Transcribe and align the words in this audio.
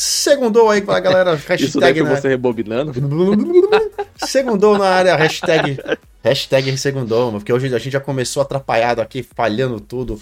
Segundou 0.00 0.70
aí 0.70 0.80
com 0.80 0.92
a 0.92 1.00
galera. 1.00 1.34
Hashtag, 1.48 1.64
Isso 1.64 1.80
daí 1.80 2.00
né? 2.00 2.08
você 2.08 2.28
rebobinando. 2.28 2.92
Segundou 4.14 4.78
na 4.78 4.86
área, 4.86 5.16
hashtag, 5.16 5.76
hashtag 6.22 6.78
segundou, 6.78 7.32
porque 7.32 7.52
hoje 7.52 7.66
a 7.74 7.78
gente 7.78 7.92
já 7.92 8.00
começou 8.00 8.42
atrapalhado 8.42 9.00
aqui, 9.00 9.22
falhando 9.22 9.80
tudo 9.80 10.20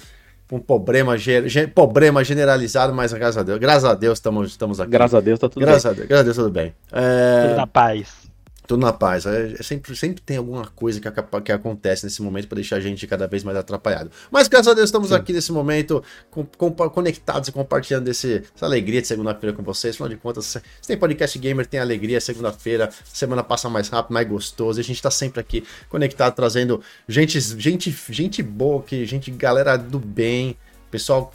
um 0.50 0.58
problema, 0.58 1.16
ge 1.18 1.66
problema 1.74 2.22
generalizado, 2.24 2.94
mas 2.94 3.12
graças 3.12 3.38
a 3.38 3.42
Deus, 3.42 3.58
graças 3.58 3.84
a 3.84 3.94
Deus 3.94 4.18
estamos, 4.18 4.50
estamos 4.50 4.80
aqui. 4.80 4.90
Graças 4.90 5.14
a 5.14 5.20
Deus 5.20 5.38
tá 5.38 5.48
tudo 5.48 5.60
graças 5.60 5.84
bem. 5.84 5.92
A 5.92 5.94
Deus, 5.94 6.08
graças 6.08 6.20
a 6.20 6.24
Deus 6.24 6.36
tudo 6.36 6.50
bem. 6.50 6.74
É... 6.92 7.48
Tudo 7.48 7.56
na 7.56 7.66
paz. 7.66 8.25
Tudo 8.66 8.80
na 8.80 8.92
paz. 8.92 9.26
É, 9.26 9.54
é, 9.58 9.62
sempre, 9.62 9.94
sempre 9.94 10.20
tem 10.20 10.36
alguma 10.36 10.66
coisa 10.66 11.00
que, 11.00 11.08
que 11.42 11.52
acontece 11.52 12.04
nesse 12.04 12.20
momento 12.20 12.48
para 12.48 12.56
deixar 12.56 12.76
a 12.76 12.80
gente 12.80 13.06
cada 13.06 13.26
vez 13.26 13.44
mais 13.44 13.56
atrapalhado. 13.56 14.10
Mas 14.30 14.48
graças 14.48 14.68
a 14.68 14.74
Deus 14.74 14.88
estamos 14.88 15.08
Sim. 15.08 15.14
aqui 15.14 15.32
nesse 15.32 15.52
momento 15.52 16.02
com, 16.30 16.44
com, 16.44 16.72
conectados 16.72 17.48
e 17.48 17.52
compartilhando 17.52 18.04
desse, 18.04 18.42
essa 18.54 18.66
alegria 18.66 19.00
de 19.00 19.06
segunda-feira 19.06 19.54
com 19.54 19.62
vocês. 19.62 19.94
Afinal 19.94 20.08
de 20.08 20.16
contas, 20.16 20.44
se 20.46 20.60
tem 20.88 20.96
podcast 20.96 21.38
gamer, 21.38 21.66
tem 21.66 21.78
alegria. 21.78 22.20
Segunda-feira, 22.20 22.90
semana 23.04 23.42
passa 23.44 23.68
mais 23.70 23.88
rápido, 23.88 24.12
mais 24.12 24.28
gostoso. 24.28 24.80
E 24.80 24.82
a 24.82 24.84
gente 24.84 24.96
está 24.96 25.10
sempre 25.10 25.40
aqui 25.40 25.64
conectado, 25.88 26.34
trazendo 26.34 26.80
gente, 27.08 27.38
gente, 27.40 27.96
gente 28.10 28.42
boa, 28.42 28.82
que, 28.82 29.06
gente, 29.06 29.30
galera 29.30 29.76
do 29.76 30.00
bem, 30.00 30.56
pessoal, 30.90 31.32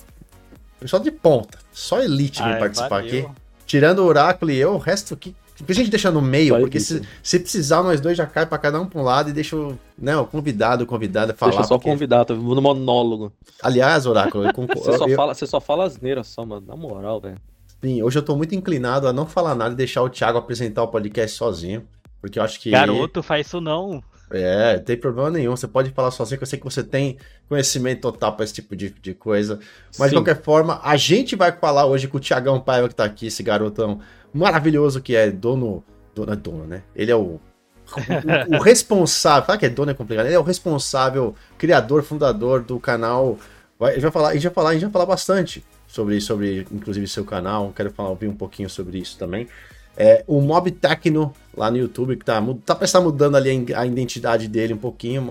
pessoal 0.79 1.01
de 1.01 1.11
ponta. 1.11 1.57
Só 1.71 2.01
elite 2.01 2.43
vem 2.43 2.59
participar 2.59 3.01
valeu. 3.01 3.27
aqui. 3.27 3.41
Tirando 3.65 3.99
o 3.99 4.05
Oráculo 4.05 4.51
e 4.51 4.57
eu, 4.57 4.73
o 4.73 4.77
resto 4.77 5.13
aqui 5.13 5.33
porque 5.61 5.71
a 5.73 5.75
gente 5.75 5.89
deixa 5.89 6.11
no 6.11 6.21
meio, 6.21 6.57
porque 6.59 6.79
se, 6.79 7.01
se, 7.23 7.39
precisar, 7.39 7.83
nós 7.83 8.01
dois 8.01 8.17
já 8.17 8.25
cai 8.25 8.45
pra 8.45 8.57
cada 8.57 8.79
um 8.79 8.85
pra 8.85 8.99
um 8.99 9.03
lado 9.03 9.29
e 9.29 9.33
deixa 9.33 9.55
o, 9.55 9.77
né, 9.97 10.15
o 10.17 10.25
convidado, 10.25 10.83
o 10.83 10.87
convidado 10.87 11.33
falar. 11.33 11.51
Deixa 11.51 11.67
só 11.67 11.77
porque... 11.77 11.89
convidado, 11.89 12.35
no 12.35 12.61
monólogo. 12.61 13.31
Aliás, 13.61 14.05
Oráculo, 14.05 14.45
eu 14.45 14.53
concordo. 14.53 14.81
você, 14.83 14.97
só 14.97 15.07
eu... 15.07 15.15
fala, 15.15 15.33
você 15.33 15.47
só 15.47 15.61
fala 15.61 15.85
asneira 15.85 16.23
só, 16.23 16.45
mano. 16.45 16.65
Na 16.67 16.75
moral, 16.75 17.21
velho. 17.21 17.37
Sim, 17.83 18.03
hoje 18.03 18.19
eu 18.19 18.23
tô 18.23 18.35
muito 18.35 18.53
inclinado 18.53 19.07
a 19.07 19.13
não 19.13 19.25
falar 19.25 19.55
nada 19.55 19.73
e 19.73 19.77
deixar 19.77 20.03
o 20.03 20.09
Thiago 20.09 20.37
apresentar 20.37 20.83
o 20.83 20.87
podcast 20.87 21.35
sozinho. 21.35 21.87
Porque 22.21 22.37
eu 22.37 22.43
acho 22.43 22.59
que. 22.59 22.69
Garoto, 22.69 23.23
faz 23.23 23.47
isso 23.47 23.59
não. 23.59 24.03
É, 24.33 24.77
não 24.77 24.83
tem 24.83 24.95
problema 24.95 25.29
nenhum. 25.29 25.51
Você 25.51 25.67
pode 25.67 25.89
falar 25.89 26.11
sozinho, 26.11 26.37
que 26.37 26.43
eu 26.43 26.47
sei 26.47 26.57
que 26.57 26.63
você 26.63 26.83
tem 26.83 27.17
conhecimento 27.49 28.01
total 28.01 28.33
para 28.33 28.45
esse 28.45 28.53
tipo 28.53 28.75
de, 28.75 28.89
de 28.89 29.13
coisa. 29.13 29.59
Mas 29.99 30.09
Sim. 30.09 30.15
de 30.15 30.21
qualquer 30.21 30.41
forma, 30.41 30.79
a 30.83 30.95
gente 30.95 31.35
vai 31.35 31.51
falar 31.51 31.85
hoje 31.85 32.07
com 32.07 32.17
o 32.17 32.19
Tiagão 32.19 32.59
Paiva 32.59 32.87
que 32.87 32.95
tá 32.95 33.03
aqui, 33.03 33.27
esse 33.27 33.43
garotão 33.43 33.99
maravilhoso 34.33 35.01
que 35.01 35.15
é 35.15 35.29
dono. 35.29 35.83
É 36.27 36.35
dono, 36.35 36.65
né? 36.65 36.83
Ele 36.95 37.11
é 37.11 37.15
o. 37.15 37.39
O, 38.51 38.57
o 38.57 38.61
responsável. 38.61 39.45
Fala 39.45 39.57
que 39.57 39.65
é 39.65 39.69
dono 39.69 39.91
é 39.91 39.93
complicado. 39.93 40.25
Ele 40.25 40.35
é 40.35 40.39
o 40.39 40.43
responsável, 40.43 41.35
criador, 41.57 42.03
fundador 42.03 42.61
do 42.61 42.79
canal. 42.79 43.37
Vai, 43.77 43.93
gente 43.93 44.03
vai 44.03 44.11
falar, 44.11 44.29
a 44.29 44.33
gente 44.33 44.43
vai 44.43 44.53
falar, 44.53 44.69
a 44.69 44.73
gente 44.73 44.83
vai 44.83 44.91
falar 44.91 45.05
bastante 45.05 45.63
sobre, 45.87 46.21
sobre 46.21 46.67
inclusive, 46.71 47.07
seu 47.07 47.25
canal. 47.25 47.73
Quero 47.75 47.91
falar, 47.91 48.09
ouvir 48.09 48.27
um 48.27 48.35
pouquinho 48.35 48.69
sobre 48.69 48.99
isso 48.99 49.17
também. 49.17 49.47
É, 49.97 50.23
o 50.25 50.39
Mob 50.39 50.71
Tecno 50.71 51.33
lá 51.55 51.69
no 51.69 51.77
YouTube, 51.77 52.15
que 52.15 52.23
tá, 52.23 52.41
tá 52.65 52.77
estar 52.81 53.01
mudando 53.01 53.35
ali 53.35 53.65
a 53.75 53.85
identidade 53.85 54.47
dele 54.47 54.73
um 54.73 54.77
pouquinho, 54.77 55.29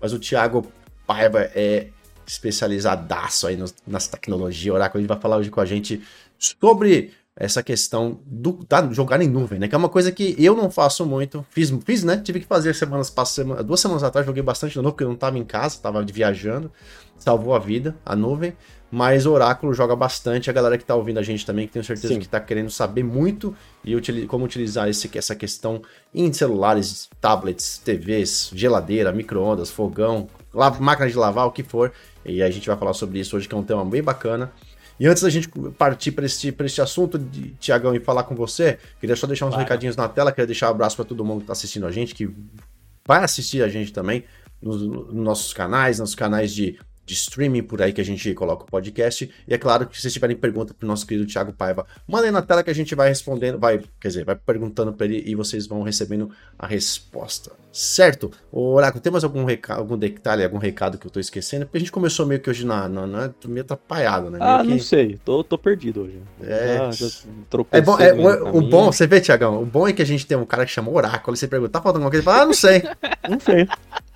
mas 0.00 0.12
o 0.12 0.18
Thiago 0.18 0.66
Paiva 1.06 1.50
é 1.54 1.88
especializadaço 2.26 3.46
aí 3.46 3.58
nas 3.86 4.06
tecnologias. 4.08 4.74
Oráculo, 4.74 5.00
ele 5.00 5.08
vai 5.08 5.18
falar 5.18 5.36
hoje 5.36 5.50
com 5.50 5.60
a 5.60 5.64
gente 5.64 6.02
sobre 6.38 7.12
essa 7.36 7.62
questão 7.62 8.20
do 8.24 8.52
tá, 8.52 8.88
jogar 8.92 9.20
em 9.20 9.28
nuvem, 9.28 9.58
né? 9.58 9.66
Que 9.66 9.74
é 9.74 9.78
uma 9.78 9.88
coisa 9.88 10.12
que 10.12 10.36
eu 10.38 10.56
não 10.56 10.70
faço 10.70 11.04
muito. 11.04 11.44
Fiz, 11.50 11.72
fiz 11.84 12.04
né? 12.04 12.16
Tive 12.18 12.40
que 12.40 12.46
fazer 12.46 12.74
semanas 12.74 13.10
passadas, 13.10 13.64
duas 13.64 13.80
semanas 13.80 14.04
atrás, 14.04 14.26
joguei 14.26 14.42
bastante 14.42 14.76
no 14.76 14.82
novo, 14.82 14.92
porque 14.92 15.04
eu 15.04 15.08
não 15.08 15.14
estava 15.14 15.36
em 15.38 15.44
casa, 15.44 15.74
estava 15.74 16.02
viajando. 16.02 16.70
Salvou 17.18 17.54
a 17.54 17.58
vida, 17.58 17.96
a 18.04 18.14
nuvem. 18.14 18.54
Mas 18.90 19.26
o 19.26 19.32
Oráculo 19.32 19.74
joga 19.74 19.96
bastante, 19.96 20.48
a 20.48 20.52
galera 20.52 20.78
que 20.78 20.84
tá 20.84 20.94
ouvindo 20.94 21.18
a 21.18 21.22
gente 21.22 21.44
também, 21.44 21.66
que 21.66 21.72
tenho 21.72 21.84
certeza 21.84 22.14
Sim. 22.14 22.20
que 22.20 22.28
tá 22.28 22.38
querendo 22.38 22.70
saber 22.70 23.02
muito 23.02 23.56
e 23.84 23.96
como 24.26 24.44
utilizar 24.44 24.88
esse, 24.88 25.10
essa 25.18 25.34
questão 25.34 25.82
em 26.14 26.32
celulares, 26.32 27.08
tablets, 27.20 27.78
TVs, 27.78 28.52
geladeira, 28.54 29.10
micro-ondas, 29.10 29.68
fogão, 29.68 30.28
máquina 30.78 31.10
de 31.10 31.16
lavar, 31.16 31.48
o 31.48 31.50
que 31.50 31.64
for. 31.64 31.92
E 32.24 32.40
a 32.40 32.48
gente 32.48 32.68
vai 32.68 32.76
falar 32.76 32.94
sobre 32.94 33.18
isso 33.18 33.36
hoje, 33.36 33.48
que 33.48 33.54
é 33.56 33.58
um 33.58 33.64
tema 33.64 33.84
bem 33.84 34.00
bacana. 34.00 34.52
E 34.98 35.06
antes 35.06 35.22
da 35.22 35.30
gente 35.30 35.48
partir 35.76 36.12
para 36.12 36.24
esse, 36.24 36.54
esse 36.56 36.80
assunto, 36.80 37.18
de 37.18 37.50
Tiagão, 37.60 37.94
e 37.94 38.00
falar 38.00 38.24
com 38.24 38.34
você, 38.34 38.78
queria 39.00 39.16
só 39.16 39.26
deixar 39.26 39.46
uns 39.46 39.50
claro. 39.50 39.64
recadinhos 39.64 39.96
na 39.96 40.08
tela, 40.08 40.30
queria 40.30 40.46
deixar 40.46 40.68
um 40.68 40.70
abraço 40.70 40.96
para 40.96 41.04
todo 41.04 41.24
mundo 41.24 41.38
que 41.38 41.44
está 41.44 41.52
assistindo 41.52 41.86
a 41.86 41.90
gente, 41.90 42.14
que 42.14 42.32
vai 43.06 43.24
assistir 43.24 43.62
a 43.62 43.68
gente 43.68 43.92
também 43.92 44.24
nos, 44.62 44.82
nos 44.82 45.14
nossos 45.14 45.52
canais, 45.52 45.98
nos 45.98 46.14
canais 46.14 46.52
de 46.52 46.78
de 47.04 47.14
streaming 47.14 47.62
por 47.62 47.82
aí 47.82 47.92
que 47.92 48.00
a 48.00 48.04
gente 48.04 48.32
coloca 48.34 48.64
o 48.64 48.66
podcast. 48.66 49.30
E 49.46 49.54
é 49.54 49.58
claro 49.58 49.86
que 49.86 49.96
se 49.96 50.02
vocês 50.02 50.12
tiverem 50.12 50.36
pergunta 50.36 50.72
pro 50.72 50.86
nosso 50.86 51.06
querido 51.06 51.26
Thiago 51.26 51.52
Paiva, 51.52 51.86
mandem 52.06 52.30
na 52.30 52.42
tela 52.42 52.62
que 52.62 52.70
a 52.70 52.74
gente 52.74 52.94
vai 52.94 53.08
respondendo, 53.08 53.58
vai, 53.58 53.82
quer 54.00 54.08
dizer, 54.08 54.24
vai 54.24 54.36
perguntando 54.36 54.92
para 54.92 55.06
ele 55.06 55.22
e 55.26 55.34
vocês 55.34 55.66
vão 55.66 55.82
recebendo 55.82 56.30
a 56.58 56.66
resposta. 56.66 57.52
Certo? 57.72 58.30
Ô, 58.52 58.74
Oráculo, 58.74 59.02
tem 59.02 59.10
mais 59.10 59.24
algum, 59.24 59.44
recado, 59.44 59.80
algum 59.80 59.98
detalhe, 59.98 60.44
algum 60.44 60.58
recado 60.58 60.96
que 60.96 61.06
eu 61.06 61.10
tô 61.10 61.18
esquecendo? 61.18 61.66
Porque 61.66 61.78
a 61.78 61.80
gente 61.80 61.90
começou 61.90 62.24
meio 62.24 62.40
que 62.40 62.48
hoje 62.48 62.64
na, 62.64 62.88
na, 62.88 63.06
na 63.06 63.34
meio 63.46 63.62
atrapalhado, 63.62 64.30
né? 64.30 64.38
Meio 64.38 64.50
ah, 64.50 64.62
que... 64.62 64.68
não 64.68 64.78
sei. 64.78 65.18
Tô, 65.24 65.42
tô 65.42 65.58
perdido 65.58 66.02
hoje. 66.02 66.22
É. 66.40 66.92
Já 66.92 67.06
é 67.72 67.80
bom, 67.80 67.98
é, 67.98 68.12
o, 68.12 68.58
o 68.58 68.62
bom, 68.62 68.92
você 68.92 69.08
vê, 69.08 69.20
Tiagão, 69.20 69.60
o 69.60 69.66
bom 69.66 69.88
é 69.88 69.92
que 69.92 70.02
a 70.02 70.06
gente 70.06 70.24
tem 70.24 70.36
um 70.36 70.46
cara 70.46 70.64
que 70.64 70.70
chama 70.70 70.90
Oráculo, 70.90 71.34
e 71.34 71.38
você 71.38 71.48
pergunta, 71.48 71.72
tá 71.72 71.82
faltando 71.82 72.04
alguma 72.04 72.10
coisa? 72.10 72.22
Ele 72.22 72.24
fala, 72.24 72.42
ah, 72.42 72.46
não 72.46 72.54
sei. 72.54 72.82
não 73.28 73.40
sei. 73.40 73.68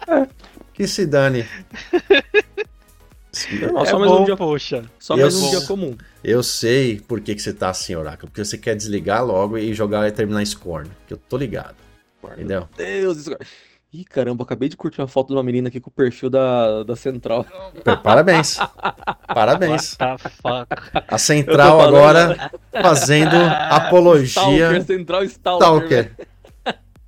É. 0.07 0.29
Que 0.73 0.87
se 0.87 1.05
dane. 1.05 1.45
Não, 3.73 3.83
é 3.83 3.87
só 3.87 3.99
mais 3.99 4.11
bom, 4.11 4.23
um 4.23 4.25
dia, 4.25 4.37
poxa. 4.37 4.85
Só 4.99 5.17
mais 5.17 5.35
um 5.35 5.51
dia 5.51 5.61
comum. 5.63 5.97
Eu 6.25 6.43
sei 6.43 7.01
por 7.01 7.21
que, 7.21 7.35
que 7.35 7.43
você 7.43 7.53
tá 7.53 7.71
assim, 7.71 7.95
Oráculo. 7.95 8.31
Porque 8.31 8.45
você 8.45 8.59
quer 8.59 8.75
desligar 8.75 9.25
logo 9.25 9.59
e 9.59 9.73
jogar 9.75 10.09
e 10.09 10.13
terminar 10.13 10.45
Scorn. 10.47 10.91
Que 11.07 11.15
eu 11.15 11.19
tô 11.19 11.37
ligado. 11.37 11.77
Entendeu? 12.25 12.69
Meu 12.77 12.87
Deus, 12.87 13.19
isso... 13.19 13.37
Ih, 13.91 14.05
caramba, 14.05 14.45
acabei 14.45 14.69
de 14.69 14.77
curtir 14.77 15.01
uma 15.01 15.09
foto 15.09 15.29
de 15.29 15.35
uma 15.35 15.43
menina 15.43 15.69
aqui 15.69 15.81
com 15.81 15.89
o 15.89 15.93
perfil 15.93 16.29
da, 16.29 16.83
da 16.83 16.95
Central. 16.95 17.47
Parabéns. 18.03 18.59
Parabéns. 19.27 19.97
A 21.09 21.17
Central 21.17 21.81
agora 21.81 22.51
fazendo 22.71 23.35
apologia. 23.71 24.27
Stalker, 24.27 24.85
Central 24.85 25.25
Stalker. 25.25 25.67
Stalker. 25.67 26.29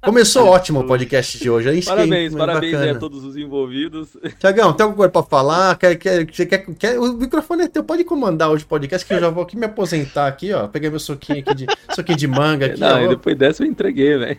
Começou 0.03 0.47
ótimo 0.47 0.81
o 0.81 0.87
podcast 0.87 1.39
de 1.39 1.51
hoje. 1.51 1.79
É 1.79 1.83
parabéns, 1.83 2.35
parabéns 2.35 2.75
a 2.75 2.99
todos 2.99 3.23
os 3.23 3.37
envolvidos. 3.37 4.17
Tiagão, 4.39 4.73
tem 4.73 4.85
alguma 4.85 4.97
coisa 4.97 5.11
pra 5.11 5.23
falar? 5.23 5.77
Quer, 5.77 5.97
quer, 5.97 6.25
quer, 6.25 6.75
quer, 6.75 6.99
o 6.99 7.13
microfone 7.13 7.65
é 7.65 7.69
teu, 7.69 7.85
pode 7.85 8.03
comandar 8.05 8.51
hoje 8.51 8.65
o 8.65 8.67
podcast, 8.67 9.07
que 9.07 9.13
eu 9.13 9.21
já 9.21 9.29
vou 9.29 9.43
aqui 9.43 9.59
me 9.59 9.67
aposentar 9.67 10.27
aqui, 10.27 10.53
ó. 10.55 10.67
Peguei 10.69 10.89
meu 10.89 10.99
suquinho 10.99 11.41
aqui 11.41 11.55
de, 11.55 11.67
suquinho 11.95 12.17
de 12.17 12.27
manga 12.27 12.67
aqui. 12.67 12.81
Não, 12.81 12.97
ó. 12.97 13.01
e 13.03 13.09
depois 13.09 13.37
dessa 13.37 13.63
eu 13.63 13.67
entreguei, 13.67 14.17
velho. 14.17 14.39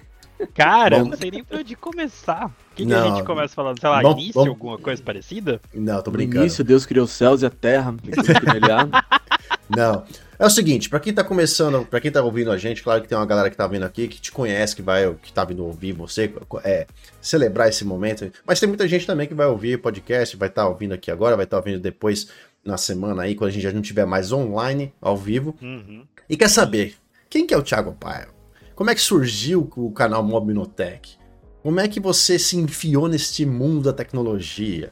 Cara, 0.55 0.97
Bom, 0.97 1.05
eu 1.05 1.09
não 1.11 1.17
sei 1.17 1.29
nem 1.29 1.43
pra 1.43 1.59
onde 1.59 1.75
começar. 1.75 2.47
O 2.47 2.75
que, 2.75 2.83
que 2.83 2.93
a 2.93 3.03
gente 3.03 3.23
começa 3.23 3.53
falando? 3.53 3.79
Sei 3.79 3.89
lá, 3.89 4.01
Bom, 4.01 4.13
início, 4.13 4.33
bom. 4.33 4.49
alguma 4.49 4.77
coisa 4.79 5.01
parecida? 5.03 5.61
Não, 5.71 6.01
tô 6.01 6.09
brincando. 6.09 6.37
No 6.37 6.43
início, 6.45 6.63
Deus 6.63 6.87
criou 6.87 7.05
os 7.05 7.11
céus 7.11 7.43
e 7.43 7.45
a 7.45 7.51
terra. 7.51 7.93
não. 9.69 10.03
É 10.41 10.45
o 10.47 10.49
seguinte, 10.49 10.89
para 10.89 10.99
quem 10.99 11.13
tá 11.13 11.23
começando, 11.23 11.85
para 11.85 12.01
quem 12.01 12.11
tá 12.11 12.19
ouvindo 12.19 12.51
a 12.51 12.57
gente, 12.57 12.81
claro 12.81 12.99
que 12.99 13.07
tem 13.07 13.15
uma 13.15 13.27
galera 13.27 13.47
que 13.47 13.55
tá 13.55 13.67
vindo 13.67 13.83
aqui, 13.83 14.07
que 14.07 14.19
te 14.19 14.31
conhece, 14.31 14.75
que 14.75 14.81
vai, 14.81 15.13
que 15.21 15.31
tá 15.31 15.45
vindo 15.45 15.63
ouvir 15.63 15.91
você, 15.91 16.33
é, 16.63 16.87
celebrar 17.21 17.69
esse 17.69 17.85
momento. 17.85 18.27
Mas 18.43 18.59
tem 18.59 18.67
muita 18.67 18.87
gente 18.87 19.05
também 19.05 19.27
que 19.27 19.35
vai 19.35 19.45
ouvir 19.45 19.75
o 19.75 19.79
podcast, 19.79 20.35
vai 20.35 20.49
estar 20.49 20.63
tá 20.63 20.67
ouvindo 20.67 20.95
aqui 20.95 21.11
agora, 21.11 21.35
vai 21.35 21.45
estar 21.45 21.57
tá 21.57 21.61
ouvindo 21.61 21.79
depois 21.79 22.29
na 22.65 22.75
semana 22.75 23.21
aí, 23.21 23.35
quando 23.35 23.51
a 23.51 23.53
gente 23.53 23.61
já 23.61 23.71
não 23.71 23.83
tiver 23.83 24.03
mais 24.07 24.31
online, 24.31 24.91
ao 24.99 25.15
vivo. 25.15 25.55
Uhum. 25.61 26.07
E 26.27 26.35
quer 26.35 26.49
saber, 26.49 26.95
quem 27.29 27.45
que 27.45 27.53
é 27.53 27.57
o 27.57 27.61
Thiago 27.61 27.93
Paiva? 27.93 28.33
Como 28.73 28.89
é 28.89 28.95
que 28.95 29.01
surgiu 29.01 29.69
o 29.75 29.91
canal 29.91 30.23
Mobinotech? 30.23 31.19
Como 31.61 31.79
é 31.79 31.87
que 31.87 31.99
você 31.99 32.39
se 32.39 32.57
enfiou 32.57 33.07
neste 33.07 33.45
mundo 33.45 33.83
da 33.83 33.93
tecnologia? 33.93 34.91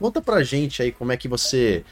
Conta 0.00 0.20
pra 0.20 0.42
gente 0.42 0.82
aí 0.82 0.90
como 0.90 1.12
é 1.12 1.16
que 1.16 1.28
você 1.28 1.84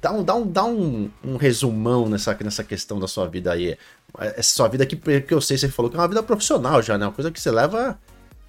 Dá 0.00 0.12
um, 0.12 0.24
dá 0.24 0.34
um, 0.34 0.46
dá 0.46 0.64
um, 0.64 1.10
um 1.24 1.36
resumão 1.36 2.08
nessa, 2.08 2.36
nessa 2.42 2.64
questão 2.64 2.98
da 2.98 3.08
sua 3.08 3.28
vida 3.28 3.52
aí. 3.52 3.76
Essa 4.18 4.54
sua 4.54 4.68
vida 4.68 4.84
aqui, 4.84 4.96
que 4.96 5.34
eu 5.34 5.40
sei, 5.40 5.58
você 5.58 5.68
falou 5.68 5.90
que 5.90 5.96
é 5.96 6.00
uma 6.00 6.08
vida 6.08 6.22
profissional 6.22 6.82
já, 6.82 6.96
né? 6.96 7.06
Uma 7.06 7.12
coisa 7.12 7.30
que 7.30 7.40
você 7.40 7.50
leva. 7.50 7.98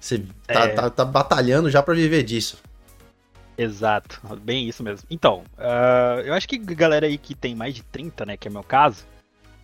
Você 0.00 0.24
tá, 0.46 0.64
é... 0.64 0.68
tá, 0.68 0.90
tá 0.90 1.04
batalhando 1.04 1.70
já 1.70 1.82
para 1.82 1.94
viver 1.94 2.22
disso. 2.22 2.58
Exato, 3.56 4.20
bem 4.40 4.68
isso 4.68 4.82
mesmo. 4.82 5.06
Então, 5.10 5.44
uh, 5.58 6.20
eu 6.24 6.34
acho 6.34 6.48
que 6.48 6.58
galera 6.58 7.06
aí 7.06 7.18
que 7.18 7.34
tem 7.34 7.54
mais 7.54 7.74
de 7.74 7.82
30, 7.84 8.26
né, 8.26 8.36
que 8.36 8.48
é 8.48 8.50
meu 8.50 8.62
caso, 8.62 9.04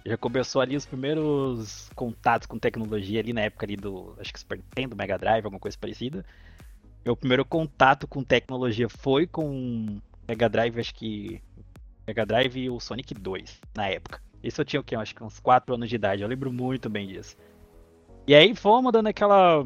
já 0.04 0.16
começou 0.16 0.60
ali 0.60 0.76
os 0.76 0.86
primeiros 0.86 1.90
contatos 1.94 2.46
com 2.46 2.58
tecnologia 2.58 3.20
ali 3.20 3.32
na 3.32 3.42
época 3.42 3.66
ali 3.66 3.76
do, 3.76 4.14
acho 4.18 4.32
que 4.32 4.40
Super 4.40 4.58
Nintendo, 4.58 4.96
Mega 4.96 5.18
Drive, 5.18 5.44
alguma 5.44 5.60
coisa 5.60 5.76
parecida. 5.78 6.24
Meu 7.04 7.16
primeiro 7.16 7.44
contato 7.44 8.06
com 8.06 8.22
tecnologia 8.22 8.88
foi 8.88 9.26
com 9.26 9.98
Mega 10.28 10.48
Drive, 10.48 10.78
acho 10.78 10.94
que. 10.94 11.42
Mega 12.06 12.26
Drive 12.26 12.56
e 12.56 12.70
o 12.70 12.78
Sonic 12.78 13.14
2, 13.14 13.60
na 13.74 13.88
época. 13.88 14.22
Isso 14.42 14.60
eu 14.60 14.64
tinha 14.64 14.80
o 14.80 14.84
quê? 14.84 14.94
Acho 14.94 15.14
que 15.14 15.24
uns 15.24 15.40
4 15.40 15.74
anos 15.74 15.88
de 15.88 15.96
idade. 15.96 16.22
Eu 16.22 16.28
lembro 16.28 16.52
muito 16.52 16.88
bem 16.88 17.06
disso. 17.06 17.36
E 18.26 18.34
aí 18.34 18.54
fomos 18.54 18.92
dando 18.92 19.08
aquela. 19.08 19.64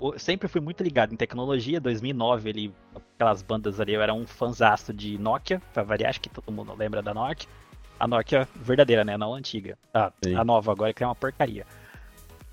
Eu 0.00 0.18
sempre 0.18 0.48
fui 0.48 0.60
muito 0.60 0.82
ligado 0.82 1.12
em 1.12 1.16
tecnologia. 1.16 1.80
2009, 1.80 2.48
ele, 2.48 2.74
aquelas 3.14 3.42
bandas 3.42 3.78
ali, 3.78 3.94
eu 3.94 4.02
era 4.02 4.12
um 4.12 4.26
fanzaço 4.26 4.92
de 4.92 5.18
Nokia, 5.18 5.60
pra 5.72 5.82
variar, 5.82 6.10
acho 6.10 6.20
que 6.20 6.28
todo 6.28 6.50
mundo 6.50 6.74
lembra 6.74 7.02
da 7.02 7.14
Nokia. 7.14 7.48
A 7.98 8.08
Nokia 8.08 8.48
verdadeira, 8.56 9.04
né? 9.04 9.16
Não 9.16 9.34
a 9.34 9.38
antiga. 9.38 9.78
Ah, 9.92 10.12
a 10.36 10.44
nova 10.44 10.72
agora 10.72 10.92
que 10.92 11.04
é 11.04 11.06
uma 11.06 11.14
porcaria. 11.14 11.66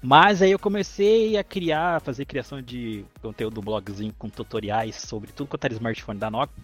Mas 0.02 0.42
aí 0.42 0.52
eu 0.52 0.60
comecei 0.60 1.38
a 1.38 1.44
criar, 1.44 2.02
fazer 2.02 2.26
criação 2.26 2.62
de 2.62 3.06
conteúdo 3.22 3.62
blogzinho 3.62 4.14
com 4.18 4.30
tutoriais 4.30 4.96
sobre 4.96 5.32
tudo 5.32 5.48
quanto 5.48 5.66
era 5.66 5.74
smartphone 5.74 6.20
da 6.20 6.30
Nokia. 6.30 6.64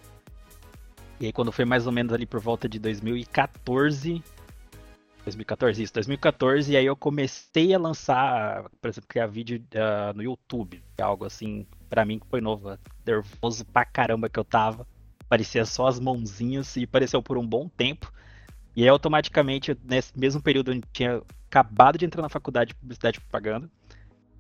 E 1.20 1.26
aí 1.26 1.34
quando 1.34 1.52
foi 1.52 1.66
mais 1.66 1.88
ou 1.88 1.92
menos 1.92 2.14
ali 2.14 2.26
por 2.26 2.40
volta 2.40 2.70
de 2.70 2.78
2014, 2.80 4.24
2014, 5.24 5.84
isso, 5.84 5.94
2014, 5.94 6.72
e 6.72 6.78
aí 6.78 6.86
eu 6.86 6.96
comecei 6.96 7.74
a 7.74 7.80
lançar, 7.80 8.70
por 8.82 8.88
exemplo, 8.88 9.08
criar 9.10 9.28
vídeo 9.28 9.62
uh, 9.74 10.16
no 10.16 10.24
YouTube, 10.24 10.82
é 10.98 11.02
algo 11.02 11.26
assim, 11.26 11.66
para 11.90 12.06
mim 12.06 12.20
que 12.20 12.28
foi 12.28 12.40
novo, 12.40 12.78
nervoso 13.06 13.66
pra 13.66 13.84
caramba 13.84 14.30
que 14.30 14.40
eu 14.40 14.46
tava, 14.46 14.88
parecia 15.28 15.66
só 15.66 15.88
as 15.88 16.00
mãozinhas 16.00 16.78
e 16.78 16.88
pareceu 16.88 17.22
por 17.22 17.38
um 17.38 17.46
bom 17.46 17.68
tempo, 17.68 18.12
e 18.76 18.84
aí 18.84 18.90
automaticamente, 18.90 19.78
nesse 19.84 20.18
mesmo 20.18 20.42
período 20.42 20.72
eu 20.72 20.82
tinha 20.94 21.22
acabado 21.50 21.98
de 21.98 22.06
entrar 22.06 22.22
na 22.22 22.30
faculdade 22.30 22.70
de 22.70 22.76
publicidade 22.76 23.18
e 23.18 23.22
propaganda, 23.22 23.70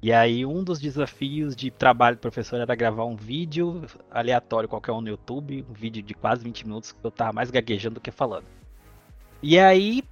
e 0.01 0.13
aí 0.13 0.45
um 0.45 0.63
dos 0.63 0.79
desafios 0.79 1.55
de 1.55 1.71
trabalho 1.71 2.15
do 2.15 2.19
professor 2.19 2.59
era 2.59 2.75
gravar 2.75 3.05
um 3.05 3.15
vídeo 3.15 3.85
aleatório 4.11 4.69
qualquer 4.69 4.91
um 4.91 5.01
no 5.01 5.09
YouTube, 5.09 5.65
um 5.69 5.73
vídeo 5.73 6.03
de 6.03 6.13
quase 6.13 6.44
20 6.44 6.67
minutos 6.67 6.91
que 6.91 6.99
eu 7.03 7.11
tava 7.11 7.33
mais 7.33 7.49
gaguejando 7.49 7.95
do 7.95 8.01
que 8.01 8.11
falando. 8.11 8.45
E 9.41 9.57
aí, 9.59 10.03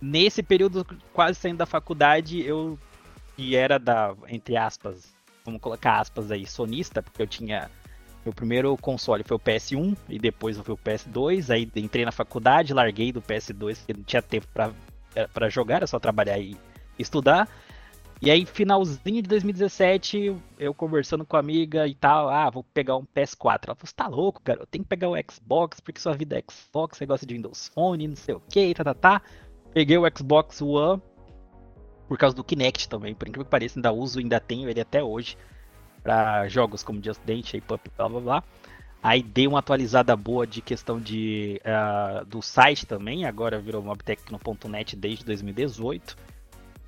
nesse 0.00 0.42
período 0.42 0.86
quase 1.12 1.38
saindo 1.38 1.58
da 1.58 1.66
faculdade, 1.66 2.40
eu 2.40 2.78
que 3.36 3.54
era 3.54 3.78
da, 3.78 4.14
entre 4.28 4.56
aspas, 4.56 5.14
vamos 5.44 5.60
colocar 5.60 6.00
aspas 6.00 6.30
aí, 6.30 6.46
sonista, 6.46 7.02
porque 7.02 7.20
eu 7.20 7.26
tinha 7.26 7.70
meu 8.24 8.32
primeiro 8.32 8.76
console 8.78 9.22
foi 9.22 9.36
o 9.36 9.40
PS1 9.40 9.96
e 10.08 10.18
depois 10.18 10.58
foi 10.58 10.74
o 10.74 10.78
PS2, 10.78 11.48
aí 11.48 11.70
entrei 11.76 12.04
na 12.04 12.10
faculdade, 12.10 12.74
larguei 12.74 13.12
do 13.12 13.22
PS2, 13.22 13.76
porque 13.76 13.92
não 13.92 14.02
tinha 14.02 14.20
tempo 14.20 14.48
para 14.52 15.48
jogar, 15.48 15.76
era 15.76 15.86
só 15.86 16.00
trabalhar 16.00 16.38
e 16.38 16.56
estudar. 16.98 17.48
E 18.20 18.30
aí, 18.30 18.46
finalzinho 18.46 19.20
de 19.20 19.28
2017, 19.28 20.34
eu 20.58 20.72
conversando 20.72 21.24
com 21.24 21.36
a 21.36 21.40
amiga 21.40 21.86
e 21.86 21.94
tal, 21.94 22.30
ah, 22.30 22.48
vou 22.48 22.64
pegar 22.64 22.96
um 22.96 23.04
PS4. 23.04 23.66
Ela 23.66 23.74
falou, 23.74 23.78
você 23.82 23.94
tá 23.94 24.08
louco, 24.08 24.40
cara? 24.42 24.60
Eu 24.60 24.66
tenho 24.66 24.84
que 24.84 24.88
pegar 24.88 25.10
o 25.10 25.16
Xbox, 25.30 25.80
porque 25.80 26.00
sua 26.00 26.14
vida 26.14 26.38
é 26.38 26.42
Xbox, 26.50 26.96
você 26.96 27.04
gosta 27.04 27.26
de 27.26 27.34
Windows 27.34 27.68
Phone, 27.68 28.08
não 28.08 28.16
sei 28.16 28.34
o 28.34 28.40
que, 28.48 28.74
tá, 28.74 28.84
tá, 28.84 28.94
tá. 28.94 29.22
Peguei 29.74 29.98
o 29.98 30.10
Xbox 30.16 30.62
One 30.62 31.02
por 32.08 32.16
causa 32.16 32.34
do 32.34 32.42
Kinect 32.42 32.88
também, 32.88 33.14
por 33.14 33.28
incrível 33.28 33.44
que 33.44 33.50
pareça, 33.50 33.78
ainda 33.78 33.92
uso, 33.92 34.18
ainda 34.18 34.40
tenho 34.40 34.68
ele 34.70 34.80
até 34.80 35.02
hoje 35.02 35.36
para 36.02 36.48
jogos 36.48 36.82
como 36.82 37.02
Just 37.02 37.20
Dance, 37.26 37.48
Shape 37.48 37.66
blá 37.66 38.08
blá 38.08 38.20
blá. 38.20 38.44
Aí 39.02 39.22
dei 39.22 39.46
uma 39.46 39.58
atualizada 39.58 40.16
boa 40.16 40.46
de 40.46 40.62
questão 40.62 40.98
de 40.98 41.60
uh, 41.64 42.24
do 42.24 42.40
site 42.40 42.86
também, 42.86 43.24
agora 43.26 43.60
virou 43.60 43.82
mobtecno.net 43.82 44.96
desde 44.96 45.24
2018. 45.24 46.16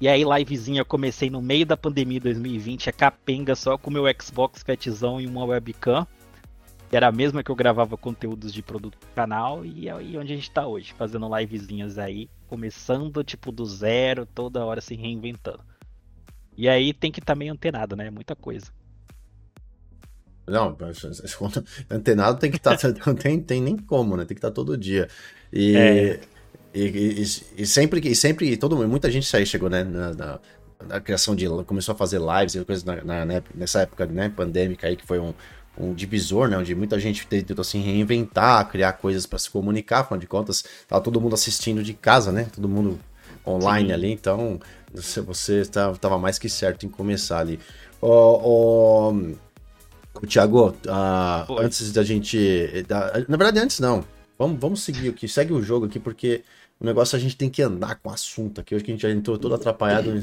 E 0.01 0.07
aí, 0.07 0.23
livezinha, 0.23 0.81
eu 0.81 0.85
comecei 0.85 1.29
no 1.29 1.43
meio 1.43 1.67
da 1.67 1.77
pandemia 1.77 2.21
2020, 2.21 2.89
a 2.89 2.93
capenga 2.93 3.57
só 3.57 3.77
com 3.77 3.91
o 3.91 3.93
meu 3.93 4.05
Xbox 4.21 4.63
Fatzão 4.63 5.21
e 5.21 5.27
uma 5.27 5.45
webcam. 5.45 6.07
Era 6.91 7.09
a 7.09 7.13
mesma 7.13 7.43
que 7.43 7.51
eu 7.51 7.57
gravava 7.57 7.97
conteúdos 7.97 8.53
de 8.53 8.63
produto 8.63 8.97
pro 8.97 9.11
canal 9.11 9.67
e 9.67 9.91
aí 9.91 10.17
onde 10.17 10.33
a 10.33 10.37
gente 10.37 10.51
tá 10.51 10.67
hoje, 10.67 10.95
fazendo 10.97 11.29
livezinhas 11.37 11.99
aí, 11.99 12.31
começando 12.47 13.23
tipo 13.25 13.51
do 13.53 13.67
zero, 13.67 14.25
toda 14.25 14.65
hora 14.65 14.81
se 14.81 14.95
reinventando. 14.95 15.61
E 16.57 16.69
aí 16.69 16.95
tem 16.95 17.11
que 17.11 17.19
estar 17.21 17.35
tá 17.35 17.39
meio 17.39 17.53
antenado, 17.53 17.95
né? 17.95 18.09
Muita 18.09 18.35
coisa. 18.35 18.73
Não, 20.47 20.77
antenado 21.91 22.39
tem 22.39 22.51
que 22.51 22.57
estar, 22.57 22.77
tá, 22.77 22.89
não 23.05 23.15
tem, 23.17 23.41
tem 23.41 23.61
nem 23.61 23.77
como, 23.77 24.17
né? 24.17 24.25
Tem 24.25 24.35
que 24.35 24.39
estar 24.39 24.49
tá 24.49 24.55
todo 24.55 24.79
dia. 24.79 25.09
E, 25.53 25.77
é. 25.77 26.21
E, 26.75 26.85
e, 26.85 27.63
e, 27.63 27.67
sempre 27.67 28.01
que 28.01 28.15
sempre 28.15 28.57
todo 28.57 28.77
muita 28.89 29.11
gente 29.11 29.35
aí 29.37 29.47
chegou, 29.47 29.71
né, 29.71 29.85
na, 29.85 30.15
na, 30.15 30.41
na, 30.87 31.01
criação 31.01 31.35
de 31.35 31.47
começou 31.67 31.95
a 31.95 31.99
fazer 31.99 32.21
lives 32.21 32.55
e 32.55 32.65
coisas 32.65 32.85
na, 32.85 33.03
na, 33.05 33.25
né, 33.25 33.43
nessa 33.55 33.81
época, 33.81 34.07
né, 34.07 34.29
pandêmica 34.29 34.87
aí 34.87 34.97
que 34.97 35.07
foi 35.07 35.19
um, 35.19 35.33
um 35.79 35.95
divisor, 35.95 36.49
né, 36.49 36.59
onde 36.59 36.75
muita 36.75 36.99
gente 36.99 37.27
tentou 37.27 37.61
assim 37.61 37.81
reinventar, 37.81 38.69
criar 38.69 38.93
coisas 38.95 39.25
para 39.27 39.39
se 39.39 39.49
comunicar, 39.49 40.01
afinal 40.01 40.19
de 40.19 40.27
contas, 40.27 40.65
tava 40.87 41.03
todo 41.03 41.21
mundo 41.21 41.35
assistindo 41.35 41.83
de 41.83 41.95
casa, 41.95 42.33
né? 42.33 42.49
Todo 42.53 42.69
mundo 42.69 42.99
online 43.47 43.89
Sim. 43.89 43.95
ali, 43.95 44.13
então 44.13 44.61
você, 44.93 45.21
você 45.21 45.65
tá, 45.65 45.93
tava 45.95 46.19
mais 46.19 46.39
que 46.39 46.49
certo 46.49 46.85
em 46.85 46.89
começar 46.89 47.39
ali. 47.39 47.59
O, 48.01 49.13
o, 50.21 50.27
Thiago, 50.27 50.71
uh, 50.71 51.59
antes 51.59 51.93
da 51.93 52.03
gente. 52.03 52.85
Da, 52.87 53.13
na 53.29 53.37
verdade, 53.37 53.61
antes 53.61 53.81
não. 53.81 54.05
Vamos, 54.39 54.61
vamos 54.61 54.83
seguir 54.83 55.09
aqui, 55.09 55.27
segue 55.27 55.53
o 55.53 55.63
jogo 55.63 55.87
aqui, 55.87 55.99
porque 55.99 56.45
o 56.81 56.85
negócio 56.85 57.17
a 57.17 57.19
gente 57.19 57.37
tem 57.37 57.49
que 57.49 57.63
andar 57.63 57.97
com 57.97 58.09
o 58.09 58.13
assunto 58.13 58.61
aqui. 58.61 58.75
Hoje 58.75 58.85
que 58.85 58.91
a 58.91 58.95
gente 58.95 59.03
já 59.03 59.11
entrou 59.11 59.39
todo 59.39 59.55
atrapalhado 59.55 60.23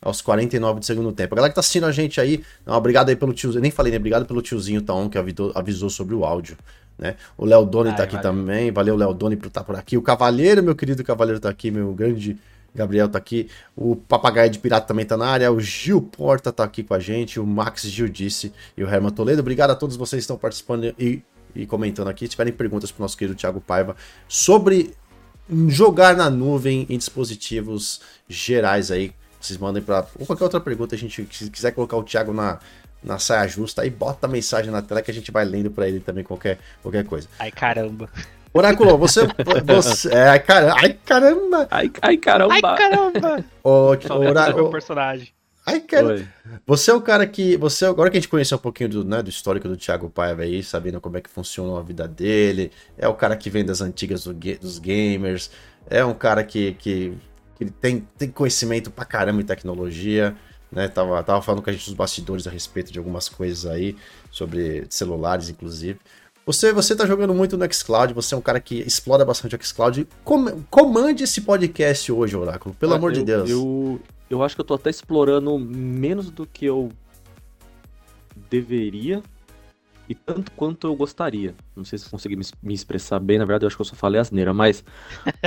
aos 0.00 0.20
49 0.20 0.80
do 0.80 0.86
segundo 0.86 1.12
tempo. 1.12 1.34
A 1.34 1.36
galera 1.36 1.50
que 1.50 1.54
tá 1.54 1.60
assistindo 1.60 1.84
a 1.84 1.92
gente 1.92 2.20
aí, 2.20 2.44
não, 2.64 2.74
obrigado 2.74 3.08
aí 3.08 3.16
pelo 3.16 3.32
tiozinho. 3.32 3.58
Eu 3.58 3.62
nem 3.62 3.70
falei, 3.70 3.90
né? 3.90 3.98
Obrigado 3.98 4.24
pelo 4.24 4.40
tiozinho 4.40 4.80
Taon 4.82 5.08
que 5.08 5.18
avisou, 5.18 5.52
avisou 5.54 5.90
sobre 5.90 6.14
o 6.14 6.24
áudio. 6.24 6.56
Né? 6.98 7.16
O 7.36 7.44
Léo 7.44 7.64
Doni 7.66 7.94
tá 7.94 8.04
aqui 8.04 8.16
valeu. 8.16 8.30
também. 8.30 8.70
Valeu, 8.70 8.96
Léo 8.96 9.12
Doni, 9.12 9.36
por 9.36 9.48
estar 9.48 9.60
tá 9.60 9.66
por 9.66 9.76
aqui. 9.76 9.96
O 9.96 10.02
Cavaleiro, 10.02 10.62
meu 10.62 10.74
querido 10.74 11.02
Cavaleiro, 11.02 11.40
tá 11.40 11.48
aqui, 11.48 11.70
meu 11.70 11.92
grande 11.92 12.38
Gabriel 12.76 13.08
tá 13.08 13.18
aqui. 13.18 13.48
O 13.74 13.96
Papagaio 13.96 14.50
de 14.50 14.58
Pirata 14.58 14.86
também 14.86 15.04
tá 15.04 15.16
na 15.16 15.26
área. 15.26 15.50
O 15.50 15.58
Gil 15.58 16.00
Porta 16.00 16.52
tá 16.52 16.62
aqui 16.62 16.84
com 16.84 16.94
a 16.94 17.00
gente. 17.00 17.40
O 17.40 17.46
Max 17.46 17.82
Gil 17.82 18.08
disse 18.08 18.52
e 18.76 18.84
o 18.84 18.88
Herman 18.88 19.10
Toledo. 19.10 19.40
Obrigado 19.40 19.70
a 19.70 19.74
todos 19.74 19.96
vocês 19.96 20.20
que 20.20 20.24
estão 20.24 20.36
participando 20.36 20.94
e, 20.98 21.22
e 21.54 21.66
comentando 21.66 22.08
aqui. 22.08 22.26
Se 22.26 22.30
tiverem 22.30 22.52
perguntas 22.52 22.92
pro 22.92 23.02
nosso 23.02 23.16
querido 23.16 23.36
Thiago 23.36 23.60
Paiva 23.60 23.96
sobre 24.28 24.94
jogar 25.68 26.16
na 26.16 26.28
nuvem 26.28 26.86
em 26.88 26.98
dispositivos 26.98 28.00
gerais 28.28 28.90
aí. 28.90 29.12
Vocês 29.40 29.58
mandem 29.58 29.82
para 29.82 30.06
ou 30.18 30.26
qualquer 30.26 30.44
outra 30.44 30.60
pergunta, 30.60 30.94
a 30.94 30.98
gente 30.98 31.26
se 31.30 31.50
quiser 31.50 31.72
colocar 31.72 31.96
o 31.96 32.02
Thiago 32.02 32.32
na, 32.32 32.58
na 33.02 33.18
saia 33.18 33.46
justa 33.46 33.82
aí, 33.82 33.90
bota 33.90 34.26
a 34.26 34.30
mensagem 34.30 34.70
na 34.70 34.82
tela 34.82 35.02
que 35.02 35.10
a 35.10 35.14
gente 35.14 35.30
vai 35.30 35.44
lendo 35.44 35.70
para 35.70 35.88
ele 35.88 36.00
também 36.00 36.24
qualquer, 36.24 36.58
qualquer 36.82 37.04
coisa. 37.04 37.28
Ai, 37.38 37.50
caramba. 37.52 38.10
Oráculo, 38.52 38.96
você. 38.96 39.20
você 39.64 40.12
é, 40.12 40.28
ai, 40.28 40.40
caramba. 40.40 40.76
Ai, 40.80 40.92
caramba. 41.04 41.68
Ai, 41.70 41.90
ai 42.00 42.16
caramba. 42.16 42.54
Ai, 42.54 42.62
caramba. 42.62 43.44
Ô, 43.62 43.94
Oráculo. 44.28 44.70
personagem. 44.70 45.35
Ai, 45.66 45.80
cara. 45.80 46.06
Oi. 46.06 46.28
Você 46.64 46.92
é 46.92 46.94
o 46.94 47.00
cara 47.00 47.26
que. 47.26 47.56
Você, 47.56 47.84
agora 47.84 48.08
que 48.08 48.16
a 48.16 48.20
gente 48.20 48.28
conheceu 48.28 48.56
um 48.56 48.60
pouquinho 48.60 48.88
do, 48.88 49.04
né, 49.04 49.20
do 49.20 49.28
histórico 49.28 49.68
do 49.68 49.76
Thiago 49.76 50.08
Paiva 50.08 50.42
aí, 50.42 50.62
sabendo 50.62 51.00
como 51.00 51.16
é 51.16 51.20
que 51.20 51.28
funciona 51.28 51.76
a 51.76 51.82
vida 51.82 52.06
dele. 52.06 52.70
É 52.96 53.08
o 53.08 53.14
cara 53.14 53.36
que 53.36 53.50
vem 53.50 53.64
das 53.64 53.80
antigas 53.80 54.22
do, 54.24 54.32
dos 54.32 54.78
gamers. 54.78 55.50
É 55.90 56.04
um 56.04 56.14
cara 56.14 56.44
que, 56.44 56.74
que, 56.74 57.14
que 57.56 57.64
tem, 57.64 58.06
tem 58.16 58.30
conhecimento 58.30 58.92
pra 58.92 59.04
caramba 59.04 59.42
em 59.42 59.44
tecnologia. 59.44 60.36
Né? 60.70 60.86
Tava, 60.86 61.20
tava 61.24 61.42
falando 61.42 61.62
com 61.62 61.70
a 61.70 61.72
gente 61.72 61.88
nos 61.88 61.96
bastidores 61.96 62.46
a 62.46 62.50
respeito 62.50 62.92
de 62.92 62.98
algumas 62.98 63.28
coisas 63.28 63.66
aí, 63.66 63.96
sobre 64.30 64.86
celulares, 64.88 65.48
inclusive. 65.48 65.98
Você, 66.44 66.72
você 66.72 66.94
tá 66.94 67.04
jogando 67.04 67.34
muito 67.34 67.56
no 67.56 67.72
xCloud, 67.72 68.14
você 68.14 68.32
é 68.32 68.38
um 68.38 68.40
cara 68.40 68.60
que 68.60 68.76
explora 68.82 69.24
bastante 69.24 69.56
o 69.56 69.64
xCloud. 69.64 70.06
Com, 70.22 70.62
comande 70.70 71.24
esse 71.24 71.40
podcast 71.40 72.12
hoje, 72.12 72.36
Oráculo, 72.36 72.72
pelo 72.76 72.92
ah, 72.92 72.96
amor 72.96 73.10
eu, 73.10 73.18
de 73.18 73.24
Deus. 73.24 73.50
Eu, 73.50 74.00
eu 74.28 74.42
acho 74.42 74.54
que 74.54 74.60
eu 74.60 74.64
tô 74.64 74.74
até 74.74 74.90
explorando 74.90 75.58
menos 75.58 76.30
do 76.30 76.46
que 76.46 76.64
eu 76.64 76.90
deveria 78.50 79.22
e 80.08 80.14
tanto 80.14 80.52
quanto 80.52 80.86
eu 80.86 80.94
gostaria. 80.94 81.54
Não 81.74 81.84
sei 81.84 81.98
se 81.98 82.08
consegui 82.08 82.36
me, 82.36 82.74
expressar 82.74 83.18
bem, 83.18 83.38
na 83.38 83.44
verdade 83.44 83.64
eu 83.64 83.66
acho 83.68 83.76
que 83.76 83.82
eu 83.82 83.86
só 83.86 83.96
falei 83.96 84.20
asneira, 84.20 84.52
mas 84.52 84.84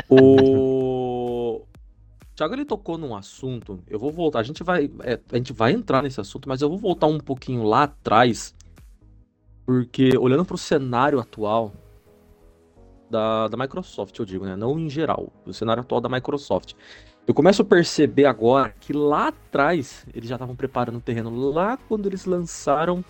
o 0.09 1.61
Thiago 2.35 2.53
ele 2.53 2.65
tocou 2.65 2.97
num 2.97 3.15
assunto, 3.15 3.79
eu 3.87 3.99
vou 3.99 4.11
voltar, 4.11 4.39
a 4.39 4.43
gente 4.43 4.63
vai 4.63 4.89
é, 5.01 5.19
a 5.31 5.37
gente 5.37 5.51
vai 5.53 5.73
entrar 5.73 6.01
nesse 6.01 6.21
assunto, 6.21 6.47
mas 6.47 6.61
eu 6.61 6.69
vou 6.69 6.77
voltar 6.77 7.07
um 7.07 7.19
pouquinho 7.19 7.63
lá 7.63 7.83
atrás 7.83 8.55
porque 9.65 10.17
olhando 10.17 10.45
para 10.45 10.55
o 10.55 10.57
cenário 10.57 11.19
atual 11.19 11.71
da, 13.09 13.47
da 13.47 13.57
Microsoft, 13.57 14.17
eu 14.17 14.25
digo, 14.25 14.45
né? 14.45 14.55
Não 14.55 14.79
em 14.79 14.89
geral, 14.89 15.31
o 15.45 15.53
cenário 15.53 15.81
atual 15.81 16.01
da 16.01 16.09
Microsoft. 16.09 16.73
Eu 17.29 17.33
começo 17.35 17.61
a 17.61 17.65
perceber 17.65 18.25
agora 18.25 18.73
que 18.79 18.91
lá 18.91 19.27
atrás 19.27 20.03
eles 20.15 20.27
já 20.27 20.33
estavam 20.33 20.55
preparando 20.55 20.97
o 20.97 20.99
terreno. 20.99 21.29
Lá 21.29 21.77
quando 21.77 22.07
eles 22.07 22.25
lançaram 22.25 23.05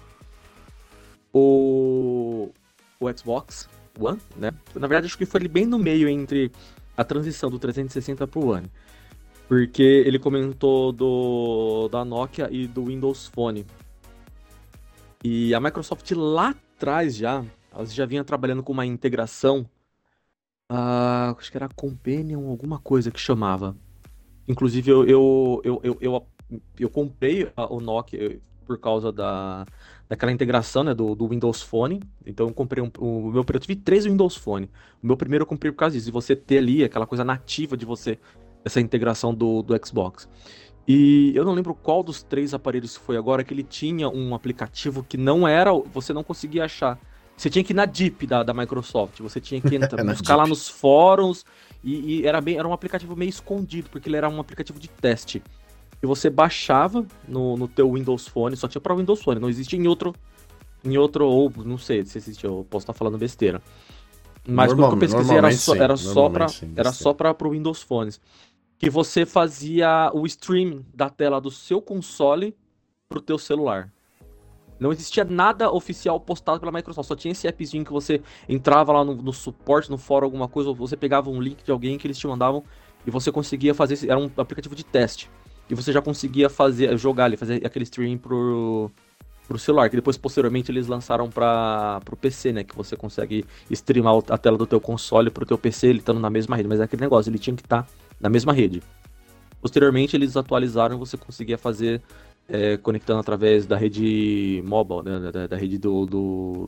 o, 1.31 2.49
o 2.99 3.17
Xbox 3.17 3.69
One, 3.97 4.19
né? 4.35 4.51
Na 4.75 4.87
verdade, 4.87 5.05
acho 5.05 5.17
que 5.17 5.25
foi 5.25 5.47
bem 5.47 5.65
no 5.65 5.79
meio 5.79 6.09
entre 6.09 6.51
a 6.97 7.03
transição 7.05 7.49
do 7.49 7.57
360 7.57 8.27
para 8.27 8.39
o 8.41 8.49
One. 8.49 8.69
Porque 9.47 10.03
ele 10.05 10.19
comentou 10.19 10.91
do, 10.91 11.87
da 11.87 12.03
Nokia 12.03 12.49
e 12.51 12.67
do 12.67 12.87
Windows 12.87 13.27
Phone. 13.27 13.65
E 15.23 15.53
a 15.53 15.61
Microsoft 15.61 16.11
lá 16.11 16.53
atrás 16.75 17.15
já, 17.15 17.45
ela 17.73 17.85
já 17.85 18.05
vinha 18.05 18.25
trabalhando 18.25 18.63
com 18.63 18.73
uma 18.73 18.85
integração, 18.85 19.65
uh, 20.69 21.33
acho 21.37 21.49
que 21.49 21.55
era 21.55 21.69
Companion, 21.69 22.49
alguma 22.49 22.79
coisa 22.79 23.09
que 23.09 23.19
chamava. 23.21 23.77
Inclusive 24.49 24.89
eu, 24.89 25.05
eu, 25.05 25.61
eu, 25.63 25.97
eu, 26.01 26.27
eu, 26.79 26.89
comprei 26.89 27.47
o 27.55 27.79
Nokia, 27.79 28.41
por 28.65 28.79
causa 28.79 29.11
da, 29.11 29.63
daquela 30.09 30.31
integração 30.31 30.83
né, 30.83 30.93
do, 30.93 31.13
do 31.13 31.27
Windows 31.27 31.61
Phone. 31.61 32.01
Então 32.25 32.47
eu 32.47 32.53
comprei 32.53 32.83
um, 32.83 32.91
o 32.97 33.31
meu 33.31 33.45
eu 33.47 33.59
tive 33.59 33.75
três 33.75 34.05
Windows 34.05 34.35
Phone. 34.35 34.67
O 35.03 35.07
meu 35.07 35.15
primeiro 35.15 35.43
eu 35.43 35.45
comprei 35.45 35.71
por 35.71 35.77
causa 35.77 35.95
disso, 35.95 36.09
e 36.09 36.11
você 36.11 36.35
ter 36.35 36.57
ali 36.57 36.83
aquela 36.83 37.05
coisa 37.05 37.23
nativa 37.23 37.77
de 37.77 37.85
você, 37.85 38.17
essa 38.65 38.81
integração 38.81 39.35
do, 39.35 39.61
do 39.61 39.75
Xbox. 39.85 40.27
E 40.87 41.31
eu 41.35 41.45
não 41.45 41.53
lembro 41.53 41.75
qual 41.75 42.01
dos 42.01 42.23
três 42.23 42.51
aparelhos 42.51 42.95
foi 42.95 43.17
agora 43.17 43.43
que 43.43 43.53
ele 43.53 43.61
tinha 43.61 44.09
um 44.09 44.33
aplicativo 44.33 45.03
que 45.03 45.17
não 45.17 45.47
era, 45.47 45.71
você 45.71 46.11
não 46.11 46.23
conseguia 46.23 46.65
achar. 46.65 46.99
Você 47.39 47.49
tinha 47.49 47.63
que 47.63 47.71
ir 47.71 47.75
na 47.75 47.85
Deep 47.85 48.27
da, 48.27 48.43
da 48.43 48.53
Microsoft, 48.53 49.21
você 49.21 49.39
tinha 49.39 49.61
que 49.61 49.73
entrar, 49.73 50.03
buscar 50.03 50.35
lá 50.35 50.45
nos 50.45 50.67
fóruns 50.67 51.45
e, 51.81 52.19
e, 52.19 52.27
era 52.27 52.41
bem, 52.41 52.57
era 52.57 52.67
um 52.67 52.73
aplicativo 52.73 53.15
meio 53.15 53.29
escondido 53.29 53.89
porque 53.89 54.09
ele 54.09 54.17
era 54.17 54.27
um 54.27 54.41
aplicativo 54.41 54.77
de 54.77 54.89
teste. 54.89 55.41
E 56.03 56.05
você 56.05 56.29
baixava 56.29 57.05
no, 57.25 57.55
no 57.55 57.65
teu 57.65 57.93
Windows 57.93 58.27
Phone, 58.27 58.57
só 58.57 58.67
tinha 58.67 58.81
para 58.81 58.93
Windows 58.93 59.21
Phone, 59.21 59.39
não 59.39 59.49
existia 59.49 59.79
em 59.79 59.87
outro 59.87 60.13
em 60.83 60.97
outro 60.97 61.25
ou 61.25 61.49
não 61.65 61.77
sei 61.77 62.03
se 62.03 62.17
existe, 62.17 62.43
eu 62.43 62.67
posso 62.69 62.83
estar 62.83 62.93
falando 62.93 63.17
besteira. 63.17 63.61
Mas 64.45 64.73
pelo 64.73 64.89
que 64.89 64.95
eu 64.95 64.99
pesquisei 64.99 65.37
era 65.37 65.51
só, 65.53 65.75
era 65.75 65.95
só 65.95 66.29
para 66.29 66.47
era 66.75 66.91
só 66.91 67.13
para 67.13 67.33
pro 67.33 67.51
Windows 67.51 67.81
Phones 67.81 68.19
que 68.77 68.89
você 68.89 69.25
fazia 69.25 70.11
o 70.13 70.25
streaming 70.25 70.85
da 70.93 71.09
tela 71.09 71.39
do 71.39 71.51
seu 71.51 71.81
console 71.81 72.53
pro 73.07 73.21
teu 73.21 73.37
celular. 73.37 73.89
Não 74.79 74.91
existia 74.91 75.25
nada 75.25 75.71
oficial 75.71 76.19
postado 76.19 76.59
pela 76.59 76.71
Microsoft, 76.71 77.07
só 77.07 77.15
tinha 77.15 77.31
esse 77.31 77.47
appzinho 77.47 77.83
que 77.83 77.91
você 77.91 78.21
entrava 78.47 78.93
lá 78.93 79.03
no, 79.03 79.15
no 79.15 79.33
suporte, 79.33 79.89
no 79.89 79.97
fórum, 79.97 80.25
alguma 80.25 80.47
coisa, 80.47 80.69
ou 80.69 80.75
você 80.75 80.95
pegava 80.95 81.29
um 81.29 81.41
link 81.41 81.63
de 81.63 81.71
alguém 81.71 81.97
que 81.97 82.07
eles 82.07 82.17
te 82.17 82.27
mandavam 82.27 82.63
e 83.05 83.11
você 83.11 83.31
conseguia 83.31 83.73
fazer, 83.73 84.09
era 84.09 84.17
um 84.17 84.29
aplicativo 84.37 84.75
de 84.75 84.85
teste. 84.85 85.29
E 85.69 85.75
você 85.75 85.91
já 85.91 86.01
conseguia 86.01 86.49
fazer, 86.49 86.97
jogar 86.97 87.25
ali, 87.25 87.37
fazer 87.37 87.63
aquele 87.65 87.83
streaming 87.83 88.17
pro, 88.17 88.89
pro 89.47 89.59
celular, 89.59 89.89
que 89.89 89.95
depois 89.95 90.17
posteriormente 90.17 90.71
eles 90.71 90.87
lançaram 90.87 91.29
para 91.29 91.99
pro 92.05 92.15
PC, 92.15 92.53
né, 92.53 92.63
que 92.63 92.75
você 92.75 92.95
consegue 92.95 93.45
streamar 93.69 94.15
a 94.29 94.37
tela 94.37 94.57
do 94.57 94.65
teu 94.65 94.79
console 94.79 95.29
pro 95.29 95.45
teu 95.45 95.57
PC, 95.57 95.87
ele 95.87 95.99
estando 95.99 96.19
na 96.19 96.29
mesma 96.29 96.55
rede, 96.55 96.69
mas 96.69 96.79
é 96.79 96.83
aquele 96.83 97.01
negócio, 97.01 97.29
ele 97.29 97.37
tinha 97.37 97.55
que 97.55 97.61
estar 97.61 97.83
tá 97.83 97.89
na 98.19 98.29
mesma 98.29 98.53
rede. 98.53 98.81
Posteriormente, 99.61 100.15
eles 100.15 100.37
atualizaram 100.37 100.95
e 100.95 100.99
você 100.99 101.17
conseguia 101.17 101.57
fazer 101.57 102.01
é, 102.49 102.77
conectando 102.77 103.19
através 103.19 103.65
da 103.65 103.77
rede 103.77 104.61
mobile, 104.65 105.03
né, 105.03 105.31
da, 105.31 105.47
da 105.47 105.55
rede 105.55 105.77
do, 105.77 106.05
do, 106.05 106.65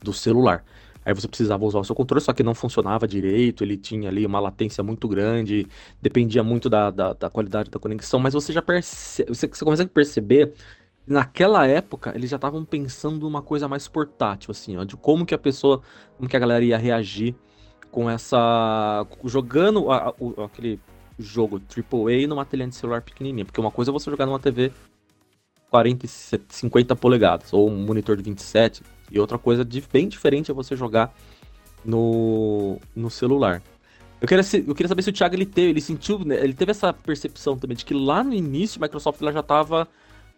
do, 0.00 0.12
celular. 0.12 0.64
Aí 1.04 1.12
você 1.12 1.26
precisava 1.26 1.64
usar 1.64 1.80
o 1.80 1.84
seu 1.84 1.94
controle, 1.94 2.22
só 2.22 2.32
que 2.32 2.44
não 2.44 2.54
funcionava 2.54 3.08
direito, 3.08 3.64
ele 3.64 3.76
tinha 3.76 4.08
ali 4.08 4.24
uma 4.24 4.38
latência 4.38 4.82
muito 4.84 5.08
grande, 5.08 5.66
dependia 6.00 6.44
muito 6.44 6.70
da, 6.70 6.90
da, 6.90 7.12
da 7.12 7.28
qualidade 7.28 7.70
da 7.70 7.78
conexão, 7.78 8.20
mas 8.20 8.34
você 8.34 8.52
já 8.52 8.62
percebe, 8.62 9.34
você, 9.34 9.48
você 9.48 9.82
a 9.82 9.86
perceber 9.86 10.54
naquela 11.04 11.66
época 11.66 12.12
eles 12.14 12.30
já 12.30 12.36
estavam 12.36 12.64
pensando 12.64 13.18
numa 13.18 13.42
coisa 13.42 13.66
mais 13.66 13.88
portátil, 13.88 14.52
assim, 14.52 14.76
ó, 14.76 14.84
de 14.84 14.96
como 14.96 15.26
que 15.26 15.34
a 15.34 15.38
pessoa, 15.38 15.82
como 16.16 16.28
que 16.28 16.36
a 16.36 16.40
galera 16.40 16.64
ia 16.64 16.78
reagir 16.78 17.34
com 17.90 18.08
essa. 18.08 19.06
jogando 19.24 19.90
a, 19.90 20.08
a, 20.08 20.44
aquele 20.44 20.80
jogo 21.18 21.60
AAA 21.70 22.26
numa 22.26 22.44
telinha 22.44 22.68
de 22.68 22.74
celular 22.74 23.02
pequenininha. 23.02 23.44
Porque 23.44 23.60
uma 23.60 23.70
coisa 23.70 23.90
é 23.90 23.92
você 23.92 24.10
jogar 24.10 24.26
numa 24.26 24.40
TV 24.40 24.72
40, 25.72 26.06
50 26.50 26.94
polegadas, 26.94 27.50
ou 27.50 27.70
um 27.70 27.82
monitor 27.86 28.14
de 28.14 28.22
27, 28.22 28.82
e 29.10 29.18
outra 29.18 29.38
coisa 29.38 29.64
de, 29.64 29.82
bem 29.90 30.06
diferente 30.06 30.50
é 30.50 30.54
você 30.54 30.76
jogar 30.76 31.14
no, 31.82 32.78
no 32.94 33.08
celular. 33.08 33.62
Eu 34.20 34.28
queria, 34.28 34.44
eu 34.66 34.74
queria 34.74 34.88
saber 34.88 35.00
se 35.00 35.08
o 35.08 35.12
Thiago 35.14 35.34
ele 35.34 35.46
teve, 35.46 35.70
ele 35.70 35.80
sentiu, 35.80 36.18
né, 36.18 36.44
ele 36.44 36.52
teve 36.52 36.72
essa 36.72 36.92
percepção 36.92 37.56
também 37.56 37.74
de 37.74 37.86
que 37.86 37.94
lá 37.94 38.22
no 38.22 38.34
início 38.34 38.78
a 38.78 38.82
Microsoft 38.84 39.22
ela 39.22 39.32
já 39.32 39.40
estava 39.40 39.88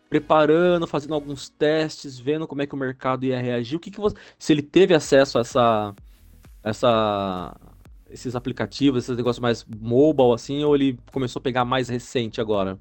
preparando, 0.09 0.87
fazendo 0.87 1.15
alguns 1.15 1.49
testes, 1.49 2.17
vendo 2.17 2.47
como 2.47 2.63
é 2.63 2.67
que 2.69 2.75
o 2.75 2.79
mercado 2.79 3.25
ia 3.25 3.41
reagir. 3.41 3.75
O 3.75 3.81
que, 3.81 3.91
que 3.91 3.99
você, 4.01 4.15
se 4.39 4.53
ele 4.53 4.63
teve 4.63 4.95
acesso 4.95 5.37
a 5.37 5.41
essa 5.41 5.95
essa 6.63 7.57
esses 8.09 8.37
aplicativos, 8.37 9.03
esses 9.03 9.17
negócios 9.17 9.43
mais 9.43 9.67
mobile 9.69 10.33
assim, 10.33 10.63
ou 10.63 10.77
ele 10.77 10.97
começou 11.13 11.41
a 11.41 11.43
pegar 11.43 11.65
mais 11.65 11.89
recente 11.89 12.41
agora? 12.41 12.79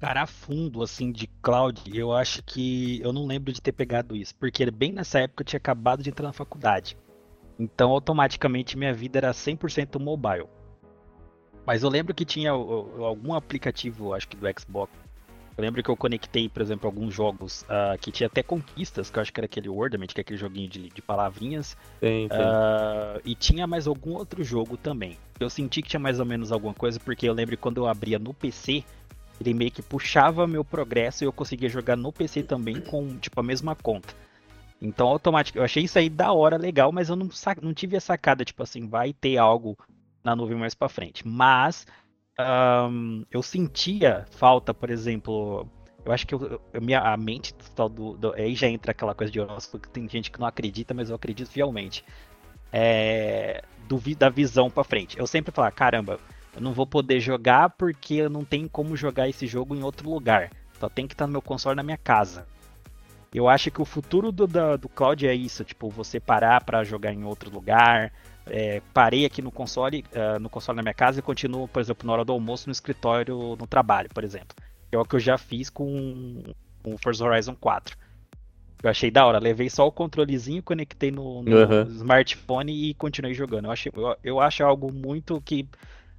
Cara, 0.00 0.22
a 0.22 0.26
fundo, 0.26 0.82
assim, 0.82 1.10
de 1.10 1.26
cloud, 1.40 1.82
eu 1.96 2.12
acho 2.12 2.42
que 2.42 3.00
eu 3.02 3.12
não 3.12 3.26
lembro 3.26 3.52
de 3.52 3.60
ter 3.60 3.72
pegado 3.72 4.14
isso, 4.14 4.34
porque 4.34 4.70
bem 4.70 4.92
nessa 4.92 5.20
época 5.20 5.42
eu 5.42 5.46
tinha 5.46 5.58
acabado 5.58 6.02
de 6.02 6.10
entrar 6.10 6.26
na 6.26 6.32
faculdade. 6.32 6.96
Então, 7.58 7.90
automaticamente, 7.90 8.76
minha 8.76 8.92
vida 8.92 9.18
era 9.18 9.30
100% 9.30 9.98
mobile. 10.00 10.48
Mas 11.64 11.82
eu 11.82 11.88
lembro 11.88 12.14
que 12.14 12.24
tinha 12.24 12.50
algum 12.50 13.32
aplicativo, 13.32 14.12
acho 14.12 14.28
que 14.28 14.36
do 14.36 14.46
Xbox, 14.60 14.92
eu 15.56 15.62
lembro 15.62 15.82
que 15.82 15.88
eu 15.88 15.96
conectei, 15.96 16.48
por 16.48 16.60
exemplo, 16.60 16.86
alguns 16.88 17.14
jogos 17.14 17.62
uh, 17.62 17.96
que 18.00 18.10
tinha 18.10 18.26
até 18.26 18.42
conquistas, 18.42 19.08
que 19.08 19.18
eu 19.18 19.22
acho 19.22 19.32
que 19.32 19.38
era 19.38 19.46
aquele 19.46 19.68
Wordament, 19.68 20.08
que 20.08 20.20
é 20.20 20.22
aquele 20.22 20.38
joguinho 20.38 20.68
de, 20.68 20.88
de 20.88 21.00
palavrinhas. 21.00 21.76
Tem, 22.00 22.28
tem. 22.28 22.38
Uh, 22.38 23.20
e 23.24 23.36
tinha 23.36 23.64
mais 23.66 23.86
algum 23.86 24.14
outro 24.14 24.42
jogo 24.42 24.76
também. 24.76 25.16
Eu 25.38 25.48
senti 25.48 25.80
que 25.80 25.88
tinha 25.88 26.00
mais 26.00 26.18
ou 26.18 26.26
menos 26.26 26.50
alguma 26.50 26.74
coisa, 26.74 26.98
porque 26.98 27.28
eu 27.28 27.32
lembro 27.32 27.56
que 27.56 27.62
quando 27.62 27.78
eu 27.78 27.86
abria 27.86 28.18
no 28.18 28.34
PC, 28.34 28.84
ele 29.40 29.54
meio 29.54 29.70
que 29.70 29.82
puxava 29.82 30.46
meu 30.46 30.64
progresso 30.64 31.24
e 31.24 31.26
eu 31.26 31.32
conseguia 31.32 31.68
jogar 31.68 31.96
no 31.96 32.12
PC 32.12 32.42
também 32.42 32.80
com, 32.80 33.16
tipo, 33.18 33.38
a 33.40 33.42
mesma 33.42 33.74
conta. 33.74 34.14
Então, 34.80 35.08
automático, 35.08 35.58
eu 35.58 35.64
achei 35.64 35.84
isso 35.84 35.98
aí 35.98 36.08
da 36.08 36.32
hora, 36.32 36.56
legal, 36.56 36.92
mas 36.92 37.08
eu 37.08 37.16
não, 37.16 37.28
não 37.62 37.72
tive 37.72 37.96
a 37.96 38.00
sacada, 38.00 38.44
tipo 38.44 38.62
assim, 38.62 38.86
vai 38.86 39.12
ter 39.12 39.38
algo 39.38 39.76
na 40.22 40.36
nuvem 40.36 40.56
mais 40.56 40.74
pra 40.74 40.88
frente. 40.88 41.26
Mas 41.26 41.86
um, 42.38 43.24
eu 43.30 43.42
sentia 43.42 44.26
falta, 44.30 44.74
por 44.74 44.90
exemplo. 44.90 45.68
Eu 46.04 46.12
acho 46.12 46.26
que 46.26 46.34
eu, 46.34 46.60
eu, 46.72 46.82
minha, 46.82 47.00
a 47.00 47.16
mente 47.16 47.54
do, 47.74 47.88
do, 47.88 48.16
do, 48.16 48.34
Aí 48.34 48.54
já 48.54 48.68
entra 48.68 48.90
aquela 48.90 49.14
coisa 49.14 49.32
de 49.32 49.40
horóscopo 49.40 49.78
que 49.78 49.88
tem 49.88 50.08
gente 50.08 50.30
que 50.30 50.38
não 50.38 50.46
acredita, 50.46 50.92
mas 50.92 51.08
eu 51.08 51.16
acredito 51.16 51.50
fielmente. 51.50 52.04
É, 52.72 53.62
do, 53.88 54.00
da 54.16 54.28
visão 54.28 54.68
para 54.68 54.84
frente. 54.84 55.18
Eu 55.18 55.26
sempre 55.26 55.52
falo, 55.52 55.70
caramba, 55.72 56.18
eu 56.54 56.60
não 56.60 56.72
vou 56.72 56.86
poder 56.86 57.20
jogar 57.20 57.70
porque 57.70 58.14
eu 58.14 58.30
não 58.30 58.44
tenho 58.44 58.68
como 58.68 58.96
jogar 58.96 59.28
esse 59.28 59.46
jogo 59.46 59.74
em 59.74 59.82
outro 59.82 60.08
lugar. 60.08 60.50
Só 60.78 60.88
tem 60.88 61.06
que 61.06 61.14
estar 61.14 61.26
no 61.26 61.32
meu 61.32 61.42
console 61.42 61.76
na 61.76 61.82
minha 61.82 61.98
casa. 61.98 62.46
Eu 63.32 63.48
acho 63.48 63.70
que 63.70 63.82
o 63.82 63.84
futuro 63.84 64.30
do, 64.30 64.46
do, 64.46 64.78
do 64.78 64.88
cloud 64.88 65.26
é 65.26 65.34
isso, 65.34 65.64
tipo, 65.64 65.90
você 65.90 66.20
parar 66.20 66.62
para 66.62 66.84
jogar 66.84 67.12
em 67.12 67.24
outro 67.24 67.50
lugar, 67.50 68.12
é, 68.46 68.80
parei 68.92 69.24
aqui 69.24 69.42
no 69.42 69.50
console, 69.50 70.04
uh, 70.12 70.38
no 70.38 70.48
console 70.48 70.76
na 70.76 70.82
minha 70.82 70.94
casa 70.94 71.18
e 71.18 71.22
continuo, 71.22 71.66
por 71.66 71.80
exemplo, 71.80 72.06
na 72.06 72.12
hora 72.12 72.24
do 72.24 72.32
almoço 72.32 72.68
no 72.68 72.72
escritório, 72.72 73.56
no 73.58 73.66
trabalho, 73.66 74.08
por 74.14 74.22
exemplo. 74.22 74.56
é 74.92 74.98
o 74.98 75.04
que 75.04 75.16
eu 75.16 75.20
já 75.20 75.36
fiz 75.36 75.68
com 75.68 76.44
o 76.84 76.98
Forza 76.98 77.24
Horizon 77.24 77.56
4. 77.56 77.96
Eu 78.82 78.90
achei 78.90 79.10
da 79.10 79.26
hora, 79.26 79.38
levei 79.38 79.70
só 79.70 79.86
o 79.86 79.92
controlezinho, 79.92 80.62
conectei 80.62 81.10
no, 81.10 81.42
no 81.42 81.56
uhum. 81.56 81.82
smartphone 81.88 82.90
e 82.90 82.94
continuei 82.94 83.32
jogando. 83.32 83.64
Eu, 83.64 83.70
achei, 83.70 83.90
eu, 83.96 84.16
eu 84.22 84.40
acho 84.40 84.62
algo 84.62 84.92
muito 84.92 85.40
que, 85.40 85.66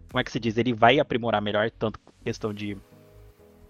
como 0.09 0.19
é 0.19 0.23
que 0.23 0.31
se 0.31 0.39
diz, 0.39 0.57
ele 0.57 0.73
vai 0.73 0.99
aprimorar 0.99 1.41
melhor, 1.41 1.69
tanto 1.71 1.99
questão 2.23 2.53
de, 2.53 2.77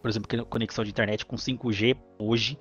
por 0.01 0.09
exemplo, 0.09 0.45
conexão 0.45 0.83
de 0.83 0.89
internet 0.89 1.25
com 1.25 1.35
5G 1.35 1.97
hoje, 2.17 2.57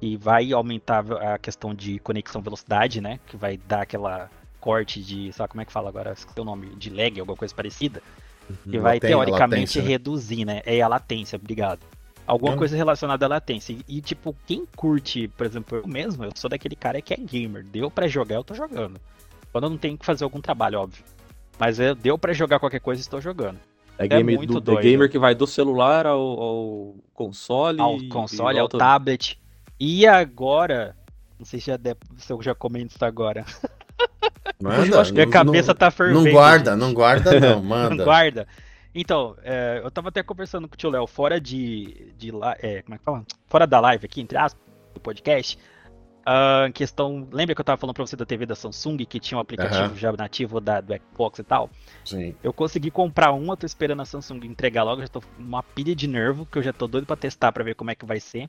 e 0.00 0.16
vai 0.16 0.52
aumentar 0.52 1.04
a 1.12 1.38
questão 1.38 1.74
de 1.74 1.98
conexão 2.00 2.42
velocidade, 2.42 3.00
né, 3.00 3.20
que 3.26 3.36
vai 3.36 3.56
dar 3.56 3.82
aquela 3.82 4.28
corte 4.60 5.02
de, 5.02 5.32
sabe 5.32 5.50
como 5.50 5.60
é 5.60 5.64
que 5.64 5.72
fala 5.72 5.88
agora? 5.88 6.12
Esqueci 6.12 6.40
o 6.40 6.44
nome, 6.44 6.74
de 6.76 6.90
lag, 6.90 7.18
alguma 7.18 7.36
coisa 7.36 7.54
parecida. 7.54 8.02
Uhum, 8.48 8.72
que 8.72 8.78
vai 8.78 9.00
teoricamente 9.00 9.80
né? 9.80 9.88
reduzir, 9.88 10.44
né? 10.44 10.62
É 10.64 10.80
a 10.80 10.88
latência, 10.88 11.36
obrigado. 11.36 11.80
Alguma 12.26 12.56
coisa 12.56 12.76
relacionada 12.76 13.26
à 13.26 13.28
latência. 13.28 13.76
E, 13.88 14.00
tipo, 14.00 14.34
quem 14.46 14.64
curte, 14.76 15.28
por 15.28 15.44
exemplo, 15.44 15.78
eu 15.78 15.86
mesmo, 15.86 16.24
eu 16.24 16.30
sou 16.34 16.48
daquele 16.48 16.76
cara 16.76 17.02
que 17.02 17.12
é 17.12 17.16
gamer. 17.16 17.64
Deu 17.64 17.90
para 17.90 18.06
jogar, 18.06 18.36
eu 18.36 18.44
tô 18.44 18.54
jogando. 18.54 19.00
Quando 19.50 19.64
eu 19.64 19.70
não 19.70 19.76
tenho 19.76 19.98
que 19.98 20.06
fazer 20.06 20.24
algum 20.24 20.40
trabalho, 20.40 20.80
óbvio. 20.80 21.04
Mas 21.58 21.78
é, 21.78 21.94
deu 21.94 22.18
para 22.18 22.32
jogar 22.32 22.58
qualquer 22.58 22.80
coisa, 22.80 23.00
estou 23.00 23.20
jogando. 23.20 23.58
É, 23.98 24.08
game, 24.08 24.32
é 24.32 24.36
muito 24.36 24.54
do, 24.54 24.60
doido. 24.60 24.80
É 24.80 24.82
gamer 24.82 25.10
que 25.10 25.18
vai 25.18 25.34
do 25.34 25.46
celular 25.46 26.06
ao, 26.06 26.20
ao 26.20 26.94
console. 27.14 27.80
Ao 27.80 27.98
console, 28.08 28.58
ao 28.58 28.68
tablet. 28.68 29.38
E 29.78 30.06
agora, 30.06 30.96
não 31.38 31.44
sei 31.44 31.60
se, 31.60 31.66
já 31.66 31.76
de, 31.76 31.96
se 32.16 32.32
eu 32.32 32.40
já 32.42 32.54
comento 32.54 32.94
isso 32.94 33.04
agora. 33.04 33.44
Manda. 34.60 35.00
Acho 35.00 35.12
que 35.12 35.20
a 35.20 35.28
cabeça 35.28 35.72
não, 35.72 35.78
tá 35.78 35.90
fervendo. 35.90 36.24
Não 36.24 36.32
guarda, 36.32 36.70
gente. 36.72 36.80
não 36.80 36.94
guarda 36.94 37.40
não, 37.40 37.62
manda. 37.62 37.94
não 37.94 38.04
guarda. 38.04 38.46
Então, 38.94 39.36
é, 39.42 39.80
eu 39.82 39.90
tava 39.90 40.10
até 40.10 40.22
conversando 40.22 40.68
com 40.68 40.74
o 40.74 40.76
tio 40.76 40.90
Léo, 40.90 41.06
fora 41.06 41.40
de, 41.40 42.12
de 42.18 42.30
é, 42.60 42.82
como 42.82 42.94
é 42.94 42.98
que 42.98 43.04
fala? 43.04 43.24
Fora 43.48 43.66
da 43.66 43.80
live 43.80 44.04
aqui, 44.04 44.20
entre 44.20 44.36
aspas, 44.36 44.62
do 44.92 45.00
podcast, 45.00 45.58
uh, 46.26 46.72
questão, 46.72 47.28
lembra 47.32 47.54
que 47.54 47.60
eu 47.60 47.64
tava 47.64 47.78
falando 47.78 47.94
pra 47.94 48.06
você 48.06 48.16
da 48.16 48.24
TV 48.24 48.46
da 48.46 48.54
Samsung, 48.54 48.98
que 48.98 49.20
tinha 49.20 49.38
um 49.38 49.40
aplicativo 49.40 49.90
uhum. 49.90 49.96
já 49.96 50.12
nativo 50.12 50.60
da, 50.60 50.80
do 50.80 50.94
Xbox 50.94 51.38
e 51.38 51.44
tal? 51.44 51.70
Sim. 52.04 52.34
Eu 52.42 52.52
consegui 52.52 52.90
comprar 52.90 53.32
um, 53.32 53.50
eu 53.50 53.56
tô 53.56 53.66
esperando 53.66 54.02
a 54.02 54.04
Samsung 54.04 54.40
entregar 54.44 54.82
logo, 54.82 55.00
já 55.00 55.08
tô 55.08 55.22
uma 55.38 55.62
pilha 55.62 55.94
de 55.94 56.06
nervo, 56.06 56.46
que 56.46 56.58
eu 56.58 56.62
já 56.62 56.72
tô 56.72 56.86
doido 56.86 57.06
pra 57.06 57.16
testar 57.16 57.52
pra 57.52 57.64
ver 57.64 57.74
como 57.74 57.90
é 57.90 57.94
que 57.94 58.04
vai 58.04 58.20
ser. 58.20 58.48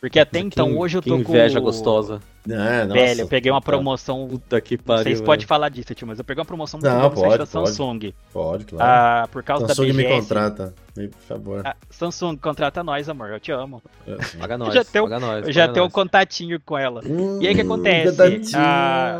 Porque 0.00 0.20
até 0.20 0.38
então, 0.38 0.78
hoje 0.78 0.98
eu 0.98 1.02
tô 1.02 1.16
que 1.16 1.20
inveja 1.22 1.58
com... 1.58 1.64
gostosa. 1.64 2.20
É, 2.48 2.84
nossa, 2.84 2.92
Velho, 2.92 3.20
eu 3.22 3.28
peguei 3.28 3.50
uma 3.50 3.60
promoção. 3.60 4.28
Puta 4.28 4.60
que 4.60 4.78
pariu. 4.78 5.02
Vocês 5.02 5.20
podem 5.20 5.44
falar 5.44 5.68
disso, 5.70 5.92
tio, 5.92 6.06
mas 6.06 6.18
eu 6.18 6.24
peguei 6.24 6.40
uma 6.40 6.46
promoção 6.46 6.78
muito 6.78 6.92
boa 6.92 7.10
pode, 7.10 7.38
da 7.38 7.46
Samsung. 7.46 8.14
Pode, 8.32 8.64
claro. 8.64 8.84
Ah, 8.84 9.28
por 9.28 9.42
causa 9.42 9.66
Samsung 9.66 9.88
da 9.88 9.92
BGS. 9.92 10.08
me 10.08 10.20
contrata, 10.20 10.74
por 10.94 11.10
favor. 11.26 11.62
Ah, 11.64 11.76
Samsung, 11.90 12.36
contrata 12.36 12.84
nós, 12.84 13.08
amor, 13.08 13.30
eu 13.30 13.40
te 13.40 13.50
amo. 13.50 13.82
É, 14.06 14.16
paga 14.38 14.56
nós, 14.58 14.72
já 14.72 14.84
tenho, 14.84 15.04
paga 15.04 15.18
nós. 15.18 15.46
Eu 15.46 15.52
já 15.52 15.68
tenho 15.68 15.86
um 15.86 15.90
contatinho 15.90 16.60
com 16.60 16.78
ela. 16.78 17.00
Hum, 17.04 17.40
e 17.40 17.48
aí 17.48 17.52
o 17.52 17.56
que 17.56 17.62
acontece? 17.62 18.10
Contatinho. 18.10 18.62
Ah, 18.62 19.18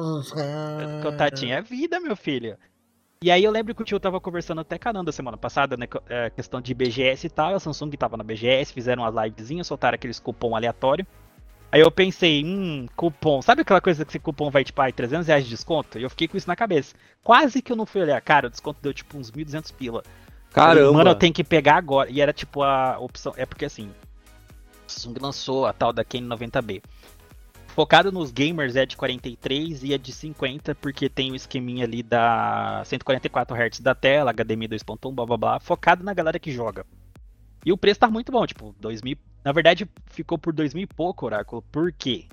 contatinho 1.03 1.55
é 1.55 1.63
vida, 1.63 1.99
meu 1.99 2.15
filho. 2.15 2.57
E 3.23 3.31
aí 3.31 3.45
eu 3.45 3.53
lembro 3.53 3.73
que 3.73 3.83
o 3.83 3.85
tio 3.85 4.01
tava 4.01 4.21
conversando 4.21 4.61
até 4.61 4.77
canando 4.77 5.13
semana 5.13 5.37
passada, 5.37 5.77
né? 5.77 5.87
É, 6.09 6.29
questão 6.31 6.61
de 6.61 6.75
BGS 6.75 7.29
e 7.29 7.31
tal. 7.31 7.55
A 7.55 7.61
Samsung 7.61 7.91
tava 7.93 8.17
na 8.17 8.25
BGS, 8.25 8.73
fizeram 8.73 9.05
umas 9.05 9.15
livezinhas, 9.15 9.69
soltaram 9.69 9.95
aqueles 9.95 10.19
cupom 10.19 10.57
aleatório. 10.57 11.07
Aí 11.71 11.81
eu 11.81 11.91
pensei, 11.91 12.45
hum, 12.45 12.87
cupom. 12.97 13.41
Sabe 13.41 13.63
aquela 13.63 13.81
coisa 13.81 14.05
que 14.05 14.11
esse 14.11 14.19
cupom 14.19 14.51
vai, 14.51 14.65
tipo, 14.65 14.83
ai, 14.83 14.93
300 14.93 15.29
reais 15.29 15.45
de 15.45 15.51
desconto? 15.51 16.01
E 16.01 16.03
eu 16.03 16.11
fiquei 16.11 16.27
com 16.27 16.37
isso 16.37 16.49
na 16.49 16.57
cabeça. 16.57 16.97
Quase 17.23 17.63
que 17.63 17.71
eu 17.71 17.77
não 17.77 17.87
fui 17.87 18.03
olhar. 18.03 18.21
Cara, 18.21 18.49
o 18.49 18.51
desconto 18.51 18.81
deu, 18.83 18.93
tipo, 18.93 19.17
uns 19.17 19.31
1.200 19.31 19.73
pila. 19.73 20.03
Caramba! 20.53 20.93
Mano, 20.93 21.11
eu 21.11 21.15
tenho 21.15 21.33
que 21.33 21.45
pegar 21.45 21.77
agora. 21.77 22.11
E 22.11 22.21
era, 22.21 22.33
tipo, 22.33 22.63
a 22.63 22.99
opção... 22.99 23.33
É 23.37 23.47
porque, 23.47 23.65
assim, 23.65 23.89
Samsung 24.89 25.15
lançou 25.21 25.65
a 25.65 25.73
tal 25.73 25.93
da 25.93 26.05
Kane 26.05 26.27
90B 26.27 26.83
focado 27.73 28.13
nos 28.13 28.31
gamers 28.31 28.77
é 28.77 28.85
de 28.85 28.97
43 28.97 29.83
e 29.83 29.95
é 29.95 29.99
de 29.99 30.13
50, 30.13 30.75
porque 30.75 31.09
tem 31.09 31.33
o 31.33 31.35
esqueminha 31.35 31.85
ali 31.85 32.03
da 32.03 32.83
144 32.85 33.57
Hz 33.57 33.81
da 33.81 33.95
tela, 33.95 34.33
HDMI 34.33 34.69
2.1, 34.69 35.15
blá 35.15 35.27
blá 35.27 35.37
blá, 35.37 35.61
focado 35.61 36.05
na 36.05 36.15
galera 36.15 36.39
que 36.39 36.53
joga. 36.53 36.87
E 37.65 37.73
o 37.73 37.79
preço 37.79 38.01
tá 38.01 38.11
muito 38.11 38.31
bom, 38.31 38.47
tipo, 38.47 38.75
2000, 38.79 39.17
na 39.45 39.53
verdade 39.53 39.89
ficou 40.07 40.37
por 40.39 40.53
2000 40.53 40.83
e 40.83 40.87
pouco, 40.87 41.27
Oráculo, 41.27 41.63
por 41.73 41.93
quê? 41.93 42.27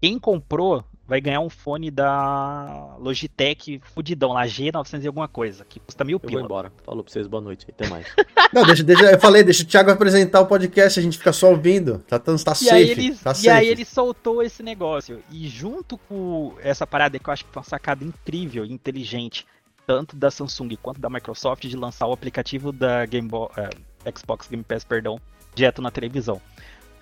Quem 0.00 0.18
comprou 0.18 0.84
vai 1.10 1.20
ganhar 1.20 1.40
um 1.40 1.50
fone 1.50 1.90
da 1.90 2.94
Logitech 3.00 3.80
fudidão, 3.92 4.32
lá 4.32 4.46
G900 4.46 5.02
e 5.02 5.06
alguma 5.08 5.26
coisa, 5.26 5.64
que 5.64 5.80
custa 5.80 6.04
mil 6.04 6.20
pila. 6.20 6.34
Eu 6.34 6.38
vou 6.38 6.44
embora. 6.44 6.72
Falou 6.84 7.02
pra 7.02 7.12
vocês, 7.12 7.26
boa 7.26 7.40
noite, 7.40 7.66
até 7.68 7.88
mais. 7.88 8.06
Não, 8.54 8.64
deixa, 8.64 8.84
deixa, 8.84 9.10
eu 9.10 9.18
falei, 9.18 9.42
deixa 9.42 9.64
o 9.64 9.66
Thiago 9.66 9.90
apresentar 9.90 10.40
o 10.40 10.46
podcast, 10.46 11.00
a 11.00 11.02
gente 11.02 11.18
fica 11.18 11.32
só 11.32 11.50
ouvindo. 11.50 11.98
Tá, 12.06 12.16
tá, 12.16 12.32
tá 12.36 12.52
e 12.52 12.54
safe, 12.54 12.70
aí 12.70 12.90
ele, 12.90 13.14
tá 13.16 13.32
E 13.32 13.34
safe. 13.34 13.48
aí 13.48 13.66
ele 13.66 13.84
soltou 13.84 14.40
esse 14.40 14.62
negócio. 14.62 15.20
E 15.32 15.48
junto 15.48 15.98
com 15.98 16.54
essa 16.62 16.86
parada 16.86 17.18
que 17.18 17.28
eu 17.28 17.32
acho 17.32 17.44
que 17.44 17.50
foi 17.50 17.60
uma 17.60 17.68
sacada 17.68 18.04
incrível 18.04 18.64
e 18.64 18.72
inteligente, 18.72 19.44
tanto 19.84 20.14
da 20.14 20.30
Samsung 20.30 20.76
quanto 20.80 21.00
da 21.00 21.10
Microsoft, 21.10 21.66
de 21.66 21.76
lançar 21.76 22.06
o 22.06 22.12
aplicativo 22.12 22.70
da 22.70 23.04
Game 23.04 23.26
Boy, 23.26 23.48
uh, 23.48 24.16
Xbox 24.16 24.46
Game 24.46 24.62
Pass, 24.62 24.84
perdão, 24.84 25.20
direto 25.56 25.82
na 25.82 25.90
televisão. 25.90 26.40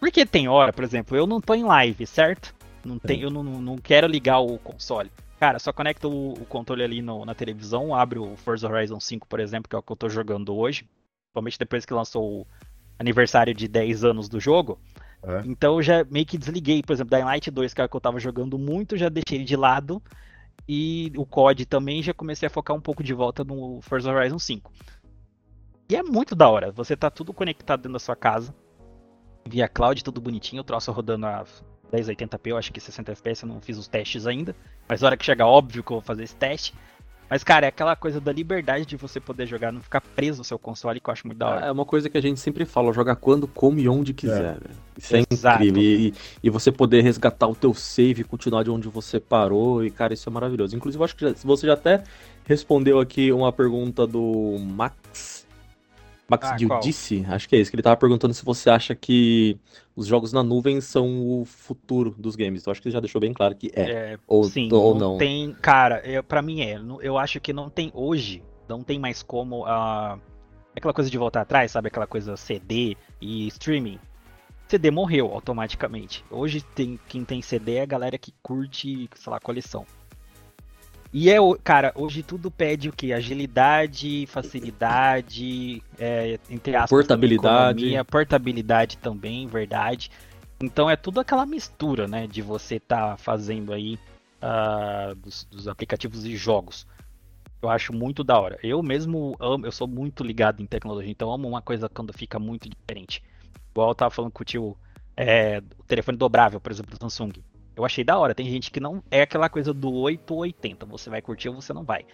Porque 0.01 0.25
tem 0.25 0.49
hora, 0.49 0.73
por 0.73 0.83
exemplo, 0.83 1.15
eu 1.15 1.27
não 1.27 1.43
tô 1.43 1.55
em 1.55 1.65
live, 1.65 2.07
certo? 2.07 2.55
Não 2.85 2.99
tem, 2.99 3.21
eu 3.21 3.31
não, 3.31 3.43
não 3.43 3.77
quero 3.77 4.07
ligar 4.07 4.39
o 4.41 4.59
console. 4.59 5.11
Cara, 5.39 5.59
só 5.59 5.73
conecta 5.73 6.09
o, 6.09 6.33
o 6.33 6.45
controle 6.47 6.83
ali 6.83 7.01
no, 7.01 7.25
na 7.25 7.35
televisão, 7.35 7.95
abre 7.95 8.19
o 8.19 8.37
Forza 8.37 8.69
Horizon 8.69 8.99
5, 8.99 9.27
por 9.27 9.39
exemplo, 9.39 9.69
que 9.69 9.77
é 9.77 9.79
o 9.79 9.83
que 9.83 9.93
eu 9.93 9.97
tô 9.97 10.09
jogando 10.09 10.55
hoje. 10.55 10.89
Principalmente 11.29 11.59
depois 11.59 11.85
que 11.85 11.95
lançou 11.95 12.41
o 12.41 12.47
aniversário 12.99 13.55
de 13.55 13.69
10 13.69 14.05
anos 14.05 14.29
do 14.29 14.41
jogo. 14.41 14.81
É. 15.23 15.43
Então 15.47 15.77
eu 15.77 15.83
já 15.83 16.05
meio 16.05 16.27
que 16.27 16.39
desliguei, 16.39 16.83
por 16.83 16.93
exemplo, 16.93 17.11
da 17.11 17.25
Light 17.25 17.51
2, 17.51 17.73
que 17.73 17.81
é 17.81 17.85
o 17.85 17.89
que 17.89 17.97
eu 17.97 18.01
tava 18.01 18.19
jogando 18.19 18.59
muito, 18.59 18.97
já 18.97 19.09
deixei 19.09 19.45
de 19.45 19.57
lado. 19.57 20.03
E 20.69 21.13
o 21.17 21.25
COD 21.25 21.65
também 21.65 22.03
já 22.03 22.13
comecei 22.13 22.47
a 22.47 22.51
focar 22.51 22.77
um 22.77 22.81
pouco 22.81 23.03
de 23.03 23.15
volta 23.15 23.45
no 23.45 23.81
Forza 23.81 24.13
Horizon 24.13 24.39
5. 24.39 24.73
E 25.89 25.97
é 25.97 26.03
muito 26.03 26.35
da 26.35 26.49
hora. 26.49 26.71
Você 26.73 26.97
tá 26.97 27.11
tudo 27.11 27.33
conectado 27.33 27.81
dentro 27.81 27.95
da 27.95 27.99
sua 27.99 28.15
casa. 28.15 28.55
Via 29.49 29.67
cloud, 29.67 30.05
tudo 30.05 30.21
bonitinho, 30.21 30.61
o 30.61 30.65
troço 30.65 30.93
rodando 30.93 31.27
a 31.27 31.45
1080p, 31.93 32.41
eu 32.51 32.57
acho 32.57 32.73
que 32.73 32.81
60 32.81 33.13
FPS, 33.13 33.43
eu 33.43 33.49
não 33.49 33.61
fiz 33.61 33.79
os 33.79 33.89
testes 33.89 34.27
ainda. 34.27 34.55
Mas 34.89 35.01
na 35.01 35.09
hora 35.09 35.17
que 35.17 35.25
chegar, 35.25 35.47
óbvio 35.47 35.83
que 35.83 35.91
eu 35.91 35.97
vou 35.97 36.03
fazer 36.03 36.25
esse 36.25 36.37
teste. 36.37 36.75
Mas, 37.31 37.45
cara, 37.45 37.67
é 37.67 37.69
aquela 37.69 37.95
coisa 37.95 38.21
da 38.21 38.33
liberdade 38.33 38.87
de 38.87 38.97
você 38.97 39.21
poder 39.21 39.47
jogar, 39.47 39.71
não 39.71 39.83
ficar 39.83 40.01
preso 40.01 40.39
no 40.39 40.45
seu 40.45 40.59
console, 40.59 40.99
que 40.99 41.11
eu 41.11 41.13
acho 41.13 41.27
muito 41.27 41.39
da 41.39 41.49
hora. 41.49 41.67
É 41.67 41.71
uma 41.71 41.85
coisa 41.85 42.09
que 42.09 42.17
a 42.17 42.23
gente 42.23 42.41
sempre 42.41 42.65
fala, 42.65 42.91
jogar 42.93 43.17
quando, 43.17 43.47
como 43.47 43.79
e 43.79 43.87
onde 43.89 44.15
quiser. 44.15 44.57
É. 44.57 44.71
Isso 44.97 45.15
é 45.17 45.25
Exato. 45.31 45.63
incrível. 45.63 45.83
E, 45.83 46.15
e, 46.43 46.49
você 46.49 46.73
poder 46.73 47.03
resgatar 47.03 47.47
o 47.47 47.55
teu 47.55 47.75
save 47.75 48.23
e 48.23 48.25
continuar 48.25 48.63
de 48.63 48.71
onde 48.71 48.89
você 48.89 49.21
parou, 49.21 49.85
e, 49.85 49.91
cara, 49.91 50.15
isso 50.15 50.27
é 50.27 50.33
maravilhoso. 50.33 50.75
Inclusive, 50.75 51.01
eu 51.01 51.05
acho 51.05 51.17
que 51.17 51.29
já, 51.29 51.35
você 51.45 51.67
já 51.67 51.75
até 51.75 52.03
respondeu 52.47 52.99
aqui 52.99 53.31
uma 53.31 53.53
pergunta 53.53 54.07
do 54.07 54.57
Max 54.59 55.38
Max 56.31 56.51
ah, 56.51 56.59
Giudice, 56.59 57.25
acho 57.27 57.49
que 57.49 57.57
é 57.57 57.59
isso, 57.59 57.71
que 57.71 57.77
ele 57.77 57.83
tava 57.83 57.97
perguntando 57.97 58.35
se 58.35 58.45
você 58.45 58.69
acha 58.69 58.95
que 58.95 59.59
os 59.97 60.07
jogos 60.07 60.31
na 60.31 60.43
nuvem 60.43 60.79
são 60.79 61.27
o 61.27 61.45
futuro 61.47 62.15
dos 62.19 62.37
games. 62.37 62.67
Eu 62.67 62.71
acho 62.71 62.83
que 62.83 62.89
ele 62.89 62.93
já 62.93 63.01
deixou 63.01 63.19
bem 63.19 63.33
claro 63.33 63.55
que 63.55 63.71
é. 63.75 63.91
é 63.91 64.19
ou, 64.27 64.45
sim, 64.45 64.69
ou 64.71 64.95
não. 64.95 65.13
não. 65.13 65.19
Tem, 65.19 65.55
cara, 65.55 66.01
eu, 66.07 66.23
pra 66.23 66.43
mim 66.43 66.61
é. 66.61 66.79
Eu 67.01 67.17
acho 67.17 67.41
que 67.41 67.53
não 67.53 67.71
tem 67.71 67.91
hoje, 67.95 68.43
não 68.69 68.83
tem 68.83 68.99
mais 68.99 69.23
como 69.23 69.65
uh, 69.65 70.21
aquela 70.77 70.93
coisa 70.93 71.11
de 71.11 71.17
voltar 71.17 71.41
atrás, 71.41 71.71
sabe? 71.71 71.89
Aquela 71.89 72.07
coisa 72.07 72.37
CD 72.37 72.95
e 73.21 73.47
streaming. 73.49 73.99
CD 74.69 74.91
morreu 74.91 75.33
automaticamente. 75.33 76.23
Hoje 76.31 76.61
tem, 76.61 77.01
quem 77.09 77.25
tem 77.25 77.41
CD 77.41 77.77
é 77.77 77.83
a 77.83 77.87
galera 77.87 78.19
que 78.19 78.35
curte, 78.43 79.09
sei 79.15 79.31
lá, 79.31 79.41
coleção. 79.41 79.87
E 81.13 81.31
é, 81.31 81.37
cara, 81.65 81.93
hoje 81.95 82.23
tudo 82.23 82.51
pede 82.51 82.89
o 82.89 82.93
que? 82.93 83.13
Agilidade, 83.13 84.27
facilidade, 84.27 85.83
é, 85.99 86.39
entre 86.51 86.77
aspas, 86.77 86.91
portabilidade. 86.91 87.79
Economia, 87.79 88.05
portabilidade 88.05 88.99
também, 88.99 89.47
verdade. 89.47 90.11
Então 90.61 90.91
é 90.91 90.97
tudo 90.97 91.21
aquela 91.21 91.47
mistura, 91.47 92.07
né, 92.07 92.27
de 92.27 92.43
você 92.43 92.77
estar 92.77 93.13
tá 93.13 93.17
fazendo 93.17 93.73
aí 93.73 93.99
uh, 94.43 95.15
dos, 95.15 95.45
dos, 95.45 95.67
aplicativos 95.67 96.27
e 96.27 96.37
jogos. 96.37 96.87
Eu 97.63 97.71
acho 97.71 97.93
muito 97.93 98.23
da 98.23 98.39
hora. 98.39 98.59
Eu 98.63 98.83
mesmo 98.83 99.35
amo, 99.41 99.67
eu 99.67 99.73
sou 99.73 99.87
muito 99.87 100.23
ligado 100.23 100.63
em 100.63 100.67
tecnologia, 100.67 101.11
então 101.11 101.33
amo 101.33 101.49
uma 101.49 101.63
coisa 101.63 101.89
quando 101.89 102.13
fica 102.13 102.39
muito 102.39 102.69
diferente. 102.69 103.23
Igual 103.71 103.91
eu 103.91 103.95
tava 103.95 104.11
falando 104.11 104.33
com 104.33 104.43
o 104.43 104.45
tio, 104.45 104.77
é, 105.17 105.63
o 105.79 105.85
telefone 105.85 106.19
dobrável, 106.19 106.61
por 106.61 106.71
exemplo, 106.71 106.91
do 106.91 107.01
Samsung. 107.01 107.33
Eu 107.79 107.85
achei 107.85 108.03
da 108.03 108.19
hora. 108.19 108.35
Tem 108.35 108.51
gente 108.51 108.73
que 108.73 108.81
não 108.81 109.01
é 109.09 109.23
aquela 109.23 109.49
coisa 109.49 109.73
do 109.73 109.93
8 109.93 110.35
ou 110.35 110.41
80. 110.41 110.85
Você 110.87 111.09
vai 111.09 111.23
curtir 111.23 111.49
ou 111.49 111.55
você 111.55 111.73
não 111.73 111.85
vai. 111.85 112.05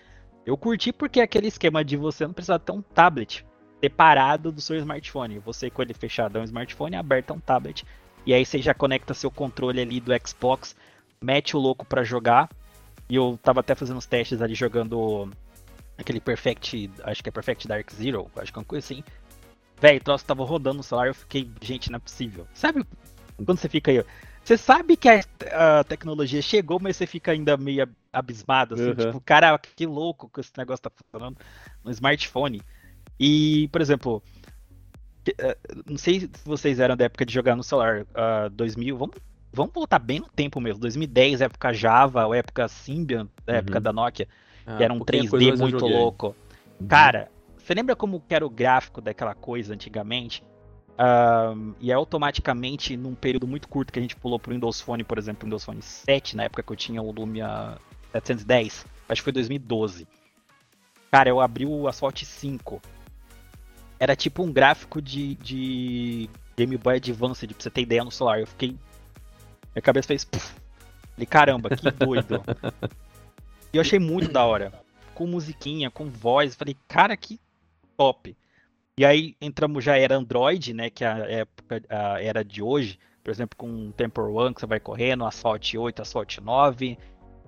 Eu 0.44 0.58
curti 0.58 0.92
porque 0.92 1.20
é 1.20 1.22
aquele 1.22 1.48
esquema 1.48 1.82
de 1.82 1.96
você 1.96 2.26
não 2.26 2.34
precisar 2.34 2.58
ter 2.58 2.72
um 2.72 2.82
tablet 2.82 3.46
separado 3.80 4.52
do 4.52 4.60
seu 4.60 4.76
smartphone. 4.76 5.38
Você 5.38 5.70
com 5.70 5.80
ele 5.80 5.94
fechado 5.94 6.36
é 6.36 6.42
um 6.42 6.44
smartphone, 6.44 6.96
aberto 6.96 7.30
é 7.30 7.36
um 7.36 7.40
tablet. 7.40 7.82
E 8.26 8.34
aí 8.34 8.44
você 8.44 8.60
já 8.60 8.74
conecta 8.74 9.14
seu 9.14 9.30
controle 9.30 9.80
ali 9.80 10.00
do 10.00 10.12
Xbox, 10.26 10.76
mete 11.18 11.56
o 11.56 11.60
louco 11.60 11.86
para 11.86 12.04
jogar. 12.04 12.50
E 13.08 13.16
eu 13.16 13.38
tava 13.42 13.60
até 13.60 13.74
fazendo 13.74 13.96
os 13.96 14.06
testes 14.06 14.42
ali 14.42 14.54
jogando 14.54 15.30
aquele 15.96 16.20
Perfect, 16.20 16.90
acho 17.04 17.22
que 17.22 17.28
é 17.30 17.32
Perfect 17.32 17.66
Dark 17.66 17.90
Zero, 17.90 18.30
acho 18.36 18.52
que 18.52 18.58
é 18.58 18.60
uma 18.60 18.66
coisa 18.66 18.84
assim. 18.84 19.02
Véi, 19.80 19.96
o 19.96 20.00
troço 20.00 20.26
tava 20.26 20.44
rodando 20.44 20.78
no 20.78 20.82
celular, 20.82 21.08
eu 21.08 21.14
fiquei, 21.14 21.50
gente, 21.62 21.90
não 21.90 21.96
é 21.96 22.00
possível. 22.00 22.46
Sabe 22.52 22.84
quando 23.44 23.58
você 23.58 23.68
fica 23.68 23.90
aí, 23.90 24.04
você 24.44 24.58
sabe 24.58 24.96
que 24.96 25.08
a, 25.08 25.20
a, 25.80 25.84
tecnologia 25.84 26.42
chegou, 26.42 26.78
mas 26.78 26.96
você 26.96 27.06
fica 27.06 27.32
ainda 27.32 27.56
meio 27.56 27.88
abismado, 28.12 28.74
assim, 28.74 28.88
uhum. 28.88 28.94
tipo, 28.94 29.20
cara, 29.20 29.58
que 29.58 29.86
louco 29.86 30.28
que 30.28 30.40
esse 30.40 30.52
negócio 30.56 30.82
tá 30.82 30.90
funcionando 30.90 31.38
no 31.82 31.90
smartphone. 31.90 32.60
E, 33.18 33.68
por 33.72 33.80
exemplo, 33.80 34.22
eh, 35.38 35.56
não 35.86 35.96
sei 35.96 36.20
se 36.20 36.30
vocês 36.44 36.78
eram 36.78 36.96
da 36.96 37.06
época 37.06 37.24
de 37.24 37.32
jogar 37.32 37.56
no 37.56 37.62
celular, 37.62 38.02
uh, 38.02 38.50
2000, 38.50 38.96
vamos, 38.96 39.16
vamos 39.52 39.72
voltar 39.72 39.98
bem 39.98 40.20
no 40.20 40.28
tempo 40.28 40.60
mesmo, 40.60 40.80
2010, 40.80 41.40
época 41.40 41.72
Java, 41.72 42.26
ou 42.26 42.34
época 42.34 42.68
Symbian, 42.68 43.22
uhum. 43.22 43.54
época 43.54 43.80
da 43.80 43.92
Nokia, 43.92 44.28
ah, 44.66 44.76
que 44.76 44.84
era 44.84 44.92
um 44.92 45.00
3D 45.00 45.56
muito 45.58 45.86
louco. 45.86 46.36
Uhum. 46.78 46.86
Cara, 46.86 47.30
você 47.56 47.72
lembra 47.72 47.96
como 47.96 48.22
era 48.28 48.44
o 48.44 48.50
gráfico 48.50 49.00
daquela 49.00 49.34
coisa 49.34 49.72
antigamente? 49.72 50.42
Um, 50.96 51.74
e 51.80 51.90
é 51.90 51.94
automaticamente 51.94 52.96
num 52.96 53.14
período 53.14 53.48
muito 53.48 53.68
curto 53.68 53.92
que 53.92 53.98
a 53.98 54.02
gente 54.02 54.14
pulou 54.14 54.38
pro 54.38 54.52
Windows 54.52 54.80
Phone, 54.80 55.02
por 55.02 55.18
exemplo, 55.18 55.42
o 55.42 55.46
Windows 55.46 55.64
Phone 55.64 55.82
7, 55.82 56.36
na 56.36 56.44
época 56.44 56.62
que 56.62 56.72
eu 56.72 56.76
tinha 56.76 57.02
o 57.02 57.10
Lumia 57.10 57.78
710, 58.12 58.86
acho 59.08 59.20
que 59.20 59.24
foi 59.24 59.32
2012. 59.32 60.06
Cara, 61.10 61.28
eu 61.28 61.40
abri 61.40 61.66
o 61.66 61.88
Asphalt 61.88 62.22
5. 62.22 62.80
Era 63.98 64.16
tipo 64.16 64.42
um 64.42 64.52
gráfico 64.52 65.00
de, 65.00 65.34
de 65.36 66.30
Game 66.56 66.76
Boy 66.76 66.96
Advance, 66.96 67.46
pra 67.46 67.56
você 67.58 67.70
ter 67.70 67.82
ideia 67.82 68.04
no 68.04 68.10
celular. 68.10 68.40
Eu 68.40 68.46
fiquei. 68.46 68.70
Minha 69.74 69.82
cabeça 69.82 70.08
fez. 70.08 70.24
Falei, 70.24 71.26
caramba, 71.26 71.70
que 71.70 71.90
doido. 71.90 72.42
e 73.72 73.76
eu 73.76 73.80
achei 73.80 73.98
muito 73.98 74.32
da 74.32 74.44
hora. 74.44 74.72
Com 75.14 75.26
musiquinha, 75.26 75.90
com 75.90 76.06
voz. 76.10 76.56
Falei, 76.56 76.76
cara, 76.88 77.16
que 77.16 77.40
top. 77.96 78.36
E 78.96 79.04
aí 79.04 79.34
entramos, 79.40 79.82
já 79.82 79.96
era 79.96 80.16
Android, 80.16 80.72
né? 80.72 80.90
Que 80.90 81.04
é 81.04 81.08
a 81.08 81.18
época 81.18 81.82
a 81.88 82.22
era 82.22 82.44
de 82.44 82.62
hoje. 82.62 82.98
Por 83.22 83.30
exemplo, 83.30 83.56
com 83.56 83.88
o 83.88 83.92
Temple 83.92 84.24
One, 84.24 84.54
que 84.54 84.60
você 84.60 84.66
vai 84.66 84.78
correndo, 84.78 85.24
Asphalt 85.24 85.74
8, 85.74 86.02
Asphalt 86.02 86.38
9. 86.38 86.98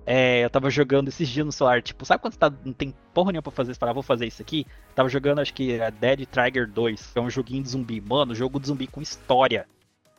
É, 0.09 0.43
eu 0.43 0.49
tava 0.49 0.69
jogando 0.69 1.09
esses 1.09 1.27
dias 1.27 1.45
no 1.45 1.51
celular, 1.51 1.81
tipo, 1.81 2.05
sabe 2.05 2.21
quando 2.21 2.31
você 2.31 2.39
tá, 2.39 2.49
não 2.63 2.71
tem 2.71 2.93
porra 3.13 3.33
nenhuma 3.33 3.43
pra 3.43 3.51
fazer, 3.51 3.73
você 3.73 3.79
fala, 3.79 3.91
vou 3.91 4.01
fazer 4.01 4.25
isso 4.25 4.41
aqui? 4.41 4.65
Tava 4.95 5.09
jogando, 5.09 5.39
acho 5.39 5.53
que 5.53 5.73
é 5.73 5.91
Dead 5.91 6.25
Trigger 6.25 6.65
2, 6.65 7.07
que 7.07 7.19
é 7.19 7.21
um 7.21 7.29
joguinho 7.29 7.61
de 7.61 7.69
zumbi. 7.69 7.99
Mano, 7.99 8.33
jogo 8.33 8.57
de 8.57 8.67
zumbi 8.67 8.87
com 8.87 9.01
história. 9.01 9.67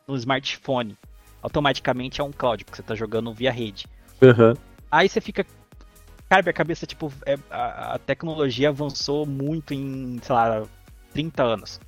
no 0.07 0.14
smartphone, 0.14 0.97
automaticamente 1.43 2.21
é 2.21 2.25
um 2.25 2.33
cloud, 2.33 2.64
porque 2.64 2.77
você 2.77 2.83
tá 2.83 2.95
jogando 2.95 3.33
via 3.33 3.51
rede. 3.51 3.87
Uhum. 4.21 4.55
Aí 4.91 5.09
você 5.09 5.21
fica. 5.21 5.45
Cara, 6.29 6.43
minha 6.43 6.53
cabeça, 6.53 6.87
tipo, 6.87 7.11
é, 7.25 7.38
a, 7.51 7.95
a, 7.95 7.99
tecnologia 7.99 8.69
avançou 8.69 9.25
muito 9.25 9.73
em, 9.73 10.19
sei 10.23 10.35
lá, 10.35 10.67
30 11.19 11.43
anos. 11.43 11.81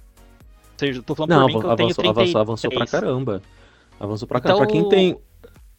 Ou 0.73 0.79
seja, 0.79 0.99
eu 0.99 1.03
tô 1.05 1.15
falando 1.15 1.31
Não, 1.31 1.41
por 1.43 1.47
mim 1.47 1.53
que 1.53 1.59
eu 1.59 1.77
tenho 1.77 1.89
avançou, 1.89 2.03
33. 2.05 2.35
avançou, 2.35 2.41
avançou 2.41 2.71
pra 2.71 2.87
caramba. 2.87 3.43
Avançou 4.01 4.27
pra 4.29 4.39
Então, 4.39 4.59
caramba. 4.59 4.67
Pra 4.67 4.73
quem 4.73 4.89
tem. 4.89 5.21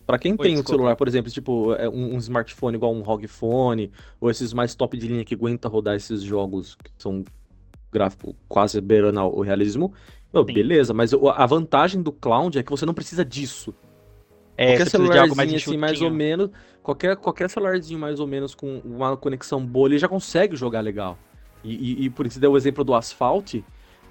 Pra 0.08 0.20
quem 0.20 0.32
Oi, 0.34 0.38
tem 0.38 0.52
desculpa. 0.54 0.70
celular, 0.70 0.96
por 0.96 1.08
exemplo, 1.08 1.32
tipo, 1.32 1.74
é 1.74 1.88
um, 1.90 2.16
um 2.16 2.18
smartphone 2.18 2.76
igual 2.76 2.94
um 2.94 3.02
ROG 3.02 3.28
Phone, 3.28 3.92
ou 4.20 4.30
esses 4.30 4.54
mais 4.54 4.74
top 4.74 4.98
de 4.98 5.08
linha 5.08 5.24
que 5.26 5.36
aguenta 5.36 5.68
rodar 5.68 5.96
esses 5.96 6.22
jogos 6.22 6.76
que 6.76 6.92
são 6.98 7.24
gráfico 7.92 8.36
quase 8.48 8.80
beirando 8.82 9.22
o 9.22 9.42
realismo, 9.42 9.94
meu, 10.34 10.44
beleza, 10.46 10.94
mas 10.94 11.14
a 11.14 11.46
vantagem 11.46 12.02
do 12.02 12.12
cloud 12.12 12.58
é 12.58 12.64
que 12.64 12.72
você 12.72 12.86
não 12.86 12.94
precisa 12.94 13.24
disso. 13.24 13.74
É, 14.58 14.78
qualquer 14.78 14.80
mais 14.80 14.90
celularzinho 14.92 15.56
assim, 15.58 15.78
mais 15.78 16.02
ou 16.02 16.12
menos, 16.12 16.50
qualquer, 16.82 17.16
qualquer 17.18 17.50
celularzinho 17.50 18.00
mais 18.00 18.20
ou 18.20 18.28
menos 18.28 18.56
com 18.56 18.80
uma 18.84 19.16
conexão 19.18 19.66
boa, 19.66 19.88
ele 19.90 19.98
já 19.98 20.08
consegue 20.08 20.56
jogar 20.56 20.82
legal. 20.82 21.18
E, 21.64 22.04
e, 22.04 22.06
e 22.06 22.10
por 22.10 22.26
isso 22.26 22.40
deu 22.40 22.52
o 22.52 22.58
exemplo 22.58 22.84
do 22.84 22.94
Asphalt, 22.94 23.56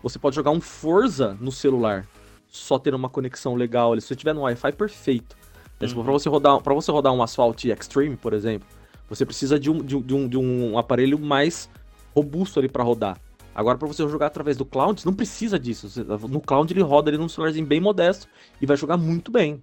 você 0.02 0.18
pode 0.18 0.36
jogar 0.36 0.50
um 0.50 0.60
Forza 0.60 1.36
no 1.40 1.52
celular, 1.52 2.06
só 2.46 2.78
tendo 2.78 2.96
uma 2.96 3.08
conexão 3.08 3.54
legal, 3.54 3.92
ali, 3.92 4.00
se 4.00 4.08
você 4.08 4.16
tiver 4.16 4.34
no 4.34 4.42
Wi-Fi, 4.42 4.72
perfeito. 4.72 5.36
Né, 5.80 5.88
se 5.88 5.94
for 5.94 6.00
Uhum. 6.00 6.04
Pra 6.04 6.12
você 6.12 6.28
rodar, 6.28 6.60
para 6.60 6.74
você 6.74 6.90
rodar 6.90 7.12
um 7.12 7.22
Asphalt 7.22 7.64
Extreme, 7.64 8.16
por 8.16 8.32
exemplo, 8.32 8.68
você 9.08 9.24
precisa 9.26 9.58
de 9.58 9.70
um, 9.70 9.78
de 9.78 10.14
um, 10.14 10.28
de 10.28 10.36
um, 10.36 10.78
aparelho 10.78 11.18
mais 11.18 11.68
robusto 12.14 12.58
ali 12.58 12.68
pra 12.68 12.84
rodar. 12.84 13.18
Agora, 13.54 13.76
pra 13.76 13.88
você 13.88 14.06
jogar 14.08 14.26
através 14.26 14.56
do 14.56 14.64
cloud, 14.64 15.00
você 15.00 15.08
não 15.08 15.14
precisa 15.14 15.58
disso. 15.58 15.88
No 16.28 16.40
cloud 16.40 16.72
ele 16.72 16.82
roda 16.82 17.10
ali 17.10 17.18
num 17.18 17.28
celularzinho 17.28 17.66
bem 17.66 17.80
modesto 17.80 18.28
e 18.60 18.66
vai 18.66 18.76
jogar 18.76 18.96
muito 18.96 19.32
bem. 19.32 19.60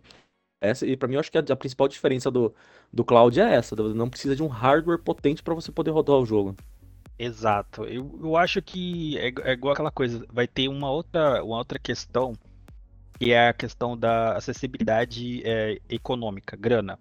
Essa, 0.60 0.86
e 0.86 0.98
para 0.98 1.08
mim, 1.08 1.14
eu 1.14 1.20
acho 1.20 1.32
que 1.32 1.38
a, 1.38 1.42
a 1.42 1.56
principal 1.56 1.88
diferença 1.88 2.30
do, 2.30 2.54
do 2.92 3.06
cloud 3.06 3.40
é 3.40 3.54
essa. 3.54 3.76
Não 3.76 4.10
precisa 4.10 4.36
de 4.36 4.44
um 4.44 4.48
hardware 4.48 5.00
potente 5.00 5.42
para 5.42 5.54
você 5.54 5.72
poder 5.72 5.92
rodar 5.92 6.18
o 6.18 6.26
jogo. 6.26 6.56
Exato. 7.20 7.84
Eu, 7.86 8.20
eu 8.22 8.38
acho 8.38 8.62
que 8.62 9.18
é, 9.18 9.34
é 9.44 9.54
igual 9.54 9.74
aquela 9.74 9.92
coisa. 9.92 10.26
Vai 10.32 10.48
ter 10.48 10.68
uma 10.68 10.90
outra, 10.90 11.44
uma 11.44 11.58
outra 11.58 11.80
questão, 11.80 12.34
que 13.20 13.32
é 13.32 13.50
a 13.50 13.54
questão 13.54 13.98
da 13.98 14.34
acessibilidade 14.34 15.42
é, 15.44 15.80
econômica, 15.90 16.56
grana. 16.56 17.00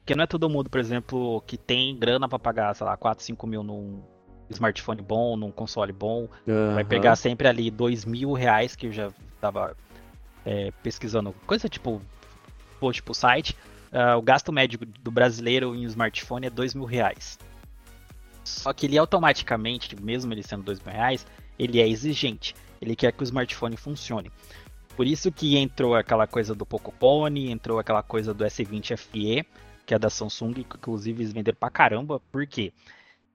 Porque 0.00 0.16
não 0.16 0.24
é 0.24 0.26
todo 0.26 0.50
mundo, 0.50 0.68
por 0.68 0.80
exemplo, 0.80 1.40
que 1.46 1.56
tem 1.56 1.96
grana 1.96 2.28
pra 2.28 2.38
pagar, 2.38 2.74
sei 2.74 2.84
lá, 2.84 2.96
4, 2.96 3.24
5 3.24 3.46
mil 3.46 3.62
num 3.62 4.02
smartphone 4.50 5.00
bom, 5.00 5.36
num 5.36 5.52
console 5.52 5.92
bom. 5.92 6.28
Vai 6.44 6.82
Aham. 6.82 6.84
pegar 6.84 7.16
sempre 7.16 7.46
ali 7.46 7.70
dois 7.70 8.04
mil 8.04 8.32
reais, 8.32 8.74
que 8.74 8.88
eu 8.88 8.92
já 8.92 9.12
tava 9.40 9.76
é, 10.44 10.72
pesquisando. 10.82 11.32
Coisa 11.46 11.68
tipo, 11.68 12.02
post 12.80 13.00
pro 13.02 13.14
site. 13.14 13.56
ah, 13.92 14.16
o 14.16 14.22
gasto 14.22 14.52
médio 14.52 14.80
do 15.00 15.10
brasileiro 15.10 15.72
em 15.74 15.84
smartphone 15.84 16.46
é 16.48 16.50
dois 16.50 16.74
mil 16.74 16.84
reais. 16.84 17.38
Só 18.44 18.72
que 18.72 18.86
ele 18.86 18.98
automaticamente, 18.98 19.96
mesmo 20.00 20.32
ele 20.32 20.42
sendo 20.42 20.62
dois 20.62 20.80
mil 20.80 20.92
reais, 20.92 21.26
ele 21.58 21.80
é 21.80 21.88
exigente. 21.88 22.54
Ele 22.80 22.96
quer 22.96 23.12
que 23.12 23.22
o 23.22 23.24
smartphone 23.24 23.76
funcione. 23.76 24.30
Por 24.96 25.06
isso 25.06 25.32
que 25.32 25.56
entrou 25.56 25.94
aquela 25.94 26.26
coisa 26.26 26.54
do 26.54 26.66
Pocophone, 26.66 27.50
entrou 27.50 27.78
aquela 27.78 28.02
coisa 28.02 28.34
do 28.34 28.44
S20 28.44 28.96
FE, 28.96 29.46
que 29.86 29.94
é 29.94 29.98
da 29.98 30.10
Samsung, 30.10 30.52
que 30.52 30.76
inclusive 30.76 31.22
eles 31.22 31.32
venderam 31.32 31.56
pra 31.58 31.70
caramba. 31.70 32.20
Por 32.30 32.46
quê? 32.46 32.72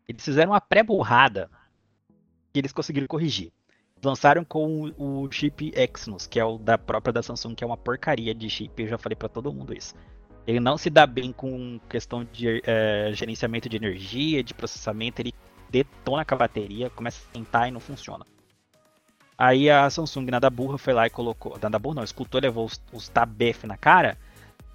Eles 0.07 0.23
fizeram 0.23 0.51
uma 0.51 0.61
pré-burrada 0.61 1.49
que 2.53 2.59
eles 2.59 2.71
conseguiram 2.71 3.07
corrigir. 3.07 3.51
Lançaram 4.03 4.45
com 4.45 4.93
o 4.97 5.27
chip 5.31 5.73
Exynos, 5.75 6.27
que 6.27 6.39
é 6.39 6.45
o 6.45 6.57
da 6.57 6.77
própria 6.77 7.11
da 7.11 7.23
Samsung, 7.23 7.55
que 7.55 7.63
é 7.63 7.67
uma 7.67 7.77
porcaria 7.77 8.33
de 8.33 8.49
chip, 8.49 8.79
eu 8.81 8.87
já 8.87 8.97
falei 8.97 9.15
pra 9.15 9.27
todo 9.27 9.51
mundo 9.51 9.75
isso. 9.75 9.95
Ele 10.47 10.61
não 10.61 10.77
se 10.77 10.89
dá 10.89 11.05
bem 11.05 11.33
com 11.33 11.77
questão 11.89 12.23
de 12.23 12.63
eh, 12.65 13.11
gerenciamento 13.13 13.67
de 13.67 13.75
energia, 13.75 14.41
de 14.41 14.53
processamento, 14.53 15.21
ele 15.21 15.33
detona 15.69 16.23
com 16.23 16.35
a 16.35 16.37
bateria, 16.37 16.89
começa 16.89 17.21
a 17.21 17.33
sentar 17.33 17.67
e 17.67 17.71
não 17.71 17.81
funciona. 17.81 18.25
Aí 19.37 19.69
a 19.69 19.89
Samsung, 19.89 20.31
nada 20.31 20.49
burra, 20.49 20.77
foi 20.77 20.93
lá 20.93 21.05
e 21.05 21.09
colocou. 21.09 21.59
Nada 21.61 21.77
burra 21.77 21.95
não, 21.95 22.03
escutou, 22.03 22.39
levou 22.41 22.65
os, 22.65 22.81
os 22.93 23.09
tabef 23.09 23.67
na 23.67 23.75
cara. 23.75 24.17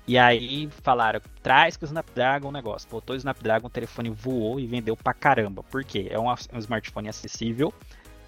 E 0.06 0.18
aí 0.18 0.68
falaram, 0.82 1.20
traz 1.42 1.76
com 1.76 1.84
o 1.84 1.88
Snapdragon 1.88 2.48
o 2.48 2.52
negócio. 2.52 2.88
Botou 2.90 3.14
o 3.14 3.16
Snapdragon, 3.16 3.66
o 3.66 3.70
telefone 3.70 4.10
voou 4.10 4.60
e 4.60 4.66
vendeu 4.66 4.96
pra 4.96 5.14
caramba. 5.14 5.62
Por 5.62 5.84
quê? 5.84 6.08
É 6.10 6.18
um, 6.18 6.28
um 6.28 6.58
smartphone 6.58 7.08
acessível. 7.08 7.72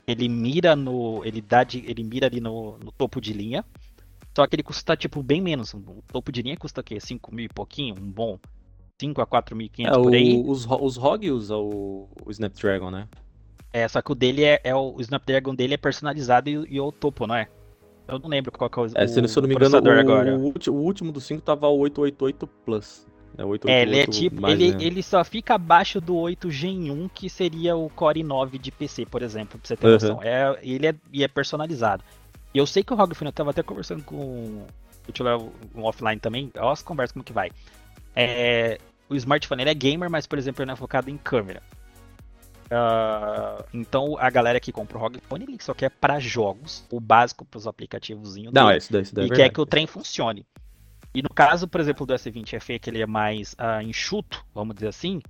Ele 0.06 0.28
mira 0.28 0.74
no. 0.74 1.22
Ele 1.24 1.40
dá 1.40 1.62
de, 1.62 1.84
ele 1.86 2.02
mira 2.02 2.26
ali 2.26 2.40
no, 2.40 2.78
no 2.78 2.90
topo 2.90 3.20
de 3.20 3.32
linha. 3.32 3.64
Só 4.36 4.46
que 4.46 4.56
ele 4.56 4.62
custa, 4.62 4.96
tipo, 4.96 5.22
bem 5.22 5.40
menos. 5.40 5.72
O 5.74 6.02
topo 6.12 6.32
de 6.32 6.42
linha 6.42 6.56
custa 6.56 6.80
o 6.80 6.84
quê? 6.84 6.98
5 6.98 7.34
mil 7.34 7.44
e 7.44 7.48
pouquinho? 7.48 7.94
Um 7.94 8.10
bom? 8.10 8.38
5 9.00 9.20
a 9.20 9.26
4.500 9.26 9.86
É, 9.86 9.90
por 10.02 10.14
aí. 10.14 10.34
o, 10.36 10.50
os, 10.50 10.66
os 10.66 10.96
ROG 10.96 11.30
usam 11.30 11.60
o, 11.60 12.08
o 12.24 12.30
Snapdragon, 12.30 12.90
né? 12.90 13.08
É, 13.72 13.86
só 13.88 14.00
que 14.00 14.12
o 14.12 14.14
dele 14.14 14.44
é, 14.44 14.60
é 14.62 14.74
o, 14.74 14.94
o 14.96 15.00
Snapdragon 15.00 15.54
dele 15.54 15.74
é 15.74 15.76
personalizado 15.76 16.48
e, 16.48 16.52
e 16.70 16.80
o 16.80 16.92
topo, 16.92 17.26
não 17.26 17.34
é? 17.34 17.48
Eu 18.06 18.18
não 18.18 18.28
lembro 18.28 18.52
qual 18.52 18.68
que 18.70 18.78
é 18.78 18.82
o, 18.82 18.86
É, 18.94 19.06
se, 19.06 19.20
o 19.20 19.28
se 19.28 19.38
eu 19.38 19.42
não 19.42 19.48
me 19.48 19.54
engano, 19.54 19.76
o, 19.76 20.00
agora. 20.00 20.36
o 20.36 20.52
o 20.70 20.74
último 20.74 21.10
dos 21.10 21.24
5 21.24 21.42
tava 21.42 21.66
o 21.68 21.78
888 21.78 22.46
Plus. 22.64 23.06
É, 23.36 23.44
o 23.44 23.48
888 23.48 23.68
É, 23.68 23.82
ele 23.82 23.98
é 23.98 24.06
tipo. 24.06 24.40
mais, 24.40 24.60
ele, 24.60 24.72
né? 24.72 24.78
ele 24.84 25.02
só 25.02 25.24
fica 25.24 25.54
abaixo 25.54 26.00
do 26.00 26.14
8 26.16 26.50
Gen 26.50 26.90
1, 26.90 27.08
que 27.08 27.28
seria 27.28 27.74
o 27.74 27.88
Core 27.90 28.22
9 28.22 28.58
de 28.58 28.70
PC, 28.70 29.06
por 29.06 29.22
exemplo, 29.22 29.58
pra 29.58 29.66
você 29.66 29.76
ter 29.76 29.86
Uhum. 29.86 29.92
noção. 29.94 30.22
É, 30.22 30.56
ele 30.62 30.86
é, 30.86 30.94
e 31.12 31.24
é 31.24 31.28
personalizado. 31.28 32.04
E 32.54 32.58
eu 32.58 32.66
sei 32.66 32.84
que 32.84 32.92
o 32.92 32.96
ROG 32.96 33.14
Phone, 33.14 33.28
eu 33.28 33.32
tava 33.32 33.50
até 33.50 33.62
conversando 33.62 34.04
com 34.04 34.16
o 34.16 35.22
Léo 35.22 35.52
um 35.74 35.82
offline 35.82 36.20
também, 36.20 36.52
olha 36.56 36.72
as 36.72 36.82
conversas 36.82 37.12
como 37.12 37.24
que 37.24 37.32
vai. 37.32 37.50
É, 38.14 38.78
o 39.08 39.16
smartphone 39.16 39.62
ele 39.62 39.70
é 39.70 39.74
gamer, 39.74 40.08
mas 40.08 40.26
por 40.26 40.38
exemplo 40.38 40.62
ele 40.62 40.68
não 40.68 40.74
é 40.74 40.76
focado 40.76 41.10
em 41.10 41.16
câmera. 41.18 41.60
Ah, 42.70 43.62
então 43.74 44.16
a 44.18 44.30
galera 44.30 44.58
que 44.58 44.72
compra 44.72 44.96
o 44.96 45.00
ROG 45.00 45.18
Phone 45.28 45.44
ele 45.44 45.58
só 45.60 45.74
quer 45.74 45.90
para 45.90 46.18
jogos, 46.20 46.84
o 46.90 47.00
básico 47.00 47.44
para 47.44 47.58
os 47.58 47.66
aplicativos 47.66 48.36
Não, 48.52 48.70
é 48.70 48.78
isso 48.78 48.92
daí, 48.92 49.02
isso 49.02 49.14
daí 49.14 49.24
é 49.24 49.26
e 49.26 49.28
verdade. 49.30 49.50
quer 49.50 49.54
que 49.54 49.60
o 49.60 49.66
trem 49.66 49.86
funcione. 49.86 50.46
E 51.12 51.22
no 51.22 51.28
caso, 51.28 51.68
por 51.68 51.80
exemplo, 51.80 52.06
do 52.06 52.14
S20 52.14 52.60
FE, 52.60 52.78
que 52.78 52.90
ele 52.90 53.02
é 53.02 53.06
mais 53.06 53.54
ah, 53.58 53.82
enxuto, 53.82 54.44
vamos 54.54 54.74
dizer 54.76 54.88
assim, 54.88 55.20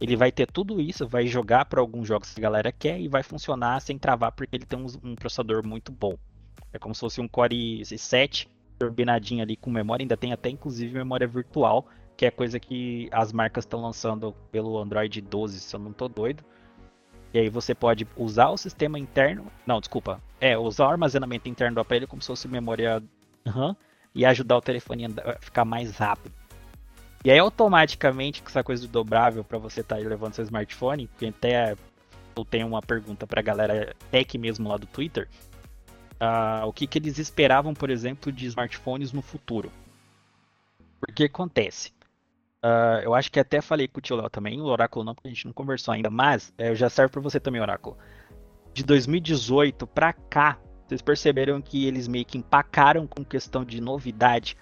ele 0.00 0.16
vai 0.16 0.30
ter 0.30 0.46
tudo 0.46 0.80
isso, 0.80 1.06
vai 1.06 1.26
jogar 1.26 1.64
para 1.64 1.80
alguns 1.80 2.06
jogos 2.06 2.32
que 2.32 2.40
a 2.40 2.42
galera 2.42 2.70
quer 2.70 3.00
e 3.00 3.08
vai 3.08 3.22
funcionar 3.22 3.80
sem 3.80 3.98
travar, 3.98 4.32
porque 4.32 4.56
ele 4.56 4.66
tem 4.66 4.78
um, 4.78 4.86
um 5.02 5.14
processador 5.14 5.66
muito 5.66 5.90
bom. 5.90 6.16
É 6.72 6.78
como 6.78 6.94
se 6.94 7.00
fosse 7.00 7.20
um 7.20 7.28
Core 7.28 7.80
i7 7.82 8.48
turbinadinho 8.78 9.42
ali 9.42 9.56
com 9.56 9.70
memória, 9.70 10.02
ainda 10.02 10.16
tem 10.16 10.32
até 10.32 10.48
inclusive 10.48 10.92
memória 10.92 11.26
virtual, 11.26 11.86
que 12.16 12.26
é 12.26 12.30
coisa 12.30 12.58
que 12.58 13.08
as 13.12 13.32
marcas 13.32 13.64
estão 13.64 13.80
lançando 13.80 14.34
pelo 14.50 14.78
Android 14.78 15.20
12, 15.20 15.60
se 15.60 15.74
eu 15.74 15.80
não 15.80 15.92
tô 15.92 16.08
doido. 16.08 16.44
E 17.32 17.38
aí 17.38 17.48
você 17.48 17.74
pode 17.74 18.06
usar 18.16 18.50
o 18.50 18.56
sistema 18.56 18.98
interno, 18.98 19.46
não, 19.66 19.80
desculpa, 19.80 20.20
é, 20.40 20.56
usar 20.56 20.86
o 20.86 20.90
armazenamento 20.90 21.48
interno 21.48 21.74
do 21.74 21.80
aparelho 21.80 22.06
como 22.06 22.22
se 22.22 22.28
fosse 22.28 22.46
memória 22.46 23.02
RAM 23.46 23.76
e 24.14 24.24
ajudar 24.24 24.56
o 24.56 24.60
telefone 24.60 25.06
a 25.06 25.08
a 25.30 25.38
ficar 25.40 25.64
mais 25.64 25.96
rápido. 25.96 26.32
E 27.24 27.30
aí 27.30 27.38
automaticamente 27.38 28.42
com 28.42 28.48
essa 28.48 28.62
coisa 28.62 28.86
do 28.86 28.92
dobrável 28.92 29.42
para 29.42 29.58
você 29.58 29.80
estar 29.80 29.96
levando 29.96 30.34
seu 30.34 30.44
smartphone, 30.44 31.08
porque 31.08 31.26
até 31.26 31.74
eu 32.36 32.44
tenho 32.44 32.66
uma 32.66 32.82
pergunta 32.82 33.26
pra 33.26 33.42
galera 33.42 33.96
tech 34.10 34.36
mesmo 34.36 34.68
lá 34.68 34.76
do 34.76 34.86
Twitter, 34.86 35.28
ah, 36.20 36.64
o 36.66 36.72
que, 36.72 36.86
que 36.86 36.98
eles 36.98 37.18
esperavam, 37.18 37.74
por 37.74 37.90
exemplo, 37.90 38.32
de 38.32 38.46
smartphones 38.46 39.12
no 39.12 39.22
futuro. 39.22 39.70
Porque 41.00 41.24
acontece. 41.24 41.92
Ah, 42.62 43.00
eu 43.02 43.14
acho 43.14 43.30
que 43.30 43.38
até 43.38 43.60
falei 43.60 43.86
com 43.86 43.98
o 43.98 44.00
tio 44.00 44.16
Léo 44.16 44.30
também, 44.30 44.58
o 44.60 44.64
Oráculo 44.64 45.04
não, 45.04 45.14
porque 45.14 45.28
a 45.28 45.30
gente 45.30 45.44
não 45.44 45.52
conversou 45.52 45.92
ainda, 45.92 46.08
mas 46.08 46.50
eh, 46.56 46.74
já 46.74 46.88
serve 46.88 47.12
pra 47.12 47.20
você 47.20 47.38
também, 47.38 47.60
Oráculo. 47.60 47.98
De 48.72 48.82
2018 48.82 49.86
pra 49.86 50.14
cá, 50.14 50.58
vocês 50.86 51.02
perceberam 51.02 51.60
que 51.60 51.86
eles 51.86 52.08
meio 52.08 52.24
que 52.24 52.38
empacaram 52.38 53.06
com 53.06 53.22
questão 53.22 53.64
de 53.64 53.80
novidade 53.80 54.56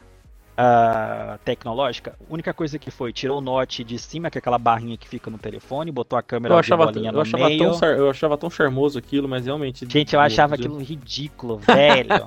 ah, 0.57 1.39
tecnológica? 1.45 2.17
A 2.21 2.33
única 2.33 2.53
coisa 2.53 2.79
que 2.79 2.91
foi, 2.91 3.13
tirou 3.13 3.39
o 3.39 3.41
note 3.41 3.83
de 3.83 3.99
cima, 3.99 4.31
que 4.31 4.39
é 4.39 4.41
aquela 4.41 4.59
barrinha 4.59 4.97
que 4.97 5.09
fica 5.09 5.31
no 5.31 5.39
telefone, 5.39 5.91
botou 5.91 6.19
a 6.19 6.23
câmera 6.23 6.55
Eu 6.55 6.59
achava, 6.59 6.87
bolinha 6.87 7.09
eu, 7.09 7.13
no 7.15 7.21
achava 7.21 7.49
meio. 7.49 7.79
tão, 7.79 7.89
eu 7.89 8.11
achava 8.11 8.37
tão 8.37 8.51
charmoso 8.51 8.99
aquilo, 8.99 9.29
mas 9.29 9.47
realmente. 9.47 9.87
Gente, 9.89 10.15
eu 10.15 10.21
achava 10.21 10.55
aquilo 10.55 10.79
ridículo, 10.79 11.59
velho. 11.59 12.27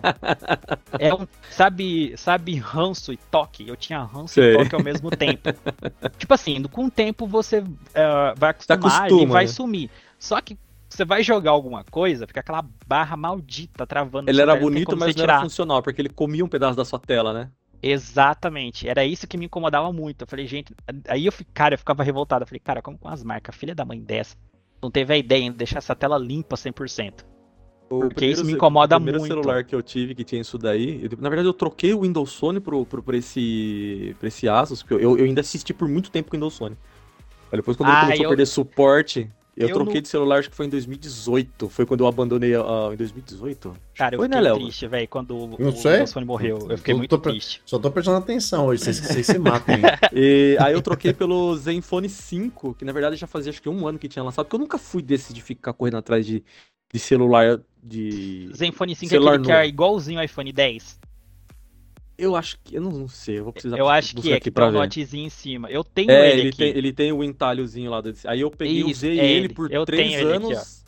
é 1.00 1.14
um, 1.14 1.28
sabe, 1.50 2.14
sabe 2.18 2.56
ranço 2.56 3.14
e 3.14 3.18
toque? 3.18 3.68
Eu 3.68 3.76
tinha 3.76 4.02
ranço 4.02 4.34
Sei. 4.34 4.54
e 4.54 4.58
toque 4.58 4.76
ao 4.76 4.84
mesmo 4.84 5.10
tempo. 5.12 5.50
tipo 6.18 6.34
assim, 6.34 6.64
com 6.64 6.86
o 6.86 6.92
tempo 6.92 7.28
você 7.28 7.64
eh, 7.94 8.34
vai 8.36 8.52
acostumar 8.52 8.78
acostuma, 8.80 9.22
e 9.22 9.26
vai 9.26 9.46
né? 9.46 9.52
sumir. 9.52 9.90
Só 10.18 10.42
que 10.42 10.58
você 10.90 11.04
vai 11.04 11.22
jogar 11.24 11.52
alguma 11.52 11.84
coisa, 11.84 12.26
fica 12.26 12.40
aquela 12.40 12.64
barra 12.88 13.18
maldita 13.18 13.86
travando. 13.86 14.30
Ele 14.30 14.42
era 14.42 14.56
bonito, 14.56 14.96
mas 14.96 15.16
não 15.16 15.24
era 15.24 15.34
tirar. 15.34 15.42
funcional, 15.42 15.84
porque 15.84 16.02
ele 16.02 16.10
comia 16.10 16.44
um 16.44 16.48
pedaço 16.48 16.78
da 16.78 16.86
sua 16.86 17.00
tela, 17.00 17.34
né? 17.34 17.50
Exatamente. 17.82 18.88
Era 18.88 19.06
isso 19.06 19.28
que 19.28 19.38
me 19.38 19.46
incomodava 19.46 19.92
muito. 19.94 20.22
Eu 20.24 20.28
falei, 20.28 20.48
gente, 20.48 20.74
aí 21.08 21.26
eu, 21.26 21.34
cara, 21.54 21.76
eu 21.76 21.80
ficava 21.80 22.04
revoltado. 22.04 22.44
Eu 22.44 22.48
falei, 22.48 22.60
cara, 22.60 22.82
como 22.82 22.98
com 22.98 23.08
as 23.08 23.24
marcas, 23.24 23.56
filha 23.56 23.76
da 23.76 23.86
mãe 23.86 24.00
dessa, 24.00 24.36
não 24.82 24.90
teve 24.92 25.14
a 25.14 25.18
ideia 25.18 25.50
de 25.50 25.58
deixar 25.58 25.78
essa 25.80 25.96
tela 25.96 26.18
limpa 26.18 26.56
100%. 26.56 27.26
Porque 27.88 28.26
isso 28.26 28.44
me 28.44 28.54
incomoda 28.54 28.98
muito. 28.98 29.10
O 29.10 29.20
primeiro 29.20 29.20
muito. 29.20 29.44
celular 29.44 29.64
que 29.64 29.76
eu 29.76 29.84
tive 29.84 30.16
que 30.16 30.24
tinha 30.24 30.42
isso 30.42 30.58
daí, 30.58 31.02
eu, 31.04 31.10
na 31.20 31.30
verdade 31.30 31.48
eu 31.48 31.54
troquei 31.54 31.94
o 31.94 32.02
Windows 32.02 32.34
Phone 32.36 32.60
pro, 32.60 32.84
pro, 32.84 33.04
pro 33.04 33.16
esse, 33.16 34.16
pra 34.18 34.28
esse 34.28 34.50
Asus, 34.50 34.82
porque 34.82 34.96
eu, 34.96 35.18
eu 35.18 35.24
ainda 35.26 35.42
assisti 35.42 35.72
por 35.74 35.88
muito 35.88 36.10
tempo 36.10 36.30
com 36.32 36.36
o 36.36 36.40
Windows 36.40 36.58
Phone. 36.58 36.76
Aí 37.52 37.60
depois 37.60 37.78
quando 37.78 37.90
Ah, 37.90 37.92
ele 37.92 38.02
começou 38.02 38.24
eu- 38.24 38.28
a 38.28 38.32
perder 38.32 38.46
suporte, 38.48 39.32
eu, 39.58 39.70
eu 39.70 39.74
troquei 39.76 39.96
não- 39.96 40.02
de 40.02 40.08
celular, 40.08 40.40
acho 40.40 40.50
que 40.50 40.56
foi 40.56 40.66
em 40.66 40.70
2018. 40.70 41.70
Foi 41.70 41.86
quando 41.86 42.02
eu 42.02 42.08
abandonei 42.08 42.54
a, 42.56 42.90
em 42.94 42.96
2018? 42.98 43.76
Cara, 43.96 44.16
eu 44.16 44.20
Foi, 44.20 44.28
né, 44.28 44.36
fiquei 44.38 44.50
Léo? 44.52 44.60
triste, 44.62 44.88
velho, 44.88 45.08
quando 45.08 45.32
o 45.38 45.48
Não 45.60 45.70
o 45.70 45.72
sei. 45.72 45.92
Windows 45.94 46.14
Phone 46.14 46.26
morreu. 46.26 46.68
Eu 46.70 46.78
fiquei 46.78 46.94
Tô- 46.94 46.98
muito 46.98 47.10
tô 47.10 47.20
pre- 47.20 47.32
triste. 47.32 47.62
Só 47.66 47.80
tô 47.80 47.90
prestando 47.90 48.18
atenção 48.18 48.66
hoje, 48.66 48.84
vocês, 48.84 48.98
vocês 49.24 49.26
se 49.26 49.40
matem. 49.40 49.78
E 50.14 50.58
aí 50.60 50.74
eu 50.74 50.82
troquei 50.82 51.14
pelo 51.14 51.56
Zenfone 51.58 52.10
5, 52.10 52.74
que 52.76 52.84
na 52.86 52.92
verdade 52.92 53.16
já 53.16 53.28
fazia 53.28 53.50
acho 53.52 53.62
que 53.62 53.70
um 53.70 53.88
ano 53.88 53.98
que 53.98 54.08
tinha 54.10 54.24
lançado, 54.24 54.46
porque 54.46 54.56
eu 54.56 54.60
nunca 54.60 54.78
fui 54.78 55.02
desse 55.02 55.34
de 55.34 55.42
ficar 55.42 55.72
correndo 55.74 55.98
atrás 55.98 56.26
de, 56.26 56.44
de 56.94 57.00
celular 57.00 57.60
de. 57.82 58.50
Zenfone 58.54 58.96
5 58.96 59.06
é 59.06 59.10
Celular 59.10 59.32
aquele 59.34 59.46
que 59.46 59.52
é 59.52 59.68
igualzinho 59.68 60.20
ao 60.20 60.26
iPhone 60.26 60.52
10. 60.52 61.00
Eu 62.18 62.36
acho 62.36 62.58
que. 62.64 62.76
Eu 62.76 62.82
não, 62.82 62.92
não 62.92 63.08
sei, 63.08 63.40
eu 63.40 63.44
vou 63.44 63.52
precisar 63.54 63.78
Eu 63.78 63.90
acho 63.90 64.10
que 64.10 64.16
buscar 64.16 64.32
é, 64.32 64.34
aqui 64.36 64.44
que 64.46 64.52
tem 64.52 64.64
um 64.66 64.72
ver. 64.72 64.78
notezinho 64.80 65.26
em 65.26 65.30
cima. 65.30 65.70
Eu 65.70 65.84
tenho 65.84 66.12
É, 66.12 66.32
ele 66.32 66.40
ele 66.42 66.50
aqui. 66.50 66.58
tem, 66.58 66.70
ele 66.70 66.94
tem 66.94 67.12
o 67.12 67.24
entalhozinho 67.24 67.92
lá. 67.92 68.00
desse- 68.02 68.28
Aí 68.28 68.42
eu 68.42 68.50
peguei 68.50 68.76
e 68.78 68.80
Isso, 68.82 68.92
usei 68.92 69.20
é 69.20 69.26
ele 69.26 69.46
ele. 69.46 69.54
por 69.54 69.72
Eu 69.72 69.86
três 69.86 70.14
ele 70.14 70.34
aqui, 70.34 70.46
anos. 70.46 70.86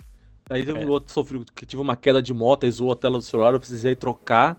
Aí 0.49 0.65
teve 0.65 0.79
É. 0.81 0.85
um 0.85 0.89
outro 0.89 1.11
sofreu 1.11 1.43
que 1.53 1.65
tive 1.65 1.81
uma 1.81 1.97
queda 1.97 2.21
de 2.21 2.33
moto, 2.33 2.63
aí 2.63 2.71
zoou 2.71 2.93
a 2.93 2.95
tela 2.95 3.17
do 3.17 3.23
celular, 3.23 3.53
eu 3.53 3.59
precisei 3.59 3.95
trocar. 3.95 4.57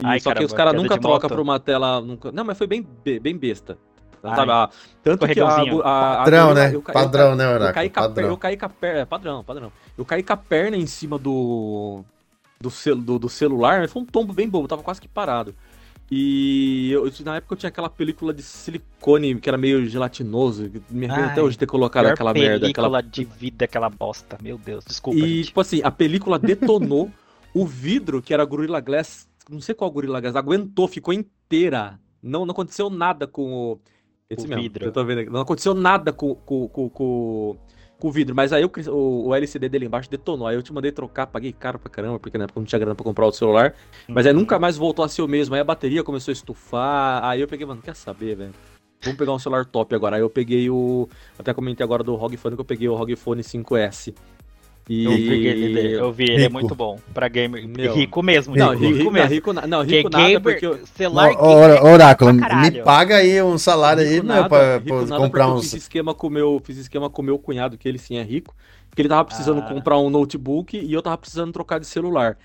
E, 0.00 0.06
Ai, 0.06 0.20
só 0.20 0.30
que 0.30 0.34
caramba, 0.34 0.46
os 0.46 0.52
caras 0.52 0.74
nunca 0.74 0.98
trocam 0.98 1.28
pra 1.28 1.40
uma 1.42 1.58
tela. 1.58 2.00
Nunca... 2.00 2.30
Não, 2.30 2.44
mas 2.44 2.56
foi 2.56 2.66
bem, 2.68 2.86
be- 3.04 3.18
bem 3.18 3.36
besta. 3.36 3.76
Sabe? 4.22 4.50
Ah, 4.52 4.70
tanto 5.02 5.26
que 5.28 5.38
a, 5.38 5.46
a, 5.46 5.52
a 5.52 6.16
Padrão, 6.18 6.46
gorila- 6.48 6.54
né? 6.54 6.68
eu 6.70 6.74
eu 6.74 6.82
Padrão, 6.82 7.34
né, 7.36 7.44
eu 7.44 7.48
Oráculo? 7.50 7.74
caí, 7.74 7.90
com 7.90 8.00
a 8.00 8.02
per- 8.02 8.08
Padrão. 8.14 8.28
eu 8.30 8.36
caí 8.38 8.56
com 8.56 8.64
a 8.64 8.68
perna. 8.70 9.00
É 9.00 9.04
padrão, 9.04 9.44
padrão. 9.44 9.72
Eu 9.98 10.04
caí 10.04 10.22
com 10.22 10.32
a 10.32 10.36
perna 10.36 10.76
em 10.76 10.86
cima 10.86 11.18
do. 11.18 12.02
Do, 12.60 12.70
cel, 12.70 12.96
do, 12.96 13.18
do 13.18 13.28
celular, 13.28 13.80
mas 13.80 13.92
foi 13.92 14.00
um 14.00 14.06
tombo 14.06 14.32
bem 14.32 14.48
bobo, 14.48 14.66
tava 14.66 14.82
quase 14.82 14.98
que 15.00 15.08
parado. 15.08 15.54
E 16.10 16.92
eu, 16.92 17.10
na 17.24 17.36
época 17.36 17.54
eu 17.54 17.58
tinha 17.58 17.68
aquela 17.68 17.88
película 17.88 18.32
de 18.32 18.42
silicone 18.42 19.40
que 19.40 19.48
era 19.48 19.56
meio 19.56 19.86
gelatinoso. 19.88 20.70
Me 20.90 21.06
arrependo 21.06 21.30
até 21.30 21.42
hoje 21.42 21.52
de 21.52 21.60
ter 21.60 21.66
colocado 21.66 22.06
aquela 22.06 22.32
merda. 22.32 22.60
película 22.60 22.86
Aquela... 22.86 23.02
de 23.02 23.24
vida, 23.24 23.64
aquela 23.64 23.88
bosta. 23.88 24.38
Meu 24.42 24.58
Deus, 24.58 24.84
desculpa, 24.84 25.18
E, 25.18 25.36
gente. 25.36 25.46
tipo 25.46 25.60
assim, 25.60 25.80
a 25.82 25.90
película 25.90 26.38
detonou. 26.38 27.10
o 27.54 27.64
vidro, 27.64 28.20
que 28.20 28.34
era 28.34 28.44
Gorilla 28.44 28.80
Glass, 28.80 29.28
não 29.48 29.60
sei 29.60 29.74
qual 29.74 29.90
Gorilla 29.90 30.20
Glass, 30.20 30.34
aguentou, 30.34 30.88
ficou 30.88 31.14
inteira. 31.14 32.00
Não, 32.20 32.44
não 32.44 32.52
aconteceu 32.52 32.90
nada 32.90 33.26
com 33.26 33.52
o. 33.52 33.80
Esse 34.28 34.46
O 34.46 34.48
mesmo, 34.48 34.62
vidro. 34.62 34.86
Eu 34.86 34.92
tô 34.92 35.04
vendo 35.04 35.20
aqui. 35.20 35.30
Não 35.30 35.40
aconteceu 35.40 35.74
nada 35.74 36.12
com, 36.12 36.34
com, 36.34 36.66
com, 36.66 36.88
com, 36.88 37.56
com 37.98 38.08
o 38.08 38.12
vidro. 38.12 38.34
Mas 38.34 38.52
aí 38.52 38.64
o, 38.64 38.70
o, 39.26 39.34
LCD 39.34 39.68
dele 39.68 39.86
embaixo 39.86 40.10
detonou. 40.10 40.46
Aí 40.46 40.56
eu 40.56 40.62
te 40.62 40.72
mandei 40.72 40.92
trocar, 40.92 41.26
paguei 41.26 41.52
caro 41.52 41.78
pra 41.78 41.90
caramba, 41.90 42.18
porque 42.18 42.36
na 42.36 42.44
época 42.44 42.60
não 42.60 42.66
tinha 42.66 42.78
grana 42.78 42.94
pra 42.94 43.04
comprar 43.04 43.24
outro 43.24 43.38
celular. 43.38 43.74
Mas 44.08 44.26
aí 44.26 44.32
Uhum. 44.32 44.40
nunca 44.40 44.58
mais 44.58 44.76
voltou 44.76 45.04
a 45.04 45.08
ser 45.08 45.22
o 45.22 45.28
mesmo. 45.28 45.54
Aí 45.54 45.60
a 45.60 45.64
bateria 45.64 46.02
começou 46.02 46.32
a 46.32 46.34
estufar. 46.34 47.24
Aí 47.24 47.40
eu 47.40 47.48
peguei, 47.48 47.66
mano, 47.66 47.80
quer 47.82 47.94
saber, 47.96 48.36
velho? 48.36 48.54
Vamos 49.02 49.18
pegar 49.18 49.32
um 49.32 49.38
celular 49.38 49.66
top 49.66 49.94
agora. 49.94 50.16
Aí 50.16 50.22
eu 50.22 50.30
peguei 50.30 50.70
o. 50.70 51.08
Até 51.38 51.52
comentei 51.52 51.84
agora 51.84 52.02
do 52.02 52.14
ROG 52.14 52.36
Phone 52.36 52.56
que 52.56 52.60
eu 52.60 52.64
peguei 52.64 52.88
o 52.88 52.94
ROG 52.94 53.14
Phone 53.16 53.42
5S. 53.42 54.14
E... 54.88 55.04
Eu 55.04 55.12
vi 55.12 55.46
ele, 55.46 55.92
eu 55.94 56.12
vi, 56.12 56.24
ele 56.24 56.44
é 56.44 56.48
muito 56.48 56.74
bom. 56.74 56.98
Pra 57.14 57.26
gamer. 57.28 57.66
Meu. 57.66 57.94
Rico 57.94 58.22
mesmo. 58.22 58.54
Não, 58.54 58.74
Rico. 58.74 58.94
rico, 58.98 59.10
mesmo. 59.10 59.28
rico, 59.30 59.52
não, 59.52 59.78
Porque 59.80 59.96
rico 59.96 60.10
nada, 60.10 60.24
gamer, 60.24 60.42
porque 60.42 60.66
eu, 60.66 60.78
celular 60.94 61.30
ó, 61.38 61.54
gamer 61.54 61.84
Oráculo, 61.84 62.32
me 62.34 62.82
paga 62.82 63.16
aí 63.16 63.42
um 63.42 63.56
salário 63.56 64.02
aí, 64.02 64.16
meu, 64.16 64.24
nada, 64.24 64.48
pra, 64.48 64.80
pra 64.80 64.96
comprar 64.98 65.18
porque 65.18 65.40
eu 65.40 65.54
uns. 65.54 65.70
fiz 65.70 65.82
esquema 65.82 66.14
com 66.14 66.26
o 66.26 66.30
meu, 66.30 66.60
fiz 66.64 66.76
esquema 66.76 67.08
com 67.08 67.22
o 67.22 67.24
meu 67.24 67.38
cunhado, 67.38 67.78
que 67.78 67.88
ele 67.88 67.98
sim 67.98 68.16
é 68.18 68.22
rico, 68.22 68.54
que 68.94 69.00
ele 69.00 69.08
tava 69.08 69.24
precisando 69.24 69.60
Ah. 69.60 69.62
comprar 69.62 69.98
um 69.98 70.10
notebook 70.10 70.76
e 70.78 70.92
eu 70.92 71.00
tava 71.00 71.16
precisando 71.16 71.50
trocar 71.52 71.80
de 71.80 71.86
celular. 71.86 72.36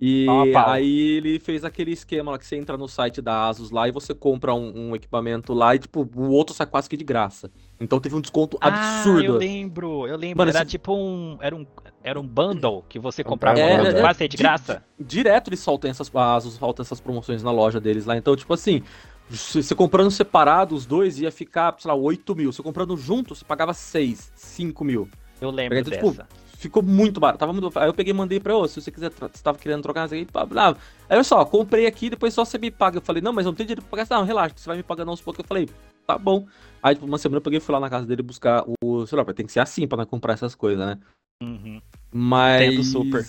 E 0.00 0.26
Pau 0.26 0.42
a 0.42 0.52
pau. 0.52 0.70
aí 0.70 1.16
ele 1.16 1.40
fez 1.40 1.64
aquele 1.64 1.90
esquema 1.90 2.30
lá 2.30 2.38
que 2.38 2.46
você 2.46 2.54
entra 2.56 2.76
no 2.76 2.86
site 2.86 3.20
da 3.20 3.48
Asus 3.48 3.72
lá 3.72 3.88
e 3.88 3.90
você 3.90 4.14
compra 4.14 4.54
um, 4.54 4.90
um 4.90 4.94
equipamento 4.96 5.52
lá 5.52 5.74
e 5.74 5.80
tipo, 5.80 6.08
o 6.14 6.30
outro 6.30 6.54
sai 6.54 6.66
quase 6.66 6.88
que 6.88 6.96
de 6.96 7.02
graça. 7.02 7.50
Então 7.80 7.98
teve 7.98 8.14
um 8.14 8.20
desconto 8.20 8.56
Ah, 8.60 8.68
eu 8.68 8.74
absurdo. 8.74 9.38
lembro, 9.38 10.06
eu 10.06 10.16
lembro. 10.16 10.38
Mano, 10.38 10.50
era 10.50 10.60
esse- 10.60 10.70
tipo 10.70 10.94
um. 10.94 11.36
Era 11.40 11.56
um. 11.56 11.66
Era 12.02 12.20
um 12.20 12.26
bundle 12.26 12.84
que 12.88 12.98
você 12.98 13.24
comprava 13.24 13.58
É, 13.58 13.82
um 13.82 13.86
é, 13.86 14.00
quase 14.00 14.20
de 14.28 14.36
di- 14.36 14.36
graça. 14.36 14.84
Direto 14.98 15.48
eles 15.48 15.58
soltam 15.60 15.90
essas, 15.90 16.14
a 16.14 16.34
Asus 16.36 16.54
solta 16.54 16.80
essas 16.82 17.00
promoções 17.00 17.42
na 17.42 17.50
loja 17.50 17.80
deles 17.80 18.06
lá. 18.06 18.16
Então, 18.16 18.36
tipo 18.36 18.54
assim, 18.54 18.82
se 19.28 19.60
você 19.62 19.74
comprando 19.74 20.10
separado, 20.12 20.76
os 20.76 20.86
dois 20.86 21.18
ia 21.20 21.32
ficar, 21.32 21.74
sei 21.76 21.88
lá, 21.90 21.94
8 21.96 22.36
mil. 22.36 22.52
Você 22.52 22.62
comprando 22.62 22.96
junto, 22.96 23.34
você 23.34 23.44
pagava 23.44 23.74
6, 23.74 24.30
5 24.36 24.84
mil. 24.84 25.08
Eu 25.40 25.50
lembro 25.50 25.76
Então, 25.76 25.92
tipo, 25.92 26.10
dessa. 26.10 26.26
Ficou 26.58 26.82
muito 26.82 27.20
barato. 27.20 27.38
Tava 27.38 27.52
muito... 27.52 27.78
Aí 27.78 27.88
eu 27.88 27.94
peguei 27.94 28.12
e 28.12 28.16
mandei 28.16 28.40
pra 28.40 28.52
você, 28.52 28.74
se 28.74 28.80
você 28.82 28.90
quiser, 28.90 29.12
você 29.12 29.42
tava 29.44 29.56
querendo 29.58 29.80
trocar, 29.80 30.00
não 30.00 30.08
sei 30.08 30.24
o. 30.24 30.76
Aí 31.08 31.16
eu 31.16 31.22
só, 31.22 31.44
comprei 31.44 31.86
aqui, 31.86 32.10
depois 32.10 32.34
só 32.34 32.44
você 32.44 32.58
me 32.58 32.68
paga. 32.68 32.98
Eu 32.98 33.02
falei, 33.02 33.22
não, 33.22 33.32
mas 33.32 33.46
eu 33.46 33.52
não 33.52 33.56
tenho 33.56 33.68
dinheiro 33.68 33.82
pra 33.82 33.90
pagar. 34.04 34.18
Não, 34.18 34.26
relaxa, 34.26 34.54
você 34.56 34.66
vai 34.68 34.76
me 34.76 34.82
pagando 34.82 35.12
aos 35.12 35.20
poucos. 35.20 35.38
Eu 35.38 35.46
falei, 35.46 35.68
tá 36.04 36.18
bom. 36.18 36.48
Aí, 36.82 36.96
tipo, 36.96 37.06
uma 37.06 37.16
semana 37.16 37.36
eu 37.36 37.42
peguei 37.42 37.58
e 37.58 37.60
fui 37.60 37.72
lá 37.72 37.78
na 37.78 37.88
casa 37.88 38.06
dele 38.06 38.22
buscar 38.22 38.64
o 38.82 39.06
celular. 39.06 39.32
Tem 39.32 39.46
que 39.46 39.52
ser 39.52 39.60
assim 39.60 39.86
pra 39.86 39.98
não 39.98 40.04
comprar 40.04 40.32
essas 40.32 40.56
coisas, 40.56 40.84
né? 40.84 40.98
Uhum. 41.40 41.80
Mas. 42.10 42.72
Entendo 42.72 42.82
super. 42.82 43.24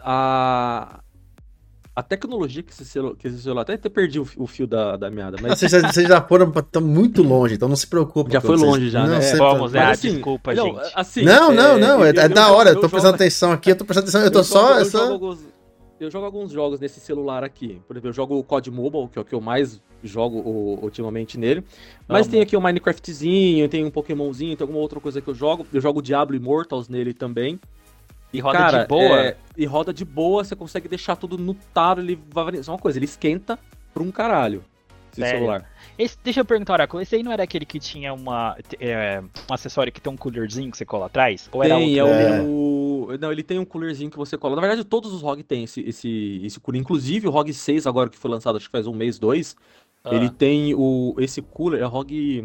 A. 0.00 1.03
A 1.96 2.02
tecnologia 2.02 2.62
que 2.62 2.72
esse 2.72 2.84
celular. 2.84 3.14
Que 3.16 3.28
esse 3.28 3.40
celular 3.40 3.62
até, 3.62 3.74
até 3.74 3.88
perdi 3.88 4.18
o, 4.18 4.26
o 4.36 4.46
fio 4.48 4.66
da, 4.66 4.96
da 4.96 5.10
meada, 5.10 5.36
Ah, 5.38 5.42
mas. 5.42 5.58
Vocês, 5.60 5.70
já- 5.70 5.92
vocês 5.92 6.08
já 6.08 6.20
foram 6.20 6.50
tão 6.50 6.82
muito 6.82 7.22
longe, 7.22 7.54
então 7.54 7.68
não 7.68 7.76
se 7.76 7.86
preocupe. 7.86 8.32
Já 8.32 8.40
foi 8.40 8.56
longe 8.56 8.90
já, 8.90 9.06
né? 9.06 9.20
você- 9.20 9.36
Vamos, 9.36 9.72
mas 9.72 9.74
é, 9.74 9.84
assim, 9.92 10.12
desculpa, 10.14 10.52
não, 10.54 10.66
gente. 10.66 10.92
assim, 10.94 11.22
Não, 11.22 11.52
não, 11.52 11.76
é, 11.76 11.78
não, 11.78 12.04
é, 12.04 12.10
eu- 12.10 12.20
é 12.20 12.24
eu- 12.24 12.28
da 12.28 12.50
hora, 12.52 12.70
eu 12.70 12.72
eu 12.72 12.74
tô 12.76 12.80
jogo 12.82 12.90
prestando 12.90 13.14
atenção 13.14 13.52
aqui, 13.52 13.70
eu 13.70 13.76
tô 13.76 13.84
prestando 13.84 14.04
atenção, 14.08 14.22
eu 14.22 14.30
tô 14.32 14.40
eu 14.40 14.44
só. 14.44 14.68
jogo, 14.68 14.80
eu, 14.80 14.84
só- 14.86 14.98
jogo 14.98 15.12
alguns, 15.12 15.38
eu 16.00 16.10
jogo 16.10 16.26
alguns 16.26 16.50
jogos 16.50 16.80
nesse 16.80 16.98
celular 16.98 17.44
aqui. 17.44 17.80
Por 17.86 17.94
exemplo, 17.94 18.08
eu 18.08 18.12
jogo 18.12 18.38
o 18.38 18.42
COD 18.42 18.70
Mobile, 18.72 19.08
que 19.08 19.16
é 19.18 19.22
o 19.22 19.24
que 19.24 19.34
eu 19.34 19.40
mais 19.40 19.80
jogo 20.02 20.38
o- 20.38 20.80
ultimamente 20.82 21.38
nele. 21.38 21.62
Mas 22.08 22.26
tem 22.26 22.40
aqui 22.40 22.56
o 22.56 22.60
Minecraftzinho, 22.60 23.68
tem 23.68 23.84
um 23.84 23.90
Pokémonzinho, 23.90 24.56
tem 24.56 24.64
alguma 24.64 24.80
outra 24.80 24.98
coisa 24.98 25.20
que 25.20 25.28
eu 25.28 25.34
jogo. 25.34 25.64
Eu 25.72 25.80
jogo 25.80 26.02
Diablo 26.02 26.34
Immortals 26.36 26.88
nele 26.88 27.14
também. 27.14 27.58
E 28.34 28.40
roda 28.40 28.58
Cara, 28.58 28.82
de 28.82 28.88
boa. 28.88 29.20
é, 29.20 29.36
e 29.56 29.64
roda 29.64 29.92
de 29.94 30.04
boa, 30.04 30.42
você 30.42 30.56
consegue 30.56 30.88
deixar 30.88 31.14
tudo 31.14 31.38
no 31.38 31.54
talo, 31.54 32.00
ele 32.00 32.18
vai. 32.32 32.60
Só 32.62 32.72
uma 32.72 32.78
coisa, 32.78 32.98
ele 32.98 33.04
esquenta 33.04 33.58
pra 33.92 34.02
um 34.02 34.10
caralho. 34.10 34.64
Esse 35.12 35.20
Sério? 35.20 35.38
celular. 35.38 35.70
Esse- 35.96 36.18
deixa 36.24 36.40
eu 36.40 36.44
perguntar, 36.44 36.72
Oráculo, 36.72 37.00
esse 37.00 37.14
aí 37.14 37.22
não 37.22 37.30
era 37.30 37.44
aquele 37.44 37.64
que 37.64 37.78
tinha 37.78 38.12
uma, 38.12 38.56
é, 38.80 39.22
um 39.48 39.54
acessório 39.54 39.92
que 39.92 40.00
tem 40.00 40.12
um 40.12 40.16
coolerzinho 40.16 40.68
que 40.72 40.76
você 40.76 40.84
cola 40.84 41.06
atrás? 41.06 41.48
Ou 41.52 41.62
era 41.62 41.76
Tem, 41.76 41.96
é 41.96 42.02
outro? 42.02 42.18
o, 42.18 43.12
É. 43.12 43.14
o- 43.14 43.18
Não, 43.20 43.30
ele 43.30 43.44
tem 43.44 43.60
um 43.60 43.64
coolerzinho 43.64 44.10
que 44.10 44.16
você 44.16 44.36
cola. 44.36 44.56
Na 44.56 44.60
verdade, 44.62 44.82
todos 44.82 45.12
os 45.12 45.22
ROG 45.22 45.44
têm 45.44 45.62
esse, 45.62 45.80
esse, 45.82 46.40
esse 46.44 46.58
cooler. 46.58 46.80
Inclusive, 46.80 47.28
o 47.28 47.30
ROG 47.30 47.52
6, 47.52 47.86
agora 47.86 48.10
que 48.10 48.18
foi 48.18 48.28
lançado, 48.28 48.56
acho 48.56 48.66
que 48.66 48.72
faz 48.72 48.88
um 48.88 48.92
mês, 48.92 49.16
dois, 49.16 49.54
Ah, 50.02 50.12
ele 50.12 50.28
tem 50.30 50.74
o, 50.74 51.14
esse 51.18 51.40
cooler, 51.40 51.80
é 51.80 51.84
ROG. 51.84 52.44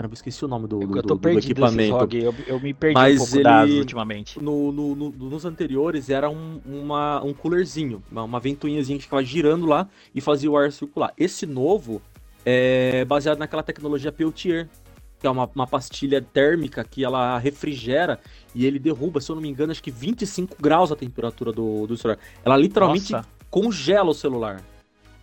Caramba, 0.00 0.14
eu 0.14 0.16
esqueci 0.16 0.42
o 0.42 0.48
nome 0.48 0.66
do, 0.66 0.78
do, 0.78 0.96
eu 0.96 1.02
tô 1.02 1.14
do- 1.14 1.20
do 1.20 1.38
equipamento. 1.38 1.94
ROG, 1.94 2.14
eu, 2.14 2.34
eu 2.46 2.58
me 2.58 2.72
perdi 2.72 2.94
Mas 2.94 3.16
um 3.20 3.26
pouco 3.26 3.42
das 3.42 3.68
ele- 3.68 3.80
ultimamente. 3.80 4.42
No, 4.42 4.72
no- 4.72 4.94
no- 4.94 5.10
nos 5.10 5.44
anteriores 5.44 6.08
era 6.08 6.30
um, 6.30 6.58
uma, 6.64 7.22
um 7.22 7.34
coolerzinho, 7.34 8.02
uma, 8.10 8.22
uma 8.24 8.40
ventoinhazinha 8.40 8.96
que 8.96 9.04
ficava 9.04 9.22
girando 9.22 9.66
lá 9.66 9.86
e 10.14 10.20
fazia 10.22 10.50
o 10.50 10.56
ar 10.56 10.72
circular. 10.72 11.12
Esse 11.18 11.44
novo 11.44 12.00
é 12.46 13.04
baseado 13.04 13.36
naquela 13.38 13.62
tecnologia 13.62 14.10
Peltier, 14.10 14.70
que 15.18 15.26
é 15.26 15.30
uma, 15.30 15.46
uma 15.54 15.66
pastilha 15.66 16.22
térmica 16.22 16.82
que 16.82 17.04
ela 17.04 17.36
refrigera 17.36 18.18
e 18.54 18.64
ele 18.64 18.78
derruba, 18.78 19.20
se 19.20 19.30
eu 19.30 19.34
não 19.34 19.42
me 19.42 19.50
engano, 19.50 19.70
acho 19.70 19.82
que 19.82 19.90
25 19.90 20.56
graus 20.58 20.90
a 20.90 20.96
temperatura 20.96 21.52
do, 21.52 21.86
do 21.86 21.94
celular. 21.94 22.18
Ela 22.42 22.56
literalmente 22.56 23.12
Nossa. 23.12 23.28
congela 23.50 24.08
o 24.08 24.14
celular. 24.14 24.62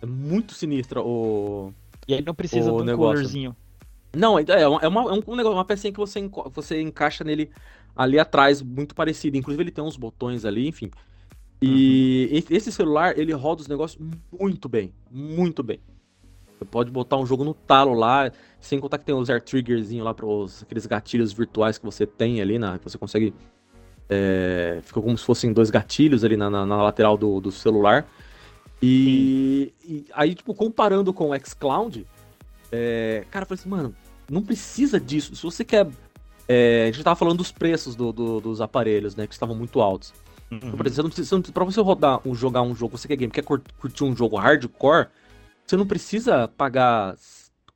É 0.00 0.06
muito 0.06 0.54
sinistra 0.54 1.02
o. 1.02 1.72
E 2.06 2.14
aí 2.14 2.22
não 2.24 2.32
precisa 2.32 2.72
o 2.72 2.76
de 2.76 2.82
um 2.82 2.84
negócio. 2.86 3.14
coolerzinho. 3.14 3.56
Não, 4.16 4.38
é 4.38 4.44
é 4.48 4.66
uma, 4.68 4.80
é 4.80 4.88
uma, 4.88 5.00
é 5.02 5.12
um 5.26 5.36
negócio, 5.36 5.56
uma 5.56 5.64
pecinha 5.64 5.92
que 5.92 5.98
você, 5.98 6.28
você 6.52 6.80
encaixa 6.80 7.22
nele 7.24 7.50
ali 7.94 8.18
atrás, 8.18 8.62
muito 8.62 8.94
parecido. 8.94 9.36
Inclusive 9.36 9.62
ele 9.62 9.70
tem 9.70 9.84
uns 9.84 9.96
botões 9.96 10.44
ali, 10.44 10.66
enfim. 10.68 10.90
E 11.60 12.44
e- 12.50 12.54
esse 12.54 12.70
celular, 12.72 13.18
ele 13.18 13.32
roda 13.32 13.60
os 13.62 13.68
negócios 13.68 14.00
muito 14.38 14.68
bem, 14.68 14.92
muito 15.10 15.62
bem. 15.62 15.80
Você 16.58 16.64
pode 16.64 16.90
botar 16.90 17.16
um 17.16 17.26
jogo 17.26 17.44
no 17.44 17.54
talo 17.54 17.94
lá, 17.94 18.32
sem 18.60 18.80
contar 18.80 18.98
que 18.98 19.04
tem 19.04 19.14
os 19.14 19.30
air 19.30 19.40
triggerzinho 19.42 20.02
lá 20.02 20.12
para 20.12 20.26
aqueles 20.62 20.86
gatilhos 20.86 21.32
virtuais 21.32 21.78
que 21.78 21.84
você 21.84 22.04
tem 22.06 22.40
ali, 22.40 22.58
na, 22.58 22.78
que 22.78 22.84
você 22.84 22.98
consegue. 22.98 23.32
É, 24.08 24.80
fica 24.82 25.00
como 25.02 25.16
se 25.18 25.24
fossem 25.24 25.52
dois 25.52 25.70
gatilhos 25.70 26.24
ali 26.24 26.36
na, 26.36 26.48
na- 26.48 26.64
na 26.66 26.82
lateral 26.82 27.16
do, 27.16 27.40
do 27.40 27.52
celular. 27.52 28.08
E, 28.82 29.72
e 29.84 30.04
aí, 30.12 30.34
tipo, 30.34 30.54
comparando 30.54 31.12
com 31.12 31.30
o 31.30 31.36
xCloud, 31.38 32.06
é, 32.72 33.24
cara, 33.30 33.42
eu 33.44 33.48
falei 33.48 33.60
assim, 33.60 33.68
mano, 33.68 33.94
não 34.30 34.42
precisa 34.42 35.00
disso. 35.00 35.34
Se 35.34 35.42
você 35.42 35.64
quer. 35.64 35.86
é, 36.50 36.84
a 36.84 36.86
gente 36.92 37.04
tava 37.04 37.14
falando 37.14 37.36
dos 37.36 37.52
preços 37.52 37.94
do- 37.94 38.10
do- 38.10 38.40
dos 38.40 38.60
aparelhos, 38.62 39.14
né? 39.14 39.26
Que 39.26 39.34
estavam 39.34 39.54
muito 39.54 39.80
altos. 39.82 40.14
Uhum. 40.50 40.56
Então, 40.56 40.72
por 40.78 40.86
exemplo, 40.86 40.94
você 40.94 41.02
não 41.02 41.10
precisa, 41.10 41.28
você 41.28 41.34
não 41.34 41.40
precisa- 41.42 41.52
pra 41.54 41.64
você 41.64 41.80
rodar, 41.82 42.20
um, 42.26 42.34
jogar 42.34 42.62
um 42.62 42.74
jogo, 42.74 42.96
você 42.96 43.06
quer 43.06 43.16
game, 43.16 43.30
quer 43.30 43.42
cur- 43.44 43.60
curtir 43.78 44.02
um 44.04 44.16
jogo 44.16 44.36
hardcore, 44.36 45.08
você 45.66 45.76
não 45.76 45.86
precisa 45.86 46.48
pagar 46.48 47.16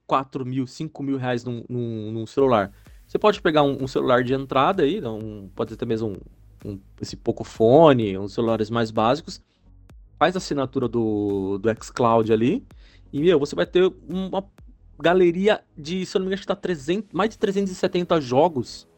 4 0.06 0.46
mil, 0.46 0.66
5 0.66 1.02
mil 1.02 1.18
reais 1.18 1.44
num, 1.44 1.62
num- 1.68 2.12
num 2.12 2.26
celular. 2.26 2.72
Você 3.06 3.18
pode 3.18 3.42
pegar 3.42 3.62
um, 3.62 3.82
um 3.82 3.86
celular 3.86 4.24
de 4.24 4.32
entrada 4.32 4.82
aí, 4.84 5.04
um, 5.06 5.50
pode 5.54 5.74
até 5.74 5.84
mesmo 5.84 6.16
um, 6.64 6.70
um, 6.70 6.80
esse 6.98 7.14
Pocophone, 7.14 8.16
uns 8.16 8.32
celulares 8.32 8.70
mais 8.70 8.90
básicos, 8.90 9.42
faz 10.18 10.34
a 10.34 10.38
assinatura 10.38 10.88
do, 10.88 11.58
do 11.58 11.68
xCloud 11.84 12.32
ali, 12.32 12.64
e, 13.12 13.20
meu, 13.20 13.38
você 13.38 13.54
vai 13.54 13.66
ter 13.66 13.92
uma 14.08 14.42
galeria 15.02 15.60
de, 15.76 16.06
se 16.06 16.16
eu 16.16 16.20
não 16.20 16.26
me 16.26 16.28
engano, 16.28 16.34
acho 16.34 16.42
que 16.42 16.48
tá 16.48 16.56
300, 16.56 17.12
mais 17.12 17.30
de 17.30 17.38
370 17.38 18.20
jogos 18.20 18.88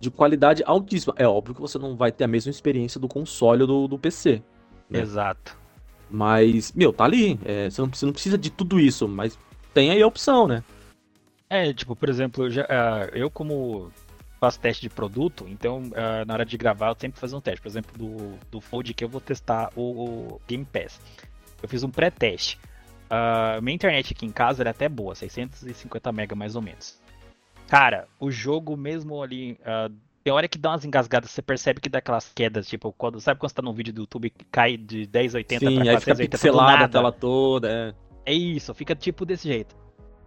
de 0.00 0.10
qualidade 0.10 0.62
altíssima. 0.64 1.14
É 1.16 1.26
óbvio 1.26 1.54
que 1.54 1.60
você 1.60 1.78
não 1.78 1.96
vai 1.96 2.10
ter 2.10 2.24
a 2.24 2.28
mesma 2.28 2.50
experiência 2.50 3.00
do 3.00 3.08
console 3.08 3.62
ou 3.62 3.66
do, 3.66 3.88
do 3.88 3.98
PC. 3.98 4.42
Né? 4.88 5.00
Exato. 5.00 5.56
Mas, 6.10 6.72
meu, 6.72 6.92
tá 6.92 7.04
ali. 7.04 7.38
É, 7.44 7.70
você, 7.70 7.80
não, 7.80 7.88
você 7.88 8.06
não 8.06 8.12
precisa 8.12 8.38
de 8.38 8.50
tudo 8.50 8.80
isso, 8.80 9.06
mas 9.08 9.38
tem 9.72 9.90
aí 9.90 10.02
a 10.02 10.06
opção, 10.06 10.46
né? 10.46 10.62
É, 11.48 11.72
tipo, 11.72 11.94
por 11.94 12.08
exemplo, 12.08 12.44
eu, 12.44 12.50
já, 12.50 12.62
uh, 12.62 13.14
eu 13.14 13.30
como 13.30 13.90
faço 14.40 14.58
teste 14.58 14.82
de 14.82 14.90
produto, 14.90 15.46
então 15.48 15.82
uh, 15.82 16.26
na 16.26 16.34
hora 16.34 16.44
de 16.44 16.56
gravar 16.56 16.88
eu 16.88 16.96
sempre 16.98 17.20
faço 17.20 17.36
um 17.36 17.40
teste. 17.40 17.62
Por 17.62 17.68
exemplo, 17.68 17.96
do, 17.96 18.38
do 18.50 18.60
Fold 18.60 18.92
que 18.92 19.04
eu 19.04 19.08
vou 19.08 19.20
testar 19.20 19.70
o, 19.76 19.82
o 19.82 20.40
Game 20.48 20.64
Pass. 20.64 21.00
Eu 21.62 21.68
fiz 21.68 21.82
um 21.82 21.90
pré-teste. 21.90 22.58
Uh, 23.12 23.60
minha 23.60 23.74
internet 23.74 24.14
aqui 24.14 24.24
em 24.24 24.30
casa 24.30 24.62
era 24.62 24.70
até 24.70 24.88
boa, 24.88 25.14
650 25.14 26.10
MB 26.10 26.34
mais 26.34 26.56
ou 26.56 26.62
menos. 26.62 26.98
Cara, 27.68 28.08
o 28.18 28.30
jogo 28.30 28.74
mesmo 28.74 29.22
ali. 29.22 29.52
Uh, 29.60 29.94
tem 30.24 30.32
hora 30.32 30.48
que 30.48 30.56
dá 30.56 30.70
umas 30.70 30.84
engasgadas, 30.84 31.30
você 31.30 31.42
percebe 31.42 31.80
que 31.80 31.88
dá 31.88 31.98
aquelas 31.98 32.30
quedas, 32.32 32.66
tipo, 32.68 32.92
quando, 32.92 33.20
sabe 33.20 33.40
quando 33.40 33.50
você 33.50 33.56
tá 33.56 33.62
num 33.62 33.72
vídeo 33.72 33.92
do 33.92 34.02
YouTube 34.02 34.30
que 34.30 34.44
cai 34.44 34.76
de 34.76 35.08
1080 35.12 35.58
Sim, 35.58 35.74
pra 35.74 35.84
480 35.84 36.38
fica 36.38 36.84
a 36.84 36.88
tela 36.88 37.12
toda, 37.12 37.70
é. 37.70 37.94
É 38.24 38.32
isso, 38.32 38.72
fica 38.72 38.94
tipo 38.94 39.26
desse 39.26 39.48
jeito. 39.48 39.74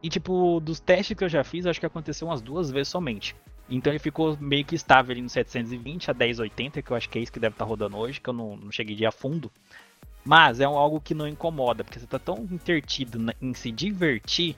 E 0.03 0.09
tipo, 0.09 0.59
dos 0.59 0.79
testes 0.79 1.17
que 1.17 1.23
eu 1.23 1.29
já 1.29 1.43
fiz, 1.43 1.65
acho 1.65 1.79
que 1.79 1.85
aconteceu 1.85 2.27
umas 2.27 2.41
duas 2.41 2.69
vezes 2.69 2.89
somente. 2.89 3.35
Então 3.69 3.91
ele 3.91 3.99
ficou 3.99 4.37
meio 4.39 4.63
que 4.63 4.75
estável 4.75 5.13
ali 5.13 5.21
no 5.21 5.29
720 5.29 6.11
a 6.11 6.13
1080, 6.13 6.81
que 6.81 6.91
eu 6.91 6.97
acho 6.97 7.09
que 7.09 7.17
é 7.17 7.21
isso 7.21 7.31
que 7.31 7.39
deve 7.39 7.53
estar 7.53 7.65
tá 7.65 7.69
rodando 7.69 7.97
hoje, 7.97 8.19
que 8.19 8.29
eu 8.29 8.33
não, 8.33 8.57
não 8.57 8.71
cheguei 8.71 8.95
de 8.95 9.05
a 9.05 9.11
fundo. 9.11 9.51
Mas 10.25 10.59
é 10.59 10.67
um, 10.67 10.75
algo 10.75 10.99
que 10.99 11.13
não 11.13 11.27
incomoda, 11.27 11.83
porque 11.83 11.99
você 11.99 12.07
tá 12.07 12.17
tão 12.17 12.47
intertido 12.51 13.19
em 13.39 13.53
se 13.53 13.71
divertir, 13.71 14.57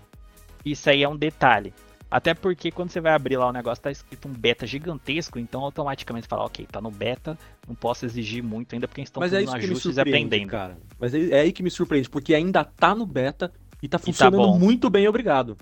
isso 0.63 0.89
aí 0.89 1.03
é 1.03 1.09
um 1.09 1.17
detalhe. 1.17 1.73
Até 2.09 2.33
porque 2.33 2.71
quando 2.71 2.89
você 2.89 3.01
vai 3.01 3.11
abrir 3.11 3.35
lá 3.35 3.47
o 3.47 3.51
negócio, 3.51 3.83
tá 3.83 3.91
escrito 3.91 4.29
um 4.29 4.31
beta 4.31 4.65
gigantesco, 4.65 5.37
então 5.37 5.61
automaticamente 5.61 6.23
você 6.23 6.29
fala, 6.29 6.45
ok, 6.45 6.65
tá 6.71 6.79
no 6.79 6.89
beta, 6.89 7.37
não 7.67 7.75
posso 7.75 8.05
exigir 8.05 8.41
muito 8.41 8.73
ainda 8.73 8.87
porque 8.87 9.01
estão 9.01 9.21
fazendo 9.21 9.51
é 9.51 9.57
ajustes 9.57 9.97
e 9.97 9.99
aprendendo. 9.99 10.49
Cara. 10.49 10.77
Mas 10.97 11.13
é, 11.13 11.31
é 11.31 11.39
aí 11.41 11.51
que 11.51 11.61
me 11.61 11.69
surpreende, 11.69 12.09
porque 12.09 12.33
ainda 12.33 12.63
tá 12.63 12.95
no 12.95 13.05
beta 13.05 13.51
e 13.83 13.89
tá 13.89 13.99
funcionando 13.99 14.41
e 14.41 14.53
tá 14.53 14.57
muito 14.57 14.89
bem, 14.89 15.05
obrigado. 15.05 15.57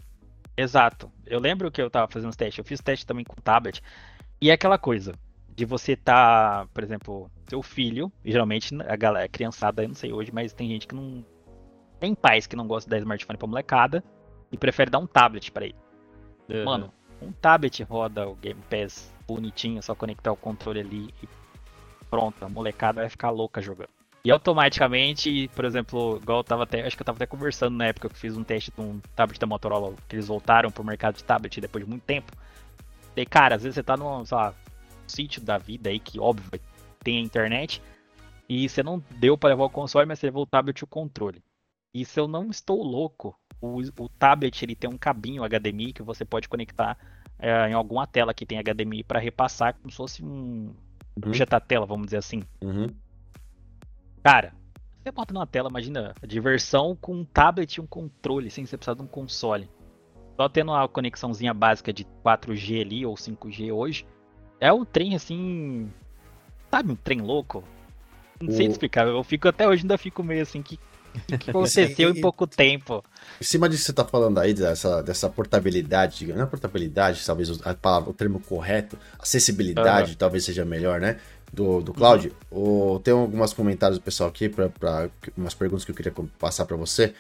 Exato. 0.55 1.11
Eu 1.25 1.39
lembro 1.39 1.71
que 1.71 1.81
eu 1.81 1.89
tava 1.89 2.07
fazendo 2.11 2.29
os 2.29 2.35
testes, 2.35 2.59
eu 2.59 2.63
fiz 2.63 2.79
teste 2.79 3.07
também 3.07 3.25
com 3.25 3.35
tablet, 3.41 3.81
e 4.39 4.51
é 4.51 4.53
aquela 4.53 4.77
coisa, 4.77 5.15
de 5.55 5.65
você 5.65 5.95
tá, 5.95 6.67
por 6.73 6.83
exemplo, 6.83 7.31
seu 7.47 7.61
filho, 7.61 8.11
e 8.23 8.31
geralmente 8.31 8.75
a 8.81 8.95
galera, 8.95 9.25
a 9.25 9.29
criançada, 9.29 9.83
eu 9.83 9.87
não 9.87 9.95
sei 9.95 10.11
hoje, 10.11 10.31
mas 10.33 10.53
tem 10.53 10.69
gente 10.69 10.87
que 10.87 10.95
não. 10.95 11.25
Tem 11.99 12.13
pais 12.13 12.45
que 12.45 12.55
não 12.55 12.67
gostam 12.67 12.89
de 12.89 12.95
dar 12.95 12.99
smartphone 12.99 13.37
pra 13.37 13.47
molecada 13.47 14.03
e 14.51 14.57
prefere 14.57 14.91
dar 14.91 14.99
um 14.99 15.07
tablet 15.07 15.51
para 15.51 15.65
ele. 15.65 15.75
Uhum. 16.49 16.65
Mano, 16.65 16.93
um 17.21 17.31
tablet 17.31 17.81
roda 17.83 18.27
o 18.27 18.35
Game 18.35 18.61
Pass 18.69 19.13
bonitinho, 19.25 19.81
só 19.81 19.95
conectar 19.95 20.31
o 20.31 20.35
controle 20.35 20.81
ali 20.81 21.13
e 21.23 21.27
pronto, 22.09 22.43
a 22.43 22.49
molecada 22.49 23.01
vai 23.01 23.09
ficar 23.09 23.29
louca 23.29 23.61
jogando. 23.61 23.89
E 24.25 24.31
automaticamente, 24.31 25.49
por 25.55 25.65
exemplo, 25.65 26.19
igual 26.21 26.39
eu 26.39 26.43
tava 26.43 26.63
até, 26.63 26.85
acho 26.85 26.95
que 26.95 27.01
eu 27.01 27.05
tava 27.05 27.17
até 27.17 27.25
conversando 27.27 27.77
na 27.77 27.85
época 27.85 28.09
que 28.09 28.15
eu 28.15 28.19
fiz 28.19 28.35
um 28.35 28.43
teste 28.43 28.71
de 28.71 28.81
um 28.81 28.99
tablet 29.15 29.39
da 29.39 29.47
Motorola, 29.47 29.93
que 30.09 30.15
eles 30.15 30.27
voltaram 30.27 30.71
pro 30.71 30.83
mercado 30.83 31.15
de 31.15 31.23
tablet 31.23 31.61
depois 31.61 31.83
de 31.83 31.89
muito 31.89 32.03
tempo. 32.03 32.31
E 33.15 33.25
cara, 33.25 33.55
às 33.55 33.63
vezes 33.63 33.75
você 33.75 33.83
tá 33.83 33.95
num, 33.95 34.25
sei 34.25 34.35
lá, 34.35 34.53
sítio 35.07 35.41
da 35.41 35.57
vida 35.57 35.89
aí 35.89 35.99
que 35.99 36.19
óbvio 36.19 36.59
tem 37.03 37.17
a 37.17 37.21
internet 37.21 37.81
e 38.47 38.67
você 38.67 38.83
não 38.83 39.03
deu 39.19 39.37
para 39.37 39.49
levar 39.49 39.65
o 39.65 39.69
console, 39.69 40.07
mas 40.07 40.19
você 40.19 40.27
levou 40.27 40.43
o 40.43 40.47
tablet 40.47 40.79
e 40.79 40.83
o 40.83 40.87
controle. 40.87 41.43
E 41.93 42.03
se 42.05 42.19
eu 42.19 42.27
não 42.27 42.49
estou 42.49 42.83
louco, 42.83 43.37
o, 43.61 43.79
o 43.99 44.09
tablet 44.09 44.61
ele 44.63 44.75
tem 44.75 44.89
um 44.89 44.97
cabinho 44.97 45.43
HDMI 45.43 45.93
que 45.93 46.03
você 46.03 46.25
pode 46.25 46.47
conectar 46.49 46.97
é, 47.39 47.69
em 47.69 47.73
alguma 47.73 48.05
tela 48.05 48.33
que 48.33 48.45
tem 48.45 48.61
HDMI 48.61 49.03
para 49.03 49.19
repassar 49.19 49.73
como 49.75 49.89
se 49.89 49.97
fosse 49.97 50.23
um 50.23 50.27
uhum. 50.27 50.73
projetar-tela, 51.21 51.85
vamos 51.85 52.07
dizer 52.07 52.17
assim. 52.17 52.43
Uhum. 52.61 52.87
Cara, 54.21 54.53
você 55.01 55.11
bota 55.11 55.33
numa 55.33 55.47
tela, 55.47 55.69
imagina 55.69 56.13
a 56.21 56.25
diversão 56.25 56.95
com 56.99 57.15
um 57.15 57.25
tablet 57.25 57.75
e 57.75 57.81
um 57.81 57.87
controle, 57.87 58.49
sem 58.49 58.65
você 58.65 58.77
precisar 58.77 58.95
de 58.95 59.01
um 59.01 59.07
console. 59.07 59.69
Só 60.35 60.49
tendo 60.49 60.71
uma 60.71 60.87
conexãozinha 60.87 61.53
básica 61.53 61.93
de 61.93 62.03
4G 62.25 62.81
ali 62.81 63.05
ou 63.05 63.15
5G 63.15 63.71
hoje, 63.71 64.05
é 64.59 64.71
um 64.71 64.85
trem 64.85 65.15
assim. 65.15 65.89
Sabe, 66.71 66.91
um 66.91 66.95
trem 66.95 67.21
louco? 67.21 67.63
Não 68.41 68.49
o... 68.49 68.55
sei 68.55 68.67
explicar, 68.67 69.07
eu 69.07 69.23
fico 69.23 69.47
até 69.47 69.67
hoje 69.67 69.83
ainda 69.83 69.97
fico 69.97 70.23
meio 70.23 70.41
assim, 70.41 70.61
que 70.61 70.79
que 71.39 71.49
aconteceu 71.49 72.09
em 72.09 72.21
pouco 72.21 72.45
tempo. 72.45 73.03
Em 73.39 73.43
cima 73.43 73.69
disso 73.69 73.81
que 73.81 73.85
você 73.85 73.91
está 73.91 74.05
falando 74.05 74.39
aí, 74.39 74.53
dessa, 74.53 75.01
dessa 75.01 75.29
portabilidade, 75.29 76.27
não 76.27 76.43
é 76.43 76.45
portabilidade, 76.45 77.25
talvez 77.25 77.49
a 77.63 77.73
palavra, 77.73 78.09
o 78.09 78.13
termo 78.13 78.39
correto, 78.39 78.97
acessibilidade, 79.19 80.11
uhum. 80.11 80.17
talvez 80.17 80.43
seja 80.45 80.65
melhor, 80.65 80.99
né? 80.99 81.17
Do, 81.53 81.81
do 81.81 81.93
cloud. 81.93 82.31
Uhum. 82.51 82.99
Tem 82.99 83.13
alguns 83.13 83.53
comentários 83.53 83.97
do 83.97 84.01
pessoal 84.01 84.29
aqui, 84.29 84.49
para 84.49 85.09
umas 85.37 85.53
perguntas 85.53 85.85
que 85.85 85.91
eu 85.91 85.95
queria 85.95 86.13
passar 86.37 86.65
para 86.65 86.75
você. 86.75 87.13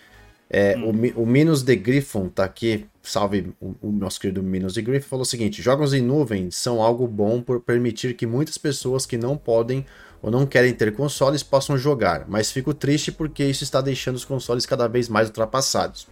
É, 0.49 0.77
hum. 0.77 1.11
o, 1.15 1.23
o 1.23 1.25
Minos 1.25 1.63
de 1.63 1.75
Griffon 1.75 2.29
tá 2.29 2.43
aqui, 2.43 2.85
salve 3.01 3.51
o, 3.59 3.75
o, 3.81 3.91
nosso 3.91 4.19
querido 4.19 4.43
Minos 4.43 4.73
de 4.73 4.81
Griffon, 4.81 5.09
falou 5.09 5.23
o 5.23 5.25
seguinte: 5.25 5.61
jogos 5.61 5.93
em 5.93 6.01
nuvem 6.01 6.51
são 6.51 6.81
algo 6.81 7.07
bom 7.07 7.41
por 7.41 7.61
permitir 7.61 8.13
que 8.15 8.27
muitas 8.27 8.57
pessoas 8.57 9.05
que 9.05 9.17
não 9.17 9.35
podem 9.35 9.85
ou 10.21 10.31
não 10.31 10.45
querem 10.45 10.73
ter 10.73 10.95
consoles 10.95 11.43
possam 11.43 11.77
jogar, 11.77 12.25
mas 12.27 12.51
fico 12.51 12.73
triste 12.73 13.11
porque 13.11 13.43
isso 13.43 13.63
está 13.63 13.81
deixando 13.81 14.15
os 14.15 14.25
consoles 14.25 14.65
cada 14.65 14.87
vez 14.87 15.09
mais 15.09 15.27
ultrapassados. 15.27 16.07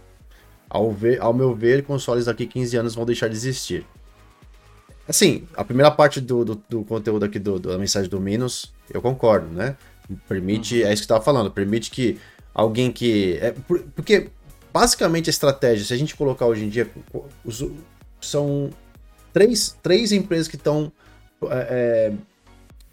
Ao, 0.68 0.90
ver, 0.90 1.20
ao 1.20 1.32
meu 1.32 1.54
ver, 1.54 1.84
consoles 1.84 2.24
daqui 2.24 2.46
15 2.46 2.76
anos 2.76 2.94
vão 2.94 3.04
deixar 3.04 3.28
de 3.28 3.36
existir. 3.36 3.86
Assim, 5.06 5.46
a 5.54 5.62
primeira 5.62 5.90
parte 5.90 6.20
do, 6.20 6.44
do, 6.44 6.62
do 6.68 6.82
conteúdo 6.84 7.24
aqui 7.24 7.38
do, 7.38 7.58
da 7.58 7.76
mensagem 7.76 8.08
do 8.08 8.20
Minos, 8.20 8.72
eu 8.92 9.02
concordo, 9.02 9.46
né? 9.48 9.76
Permite, 10.28 10.82
uhum. 10.82 10.88
é 10.88 10.92
isso 10.92 11.02
que 11.02 11.12
eu 11.12 11.16
estava 11.16 11.24
falando, 11.24 11.50
permite 11.50 11.90
que 11.90 12.18
alguém 12.54 12.92
que. 12.92 13.38
É, 13.40 13.52
porque, 13.94 14.30
basicamente, 14.72 15.28
a 15.28 15.32
estratégia, 15.32 15.84
se 15.84 15.92
a 15.92 15.96
gente 15.96 16.16
colocar 16.16 16.46
hoje 16.46 16.64
em 16.64 16.68
dia, 16.68 16.88
os, 17.44 17.64
são 18.20 18.70
três, 19.32 19.76
três 19.82 20.12
empresas 20.12 20.48
que 20.48 20.56
estão. 20.56 20.92
É, 21.50 22.10
é 22.10 22.34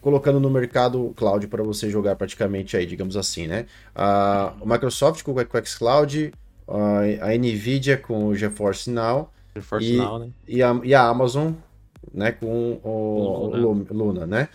colocando 0.02 0.40
no 0.40 0.50
mercado 0.50 1.14
cloud 1.16 1.48
para 1.48 1.64
você 1.64 1.88
jogar 1.88 2.16
praticamente 2.16 2.76
aí, 2.76 2.88
digamos 2.88 3.16
assim, 3.16 3.46
né? 3.46 3.68
A, 3.94 4.54
Microsoft 4.66 5.22
com 5.22 5.32
o 5.32 5.66
xCloud, 5.66 6.34
a, 6.68 7.28
a 7.28 7.38
Nvidia 7.38 7.98
com 7.98 8.26
o 8.26 8.36
GeForce 8.36 8.90
Now, 8.90 9.32
GeForce 9.56 9.94
e, 9.94 9.98
Now 9.98 10.18
né? 10.18 10.30
e, 10.48 10.64
a, 10.64 10.82
e 10.84 10.96
a 10.96 11.04
Amazon 11.04 11.54
né, 12.14 12.32
com 12.32 12.80
o, 12.84 13.52
Luna. 13.56 13.86
o 13.90 13.94
Luna, 13.94 14.26
né? 14.26 14.50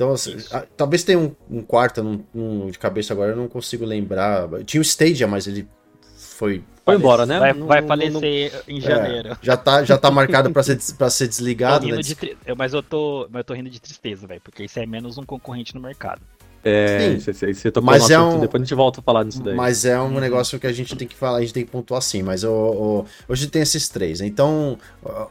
Então, 0.00 0.12
assim, 0.12 0.34
a, 0.50 0.60
talvez 0.60 1.04
tenha 1.04 1.18
um, 1.18 1.36
um 1.50 1.62
quarto 1.62 2.00
um, 2.00 2.24
um, 2.34 2.70
de 2.70 2.78
cabeça 2.78 3.12
agora, 3.12 3.32
eu 3.32 3.36
não 3.36 3.46
consigo 3.46 3.84
lembrar. 3.84 4.48
Tinha 4.64 4.80
o 4.80 4.82
Stadia, 4.82 5.26
mas 5.26 5.46
ele 5.46 5.68
foi 6.16 6.64
foi 6.86 6.94
embora, 6.94 7.26
né? 7.26 7.38
Vai, 7.38 7.52
vai 7.52 7.82
falecer 7.82 8.50
não, 8.50 8.62
em 8.66 8.80
janeiro. 8.80 9.32
É, 9.32 9.36
já, 9.42 9.58
tá, 9.58 9.84
já 9.84 9.98
tá 9.98 10.10
marcado 10.10 10.50
pra 10.50 10.62
ser, 10.62 10.78
pra 10.96 11.10
ser 11.10 11.28
desligado. 11.28 11.86
Né? 11.86 11.98
De, 11.98 12.16
mas, 12.56 12.72
eu 12.72 12.82
tô, 12.82 13.28
mas 13.30 13.40
eu 13.40 13.44
tô 13.44 13.52
rindo 13.52 13.68
de 13.68 13.78
tristeza, 13.78 14.26
velho, 14.26 14.40
porque 14.40 14.64
isso 14.64 14.78
é 14.78 14.86
menos 14.86 15.18
um 15.18 15.22
concorrente 15.22 15.74
no 15.74 15.82
mercado. 15.82 16.22
É, 16.62 17.16
você, 17.16 17.54
você 17.54 17.70
tocou 17.70 17.86
mas 17.86 18.10
é 18.10 18.18
um, 18.18 18.38
depois 18.40 18.60
a 18.60 18.64
gente 18.64 18.74
volta 18.74 19.00
a 19.00 19.02
falar 19.02 19.24
disso 19.24 19.42
daí. 19.42 19.54
Mas 19.54 19.84
é 19.84 19.98
um 19.98 20.20
negócio 20.20 20.58
que 20.58 20.66
a 20.66 20.72
gente 20.72 20.94
tem 20.94 21.08
que 21.08 21.14
falar, 21.14 21.38
a 21.38 21.40
gente 21.40 21.54
tem 21.54 21.64
que 21.64 21.70
pontuar 21.70 21.98
assim, 21.98 22.22
mas 22.22 22.44
o, 22.44 22.50
o, 22.50 23.06
hoje 23.28 23.46
tem 23.46 23.62
esses 23.62 23.88
três. 23.88 24.20
Então, 24.20 24.78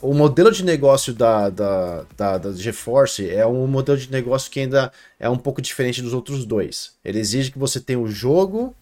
o 0.02 0.14
modelo 0.14 0.52
de 0.52 0.66
negócio 0.66 1.14
da, 1.14 1.50
da, 1.50 2.06
da, 2.18 2.38
da 2.40 2.52
GeForce 2.54 3.30
é 3.30 3.46
um 3.46 3.68
modelo 3.68 3.98
de 3.98 4.12
negócio 4.12 4.50
que 4.50 4.60
ainda 4.60 4.92
é 5.20 5.30
um 5.30 5.38
pouco 5.38 5.62
diferente 5.62 6.02
dos 6.02 6.14
outros 6.14 6.46
dois. 6.46 6.94
Ele 7.06 7.20
exige 7.20 7.52
que 7.52 7.60
você 7.60 7.80
tenha 7.80 8.00
o 8.00 8.10
jogo 8.10 8.74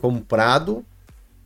comprado 0.00 0.84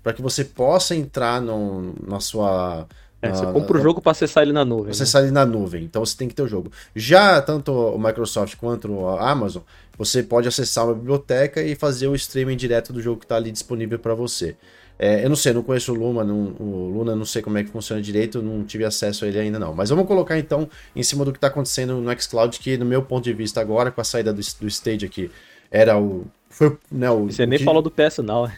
para 0.02 0.12
que 0.12 0.20
você 0.20 0.44
possa 0.44 0.94
entrar 0.94 1.40
no, 1.40 1.94
na 2.06 2.20
sua. 2.20 2.86
É, 3.22 3.30
você 3.30 3.46
compra 3.46 3.78
o 3.78 3.80
jogo 3.80 4.02
para 4.02 4.12
acessar 4.12 4.42
ele 4.42 4.52
na 4.52 4.66
nuvem. 4.66 4.90
Acessar 4.90 5.22
né? 5.22 5.28
ele 5.28 5.34
na 5.34 5.46
nuvem, 5.46 5.82
então 5.82 6.04
você 6.04 6.14
tem 6.14 6.28
que 6.28 6.34
ter 6.34 6.42
o 6.42 6.46
jogo. 6.46 6.70
Já 6.94 7.40
tanto 7.40 7.72
o 7.72 7.98
Microsoft 7.98 8.56
quanto 8.56 9.06
a 9.06 9.30
Amazon, 9.30 9.62
você 9.96 10.22
pode 10.22 10.48
acessar 10.48 10.86
uma 10.86 10.94
biblioteca 10.94 11.62
e 11.62 11.74
fazer 11.74 12.08
o 12.08 12.14
streaming 12.14 12.56
direto 12.56 12.92
do 12.92 13.00
jogo 13.00 13.20
que 13.20 13.24
está 13.24 13.36
ali 13.36 13.50
disponível 13.50 13.98
para 13.98 14.14
você. 14.14 14.56
É, 14.98 15.24
eu 15.24 15.28
não 15.28 15.36
sei, 15.36 15.52
não 15.52 15.62
conheço 15.62 15.92
o 15.92 15.94
Luma, 15.94 16.22
não, 16.22 16.54
o 16.58 16.88
Luna, 16.88 17.16
não 17.16 17.24
sei 17.24 17.42
como 17.42 17.58
é 17.58 17.64
que 17.64 17.70
funciona 17.70 18.00
direito, 18.00 18.40
não 18.40 18.64
tive 18.64 18.84
acesso 18.84 19.24
a 19.24 19.28
ele 19.28 19.38
ainda 19.38 19.58
não. 19.58 19.74
Mas 19.74 19.90
vamos 19.90 20.06
colocar 20.06 20.38
então 20.38 20.68
em 20.94 21.02
cima 21.02 21.24
do 21.24 21.32
que 21.32 21.38
está 21.38 21.48
acontecendo 21.48 22.00
no 22.00 22.20
xCloud, 22.20 22.58
que 22.60 22.76
no 22.78 22.84
meu 22.84 23.02
ponto 23.02 23.24
de 23.24 23.32
vista 23.32 23.60
agora, 23.60 23.90
com 23.90 24.00
a 24.00 24.04
saída 24.04 24.32
do, 24.32 24.40
do 24.60 24.68
Stage 24.68 25.04
aqui, 25.04 25.30
era 25.70 25.98
o. 25.98 26.26
Foi, 26.48 26.76
né, 26.90 27.10
o, 27.10 27.26
Você 27.26 27.44
nem 27.44 27.58
falou 27.58 27.82
do 27.82 27.90
PS 27.90 28.18
não. 28.18 28.48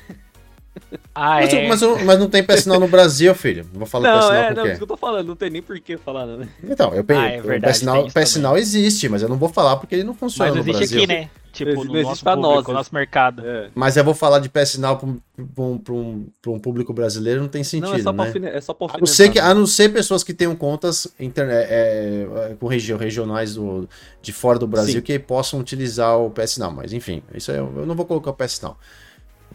Ah, 1.18 1.40
mas, 1.40 1.54
é? 1.54 1.66
mas, 1.66 1.80
mas, 2.04 2.18
não 2.18 2.28
tem 2.28 2.42
PS 2.44 2.66
Now 2.66 2.78
no 2.78 2.88
Brasil, 2.88 3.34
filho. 3.34 3.64
Não 3.72 3.78
vou 3.78 3.86
falar 3.86 4.12
não, 4.12 4.18
PS 4.18 4.28
Now 4.28 4.34
é, 4.36 4.54
não, 4.54 4.66
isso 4.66 4.76
que 4.76 4.82
eu 4.82 4.86
tô 4.86 4.96
falando, 4.98 5.26
não 5.26 5.34
tem 5.34 5.48
nem 5.48 5.62
por 5.62 5.80
que 5.80 5.96
falar, 5.96 6.26
né? 6.26 6.46
Então, 6.62 6.94
eu 6.94 7.02
pensei, 7.02 7.24
ah, 7.24 7.28
é 7.28 7.40
verdade, 7.40 7.88
o 7.88 8.12
PS 8.12 8.36
Now, 8.36 8.58
existe, 8.58 9.08
mas 9.08 9.22
eu 9.22 9.28
não 9.28 9.38
vou 9.38 9.48
falar 9.48 9.76
porque 9.76 9.94
ele 9.94 10.04
não 10.04 10.12
funciona 10.12 10.50
mas 10.50 10.58
no 10.58 10.64
Brasil. 10.64 10.80
Mas 10.80 10.92
existe 10.92 11.04
aqui, 11.04 11.22
né? 11.22 11.30
Tipo, 11.56 11.84
no 11.84 12.02
nosso 12.02 12.22
público, 12.22 12.42
nós, 12.42 12.66
nosso 12.66 12.94
mercado. 12.94 13.42
É. 13.46 13.70
Mas 13.74 13.96
eu 13.96 14.04
vou 14.04 14.12
falar 14.12 14.40
de 14.40 14.50
PS 14.50 14.76
Now 14.76 14.98
pra 14.98 15.08
um, 15.08 15.18
pra, 15.54 15.64
um, 15.64 15.78
pra, 15.78 15.94
um, 15.94 16.26
pra 16.42 16.52
um 16.52 16.58
público 16.58 16.92
brasileiro, 16.92 17.40
não 17.40 17.48
tem 17.48 17.64
sentido, 17.64 17.88
não, 17.88 17.96
é 17.96 18.02
só 18.02 18.12
né? 18.12 18.30
Pra, 18.30 18.48
é 18.50 18.60
só 18.60 18.74
pra 18.74 18.88
a, 18.92 18.98
não 18.98 19.06
ser 19.06 19.30
que, 19.30 19.38
a 19.38 19.54
não 19.54 19.66
ser 19.66 19.90
pessoas 19.90 20.22
que 20.22 20.34
tenham 20.34 20.54
contas 20.54 21.08
internet, 21.18 21.66
é, 21.70 22.26
é, 22.50 22.54
com 22.60 22.66
regi 22.66 22.92
regionais 22.94 23.54
do, 23.54 23.88
de 24.20 24.34
fora 24.34 24.58
do 24.58 24.66
Brasil 24.66 24.96
Sim. 24.96 25.00
que 25.00 25.18
possam 25.18 25.58
utilizar 25.58 26.18
o 26.18 26.30
PS 26.30 26.58
Now. 26.58 26.72
Mas 26.72 26.92
enfim, 26.92 27.22
isso 27.34 27.50
eu, 27.50 27.72
eu 27.74 27.86
não 27.86 27.94
vou 27.94 28.04
colocar 28.04 28.30
o 28.30 28.34
PS 28.34 28.60
Now. 28.60 28.76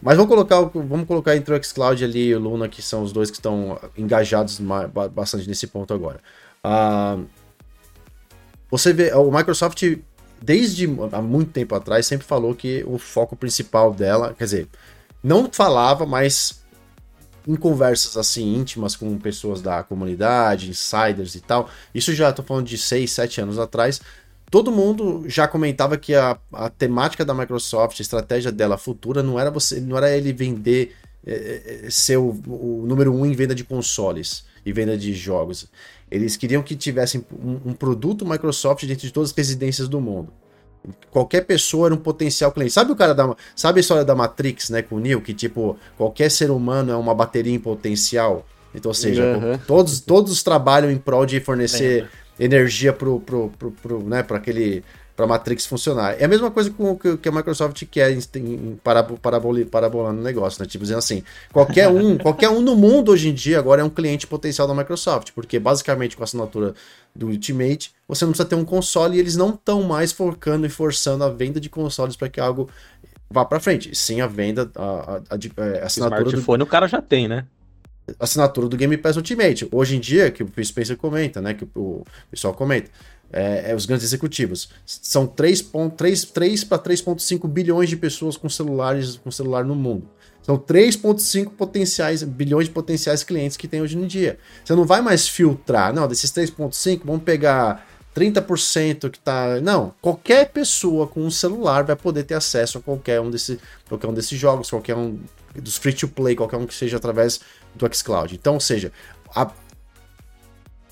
Mas 0.02 0.16
vamos 0.16 0.28
colocar, 0.28 0.60
vamos 0.60 1.06
colocar 1.06 1.36
entre 1.36 1.54
o 1.54 1.64
xCloud 1.64 2.04
ali 2.04 2.26
e 2.26 2.34
o 2.34 2.40
Luna, 2.40 2.68
que 2.68 2.82
são 2.82 3.04
os 3.04 3.12
dois 3.12 3.30
que 3.30 3.36
estão 3.36 3.78
engajados 3.96 4.60
bastante 5.14 5.48
nesse 5.48 5.68
ponto 5.68 5.94
agora. 5.94 6.20
Uh, 6.64 7.24
você 8.68 8.92
vê, 8.92 9.14
o 9.14 9.30
Microsoft, 9.30 9.80
desde 10.40 10.88
há 11.12 11.22
muito 11.22 11.52
tempo 11.52 11.76
atrás, 11.76 12.04
sempre 12.04 12.26
falou 12.26 12.52
que 12.52 12.82
o 12.84 12.98
foco 12.98 13.36
principal 13.36 13.94
dela, 13.94 14.34
quer 14.36 14.44
dizer, 14.44 14.68
não 15.22 15.48
falava, 15.52 16.04
mas 16.04 16.62
em 17.46 17.54
conversas 17.54 18.16
assim 18.16 18.56
íntimas 18.56 18.96
com 18.96 19.16
pessoas 19.18 19.60
da 19.60 19.82
comunidade, 19.84 20.70
insiders 20.70 21.36
e 21.36 21.40
tal, 21.40 21.68
isso 21.94 22.12
já 22.12 22.30
estou 22.30 22.44
falando 22.44 22.66
de 22.66 22.78
6, 22.78 23.10
7 23.10 23.40
anos 23.40 23.58
atrás, 23.58 24.00
todo 24.52 24.70
mundo 24.70 25.24
já 25.26 25.48
comentava 25.48 25.96
que 25.96 26.14
a, 26.14 26.38
a 26.52 26.68
temática 26.68 27.24
da 27.24 27.32
Microsoft, 27.32 27.98
a 27.98 28.02
estratégia 28.02 28.52
dela 28.52 28.76
futura 28.76 29.22
não 29.22 29.40
era 29.40 29.50
você, 29.50 29.80
não 29.80 29.96
era 29.96 30.14
ele 30.14 30.30
vender 30.30 30.94
é, 31.26 31.86
ser 31.88 32.18
o, 32.18 32.38
o, 32.46 32.84
número 32.86 33.14
um 33.14 33.24
em 33.24 33.32
venda 33.32 33.54
de 33.54 33.64
consoles 33.64 34.44
e 34.66 34.70
venda 34.70 34.94
de 34.94 35.14
jogos. 35.14 35.70
Eles 36.10 36.36
queriam 36.36 36.62
que 36.62 36.76
tivessem 36.76 37.24
um, 37.32 37.70
um, 37.70 37.72
produto 37.72 38.26
Microsoft 38.26 38.84
dentro 38.84 39.06
de 39.06 39.12
todas 39.12 39.30
as 39.30 39.36
residências 39.36 39.88
do 39.88 40.02
mundo. 40.02 40.30
Qualquer 41.10 41.46
pessoa 41.46 41.86
era 41.86 41.94
um 41.94 41.98
potencial 41.98 42.52
cliente. 42.52 42.74
Sabe 42.74 42.92
o 42.92 42.96
cara 42.96 43.14
da. 43.14 43.34
Sabe 43.56 43.78
a 43.78 43.80
história 43.80 44.04
da 44.04 44.14
Matrix, 44.14 44.68
né, 44.68 44.82
com 44.82 44.96
o 44.96 45.00
Neo? 45.00 45.22
Que 45.22 45.32
tipo, 45.32 45.78
qualquer 45.96 46.30
ser 46.30 46.50
humano 46.50 46.92
é 46.92 46.96
uma 46.96 47.14
bateria 47.14 47.54
em 47.54 47.58
potencial. 47.58 48.46
Então, 48.74 48.90
ou 48.90 48.94
seja, 48.94 49.38
uhum. 49.38 49.58
todos, 49.66 50.00
todos 50.00 50.42
trabalham 50.42 50.90
em 50.90 50.98
prol 50.98 51.24
de 51.24 51.40
fornecer 51.40 52.08
energia 52.38 52.92
pro, 52.92 53.20
pro, 53.20 53.52
pro, 53.58 53.70
pro 53.70 54.02
né, 54.02 54.22
para 54.22 54.38
aquele 54.38 54.84
para 55.14 55.26
Matrix 55.26 55.66
funcionar. 55.66 56.16
É 56.18 56.24
a 56.24 56.28
mesma 56.28 56.50
coisa 56.50 56.70
com 56.70 56.92
o 56.92 56.96
que 56.96 57.28
a 57.28 57.32
Microsoft 57.32 57.84
quer 57.90 58.10
em, 58.10 58.18
em 58.36 58.80
parabol, 58.82 59.18
parabolando 59.18 60.20
o 60.20 60.24
negócio, 60.24 60.60
né? 60.60 60.66
Tipo 60.66 60.84
dizendo 60.84 60.98
assim, 60.98 61.22
qualquer 61.52 61.88
um, 61.88 62.16
qualquer 62.18 62.48
um 62.48 62.62
no 62.62 62.74
mundo 62.74 63.12
hoje 63.12 63.28
em 63.28 63.34
dia 63.34 63.58
agora 63.58 63.82
é 63.82 63.84
um 63.84 63.90
cliente 63.90 64.26
potencial 64.26 64.66
da 64.66 64.74
Microsoft, 64.74 65.30
porque 65.34 65.58
basicamente 65.58 66.16
com 66.16 66.22
a 66.22 66.24
assinatura 66.24 66.74
do 67.14 67.26
Ultimate, 67.26 67.92
você 68.08 68.24
não 68.24 68.32
precisa 68.32 68.48
ter 68.48 68.54
um 68.54 68.64
console 68.64 69.16
e 69.16 69.20
eles 69.20 69.36
não 69.36 69.50
estão 69.50 69.82
mais 69.82 70.12
focando 70.12 70.66
e 70.66 70.70
forçando 70.70 71.24
a 71.24 71.28
venda 71.28 71.60
de 71.60 71.68
consoles 71.68 72.16
para 72.16 72.30
que 72.30 72.40
algo 72.40 72.70
vá 73.30 73.44
para 73.44 73.60
frente. 73.60 73.94
Sim, 73.94 74.22
a 74.22 74.26
venda, 74.26 74.70
a, 74.74 74.82
a, 74.82 75.16
a, 75.16 75.66
é, 75.66 75.82
a 75.82 75.86
assinatura. 75.86 76.22
O 76.22 76.28
smartphone 76.28 76.58
do... 76.58 76.64
o 76.64 76.66
cara 76.66 76.86
já 76.86 77.02
tem, 77.02 77.28
né? 77.28 77.44
Assinatura 78.18 78.68
do 78.68 78.76
Game 78.76 78.96
Pass 78.96 79.16
Ultimate. 79.16 79.68
Hoje 79.70 79.96
em 79.96 80.00
dia, 80.00 80.30
que 80.30 80.42
o 80.42 80.50
Spencer 80.64 80.96
comenta, 80.96 81.40
né? 81.40 81.54
Que 81.54 81.66
o 81.74 82.04
pessoal 82.30 82.54
comenta, 82.54 82.90
é, 83.32 83.70
é 83.70 83.74
os 83.74 83.86
grandes 83.86 84.04
executivos. 84.04 84.68
São 84.84 85.26
3, 85.26 85.70
3, 85.96 86.24
3 86.26 86.64
para 86.64 86.78
3,5 86.78 87.48
bilhões 87.48 87.88
de 87.88 87.96
pessoas 87.96 88.36
com 88.36 88.48
celulares 88.48 89.16
com 89.16 89.30
celular 89.30 89.64
no 89.64 89.74
mundo. 89.74 90.08
São 90.42 90.58
3,5 90.58 91.50
potenciais 91.50 92.22
bilhões 92.24 92.66
de 92.66 92.72
potenciais 92.72 93.22
clientes 93.22 93.56
que 93.56 93.68
tem 93.68 93.80
hoje 93.80 93.96
em 93.96 94.06
dia. 94.06 94.38
Você 94.64 94.74
não 94.74 94.84
vai 94.84 95.00
mais 95.00 95.28
filtrar, 95.28 95.94
não, 95.94 96.08
desses 96.08 96.32
3,5, 96.32 97.02
vamos 97.04 97.22
pegar 97.22 97.86
30% 98.14 99.08
que 99.08 99.20
tá. 99.20 99.60
Não, 99.60 99.94
qualquer 100.00 100.50
pessoa 100.50 101.06
com 101.06 101.20
um 101.20 101.30
celular 101.30 101.84
vai 101.84 101.96
poder 101.96 102.24
ter 102.24 102.34
acesso 102.34 102.78
a 102.78 102.80
qualquer 102.80 103.20
um, 103.20 103.30
desse, 103.30 103.58
qualquer 103.88 104.08
um 104.08 104.14
desses 104.14 104.38
jogos, 104.38 104.68
qualquer 104.68 104.96
um 104.96 105.18
dos 105.54 105.76
free 105.76 105.92
to 105.92 106.08
play, 106.08 106.34
qualquer 106.34 106.56
um 106.56 106.66
que 106.66 106.74
seja 106.74 106.96
através 106.96 107.40
do 107.74 107.94
xCloud. 107.94 108.34
Então, 108.34 108.54
ou 108.54 108.60
seja, 108.60 108.92
a, 109.34 109.50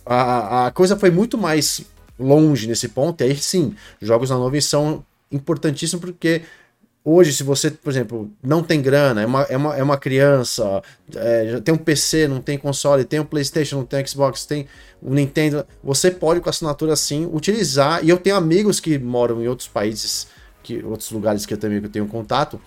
a, 0.05 0.67
a 0.67 0.71
coisa 0.71 0.97
foi 0.97 1.11
muito 1.11 1.37
mais 1.39 1.83
longe 2.19 2.67
nesse 2.67 2.89
ponto, 2.89 3.23
e 3.23 3.25
aí 3.25 3.37
sim, 3.37 3.75
jogos 4.01 4.31
na 4.31 4.37
nuvem 4.37 4.61
são 4.61 5.05
importantíssimos 5.33 6.05
porque 6.05 6.43
hoje, 7.05 7.33
se 7.33 7.43
você, 7.43 7.71
por 7.71 7.91
exemplo, 7.91 8.31
não 8.43 8.63
tem 8.63 8.83
grana, 8.83 9.23
é 9.23 9.27
uma, 9.27 9.43
é 9.43 9.57
uma, 9.57 9.77
é 9.77 9.83
uma 9.83 9.97
criança, 9.97 10.83
é, 11.15 11.61
tem 11.61 11.75
um 11.75 11.79
PC, 11.79 12.29
não 12.29 12.41
tem 12.41 12.59
console, 12.59 13.05
tem 13.05 13.21
um 13.21 13.25
PlayStation, 13.25 13.77
não 13.77 13.85
tem 13.85 14.07
Xbox, 14.07 14.45
tem 14.45 14.67
o 15.01 15.11
um 15.11 15.15
Nintendo, 15.15 15.67
você 15.83 16.11
pode 16.11 16.41
com 16.41 16.51
assinatura 16.51 16.93
assim 16.93 17.29
utilizar. 17.33 18.05
E 18.05 18.09
eu 18.11 18.19
tenho 18.19 18.37
amigos 18.37 18.81
que 18.81 18.99
moram 18.99 19.43
em 19.43 19.49
outros 19.49 19.69
países, 19.69 20.29
que 20.63 20.85
outros 20.85 21.11
lugares 21.11 21.47
que 21.47 21.55
eu 21.55 21.59
também 21.59 21.81
tenho 21.83 22.07
contato, 22.07 22.61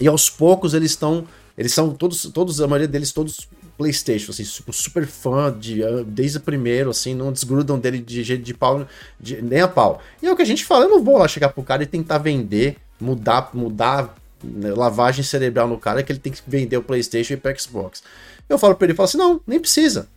e 0.00 0.08
aos 0.08 0.28
poucos 0.28 0.74
eles 0.74 0.90
estão 0.90 1.26
eles 1.56 1.72
são 1.72 1.94
todos, 1.94 2.22
todos 2.32 2.60
a 2.60 2.66
maioria 2.66 2.88
deles, 2.88 3.12
todos 3.12 3.48
PlayStation, 3.76 4.30
assim, 4.30 4.42
tipo, 4.42 4.72
super 4.72 5.06
fã 5.06 5.54
de, 5.56 5.84
ah, 5.84 6.02
desde 6.06 6.38
o 6.38 6.40
primeiro, 6.40 6.90
assim, 6.90 7.14
não 7.14 7.32
desgrudam 7.32 7.78
dele 7.78 7.98
de 7.98 8.22
jeito 8.22 8.42
de 8.42 8.54
pau, 8.54 8.86
de, 9.20 9.40
nem 9.42 9.60
a 9.60 9.68
pau. 9.68 10.00
E 10.22 10.26
é 10.26 10.32
o 10.32 10.36
que 10.36 10.42
a 10.42 10.46
gente 10.46 10.64
fala, 10.64 10.84
eu 10.84 10.90
não 10.90 11.04
vou 11.04 11.18
lá 11.18 11.28
chegar 11.28 11.50
pro 11.50 11.62
cara 11.62 11.82
e 11.82 11.86
tentar 11.86 12.18
vender, 12.18 12.76
mudar, 12.98 13.50
mudar 13.52 14.14
né, 14.42 14.72
lavagem 14.72 15.22
cerebral 15.22 15.68
no 15.68 15.78
cara, 15.78 16.02
que 16.02 16.10
ele 16.10 16.18
tem 16.18 16.32
que 16.32 16.42
vender 16.46 16.76
o 16.76 16.82
PlayStation 16.82 17.34
e 17.34 17.36
o 17.36 17.60
Xbox. 17.60 18.02
Eu 18.48 18.58
falo 18.58 18.74
pra 18.74 18.86
ele, 18.86 18.94
falo 18.94 19.08
assim, 19.08 19.18
não, 19.18 19.40
nem 19.46 19.60
precisa. 19.60 20.08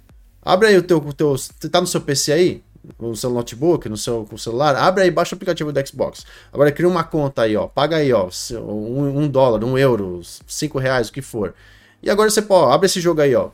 Abre 0.42 0.70
aí 0.70 0.78
o 0.78 0.84
teu, 0.84 0.98
o 0.98 1.14
teu, 1.14 1.32
você 1.32 1.70
tá 1.70 1.82
no 1.82 1.88
seu 1.88 2.00
PC 2.00 2.32
aí? 2.32 2.64
No 3.00 3.16
seu 3.16 3.30
notebook, 3.30 3.88
no 3.90 3.98
seu 3.98 4.28
celular, 4.38 4.76
abre 4.76 5.04
aí, 5.04 5.12
baixa 5.12 5.34
o 5.34 5.38
aplicativo 5.38 5.72
do 5.72 5.88
Xbox. 5.88 6.26
Agora 6.52 6.72
cria 6.72 6.88
uma 6.88 7.04
conta 7.04 7.44
aí, 7.44 7.56
ó. 7.56 7.68
Paga 7.68 7.98
aí, 7.98 8.12
ó. 8.14 8.30
Um, 8.54 9.20
um 9.20 9.28
dólar, 9.28 9.64
um 9.64 9.78
euro, 9.78 10.22
cinco 10.48 10.80
reais, 10.80 11.10
o 11.10 11.14
que 11.14 11.22
for. 11.22 11.54
E 12.02 12.10
agora 12.10 12.30
você 12.30 12.42
pode, 12.42 12.74
abre 12.74 12.86
esse 12.86 13.02
jogo 13.02 13.22
aí, 13.22 13.36
ó. 13.36 13.50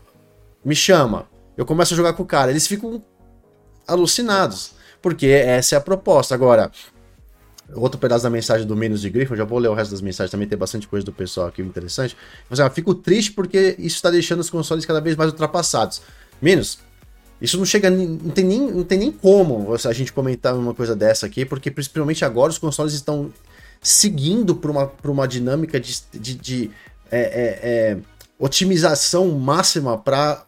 Me 0.63 0.75
chama. 0.75 1.27
Eu 1.57 1.65
começo 1.65 1.93
a 1.93 1.97
jogar 1.97 2.13
com 2.13 2.23
o 2.23 2.25
cara. 2.25 2.51
Eles 2.51 2.67
ficam 2.67 3.03
alucinados. 3.87 4.73
Porque 5.01 5.27
essa 5.27 5.75
é 5.75 5.77
a 5.77 5.81
proposta. 5.81 6.33
Agora, 6.33 6.71
outro 7.73 7.99
pedaço 7.99 8.23
da 8.23 8.29
mensagem 8.29 8.65
do 8.65 8.75
Menos 8.75 9.01
de 9.01 9.09
Grifo, 9.09 9.35
já 9.35 9.43
vou 9.43 9.59
ler 9.59 9.67
o 9.67 9.73
resto 9.73 9.91
das 9.91 10.01
mensagens, 10.01 10.31
também 10.31 10.47
tem 10.47 10.57
bastante 10.57 10.87
coisa 10.87 11.05
do 11.05 11.13
pessoal 11.13 11.47
aqui 11.47 11.61
interessante. 11.61 12.17
Mas, 12.49 12.59
ó, 12.59 12.69
fico 12.69 12.93
triste 12.93 13.31
porque 13.31 13.75
isso 13.77 13.95
está 13.95 14.09
deixando 14.09 14.39
os 14.39 14.49
consoles 14.49 14.85
cada 14.85 14.99
vez 14.99 15.15
mais 15.15 15.31
ultrapassados. 15.31 16.01
Menos, 16.41 16.79
isso 17.45 17.57
não 17.57 17.65
chega. 17.65 17.89
Não 17.89 18.31
tem 18.31 18.43
nem, 18.43 18.59
não 18.59 18.83
tem 18.83 18.97
nem 18.97 19.11
como 19.11 19.73
a 19.73 19.93
gente 19.93 20.11
comentar 20.11 20.55
uma 20.55 20.73
coisa 20.73 20.95
dessa 20.95 21.25
aqui, 21.25 21.45
porque 21.45 21.71
principalmente 21.71 22.25
agora 22.25 22.51
os 22.51 22.57
consoles 22.57 22.93
estão 22.93 23.31
seguindo 23.81 24.55
por 24.55 24.71
uma, 24.71 24.91
uma 25.03 25.27
dinâmica 25.27 25.79
de, 25.79 25.95
de, 26.13 26.33
de 26.33 26.71
é, 27.11 27.19
é, 27.19 27.59
é, 27.61 27.97
otimização 28.39 29.31
máxima 29.31 29.97
para 29.97 30.45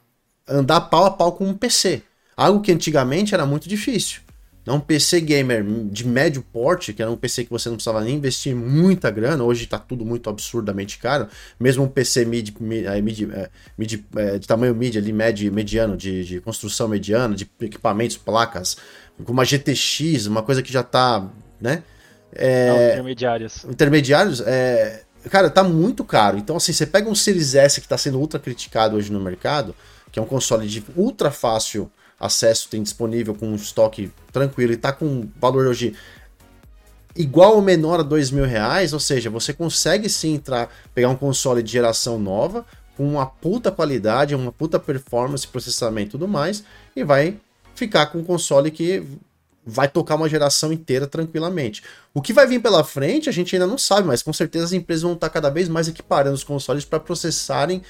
andar 0.48 0.82
pau 0.82 1.06
a 1.06 1.12
pau 1.12 1.32
com 1.32 1.46
um 1.46 1.54
PC. 1.54 2.02
Algo 2.36 2.62
que 2.62 2.72
antigamente 2.72 3.34
era 3.34 3.46
muito 3.46 3.70
difícil. 3.70 4.22
Não 4.68 4.76
um 4.76 4.80
PC 4.82 5.22
gamer 5.22 5.64
de 5.90 6.06
médio 6.06 6.42
porte, 6.42 6.92
que 6.92 7.02
era 7.02 7.10
um 7.10 7.16
PC 7.16 7.46
que 7.46 7.50
você 7.50 7.70
não 7.70 7.78
precisava 7.78 8.04
nem 8.04 8.16
investir 8.16 8.54
muita 8.54 9.10
grana, 9.10 9.42
hoje 9.42 9.64
está 9.64 9.80
tudo 9.80 10.04
muito 10.04 10.30
absurdamente 10.30 10.98
caro. 10.98 11.30
Mesmo 11.58 11.86
um 11.86 11.88
PC 11.88 12.26
mid, 12.26 12.50
mid, 12.60 12.86
é, 12.86 13.02
mid, 13.02 13.22
é, 13.32 13.50
mid 13.78 14.04
é, 14.18 14.38
de 14.38 14.46
tamanho 14.46 14.76
mid 14.76 14.98
ali, 14.98 15.14
med, 15.14 15.50
mediano, 15.52 15.96
de, 15.96 16.22
de 16.26 16.42
construção 16.42 16.90
mediana, 16.90 17.34
de 17.34 17.50
equipamentos, 17.62 18.18
placas, 18.18 18.76
com 19.24 19.32
uma 19.32 19.46
GTX, 19.46 20.26
uma 20.26 20.44
coisa 20.44 20.62
que 20.62 20.74
já 20.74 20.82
está, 20.82 21.26
né? 21.62 21.82
É, 22.34 22.68
não, 22.68 22.76
intermediários. 22.76 23.64
Intermediários, 23.64 24.42
é, 24.42 25.04
cara, 25.30 25.50
tá 25.50 25.64
muito 25.64 26.04
caro. 26.04 26.38
Então, 26.38 26.58
assim, 26.58 26.74
você 26.74 26.86
pega 26.86 27.10
um 27.10 27.16
Series 27.16 27.56
S 27.56 27.80
que 27.80 27.86
está 27.86 27.98
sendo 27.98 28.20
ultra 28.20 28.38
criticado 28.38 28.98
hoje 28.98 29.14
no 29.14 29.20
mercado, 29.22 29.74
que 30.12 30.20
é 30.20 30.22
um 30.22 30.26
console 30.26 30.68
de 30.68 30.84
ultra 30.98 31.32
fácil 31.32 31.90
acesso 32.20 32.70
tem 32.70 32.82
disponível 32.82 33.36
com 33.36 33.48
um 33.48 33.56
estoque 33.56 34.12
tranquilo 34.32 34.74
e 34.74 34.78
tá 34.78 34.92
com 34.92 35.28
valor 35.40 35.68
hoje 35.68 35.96
igual 37.16 37.56
ou 37.56 37.62
menor 37.62 38.00
a 38.00 38.04
dois 38.04 38.30
mil 38.30 38.46
reais, 38.46 38.94
ou 38.94 39.00
seja, 39.00 39.30
você 39.30 39.52
consegue 39.52 40.08
sim 40.08 40.36
entrar, 40.36 40.70
pegar 40.94 41.10
um 41.10 41.16
console 41.16 41.64
de 41.64 41.72
geração 41.72 42.20
nova 42.20 42.66
com 42.96 43.08
uma 43.08 43.26
puta 43.26 43.72
qualidade, 43.72 44.36
uma 44.36 44.52
puta 44.52 44.80
performance, 44.80 45.48
processamento 45.48 46.10
e 46.10 46.12
tudo 46.12 46.28
mais, 46.28 46.64
e 46.96 47.04
vai 47.04 47.40
ficar 47.76 48.08
com 48.08 48.20
um 48.20 48.24
console 48.24 48.72
que 48.72 49.04
vai 49.64 49.88
tocar 49.88 50.16
uma 50.16 50.30
geração 50.30 50.72
inteira 50.72 51.06
tranquilamente. 51.06 51.84
O 52.14 52.22
que 52.22 52.34
vai 52.34 52.48
vir 52.48 52.62
pela 52.62 52.84
frente 52.84 53.30
a 53.30 53.32
gente 53.32 53.56
ainda 53.56 53.68
não 53.68 53.78
sabe, 53.78 54.08
mas 54.08 54.24
com 54.24 54.32
certeza 54.32 54.66
as 54.66 54.74
empresas 54.74 55.04
vão 55.04 55.14
estar 55.14 55.30
cada 55.30 55.50
vez 55.50 55.68
mais 55.68 55.88
equiparando 55.88 56.36
os 56.36 56.44
consoles 56.44 56.86
para 56.86 57.00
processarem 57.00 57.84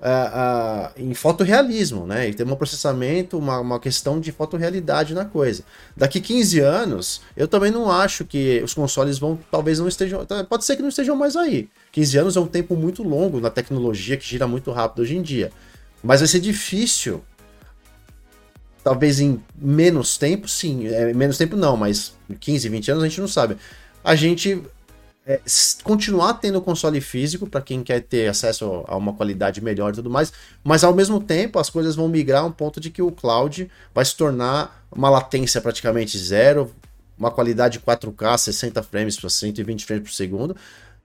uh, 0.00 0.88
uh, 0.88 0.92
em 0.96 1.12
fotorrealismo, 1.14 2.06
né? 2.06 2.28
E 2.28 2.34
tem 2.34 2.46
um 2.46 2.56
processamento, 2.56 3.38
uma, 3.38 3.58
uma 3.60 3.80
questão 3.80 4.20
de 4.20 4.32
fotorrealidade 4.32 5.14
na 5.14 5.24
coisa. 5.24 5.62
Daqui 5.96 6.20
15 6.20 6.60
anos, 6.60 7.20
eu 7.36 7.48
também 7.48 7.70
não 7.70 7.90
acho 7.90 8.24
que 8.24 8.60
os 8.62 8.74
consoles 8.74 9.18
vão, 9.18 9.38
talvez 9.50 9.78
não 9.78 9.88
estejam, 9.88 10.24
pode 10.48 10.64
ser 10.64 10.76
que 10.76 10.82
não 10.82 10.88
estejam 10.88 11.16
mais 11.16 11.36
aí. 11.36 11.68
15 11.92 12.18
anos 12.18 12.36
é 12.36 12.40
um 12.40 12.46
tempo 12.46 12.76
muito 12.76 13.02
longo 13.02 13.40
na 13.40 13.50
tecnologia 13.50 14.16
que 14.16 14.24
gira 14.24 14.46
muito 14.46 14.70
rápido 14.70 15.02
hoje 15.02 15.16
em 15.16 15.22
dia. 15.22 15.50
Mas 16.02 16.20
vai 16.20 16.28
ser 16.28 16.40
difícil 16.40 17.22
talvez 18.84 19.20
em 19.20 19.42
menos 19.54 20.16
tempo, 20.16 20.48
sim. 20.48 20.86
É, 20.86 21.12
menos 21.12 21.36
tempo 21.36 21.56
não, 21.56 21.76
mas 21.76 22.14
15, 22.40 22.68
20 22.68 22.90
anos 22.92 23.04
a 23.04 23.08
gente 23.08 23.20
não 23.20 23.28
sabe. 23.28 23.56
A 24.02 24.14
gente 24.14 24.62
é, 25.28 25.38
continuar 25.84 26.32
tendo 26.34 26.58
console 26.62 27.02
físico 27.02 27.46
para 27.46 27.60
quem 27.60 27.82
quer 27.82 28.00
ter 28.00 28.28
acesso 28.28 28.82
a 28.88 28.96
uma 28.96 29.12
qualidade 29.12 29.60
melhor 29.60 29.92
e 29.92 29.96
tudo 29.96 30.08
mais, 30.08 30.32
mas 30.64 30.82
ao 30.82 30.94
mesmo 30.94 31.20
tempo 31.20 31.58
as 31.58 31.68
coisas 31.68 31.94
vão 31.94 32.08
migrar 32.08 32.44
a 32.44 32.46
um 32.46 32.50
ponto 32.50 32.80
de 32.80 32.88
que 32.88 33.02
o 33.02 33.12
cloud 33.12 33.70
vai 33.94 34.06
se 34.06 34.16
tornar 34.16 34.86
uma 34.90 35.10
latência 35.10 35.60
praticamente 35.60 36.16
zero, 36.16 36.74
uma 37.18 37.30
qualidade 37.30 37.78
4K, 37.78 38.38
60 38.38 38.82
frames 38.82 39.20
por 39.20 39.30
120 39.30 39.84
frames 39.84 40.08
por 40.08 40.14
segundo, 40.14 40.56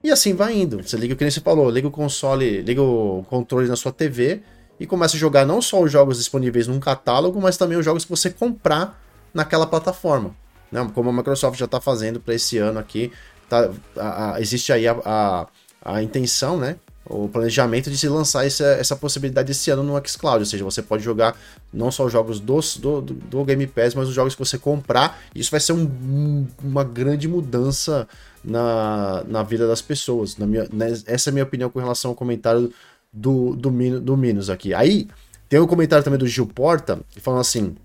e 0.02 0.10
assim 0.10 0.34
vai 0.34 0.58
indo. 0.58 0.82
Você 0.82 0.96
liga 0.96 1.14
o 1.14 1.18
que 1.18 1.24
nem 1.26 1.32
você 1.32 1.42
falou, 1.42 1.70
liga 1.70 1.90
o 1.90 1.92
console, 1.92 2.62
liga 2.62 2.82
o 2.82 3.26
controle 3.30 3.68
na 3.68 3.76
sua 3.76 3.92
TV 3.92 4.42
e 4.80 4.88
começa 4.88 5.18
a 5.18 5.20
jogar 5.20 5.46
não 5.46 5.62
só 5.62 5.82
os 5.82 5.92
jogos 5.92 6.18
disponíveis 6.18 6.66
num 6.66 6.80
catálogo, 6.80 7.42
mas 7.42 7.58
também 7.58 7.78
os 7.78 7.84
jogos 7.84 8.06
que 8.06 8.10
você 8.10 8.30
comprar 8.30 8.98
naquela 9.34 9.68
plataforma. 9.68 10.34
Né? 10.74 10.90
Como 10.96 11.10
a 11.10 11.14
Microsoft 11.14 11.60
já 11.60 11.66
está 11.66 11.80
fazendo 11.80 12.20
para 12.20 12.34
esse 12.34 12.58
ano 12.58 12.80
aqui. 12.80 13.12
Tá, 13.50 13.70
a, 13.98 14.34
a, 14.34 14.42
existe 14.42 14.72
aí 14.72 14.88
a, 14.88 15.48
a, 15.84 16.04
intenção, 16.04 16.58
né? 16.58 16.78
O 17.06 17.28
planejamento 17.28 17.92
de 17.92 17.98
se 17.98 18.08
lançar 18.08 18.46
essa, 18.46 18.64
essa 18.64 18.96
possibilidade 18.96 19.52
esse 19.52 19.70
ano 19.70 19.84
no 19.84 20.08
xCloud, 20.08 20.40
ou 20.40 20.46
seja, 20.46 20.64
você 20.64 20.82
pode 20.82 21.04
jogar 21.04 21.36
não 21.72 21.92
só 21.92 22.06
os 22.06 22.12
jogos 22.12 22.40
dos, 22.40 22.78
do, 22.78 23.02
do, 23.02 23.14
do 23.14 23.44
Game 23.44 23.68
Pass, 23.68 23.94
mas 23.94 24.08
os 24.08 24.16
jogos 24.16 24.34
que 24.36 24.40
você 24.40 24.58
comprar. 24.58 25.22
Isso 25.36 25.52
vai 25.52 25.60
ser 25.60 25.74
um, 25.74 26.48
uma 26.64 26.84
grande 26.84 27.28
mudança 27.28 28.08
na, 28.44 29.24
na 29.28 29.44
vida 29.44 29.68
das 29.68 29.82
pessoas. 29.82 30.38
Na 30.38 30.48
minha, 30.48 30.68
né? 30.72 30.94
Essa 31.06 31.30
é 31.30 31.32
a 31.32 31.34
minha 31.34 31.44
opinião 31.44 31.70
com 31.70 31.80
relação 31.80 32.12
ao 32.12 32.16
comentário 32.16 32.74
do, 33.12 33.56
do, 33.56 34.00
do 34.00 34.18
Minos 34.18 34.50
aqui. 34.50 34.74
Aí, 34.74 35.08
tem 35.50 35.60
um 35.60 35.68
comentário 35.68 36.04
também 36.04 36.18
do 36.18 36.28
Gil 36.28 36.48
Porta, 36.48 37.00
falando 37.22 37.42
assim: 37.42 37.76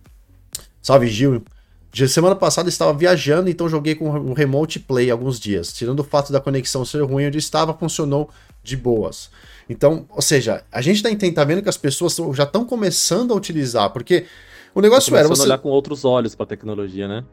Salve 0.80 1.08
Gil. 1.08 1.42
Semana 2.08 2.36
passada 2.36 2.68
estava 2.68 2.92
viajando, 2.92 3.48
então 3.48 3.68
joguei 3.68 3.94
com 3.94 4.08
o 4.10 4.32
Remote 4.32 4.78
Play 4.80 5.10
alguns 5.10 5.40
dias. 5.40 5.72
Tirando 5.72 6.00
o 6.00 6.04
fato 6.04 6.32
da 6.32 6.40
conexão 6.40 6.84
ser 6.84 7.02
ruim, 7.02 7.26
onde 7.26 7.38
estava, 7.38 7.72
funcionou 7.74 8.28
de 8.62 8.76
boas. 8.76 9.30
Então, 9.68 10.06
ou 10.10 10.22
seja, 10.22 10.64
a 10.70 10.80
gente 10.80 11.04
está 11.04 11.32
tá 11.32 11.44
vendo 11.44 11.62
que 11.62 11.68
as 11.68 11.76
pessoas 11.76 12.16
já 12.34 12.44
estão 12.44 12.64
começando 12.64 13.32
a 13.32 13.36
utilizar, 13.36 13.90
porque 13.90 14.26
o 14.74 14.80
negócio 14.80 15.14
era 15.16 15.28
você 15.28 15.42
olhar 15.42 15.58
com 15.58 15.68
outros 15.68 16.04
olhos 16.04 16.34
para 16.34 16.44
a 16.44 16.46
tecnologia, 16.46 17.08
né? 17.08 17.24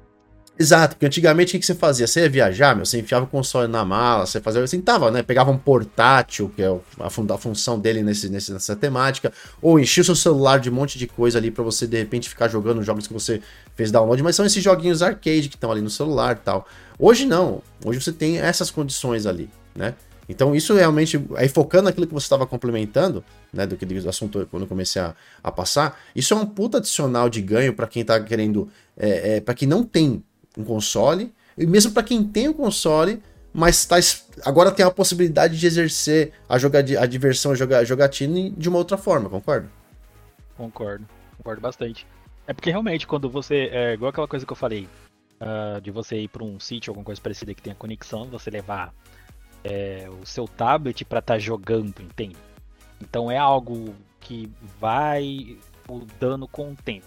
Exato, 0.57 0.95
porque 0.95 1.05
antigamente 1.05 1.57
o 1.57 1.59
que 1.59 1.65
você 1.65 1.75
fazia? 1.75 2.07
Você 2.07 2.21
ia 2.21 2.29
viajar, 2.29 2.73
meu, 2.73 2.85
você 2.85 2.97
enfiava 2.97 3.25
o 3.25 3.27
console 3.27 3.67
na 3.67 3.83
mala, 3.83 4.25
você 4.25 4.39
fazia. 4.39 4.65
Você 4.65 4.81
tava, 4.81 5.11
né? 5.11 5.21
Pegava 5.21 5.51
um 5.51 5.57
portátil, 5.57 6.49
que 6.55 6.63
é 6.63 6.67
a, 6.97 7.09
fun 7.09 7.27
a 7.29 7.37
função 7.37 7.77
dele 7.77 8.01
nesse, 8.01 8.29
nesse, 8.29 8.53
nessa 8.53 8.73
temática, 8.73 9.33
ou 9.61 9.77
enchia 9.77 10.01
o 10.01 10.05
seu 10.05 10.15
celular 10.15 10.61
de 10.61 10.69
um 10.69 10.73
monte 10.73 10.97
de 10.97 11.07
coisa 11.07 11.37
ali 11.37 11.51
para 11.51 11.61
você 11.61 11.85
de 11.85 11.97
repente 11.97 12.29
ficar 12.29 12.47
jogando 12.47 12.81
jogos 12.83 13.05
que 13.05 13.13
você 13.13 13.41
fez 13.75 13.91
download, 13.91 14.23
mas 14.23 14.37
são 14.37 14.45
esses 14.45 14.63
joguinhos 14.63 15.01
arcade 15.01 15.49
que 15.49 15.55
estão 15.55 15.69
ali 15.69 15.81
no 15.81 15.89
celular 15.89 16.37
e 16.37 16.39
tal. 16.39 16.65
Hoje 16.97 17.25
não, 17.25 17.61
hoje 17.83 17.99
você 17.99 18.13
tem 18.13 18.37
essas 18.37 18.71
condições 18.71 19.25
ali, 19.25 19.49
né? 19.75 19.93
Então 20.29 20.55
isso 20.55 20.73
realmente, 20.73 21.21
aí 21.35 21.49
focando 21.49 21.83
naquilo 21.83 22.07
que 22.07 22.13
você 22.13 22.25
estava 22.25 22.47
complementando, 22.47 23.23
né, 23.51 23.67
do 23.67 23.75
que 23.75 23.85
do 23.85 24.09
assunto 24.09 24.47
quando 24.49 24.63
eu 24.63 24.67
comecei 24.67 25.01
a, 25.01 25.13
a 25.43 25.51
passar, 25.51 25.99
isso 26.15 26.33
é 26.33 26.37
um 26.37 26.45
puta 26.45 26.77
adicional 26.77 27.29
de 27.29 27.41
ganho 27.41 27.73
para 27.73 27.85
quem 27.87 28.03
tá 28.05 28.19
querendo, 28.21 28.69
é, 28.97 29.35
é 29.35 29.41
para 29.41 29.53
quem 29.53 29.67
não 29.67 29.83
tem 29.83 30.23
um 30.57 30.63
console, 30.63 31.33
e 31.57 31.65
mesmo 31.65 31.91
para 31.91 32.03
quem 32.03 32.23
tem 32.23 32.47
o 32.47 32.51
um 32.51 32.53
console, 32.53 33.21
mas 33.53 33.85
tá, 33.85 33.95
agora 34.43 34.71
tem 34.71 34.85
a 34.85 34.91
possibilidade 34.91 35.57
de 35.57 35.65
exercer 35.65 36.33
a, 36.47 36.57
joga, 36.57 36.79
a 36.79 37.05
diversão, 37.05 37.53
a 37.53 37.55
joga, 37.55 37.79
a 37.79 37.83
jogatina 37.83 38.49
de 38.49 38.67
uma 38.67 38.77
outra 38.77 38.97
forma, 38.97 39.29
concorda? 39.29 39.69
Concordo, 40.57 41.05
concordo 41.37 41.61
bastante. 41.61 42.05
É 42.47 42.53
porque 42.53 42.69
realmente, 42.69 43.07
quando 43.07 43.29
você. 43.29 43.69
É 43.71 43.93
igual 43.93 44.09
aquela 44.09 44.27
coisa 44.27 44.45
que 44.45 44.51
eu 44.51 44.57
falei, 44.57 44.87
uh, 45.41 45.81
de 45.81 45.91
você 45.91 46.17
ir 46.17 46.27
para 46.27 46.43
um 46.43 46.59
sítio, 46.59 46.91
alguma 46.91 47.05
coisa 47.05 47.21
parecida 47.21 47.53
que 47.53 47.61
tenha 47.61 47.75
conexão, 47.75 48.25
você 48.25 48.49
levar 48.49 48.93
é, 49.63 50.07
o 50.21 50.25
seu 50.25 50.47
tablet 50.47 51.03
para 51.05 51.19
estar 51.19 51.33
tá 51.35 51.39
jogando, 51.39 52.01
entende? 52.01 52.35
Então 53.01 53.31
é 53.31 53.37
algo 53.37 53.95
que 54.21 54.51
vai 54.79 55.57
mudando 55.87 56.47
com 56.47 56.71
o 56.71 56.75
tempo. 56.75 57.05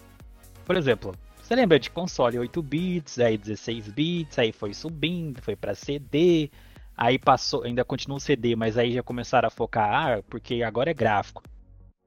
Por 0.65 0.75
exemplo, 0.75 1.15
você 1.49 1.55
lembra 1.55 1.79
de 1.79 1.89
console 1.89 2.37
8 2.37 2.61
bits, 2.61 3.17
aí 3.17 3.35
16 3.35 3.87
bits, 3.89 4.37
aí 4.37 4.51
foi 4.51 4.71
subindo, 4.71 5.41
foi 5.41 5.55
para 5.55 5.73
CD, 5.73 6.51
aí 6.95 7.17
passou, 7.17 7.63
ainda 7.63 7.83
continua 7.83 8.19
CD, 8.19 8.55
mas 8.55 8.77
aí 8.77 8.93
já 8.93 9.01
começaram 9.01 9.47
a 9.47 9.49
focar, 9.49 10.19
ah, 10.19 10.23
porque 10.29 10.61
agora 10.61 10.91
é 10.91 10.93
gráfico. 10.93 11.41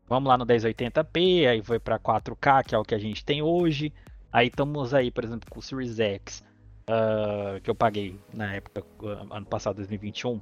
Vamos 0.09 0.29
lá 0.29 0.39
no 0.39 0.47
1080p, 0.47 1.49
aí 1.49 1.61
foi 1.61 1.81
para 1.81 1.99
4K, 1.99 2.67
que 2.67 2.75
é 2.77 2.79
o 2.79 2.85
que 2.85 2.95
a 2.95 2.99
gente 3.01 3.25
tem 3.25 3.43
hoje. 3.43 3.93
Aí 4.31 4.47
estamos 4.47 4.95
aí, 4.95 5.11
por 5.11 5.25
exemplo, 5.25 5.51
com 5.51 5.59
o 5.59 5.63
Series 5.63 5.99
X, 5.99 6.45
uh, 6.89 7.61
que 7.61 7.69
eu 7.69 7.75
paguei 7.75 8.21
na 8.33 8.55
época, 8.55 8.85
uh, 9.03 9.35
ano 9.35 9.47
passado, 9.47 9.75
2021. 9.75 10.41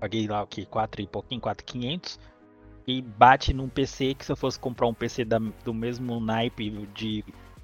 Paguei 0.00 0.26
lá 0.26 0.42
o 0.42 0.46
que? 0.46 0.64
4 0.64 1.02
e 1.02 1.06
pouquinho, 1.06 1.42
4,500. 1.42 2.18
E 2.86 3.02
bate 3.02 3.52
num 3.52 3.68
PC 3.68 4.14
que 4.14 4.24
se 4.24 4.32
eu 4.32 4.36
fosse 4.36 4.58
comprar 4.58 4.86
um 4.86 4.94
PC 4.94 5.26
da, 5.26 5.38
do 5.38 5.74
mesmo 5.74 6.18
naipe 6.20 6.70
de 6.94 7.22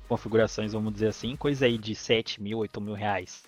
configurações, 0.08 0.72
vamos 0.72 0.92
dizer 0.92 1.08
assim, 1.08 1.36
coisa 1.36 1.66
aí 1.66 1.76
de 1.78 1.94
7 1.94 2.42
mil, 2.42 2.58
8 2.58 2.80
mil 2.80 2.94
reais. 2.94 3.44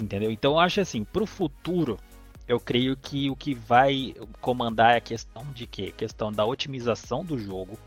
Entendeu? 0.00 0.30
Então 0.30 0.52
eu 0.52 0.58
acho 0.58 0.80
assim, 0.80 1.04
pro 1.04 1.24
futuro, 1.24 1.98
eu 2.46 2.60
creio 2.60 2.96
que 2.96 3.30
o 3.30 3.36
que 3.36 3.54
vai 3.54 4.14
comandar 4.40 4.94
é 4.94 4.96
a 4.96 5.00
questão 5.00 5.44
de 5.52 5.66
quê? 5.66 5.92
A 5.94 5.98
questão 5.98 6.32
da 6.32 6.44
otimização 6.44 7.24
do 7.24 7.38
jogo. 7.38 7.78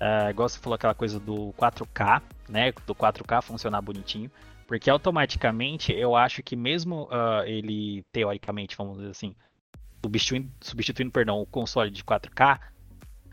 Uh, 0.00 0.28
igual 0.28 0.48
você 0.48 0.58
falou 0.58 0.74
aquela 0.74 0.94
coisa 0.94 1.18
do 1.18 1.54
4K, 1.56 2.20
né? 2.48 2.72
Do 2.86 2.94
4K 2.94 3.40
funcionar 3.40 3.80
bonitinho. 3.80 4.30
Porque 4.66 4.90
automaticamente 4.90 5.92
eu 5.92 6.16
acho 6.16 6.42
que 6.42 6.56
mesmo 6.56 7.04
uh, 7.04 7.44
ele, 7.46 8.02
teoricamente, 8.12 8.76
vamos 8.76 8.98
dizer 8.98 9.10
assim, 9.10 9.34
substituindo, 10.04 10.50
substituindo 10.60 11.12
perdão, 11.12 11.40
o 11.40 11.46
console 11.46 11.90
de 11.90 12.04
4K, 12.04 12.58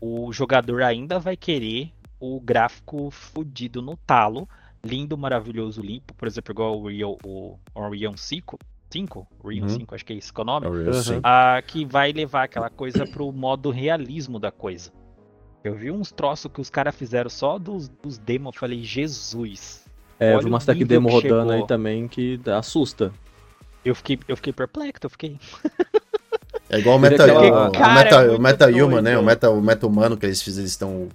o 0.00 0.32
jogador 0.32 0.82
ainda 0.82 1.18
vai 1.18 1.36
querer 1.36 1.92
o 2.24 2.40
gráfico 2.40 3.10
fudido 3.10 3.82
no 3.82 3.96
talo, 3.96 4.48
lindo, 4.82 5.16
maravilhoso, 5.16 5.82
limpo, 5.82 6.14
por 6.14 6.26
exemplo, 6.26 6.52
igual 6.52 6.78
o 6.78 6.84
Unreal, 6.84 7.18
o 7.22 7.58
Unreal 7.76 8.16
5, 8.16 8.58
5? 8.90 9.26
Unreal 9.44 9.62
uhum. 9.64 9.68
5, 9.68 9.94
acho 9.94 10.04
que 10.04 10.12
é 10.14 10.16
esse 10.16 10.32
que 10.32 10.40
é 10.40 10.42
o 10.42 10.46
nome, 10.46 10.66
uhum. 10.66 11.20
a, 11.22 11.62
que 11.66 11.84
vai 11.84 12.12
levar 12.12 12.44
aquela 12.44 12.70
coisa 12.70 13.06
pro 13.06 13.30
modo 13.30 13.70
realismo 13.70 14.38
da 14.38 14.50
coisa. 14.50 14.90
Eu 15.62 15.74
vi 15.74 15.90
uns 15.90 16.12
troços 16.12 16.50
que 16.50 16.60
os 16.60 16.70
caras 16.70 16.94
fizeram 16.94 17.28
só 17.28 17.58
dos, 17.58 17.88
dos 17.88 18.18
demos, 18.18 18.54
eu 18.54 18.60
falei, 18.60 18.82
Jesus. 18.82 19.84
É, 20.18 20.36
vi 20.38 20.46
uma 20.46 20.58
stack 20.58 20.84
demo 20.84 21.08
rodando 21.08 21.40
chegou. 21.40 21.50
aí 21.50 21.66
também 21.66 22.06
que 22.08 22.40
assusta. 22.56 23.12
Eu 23.84 23.94
fiquei, 23.94 24.18
eu 24.28 24.36
fiquei 24.36 24.52
perplexo, 24.52 25.00
eu 25.04 25.10
fiquei. 25.10 25.38
É 26.70 26.78
igual 26.78 26.96
o 26.96 26.98
Meta, 26.98 27.24
o, 27.24 27.40
meta, 27.94 28.14
é 28.22 28.30
o 28.30 28.40
meta 28.40 28.66
Human, 28.68 29.02
né? 29.02 29.18
O 29.18 29.22
meta, 29.22 29.50
o 29.50 29.60
meta 29.60 29.86
humano 29.86 30.16
que 30.16 30.24
eles 30.24 30.42
fizeram, 30.42 30.62
eles 30.62 30.70
estão 30.72 31.08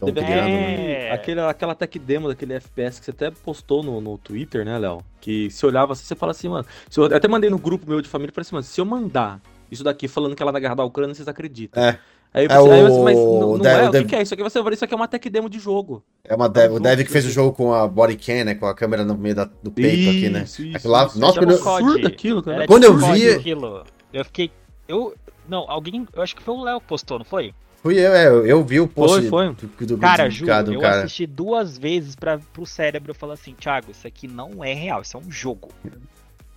Criando. 0.00 0.22
Né? 0.22 1.08
É... 1.08 1.12
Aquele, 1.12 1.40
aquela 1.40 1.74
tech 1.74 1.98
demo 1.98 2.28
daquele 2.28 2.54
FPS 2.54 2.98
que 2.98 3.04
você 3.04 3.10
até 3.10 3.30
postou 3.30 3.82
no, 3.82 4.00
no 4.00 4.16
Twitter, 4.18 4.64
né, 4.64 4.78
Léo? 4.78 5.02
Que 5.20 5.50
se 5.50 5.64
olhava 5.66 5.92
assim, 5.92 6.04
você 6.04 6.14
fala 6.14 6.32
assim, 6.32 6.48
mano. 6.48 6.64
Eu, 6.96 7.06
eu, 7.08 7.16
até 7.16 7.28
mandei 7.28 7.50
no 7.50 7.58
grupo 7.58 7.88
meu 7.88 8.00
de 8.00 8.08
família 8.08 8.30
e 8.30 8.34
falei 8.34 8.46
assim, 8.46 8.54
mano, 8.54 8.64
se 8.64 8.80
eu 8.80 8.84
mandar 8.84 9.40
isso 9.70 9.84
daqui 9.84 10.08
falando 10.08 10.34
que 10.34 10.42
ela 10.42 10.52
vai 10.52 10.60
guerra 10.60 10.74
da 10.74 10.84
Ucrânia, 10.84 11.14
vocês 11.14 11.28
acreditam. 11.28 11.82
É. 11.82 11.98
Aí, 12.32 12.46
você, 12.46 12.54
é 12.54 12.72
aí 12.72 12.82
você, 12.82 13.00
mas 13.00 13.16
não, 13.16 13.58
não 13.58 13.66
é, 13.66 13.88
o 13.88 13.92
que, 13.92 14.04
que, 14.04 14.16
é 14.16 14.22
isso 14.22 14.34
aqui? 14.34 14.42
Você 14.42 14.60
isso 14.60 14.84
aqui 14.84 14.94
é 14.94 14.96
uma 14.96 15.08
tech 15.08 15.28
demo 15.28 15.50
de 15.50 15.58
jogo. 15.58 16.04
É 16.22 16.34
uma 16.34 16.48
dev, 16.48 16.70
é 16.70 16.74
um 16.74 16.76
o 16.76 16.80
Dev 16.80 17.00
que 17.00 17.10
fez 17.10 17.26
o 17.26 17.30
jogo 17.30 17.52
com 17.52 17.74
a 17.74 17.88
body 17.88 18.16
cam, 18.16 18.44
né? 18.44 18.54
Com 18.54 18.66
a 18.66 18.74
câmera 18.74 19.04
no 19.04 19.18
meio 19.18 19.34
da, 19.34 19.50
do 19.60 19.70
peito 19.70 19.96
isso, 19.96 20.10
aqui, 20.10 20.28
né? 20.28 20.42
Isso, 20.44 20.62
aquilo 20.76 20.92
lá, 20.92 21.06
isso, 21.06 21.18
nossa, 21.18 21.40
quando 21.40 21.98
eu... 21.98 22.06
aquilo, 22.06 22.40
cara. 22.40 22.66
Quando 22.68 22.84
eu 22.84 22.96
vi... 22.96 23.30
Aquilo. 23.30 23.84
Eu 24.12 24.24
fiquei... 24.24 24.52
Eu... 24.86 25.12
Não, 25.48 25.68
alguém... 25.68 26.06
Eu 26.12 26.22
acho 26.22 26.36
que 26.36 26.42
foi 26.42 26.54
o 26.54 26.62
Léo 26.62 26.80
que 26.80 26.86
postou, 26.86 27.18
não 27.18 27.24
foi? 27.24 27.52
Fui 27.82 27.98
eu, 27.98 28.14
é, 28.14 28.50
eu 28.50 28.62
vi 28.62 28.78
o 28.78 28.86
post 28.86 29.28
foi, 29.28 29.28
foi. 29.28 29.54
Do, 29.54 29.86
do, 29.86 29.98
cara, 29.98 30.24
do, 30.24 30.30
juro, 30.30 30.50
eu 30.50 30.80
cara. 30.80 30.98
assisti 30.98 31.26
duas 31.26 31.78
vezes 31.78 32.14
para 32.14 32.38
pro 32.52 32.66
cérebro 32.66 33.14
falar 33.14 33.34
assim, 33.34 33.54
Thiago, 33.54 33.90
isso 33.90 34.06
aqui 34.06 34.28
não 34.28 34.62
é 34.62 34.74
real, 34.74 35.00
isso 35.00 35.16
é 35.16 35.20
um 35.20 35.30
jogo. 35.30 35.70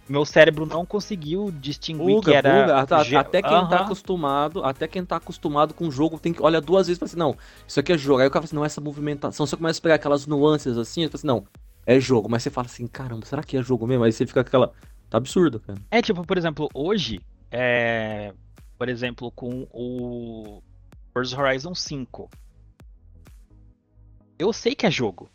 Meu 0.08 0.26
cérebro 0.26 0.66
não 0.66 0.86
conseguiu 0.86 1.50
distinguir 1.50 2.18
Uga, 2.18 2.32
que 2.32 2.36
era. 2.36 2.82
Até, 2.82 3.16
até 3.16 3.42
quem 3.42 3.56
uhum. 3.56 3.70
tá 3.70 3.78
acostumado, 3.78 4.66
até 4.66 4.86
quem 4.86 5.06
tá 5.06 5.16
acostumado 5.16 5.74
com 5.74 5.88
o 5.88 5.92
jogo, 5.92 6.20
tem 6.20 6.34
que 6.34 6.44
olha 6.44 6.60
duas 6.60 6.88
vezes 6.88 6.98
e 6.98 7.00
fala 7.00 7.10
assim, 7.10 7.18
não, 7.18 7.38
isso 7.66 7.80
aqui 7.80 7.94
é 7.94 7.98
jogo. 7.98 8.20
Aí 8.20 8.28
o 8.28 8.32
cara 8.32 8.42
fala 8.42 8.46
assim, 8.46 8.56
não, 8.58 8.66
essa 8.66 8.82
movimentação, 8.82 9.46
você 9.46 9.56
começa 9.56 9.80
a 9.80 9.82
pegar 9.82 9.96
aquelas 9.96 10.28
nuances 10.28 10.78
assim, 10.78 11.04
você 11.04 11.10
fala 11.10 11.20
assim, 11.20 11.28
não, 11.28 11.48
é 11.86 12.00
jogo. 12.02 12.28
Mas 12.30 12.44
você 12.44 12.50
fala 12.50 12.68
assim, 12.68 12.86
caramba, 12.86 13.26
será 13.26 13.42
que 13.44 13.56
é 13.56 13.64
jogo 13.64 13.88
mesmo? 13.88 14.04
Aí 14.04 14.12
você 14.12 14.26
fica 14.26 14.42
aquela. 14.42 14.74
Tá 15.10 15.20
absurdo, 15.20 15.62
cara. 15.62 15.80
É 15.90 16.02
tipo, 16.02 16.26
por 16.26 16.38
exemplo, 16.38 16.70
hoje, 16.74 17.22
é. 17.50 18.34
Por 18.78 18.90
exemplo, 18.90 19.32
com 19.32 19.66
o 19.72 20.62
Forza 21.14 21.40
Horizon 21.40 21.76
5. 21.76 22.30
Eu 24.40 24.52
sei 24.52 24.74
que 24.74 24.86
é 24.86 24.92
jogo. 24.92 25.30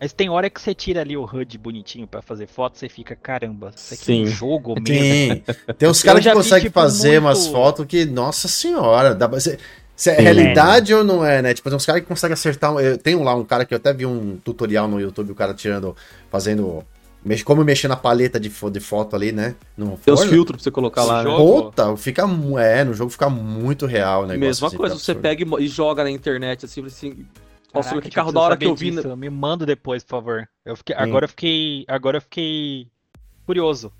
Mas 0.00 0.12
tem 0.12 0.28
hora 0.28 0.48
que 0.48 0.60
você 0.60 0.74
tira 0.74 1.00
ali 1.00 1.16
o 1.16 1.24
HUD 1.24 1.58
bonitinho 1.58 2.06
para 2.06 2.22
fazer 2.22 2.46
foto, 2.46 2.78
você 2.78 2.88
fica, 2.88 3.16
caramba, 3.16 3.72
isso 3.74 3.94
aqui 3.94 4.04
Sim. 4.04 4.20
é 4.20 4.24
um 4.24 4.26
jogo 4.26 4.74
mesmo. 4.74 4.84
Tem, 4.84 5.42
tem 5.76 5.88
uns 5.88 6.02
caras 6.02 6.22
que 6.22 6.32
conseguem 6.32 6.64
tipo, 6.64 6.80
fazer 6.80 7.20
muito... 7.20 7.24
umas 7.24 7.46
fotos 7.48 7.86
que, 7.86 8.04
nossa 8.04 8.46
senhora, 8.46 9.14
dá 9.14 9.28
pra... 9.28 9.40
Se, 9.40 9.58
se 9.96 10.10
é 10.10 10.20
realidade 10.20 10.92
é. 10.92 10.96
ou 10.96 11.02
não 11.02 11.26
é, 11.26 11.42
né? 11.42 11.52
Tipo, 11.52 11.68
tem 11.68 11.76
uns 11.76 11.84
caras 11.84 12.02
que 12.02 12.06
conseguem 12.06 12.32
acertar. 12.32 12.72
Eu 12.76 12.96
tenho 12.96 13.20
lá 13.24 13.34
um 13.34 13.44
cara 13.44 13.64
que 13.64 13.74
eu 13.74 13.78
até 13.78 13.92
vi 13.92 14.06
um 14.06 14.36
tutorial 14.36 14.86
no 14.86 15.00
YouTube, 15.00 15.32
o 15.32 15.34
cara 15.34 15.52
tirando, 15.52 15.96
fazendo 16.30 16.84
como 17.44 17.64
mexer 17.64 17.88
na 17.88 17.96
paleta 17.96 18.38
de, 18.38 18.48
de 18.48 18.80
foto 18.80 19.16
ali, 19.16 19.32
né? 19.32 19.54
No 19.76 19.98
Tem 19.98 20.14
os 20.14 20.24
filtros 20.24 20.56
pra 20.56 20.64
você 20.64 20.70
colocar 20.70 21.04
lá, 21.04 21.24
né? 21.24 21.36
Puta, 21.36 21.96
fica. 21.96 22.24
É, 22.60 22.84
no 22.84 22.94
jogo 22.94 23.10
fica 23.10 23.28
muito 23.28 23.86
real 23.86 24.22
o 24.22 24.26
negócio. 24.26 24.40
Mesma 24.40 24.68
assim, 24.68 24.76
coisa, 24.76 24.94
você 24.94 25.14
pega 25.14 25.42
e, 25.42 25.64
e, 25.64 25.68
joga 25.68 26.04
na 26.04 26.10
internet, 26.10 26.64
assim, 26.64 26.84
assim. 26.84 27.26
Nossa, 27.74 27.90
Caraca, 27.90 28.08
que 28.08 28.14
carro 28.14 28.32
da 28.32 28.40
hora 28.40 28.56
que 28.56 28.64
eu 28.64 28.74
vi. 28.74 28.90
Disso. 28.90 29.16
Me 29.16 29.28
manda 29.28 29.66
depois, 29.66 30.02
por 30.02 30.10
favor. 30.10 30.48
Eu 30.64 30.76
fiquei, 30.76 30.96
agora 30.96 31.24
eu 31.24 31.28
fiquei. 31.28 31.84
Agora 31.86 32.16
eu 32.16 32.22
fiquei 32.22 32.86
curioso. 33.44 33.92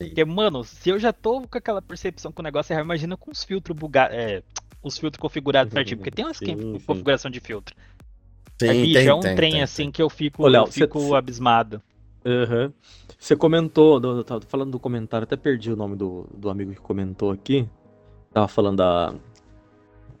Sim. 0.00 0.08
Porque, 0.08 0.24
mano, 0.24 0.62
se 0.64 0.90
eu 0.90 0.98
já 0.98 1.12
tô 1.12 1.40
com 1.42 1.58
aquela 1.58 1.80
percepção 1.80 2.30
com 2.30 2.42
o 2.42 2.44
negócio 2.44 2.74
é 2.74 2.80
imagina 2.80 3.16
com 3.16 3.30
os 3.30 3.42
filtros 3.42 3.76
bugados. 3.76 4.14
É, 4.14 4.42
os 4.82 4.98
filtros 4.98 5.20
configurados 5.20 5.72
certinho. 5.72 5.98
Porque 5.98 6.10
tem 6.10 6.24
umas 6.24 6.36
sim, 6.38 6.78
configuração 6.86 7.30
de 7.30 7.40
filtro. 7.40 7.74
Sim, 8.60 8.68
Aí, 8.68 8.92
tem, 8.92 9.06
é 9.06 9.14
um 9.14 9.20
tem, 9.20 9.36
trem 9.36 9.52
tem, 9.52 9.62
assim 9.62 9.90
que 9.90 10.00
eu 10.00 10.08
fico, 10.08 10.44
Olha, 10.44 10.58
eu 10.58 10.66
fico 10.66 11.00
você... 11.00 11.14
abismado. 11.14 11.82
Uhum. 12.26 12.72
Você 13.16 13.36
comentou, 13.36 14.00
do, 14.00 14.24
tava 14.24 14.40
falando 14.48 14.72
do 14.72 14.80
comentário, 14.80 15.22
até 15.22 15.36
perdi 15.36 15.72
o 15.72 15.76
nome 15.76 15.94
do, 15.94 16.26
do 16.34 16.50
amigo 16.50 16.72
que 16.72 16.80
comentou 16.80 17.30
aqui. 17.30 17.68
Tava 18.32 18.48
falando 18.48 18.78
da. 18.78 19.14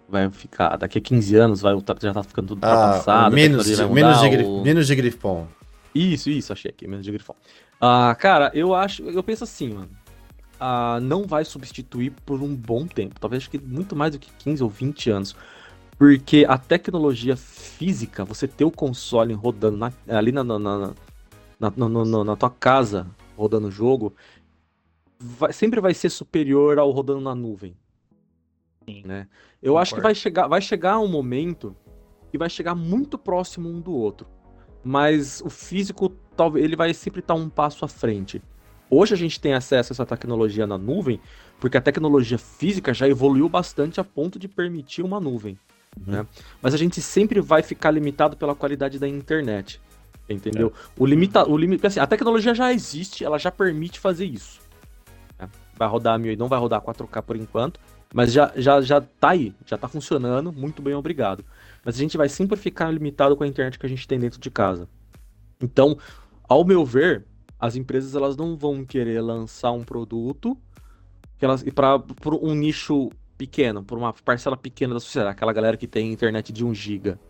Vai 0.08 0.30
ficar. 0.30 0.76
Daqui 0.76 0.98
a 0.98 1.00
15 1.00 1.36
anos 1.36 1.60
vai, 1.60 1.74
já 2.00 2.14
tá 2.14 2.22
ficando 2.22 2.48
tudo 2.48 2.58
ultrapassado. 2.58 3.26
Ah, 3.26 3.30
menos, 3.30 3.66
menos, 3.66 4.20
de, 4.20 4.44
o... 4.44 4.62
menos 4.62 4.86
de 4.86 4.94
grifão. 4.94 5.48
Isso, 5.92 6.30
isso, 6.30 6.52
achei 6.52 6.70
aqui, 6.70 6.86
menos 6.86 7.04
de 7.04 7.10
grifão. 7.10 7.34
Ah, 7.80 8.14
cara, 8.14 8.52
eu 8.54 8.72
acho. 8.72 9.02
Eu 9.02 9.22
penso 9.22 9.42
assim, 9.42 9.74
mano. 9.74 9.90
Ah, 10.60 11.00
não 11.02 11.24
vai 11.24 11.44
substituir 11.44 12.12
por 12.24 12.40
um 12.40 12.54
bom 12.54 12.86
tempo. 12.86 13.18
Talvez 13.18 13.42
acho 13.42 13.50
que 13.50 13.58
muito 13.58 13.96
mais 13.96 14.12
do 14.12 14.18
que 14.20 14.30
15 14.38 14.62
ou 14.62 14.70
20 14.70 15.10
anos. 15.10 15.36
Porque 15.98 16.46
a 16.48 16.56
tecnologia 16.56 17.36
física, 17.36 18.24
você 18.24 18.46
ter 18.46 18.64
o 18.64 18.70
console 18.70 19.34
rodando 19.34 19.76
na, 19.76 19.92
ali 20.08 20.30
na, 20.30 20.44
na, 20.44 20.58
na 20.58 20.94
na, 21.58 21.70
no, 21.70 22.24
na 22.24 22.36
tua 22.36 22.50
casa 22.50 23.06
rodando 23.36 23.68
o 23.68 23.70
jogo, 23.70 24.14
vai, 25.18 25.52
sempre 25.52 25.80
vai 25.80 25.94
ser 25.94 26.10
superior 26.10 26.78
ao 26.78 26.90
rodando 26.90 27.20
na 27.20 27.34
nuvem. 27.34 27.76
Sim. 28.88 29.02
Né? 29.04 29.28
Eu 29.62 29.72
Concordo. 29.72 29.78
acho 29.82 29.94
que 29.94 30.00
vai 30.00 30.14
chegar, 30.14 30.48
vai 30.48 30.60
chegar 30.60 30.98
um 30.98 31.08
momento 31.08 31.76
que 32.30 32.38
vai 32.38 32.48
chegar 32.48 32.74
muito 32.74 33.18
próximo 33.18 33.68
um 33.68 33.80
do 33.80 33.92
outro. 33.92 34.26
Mas 34.84 35.40
o 35.40 35.50
físico, 35.50 36.10
talvez, 36.36 36.64
ele 36.64 36.76
vai 36.76 36.94
sempre 36.94 37.20
estar 37.20 37.34
um 37.34 37.48
passo 37.48 37.84
à 37.84 37.88
frente. 37.88 38.40
Hoje 38.88 39.14
a 39.14 39.16
gente 39.16 39.40
tem 39.40 39.52
acesso 39.52 39.92
a 39.92 39.94
essa 39.94 40.06
tecnologia 40.06 40.66
na 40.66 40.78
nuvem, 40.78 41.20
porque 41.58 41.76
a 41.76 41.80
tecnologia 41.80 42.38
física 42.38 42.94
já 42.94 43.08
evoluiu 43.08 43.48
bastante 43.48 43.98
a 43.98 44.04
ponto 44.04 44.38
de 44.38 44.46
permitir 44.46 45.02
uma 45.02 45.18
nuvem. 45.18 45.58
Uhum. 45.96 46.12
Né? 46.12 46.26
Mas 46.62 46.72
a 46.72 46.76
gente 46.76 47.02
sempre 47.02 47.40
vai 47.40 47.62
ficar 47.62 47.90
limitado 47.90 48.36
pela 48.36 48.54
qualidade 48.54 48.98
da 48.98 49.08
internet. 49.08 49.80
Entendeu? 50.28 50.72
É. 50.74 50.90
O 50.98 51.06
limita, 51.06 51.48
o 51.48 51.56
limite, 51.56 51.86
assim, 51.86 52.00
a 52.00 52.06
tecnologia 52.06 52.54
já 52.54 52.72
existe, 52.72 53.24
ela 53.24 53.38
já 53.38 53.50
permite 53.50 54.00
fazer 54.00 54.24
isso. 54.24 54.60
Né? 55.38 55.48
Vai 55.76 55.88
rodar 55.88 56.18
mil 56.18 56.36
não 56.36 56.48
vai 56.48 56.58
rodar 56.58 56.80
4K 56.80 57.22
por 57.22 57.36
enquanto, 57.36 57.78
mas 58.12 58.32
já, 58.32 58.52
já, 58.56 58.80
já 58.80 59.00
tá 59.00 59.30
aí, 59.30 59.54
já 59.64 59.78
tá 59.78 59.88
funcionando, 59.88 60.52
muito 60.52 60.82
bem, 60.82 60.94
obrigado. 60.94 61.44
Mas 61.84 61.94
a 61.94 61.98
gente 61.98 62.16
vai 62.16 62.28
sempre 62.28 62.56
ficar 62.56 62.90
limitado 62.90 63.36
com 63.36 63.44
a 63.44 63.46
internet 63.46 63.78
que 63.78 63.86
a 63.86 63.88
gente 63.88 64.06
tem 64.08 64.18
dentro 64.18 64.40
de 64.40 64.50
casa. 64.50 64.88
Então, 65.60 65.96
ao 66.48 66.64
meu 66.64 66.84
ver, 66.84 67.24
as 67.58 67.76
empresas 67.76 68.14
elas 68.14 68.36
não 68.36 68.56
vão 68.56 68.84
querer 68.84 69.20
lançar 69.20 69.70
um 69.70 69.84
produto 69.84 70.56
que 71.38 71.44
elas 71.44 71.62
para 71.62 72.02
um 72.40 72.54
nicho 72.54 73.10
pequeno, 73.36 73.84
por 73.84 73.98
uma 73.98 74.12
parcela 74.12 74.56
pequena 74.56 74.94
da 74.94 75.00
sociedade, 75.00 75.32
aquela 75.32 75.52
galera 75.52 75.76
que 75.76 75.86
tem 75.86 76.10
internet 76.10 76.52
de 76.52 76.64
1 76.64 76.74
giga 76.74 77.20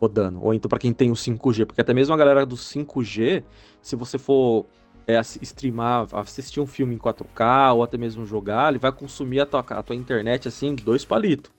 rodando. 0.00 0.42
Ou 0.42 0.54
então 0.54 0.68
para 0.68 0.78
quem 0.78 0.92
tem 0.92 1.10
o 1.10 1.14
5G, 1.14 1.66
porque 1.66 1.80
até 1.80 1.94
mesmo 1.94 2.14
a 2.14 2.16
galera 2.16 2.44
do 2.44 2.56
5G, 2.56 3.42
se 3.80 3.96
você 3.96 4.18
for 4.18 4.66
é, 5.06 5.20
streamar, 5.20 6.06
assistir 6.12 6.60
um 6.60 6.66
filme 6.66 6.94
em 6.94 6.98
4K 6.98 7.74
ou 7.74 7.82
até 7.82 7.96
mesmo 7.96 8.26
jogar, 8.26 8.70
ele 8.70 8.78
vai 8.78 8.92
consumir 8.92 9.40
a 9.40 9.46
tua, 9.46 9.60
a 9.60 9.82
tua 9.82 9.96
internet 9.96 10.48
assim, 10.48 10.74
dois 10.74 11.04
palitos. 11.04 11.50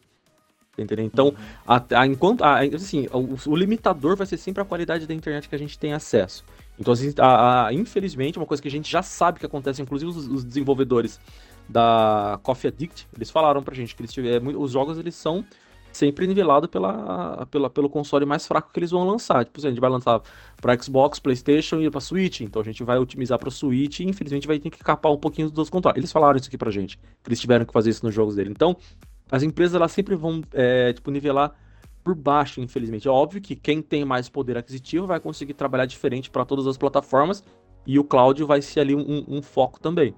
Entendeu? 0.78 1.06
Então, 1.06 1.28
uhum. 1.30 1.36
a, 1.66 1.84
a, 2.02 2.06
enquanto, 2.06 2.44
a, 2.44 2.60
assim, 2.60 3.08
o, 3.12 3.50
o, 3.50 3.56
limitador 3.56 4.16
vai 4.16 4.28
ser 4.28 4.38
sempre 4.38 4.62
a 4.62 4.66
qualidade 4.66 5.08
da 5.08 5.14
internet 5.14 5.50
que 5.50 5.56
a 5.56 5.58
gente 5.58 5.80
tem 5.80 5.92
acesso. 5.92 6.46
Então, 6.78 6.94
assim, 6.94 7.12
a, 7.18 7.70
infelizmente, 7.72 8.38
uma 8.38 8.46
coisa 8.46 8.62
que 8.62 8.68
a 8.68 8.72
gente 8.72 8.90
já 8.90 9.02
sabe 9.02 9.40
que 9.40 9.46
acontece, 9.46 9.82
inclusive 9.82 10.12
os, 10.12 10.28
os 10.28 10.44
desenvolvedores 10.44 11.20
da 11.68 12.40
Coffee 12.44 12.70
Addict, 12.70 13.08
eles 13.16 13.32
falaram 13.32 13.64
pra 13.64 13.74
gente 13.74 13.96
que 13.96 14.02
eles 14.02 14.14
tiveram, 14.14 14.62
os 14.62 14.72
jogos 14.72 15.00
eles 15.00 15.16
são 15.16 15.44
sempre 15.98 16.28
nivelado 16.28 16.70
pela, 16.70 17.46
pela, 17.48 17.70
pelo 17.70 17.90
console 17.90 18.26
mais 18.26 18.48
fraco 18.48 18.72
que 18.72 18.80
eles 18.80 18.92
vão 18.92 19.06
lançar. 19.06 19.44
Tipo, 19.44 19.60
a 19.60 19.70
gente 19.70 19.82
vai 19.82 19.90
lançar 19.90 20.22
para 20.62 20.82
Xbox, 20.82 21.20
PlayStation 21.20 21.82
e 21.82 21.90
para 21.90 22.00
Switch, 22.00 22.42
então 22.42 22.62
a 22.62 22.66
gente 22.66 22.84
vai 22.84 22.98
otimizar 22.98 23.40
para 23.40 23.50
Switch 23.50 24.00
e 24.00 24.04
infelizmente 24.04 24.48
vai 24.48 24.60
ter 24.60 24.70
que 24.70 24.80
capar 24.80 25.12
um 25.12 25.18
pouquinho 25.18 25.50
dos 25.50 25.70
controles. 25.70 25.98
Eles 25.98 26.12
falaram 26.12 26.38
isso 26.38 26.48
aqui 26.48 26.58
pra 26.58 26.72
gente, 26.72 26.98
que 26.98 27.30
eles 27.30 27.40
tiveram 27.40 27.66
que 27.66 27.74
fazer 27.74 27.90
isso 27.90 28.06
nos 28.06 28.14
jogos 28.14 28.36
dele. 28.36 28.52
Então, 28.52 28.78
as 29.32 29.44
empresas 29.44 29.76
elas 29.76 29.92
sempre 29.92 30.16
vão 30.16 30.42
é, 30.54 30.94
tipo 30.94 31.12
nivelar 31.12 31.54
por 32.04 32.16
baixo, 32.16 32.62
infelizmente. 32.62 33.08
É 33.08 33.12
óbvio 33.12 33.42
que 33.42 33.56
quem 33.56 33.82
tem 33.82 34.06
mais 34.06 34.30
poder 34.30 34.58
aquisitivo 34.58 35.06
vai 35.06 35.20
conseguir 35.20 35.54
trabalhar 35.54 35.86
diferente 35.86 36.30
para 36.30 36.46
todas 36.46 36.66
as 36.68 36.78
plataformas 36.78 37.44
e 37.86 38.00
o 38.00 38.04
cloud 38.04 38.42
vai 38.44 38.62
ser 38.62 38.82
ali 38.82 38.96
um, 38.96 39.26
um 39.28 39.42
foco 39.42 39.80
também. 39.80 40.14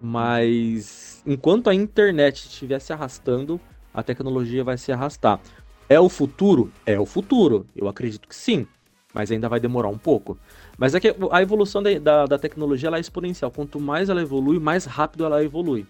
Mas 0.00 1.22
enquanto 1.26 1.68
a 1.68 1.74
internet 1.74 2.46
estiver 2.46 2.78
se 2.78 2.92
arrastando, 2.92 3.60
a 3.92 4.02
tecnologia 4.02 4.62
vai 4.64 4.76
se 4.78 4.92
arrastar. 4.92 5.40
É 5.88 5.98
o 5.98 6.08
futuro? 6.08 6.70
É 6.84 6.98
o 7.00 7.06
futuro. 7.06 7.66
Eu 7.74 7.88
acredito 7.88 8.28
que 8.28 8.34
sim. 8.34 8.66
Mas 9.14 9.30
ainda 9.30 9.48
vai 9.48 9.58
demorar 9.58 9.88
um 9.88 9.96
pouco. 9.96 10.38
Mas 10.76 10.94
é 10.94 11.00
que 11.00 11.14
a 11.30 11.42
evolução 11.42 11.82
da, 11.82 11.98
da, 11.98 12.26
da 12.26 12.38
tecnologia 12.38 12.90
é 12.90 13.00
exponencial. 13.00 13.50
Quanto 13.50 13.80
mais 13.80 14.08
ela 14.08 14.20
evolui, 14.20 14.58
mais 14.58 14.84
rápido 14.84 15.24
ela 15.24 15.42
evolui. 15.42 15.86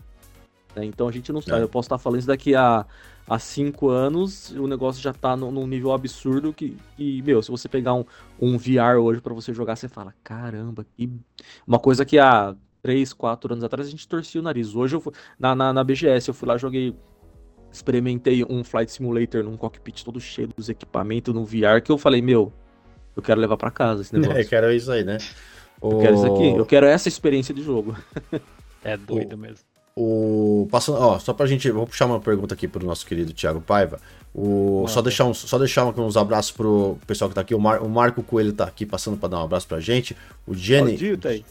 Né? 0.74 0.84
Então 0.84 1.08
a 1.08 1.12
gente 1.12 1.32
não 1.32 1.42
sabe. 1.42 1.60
É. 1.60 1.64
Eu 1.64 1.68
posso 1.68 1.86
estar 1.86 1.98
falando 1.98 2.20
isso 2.20 2.28
daqui 2.28 2.54
a, 2.54 2.86
a 3.28 3.38
cinco 3.38 3.88
anos, 3.88 4.50
o 4.52 4.66
negócio 4.66 5.02
já 5.02 5.10
está 5.10 5.36
num 5.36 5.66
nível 5.66 5.92
absurdo 5.92 6.52
que, 6.52 6.76
que, 6.96 7.20
meu, 7.22 7.42
se 7.42 7.50
você 7.50 7.68
pegar 7.68 7.94
um, 7.94 8.04
um 8.40 8.56
VR 8.56 8.98
hoje 9.00 9.20
para 9.20 9.34
você 9.34 9.52
jogar, 9.52 9.76
você 9.76 9.88
fala, 9.88 10.14
caramba, 10.24 10.86
que. 10.96 11.10
Uma 11.66 11.78
coisa 11.78 12.04
que 12.04 12.18
há 12.18 12.54
três, 12.80 13.12
quatro 13.12 13.52
anos 13.52 13.64
atrás 13.64 13.86
a 13.86 13.90
gente 13.90 14.06
torcia 14.06 14.40
o 14.40 14.44
nariz. 14.44 14.74
Hoje 14.74 14.96
eu 14.96 15.00
fui, 15.00 15.12
na, 15.38 15.54
na, 15.54 15.72
na 15.72 15.84
BGS, 15.84 16.28
eu 16.28 16.34
fui 16.34 16.48
lá, 16.48 16.56
joguei 16.56 16.94
experimentei 17.72 18.44
um 18.48 18.64
Flight 18.64 18.90
Simulator 18.90 19.42
num 19.42 19.56
cockpit 19.56 20.04
todo 20.04 20.20
cheio 20.20 20.48
dos 20.56 20.68
equipamentos 20.68 21.34
no 21.34 21.44
VR 21.44 21.80
que 21.82 21.90
eu 21.90 21.98
falei, 21.98 22.22
meu, 22.22 22.52
eu 23.16 23.22
quero 23.22 23.40
levar 23.40 23.56
para 23.56 23.70
casa 23.70 24.02
esse 24.02 24.12
negócio. 24.16 24.36
É, 24.36 24.42
eu 24.42 24.48
quero 24.48 24.72
isso 24.72 24.90
aí, 24.90 25.04
né? 25.04 25.18
Eu 25.82 25.90
o... 25.90 26.00
quero 26.00 26.14
isso 26.14 26.26
aqui, 26.26 26.48
eu 26.56 26.66
quero 26.66 26.86
essa 26.86 27.08
experiência 27.08 27.54
de 27.54 27.62
jogo. 27.62 27.96
É 28.84 28.96
doido 28.96 29.32
o... 29.32 29.36
mesmo. 29.36 29.64
O 30.00 30.68
passando, 30.70 30.98
ó, 31.00 31.18
só 31.18 31.32
pra 31.32 31.44
gente, 31.44 31.68
vou 31.72 31.84
puxar 31.84 32.06
uma 32.06 32.20
pergunta 32.20 32.54
aqui 32.54 32.68
pro 32.68 32.86
nosso 32.86 33.04
querido 33.04 33.32
Thiago 33.32 33.60
Paiva. 33.60 33.98
O 34.32 34.86
só 34.86 35.02
deixar 35.02 35.24
uns, 35.24 35.38
só 35.38 35.58
deixar 35.58 35.84
uns 35.84 36.16
abraços 36.16 36.52
pro 36.52 36.96
pessoal 37.04 37.28
que 37.28 37.34
tá 37.34 37.40
aqui. 37.40 37.52
O, 37.52 37.58
Mar, 37.58 37.82
o 37.82 37.88
Marco 37.88 38.22
Coelho 38.22 38.52
tá 38.52 38.62
aqui 38.62 38.86
passando 38.86 39.16
para 39.16 39.30
dar 39.30 39.40
um 39.40 39.44
abraço 39.44 39.66
pra 39.66 39.80
gente. 39.80 40.16
O 40.46 40.54
Jenny, 40.54 40.94
o 41.12 41.18
tá 41.18 41.30
aí. 41.30 41.44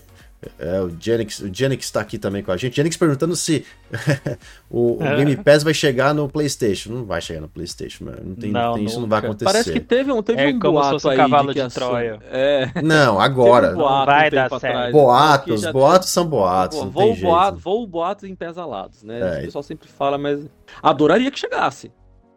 É, 0.60 0.80
o 0.82 0.92
Genix, 1.00 1.40
o 1.40 1.52
Genix 1.52 1.86
está 1.86 2.00
aqui 2.00 2.20
também 2.20 2.44
com 2.44 2.52
a 2.52 2.58
gente. 2.58 2.76
Genix 2.76 2.96
perguntando 2.96 3.36
se 3.36 3.66
o, 4.70 5.02
o 5.02 5.04
é. 5.04 5.16
Game 5.16 5.36
Pass 5.38 5.64
vai 5.64 5.74
chegar 5.74 6.14
no 6.14 6.30
PlayStation. 6.30 6.92
Não 6.92 7.06
vai 7.06 7.20
chegar 7.22 7.42
no 7.42 7.50
PlayStation, 7.50 8.06
mano. 8.06 8.20
Não 8.24 8.36
tem, 8.36 8.52
não, 8.52 8.76
tem 8.76 8.86
isso 8.86 9.02
não 9.02 9.08
vai 9.08 9.20
acontecer. 9.20 9.46
Parece 9.46 9.74
que 9.74 9.80
teve 9.80 10.12
um, 10.12 10.22
teve 10.22 10.40
é 10.40 10.48
um 10.50 10.60
boato 10.60 11.08
um 11.08 11.10
aí 11.10 11.18
cavalo 11.18 11.54
de, 11.54 11.62
de 11.62 11.74
Troia. 11.74 12.20
É. 12.30 12.70
Não, 12.84 13.20
agora. 13.20 13.72
Um 13.72 13.78
boato 13.78 14.06
vai 14.06 14.30
dar 14.30 14.60
certo. 14.60 14.92
Boatos, 14.92 15.66
boatos 15.72 16.10
são 16.10 16.26
boatos. 16.28 16.78
Vou, 16.78 16.92
vou, 16.92 17.16
boato, 17.16 17.58
vou 17.58 17.88
boatos 17.88 18.24
em 18.30 18.36
pés 18.36 18.58
alados, 18.58 19.04
né? 19.04 19.20
É. 19.20 19.40
O 19.40 19.46
pessoal 19.46 19.64
sempre 19.64 19.88
fala, 19.88 20.18
mas 20.18 20.48
adoraria 20.84 21.32
que 21.32 21.40
chegasse. 21.40 21.92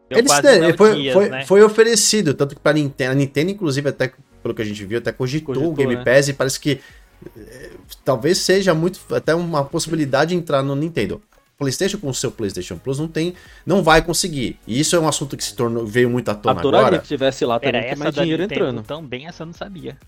Eles, 0.09 0.33
foi, 0.77 0.95
dias, 0.97 1.15
foi, 1.15 1.29
né? 1.29 1.45
foi 1.45 1.63
oferecido, 1.63 2.35
tanto 2.35 2.57
que 2.57 2.61
para 2.61 2.73
Nintendo, 2.73 3.13
a 3.13 3.15
Nintendo, 3.15 3.53
inclusive, 3.53 3.91
até 3.91 4.13
pelo 4.43 4.55
que 4.55 4.63
a 4.63 4.65
gente 4.65 4.85
viu, 4.85 4.99
até 4.99 5.13
cogitou, 5.13 5.55
cogitou 5.55 5.73
o 5.73 5.75
Game 5.75 5.95
né? 5.95 6.03
Pass 6.05 6.29
e 6.29 6.33
parece 6.33 6.59
que 6.59 6.81
talvez 8.05 8.39
seja 8.39 8.75
muito 8.75 9.01
até 9.15 9.35
uma 9.35 9.65
possibilidade 9.65 10.31
de 10.31 10.37
entrar 10.37 10.63
no 10.63 10.75
Nintendo. 10.75 11.21
PlayStation 11.59 11.99
com 11.99 12.09
o 12.09 12.15
seu 12.15 12.31
PlayStation 12.31 12.79
Plus 12.79 12.99
não 12.99 13.07
tem, 13.07 13.35
não 13.67 13.83
vai 13.83 14.03
conseguir. 14.03 14.59
E 14.67 14.81
isso 14.81 14.97
é 14.97 14.99
um 14.99 15.07
assunto 15.07 15.37
que 15.37 15.45
se 15.45 15.55
tornou 15.55 15.87
veio 15.87 16.09
muito 16.09 16.31
à 16.31 16.35
tona 16.35 16.59
Adoraria 16.59 16.87
agora. 16.87 17.03
que 17.03 17.09
tivesse 17.09 17.45
lá 17.45 17.61
também, 17.61 17.83
Era 17.83 17.97
mais 17.97 18.15
dinheiro 18.15 18.43
Nintendo 18.43 18.65
entrando. 18.65 18.83
Também 18.87 19.27
essa 19.27 19.43
eu 19.43 19.47
não 19.47 19.53
sabia. 19.53 19.99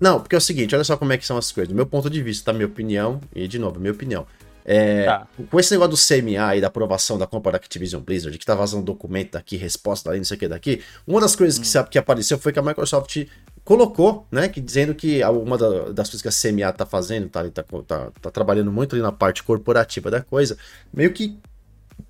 Não, 0.00 0.20
porque 0.20 0.34
é 0.34 0.38
o 0.38 0.40
seguinte, 0.40 0.74
olha 0.74 0.84
só 0.84 0.96
como 0.96 1.12
é 1.12 1.16
que 1.16 1.24
são 1.24 1.38
as 1.38 1.52
coisas. 1.52 1.68
Do 1.68 1.76
meu 1.76 1.86
ponto 1.86 2.10
de 2.10 2.20
vista, 2.22 2.46
tá? 2.46 2.52
Minha 2.52 2.66
opinião, 2.66 3.20
e 3.34 3.46
de 3.46 3.58
novo, 3.58 3.78
minha 3.78 3.92
opinião. 3.92 4.26
É, 4.64 5.04
tá. 5.04 5.28
Com 5.48 5.60
esse 5.60 5.70
negócio 5.70 5.92
do 5.92 5.96
CMA 5.96 6.56
e 6.56 6.60
da 6.60 6.66
aprovação 6.66 7.16
da 7.16 7.26
compra 7.26 7.52
da 7.52 7.56
Activision 7.56 8.02
Blizzard, 8.02 8.36
que 8.36 8.44
tá 8.44 8.56
vazando 8.56 8.82
documento 8.82 9.32
daqui, 9.32 9.56
resposta 9.56 10.10
dali, 10.10 10.18
não 10.18 10.24
sei 10.24 10.36
o 10.36 10.40
que 10.40 10.48
daqui, 10.48 10.82
uma 11.06 11.20
das 11.20 11.36
coisas 11.36 11.56
hum. 11.56 11.62
que, 11.62 11.68
sabe, 11.68 11.88
que 11.88 11.98
apareceu 11.98 12.36
foi 12.36 12.52
que 12.52 12.58
a 12.58 12.62
Microsoft 12.62 13.26
colocou, 13.66 14.24
né, 14.30 14.48
que 14.48 14.60
dizendo 14.60 14.94
que 14.94 15.20
uma 15.24 15.58
das 15.58 16.08
coisas 16.08 16.22
que 16.22 16.28
a 16.28 16.52
CMA 16.52 16.72
tá 16.72 16.86
fazendo, 16.86 17.28
tá, 17.28 17.42
tá, 17.50 17.64
tá, 17.84 18.12
tá 18.22 18.30
trabalhando 18.30 18.70
muito 18.70 18.94
ali 18.94 19.02
na 19.02 19.10
parte 19.10 19.42
corporativa 19.42 20.08
da 20.08 20.22
coisa, 20.22 20.56
meio 20.94 21.12
que 21.12 21.36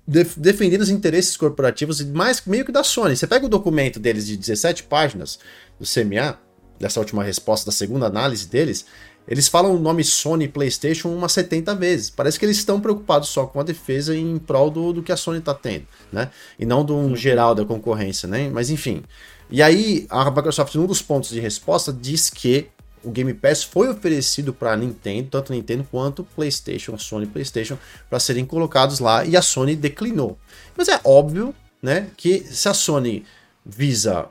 def 0.07 0.37
defendendo 0.37 0.81
os 0.81 0.89
interesses 0.91 1.35
corporativos, 1.35 1.99
mais 2.03 2.45
meio 2.45 2.63
que 2.63 2.71
da 2.71 2.83
Sony. 2.83 3.17
Você 3.17 3.25
pega 3.25 3.47
o 3.47 3.49
documento 3.49 3.99
deles 3.99 4.27
de 4.27 4.37
17 4.37 4.83
páginas 4.83 5.39
do 5.79 5.85
CMA, 5.85 6.37
dessa 6.79 6.99
última 6.99 7.23
resposta, 7.23 7.65
da 7.65 7.71
segunda 7.71 8.05
análise 8.05 8.47
deles, 8.47 8.85
eles 9.27 9.47
falam 9.47 9.75
o 9.75 9.79
nome 9.79 10.03
Sony 10.03 10.47
PlayStation 10.47 11.09
umas 11.09 11.31
70 11.31 11.73
vezes. 11.73 12.11
Parece 12.11 12.37
que 12.37 12.45
eles 12.45 12.57
estão 12.57 12.79
preocupados 12.79 13.29
só 13.29 13.47
com 13.47 13.59
a 13.59 13.63
defesa 13.63 14.15
em 14.15 14.37
prol 14.37 14.69
do, 14.69 14.93
do 14.93 15.01
que 15.01 15.11
a 15.11 15.17
Sony 15.17 15.39
está 15.39 15.55
tendo, 15.55 15.87
né? 16.11 16.29
E 16.59 16.67
não 16.67 16.85
do 16.85 16.95
um 16.95 17.15
geral 17.15 17.55
da 17.55 17.65
concorrência, 17.65 18.29
né? 18.29 18.47
Mas 18.53 18.69
enfim. 18.69 19.03
E 19.49 19.61
aí, 19.61 20.05
a 20.09 20.29
Microsoft, 20.29 20.75
num 20.75 20.85
dos 20.85 21.01
pontos 21.01 21.29
de 21.29 21.39
resposta, 21.39 21.93
diz 21.93 22.29
que 22.29 22.67
o 23.03 23.11
Game 23.11 23.33
Pass 23.33 23.63
foi 23.63 23.87
oferecido 23.87 24.53
para 24.53 24.75
Nintendo, 24.75 25.29
tanto 25.29 25.53
Nintendo 25.53 25.87
quanto 25.89 26.23
PlayStation, 26.23 26.97
Sony 26.97 27.25
PlayStation, 27.25 27.77
para 28.09 28.19
serem 28.19 28.45
colocados 28.45 28.99
lá 28.99 29.23
e 29.23 29.37
a 29.37 29.41
Sony 29.41 29.75
declinou. 29.75 30.37
Mas 30.75 30.87
é 30.89 30.99
óbvio, 31.03 31.55
né, 31.81 32.09
que 32.17 32.39
se 32.39 32.67
a 32.67 32.73
Sony 32.73 33.25
visa 33.65 34.27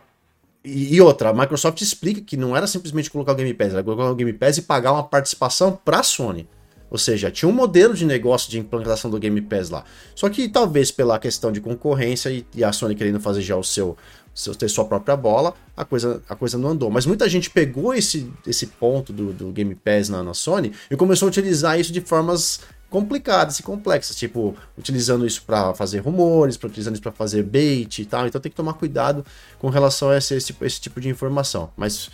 e, 0.68 1.00
outra, 1.00 1.28
a 1.28 1.32
Microsoft 1.32 1.80
explica 1.80 2.20
que 2.20 2.36
não 2.36 2.56
era 2.56 2.66
simplesmente 2.66 3.08
colocar 3.08 3.32
o 3.32 3.34
Game 3.36 3.54
Pass, 3.54 3.72
era 3.72 3.84
colocar 3.84 4.10
o 4.10 4.14
Game 4.16 4.32
Pass 4.32 4.58
e 4.58 4.62
pagar 4.62 4.92
uma 4.92 5.04
participação 5.04 5.78
para 5.84 6.00
a 6.00 6.02
Sony. 6.02 6.48
Ou 6.90 6.98
seja, 6.98 7.30
tinha 7.30 7.48
um 7.48 7.52
modelo 7.52 7.94
de 7.94 8.04
negócio 8.04 8.50
de 8.50 8.58
implantação 8.58 9.08
do 9.08 9.18
Game 9.18 9.40
Pass 9.42 9.70
lá. 9.70 9.84
Só 10.12 10.28
que 10.28 10.48
talvez 10.48 10.90
pela 10.90 11.20
questão 11.20 11.52
de 11.52 11.60
concorrência 11.60 12.30
e, 12.30 12.44
e 12.52 12.64
a 12.64 12.72
Sony 12.72 12.96
querendo 12.96 13.20
fazer 13.20 13.42
já 13.42 13.56
o 13.56 13.62
seu, 13.62 13.96
seu 14.36 14.54
ter 14.54 14.68
sua 14.68 14.84
própria 14.84 15.16
bola, 15.16 15.54
a 15.74 15.82
coisa, 15.82 16.22
a 16.28 16.36
coisa 16.36 16.58
não 16.58 16.68
andou. 16.68 16.90
Mas 16.90 17.06
muita 17.06 17.26
gente 17.26 17.48
pegou 17.48 17.94
esse, 17.94 18.30
esse 18.46 18.66
ponto 18.66 19.10
do, 19.10 19.32
do 19.32 19.50
Game 19.50 19.74
Pass 19.74 20.10
na, 20.10 20.22
na 20.22 20.34
Sony 20.34 20.72
e 20.90 20.94
começou 20.94 21.26
a 21.26 21.30
utilizar 21.30 21.80
isso 21.80 21.90
de 21.90 22.02
formas 22.02 22.60
complicadas 22.90 23.58
e 23.58 23.62
complexas, 23.62 24.14
tipo, 24.14 24.54
utilizando 24.76 25.26
isso 25.26 25.42
para 25.42 25.72
fazer 25.72 26.00
rumores, 26.00 26.56
utilizando 26.62 26.94
isso 26.94 27.02
para 27.02 27.12
fazer 27.12 27.42
bait 27.42 27.98
e 27.98 28.04
tal. 28.04 28.26
Então 28.26 28.38
tem 28.38 28.50
que 28.50 28.56
tomar 28.56 28.74
cuidado 28.74 29.24
com 29.58 29.70
relação 29.70 30.10
a 30.10 30.18
esse, 30.18 30.34
esse, 30.34 30.54
esse 30.60 30.80
tipo 30.82 31.00
de 31.00 31.08
informação. 31.08 31.70
Mas 31.74 32.10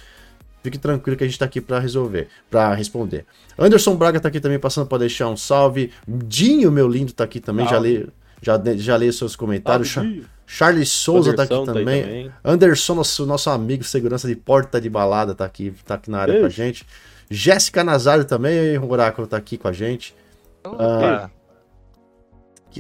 fique 0.63 0.79
tranquilo 0.79 1.17
que 1.17 1.25
a 1.25 1.27
gente 1.27 1.35
está 1.35 1.45
aqui 1.45 1.61
para 1.61 1.81
resolver, 1.81 2.29
para 2.49 2.73
responder. 2.73 3.27
Anderson 3.59 3.97
Braga 3.97 4.19
está 4.19 4.29
aqui 4.29 4.39
também 4.39 4.61
passando 4.61 4.87
para 4.87 4.99
deixar 4.99 5.29
um 5.29 5.37
salve. 5.37 5.91
Dinho, 6.07 6.71
meu 6.71 6.89
lindo, 6.89 7.11
está 7.11 7.25
aqui 7.25 7.41
também, 7.41 7.67
já 7.67 7.81
li, 7.81 8.09
já, 8.41 8.63
já 8.77 8.97
li 8.97 9.09
os 9.09 9.19
seus 9.19 9.35
comentários. 9.35 9.91
Salve, 9.91 10.25
Charles 10.55 10.91
Souza 10.91 11.31
está 11.31 11.45
aqui 11.45 11.65
também. 11.65 12.03
Tá 12.03 12.09
também. 12.09 12.33
Anderson, 12.45 12.95
nosso, 12.97 13.25
nosso 13.25 13.49
amigo 13.49 13.83
segurança 13.83 14.29
de 14.29 14.37
porta 14.37 14.79
de 14.79 14.91
balada, 14.91 15.33
está 15.33 15.47
aqui, 15.47 15.73
tá 15.87 15.95
aqui 15.95 16.11
na 16.11 16.19
área 16.19 16.41
com 16.41 16.45
a 16.45 16.51
gente. 16.51 16.87
Jéssica 17.31 17.83
Nazário 17.83 18.27
também, 18.27 18.77
o 18.77 18.87
Oráculo 18.91 19.25
está 19.25 19.39
aqui 19.39 19.57
com 19.57 19.67
a 19.67 19.73
gente. 19.73 20.15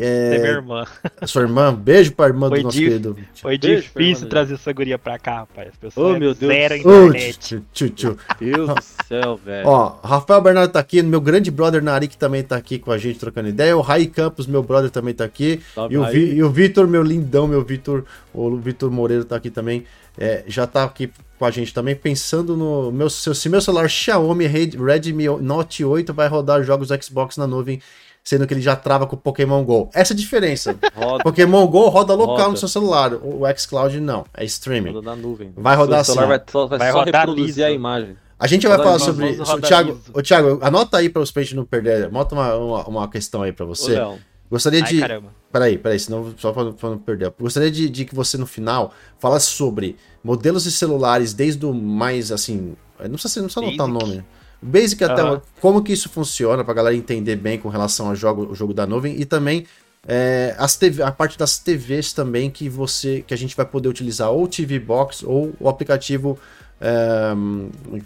Ah, 0.01 0.05
é... 0.05 0.34
é 0.34 0.38
minha 0.38 0.51
irmã. 0.53 0.86
Sua 1.26 1.43
irmã, 1.43 1.74
beijo 1.74 2.12
pra 2.12 2.26
irmã 2.26 2.49
foi 2.49 2.59
do 2.59 2.64
nosso 2.64 2.76
dif... 2.76 2.88
querido. 2.88 3.16
Foi 3.34 3.59
beijo 3.59 3.82
difícil 3.82 4.28
trazer 4.28 4.55
essa 4.55 4.72
guria 4.72 4.99
pra 4.99 5.18
cá, 5.18 5.40
rapaz. 5.40 5.68
As 5.68 5.76
pessoas 5.76 6.16
oh, 6.16 6.18
meu 6.18 6.34
Deus. 6.34 6.53
zero 6.53 6.76
internet. 6.76 7.62
tchu, 7.72 7.90
tchu. 7.90 8.16
Meu 8.40 8.66
Deus 8.66 8.68
do 8.68 9.07
céu, 9.07 9.40
velho. 9.45 9.68
Ó, 9.68 9.99
Rafael 10.03 10.40
Bernardo 10.40 10.72
tá 10.72 10.80
aqui, 10.80 11.03
meu 11.03 11.20
grande 11.20 11.51
brother 11.51 11.82
Narik 11.82 12.16
também 12.16 12.43
tá 12.43 12.57
aqui 12.57 12.78
com 12.78 12.90
a 12.90 12.99
gente 12.99 13.18
trocando 13.18 13.49
ideia. 13.49 13.76
O 13.76 13.80
Rai 13.80 14.07
Campos, 14.07 14.47
meu 14.47 14.62
brother, 14.62 14.90
também 14.90 15.14
tá 15.14 15.24
aqui. 15.24 15.61
E, 15.90 15.97
o 15.97 16.05
Vi... 16.07 16.34
e 16.34 16.43
o 16.43 16.51
Vitor, 16.51 16.86
meu 16.86 17.03
lindão, 17.03 17.47
meu 17.47 17.62
Vitor, 17.64 18.05
o 18.32 18.57
Vitor 18.57 18.90
Moreira 18.90 19.24
tá 19.24 19.36
aqui 19.36 19.51
também. 19.51 19.84
É, 20.18 20.45
já 20.47 20.66
tá 20.66 20.84
aqui 20.84 21.11
com 21.38 21.47
a 21.47 21.51
gente 21.51 21.74
também, 21.74 21.97
pensando 21.97 22.57
no 22.57 22.93
meu, 22.93 23.11
se 23.11 23.49
meu 23.49 23.61
celular 23.61 23.88
Xiaomi 23.88 24.47
Redmi 24.47 25.26
Note 25.40 25.84
8 25.84 26.14
vai 26.14 26.28
rodar 26.28 26.62
jogos 26.62 26.90
Xbox 27.03 27.36
na 27.36 27.49
nuvem 27.49 27.80
sendo 28.22 28.46
que 28.46 28.54
ele 28.54 28.60
já 28.60 28.76
trava 28.76 29.06
com 29.06 29.16
o 29.16 29.18
Pokémon 29.18 29.64
GO. 29.64 29.90
Essa 29.92 30.12
é 30.12 30.14
a 30.14 30.16
diferença. 30.16 30.76
Roda. 30.94 31.24
Pokémon 31.24 31.66
GO 31.66 31.88
roda 31.88 32.14
local 32.14 32.36
roda. 32.36 32.48
no 32.50 32.56
seu 32.56 32.68
celular, 32.68 33.14
o 33.14 33.42
xCloud 33.56 34.00
não, 34.00 34.24
é 34.34 34.44
streaming. 34.44 34.92
Roda 34.92 35.10
na 35.10 35.16
nuvem. 35.16 35.52
Vai 35.56 35.76
rodar 35.76 36.00
assim. 36.00 36.12
O 36.12 36.14
celular 36.14 36.28
vai, 36.38 36.42
só, 36.46 36.66
vai, 36.66 36.78
vai 36.78 36.92
só 36.92 36.98
rodar 36.98 37.26
reproduzir 37.26 37.64
a 37.64 37.70
imagem. 37.70 38.16
A 38.38 38.46
gente 38.46 38.66
vai 38.66 38.76
falar 38.78 38.98
sobre 38.98 39.30
isso. 39.30 39.60
Thiago, 39.60 40.00
o 40.12 40.22
Thiago, 40.22 40.58
anota 40.62 40.98
aí 40.98 41.08
para 41.08 41.22
os 41.22 41.30
gente 41.30 41.54
não 41.54 41.64
perder. 41.64 42.06
Anota 42.06 42.34
uma, 42.34 42.54
uma, 42.56 42.88
uma 42.88 43.08
questão 43.08 43.42
aí 43.42 43.52
para 43.52 43.64
você. 43.64 44.00
Ô, 44.00 44.18
Gostaria 44.52 44.82
Ai, 44.82 44.88
de. 44.88 45.00
Caramba. 45.00 45.34
Peraí, 45.50 45.78
peraí, 45.78 45.98
senão 45.98 46.34
só 46.36 46.52
para 46.52 46.90
não 46.90 46.98
perder. 46.98 47.32
Gostaria 47.40 47.70
de, 47.70 47.88
de, 47.88 48.04
que 48.04 48.14
você 48.14 48.36
no 48.36 48.46
final 48.46 48.92
falasse 49.18 49.46
sobre 49.46 49.96
modelos 50.22 50.64
de 50.64 50.70
celulares 50.70 51.32
desde 51.32 51.64
o 51.64 51.72
mais 51.72 52.30
assim. 52.30 52.76
Não 53.00 53.12
precisa, 53.12 53.40
não 53.40 53.48
precisa 53.48 53.66
anotar 53.66 53.86
o 53.86 53.90
nome. 53.90 54.22
Basic 54.62 55.02
até 55.02 55.24
uhum. 55.24 55.40
como 55.60 55.82
que 55.82 55.92
isso 55.92 56.08
funciona 56.08 56.62
pra 56.64 56.72
galera 56.72 56.94
entender 56.94 57.36
bem 57.36 57.58
com 57.58 57.68
relação 57.68 58.08
ao 58.08 58.14
jogo, 58.14 58.50
o 58.50 58.54
jogo 58.54 58.72
da 58.72 58.86
nuvem 58.86 59.20
e 59.20 59.24
também 59.24 59.66
é, 60.06 60.54
as 60.58 60.76
TV, 60.76 61.02
a 61.02 61.10
parte 61.10 61.36
das 61.36 61.58
TVs 61.58 62.12
também 62.12 62.50
que 62.50 62.68
você 62.68 63.24
que 63.26 63.34
a 63.34 63.36
gente 63.36 63.56
vai 63.56 63.66
poder 63.66 63.88
utilizar 63.88 64.30
ou 64.30 64.46
TV 64.46 64.78
Box 64.78 65.24
ou 65.24 65.52
o 65.58 65.68
aplicativo 65.68 66.38
é, 66.80 67.32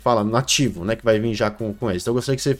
fala 0.00 0.22
nativo, 0.24 0.84
né, 0.84 0.96
que 0.96 1.04
vai 1.04 1.18
vir 1.18 1.34
já 1.34 1.50
com, 1.50 1.72
com 1.72 1.90
esse. 1.90 2.04
Então 2.04 2.12
eu 2.12 2.16
gostaria 2.16 2.36
que 2.36 2.42
você 2.42 2.58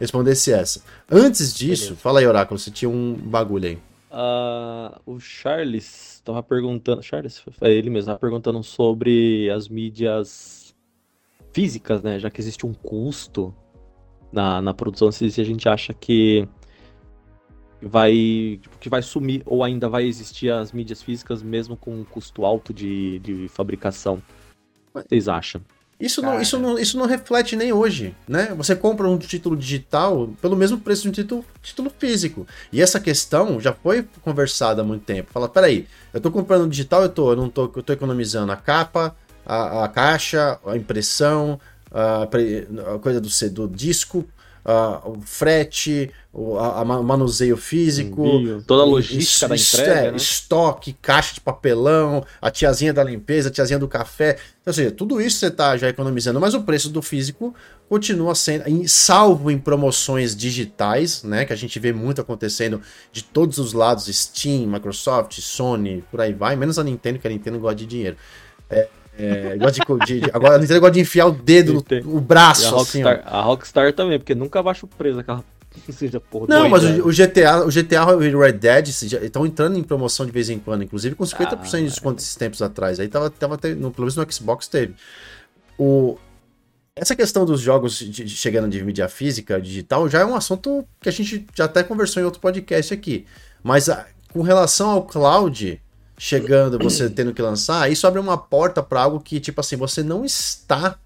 respondesse 0.00 0.52
essa. 0.52 0.82
Antes 1.10 1.52
disso, 1.52 1.84
Beleza. 1.84 2.00
fala 2.00 2.20
aí, 2.20 2.26
Oráculo, 2.26 2.58
você 2.58 2.70
tinha 2.70 2.88
um 2.88 3.14
bagulho 3.14 3.68
aí. 3.68 3.78
Uh, 4.10 4.98
o 5.04 5.20
Charles 5.20 6.22
tava 6.24 6.42
perguntando, 6.42 7.02
Charles, 7.02 7.42
é 7.60 7.70
ele 7.70 7.90
mesmo, 7.90 8.06
tava 8.06 8.18
perguntando 8.18 8.62
sobre 8.62 9.50
as 9.50 9.68
mídias 9.68 10.57
físicas, 11.52 12.02
né? 12.02 12.18
Já 12.18 12.30
que 12.30 12.40
existe 12.40 12.66
um 12.66 12.72
custo 12.72 13.54
na, 14.32 14.60
na 14.60 14.74
produção, 14.74 15.10
se 15.10 15.24
a 15.26 15.44
gente 15.44 15.68
acha 15.68 15.92
que 15.92 16.48
vai 17.80 18.58
tipo, 18.60 18.78
que 18.78 18.88
vai 18.88 19.02
sumir 19.02 19.42
ou 19.46 19.62
ainda 19.62 19.88
vai 19.88 20.04
existir 20.04 20.50
as 20.50 20.72
mídias 20.72 21.02
físicas 21.02 21.42
mesmo 21.42 21.76
com 21.76 21.94
um 21.94 22.04
custo 22.04 22.44
alto 22.44 22.72
de, 22.72 23.18
de 23.20 23.48
fabricação. 23.48 24.22
O 24.94 25.00
que 25.00 25.08
vocês 25.08 25.28
acham? 25.28 25.60
Isso 26.00 26.22
não, 26.22 26.40
isso, 26.40 26.58
não, 26.58 26.78
isso 26.78 26.96
não 26.96 27.06
reflete 27.06 27.56
nem 27.56 27.72
hoje, 27.72 28.14
né? 28.28 28.54
Você 28.56 28.76
compra 28.76 29.08
um 29.08 29.18
título 29.18 29.56
digital 29.56 30.30
pelo 30.40 30.54
mesmo 30.54 30.78
preço 30.78 31.02
de 31.02 31.08
um 31.08 31.12
título, 31.12 31.44
título 31.60 31.90
físico. 31.90 32.46
E 32.72 32.80
essa 32.80 33.00
questão 33.00 33.60
já 33.60 33.72
foi 33.72 34.06
conversada 34.22 34.82
há 34.82 34.84
muito 34.84 35.04
tempo. 35.04 35.32
Fala, 35.32 35.48
peraí, 35.48 35.88
eu 36.14 36.20
tô 36.20 36.30
comprando 36.30 36.70
digital, 36.70 37.02
eu 37.02 37.08
tô, 37.08 37.32
eu 37.32 37.36
não 37.36 37.50
tô, 37.50 37.64
eu 37.74 37.82
tô 37.82 37.92
economizando 37.92 38.52
a 38.52 38.56
capa, 38.56 39.16
a, 39.48 39.84
a 39.84 39.88
caixa, 39.88 40.60
a 40.64 40.76
impressão, 40.76 41.58
a, 41.90 42.24
a 42.24 42.98
coisa 42.98 43.20
do, 43.20 43.28
do 43.50 43.68
disco, 43.68 44.24
o 45.04 45.20
frete, 45.22 46.10
o 46.32 46.58
a, 46.58 46.82
a 46.82 46.84
manuseio 46.84 47.56
físico, 47.56 48.26
Envio, 48.26 48.62
toda 48.66 48.82
a 48.82 48.86
logística 48.86 49.48
da 49.48 49.56
entrega, 49.56 50.08
é, 50.08 50.10
né? 50.10 50.16
estoque, 50.16 50.92
caixa 51.00 51.34
de 51.34 51.40
papelão, 51.40 52.22
a 52.40 52.50
tiazinha 52.50 52.92
da 52.92 53.02
limpeza, 53.02 53.48
a 53.48 53.52
tiazinha 53.52 53.78
do 53.78 53.88
café. 53.88 54.36
Então, 54.60 54.70
ou 54.70 54.72
seja, 54.74 54.90
tudo 54.90 55.22
isso 55.22 55.38
você 55.38 55.46
está 55.46 55.76
já 55.78 55.88
economizando, 55.88 56.38
mas 56.38 56.52
o 56.52 56.62
preço 56.62 56.90
do 56.90 57.00
físico 57.00 57.54
continua 57.88 58.34
sendo, 58.34 58.64
salvo 58.86 59.50
em 59.50 59.58
promoções 59.58 60.36
digitais, 60.36 61.22
né, 61.22 61.46
que 61.46 61.52
a 61.54 61.56
gente 61.56 61.78
vê 61.78 61.90
muito 61.90 62.20
acontecendo 62.20 62.82
de 63.10 63.24
todos 63.24 63.56
os 63.56 63.72
lados, 63.72 64.04
Steam, 64.04 64.66
Microsoft, 64.66 65.40
Sony, 65.40 66.04
por 66.10 66.20
aí 66.20 66.34
vai, 66.34 66.54
menos 66.56 66.78
a 66.78 66.84
Nintendo, 66.84 67.18
que 67.18 67.26
a 67.26 67.30
Nintendo 67.30 67.58
gosta 67.58 67.76
de 67.76 67.86
dinheiro. 67.86 68.16
É, 68.68 68.86
é, 69.18 69.56
gosta 69.56 69.84
de, 70.06 70.20
de, 70.20 70.30
agora 70.32 70.54
a 70.54 70.58
Nintendo 70.58 70.80
gosta 70.80 70.94
de 70.94 71.00
enfiar 71.00 71.26
o 71.26 71.32
dedo 71.32 71.84
no 72.04 72.16
o 72.16 72.20
braço, 72.20 72.74
a 72.74 72.80
assim, 72.80 73.02
Rockstar, 73.02 73.22
a 73.26 73.40
Rockstar 73.40 73.92
também, 73.92 74.18
porque 74.18 74.34
nunca 74.34 74.62
baixa 74.62 74.86
o 74.86 74.88
preço 74.88 75.16
daquela 75.16 75.44
seja, 75.92 76.20
porra, 76.20 76.46
Não, 76.48 76.68
mas 76.68 76.84
o, 76.84 77.08
o, 77.08 77.12
GTA, 77.12 77.64
o 77.64 77.68
GTA 77.68 78.24
e 78.24 78.34
o 78.34 78.40
Red 78.40 78.52
Dead 78.52 78.88
estão 78.88 79.46
entrando 79.46 79.78
em 79.78 79.82
promoção 79.82 80.24
de 80.24 80.32
vez 80.32 80.48
em 80.50 80.58
quando, 80.58 80.82
inclusive 80.84 81.14
com 81.14 81.24
50% 81.24 81.52
ah, 81.52 81.76
de 81.78 81.84
desconto 81.84 82.22
esses 82.22 82.34
tempos 82.36 82.62
atrás. 82.62 82.98
Aí 82.98 83.08
tava, 83.08 83.30
tava 83.30 83.58
no, 83.76 83.90
pelo 83.90 84.06
menos 84.06 84.16
no 84.16 84.32
Xbox 84.32 84.68
teve. 84.68 84.94
O, 85.76 86.16
essa 86.96 87.14
questão 87.14 87.44
dos 87.44 87.60
jogos 87.60 87.98
de, 87.98 88.24
de, 88.24 88.36
chegando 88.36 88.68
de 88.68 88.82
mídia 88.82 89.08
física, 89.08 89.60
digital, 89.60 90.08
já 90.08 90.20
é 90.20 90.24
um 90.24 90.34
assunto 90.34 90.84
que 91.00 91.08
a 91.08 91.12
gente 91.12 91.46
já 91.54 91.64
até 91.64 91.82
conversou 91.82 92.22
em 92.22 92.26
outro 92.26 92.40
podcast 92.40 92.92
aqui. 92.92 93.26
Mas 93.62 93.88
a, 93.88 94.06
com 94.32 94.42
relação 94.42 94.90
ao 94.90 95.02
cloud, 95.02 95.80
chegando, 96.18 96.78
você 96.78 97.08
tendo 97.08 97.32
que 97.32 97.40
lançar, 97.40 97.90
isso 97.90 98.06
abre 98.06 98.20
uma 98.20 98.36
porta 98.36 98.82
para 98.82 99.02
algo 99.02 99.20
que, 99.20 99.38
tipo 99.38 99.60
assim, 99.60 99.76
você 99.76 100.02
não 100.02 100.24
está 100.24 100.98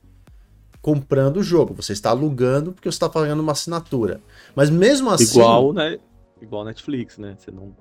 comprando 0.81 1.37
o 1.37 1.43
jogo, 1.43 1.75
você 1.75 1.93
está 1.93 2.11
alugando 2.11 2.73
porque 2.73 2.91
você 2.91 2.97
está 2.97 3.09
pagando 3.09 3.41
uma 3.41 3.53
assinatura. 3.53 4.21
Mas 4.57 4.71
mesmo 4.71 5.11
assim. 5.11 5.39
Igual, 5.39 5.73
né? 5.73 5.99
Igual 6.41 6.65
Netflix, 6.65 7.19
né? 7.19 7.37
Você 7.39 7.51
não. 7.51 7.77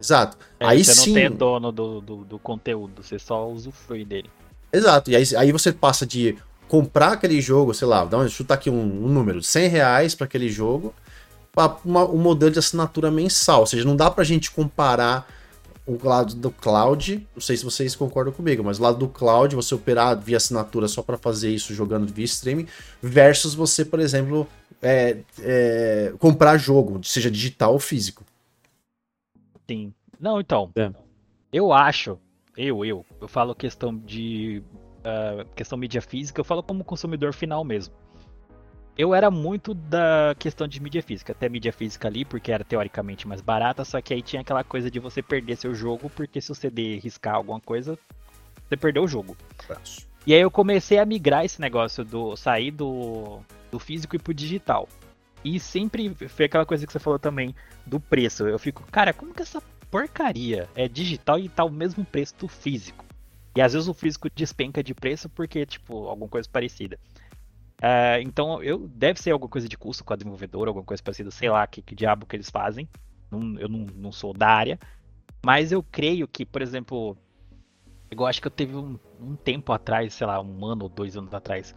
Exato. 0.00 0.38
É, 0.58 0.66
aí 0.66 0.82
você 0.82 0.94
sim. 0.94 1.12
não 1.12 1.20
tem 1.20 1.30
dono 1.30 1.72
do, 1.72 2.00
do, 2.00 2.16
do, 2.24 2.38
conteúdo, 2.38 3.02
você 3.02 3.18
só 3.18 3.46
usufrui 3.50 4.04
dele. 4.04 4.30
Exato. 4.72 5.10
E 5.10 5.16
aí, 5.16 5.24
aí 5.36 5.52
você 5.52 5.72
passa 5.72 6.06
de 6.06 6.38
comprar 6.66 7.12
aquele 7.14 7.40
jogo, 7.40 7.74
sei 7.74 7.86
lá, 7.86 8.04
dá 8.04 8.16
um, 8.16 8.28
chutar 8.28 8.54
aqui 8.54 8.70
um, 8.70 8.80
um 8.80 9.08
número, 9.08 9.42
100 9.42 9.68
reais 9.68 10.14
para 10.14 10.24
aquele 10.24 10.48
jogo 10.48 10.94
para 11.52 11.76
um 11.84 12.16
modelo 12.16 12.52
de 12.52 12.60
assinatura 12.60 13.10
mensal. 13.10 13.60
Ou 13.60 13.66
seja, 13.66 13.84
não 13.84 13.96
dá 13.96 14.10
para 14.10 14.22
a 14.22 14.24
gente 14.24 14.50
comparar 14.50 15.28
o 15.92 16.08
lado 16.08 16.34
do 16.34 16.50
cloud, 16.50 17.26
não 17.34 17.40
sei 17.40 17.56
se 17.56 17.64
vocês 17.64 17.96
concordam 17.96 18.32
comigo, 18.32 18.62
mas 18.62 18.78
o 18.78 18.82
lado 18.82 18.98
do 18.98 19.08
cloud, 19.08 19.54
você 19.54 19.74
operar 19.74 20.18
via 20.18 20.36
assinatura 20.36 20.88
só 20.88 21.02
para 21.02 21.16
fazer 21.16 21.50
isso 21.50 21.74
jogando 21.74 22.12
via 22.12 22.24
streaming, 22.24 22.66
versus 23.02 23.54
você, 23.54 23.84
por 23.84 24.00
exemplo, 24.00 24.46
é, 24.82 25.18
é, 25.40 26.12
comprar 26.18 26.56
jogo, 26.58 27.00
seja 27.02 27.30
digital 27.30 27.72
ou 27.72 27.78
físico. 27.78 28.24
Sim. 29.68 29.92
Não, 30.18 30.40
então. 30.40 30.70
É. 30.76 30.92
Eu 31.52 31.72
acho, 31.72 32.18
eu, 32.56 32.84
eu, 32.84 33.04
eu 33.20 33.28
falo 33.28 33.54
questão 33.54 33.96
de. 33.96 34.62
Uh, 35.00 35.48
questão 35.56 35.78
mídia 35.78 36.02
física, 36.02 36.40
eu 36.40 36.44
falo 36.44 36.62
como 36.62 36.84
consumidor 36.84 37.32
final 37.32 37.64
mesmo. 37.64 37.94
Eu 39.00 39.14
era 39.14 39.30
muito 39.30 39.72
da 39.72 40.36
questão 40.38 40.68
de 40.68 40.78
mídia 40.78 41.02
física, 41.02 41.32
até 41.32 41.48
mídia 41.48 41.72
física 41.72 42.06
ali, 42.06 42.22
porque 42.22 42.52
era 42.52 42.62
teoricamente 42.62 43.26
mais 43.26 43.40
barata, 43.40 43.82
só 43.82 43.98
que 44.02 44.12
aí 44.12 44.20
tinha 44.20 44.42
aquela 44.42 44.62
coisa 44.62 44.90
de 44.90 44.98
você 44.98 45.22
perder 45.22 45.56
seu 45.56 45.74
jogo, 45.74 46.10
porque 46.10 46.38
se 46.38 46.52
o 46.52 46.54
CD 46.54 46.98
riscar 46.98 47.34
alguma 47.34 47.58
coisa, 47.58 47.98
você 48.68 48.76
perdeu 48.76 49.02
o 49.02 49.08
jogo. 49.08 49.34
E 50.26 50.34
aí 50.34 50.40
eu 50.42 50.50
comecei 50.50 50.98
a 50.98 51.06
migrar 51.06 51.46
esse 51.46 51.62
negócio 51.62 52.04
do 52.04 52.36
sair 52.36 52.72
do, 52.72 53.40
do 53.70 53.78
físico 53.78 54.16
e 54.16 54.18
pro 54.18 54.34
digital. 54.34 54.86
E 55.42 55.58
sempre 55.58 56.14
foi 56.28 56.44
aquela 56.44 56.66
coisa 56.66 56.86
que 56.86 56.92
você 56.92 56.98
falou 56.98 57.18
também 57.18 57.54
do 57.86 57.98
preço. 57.98 58.46
Eu 58.46 58.58
fico, 58.58 58.84
cara, 58.92 59.14
como 59.14 59.32
que 59.32 59.40
essa 59.40 59.62
porcaria 59.90 60.68
é 60.74 60.86
digital 60.86 61.38
e 61.38 61.48
tá 61.48 61.64
o 61.64 61.70
mesmo 61.70 62.04
preço 62.04 62.34
do 62.38 62.48
físico? 62.48 63.02
E 63.56 63.62
às 63.62 63.72
vezes 63.72 63.88
o 63.88 63.94
físico 63.94 64.28
despenca 64.28 64.82
de 64.82 64.92
preço 64.92 65.26
porque, 65.30 65.64
tipo, 65.64 66.06
alguma 66.06 66.28
coisa 66.28 66.46
parecida. 66.52 66.98
Uh, 67.80 68.20
então, 68.22 68.62
eu 68.62 68.86
deve 68.94 69.20
ser 69.20 69.30
alguma 69.30 69.48
coisa 69.48 69.68
de 69.68 69.76
custo 69.76 70.04
com 70.04 70.12
a 70.12 70.16
desenvolvedora, 70.16 70.68
alguma 70.68 70.84
coisa 70.84 71.02
parecida, 71.02 71.30
sei 71.30 71.48
lá 71.48 71.66
que, 71.66 71.80
que 71.80 71.94
diabo 71.94 72.26
que 72.26 72.36
eles 72.36 72.50
fazem. 72.50 72.88
Não, 73.30 73.58
eu 73.58 73.68
não, 73.68 73.86
não 73.96 74.12
sou 74.12 74.34
da 74.34 74.48
área. 74.48 74.78
Mas 75.44 75.72
eu 75.72 75.82
creio 75.82 76.28
que, 76.28 76.44
por 76.44 76.60
exemplo, 76.60 77.16
eu 78.10 78.26
acho 78.26 78.40
que 78.40 78.46
eu 78.46 78.50
teve 78.50 78.76
um, 78.76 78.98
um 79.18 79.34
tempo 79.34 79.72
atrás, 79.72 80.12
sei 80.12 80.26
lá, 80.26 80.40
um 80.40 80.64
ano 80.66 80.84
ou 80.84 80.88
dois 80.88 81.16
anos 81.16 81.32
atrás, 81.32 81.74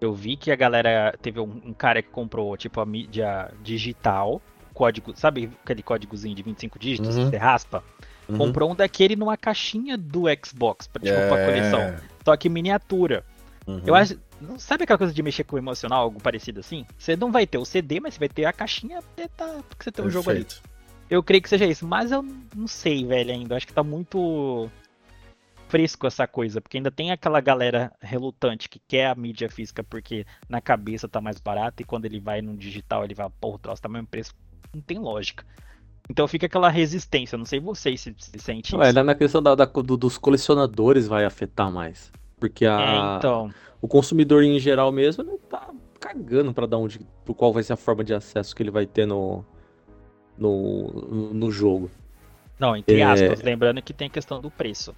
eu 0.00 0.14
vi 0.14 0.36
que 0.36 0.50
a 0.50 0.56
galera 0.56 1.14
teve 1.20 1.40
um, 1.40 1.60
um, 1.64 1.72
cara 1.74 2.02
que 2.02 2.08
comprou 2.08 2.56
tipo 2.56 2.80
a 2.80 2.86
mídia 2.86 3.52
digital, 3.62 4.40
código, 4.72 5.12
sabe 5.16 5.50
aquele 5.62 5.82
códigozinho 5.82 6.34
de 6.34 6.42
25 6.42 6.78
dígitos 6.78 7.16
uhum. 7.16 7.24
que 7.24 7.30
você 7.30 7.36
raspa? 7.36 7.82
Uhum. 8.28 8.38
Comprou 8.38 8.70
um 8.70 8.74
daquele 8.74 9.16
numa 9.16 9.36
caixinha 9.36 9.98
do 9.98 10.24
Xbox 10.44 10.86
pra, 10.86 11.02
tipo, 11.02 11.18
é... 11.18 11.28
pra 11.28 11.44
coleção. 11.44 11.96
Só 12.24 12.36
que 12.36 12.48
miniatura. 12.48 13.24
Uhum. 13.66 13.82
Eu 13.84 13.94
acho. 13.94 14.18
Sabe 14.58 14.84
aquela 14.84 14.98
coisa 14.98 15.12
de 15.12 15.22
mexer 15.22 15.44
com 15.44 15.56
o 15.56 15.58
emocional, 15.58 16.02
algo 16.02 16.20
parecido 16.20 16.60
assim? 16.60 16.86
Você 16.96 17.16
não 17.16 17.30
vai 17.30 17.46
ter 17.46 17.58
o 17.58 17.64
CD, 17.64 18.00
mas 18.00 18.14
você 18.14 18.20
vai 18.20 18.28
ter 18.28 18.44
a 18.44 18.52
caixinha 18.52 19.02
tá, 19.36 19.46
porque 19.68 19.84
você 19.84 19.92
tem 19.92 20.04
um 20.04 20.10
jogo 20.10 20.30
ali. 20.30 20.46
Eu 21.08 21.22
creio 21.22 21.42
que 21.42 21.48
seja 21.48 21.66
isso, 21.66 21.86
mas 21.86 22.12
eu 22.12 22.22
não 22.54 22.66
sei, 22.66 23.04
velho, 23.04 23.32
ainda. 23.32 23.54
Eu 23.54 23.56
acho 23.56 23.66
que 23.66 23.72
tá 23.72 23.82
muito 23.82 24.70
fresco 25.68 26.06
essa 26.06 26.26
coisa, 26.26 26.60
porque 26.60 26.78
ainda 26.78 26.90
tem 26.90 27.12
aquela 27.12 27.40
galera 27.40 27.92
relutante 28.00 28.68
que 28.68 28.80
quer 28.88 29.06
a 29.06 29.14
mídia 29.14 29.48
física 29.48 29.84
porque 29.84 30.26
na 30.48 30.60
cabeça 30.60 31.08
tá 31.08 31.20
mais 31.20 31.38
barato 31.38 31.80
e 31.80 31.84
quando 31.84 32.06
ele 32.06 32.18
vai 32.18 32.42
no 32.42 32.56
digital 32.56 33.04
ele 33.04 33.14
vai, 33.14 33.28
pô, 33.40 33.54
o 33.54 33.58
troço 33.58 33.80
tá 33.80 33.88
mesmo 33.88 34.08
preço. 34.08 34.34
Não 34.74 34.82
tem 34.82 34.98
lógica. 34.98 35.44
Então 36.08 36.26
fica 36.26 36.46
aquela 36.46 36.68
resistência, 36.68 37.38
não 37.38 37.44
sei 37.44 37.60
vocês 37.60 38.00
se, 38.00 38.14
se 38.18 38.38
sente 38.40 38.74
isso. 38.74 38.82
É, 38.82 38.92
na 38.92 39.14
questão 39.14 39.40
da, 39.40 39.54
da 39.54 39.64
do, 39.64 39.96
dos 39.96 40.18
colecionadores 40.18 41.06
vai 41.06 41.24
afetar 41.24 41.70
mais. 41.70 42.10
Porque 42.38 42.66
a, 42.66 42.80
é, 42.80 43.16
então... 43.18 43.50
o 43.80 43.88
consumidor 43.88 44.42
em 44.42 44.58
geral 44.58 44.92
mesmo 44.92 45.24
não 45.24 45.38
tá 45.38 45.70
cagando 45.98 46.52
para 46.52 46.66
dar 46.66 46.78
onde, 46.78 47.00
por 47.24 47.34
qual 47.34 47.52
vai 47.52 47.62
ser 47.62 47.72
a 47.72 47.76
forma 47.76 48.04
de 48.04 48.14
acesso 48.14 48.54
que 48.54 48.62
ele 48.62 48.70
vai 48.70 48.86
ter 48.86 49.06
no, 49.06 49.44
no, 50.36 51.32
no 51.34 51.50
jogo. 51.50 51.90
Não, 52.58 52.76
entre 52.76 53.02
aspas, 53.02 53.40
é... 53.40 53.44
lembrando 53.44 53.80
que 53.80 53.92
tem 53.92 54.06
a 54.06 54.10
questão 54.10 54.40
do 54.40 54.50
preço. 54.50 54.94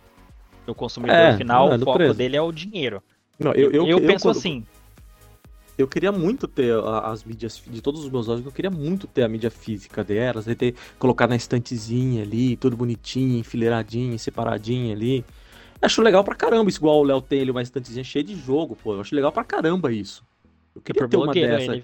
O 0.66 0.74
consumidor 0.74 1.16
é, 1.16 1.36
final, 1.36 1.72
é 1.72 1.76
o 1.76 1.78
foco 1.80 1.98
preço. 1.98 2.14
dele 2.14 2.36
é 2.36 2.42
o 2.42 2.52
dinheiro. 2.52 3.02
Não, 3.38 3.52
eu, 3.52 3.70
eu, 3.70 3.86
eu, 3.86 3.98
eu 3.98 4.00
penso 4.00 4.24
quando... 4.24 4.36
assim. 4.36 4.66
Eu 5.76 5.88
queria 5.88 6.12
muito 6.12 6.46
ter 6.46 6.72
as 7.02 7.24
mídias 7.24 7.60
de 7.66 7.80
todos 7.80 8.04
os 8.04 8.10
meus 8.10 8.26
jogos, 8.26 8.44
eu 8.44 8.52
queria 8.52 8.70
muito 8.70 9.06
ter 9.06 9.22
a 9.22 9.28
mídia 9.28 9.50
física 9.50 10.04
delas, 10.04 10.44
ter 10.44 10.74
colocar 10.98 11.26
na 11.26 11.34
estantezinha 11.34 12.22
ali, 12.22 12.56
tudo 12.56 12.76
bonitinho, 12.76 13.38
enfileiradinho, 13.38 14.16
separadinho 14.18 14.92
ali. 14.94 15.24
Acho 15.82 16.00
legal 16.00 16.22
pra 16.22 16.36
caramba, 16.36 16.70
isso 16.70 16.78
igual 16.78 17.00
o 17.00 17.02
Léo 17.02 17.20
tem 17.20 17.40
ali 17.40 17.50
uma 17.50 17.60
estantezinha 17.60 18.04
cheia 18.04 18.24
de 18.24 18.36
jogo, 18.36 18.76
pô. 18.76 18.94
Eu 18.94 19.00
acho 19.00 19.14
legal 19.14 19.32
pra 19.32 19.42
caramba 19.42 19.92
isso. 19.92 20.24
Eu 20.74 20.80
queria 20.80 21.08
ter 21.08 21.16
uma 21.16 21.32
dessa. 21.32 21.72
Ele, 21.72 21.82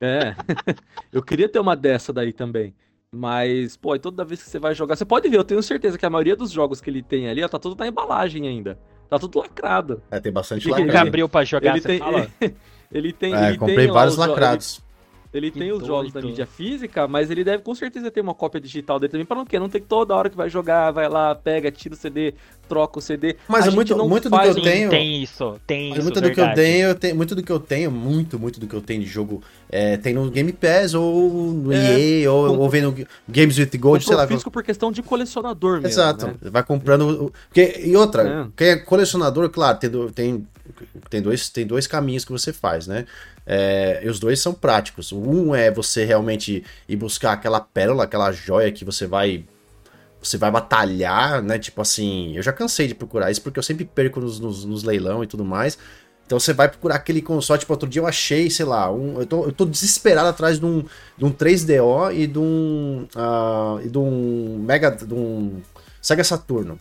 é. 0.00 0.34
eu 1.12 1.22
queria 1.22 1.48
ter 1.48 1.58
uma 1.58 1.76
dessa 1.76 2.12
daí 2.12 2.32
também. 2.32 2.74
Mas, 3.10 3.76
pô, 3.76 3.94
e 3.94 3.98
toda 3.98 4.24
vez 4.24 4.42
que 4.42 4.50
você 4.50 4.58
vai 4.58 4.74
jogar, 4.74 4.96
você 4.96 5.04
pode 5.04 5.28
ver, 5.28 5.36
eu 5.36 5.44
tenho 5.44 5.62
certeza 5.62 5.98
que 5.98 6.04
a 6.04 6.10
maioria 6.10 6.36
dos 6.36 6.50
jogos 6.50 6.80
que 6.80 6.90
ele 6.90 7.02
tem 7.02 7.28
ali, 7.28 7.42
ó, 7.42 7.48
tá 7.48 7.58
tudo 7.58 7.78
na 7.78 7.86
embalagem 7.86 8.46
ainda. 8.46 8.78
Tá 9.08 9.18
tudo 9.18 9.38
lacrado. 9.38 10.02
É, 10.10 10.20
tem 10.20 10.32
bastante 10.32 10.68
lacrado. 10.68 10.90
Ele 10.90 10.96
abriu 10.96 11.28
pra 11.28 11.44
jogar, 11.44 11.72
ele 11.72 11.80
tem, 11.80 11.98
fala? 11.98 12.28
ele 12.92 13.12
tem, 13.12 13.34
é, 13.34 13.48
ele 13.48 13.58
comprei 13.58 13.76
tem 13.76 13.90
vários 13.90 14.16
lacrados. 14.16 14.76
Ele 14.76 14.87
tem 15.52 15.72
os 15.72 15.86
jogos 15.86 16.12
da 16.12 16.20
mídia 16.20 16.46
física, 16.46 17.06
mas 17.06 17.30
ele 17.30 17.44
deve 17.44 17.62
com 17.62 17.74
certeza 17.74 18.10
ter 18.10 18.20
uma 18.20 18.34
cópia 18.34 18.60
digital 18.60 18.98
dele 18.98 19.12
também, 19.12 19.26
para 19.26 19.36
não 19.36 19.44
quê? 19.44 19.58
Não 19.58 19.68
ter 19.68 19.80
que 19.80 19.86
toda 19.86 20.14
hora 20.14 20.30
que 20.30 20.36
vai 20.36 20.48
jogar, 20.48 20.90
vai 20.90 21.08
lá, 21.08 21.34
pega, 21.34 21.70
tira 21.70 21.94
o 21.94 21.98
CD, 21.98 22.34
troca 22.68 22.98
o 22.98 23.02
CD. 23.02 23.36
Mas 23.46 23.66
é 23.66 23.70
muito, 23.70 23.96
muito 24.08 24.30
do 24.30 24.38
que 24.38 24.46
eu 24.46 24.54
tenho. 24.54 24.90
Tem 24.90 25.22
isso, 25.22 25.60
tem 25.66 25.92
isso. 25.92 26.02
Muito 26.02 26.20
do 26.20 26.30
que 26.30 26.40
eu 26.40 26.54
tenho, 26.54 26.94
tenho, 26.94 27.16
muito 27.16 27.34
do 27.34 27.42
que 27.42 27.52
eu 27.52 27.60
tenho, 27.60 27.90
muito, 27.90 28.38
muito 28.38 28.58
do 28.58 28.66
que 28.66 28.74
eu 28.74 28.80
tenho 28.80 29.02
de 29.02 29.06
jogo 29.06 29.42
é, 29.70 29.96
tem 29.96 30.14
no 30.14 30.30
Game 30.30 30.52
Pass 30.52 30.94
ou 30.94 31.52
no 31.52 31.72
é, 31.72 32.00
EA 32.00 32.32
ou, 32.32 32.48
com, 32.48 32.58
ou 32.58 32.70
vendo 32.70 33.06
Games 33.28 33.58
with 33.58 33.70
Gold, 33.78 34.04
sei 34.04 34.16
lá. 34.16 34.26
físico 34.26 34.50
por 34.50 34.62
questão 34.62 34.90
de 34.90 35.02
colecionador 35.02 35.74
mesmo. 35.74 35.88
Exato. 35.88 36.26
Né? 36.26 36.34
Vai 36.42 36.62
comprando. 36.62 37.32
Porque, 37.48 37.82
e 37.84 37.94
outra, 37.96 38.46
é. 38.46 38.46
quem 38.56 38.68
é 38.68 38.76
colecionador, 38.76 39.50
claro, 39.50 39.78
tem, 39.78 39.90
tem, 40.10 40.46
tem, 41.08 41.22
dois, 41.22 41.48
tem 41.48 41.66
dois 41.66 41.86
caminhos 41.86 42.24
que 42.24 42.32
você 42.32 42.52
faz, 42.52 42.86
né? 42.86 43.06
É, 43.46 44.00
e 44.04 44.08
os 44.08 44.18
dois 44.18 44.40
são 44.40 44.52
práticos. 44.52 45.12
Um 45.12 45.54
é 45.54 45.70
você 45.70 46.04
realmente 46.04 46.64
ir 46.88 46.96
buscar 46.96 47.32
aquela 47.32 47.60
pérola, 47.60 48.04
aquela 48.04 48.30
joia 48.30 48.70
que 48.70 48.84
você 48.84 49.06
vai 49.06 49.44
você 50.20 50.36
vai 50.36 50.50
batalhar, 50.50 51.42
né? 51.42 51.58
Tipo 51.58 51.80
assim, 51.80 52.36
eu 52.36 52.42
já 52.42 52.52
cansei 52.52 52.88
de 52.88 52.94
procurar 52.94 53.30
isso 53.30 53.40
porque 53.40 53.58
eu 53.58 53.62
sempre 53.62 53.84
perco 53.84 54.20
nos, 54.20 54.40
nos, 54.40 54.64
nos 54.64 54.82
leilão 54.82 55.22
e 55.22 55.26
tudo 55.26 55.44
mais. 55.44 55.78
Então 56.26 56.38
você 56.38 56.52
vai 56.52 56.68
procurar 56.68 56.96
aquele 56.96 57.22
console, 57.22 57.58
tipo, 57.58 57.72
outro 57.72 57.88
dia 57.88 58.02
eu 58.02 58.06
achei, 58.06 58.50
sei 58.50 58.66
lá, 58.66 58.92
um, 58.92 59.18
eu, 59.18 59.26
tô, 59.26 59.44
eu 59.44 59.52
tô 59.52 59.64
desesperado 59.64 60.28
atrás 60.28 60.60
de 60.60 60.66
um, 60.66 60.84
de 61.16 61.24
um 61.24 61.32
3DO 61.32 62.14
e 62.14 62.26
de 62.26 62.38
um, 62.38 63.08
uh, 63.16 63.80
e 63.82 63.88
de 63.88 63.96
um 63.96 64.58
Mega, 64.58 64.90
de 64.90 65.14
um 65.14 65.62
Sega 66.02 66.22
Saturno, 66.22 66.78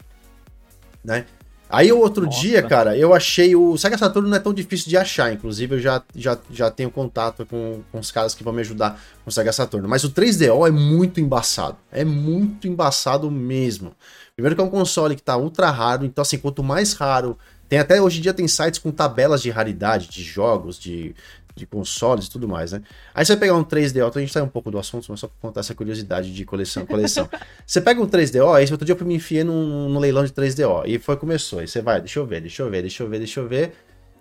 né? 1.01 1.25
Aí 1.70 1.91
o 1.91 1.99
outro 1.99 2.26
Nossa. 2.26 2.39
dia, 2.39 2.63
cara, 2.63 2.97
eu 2.97 3.13
achei 3.13 3.55
o 3.55 3.78
Sega 3.78 3.97
Saturno 3.97 4.30
não 4.30 4.38
é 4.38 4.39
tão 4.39 4.53
difícil 4.53 4.89
de 4.89 4.95
achar, 4.95 5.34
inclusive 5.34 5.76
eu 5.76 5.80
já, 5.80 6.01
já, 6.15 6.38
já 6.49 6.72
tenho 6.72 6.89
contato 6.89 7.45
com, 7.45 7.82
com 7.91 7.99
os 7.99 8.09
caras 8.09 8.34
que 8.34 8.43
vão 8.43 8.53
me 8.53 8.61
ajudar 8.61 9.01
com 9.24 9.30
o 9.30 9.32
Sega 9.34 9.51
Saturno, 9.51 9.88
mas 9.88 10.03
o 10.05 10.11
3DO 10.11 10.68
é 10.68 10.72
muito 10.72 11.20
embaçado, 11.20 11.78
é 11.91 12.05
muito 12.05 12.68
embaçado 12.68 13.30
mesmo. 13.30 13.93
Primeiro 14.34 14.55
que 14.55 14.61
é 14.61 14.63
um 14.63 14.70
console 14.70 15.15
que 15.15 15.22
tá 15.22 15.36
ultra 15.36 15.70
raro, 15.70 16.05
então 16.05 16.22
assim, 16.22 16.38
quanto 16.38 16.63
mais 16.63 16.93
raro, 16.93 17.38
tem 17.68 17.80
até 17.80 18.01
hoje 18.01 18.20
em 18.20 18.22
dia 18.22 18.34
tem 18.34 18.47
sites 18.47 18.80
com 18.80 18.91
tabelas 18.91 19.41
de 19.41 19.49
raridade 19.49 20.07
de 20.07 20.24
jogos, 20.24 20.80
de 20.80 21.13
de 21.58 21.66
consoles 21.66 22.26
e 22.26 22.30
tudo 22.30 22.47
mais, 22.47 22.72
né? 22.72 22.82
Aí 23.14 23.26
você 23.26 23.36
pegar 23.36 23.55
um 23.55 23.64
3DO, 23.64 24.08
então 24.08 24.12
a 24.16 24.20
gente 24.20 24.32
sai 24.32 24.41
um 24.41 24.47
pouco 24.47 24.72
do 24.72 24.80
assunto, 24.80 25.05
mas 25.10 25.20
só 25.20 25.28
pra 25.28 25.36
contar 25.41 25.60
essa 25.60 25.76
curiosidade 25.76 26.34
de 26.34 26.45
coleção. 26.45 26.86
coleção. 26.86 27.30
você 27.66 27.82
pega 27.82 28.01
um 28.01 28.08
3DO, 28.08 28.55
aí 28.55 28.72
outro 28.72 28.86
dia 28.86 28.95
eu 28.97 29.05
me 29.05 29.16
enfiei 29.16 29.43
num, 29.43 29.89
num 29.89 29.99
leilão 29.99 30.24
de 30.24 30.32
3DO, 30.32 30.84
e 30.86 30.99
foi, 30.99 31.18
começou. 31.18 31.60
Aí 31.60 31.68
você 31.68 31.82
vai, 31.82 31.99
deixa 31.99 32.20
eu 32.20 32.26
ver, 32.26 32.41
deixa 32.41 32.64
eu 32.64 32.70
ver, 32.70 32.82
deixa 32.82 33.03
eu 33.03 33.10
ver, 33.10 33.18
deixa 33.18 33.39
eu 33.39 33.47
ver. 33.47 33.74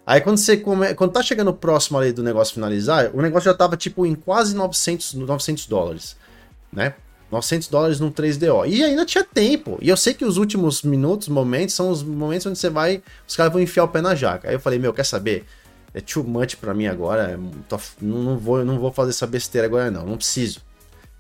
Aí 0.07 0.21
quando 0.21 0.39
você 0.39 0.57
come... 0.57 0.95
quando 0.95 1.13
tá 1.13 1.23
chegando 1.23 1.53
próximo 1.53 1.99
ali 1.99 2.13
do 2.13 2.23
negócio 2.23 2.55
finalizar, 2.55 3.11
o 3.13 3.21
negócio 3.21 3.51
já 3.51 3.55
tava 3.55 3.77
tipo 3.77 4.07
em 4.07 4.15
quase 4.15 4.55
900, 4.55 5.15
900 5.15 5.67
dólares, 5.67 6.17
né? 6.73 6.95
900 7.31 7.69
dólares 7.69 8.01
num 8.01 8.11
3DO. 8.11 8.69
E 8.69 8.85
ainda 8.85 9.05
tinha 9.05 9.25
tempo. 9.25 9.79
E 9.83 9.89
eu 9.89 9.97
sei 9.97 10.15
que 10.15 10.25
os 10.25 10.37
últimos 10.37 10.83
minutos, 10.83 11.29
momentos, 11.29 11.75
são 11.75 11.91
os 11.91 12.03
momentos 12.03 12.47
onde 12.47 12.59
você 12.59 12.71
vai. 12.71 13.03
Os 13.27 13.35
caras 13.35 13.53
vão 13.53 13.61
enfiar 13.61 13.85
o 13.85 13.89
pé 13.89 14.01
na 14.01 14.15
jaca. 14.15 14.49
Aí 14.49 14.55
eu 14.55 14.61
falei, 14.61 14.79
meu, 14.79 14.93
quer 14.93 15.05
saber? 15.05 15.45
É 15.97 16.01
too 16.03 16.23
much 16.23 16.57
pra 16.57 16.75
mim 16.75 16.87
agora. 16.87 17.33
É 17.33 17.39
tô, 17.67 17.81
não, 18.03 18.23
não, 18.23 18.39
vou, 18.39 18.63
não 18.63 18.79
vou 18.79 18.93
fazer 18.93 19.11
essa 19.11 19.27
besteira 19.27 19.67
agora, 19.67 19.91
não. 19.91 20.05
Não 20.05 20.19
preciso. 20.19 20.61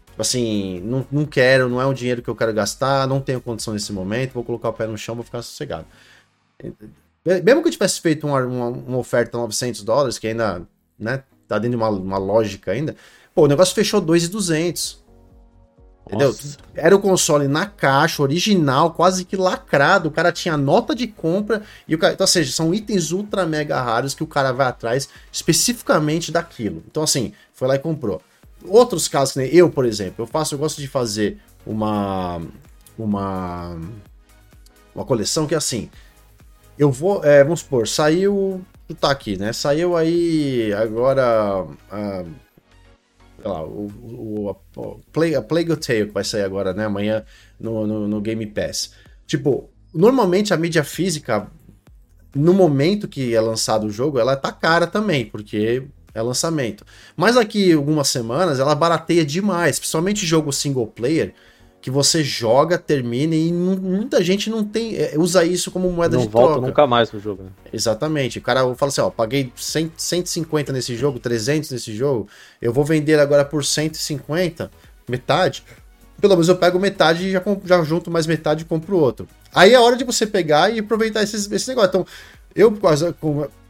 Tipo 0.04 0.20
assim, 0.20 0.80
não, 0.80 1.06
não 1.10 1.24
quero, 1.24 1.66
não 1.66 1.80
é 1.80 1.86
um 1.86 1.94
dinheiro 1.94 2.20
que 2.20 2.28
eu 2.28 2.36
quero 2.36 2.52
gastar, 2.52 3.06
não 3.06 3.18
tenho 3.18 3.40
condição 3.40 3.72
nesse 3.72 3.90
momento, 3.92 4.32
vou 4.32 4.44
colocar 4.44 4.68
o 4.68 4.72
pé 4.74 4.86
no 4.86 4.96
chão, 4.96 5.14
vou 5.14 5.24
ficar 5.24 5.40
sossegado. 5.40 5.86
Mesmo 7.42 7.62
que 7.62 7.68
eu 7.68 7.72
tivesse 7.72 8.00
feito 8.00 8.26
uma, 8.26 8.42
uma, 8.44 8.68
uma 8.68 8.98
oferta 8.98 9.36
900 9.38 9.82
dólares, 9.82 10.18
que 10.18 10.28
ainda, 10.28 10.62
né, 10.98 11.22
tá 11.48 11.58
dentro 11.58 11.76
de 11.78 11.82
uma, 11.82 11.88
uma 11.88 12.18
lógica 12.18 12.72
ainda, 12.72 12.96
pô, 13.34 13.44
o 13.44 13.46
negócio 13.46 13.74
fechou 13.74 14.00
2,200. 14.00 15.04
Entendeu? 16.06 16.28
Nossa. 16.28 16.56
Era 16.74 16.94
o 16.94 17.00
console 17.00 17.48
na 17.48 17.66
caixa, 17.66 18.22
original, 18.22 18.92
quase 18.92 19.24
que 19.24 19.36
lacrado. 19.36 20.08
O 20.08 20.12
cara 20.12 20.30
tinha 20.30 20.56
nota 20.56 20.94
de 20.94 21.06
compra 21.06 21.62
e 21.88 21.94
o 21.94 21.98
cara. 21.98 22.14
Então, 22.14 22.24
ou 22.24 22.28
seja, 22.28 22.52
são 22.52 22.72
itens 22.72 23.10
ultra 23.10 23.44
mega 23.44 23.80
raros 23.82 24.14
que 24.14 24.22
o 24.22 24.26
cara 24.26 24.52
vai 24.52 24.68
atrás 24.68 25.08
especificamente 25.32 26.30
daquilo. 26.30 26.82
Então, 26.88 27.02
assim, 27.02 27.32
foi 27.52 27.66
lá 27.66 27.74
e 27.74 27.78
comprou. 27.80 28.22
outros 28.64 29.08
casos, 29.08 29.34
que 29.34 29.40
nem 29.40 29.48
eu, 29.54 29.68
por 29.68 29.84
exemplo, 29.84 30.22
eu 30.22 30.26
faço, 30.26 30.54
eu 30.54 30.58
gosto 30.58 30.80
de 30.80 30.86
fazer 30.88 31.38
uma 31.66 32.40
uma 32.98 33.76
uma 34.94 35.04
coleção 35.04 35.46
que 35.46 35.54
é 35.54 35.58
assim, 35.58 35.90
eu 36.78 36.90
vou, 36.90 37.24
é, 37.24 37.42
vamos 37.44 37.60
supor, 37.60 37.86
saiu, 37.86 38.64
tá 39.00 39.10
aqui, 39.10 39.36
né? 39.36 39.52
Saiu 39.52 39.96
aí 39.96 40.72
agora, 40.72 41.64
uh, 41.64 42.26
sei 43.46 43.52
lá, 43.52 43.62
o, 43.62 43.86
o, 44.02 44.56
o 44.76 45.00
Play, 45.12 45.36
a 45.36 45.42
Plague 45.42 45.76
Tale 45.76 46.06
que 46.06 46.12
vai 46.12 46.24
sair 46.24 46.42
agora, 46.42 46.72
né? 46.74 46.84
Amanhã 46.84 47.24
no, 47.58 47.86
no, 47.86 48.08
no 48.08 48.20
Game 48.20 48.44
Pass. 48.46 48.92
Tipo, 49.26 49.70
normalmente 49.94 50.52
a 50.52 50.56
mídia 50.56 50.82
física, 50.82 51.46
no 52.34 52.52
momento 52.52 53.06
que 53.06 53.34
é 53.34 53.40
lançado 53.40 53.86
o 53.86 53.90
jogo, 53.90 54.18
ela 54.18 54.36
tá 54.36 54.50
cara 54.50 54.86
também, 54.86 55.26
porque 55.26 55.84
é 56.12 56.20
lançamento. 56.20 56.84
Mas 57.16 57.36
daqui 57.36 57.72
algumas 57.72 58.08
semanas 58.08 58.58
ela 58.58 58.74
barateia 58.74 59.24
demais, 59.24 59.78
principalmente 59.78 60.26
jogo 60.26 60.52
single 60.52 60.86
player 60.88 61.32
que 61.86 61.90
você 61.92 62.24
joga, 62.24 62.76
termina 62.76 63.36
e 63.36 63.52
muita 63.52 64.20
gente 64.20 64.50
não 64.50 64.64
tem 64.64 64.96
é, 64.96 65.14
usa 65.16 65.44
isso 65.44 65.70
como 65.70 65.88
moeda 65.88 66.16
não 66.16 66.24
de 66.24 66.28
volta 66.28 66.54
troca. 66.54 66.66
nunca 66.66 66.84
mais 66.84 67.08
pro 67.08 67.20
jogo. 67.20 67.44
Né? 67.44 67.50
Exatamente. 67.72 68.40
O 68.40 68.42
cara 68.42 68.62
fala 68.74 68.88
assim, 68.88 69.00
ó, 69.00 69.08
paguei 69.08 69.52
100, 69.54 69.92
150 69.96 70.72
nesse 70.72 70.96
jogo, 70.96 71.20
300 71.20 71.70
nesse 71.70 71.94
jogo, 71.94 72.26
eu 72.60 72.72
vou 72.72 72.84
vender 72.84 73.20
agora 73.20 73.44
por 73.44 73.64
150, 73.64 74.68
metade. 75.08 75.62
Pelo 76.20 76.32
menos 76.32 76.48
eu 76.48 76.56
pego 76.56 76.76
metade 76.80 77.28
e 77.28 77.30
já, 77.30 77.40
já 77.64 77.80
junto 77.84 78.10
mais 78.10 78.26
metade 78.26 78.62
e 78.62 78.64
compro 78.64 78.98
outro. 78.98 79.28
Aí 79.54 79.72
é 79.72 79.78
hora 79.78 79.94
de 79.94 80.02
você 80.02 80.26
pegar 80.26 80.68
e 80.70 80.80
aproveitar 80.80 81.22
esses, 81.22 81.48
esse 81.52 81.68
negócio. 81.68 81.88
Então, 81.90 82.06
eu 82.56 82.70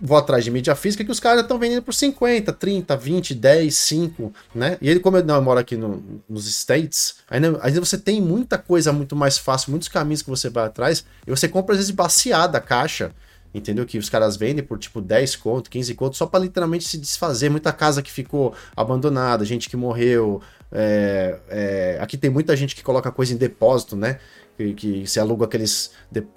vou 0.00 0.16
atrás 0.16 0.44
de 0.44 0.50
mídia 0.50 0.76
física 0.76 1.04
que 1.04 1.10
os 1.10 1.18
caras 1.18 1.42
estão 1.42 1.58
vendendo 1.58 1.82
por 1.82 1.92
50, 1.92 2.52
30, 2.52 2.96
20, 2.96 3.34
10, 3.34 3.74
5, 3.76 4.32
né? 4.54 4.78
E 4.80 4.88
ele, 4.88 5.00
como 5.00 5.16
eu, 5.16 5.24
não, 5.24 5.34
eu 5.34 5.42
moro 5.42 5.58
aqui 5.58 5.76
no, 5.76 6.22
nos 6.28 6.46
States, 6.46 7.16
ainda, 7.28 7.58
ainda 7.60 7.80
você 7.80 7.98
tem 7.98 8.20
muita 8.20 8.56
coisa 8.56 8.92
muito 8.92 9.16
mais 9.16 9.36
fácil, 9.36 9.72
muitos 9.72 9.88
caminhos 9.88 10.22
que 10.22 10.30
você 10.30 10.48
vai 10.48 10.66
atrás, 10.66 11.04
e 11.26 11.30
você 11.30 11.48
compra 11.48 11.72
às 11.74 11.78
vezes 11.78 11.90
baseada 11.90 12.58
a 12.58 12.60
caixa, 12.60 13.10
entendeu? 13.52 13.84
Que 13.84 13.98
os 13.98 14.08
caras 14.08 14.36
vendem 14.36 14.62
por 14.62 14.78
tipo 14.78 15.00
10 15.00 15.34
conto, 15.36 15.68
15 15.68 15.94
conto, 15.94 16.16
só 16.16 16.24
para 16.24 16.40
literalmente 16.40 16.84
se 16.84 16.96
desfazer. 16.96 17.48
Muita 17.48 17.72
casa 17.72 18.02
que 18.02 18.12
ficou 18.12 18.54
abandonada, 18.76 19.44
gente 19.44 19.68
que 19.68 19.76
morreu. 19.76 20.40
É, 20.70 21.38
é, 21.48 21.98
aqui 22.00 22.16
tem 22.16 22.30
muita 22.30 22.56
gente 22.56 22.76
que 22.76 22.82
coloca 22.82 23.10
coisa 23.10 23.32
em 23.34 23.36
depósito, 23.36 23.96
né? 23.96 24.18
Que, 24.56 24.74
que 24.74 25.06
você 25.06 25.20
aluga 25.20 25.44
aqueles, 25.44 25.90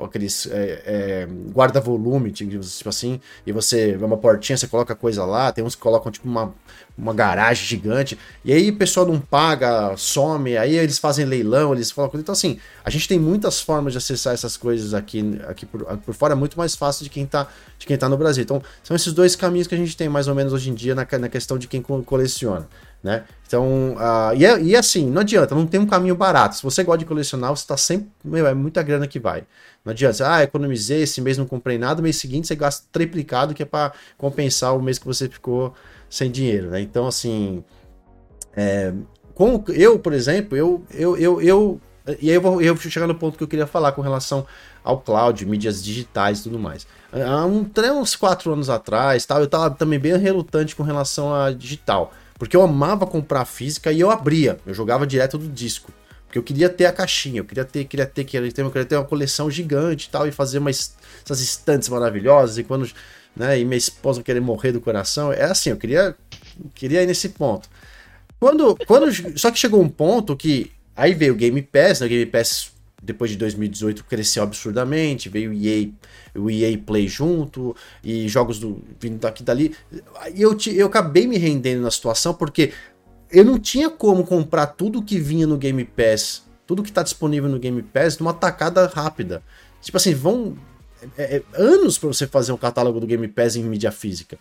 aqueles 0.03 0.47
é, 0.47 0.83
é, 0.85 1.27
guarda-volume, 1.51 2.31
tipo, 2.31 2.89
assim, 2.89 3.19
e 3.45 3.51
você 3.51 3.95
vê 3.95 4.03
uma 4.03 4.17
portinha, 4.17 4.57
você 4.57 4.67
coloca 4.67 4.95
coisa 4.95 5.23
lá, 5.25 5.51
tem 5.51 5.63
uns 5.63 5.75
que 5.75 5.81
colocam 5.81 6.11
tipo 6.11 6.27
uma, 6.27 6.53
uma 6.97 7.13
garagem 7.13 7.65
gigante, 7.65 8.19
e 8.43 8.51
aí 8.51 8.69
o 8.69 8.77
pessoal 8.77 9.05
não 9.05 9.19
paga, 9.19 9.95
some, 9.95 10.57
aí 10.57 10.75
eles 10.75 10.97
fazem 10.97 11.25
leilão, 11.25 11.73
eles 11.73 11.91
colocam. 11.91 12.19
Então, 12.19 12.33
assim, 12.33 12.59
a 12.83 12.89
gente 12.89 13.07
tem 13.07 13.19
muitas 13.19 13.61
formas 13.61 13.93
de 13.93 13.97
acessar 13.97 14.33
essas 14.33 14.57
coisas 14.57 14.93
aqui, 14.93 15.39
aqui 15.47 15.65
por, 15.65 15.83
por 15.97 16.13
fora, 16.13 16.33
é 16.33 16.35
muito 16.35 16.57
mais 16.57 16.75
fácil 16.75 17.03
de 17.03 17.09
quem, 17.09 17.25
tá, 17.25 17.47
de 17.77 17.85
quem 17.85 17.97
tá 17.97 18.09
no 18.09 18.17
Brasil. 18.17 18.43
Então, 18.43 18.61
são 18.83 18.95
esses 18.95 19.13
dois 19.13 19.35
caminhos 19.35 19.67
que 19.67 19.75
a 19.75 19.77
gente 19.77 19.95
tem 19.95 20.09
mais 20.09 20.27
ou 20.27 20.35
menos 20.35 20.51
hoje 20.51 20.69
em 20.69 20.73
dia 20.73 20.93
na, 20.93 21.07
na 21.19 21.29
questão 21.29 21.57
de 21.57 21.67
quem 21.67 21.81
coleciona 21.81 22.67
né? 23.01 23.23
Então, 23.47 23.93
uh, 23.93 24.35
e, 24.35 24.45
é, 24.45 24.61
e 24.61 24.75
assim, 24.75 25.09
não 25.09 25.21
adianta, 25.21 25.55
não 25.55 25.65
tem 25.65 25.79
um 25.79 25.85
caminho 25.85 26.15
barato. 26.15 26.57
Se 26.57 26.63
você 26.63 26.83
gosta 26.83 26.99
de 26.99 27.05
colecionar, 27.05 27.49
você 27.55 27.65
tá 27.65 27.77
sempre. 27.77 28.09
Meu, 28.23 28.45
é 28.45 28.53
muita 28.53 28.83
grana 28.83 29.07
que 29.07 29.19
vai. 29.19 29.43
Não 29.83 29.91
adianta, 29.91 30.31
ah, 30.31 30.43
economizei, 30.43 31.03
esse 31.03 31.21
mês 31.21 31.37
não 31.37 31.45
comprei 31.45 31.77
nada, 31.77 32.01
mês 32.01 32.17
seguinte 32.17 32.47
você 32.47 32.55
gasta 32.55 32.85
triplicado, 32.91 33.53
que 33.53 33.63
é 33.63 33.65
para 33.65 33.93
compensar 34.17 34.75
o 34.75 34.81
mês 34.81 34.99
que 34.99 35.05
você 35.05 35.29
ficou 35.29 35.73
sem 36.09 36.29
dinheiro, 36.29 36.69
né? 36.69 36.81
Então, 36.81 37.07
assim. 37.07 37.63
É, 38.55 38.93
com, 39.33 39.63
eu, 39.69 39.97
por 39.97 40.11
exemplo, 40.11 40.57
eu, 40.57 40.83
eu, 40.91 41.17
eu, 41.17 41.41
eu 41.41 41.81
e 42.19 42.29
aí 42.29 42.35
eu 42.35 42.41
vou, 42.41 42.61
eu 42.61 42.73
vou 42.73 42.91
chegar 42.91 43.07
no 43.07 43.15
ponto 43.15 43.37
que 43.37 43.43
eu 43.43 43.47
queria 43.47 43.67
falar 43.67 43.91
com 43.91 44.01
relação 44.01 44.45
ao 44.83 44.99
cloud, 44.99 45.45
mídias 45.45 45.83
digitais 45.83 46.39
e 46.39 46.43
tudo 46.43 46.57
mais. 46.57 46.87
Há 47.11 47.45
um, 47.45 47.69
uns 47.99 48.15
quatro 48.15 48.51
anos 48.51 48.69
atrás, 48.69 49.25
tal, 49.25 49.39
eu 49.39 49.45
estava 49.45 49.69
também 49.69 49.99
bem 49.99 50.17
relutante 50.17 50.75
com 50.75 50.83
relação 50.83 51.33
a 51.33 51.51
digital. 51.51 52.11
Porque 52.39 52.55
eu 52.55 52.61
amava 52.61 53.05
comprar 53.05 53.43
física 53.43 53.91
e 53.91 53.99
eu 53.99 54.09
abria, 54.09 54.57
eu 54.65 54.73
jogava 54.73 55.05
direto 55.05 55.37
do 55.37 55.47
disco. 55.47 55.91
Porque 56.25 56.39
eu 56.39 56.43
queria 56.43 56.69
ter 56.69 56.85
a 56.85 56.93
caixinha, 56.93 57.41
eu 57.41 57.45
queria 57.45 57.65
ter, 57.65 57.83
queria 57.83 58.05
ter, 58.05 58.23
queria 58.23 58.51
ter, 58.51 58.61
eu 58.61 58.71
queria 58.71 58.85
ter 58.85 58.95
uma 58.95 59.03
coleção 59.03 59.51
gigante 59.51 60.07
e 60.07 60.09
tal, 60.09 60.25
e 60.25 60.31
fazer 60.31 60.59
umas, 60.59 60.95
essas 61.23 61.41
estantes 61.41 61.89
maravilhosas, 61.89 62.57
e 62.57 62.63
quando, 62.63 62.89
né, 63.35 63.59
e 63.59 63.65
minha 63.65 63.77
esposa 63.77 64.23
querer 64.23 64.39
morrer 64.39 64.71
do 64.71 64.79
coração. 64.79 65.33
É 65.33 65.43
assim, 65.43 65.71
eu 65.71 65.77
queria, 65.77 66.15
queria 66.73 67.03
ir 67.03 67.07
nesse 67.07 67.29
ponto. 67.29 67.67
Quando, 68.39 68.77
quando, 68.87 69.11
só 69.37 69.51
que 69.51 69.59
chegou 69.59 69.81
um 69.81 69.89
ponto 69.89 70.37
que, 70.37 70.71
aí 70.95 71.13
veio 71.13 71.33
o 71.33 71.35
Game 71.35 71.61
Pass, 71.61 71.99
né, 71.99 72.05
o 72.05 72.09
Game 72.09 72.25
Pass 72.27 72.71
depois 73.01 73.31
de 73.31 73.37
2018 73.37 74.03
cresceu 74.05 74.43
absurdamente, 74.43 75.29
veio 75.29 75.51
o 75.51 75.53
EA, 75.53 75.89
o 76.35 76.49
EA 76.49 76.77
Play 76.77 77.07
junto, 77.07 77.75
e 78.03 78.27
jogos 78.27 78.59
do, 78.59 78.81
vindo 78.99 79.19
daqui 79.19 79.43
dali. 79.43 79.75
Eu, 80.35 80.57
eu 80.67 80.87
acabei 80.87 81.25
me 81.27 81.37
rendendo 81.37 81.81
na 81.81 81.91
situação 81.91 82.33
porque 82.33 82.73
eu 83.31 83.45
não 83.45 83.59
tinha 83.59 83.89
como 83.89 84.25
comprar 84.25 84.67
tudo 84.67 85.03
que 85.03 85.19
vinha 85.19 85.47
no 85.47 85.57
Game 85.57 85.83
Pass, 85.85 86.43
tudo 86.65 86.83
que 86.83 86.89
está 86.89 87.03
disponível 87.03 87.49
no 87.49 87.59
Game 87.59 87.81
Pass, 87.81 88.17
numa 88.17 88.33
tacada 88.33 88.85
rápida. 88.87 89.43
Tipo 89.81 89.97
assim, 89.97 90.13
vão. 90.13 90.57
É, 91.17 91.37
é, 91.37 91.43
anos 91.53 91.97
para 91.97 92.07
você 92.07 92.27
fazer 92.27 92.51
um 92.51 92.57
catálogo 92.57 92.99
do 92.99 93.07
Game 93.07 93.27
Pass 93.29 93.55
em 93.55 93.63
mídia 93.63 93.91
física. 93.91 94.37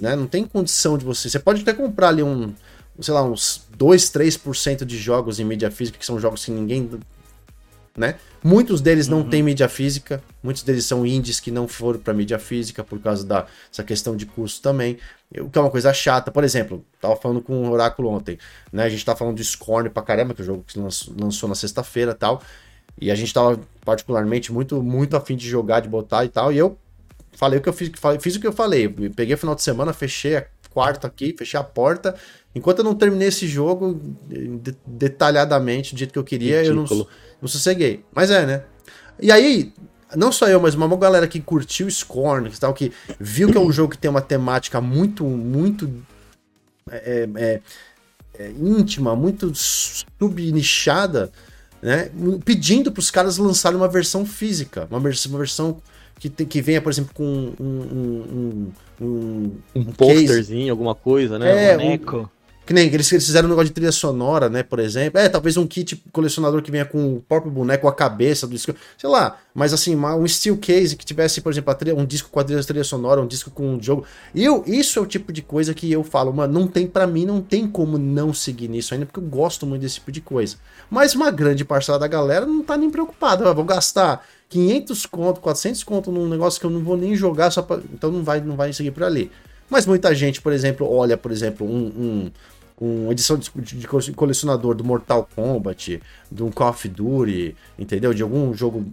Né? 0.00 0.14
Não 0.14 0.26
tem 0.26 0.44
condição 0.44 0.98
de 0.98 1.04
você. 1.04 1.30
Você 1.30 1.38
pode 1.38 1.62
até 1.62 1.72
comprar 1.72 2.08
ali 2.08 2.22
um, 2.22 2.52
sei 3.00 3.14
lá, 3.14 3.22
uns 3.22 3.66
2, 3.76 4.10
3% 4.10 4.84
de 4.84 4.98
jogos 4.98 5.40
em 5.40 5.44
mídia 5.44 5.70
física, 5.70 5.98
que 5.98 6.04
são 6.04 6.20
jogos 6.20 6.44
que 6.44 6.50
ninguém 6.50 6.90
né? 7.96 8.16
Muitos 8.42 8.80
deles 8.80 9.08
não 9.08 9.18
uhum. 9.18 9.30
têm 9.30 9.42
mídia 9.42 9.68
física, 9.68 10.22
muitos 10.42 10.62
deles 10.62 10.84
são 10.84 11.06
indies 11.06 11.40
que 11.40 11.50
não 11.50 11.66
foram 11.66 11.98
para 11.98 12.12
mídia 12.12 12.38
física 12.38 12.84
por 12.84 13.00
causa 13.00 13.24
dessa 13.24 13.82
questão 13.82 14.14
de 14.16 14.26
custo 14.26 14.62
também, 14.62 14.98
o 15.38 15.48
que 15.48 15.58
é 15.58 15.60
uma 15.60 15.70
coisa 15.70 15.92
chata. 15.92 16.30
Por 16.30 16.44
exemplo, 16.44 16.84
tava 17.00 17.16
falando 17.16 17.40
com 17.40 17.66
o 17.66 17.70
Oráculo 17.70 18.10
ontem, 18.10 18.38
né? 18.72 18.84
A 18.84 18.88
gente 18.88 19.04
tava 19.04 19.18
falando 19.18 19.36
de 19.36 19.44
Scorn 19.44 19.88
pra 19.90 20.02
caramba, 20.02 20.34
que 20.34 20.42
é 20.42 20.44
o 20.44 20.46
jogo 20.46 20.64
que 20.66 20.78
lançou 20.78 21.48
na 21.48 21.54
sexta-feira 21.54 22.12
e 22.12 22.14
tal, 22.14 22.42
e 23.00 23.10
a 23.10 23.14
gente 23.14 23.32
tava 23.32 23.58
particularmente 23.84 24.52
muito, 24.52 24.82
muito 24.82 25.16
afim 25.16 25.36
de 25.36 25.48
jogar, 25.48 25.80
de 25.80 25.88
botar 25.88 26.24
e 26.24 26.28
tal, 26.28 26.52
e 26.52 26.58
eu 26.58 26.78
falei 27.32 27.58
o 27.58 27.62
que 27.62 27.68
eu 27.68 27.72
fiz, 27.72 27.90
fiz 28.20 28.36
o 28.36 28.40
que 28.40 28.46
eu 28.46 28.52
falei, 28.52 28.88
peguei 28.88 29.34
o 29.34 29.38
final 29.38 29.54
de 29.54 29.62
semana, 29.62 29.92
fechei 29.92 30.36
a 30.36 30.46
quarto 30.76 31.06
aqui, 31.06 31.34
fechei 31.36 31.58
a 31.58 31.64
porta, 31.64 32.14
enquanto 32.56 32.78
eu 32.78 32.84
não 32.84 32.94
terminei 32.94 33.28
esse 33.28 33.46
jogo 33.46 34.00
detalhadamente 34.86 35.94
do 35.94 35.98
jeito 35.98 36.12
que 36.12 36.18
eu 36.18 36.24
queria, 36.24 36.62
Ridículo. 36.62 36.90
eu 36.90 36.96
não 36.96 37.06
não 37.42 37.48
sosseguei. 37.48 38.02
Mas 38.14 38.30
é, 38.30 38.46
né? 38.46 38.62
E 39.20 39.30
aí, 39.30 39.72
não 40.14 40.32
só 40.32 40.48
eu, 40.48 40.60
mas 40.60 40.74
uma 40.74 40.96
galera 40.96 41.28
que 41.28 41.40
curtiu 41.40 41.90
Scorn, 41.90 42.50
que 42.50 42.58
tal, 42.58 42.72
que 42.72 42.92
viu 43.20 43.50
que 43.50 43.58
é 43.58 43.60
um 43.60 43.70
jogo 43.70 43.92
que 43.92 43.98
tem 43.98 44.10
uma 44.10 44.22
temática 44.22 44.80
muito, 44.80 45.24
muito 45.24 45.90
é, 46.90 47.28
é, 47.36 47.60
é, 48.38 48.50
íntima, 48.50 49.14
muito 49.14 49.52
subnichada, 49.54 51.30
né? 51.82 52.10
Pedindo 52.44 52.90
para 52.90 53.00
os 53.00 53.10
caras 53.10 53.36
lançarem 53.36 53.76
uma 53.76 53.88
versão 53.88 54.24
física, 54.24 54.86
uma 54.90 55.00
versão, 55.00 55.32
uma 55.32 55.38
versão 55.38 55.76
que, 56.18 56.30
tem, 56.30 56.46
que 56.46 56.62
venha, 56.62 56.80
por 56.80 56.90
exemplo, 56.90 57.12
com 57.14 57.54
um 57.60 57.64
um, 57.64 58.72
um, 59.00 59.04
um, 59.06 59.52
um 59.74 59.84
posterzinho, 59.84 60.72
alguma 60.72 60.94
coisa, 60.94 61.38
né? 61.38 61.72
É, 61.72 61.74
um 61.74 61.78
boneco. 61.78 62.30
Que 62.66 62.72
nem 62.72 62.88
eles, 62.92 63.12
eles 63.12 63.24
fizeram 63.24 63.46
um 63.46 63.50
negócio 63.50 63.68
de 63.68 63.74
trilha 63.74 63.92
sonora, 63.92 64.48
né? 64.48 64.64
Por 64.64 64.80
exemplo. 64.80 65.20
É, 65.20 65.28
talvez 65.28 65.56
um 65.56 65.64
kit 65.68 66.02
colecionador 66.12 66.60
que 66.60 66.70
venha 66.70 66.84
com 66.84 67.14
o 67.14 67.20
próprio 67.20 67.52
boneco, 67.52 67.86
a 67.86 67.92
cabeça 67.94 68.44
do 68.44 68.52
disco. 68.52 68.74
Sei 68.98 69.08
lá. 69.08 69.38
Mas 69.54 69.72
assim, 69.72 69.94
um 69.94 70.26
steel 70.26 70.56
case 70.58 70.96
que 70.96 71.06
tivesse, 71.06 71.40
por 71.40 71.52
exemplo, 71.52 71.72
trilha, 71.76 71.94
um 71.94 72.04
disco 72.04 72.28
com 72.28 72.40
a 72.40 72.44
trilha, 72.44 72.62
trilha 72.64 72.82
sonora, 72.82 73.22
um 73.22 73.26
disco 73.26 73.52
com 73.52 73.74
um 73.74 73.80
jogo. 73.80 74.04
E 74.34 74.44
eu, 74.44 74.64
isso 74.66 74.98
é 74.98 75.02
o 75.02 75.06
tipo 75.06 75.32
de 75.32 75.42
coisa 75.42 75.72
que 75.72 75.90
eu 75.90 76.02
falo, 76.02 76.32
mano, 76.32 76.52
não 76.52 76.66
tem 76.66 76.88
para 76.88 77.06
mim, 77.06 77.24
não 77.24 77.40
tem 77.40 77.68
como 77.68 77.96
não 77.98 78.34
seguir 78.34 78.68
nisso 78.68 78.92
ainda, 78.92 79.06
porque 79.06 79.20
eu 79.20 79.24
gosto 79.24 79.64
muito 79.64 79.82
desse 79.82 79.94
tipo 79.94 80.10
de 80.10 80.20
coisa. 80.20 80.56
Mas 80.90 81.14
uma 81.14 81.30
grande 81.30 81.64
parcela 81.64 82.00
da 82.00 82.08
galera 82.08 82.44
não 82.44 82.64
tá 82.64 82.76
nem 82.76 82.90
preocupada. 82.90 83.54
Vou 83.54 83.64
gastar 83.64 84.26
500 84.48 85.06
conto, 85.06 85.40
400 85.40 85.84
conto 85.84 86.10
num 86.10 86.28
negócio 86.28 86.58
que 86.58 86.66
eu 86.66 86.70
não 86.70 86.82
vou 86.82 86.96
nem 86.96 87.14
jogar 87.14 87.52
só 87.52 87.62
pra... 87.62 87.78
Então 87.94 88.10
não 88.10 88.24
vai, 88.24 88.40
não 88.40 88.56
vai 88.56 88.72
seguir 88.72 88.90
por 88.90 89.04
ali. 89.04 89.30
Mas 89.68 89.86
muita 89.86 90.14
gente, 90.14 90.40
por 90.40 90.52
exemplo, 90.52 90.88
olha, 90.88 91.16
por 91.16 91.32
exemplo, 91.32 91.66
um, 91.66 91.86
um 91.86 92.30
uma 92.78 93.12
edição 93.12 93.38
de, 93.38 93.50
de, 93.54 93.86
colecionador 94.14 94.74
do 94.74 94.84
Mortal 94.84 95.28
Kombat, 95.34 96.00
um 96.38 96.50
Call 96.50 96.70
of 96.70 96.88
Duty, 96.88 97.56
entendeu? 97.78 98.12
De 98.12 98.22
algum 98.22 98.52
jogo 98.52 98.86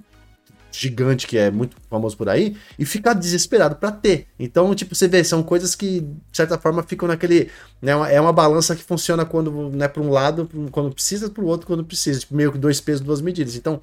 gigante 0.71 1.27
que 1.27 1.37
é 1.37 1.51
muito 1.51 1.75
famoso 1.89 2.17
por 2.17 2.27
aí, 2.27 2.57
e 2.79 2.85
ficar 2.85 3.13
desesperado 3.13 3.75
para 3.75 3.91
ter. 3.91 4.27
Então, 4.39 4.73
tipo, 4.73 4.95
você 4.95 5.07
vê, 5.07 5.23
são 5.23 5.43
coisas 5.43 5.75
que, 5.75 6.01
de 6.01 6.17
certa 6.31 6.57
forma, 6.57 6.81
ficam 6.81 7.07
naquele. 7.07 7.49
Né, 7.81 7.91
é 8.11 8.19
uma 8.19 8.33
balança 8.33 8.75
que 8.75 8.83
funciona 8.83 9.23
quando, 9.25 9.69
né, 9.69 9.87
para 9.87 10.01
um 10.01 10.09
lado, 10.09 10.49
quando 10.71 10.91
precisa, 10.93 11.29
para 11.29 11.43
o 11.43 11.47
outro, 11.47 11.67
quando 11.67 11.83
precisa. 11.83 12.21
Tipo, 12.21 12.35
meio 12.35 12.51
que 12.51 12.57
dois 12.57 12.81
pesos, 12.81 13.01
duas 13.01 13.21
medidas. 13.21 13.55
Então, 13.55 13.79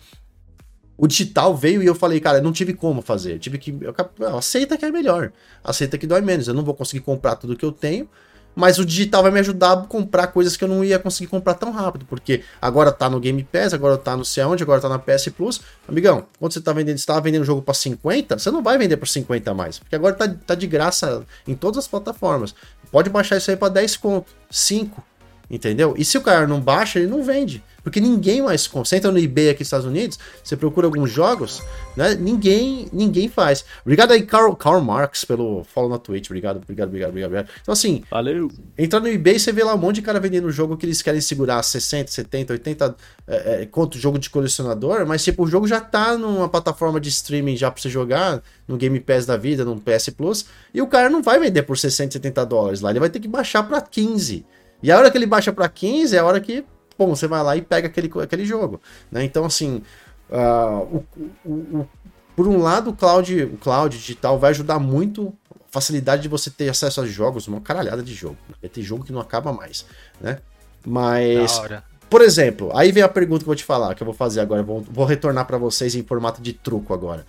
o 0.96 1.06
digital 1.06 1.56
veio 1.56 1.82
e 1.82 1.86
eu 1.86 1.94
falei, 1.94 2.20
cara, 2.20 2.38
eu 2.38 2.42
não 2.42 2.52
tive 2.52 2.74
como 2.74 3.00
fazer. 3.00 3.34
Eu 3.34 3.38
tive 3.38 3.58
que. 3.58 3.76
Eu, 3.80 4.36
aceita 4.36 4.76
que 4.76 4.84
é 4.84 4.90
melhor. 4.90 5.32
Aceita 5.62 5.96
que 5.96 6.06
dói 6.06 6.20
menos. 6.20 6.48
Eu 6.48 6.54
não 6.54 6.64
vou 6.64 6.74
conseguir 6.74 7.02
comprar 7.02 7.36
tudo 7.36 7.56
que 7.56 7.64
eu 7.64 7.72
tenho 7.72 8.08
mas 8.54 8.78
o 8.78 8.84
digital 8.84 9.22
vai 9.22 9.30
me 9.30 9.40
ajudar 9.40 9.72
a 9.72 9.76
comprar 9.78 10.28
coisas 10.28 10.56
que 10.56 10.64
eu 10.64 10.68
não 10.68 10.84
ia 10.84 10.98
conseguir 10.98 11.28
comprar 11.28 11.54
tão 11.54 11.70
rápido, 11.70 12.04
porque 12.06 12.42
agora 12.60 12.92
tá 12.92 13.08
no 13.08 13.20
Game 13.20 13.42
Pass, 13.44 13.72
agora 13.72 13.96
tá 13.96 14.16
no 14.16 14.24
sei 14.24 14.44
onde, 14.44 14.62
agora 14.62 14.80
tá 14.80 14.88
na 14.88 14.98
PS 14.98 15.28
Plus. 15.36 15.60
Amigão, 15.88 16.26
quando 16.38 16.52
você 16.52 16.60
tá 16.60 16.72
vendendo, 16.72 16.98
você 16.98 17.06
tava 17.06 17.20
vendendo 17.20 17.42
o 17.42 17.44
jogo 17.46 17.62
para 17.62 17.74
50, 17.74 18.38
você 18.38 18.50
não 18.50 18.62
vai 18.62 18.76
vender 18.76 18.96
por 18.96 19.08
50 19.08 19.54
mais, 19.54 19.78
porque 19.78 19.94
agora 19.94 20.14
tá, 20.14 20.28
tá 20.46 20.54
de 20.54 20.66
graça 20.66 21.24
em 21.46 21.54
todas 21.54 21.78
as 21.78 21.88
plataformas. 21.88 22.54
Pode 22.90 23.08
baixar 23.08 23.36
isso 23.36 23.50
aí 23.50 23.56
para 23.56 23.68
10 23.68 23.96
conto, 23.96 24.32
5, 24.50 25.02
entendeu? 25.50 25.94
E 25.96 26.04
se 26.04 26.18
o 26.18 26.20
cara 26.20 26.46
não 26.46 26.60
baixa, 26.60 26.98
ele 26.98 27.08
não 27.08 27.22
vende. 27.22 27.62
Porque 27.82 28.00
ninguém 28.00 28.42
mais 28.42 28.66
concentra 28.66 29.10
no 29.10 29.18
eBay 29.18 29.50
aqui 29.50 29.60
nos 29.60 29.66
Estados 29.66 29.86
Unidos, 29.86 30.18
você 30.42 30.56
procura 30.56 30.86
alguns 30.86 31.10
jogos, 31.10 31.62
né? 31.96 32.14
Ninguém, 32.14 32.88
ninguém 32.92 33.28
faz. 33.28 33.64
Obrigado 33.82 34.12
aí, 34.12 34.22
Karl, 34.22 34.54
Karl 34.54 34.80
Marx, 34.80 35.24
pelo 35.24 35.64
follow 35.64 35.90
na 35.90 35.98
Twitch. 35.98 36.26
Obrigado, 36.26 36.56
obrigado, 36.56 36.88
obrigado, 36.88 37.10
obrigado. 37.10 37.48
Então, 37.62 37.72
assim, 37.72 38.02
Valeu. 38.10 38.50
entra 38.76 39.00
no 39.00 39.08
eBay 39.08 39.38
você 39.38 39.52
vê 39.52 39.64
lá 39.64 39.74
um 39.74 39.78
monte 39.78 39.96
de 39.96 40.02
cara 40.02 40.20
vendendo 40.20 40.50
jogo 40.50 40.76
que 40.76 40.86
eles 40.86 41.02
querem 41.02 41.20
segurar 41.20 41.62
60, 41.62 42.10
70, 42.10 42.52
80 42.54 42.96
é, 43.26 43.62
é, 43.62 43.66
quanto 43.66 43.98
jogo 43.98 44.18
de 44.18 44.28
colecionador, 44.28 45.06
mas 45.06 45.22
tipo, 45.22 45.44
o 45.44 45.46
jogo 45.46 45.66
já 45.66 45.80
tá 45.80 46.16
numa 46.16 46.48
plataforma 46.48 47.00
de 47.00 47.08
streaming 47.08 47.56
já 47.56 47.70
pra 47.70 47.80
você 47.80 47.88
jogar, 47.88 48.42
no 48.66 48.76
Game 48.76 48.98
Pass 49.00 49.26
da 49.26 49.36
vida, 49.36 49.64
no 49.64 49.80
PS 49.80 50.10
Plus, 50.10 50.46
e 50.72 50.80
o 50.80 50.86
cara 50.86 51.10
não 51.10 51.22
vai 51.22 51.38
vender 51.38 51.62
por 51.62 51.76
60, 51.76 52.12
70 52.12 52.46
dólares 52.46 52.80
lá, 52.80 52.90
ele 52.90 53.00
vai 53.00 53.10
ter 53.10 53.20
que 53.20 53.28
baixar 53.28 53.62
pra 53.62 53.80
15. 53.80 54.44
E 54.82 54.90
a 54.90 54.98
hora 54.98 55.10
que 55.10 55.18
ele 55.18 55.26
baixa 55.26 55.52
pra 55.52 55.68
15 55.68 56.16
é 56.16 56.18
a 56.18 56.24
hora 56.24 56.40
que 56.40 56.64
bom, 57.00 57.14
você 57.14 57.26
vai 57.26 57.42
lá 57.42 57.56
e 57.56 57.62
pega 57.62 57.88
aquele, 57.88 58.10
aquele 58.22 58.44
jogo. 58.44 58.80
Né? 59.10 59.24
Então, 59.24 59.44
assim, 59.44 59.82
uh, 60.28 60.82
o, 60.82 61.04
o, 61.44 61.52
o, 61.52 61.88
por 62.36 62.46
um 62.46 62.60
lado, 62.60 62.90
o 62.90 62.92
cloud, 62.92 63.42
o 63.44 63.56
cloud 63.56 63.96
digital 63.96 64.38
vai 64.38 64.50
ajudar 64.50 64.78
muito 64.78 65.32
a 65.50 65.64
facilidade 65.70 66.22
de 66.22 66.28
você 66.28 66.50
ter 66.50 66.68
acesso 66.68 67.00
a 67.00 67.06
jogos, 67.06 67.48
uma 67.48 67.60
caralhada 67.60 68.02
de 68.02 68.12
jogo. 68.12 68.36
Né? 68.62 68.68
Tem 68.68 68.84
jogo 68.84 69.04
que 69.04 69.12
não 69.12 69.20
acaba 69.20 69.52
mais, 69.52 69.86
né? 70.20 70.38
Mas, 70.84 71.60
por 72.08 72.22
exemplo, 72.22 72.70
aí 72.74 72.90
vem 72.90 73.02
a 73.02 73.08
pergunta 73.08 73.40
que 73.40 73.44
eu 73.44 73.52
vou 73.52 73.54
te 73.54 73.64
falar, 73.64 73.94
que 73.94 74.02
eu 74.02 74.06
vou 74.06 74.14
fazer 74.14 74.40
agora, 74.40 74.62
vou, 74.62 74.80
vou 74.80 75.04
retornar 75.04 75.46
para 75.46 75.58
vocês 75.58 75.94
em 75.94 76.02
formato 76.02 76.40
de 76.40 76.52
truco 76.54 76.94
agora. 76.94 77.26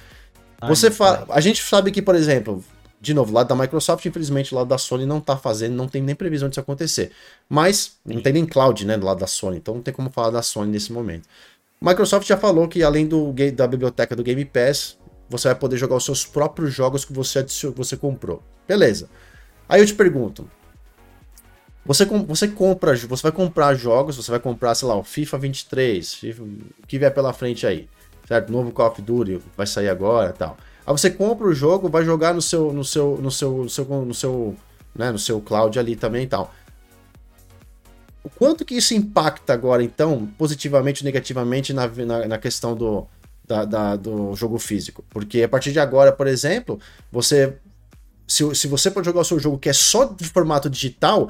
Ai, 0.62 0.70
você 0.70 0.90
fala, 0.90 1.26
a 1.30 1.42
gente 1.42 1.62
sabe 1.62 1.92
que, 1.92 2.02
por 2.02 2.16
exemplo, 2.16 2.64
de 3.02 3.16
novo, 3.16 3.34
lado 3.34 3.48
da 3.48 3.56
Microsoft, 3.56 4.06
infelizmente, 4.06 4.54
o 4.54 4.58
lado 4.58 4.68
da 4.68 4.78
Sony 4.78 5.08
não 5.08 5.20
tá 5.20 5.36
fazendo, 5.36 5.74
não 5.74 5.88
tem 5.88 6.04
nem 6.04 6.14
previsão 6.14 6.48
disso 6.48 6.60
acontecer. 6.60 7.12
Mas 7.50 7.98
não 8.06 8.22
tem 8.22 8.32
nem 8.32 8.46
cloud, 8.46 8.86
né, 8.86 8.96
do 8.96 9.08
lado 9.08 9.20
da 9.20 9.26
Sony, 9.26 9.58
então 9.58 9.74
não 9.74 9.82
tem 9.82 9.92
como 9.92 10.12
falar 10.12 10.30
da 10.30 10.44
Sony 10.44 10.72
nesse 10.72 10.94
momento. 10.94 11.28
Microsoft 11.82 12.28
já 12.28 12.38
falou 12.38 12.68
que 12.68 12.84
além 12.84 13.08
do 13.08 13.34
da 13.56 13.66
biblioteca 13.66 14.16
do 14.16 14.24
Game 14.24 14.46
Pass, 14.46 15.00
você 15.28 15.48
vai 15.48 15.56
poder 15.56 15.78
jogar 15.78 15.96
os 15.96 16.06
seus 16.06 16.24
próprios 16.24 16.72
jogos 16.76 17.04
que 17.04 17.12
você, 17.12 17.44
você 17.76 17.98
comprou. 17.98 18.44
Beleza. 18.68 19.10
Aí 19.68 19.82
eu 19.82 19.86
te 19.88 19.96
pergunto, 19.96 20.48
você, 21.84 22.06
você 22.06 22.48
compra, 22.48 22.96
você 22.96 23.24
vai 23.24 23.32
comprar 23.32 23.74
jogos, 23.74 24.16
você 24.16 24.30
vai 24.30 24.40
comprar, 24.40 24.76
sei 24.76 24.88
lá, 24.88 24.96
o 24.96 25.04
FIFA 25.04 25.40
23, 25.40 26.14
FIFA, 26.14 26.44
o 26.44 26.88
que 26.88 27.00
vier 27.00 27.12
pela 27.12 27.34
frente 27.34 27.66
aí, 27.66 27.90
certo? 28.28 28.52
Novo 28.52 28.72
Call 28.72 28.92
of 28.92 29.02
Duty 29.02 29.42
vai 29.58 29.66
sair 29.66 29.90
agora, 29.90 30.32
tal. 30.34 30.56
Aí 30.92 30.98
você 30.98 31.10
compra 31.10 31.48
o 31.48 31.54
jogo, 31.54 31.90
vai 31.90 32.04
jogar 32.04 32.34
no 32.34 32.42
seu 32.42 32.74
no 32.74 32.84
seu 32.84 33.18
no 33.22 33.32
seu 33.32 33.64
no 33.64 33.70
seu 33.70 33.86
no 34.06 34.14
seu, 34.14 34.56
né, 34.94 35.12
no 35.12 35.20
seu 35.20 35.40
cloud 35.40 35.80
ali 35.80 35.96
também 35.96 36.24
e 36.24 36.28
tal. 36.28 36.54
O 38.24 38.30
quanto 38.30 38.66
que 38.66 38.76
isso 38.76 38.94
impacta 38.94 39.54
agora, 39.54 39.84
então, 39.84 40.28
positivamente 40.38 41.02
ou 41.02 41.06
negativamente 41.06 41.74
na, 41.74 41.88
na, 41.88 42.28
na 42.28 42.38
questão 42.38 42.76
do, 42.76 43.08
da, 43.48 43.66
da, 43.66 43.96
do 43.96 44.36
jogo 44.36 44.60
físico? 44.60 45.04
Porque 45.10 45.42
a 45.42 45.50
partir 45.50 45.72
de 45.72 45.80
agora, 45.80 46.12
por 46.12 46.28
exemplo, 46.28 46.80
você. 47.12 47.58
Se, 48.28 48.56
se 48.56 48.68
você 48.68 48.90
pode 48.90 49.06
jogar 49.06 49.22
o 49.22 49.26
seu 49.26 49.40
jogo 49.40 49.58
que 49.58 49.68
é 49.68 49.74
só 49.74 50.06
de 50.06 50.24
formato 50.26 50.70
digital, 50.70 51.30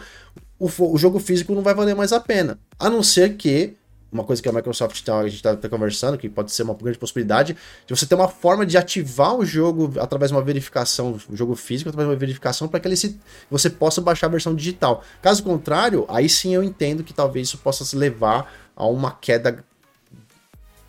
o, 0.59 0.68
o 0.68 0.97
jogo 0.97 1.20
físico 1.20 1.55
não 1.55 1.64
vai 1.64 1.74
valer 1.74 1.95
mais 1.95 2.12
a 2.12 2.20
pena. 2.20 2.59
A 2.78 2.89
não 2.89 3.01
ser 3.01 3.38
que 3.38 3.76
uma 4.12 4.24
coisa 4.24 4.41
que 4.41 4.49
a 4.49 4.51
Microsoft 4.51 5.01
tá, 5.03 5.20
a 5.20 5.24
gente 5.24 5.36
está 5.36 5.55
tá 5.55 5.70
conversando, 5.70 6.18
que 6.18 6.28
pode 6.28 6.51
ser 6.51 6.64
uma 6.64 6.74
grande 6.74 6.97
possibilidade, 6.97 7.55
de 7.86 7.95
você 7.95 8.05
ter 8.05 8.16
uma 8.16 8.28
forma 8.28 8.66
de 8.66 8.78
ativar 8.78 9.36
o 9.36 9.45
jogo 9.45 9.93
através 9.99 10.32
de 10.32 10.38
uma 10.38 10.43
verificação, 10.43 11.18
o 11.30 11.36
jogo 11.36 11.55
físico, 11.55 11.89
através 11.89 12.09
de 12.09 12.14
uma 12.14 12.20
verificação, 12.20 12.68
para 12.68 12.80
que 12.80 12.88
ele 12.88 12.97
se, 12.97 13.20
você 13.49 13.70
possa 13.70 14.01
baixar 14.01 14.28
a 14.28 14.30
versão 14.30 14.53
digital. 14.53 15.03
Caso 15.22 15.43
contrário, 15.43 16.05
aí 16.09 16.28
sim 16.28 16.53
eu 16.53 16.64
entendo 16.64 17.03
que 17.03 17.14
talvez 17.14 17.47
isso 17.47 17.57
possa 17.59 17.86
se 17.86 17.95
levar 17.95 18.51
a 18.76 18.86
uma 18.86 19.12
queda 19.12 19.64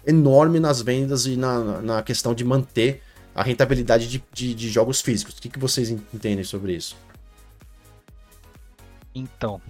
enorme 0.04 0.58
nas 0.58 0.82
vendas 0.82 1.26
e 1.26 1.36
na, 1.36 1.80
na 1.80 2.02
questão 2.02 2.34
de 2.34 2.44
manter 2.44 3.02
a 3.34 3.42
rentabilidade 3.42 4.08
de, 4.08 4.22
de, 4.32 4.54
de 4.54 4.68
jogos 4.68 5.00
físicos. 5.00 5.38
O 5.38 5.40
que, 5.40 5.48
que 5.48 5.58
vocês 5.58 5.90
entendem 5.90 6.44
sobre 6.44 6.74
isso? 6.74 6.96
Então, 9.14 9.60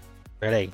peraí. 0.41 0.71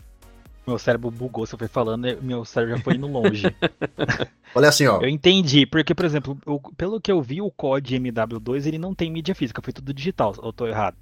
Meu 0.68 0.78
cérebro 0.78 1.10
bugou, 1.10 1.46
você 1.46 1.56
foi 1.56 1.66
falando, 1.66 2.06
meu 2.20 2.44
cérebro 2.44 2.76
já 2.76 2.82
foi 2.82 2.94
indo 2.94 3.06
longe. 3.06 3.44
Olha 4.54 4.68
assim, 4.68 4.86
ó. 4.86 5.00
Eu 5.00 5.08
entendi, 5.08 5.64
porque, 5.64 5.94
por 5.94 6.04
exemplo, 6.04 6.36
eu, 6.46 6.60
pelo 6.76 7.00
que 7.00 7.10
eu 7.10 7.22
vi, 7.22 7.40
o 7.40 7.50
COD 7.50 7.98
MW2 7.98 8.66
ele 8.66 8.76
não 8.76 8.94
tem 8.94 9.10
mídia 9.10 9.34
física, 9.34 9.62
foi 9.62 9.72
tudo 9.72 9.94
digital, 9.94 10.34
ou 10.36 10.48
eu 10.48 10.52
tô 10.52 10.66
errado? 10.66 10.94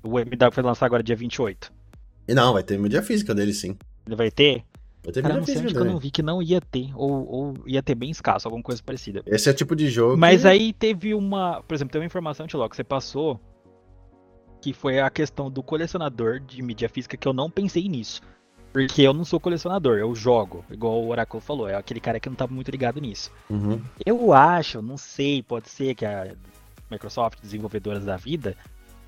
O 0.00 0.16
MW 0.16 0.52
foi 0.52 0.62
lançado 0.62 0.86
agora 0.86 1.02
dia 1.02 1.16
28. 1.16 1.72
E 2.28 2.34
não, 2.34 2.52
vai 2.52 2.62
ter 2.62 2.78
mídia 2.78 3.02
física 3.02 3.34
dele 3.34 3.52
sim. 3.52 3.76
Ele 4.06 4.14
vai 4.14 4.30
ter? 4.30 4.64
Vai 5.02 5.12
ter 5.12 5.22
Cara, 5.22 5.34
mídia 5.34 5.54
física. 5.54 5.72
Que 5.72 5.78
eu 5.78 5.92
não 5.92 5.98
vi 5.98 6.10
que 6.12 6.22
não 6.22 6.40
ia 6.40 6.60
ter, 6.60 6.90
ou, 6.94 7.28
ou 7.28 7.54
ia 7.66 7.82
ter 7.82 7.96
bem 7.96 8.12
escasso, 8.12 8.46
alguma 8.46 8.62
coisa 8.62 8.80
parecida. 8.80 9.24
Esse 9.26 9.48
é 9.48 9.52
o 9.52 9.56
tipo 9.56 9.74
de 9.74 9.90
jogo. 9.90 10.16
Mas 10.16 10.42
que... 10.42 10.48
aí 10.48 10.72
teve 10.72 11.14
uma. 11.14 11.64
Por 11.64 11.74
exemplo, 11.74 11.90
tem 11.90 12.00
uma 12.00 12.06
informação, 12.06 12.46
Tilo, 12.46 12.68
que 12.68 12.76
você 12.76 12.84
passou. 12.84 13.40
Que 14.62 14.72
foi 14.72 15.00
a 15.00 15.10
questão 15.10 15.50
do 15.50 15.64
colecionador 15.64 16.38
de 16.38 16.62
mídia 16.62 16.88
física, 16.88 17.16
que 17.16 17.26
eu 17.26 17.32
não 17.32 17.50
pensei 17.50 17.88
nisso. 17.88 18.20
Porque 18.72 19.02
eu 19.02 19.12
não 19.12 19.24
sou 19.24 19.40
colecionador, 19.40 19.98
eu 19.98 20.14
jogo, 20.14 20.64
igual 20.70 21.02
o 21.02 21.08
Oracle 21.08 21.40
falou, 21.40 21.68
é 21.68 21.74
aquele 21.74 21.98
cara 21.98 22.20
que 22.20 22.28
não 22.28 22.36
tá 22.36 22.46
muito 22.46 22.70
ligado 22.70 23.00
nisso. 23.00 23.30
Uhum. 23.48 23.80
Eu 24.06 24.32
acho, 24.32 24.80
não 24.80 24.96
sei, 24.96 25.42
pode 25.42 25.68
ser 25.68 25.94
que 25.94 26.06
a 26.06 26.34
Microsoft, 26.88 27.40
desenvolvedoras 27.42 28.04
da 28.04 28.16
vida, 28.16 28.56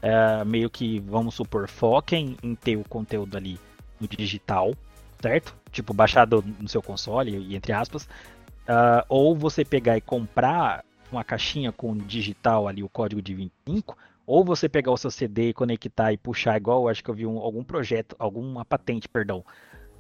é, 0.01 0.45
meio 0.45 0.69
que, 0.69 0.99
vamos 1.01 1.35
supor, 1.35 1.69
foquem 1.69 2.37
em 2.43 2.57
ter 2.57 2.77
o 2.77 2.83
conteúdo 2.89 3.37
ali 3.37 3.59
no 4.01 4.09
digital, 4.09 4.75
certo? 5.21 5.55
Tipo, 5.71 5.95
baixado 5.95 6.45
no 6.59 6.69
seu 6.69 6.83
console, 6.83 7.37
e 7.37 7.55
entre 7.55 7.73
aspas. 7.73 8.09
Uh, 8.63 9.03
ou 9.09 9.37
você 9.37 9.65
pegar 9.65 9.97
e 9.97 10.01
comprar 10.01 10.85
uma 11.11 11.25
caixinha 11.25 11.73
com 11.73 11.97
digital 11.97 12.67
ali, 12.69 12.83
o 12.83 12.89
código 12.89 13.21
de 13.21 13.35
25, 13.35 13.97
ou 14.27 14.45
você 14.45 14.69
pegar 14.69 14.93
o 14.93 14.97
seu 14.97 15.11
CD 15.11 15.49
e 15.49 15.53
conectar 15.53 16.13
e 16.13 16.17
puxar, 16.17 16.57
igual 16.57 16.89
acho 16.89 17.03
que 17.03 17.11
eu 17.11 17.15
vi 17.15 17.27
um, 17.27 17.39
algum 17.39 17.65
projeto, 17.65 18.15
alguma 18.19 18.65
patente, 18.65 19.09
perdão, 19.09 19.45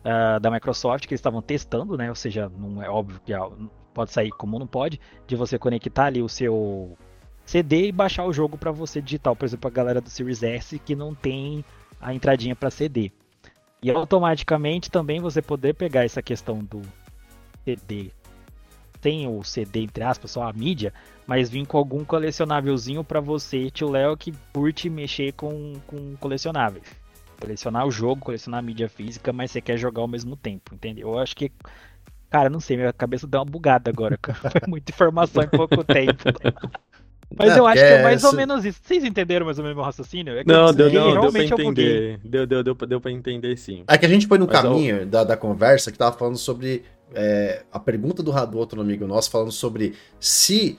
uh, 0.00 0.40
da 0.40 0.50
Microsoft 0.50 1.06
que 1.06 1.14
eles 1.14 1.20
estavam 1.20 1.42
testando, 1.42 1.96
né? 1.96 2.08
Ou 2.08 2.14
seja, 2.14 2.50
não 2.56 2.82
é 2.82 2.88
óbvio 2.88 3.20
que 3.24 3.32
pode 3.92 4.12
sair 4.12 4.30
como 4.30 4.58
não 4.58 4.66
pode, 4.66 5.00
de 5.26 5.36
você 5.36 5.58
conectar 5.58 6.06
ali 6.06 6.22
o 6.22 6.28
seu 6.28 6.96
CD 7.44 7.88
e 7.88 7.92
baixar 7.92 8.24
o 8.24 8.32
jogo 8.32 8.56
para 8.56 8.70
você 8.70 9.02
digital, 9.02 9.34
por 9.34 9.44
exemplo, 9.44 9.68
a 9.68 9.72
galera 9.72 10.00
do 10.00 10.08
Series 10.08 10.42
S 10.42 10.78
que 10.78 10.94
não 10.94 11.14
tem 11.14 11.64
a 12.00 12.14
entradinha 12.14 12.54
para 12.54 12.70
CD. 12.70 13.10
E 13.82 13.90
automaticamente 13.90 14.90
também 14.90 15.20
você 15.20 15.42
poder 15.42 15.74
pegar 15.74 16.04
essa 16.04 16.22
questão 16.22 16.62
do 16.62 16.80
CD 17.64 18.12
tem 19.02 19.26
o 19.26 19.42
CD, 19.42 19.80
entre 19.80 20.04
aspas, 20.04 20.30
só 20.30 20.44
a 20.44 20.52
mídia, 20.52 20.94
mas 21.26 21.48
vir 21.48 21.66
com 21.66 21.78
algum 21.78 22.04
colecionávelzinho 22.04 23.04
para 23.04 23.20
você, 23.20 23.70
tio 23.70 23.90
Léo, 23.90 24.16
que 24.16 24.32
curte 24.52 24.90
mexer 24.90 25.32
com, 25.32 25.74
com 25.86 26.16
colecionáveis. 26.16 26.84
Colecionar 27.40 27.86
o 27.86 27.90
jogo, 27.90 28.20
colecionar 28.20 28.60
a 28.60 28.62
mídia 28.62 28.88
física, 28.88 29.32
mas 29.32 29.50
você 29.50 29.60
quer 29.60 29.76
jogar 29.76 30.02
ao 30.02 30.08
mesmo 30.08 30.36
tempo, 30.36 30.74
entendeu? 30.74 31.10
Eu 31.10 31.18
acho 31.18 31.34
que. 31.34 31.50
Cara, 32.30 32.48
não 32.48 32.60
sei, 32.60 32.76
minha 32.76 32.92
cabeça 32.92 33.26
deu 33.26 33.40
uma 33.40 33.46
bugada 33.46 33.90
agora. 33.90 34.18
Foi 34.50 34.60
muita 34.68 34.92
informação 34.92 35.42
em 35.42 35.48
pouco 35.48 35.82
tempo. 35.84 36.22
Mas 37.36 37.56
eu 37.56 37.66
acho 37.66 37.82
que 37.82 37.88
é 37.88 38.02
mais 38.02 38.24
ou 38.24 38.32
menos 38.32 38.64
isso. 38.64 38.80
Vocês 38.82 39.04
entenderam 39.04 39.46
mais 39.46 39.58
ou 39.58 39.64
menos 39.64 39.74
o 39.74 39.78
meu 39.78 39.84
raciocínio? 39.84 40.38
É 40.38 40.44
não, 40.44 40.72
deu, 40.72 40.92
não, 40.92 41.20
deu 41.20 41.32
pra 41.32 41.44
entender. 41.44 42.20
Deu, 42.24 42.46
deu, 42.46 42.62
deu, 42.62 42.74
deu 42.74 43.00
pra 43.00 43.10
entender 43.10 43.56
sim. 43.56 43.84
É 43.88 43.98
que 43.98 44.06
a 44.06 44.08
gente 44.08 44.26
foi 44.26 44.38
no 44.38 44.46
Mas 44.46 44.60
caminho 44.60 44.98
eu... 44.98 45.06
da, 45.06 45.24
da 45.24 45.36
conversa 45.36 45.90
que 45.90 45.98
tava 45.98 46.16
falando 46.16 46.36
sobre 46.36 46.84
é, 47.14 47.62
a 47.72 47.78
pergunta 47.78 48.22
do, 48.22 48.32
do 48.46 48.58
outro 48.58 48.80
amigo 48.80 49.06
nosso 49.06 49.30
falando 49.30 49.52
sobre 49.52 49.94
se, 50.18 50.78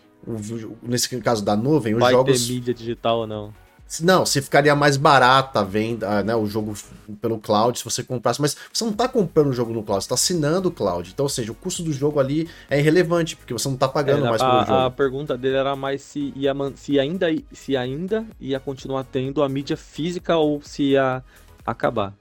nesse 0.81 1.09
caso 1.19 1.43
da 1.43 1.55
nuvem, 1.55 1.93
os 1.93 1.99
Vai 1.99 2.13
jogos. 2.13 2.47
ter 2.47 2.53
mídia 2.53 2.73
digital 2.73 3.19
ou 3.19 3.27
não? 3.27 3.53
Não, 4.01 4.25
se 4.25 4.41
ficaria 4.41 4.75
mais 4.75 4.97
barata 4.97 5.59
a 5.59 5.63
venda, 5.63 6.23
né, 6.23 6.35
o 6.35 6.47
jogo 6.47 6.73
pelo 7.21 7.37
cloud, 7.37 7.77
se 7.77 7.85
você 7.85 8.01
comprasse, 8.01 8.41
mas 8.41 8.57
você 8.71 8.83
não 8.83 8.91
está 8.91 9.07
comprando 9.07 9.49
o 9.49 9.53
jogo 9.53 9.71
no 9.71 9.83
cloud, 9.83 10.03
você 10.03 10.05
está 10.05 10.15
assinando 10.15 10.69
o 10.69 10.71
cloud. 10.71 11.11
Então, 11.13 11.25
ou 11.25 11.29
seja, 11.29 11.51
o 11.51 11.55
custo 11.55 11.83
do 11.83 11.93
jogo 11.93 12.19
ali 12.19 12.49
é 12.69 12.79
irrelevante, 12.79 13.35
porque 13.35 13.53
você 13.53 13.67
não 13.67 13.75
está 13.75 13.87
pagando 13.87 14.25
é, 14.25 14.29
mais 14.29 14.41
a, 14.41 14.49
pelo 14.49 14.65
jogo. 14.65 14.79
A 14.79 14.91
pergunta 14.91 15.37
dele 15.37 15.57
era 15.57 15.75
mais 15.75 16.01
se, 16.01 16.33
ia, 16.35 16.53
se, 16.75 16.99
ainda, 16.99 17.27
se 17.51 17.77
ainda 17.77 18.25
ia 18.39 18.59
continuar 18.59 19.03
tendo 19.03 19.43
a 19.43 19.49
mídia 19.49 19.77
física 19.77 20.37
ou 20.37 20.59
se 20.61 20.83
ia 20.91 21.23
acabar. 21.65 22.15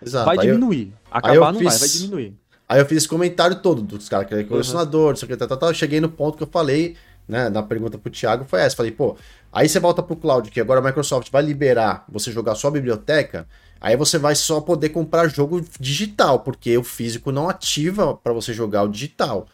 Exato. 0.00 0.24
Vai 0.24 0.38
diminuir. 0.38 0.86
Eu, 0.86 1.10
acabar 1.10 1.52
não 1.52 1.60
fiz... 1.60 1.68
vai, 1.68 1.78
vai 1.78 1.88
diminuir. 1.88 2.34
Aí 2.68 2.80
eu 2.80 2.86
fiz 2.86 2.98
esse 2.98 3.08
comentário 3.08 3.56
todo 3.60 3.80
dos 3.80 4.08
caras 4.08 4.28
que 4.28 4.34
é 4.34 4.44
colecionador, 4.44 5.14
uhum. 5.14 5.36
tá, 5.36 5.46
tá, 5.46 5.56
tá, 5.56 5.72
cheguei 5.72 6.00
no 6.00 6.08
ponto 6.10 6.36
que 6.36 6.42
eu 6.42 6.48
falei 6.48 6.96
né, 7.28 7.48
na 7.50 7.62
pergunta 7.62 7.98
pro 7.98 8.10
Thiago 8.10 8.44
foi 8.44 8.62
essa. 8.62 8.74
Falei, 8.74 8.90
pô, 8.90 9.16
aí 9.52 9.68
você 9.68 9.78
volta 9.78 10.02
pro 10.02 10.16
cloud, 10.16 10.50
que 10.50 10.60
agora 10.60 10.80
a 10.80 10.82
Microsoft 10.82 11.30
vai 11.30 11.42
liberar 11.42 12.04
você 12.08 12.32
jogar 12.32 12.54
sua 12.54 12.70
biblioteca, 12.70 13.46
aí 13.80 13.96
você 13.96 14.18
vai 14.18 14.34
só 14.34 14.60
poder 14.60 14.88
comprar 14.88 15.28
jogo 15.28 15.60
digital, 15.78 16.40
porque 16.40 16.76
o 16.78 16.82
físico 16.82 17.30
não 17.30 17.48
ativa 17.48 18.16
para 18.16 18.32
você 18.32 18.52
jogar 18.52 18.82
o 18.84 18.88
digital. 18.88 19.46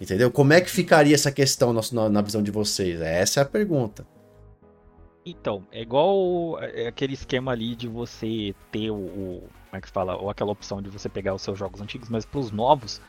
Entendeu? 0.00 0.30
Como 0.30 0.52
é 0.52 0.60
que 0.60 0.70
ficaria 0.70 1.14
essa 1.14 1.32
questão 1.32 1.72
na, 1.72 2.08
na 2.10 2.20
visão 2.20 2.42
de 2.42 2.50
vocês? 2.50 3.00
Essa 3.00 3.40
é 3.40 3.42
a 3.42 3.46
pergunta. 3.46 4.06
Então, 5.24 5.62
é 5.72 5.80
igual 5.80 6.58
é 6.60 6.88
aquele 6.88 7.14
esquema 7.14 7.52
ali 7.52 7.74
de 7.74 7.88
você 7.88 8.54
ter 8.70 8.90
o, 8.90 8.96
o, 8.96 9.48
Como 9.70 9.76
é 9.76 9.80
que 9.80 9.86
se 9.86 9.92
fala? 9.92 10.16
Ou 10.16 10.28
aquela 10.28 10.52
opção 10.52 10.82
de 10.82 10.90
você 10.90 11.08
pegar 11.08 11.34
os 11.34 11.40
seus 11.40 11.58
jogos 11.58 11.80
antigos, 11.80 12.10
mas 12.10 12.26
para 12.26 12.40
os 12.40 12.50
novos, 12.50 13.00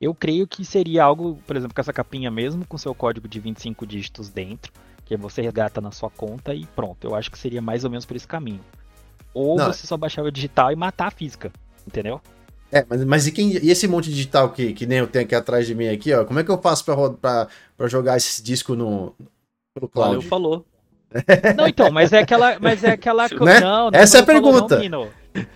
eu 0.00 0.14
creio 0.14 0.46
que 0.46 0.64
seria 0.64 1.04
algo, 1.04 1.38
por 1.46 1.56
exemplo, 1.56 1.74
com 1.74 1.80
essa 1.80 1.92
capinha 1.92 2.30
mesmo, 2.30 2.66
com 2.66 2.76
seu 2.76 2.94
código 2.94 3.28
de 3.28 3.40
25 3.40 3.86
dígitos 3.86 4.28
dentro, 4.28 4.72
que 5.04 5.16
você 5.16 5.42
resgata 5.42 5.80
na 5.80 5.90
sua 5.90 6.10
conta 6.10 6.54
e 6.54 6.66
pronto. 6.66 7.04
Eu 7.04 7.14
acho 7.14 7.30
que 7.30 7.38
seria 7.38 7.62
mais 7.62 7.84
ou 7.84 7.90
menos 7.90 8.04
por 8.04 8.16
esse 8.16 8.26
caminho. 8.26 8.60
Ou 9.32 9.56
Não. 9.56 9.66
você 9.66 9.86
só 9.86 9.96
baixar 9.96 10.22
o 10.22 10.30
digital 10.30 10.72
e 10.72 10.76
matar 10.76 11.08
a 11.08 11.10
física, 11.10 11.52
entendeu? 11.86 12.20
É, 12.70 12.84
mas, 12.88 13.04
mas 13.04 13.26
e, 13.26 13.32
quem, 13.32 13.52
e 13.52 13.70
esse 13.70 13.86
monte 13.86 14.08
de 14.08 14.16
digital 14.16 14.50
que, 14.50 14.72
que 14.72 14.86
nem 14.86 14.98
eu 14.98 15.06
tenho 15.06 15.24
aqui 15.24 15.34
atrás 15.34 15.66
de 15.66 15.74
mim 15.74 15.88
aqui, 15.88 16.12
ó? 16.12 16.24
Como 16.24 16.40
é 16.40 16.44
que 16.44 16.50
eu 16.50 16.60
faço 16.60 16.84
pra, 16.84 17.46
pra, 17.76 17.86
jogar 17.86 18.16
esse 18.16 18.42
disco 18.42 18.74
no, 18.74 19.14
pelo 19.74 19.88
cloud? 19.88 20.16
Valeu, 20.16 20.22
falou. 20.22 20.66
Não, 21.56 21.68
então, 21.68 21.90
mas 21.92 22.12
é 22.12 22.18
aquela. 22.18 22.58
Mas 22.58 22.82
é 22.82 22.90
aquela. 22.90 23.28
Né? 23.40 23.60
Não, 23.60 23.90
não 23.90 23.98
Essa 23.98 24.18
é 24.18 24.20
a 24.20 24.24
pergunta. 24.24 24.88
Não, 24.88 25.08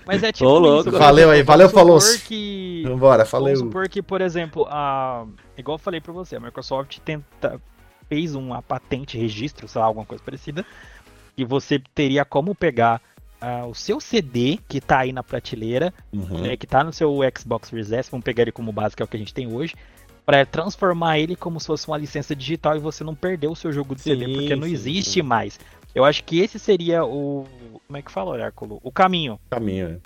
mas 0.07 0.23
é 0.23 0.33
tipo. 0.33 0.49
Ô, 0.49 0.81
isso, 0.81 0.91
valeu 0.91 1.31
aí, 1.31 1.43
valeu, 1.43 1.69
falou. 1.69 1.99
Que... 2.27 2.83
Vambora, 2.87 3.25
falei. 3.25 3.55
Vamos 3.55 3.69
supor 3.69 3.89
que, 3.89 4.03
por 4.03 4.21
exemplo, 4.21 4.67
a... 4.71 5.27
igual 5.57 5.77
eu 5.77 5.79
falei 5.79 6.01
pra 6.01 6.13
você, 6.13 6.37
a 6.37 6.41
Microsoft 6.41 6.99
tenta... 7.05 7.61
fez 8.09 8.35
uma 8.35 8.63
patente 8.63 9.17
registro, 9.17 9.69
sei 9.69 9.81
lá, 9.81 9.87
alguma 9.87 10.07
coisa 10.07 10.23
parecida, 10.23 10.65
e 11.37 11.45
você 11.45 11.81
teria 11.95 12.25
como 12.25 12.55
pegar 12.55 13.01
uh, 13.43 13.67
o 13.67 13.75
seu 13.75 14.01
CD 14.01 14.59
que 14.69 14.81
tá 14.81 15.01
aí 15.01 15.13
na 15.13 15.23
prateleira, 15.23 15.93
uhum. 16.13 16.43
né, 16.43 16.57
que 16.57 16.67
tá 16.67 16.83
no 16.83 16.93
seu 16.93 17.19
Xbox 17.37 17.69
Series 17.69 17.93
S, 17.93 18.11
vamos 18.11 18.25
pegar 18.25 18.43
ele 18.43 18.53
como 18.53 18.73
base, 18.73 18.97
que 18.97 19.03
é 19.03 19.05
o 19.05 19.09
que 19.09 19.17
a 19.17 19.21
gente 19.21 19.35
tem 19.35 19.53
hoje, 19.53 19.75
para 20.27 20.45
transformar 20.45 21.19
ele 21.19 21.35
como 21.35 21.59
se 21.59 21.67
fosse 21.67 21.89
uma 21.89 21.97
licença 21.97 22.37
digital 22.37 22.77
e 22.77 22.81
você 22.81 23.03
não 23.03 23.15
perder 23.15 23.47
o 23.47 23.55
seu 23.55 23.73
jogo 23.73 23.95
de 23.95 24.03
sim, 24.03 24.11
CD, 24.11 24.33
porque 24.35 24.57
não 24.57 24.67
existe 24.67 25.13
sim. 25.15 25.23
mais. 25.23 25.59
Eu 25.99 26.05
acho 26.05 26.23
que 26.23 26.39
esse 26.39 26.61
seria 26.61 27.05
o. 27.05 27.45
Como 27.85 27.97
é 27.97 28.03
que 28.03 28.13
fala, 28.13 28.31
Oráculo? 28.31 28.79
O 28.85 28.93
caminho. 28.93 29.41
Caminho, 29.51 29.89
é. 29.89 30.01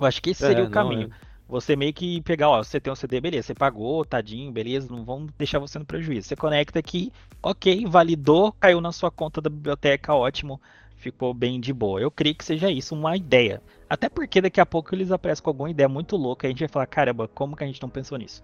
Eu 0.00 0.06
acho 0.06 0.22
que 0.22 0.30
esse 0.30 0.40
seria 0.40 0.64
é, 0.64 0.66
o 0.66 0.70
caminho. 0.70 1.10
É. 1.12 1.28
Você 1.46 1.76
meio 1.76 1.92
que 1.92 2.22
pegar, 2.22 2.48
ó, 2.48 2.64
você 2.64 2.80
tem 2.80 2.90
um 2.90 2.96
CD, 2.96 3.20
beleza, 3.20 3.48
você 3.48 3.54
pagou, 3.54 4.06
tadinho, 4.06 4.50
beleza, 4.50 4.86
não 4.90 5.04
vão 5.04 5.26
deixar 5.36 5.58
você 5.58 5.78
no 5.78 5.84
prejuízo. 5.84 6.28
Você 6.28 6.34
conecta 6.34 6.78
aqui, 6.78 7.12
ok, 7.42 7.84
validou, 7.86 8.52
caiu 8.52 8.80
na 8.80 8.90
sua 8.90 9.10
conta 9.10 9.38
da 9.38 9.50
biblioteca, 9.50 10.14
ótimo 10.14 10.58
ficou 10.96 11.34
bem 11.34 11.60
de 11.60 11.74
boa. 11.74 12.00
Eu 12.00 12.10
creio 12.10 12.34
que 12.34 12.44
seja 12.44 12.70
isso 12.70 12.94
uma 12.94 13.14
ideia. 13.14 13.62
Até 13.88 14.08
porque 14.08 14.40
daqui 14.40 14.62
a 14.62 14.66
pouco 14.66 14.94
eles 14.94 15.12
aparecem 15.12 15.44
com 15.44 15.50
alguma 15.50 15.70
ideia 15.70 15.90
muito 15.90 16.16
louca 16.16 16.46
e 16.46 16.48
a 16.48 16.50
gente 16.50 16.60
vai 16.60 16.68
falar, 16.68 16.86
caramba, 16.86 17.28
como 17.28 17.54
que 17.54 17.64
a 17.64 17.66
gente 17.66 17.82
não 17.82 17.90
pensou 17.90 18.16
nisso? 18.16 18.42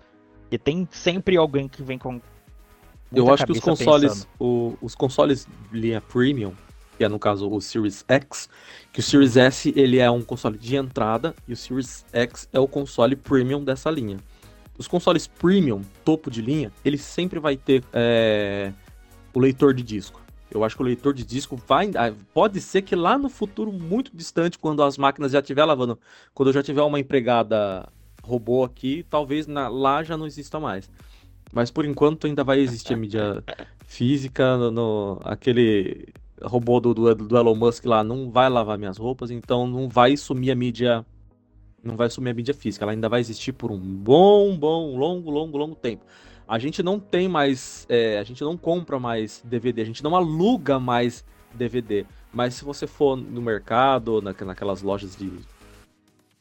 E 0.51 0.59
tem 0.59 0.87
sempre 0.91 1.39
alguém 1.39 1.67
que 1.67 1.83
vem 1.83 1.99
com. 1.99 2.21
Eu 3.11 3.33
acho 3.33 3.47
que 3.47 3.53
os 3.53 3.61
consoles, 3.61 4.29
o, 4.39 4.77
os 4.83 4.95
consoles 4.95 5.49
linha 5.73 6.01
premium, 6.01 6.53
que 6.97 7.05
é 7.05 7.09
no 7.09 7.19
caso 7.19 7.49
o 7.49 7.61
Series 7.61 8.05
X, 8.09 8.49
que 8.93 9.01
o 9.01 9.03
Series 9.03 9.37
S 9.37 9.73
ele 9.77 9.99
é 9.99 10.11
um 10.11 10.23
console 10.23 10.59
de 10.59 10.77
entrada 10.77 11.35
e 11.47 11.53
o 11.53 11.57
Series 11.57 12.05
X 12.13 12.49
é 12.53 12.59
o 12.59 12.69
console 12.69 13.17
premium 13.17 13.63
dessa 13.63 13.91
linha. 13.91 14.19
Os 14.77 14.89
consoles 14.89 15.27
premium, 15.27 15.83
topo 16.05 16.31
de 16.31 16.43
linha, 16.43 16.73
ele 16.85 16.99
sempre 16.99 17.39
vai 17.39 17.57
ter 17.57 17.85
é, 17.93 18.73
o 19.33 19.39
leitor 19.39 19.73
de 19.73 19.83
disco. 19.83 20.21
Eu 20.51 20.63
acho 20.63 20.77
que 20.77 20.83
o 20.83 20.85
leitor 20.85 21.13
de 21.13 21.25
disco 21.25 21.57
vai. 21.67 21.91
Ah, 21.97 22.13
pode 22.33 22.61
ser 22.61 22.83
que 22.83 22.95
lá 22.95 23.19
no 23.19 23.29
futuro 23.29 23.73
muito 23.73 24.17
distante, 24.17 24.59
quando 24.59 24.83
as 24.83 24.97
máquinas 24.97 25.33
já 25.33 25.41
estiver 25.41 25.65
lavando, 25.65 25.99
quando 26.33 26.51
eu 26.51 26.53
já 26.53 26.63
tiver 26.63 26.83
uma 26.83 26.99
empregada 27.01 27.89
robô 28.23 28.65
aqui, 28.65 29.05
talvez 29.11 29.47
na, 29.47 29.69
lá 29.69 30.03
já 30.03 30.17
não 30.17 30.27
exista 30.27 30.61
mais. 30.61 30.89
Mas 31.53 31.71
por 31.71 31.85
enquanto 31.85 32.27
ainda 32.27 32.43
vai 32.43 32.61
existir 32.61 32.95
a 32.95 32.97
mídia 32.97 33.45
física, 33.87 34.57
no, 34.57 34.71
no 34.71 35.21
aquele 35.25 36.09
robô 36.43 36.81
do, 36.81 36.95
do, 36.95 37.15
do, 37.15 37.37
Elon 37.37 37.55
Musk 37.55 37.85
lá 37.85 38.03
não 38.03 38.31
vai 38.31 38.49
lavar 38.49 38.79
minhas 38.79 38.99
roupas, 38.99 39.31
então 39.31 39.67
não 39.67 39.89
vai 39.89 40.17
sumir 40.17 40.51
a 40.51 40.55
mídia. 40.55 41.05
Não 41.83 41.97
vai 41.97 42.09
sumir 42.09 42.31
a 42.31 42.35
mídia 42.35 42.55
física, 42.55 42.85
ela 42.85 42.93
ainda 42.93 43.09
vai 43.11 43.21
existir 43.21 43.53
por 43.53 43.71
um 43.71 43.79
bom, 43.79 44.57
bom, 44.57 44.97
longo, 44.97 45.31
longo, 45.31 45.59
longo 45.59 45.75
tempo 45.75 46.05
a 46.47 46.59
gente 46.59 46.83
não 46.83 46.99
tem 47.01 47.29
mais. 47.29 47.87
É, 47.89 48.19
a 48.19 48.23
gente 48.23 48.43
não 48.43 48.57
compra 48.57 48.99
mais 48.99 49.43
DVD, 49.45 49.83
a 49.83 49.87
gente 49.87 50.03
não 50.03 50.15
aluga 50.15 50.79
mais 50.79 51.25
DVD. 51.55 52.07
Mas 52.33 52.55
se 52.55 52.65
você 52.65 52.87
for 52.87 53.17
no 53.17 53.41
mercado, 53.41 54.21
na, 54.21 54.35
naquelas 54.45 54.83
lojas 54.83 55.17
de. 55.17 55.33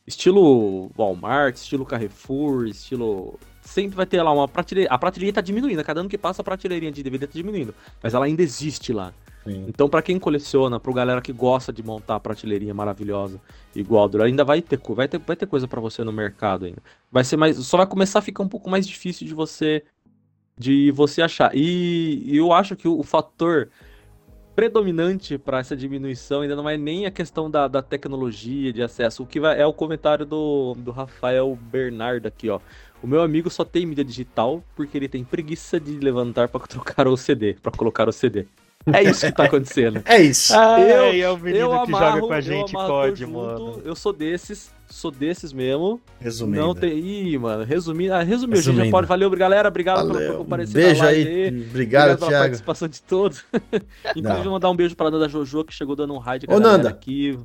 Estilo 0.05 0.91
Walmart, 0.97 1.55
estilo 1.55 1.85
Carrefour, 1.85 2.67
estilo. 2.67 3.39
Sempre 3.61 3.95
vai 3.95 4.05
ter 4.05 4.21
lá 4.21 4.33
uma 4.33 4.47
prateleira. 4.47 4.93
A 4.93 4.97
prateleira 4.97 5.35
tá 5.35 5.41
diminuindo, 5.41 5.81
cada 5.83 6.01
ano 6.01 6.09
que 6.09 6.17
passa 6.17 6.41
a 6.41 6.45
prateleirinha 6.45 6.91
de 6.91 7.01
DVD 7.01 7.25
tá 7.25 7.33
diminuindo. 7.33 7.73
Mas 8.01 8.13
ela 8.13 8.25
ainda 8.25 8.41
existe 8.41 8.91
lá. 8.91 9.13
Sim. 9.43 9.65
Então, 9.67 9.89
para 9.89 10.01
quem 10.01 10.17
coleciona, 10.17 10.79
pra 10.79 10.93
galera 10.93 11.21
que 11.21 11.33
gosta 11.33 11.73
de 11.73 11.83
montar 11.83 12.19
prateleirinha 12.19 12.73
maravilhosa, 12.73 13.41
igual 13.75 14.09
a 14.13 14.23
ainda 14.23 14.43
vai 14.45 14.61
ter, 14.61 14.79
vai 14.89 15.07
ter, 15.07 15.19
vai 15.19 15.35
ter 15.35 15.45
coisa 15.45 15.67
para 15.67 15.81
você 15.81 16.03
no 16.03 16.13
mercado 16.13 16.65
ainda. 16.65 16.81
Vai 17.11 17.23
ser 17.23 17.35
mais. 17.35 17.57
Só 17.57 17.77
vai 17.77 17.85
começar 17.85 18.19
a 18.19 18.21
ficar 18.21 18.43
um 18.43 18.47
pouco 18.47 18.69
mais 18.69 18.87
difícil 18.87 19.27
de 19.27 19.33
você 19.33 19.83
de 20.57 20.91
você 20.91 21.21
achar. 21.21 21.51
E, 21.53 22.23
e 22.25 22.37
eu 22.37 22.53
acho 22.53 22.75
que 22.75 22.87
o, 22.87 22.99
o 22.99 23.03
fator 23.03 23.69
predominante 24.55 25.37
para 25.37 25.59
essa 25.59 25.75
diminuição 25.75 26.41
ainda 26.41 26.55
não 26.55 26.69
é 26.69 26.77
nem 26.77 27.05
a 27.05 27.11
questão 27.11 27.49
da, 27.49 27.67
da 27.67 27.81
tecnologia 27.81 28.71
de 28.71 28.83
acesso. 28.83 29.23
O 29.23 29.25
que 29.25 29.39
vai, 29.39 29.59
é 29.59 29.65
o 29.65 29.73
comentário 29.73 30.25
do, 30.25 30.75
do 30.75 30.91
Rafael 30.91 31.57
Bernardo 31.59 32.27
aqui, 32.27 32.49
ó. 32.49 32.59
O 33.01 33.07
meu 33.07 33.21
amigo 33.21 33.49
só 33.49 33.65
tem 33.65 33.85
mídia 33.85 34.05
digital 34.05 34.63
porque 34.75 34.97
ele 34.97 35.09
tem 35.09 35.23
preguiça 35.23 35.79
de 35.79 35.97
levantar 35.99 36.47
para 36.47 36.65
trocar 36.67 37.07
o 37.07 37.17
CD, 37.17 37.55
para 37.55 37.71
colocar 37.71 38.07
o 38.07 38.13
CD. 38.13 38.45
É 38.91 39.01
isso 39.03 39.25
que 39.25 39.31
tá 39.31 39.45
acontecendo. 39.45 40.01
é 40.05 40.21
isso. 40.21 40.53
Ah, 40.53 40.79
eu, 40.81 41.23
é 41.23 41.29
o 41.31 41.37
menino 41.37 41.59
eu 41.65 41.69
que 41.69 41.75
amarro, 41.93 42.15
joga 42.15 42.27
com 42.27 42.33
a 42.33 42.41
gente, 42.41 42.71
pode, 42.73 43.25
mano. 43.25 43.81
Eu 43.85 43.95
sou 43.95 44.11
desses, 44.11 44.73
sou 44.89 45.09
desses 45.09 45.53
mesmo. 45.53 46.01
Resumindo. 46.19 46.59
Não 46.65 46.75
tem. 46.75 46.97
Ih, 46.99 47.37
mano, 47.37 47.63
resumindo. 47.63 48.13
Ah, 48.13 48.23
resumiu, 48.23 48.55
resumindo. 48.57 48.81
gente 48.81 48.85
já 48.87 48.91
pode. 48.91 49.07
Valeu, 49.07 49.29
galera. 49.31 49.69
Obrigado 49.69 50.07
Valeu. 50.07 50.31
pelo 50.31 50.37
comparecer 50.39 50.73
Beijo 50.73 51.03
aí. 51.05 51.15
aí. 51.27 51.47
Obrigado, 51.47 51.69
Obrigado 51.69 52.17
pela 52.17 52.29
Thiago. 52.29 52.43
participação 52.45 52.87
de 52.87 53.01
todos. 53.01 53.45
Inclusive, 54.15 54.49
mandar 54.49 54.69
um 54.69 54.75
beijo 54.75 54.95
pra 54.95 55.09
Nanda 55.09 55.29
Jojo, 55.29 55.63
que 55.63 55.73
chegou 55.73 55.95
dando 55.95 56.13
um 56.13 56.17
raid 56.17 56.45
Ô, 56.49 56.59
Nanda. 56.59 56.89
aqui. 56.89 57.37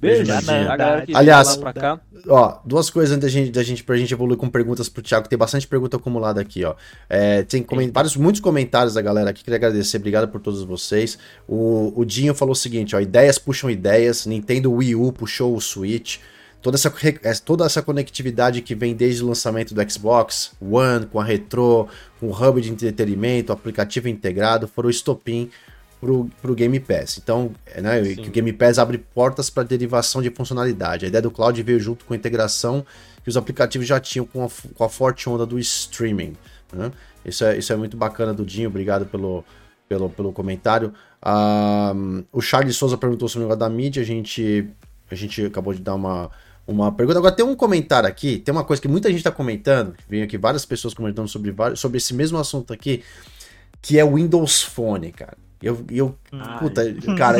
Beijo, 0.00 0.24
Beijo 0.24 1.12
Aliás, 1.14 1.56
pra 1.56 1.72
cá. 1.74 2.00
ó, 2.26 2.58
duas 2.64 2.88
coisas 2.88 3.14
antes 3.14 3.22
da 3.22 3.28
gente, 3.28 3.50
da 3.52 3.62
gente, 3.62 3.84
pra 3.84 3.96
gente 3.96 4.14
evoluir 4.14 4.38
com 4.38 4.48
perguntas 4.48 4.88
pro 4.88 5.02
Thiago. 5.02 5.28
Tem 5.28 5.38
bastante 5.38 5.66
pergunta 5.66 5.98
acumulada 5.98 6.40
aqui, 6.40 6.64
ó. 6.64 6.74
É, 7.08 7.42
tem 7.42 7.66
vários, 7.92 8.16
muitos 8.16 8.40
comentários 8.40 8.94
da 8.94 9.02
galera 9.02 9.28
aqui. 9.28 9.44
Queria 9.44 9.56
agradecer, 9.56 9.98
obrigado 9.98 10.28
por 10.28 10.40
todos 10.40 10.62
vocês. 10.62 11.18
O, 11.46 11.92
o 11.94 12.04
Dinho 12.04 12.34
falou 12.34 12.52
o 12.52 12.56
seguinte, 12.56 12.96
ó. 12.96 13.00
Ideias 13.00 13.38
puxam 13.38 13.70
ideias. 13.70 14.24
Nintendo 14.24 14.72
Wii 14.72 14.94
U 14.94 15.12
puxou 15.12 15.54
o 15.54 15.60
Switch. 15.60 16.18
Toda 16.62 16.76
essa, 16.76 16.92
é, 17.22 17.32
toda 17.34 17.64
essa 17.64 17.82
conectividade 17.82 18.60
que 18.60 18.74
vem 18.74 18.94
desde 18.94 19.22
o 19.24 19.26
lançamento 19.26 19.74
do 19.74 19.90
Xbox 19.90 20.52
One, 20.60 21.06
com 21.06 21.18
a 21.18 21.24
Retro, 21.24 21.88
com 22.18 22.26
o 22.26 22.32
hub 22.32 22.60
de 22.60 22.70
entretenimento, 22.70 23.50
aplicativo 23.50 24.08
integrado, 24.08 24.68
foram 24.68 24.88
o 24.88 24.90
estopim 24.90 25.50
pro, 26.00 26.30
pro 26.40 26.54
Game 26.54 26.80
Pass. 26.80 27.18
Então, 27.18 27.52
né, 27.76 28.14
que 28.14 28.28
o 28.28 28.30
Game 28.30 28.52
Pass 28.52 28.78
abre 28.78 28.98
portas 28.98 29.50
para 29.50 29.62
derivação 29.62 30.22
de 30.22 30.30
funcionalidade. 30.30 31.04
A 31.04 31.08
ideia 31.08 31.22
do 31.22 31.30
cloud 31.30 31.62
veio 31.62 31.78
junto 31.78 32.04
com 32.04 32.14
a 32.14 32.16
integração 32.16 32.84
que 33.22 33.28
os 33.28 33.36
aplicativos 33.36 33.86
já 33.86 34.00
tinham 34.00 34.24
com 34.24 34.44
a, 34.44 34.48
com 34.74 34.84
a 34.84 34.88
forte 34.88 35.28
onda 35.28 35.44
do 35.44 35.58
streaming. 35.58 36.34
Né? 36.72 36.90
Isso, 37.24 37.44
é, 37.44 37.58
isso 37.58 37.72
é 37.72 37.76
muito 37.76 37.96
bacana 37.96 38.32
do 38.32 38.44
Dinho, 38.46 38.68
obrigado 38.68 39.04
pelo, 39.04 39.44
pelo, 39.88 40.08
pelo 40.08 40.32
comentário. 40.32 40.94
Ah, 41.20 41.92
o 42.32 42.40
Charles 42.40 42.76
Souza 42.76 42.96
perguntou 42.96 43.28
sobre 43.28 43.44
o 43.44 43.48
negócio 43.48 43.60
da 43.60 43.68
mídia, 43.68 44.02
a 44.02 44.06
gente, 44.06 44.66
a 45.10 45.14
gente 45.14 45.44
acabou 45.44 45.74
de 45.74 45.82
dar 45.82 45.94
uma, 45.94 46.30
uma 46.66 46.90
pergunta. 46.90 47.18
Agora 47.18 47.34
tem 47.34 47.44
um 47.44 47.54
comentário 47.54 48.08
aqui, 48.08 48.38
tem 48.38 48.52
uma 48.52 48.64
coisa 48.64 48.80
que 48.80 48.88
muita 48.88 49.08
gente 49.10 49.18
está 49.18 49.30
comentando, 49.30 49.94
vem 50.08 50.22
aqui 50.22 50.38
várias 50.38 50.64
pessoas 50.64 50.94
comentando 50.94 51.28
sobre, 51.28 51.54
sobre 51.76 51.98
esse 51.98 52.14
mesmo 52.14 52.38
assunto 52.38 52.72
aqui, 52.72 53.04
que 53.82 53.98
é 53.98 54.04
o 54.04 54.14
Windows 54.14 54.62
Phone, 54.62 55.12
cara. 55.12 55.36
Eu, 55.62 55.84
eu 55.90 56.14
Ai, 56.32 56.58
puta, 56.58 56.82
cara. 57.16 57.38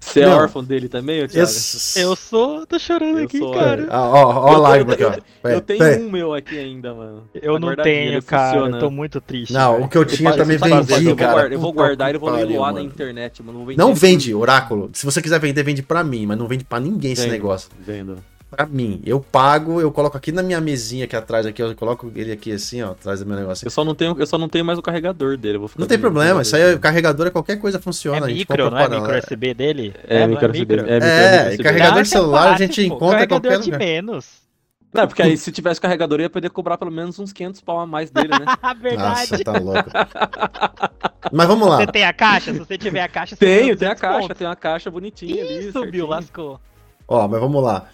Você 0.00 0.20
é 0.20 0.26
não. 0.26 0.38
órfão 0.38 0.64
dele 0.64 0.88
também, 0.88 1.26
Thiago? 1.28 1.50
Eu, 1.96 2.02
eu 2.02 2.16
sou. 2.16 2.66
Tô 2.66 2.78
chorando 2.78 3.18
eu 3.18 3.24
aqui, 3.26 3.38
sou, 3.38 3.52
cara. 3.52 3.86
Ah, 3.90 4.08
ó, 4.08 4.46
ó 4.46 4.54
a 4.54 4.58
live 4.58 4.92
aqui, 4.92 5.04
ó. 5.04 5.12
Eu, 5.44 5.50
eu 5.50 5.60
tenho 5.60 6.06
um 6.06 6.10
meu 6.10 6.32
aqui 6.32 6.58
ainda, 6.58 6.94
mano. 6.94 7.28
Eu 7.34 7.58
não 7.58 7.76
tenho, 7.76 8.22
cara. 8.22 8.52
Funciona. 8.54 8.76
Eu 8.76 8.80
tô 8.80 8.90
muito 8.90 9.20
triste. 9.20 9.52
Não, 9.52 9.72
cara. 9.74 9.84
o 9.84 9.88
que 9.88 9.98
eu 9.98 10.04
tinha 10.06 10.32
também 10.32 10.56
vendi, 10.56 11.14
cara. 11.14 11.52
Eu 11.52 11.60
vou 11.60 11.72
guardar 11.72 12.14
e 12.14 12.18
vou 12.18 12.30
leiloar 12.30 12.72
na 12.72 12.80
internet, 12.80 13.42
mano. 13.42 13.66
Não, 13.76 13.88
não 13.88 13.94
vende, 13.94 14.34
Oráculo. 14.34 14.90
Se 14.94 15.04
você 15.04 15.20
quiser 15.20 15.38
vender, 15.38 15.62
vende 15.62 15.82
pra 15.82 16.02
mim, 16.02 16.24
mas 16.24 16.38
não 16.38 16.48
vende 16.48 16.64
pra 16.64 16.80
ninguém 16.80 17.12
esse 17.12 17.28
negócio. 17.28 17.70
Vendo. 17.78 18.16
Pra 18.50 18.66
mim. 18.66 19.00
Eu 19.04 19.20
pago, 19.20 19.80
eu 19.80 19.92
coloco 19.92 20.16
aqui 20.16 20.32
na 20.32 20.42
minha 20.42 20.60
mesinha 20.60 21.04
aqui 21.04 21.14
atrás, 21.14 21.46
aqui, 21.46 21.62
eu 21.62 21.74
coloco 21.76 22.10
ele 22.16 22.32
aqui 22.32 22.52
assim, 22.52 22.82
ó, 22.82 22.90
atrás 22.90 23.20
do 23.20 23.26
meu 23.26 23.36
negócio. 23.36 23.64
Eu 23.64 23.70
só 23.70 23.84
não 23.84 23.94
tenho, 23.94 24.16
eu 24.18 24.26
só 24.26 24.36
não 24.36 24.48
tenho 24.48 24.64
mais 24.64 24.78
o 24.78 24.82
carregador 24.82 25.36
dele. 25.36 25.58
não 25.78 25.86
tem 25.86 25.98
problema, 25.98 26.42
isso 26.42 26.56
aí 26.56 26.62
é 26.62 26.78
carregador, 26.78 27.28
é 27.28 27.30
qualquer 27.30 27.56
coisa 27.56 27.78
funciona. 27.78 28.28
É 28.28 28.34
micro, 28.34 28.70
não 28.70 28.78
é 28.78 28.88
micro 28.88 29.18
USB 29.18 29.54
dele? 29.54 29.94
É, 30.06 30.22
é 30.22 30.26
micro 30.26 30.50
USB. 30.50 30.74
É, 30.74 30.98
é, 30.98 31.50
micro 31.50 31.64
carregador 31.64 32.02
de 32.02 32.08
celular 32.08 32.52
a 32.52 32.56
gente 32.56 32.84
encontra 32.84 33.26
qualquer 33.26 33.58
lugar. 33.58 33.78
de 33.78 33.84
menos. 33.84 34.40
Não, 34.92 35.06
porque 35.06 35.22
aí 35.22 35.36
se 35.36 35.52
tivesse 35.52 35.80
carregador 35.80 36.18
ia 36.20 36.28
poder 36.28 36.50
cobrar 36.50 36.76
pelo 36.76 36.90
menos 36.90 37.16
uns 37.20 37.32
500 37.32 37.60
pau 37.60 37.78
a 37.78 37.86
mais 37.86 38.10
dele, 38.10 38.30
né? 38.30 38.44
Verdade. 38.82 39.30
Nossa, 39.30 39.44
tá 39.44 39.52
louco. 39.52 39.90
Mas 41.32 41.46
vamos 41.46 41.68
lá. 41.68 41.76
Você 41.76 41.86
tem 41.86 42.04
a 42.04 42.12
caixa? 42.12 42.52
Se 42.52 42.58
você 42.58 42.76
tiver 42.76 43.02
a 43.02 43.08
caixa, 43.08 43.36
você 43.36 43.46
Tenho, 43.46 43.76
tem 43.76 43.86
a 43.86 43.94
caixa, 43.94 44.34
tem 44.34 44.48
uma 44.48 44.56
caixa 44.56 44.90
bonitinha 44.90 45.44
Ih, 45.44 45.58
ali. 45.58 45.72
Subiu, 45.72 46.08
lascou. 46.08 46.60
Ó, 47.06 47.28
mas 47.28 47.40
vamos 47.40 47.62
lá. 47.62 47.88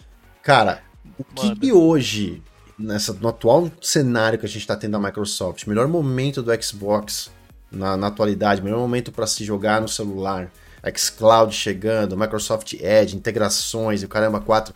Cara, 0.46 0.80
o 1.18 1.24
que, 1.24 1.56
que, 1.56 1.72
hoje, 1.72 2.40
nessa, 2.78 3.12
no 3.14 3.26
atual 3.26 3.68
cenário 3.82 4.38
que 4.38 4.46
a 4.46 4.48
gente 4.48 4.60
está 4.60 4.76
tendo 4.76 4.92
da 4.92 5.00
Microsoft, 5.00 5.66
melhor 5.66 5.88
momento 5.88 6.40
do 6.40 6.62
Xbox 6.62 7.32
na, 7.68 7.96
na 7.96 8.06
atualidade, 8.06 8.62
melhor 8.62 8.78
momento 8.78 9.10
para 9.10 9.26
se 9.26 9.44
jogar 9.44 9.80
no 9.80 9.88
celular, 9.88 10.52
xCloud 10.94 11.52
chegando, 11.52 12.16
Microsoft 12.16 12.74
Edge, 12.74 13.16
integrações 13.16 14.02
e 14.02 14.04
o 14.04 14.08
caramba 14.08 14.38
4. 14.38 14.72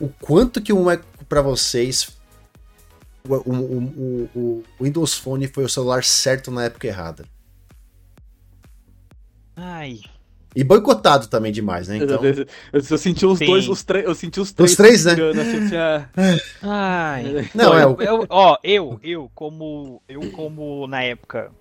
O 0.00 0.08
quanto 0.08 0.58
que 0.58 0.72
um 0.72 0.90
é 0.90 0.98
para 1.28 1.42
vocês 1.42 2.16
o, 3.22 3.34
o, 3.34 3.54
o, 3.54 4.30
o, 4.34 4.64
Windows 4.80 5.18
Phone 5.18 5.46
foi 5.48 5.64
o 5.64 5.68
celular 5.68 6.02
certo 6.02 6.50
na 6.50 6.64
época 6.64 6.86
errada? 6.86 7.26
Ai, 9.54 10.00
e 10.54 10.64
boicotado 10.64 11.28
também 11.28 11.52
demais, 11.52 11.88
né? 11.88 11.98
Então... 11.98 12.22
Eu, 12.24 12.34
eu, 12.34 12.46
eu 12.72 12.98
senti 12.98 13.24
os 13.24 13.38
Sim. 13.38 13.46
dois, 13.46 13.68
os 13.68 13.84
três, 13.84 14.04
eu 14.04 14.14
senti 14.14 14.40
os 14.40 14.52
três. 14.52 14.70
Os 14.70 14.76
três, 14.76 15.04
né? 15.04 15.12
Assim, 15.12 16.40
Ai. 16.62 17.48
Não, 17.54 17.78
é 17.78 17.86
o... 17.86 18.00
eu, 18.00 18.26
ó, 18.28 18.56
eu, 18.62 18.98
eu 19.02 19.30
como, 19.34 20.02
eu 20.08 20.30
como 20.32 20.86
na 20.88 21.02
época, 21.02 21.52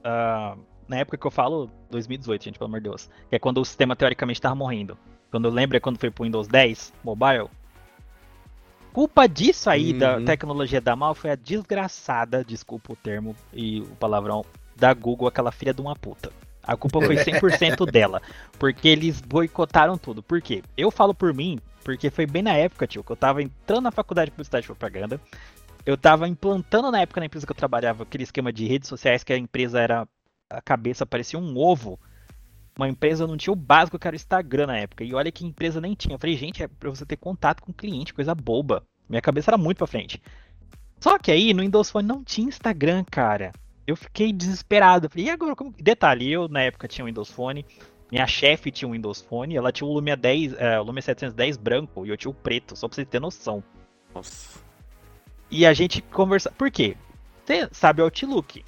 uh, 0.00 0.58
na 0.86 0.98
época 0.98 1.16
que 1.16 1.26
eu 1.26 1.30
falo 1.30 1.70
2018, 1.90 2.44
gente, 2.44 2.58
pelo 2.58 2.68
amor 2.68 2.80
de 2.80 2.84
Deus, 2.84 3.08
que 3.30 3.36
é 3.36 3.38
quando 3.38 3.60
o 3.60 3.64
sistema 3.64 3.96
teoricamente 3.96 4.40
tava 4.40 4.54
morrendo. 4.54 4.98
Quando 5.30 5.46
eu 5.46 5.52
lembro 5.52 5.76
é 5.76 5.80
quando 5.80 5.98
foi 5.98 6.10
pro 6.10 6.24
Windows 6.24 6.48
10 6.48 6.92
Mobile. 7.02 7.48
Culpa 8.92 9.26
disso 9.26 9.70
aí 9.70 9.92
uhum. 9.92 9.98
da 9.98 10.20
tecnologia 10.20 10.80
da 10.80 10.96
mal 10.96 11.14
foi 11.14 11.30
a 11.30 11.34
desgraçada, 11.34 12.44
desculpa 12.44 12.92
o 12.92 12.96
termo 12.96 13.34
e 13.52 13.80
o 13.80 13.96
palavrão 13.96 14.44
da 14.74 14.92
Google, 14.92 15.28
aquela 15.28 15.52
filha 15.52 15.72
de 15.72 15.80
uma 15.80 15.94
puta. 15.94 16.30
A 16.68 16.76
culpa 16.76 17.00
foi 17.00 17.16
100% 17.16 17.90
dela. 17.90 18.20
Porque 18.58 18.88
eles 18.88 19.22
boicotaram 19.22 19.96
tudo. 19.96 20.22
Por 20.22 20.42
quê? 20.42 20.62
Eu 20.76 20.90
falo 20.90 21.14
por 21.14 21.32
mim, 21.32 21.58
porque 21.82 22.10
foi 22.10 22.26
bem 22.26 22.42
na 22.42 22.52
época, 22.52 22.86
tio, 22.86 23.02
que 23.02 23.10
eu 23.10 23.16
tava 23.16 23.42
entrando 23.42 23.84
na 23.84 23.90
faculdade 23.90 24.26
de 24.26 24.32
publicidade 24.32 24.66
e 24.66 24.68
propaganda. 24.68 25.18
Eu 25.86 25.96
tava 25.96 26.28
implantando 26.28 26.90
na 26.90 27.00
época 27.00 27.20
na 27.20 27.26
empresa 27.26 27.46
que 27.46 27.52
eu 27.52 27.56
trabalhava 27.56 28.02
aquele 28.02 28.22
esquema 28.22 28.52
de 28.52 28.66
redes 28.66 28.86
sociais 28.86 29.24
que 29.24 29.32
a 29.32 29.38
empresa 29.38 29.80
era. 29.80 30.06
A 30.50 30.60
cabeça 30.60 31.06
parecia 31.06 31.38
um 31.38 31.56
ovo. 31.56 31.98
Uma 32.76 32.88
empresa 32.88 33.26
não 33.26 33.38
tinha 33.38 33.52
o 33.52 33.56
básico 33.56 33.98
que 33.98 34.06
era 34.06 34.14
o 34.14 34.16
Instagram 34.16 34.66
na 34.66 34.76
época. 34.76 35.04
E 35.04 35.14
olha 35.14 35.32
que 35.32 35.46
empresa 35.46 35.80
nem 35.80 35.94
tinha. 35.94 36.16
Eu 36.16 36.18
falei, 36.18 36.36
gente, 36.36 36.62
é 36.62 36.68
pra 36.68 36.90
você 36.90 37.06
ter 37.06 37.16
contato 37.16 37.62
com 37.62 37.70
o 37.70 37.74
cliente, 37.74 38.12
coisa 38.12 38.34
boba. 38.34 38.84
Minha 39.08 39.22
cabeça 39.22 39.50
era 39.50 39.56
muito 39.56 39.78
pra 39.78 39.86
frente. 39.86 40.22
Só 41.00 41.18
que 41.18 41.30
aí 41.30 41.54
no 41.54 41.62
Windows 41.62 41.90
Phone 41.90 42.06
não 42.06 42.22
tinha 42.22 42.46
Instagram, 42.46 43.04
cara 43.10 43.52
eu 43.88 43.96
fiquei 43.96 44.34
desesperado. 44.34 45.08
Falei, 45.08 45.26
e 45.26 45.30
agora? 45.30 45.56
Como... 45.56 45.72
Detalhe, 45.72 46.30
eu 46.30 46.46
na 46.46 46.60
época 46.60 46.86
tinha 46.86 47.04
um 47.04 47.08
Windows 47.08 47.30
Phone, 47.30 47.64
minha 48.12 48.26
chefe 48.26 48.70
tinha 48.70 48.86
um 48.86 48.92
Windows 48.92 49.22
Phone, 49.22 49.56
ela 49.56 49.72
tinha 49.72 49.88
o 49.88 49.92
Lumia 49.92 50.14
10, 50.14 50.52
é, 50.58 50.78
o 50.78 50.82
Lumia 50.82 51.00
710 51.00 51.56
branco 51.56 52.04
e 52.04 52.10
eu 52.10 52.16
tinha 52.16 52.30
o 52.30 52.34
preto, 52.34 52.76
só 52.76 52.86
pra 52.86 52.94
você 52.94 53.04
ter 53.06 53.18
noção. 53.18 53.64
Nossa. 54.14 54.60
E 55.50 55.64
a 55.64 55.72
gente 55.72 56.02
conversa. 56.02 56.52
Por 56.52 56.70
quê? 56.70 56.98
Você 57.46 57.66
sabe 57.72 58.02
o 58.02 58.04
Outlook, 58.04 58.62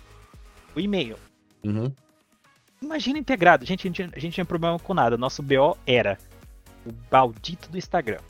o 0.75 0.81
e-mail. 0.81 1.19
Uhum. 1.63 1.93
Imagina 2.81 3.19
integrado. 3.19 3.67
Gente, 3.67 3.87
a, 3.87 3.93
gente, 3.93 4.03
a 4.17 4.19
gente 4.19 4.33
tinha 4.33 4.45
problema 4.47 4.79
com 4.79 4.95
nada. 4.95 5.19
Nosso 5.19 5.43
BO 5.43 5.77
era 5.87 6.17
o 6.87 6.91
maldito 7.13 7.71
do 7.71 7.77
Instagram. 7.77 8.21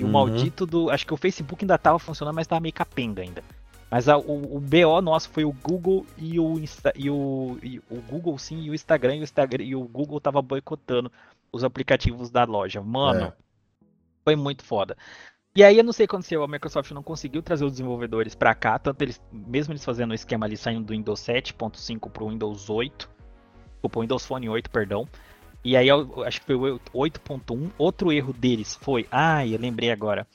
E 0.00 0.02
uhum. 0.02 0.10
o 0.10 0.12
maldito 0.12 0.66
do. 0.66 0.90
Acho 0.90 1.06
que 1.06 1.14
o 1.14 1.16
Facebook 1.16 1.62
ainda 1.62 1.78
tava 1.78 2.00
funcionando, 2.00 2.34
mas 2.34 2.48
tava 2.48 2.60
meio 2.60 2.74
capenga 2.74 3.22
ainda. 3.22 3.44
Mas 3.90 4.08
a, 4.08 4.18
o, 4.18 4.56
o, 4.56 4.60
BO 4.60 5.00
nosso 5.00 5.30
foi 5.30 5.44
o 5.44 5.52
Google 5.52 6.04
e 6.16 6.38
o, 6.38 6.58
Insta, 6.58 6.92
e 6.94 7.08
o, 7.08 7.58
e 7.62 7.78
o 7.90 8.00
Google 8.02 8.38
sim 8.38 8.60
e 8.60 8.70
o 8.70 8.74
Instagram 8.74 9.16
e 9.16 9.20
o 9.20 9.22
Instagram 9.22 9.64
e 9.64 9.74
o 9.74 9.84
Google 9.84 10.20
tava 10.20 10.42
boicotando 10.42 11.10
os 11.50 11.64
aplicativos 11.64 12.30
da 12.30 12.44
loja. 12.44 12.82
Mano, 12.82 13.26
é. 13.26 13.32
foi 14.24 14.36
muito 14.36 14.62
foda. 14.62 14.96
E 15.56 15.64
aí 15.64 15.78
eu 15.78 15.82
não 15.82 15.92
sei 15.92 16.04
o 16.04 16.08
que 16.08 16.14
aconteceu, 16.14 16.44
a 16.44 16.48
Microsoft 16.48 16.90
não 16.92 17.02
conseguiu 17.02 17.42
trazer 17.42 17.64
os 17.64 17.72
desenvolvedores 17.72 18.34
para 18.34 18.54
cá, 18.54 18.78
tanto 18.78 19.02
eles, 19.02 19.20
mesmo 19.32 19.72
eles 19.72 19.84
fazendo 19.84 20.10
o 20.10 20.14
esquema 20.14 20.46
ali 20.46 20.56
saindo 20.56 20.84
do 20.84 20.92
Windows 20.92 21.20
7.5 21.20 22.10
pro 22.10 22.28
Windows 22.28 22.68
8, 22.68 23.10
ou 23.82 23.90
pro 23.90 24.02
Windows 24.02 24.24
Phone 24.24 24.48
8, 24.48 24.70
perdão. 24.70 25.08
E 25.64 25.76
aí 25.76 25.88
eu 25.88 26.22
acho 26.24 26.40
que 26.40 26.46
foi 26.46 26.54
o 26.54 26.78
8.1. 26.94 27.70
Outro 27.76 28.12
erro 28.12 28.32
deles 28.32 28.78
foi, 28.80 29.08
ah, 29.10 29.44
eu 29.44 29.58
lembrei 29.58 29.90
agora 29.90 30.26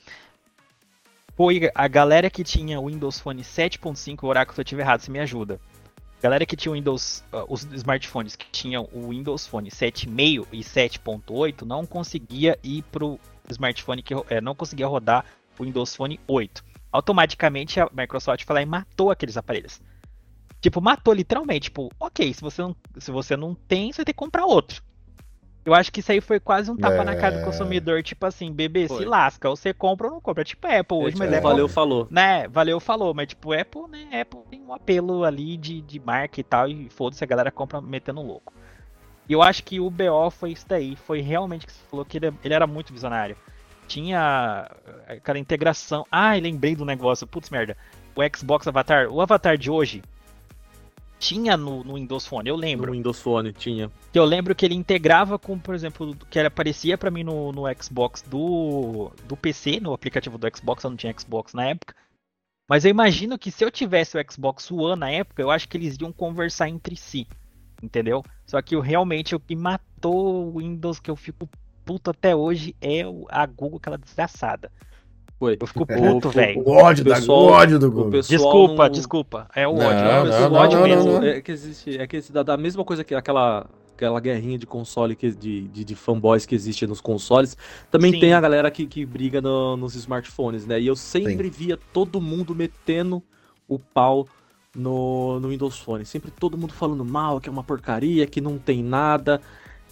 foi 1.36 1.70
a 1.74 1.88
galera 1.88 2.30
que 2.30 2.44
tinha 2.44 2.80
o 2.80 2.86
Windows 2.86 3.18
Phone 3.18 3.42
7.5, 3.42 4.22
o 4.22 4.26
Oracle, 4.26 4.54
se 4.54 4.60
eu 4.60 4.64
estiver 4.64 4.82
errado, 4.82 5.00
se 5.00 5.10
me 5.10 5.18
ajuda. 5.18 5.60
Galera 6.22 6.46
que 6.46 6.56
tinha 6.56 6.72
o 6.72 6.74
Windows, 6.74 7.22
uh, 7.32 7.44
os 7.48 7.64
smartphones 7.64 8.34
que 8.36 8.46
tinham 8.50 8.88
o 8.92 9.08
Windows 9.08 9.46
Phone 9.46 9.68
7.5 9.68 10.46
e 10.52 10.60
7.8 10.60 11.62
não 11.62 11.84
conseguia 11.84 12.58
ir 12.62 12.82
pro 12.84 13.18
smartphone 13.50 14.02
que 14.02 14.14
é, 14.30 14.40
não 14.40 14.54
conseguia 14.54 14.86
rodar 14.86 15.24
o 15.58 15.64
Windows 15.64 15.94
Phone 15.94 16.18
8. 16.26 16.64
Automaticamente 16.90 17.80
a 17.80 17.90
Microsoft 17.92 18.44
foi 18.44 18.54
lá 18.54 18.62
e 18.62 18.66
matou 18.66 19.10
aqueles 19.10 19.36
aparelhos. 19.36 19.82
Tipo, 20.60 20.80
matou 20.80 21.12
literalmente. 21.12 21.64
Tipo, 21.64 21.90
ok, 22.00 22.32
se 22.32 22.40
você 22.40 22.62
não, 22.62 22.76
se 22.96 23.10
você 23.10 23.36
não 23.36 23.54
tem, 23.54 23.92
você 23.92 24.04
tem 24.04 24.14
que 24.14 24.18
comprar 24.18 24.46
outro. 24.46 24.82
Eu 25.64 25.72
acho 25.72 25.90
que 25.90 26.00
isso 26.00 26.12
aí 26.12 26.20
foi 26.20 26.38
quase 26.38 26.70
um 26.70 26.76
tapa 26.76 26.96
é... 26.96 27.04
na 27.04 27.16
cara 27.16 27.36
do 27.36 27.40
é. 27.40 27.44
consumidor, 27.44 28.02
tipo 28.02 28.26
assim, 28.26 28.52
bebê, 28.52 28.86
foi. 28.86 28.98
se 28.98 29.04
lasca, 29.04 29.48
ou 29.48 29.56
você 29.56 29.72
compra 29.72 30.08
ou 30.08 30.14
não 30.14 30.20
compra. 30.20 30.44
Tipo 30.44 30.66
Apple 30.66 30.98
hoje, 30.98 31.16
é, 31.16 31.18
mas 31.18 31.32
é, 31.32 31.36
Apple. 31.36 31.50
Valeu, 31.50 31.68
falou. 31.68 32.06
Né, 32.10 32.46
valeu, 32.48 32.78
falou. 32.78 33.14
Mas 33.14 33.28
tipo, 33.28 33.52
Apple, 33.52 33.88
né? 33.88 34.20
Apple 34.20 34.40
tem 34.50 34.60
um 34.60 34.74
apelo 34.74 35.24
ali 35.24 35.56
de, 35.56 35.80
de 35.80 35.98
marca 35.98 36.38
e 36.38 36.44
tal, 36.44 36.68
e 36.68 36.90
foda-se, 36.90 37.24
a 37.24 37.26
galera 37.26 37.50
compra 37.50 37.80
metendo 37.80 38.20
louco. 38.20 38.52
E 39.26 39.32
eu 39.32 39.42
acho 39.42 39.64
que 39.64 39.80
o 39.80 39.88
BO 39.88 40.30
foi 40.30 40.52
isso 40.52 40.66
daí. 40.68 40.96
Foi 40.96 41.20
realmente 41.20 41.66
que 41.66 41.72
você 41.72 41.80
falou 41.90 42.04
que 42.04 42.18
ele, 42.18 42.32
ele 42.44 42.54
era 42.54 42.66
muito 42.66 42.92
visionário. 42.92 43.36
Tinha 43.86 44.70
aquela 45.08 45.38
integração. 45.38 46.06
Ah, 46.10 46.34
lembrei 46.34 46.76
do 46.76 46.84
negócio. 46.84 47.26
Putz, 47.26 47.48
merda. 47.48 47.76
O 48.14 48.20
Xbox 48.36 48.68
Avatar. 48.68 49.08
O 49.08 49.20
Avatar 49.20 49.56
de 49.56 49.70
hoje, 49.70 50.02
tinha 51.18 51.56
no, 51.56 51.82
no, 51.84 51.94
Windows 51.94 52.26
Phone, 52.26 52.48
eu 52.48 52.56
lembro. 52.56 52.86
No 52.86 52.92
Windows 52.92 53.20
Phone 53.20 53.52
tinha. 53.52 53.90
Que 54.12 54.18
eu 54.18 54.24
lembro 54.24 54.54
que 54.54 54.64
ele 54.64 54.74
integrava 54.74 55.38
com, 55.38 55.58
por 55.58 55.74
exemplo, 55.74 56.16
que 56.30 56.38
aparecia 56.38 56.98
para 56.98 57.10
mim 57.10 57.24
no, 57.24 57.52
no 57.52 57.62
Xbox 57.82 58.22
do, 58.22 59.10
do 59.26 59.36
PC, 59.36 59.80
no 59.80 59.92
aplicativo 59.92 60.38
do 60.38 60.56
Xbox, 60.56 60.84
eu 60.84 60.90
não 60.90 60.96
tinha 60.96 61.14
Xbox 61.18 61.54
na 61.54 61.66
época. 61.66 61.94
Mas 62.68 62.84
eu 62.84 62.90
imagino 62.90 63.38
que 63.38 63.50
se 63.50 63.64
eu 63.64 63.70
tivesse 63.70 64.16
o 64.16 64.32
Xbox 64.32 64.70
One 64.70 64.98
na 64.98 65.10
época, 65.10 65.42
eu 65.42 65.50
acho 65.50 65.68
que 65.68 65.76
eles 65.76 65.96
iam 66.00 66.12
conversar 66.12 66.68
entre 66.68 66.96
si. 66.96 67.26
Entendeu? 67.82 68.24
Só 68.46 68.60
que 68.62 68.74
eu, 68.74 68.80
realmente 68.80 69.34
o 69.34 69.40
que 69.40 69.54
matou 69.54 70.48
o 70.48 70.58
Windows, 70.58 70.98
que 70.98 71.10
eu 71.10 71.16
fico 71.16 71.48
puto 71.84 72.10
até 72.10 72.34
hoje, 72.34 72.74
é 72.80 73.02
a 73.28 73.44
Google, 73.44 73.78
aquela 73.78 73.98
desgraçada. 73.98 74.72
Foi. 75.38 75.56
Eu 75.60 75.66
fico 75.66 75.86
puto, 75.86 76.30
velho. 76.30 76.62
O 76.64 76.70
ódio, 76.70 77.04
da, 77.04 77.18
o 77.18 77.32
ódio 77.32 77.78
do 77.78 77.90
Google. 77.90 78.22
Desculpa, 78.22 78.84
não... 78.84 78.90
desculpa. 78.90 79.48
É 79.54 79.66
o 79.66 79.74
ódio. 79.74 80.04
Não, 80.04 80.50
não, 80.50 80.52
o 80.52 80.54
ódio 80.54 80.82
mesmo. 80.82 81.24
É 81.24 81.40
que 81.40 81.52
existe, 81.52 81.98
é 81.98 82.06
que 82.06 82.16
existe 82.16 82.32
da, 82.32 82.56
mesma 82.56 82.84
coisa 82.84 83.02
que 83.02 83.14
aquela 83.14 83.66
aquela 83.94 84.18
guerrinha 84.18 84.58
de 84.58 84.66
console 84.66 85.14
que, 85.14 85.30
de, 85.30 85.68
de, 85.68 85.84
de, 85.84 85.94
fanboys 85.94 86.44
que 86.44 86.52
existe 86.52 86.84
nos 86.84 87.00
consoles, 87.00 87.56
também 87.92 88.10
Sim. 88.10 88.18
tem 88.18 88.32
a 88.34 88.40
galera 88.40 88.68
que, 88.68 88.86
que 88.86 89.06
briga 89.06 89.40
no, 89.40 89.76
nos 89.76 89.94
smartphones, 89.94 90.66
né? 90.66 90.80
E 90.80 90.86
eu 90.88 90.96
sempre 90.96 91.44
Sim. 91.44 91.50
via 91.50 91.78
todo 91.92 92.20
mundo 92.20 92.56
metendo 92.56 93.22
o 93.68 93.78
pau 93.78 94.26
no, 94.74 95.38
no 95.40 95.48
Windows 95.48 95.78
Phone. 95.78 96.04
Sempre 96.04 96.30
todo 96.30 96.58
mundo 96.58 96.72
falando 96.72 97.04
mal, 97.04 97.40
que 97.40 97.48
é 97.48 97.52
uma 97.52 97.62
porcaria, 97.62 98.26
que 98.26 98.40
não 98.40 98.58
tem 98.58 98.82
nada. 98.82 99.40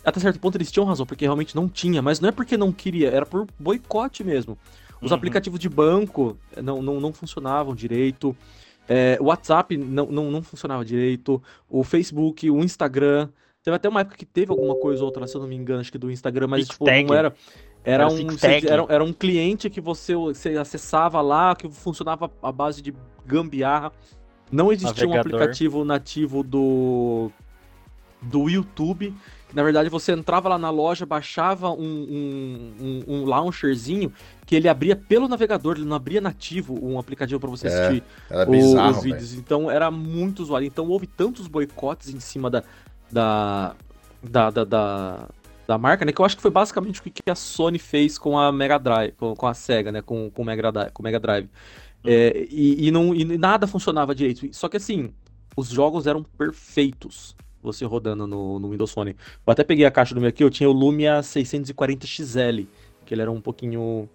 Até 0.04 0.18
certo 0.18 0.40
ponto 0.40 0.56
eles 0.56 0.70
tinham 0.70 0.84
razão, 0.84 1.06
porque 1.06 1.24
realmente 1.24 1.54
não 1.54 1.68
tinha, 1.68 2.02
mas 2.02 2.18
não 2.18 2.28
é 2.28 2.32
porque 2.32 2.56
não 2.56 2.72
queria, 2.72 3.08
era 3.08 3.24
por 3.24 3.46
boicote 3.58 4.24
mesmo. 4.24 4.58
Os 5.02 5.10
uhum. 5.10 5.16
aplicativos 5.16 5.58
de 5.58 5.68
banco 5.68 6.38
não, 6.62 6.80
não, 6.80 7.00
não 7.00 7.12
funcionavam 7.12 7.74
direito. 7.74 8.36
É, 8.88 9.18
o 9.20 9.24
WhatsApp 9.24 9.76
não, 9.76 10.06
não, 10.06 10.30
não 10.30 10.42
funcionava 10.42 10.84
direito. 10.84 11.42
O 11.68 11.82
Facebook, 11.82 12.48
o 12.48 12.62
Instagram. 12.62 13.28
Teve 13.62 13.76
até 13.76 13.88
uma 13.88 14.00
época 14.00 14.16
que 14.16 14.26
teve 14.26 14.50
alguma 14.50 14.74
coisa 14.74 15.02
ou 15.02 15.06
outra, 15.06 15.26
se 15.26 15.36
eu 15.36 15.40
não 15.40 15.48
me 15.48 15.54
engano, 15.54 15.80
acho 15.80 15.92
que 15.92 15.98
do 15.98 16.10
Instagram, 16.10 16.48
mas 16.48 16.68
tipo, 16.68 16.84
não 16.84 17.14
era. 17.14 17.34
Era, 17.84 18.08
um, 18.08 18.16
era, 18.42 18.86
era, 18.88 19.04
um 19.04 19.12
cliente 19.12 19.68
que 19.68 19.80
você, 19.80 20.14
você 20.14 20.50
acessava 20.50 21.20
lá, 21.20 21.54
que 21.56 21.68
funcionava 21.68 22.30
à 22.40 22.52
base 22.52 22.80
de 22.80 22.94
gambiarra. 23.26 23.92
Não 24.52 24.70
existia 24.70 25.06
Navegador. 25.06 25.32
um 25.32 25.36
aplicativo 25.36 25.84
nativo 25.84 26.42
do, 26.44 27.30
do 28.20 28.48
YouTube 28.48 29.12
Na 29.54 29.62
verdade, 29.62 29.88
você 29.88 30.12
entrava 30.12 30.48
lá 30.48 30.58
na 30.58 30.70
loja, 30.70 31.04
baixava 31.04 31.70
um, 31.70 31.82
um, 31.82 32.74
um, 32.80 33.04
um 33.06 33.24
launcherzinho 33.24 34.12
que 34.46 34.56
ele 34.56 34.68
abria 34.68 34.96
pelo 34.96 35.28
navegador, 35.28 35.76
ele 35.76 35.84
não 35.84 35.96
abria 35.96 36.20
nativo 36.20 36.78
um 36.82 36.98
aplicativo 36.98 37.38
para 37.38 37.50
você 37.50 37.68
é, 37.68 37.70
assistir 37.70 38.02
é, 38.30 38.46
bizarro, 38.46 38.96
os 38.96 39.02
vídeos. 39.02 39.30
Véio. 39.30 39.40
Então 39.40 39.70
era 39.70 39.90
muito 39.90 40.42
usuário. 40.42 40.66
Então 40.66 40.88
houve 40.88 41.06
tantos 41.06 41.46
boicotes 41.46 42.14
em 42.14 42.20
cima 42.20 42.50
da, 42.50 42.62
da, 43.10 43.74
da, 44.22 44.50
da, 44.50 44.64
da, 44.64 45.28
da 45.66 45.78
marca, 45.78 46.04
né? 46.04 46.12
Que 46.12 46.20
eu 46.20 46.24
acho 46.24 46.36
que 46.36 46.42
foi 46.42 46.50
basicamente 46.50 47.00
o 47.00 47.02
que 47.04 47.30
a 47.30 47.34
Sony 47.34 47.78
fez 47.78 48.16
com 48.18 48.38
a 48.38 48.50
Mega 48.50 48.78
Drive, 48.78 49.12
com, 49.12 49.34
com 49.34 49.46
a 49.46 49.54
Sega, 49.54 49.92
né? 49.92 50.00
Com, 50.00 50.30
com, 50.30 50.42
o, 50.42 50.44
Mega, 50.44 50.90
com 50.92 51.02
o 51.02 51.04
Mega 51.04 51.20
Drive. 51.20 51.44
Uhum. 51.44 52.10
É, 52.10 52.46
e, 52.50 52.88
e, 52.88 52.90
não, 52.90 53.14
e 53.14 53.24
nada 53.36 53.66
funcionava 53.66 54.14
direito. 54.14 54.48
Só 54.52 54.68
que 54.68 54.78
assim, 54.78 55.12
os 55.54 55.68
jogos 55.68 56.06
eram 56.06 56.22
perfeitos 56.22 57.36
você 57.62 57.84
rodando 57.84 58.26
no, 58.26 58.58
no 58.58 58.70
Windows 58.70 58.92
Phone. 58.92 59.16
Eu 59.46 59.52
até 59.52 59.62
peguei 59.62 59.86
a 59.86 59.90
caixa 59.90 60.14
do 60.14 60.20
meu 60.20 60.28
aqui, 60.28 60.42
eu 60.42 60.50
tinha 60.50 60.68
o 60.68 60.72
Lumia 60.72 61.22
640 61.22 62.06
XL, 62.06 62.66
que 63.06 63.14
ele 63.14 63.22
era 63.22 63.30
um 63.30 63.40
pouquinho. 63.40 64.08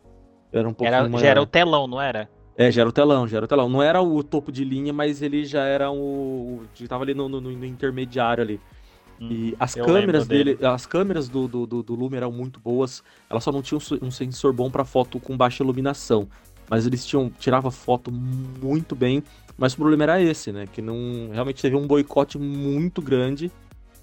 Era 0.51 0.67
um 0.67 0.73
pouquinho 0.73 0.95
era, 0.95 1.09
maior. 1.09 1.21
Já 1.21 1.27
era 1.29 1.41
o 1.41 1.45
telão, 1.45 1.87
não 1.87 2.01
era? 2.01 2.29
É, 2.57 2.71
já 2.71 2.81
era 2.81 2.89
o 2.89 2.91
telão, 2.91 3.27
já 3.27 3.37
era 3.37 3.45
o 3.45 3.47
telão. 3.47 3.69
Não 3.69 3.83
era 3.83 4.01
o 4.01 4.23
topo 4.23 4.51
de 4.51 4.63
linha, 4.63 4.91
mas 4.91 5.21
ele 5.21 5.45
já 5.45 5.63
era 5.63 5.91
o. 5.91 6.63
Estava 6.79 7.03
ali 7.03 7.13
no, 7.13 7.29
no, 7.29 7.39
no, 7.39 7.65
intermediário 7.65 8.43
ali. 8.43 8.59
Hum, 9.21 9.29
e 9.31 9.55
as 9.59 9.75
câmeras 9.75 10.27
dele, 10.27 10.55
dele, 10.55 10.65
as 10.67 10.85
câmeras 10.85 11.29
do, 11.29 11.47
do, 11.47 11.65
do, 11.65 11.83
do 11.83 11.95
Lumia 11.95 12.17
eram 12.17 12.31
muito 12.31 12.59
boas. 12.59 13.03
Elas 13.29 13.43
só 13.43 13.51
não 13.51 13.61
tinham 13.61 13.79
um 14.01 14.11
sensor 14.11 14.51
bom 14.53 14.71
para 14.71 14.83
foto 14.83 15.19
com 15.19 15.37
baixa 15.37 15.63
iluminação. 15.63 16.27
Mas 16.67 16.87
eles 16.87 17.05
tinham. 17.05 17.29
Tirava 17.29 17.69
foto 17.69 18.11
muito 18.11 18.95
bem. 18.95 19.23
Mas 19.57 19.73
o 19.73 19.77
problema 19.77 20.03
era 20.03 20.21
esse, 20.21 20.51
né? 20.51 20.67
Que 20.67 20.81
não 20.81 21.29
realmente 21.31 21.61
teve 21.61 21.75
um 21.75 21.87
boicote 21.87 22.37
muito 22.37 23.01
grande 23.01 23.51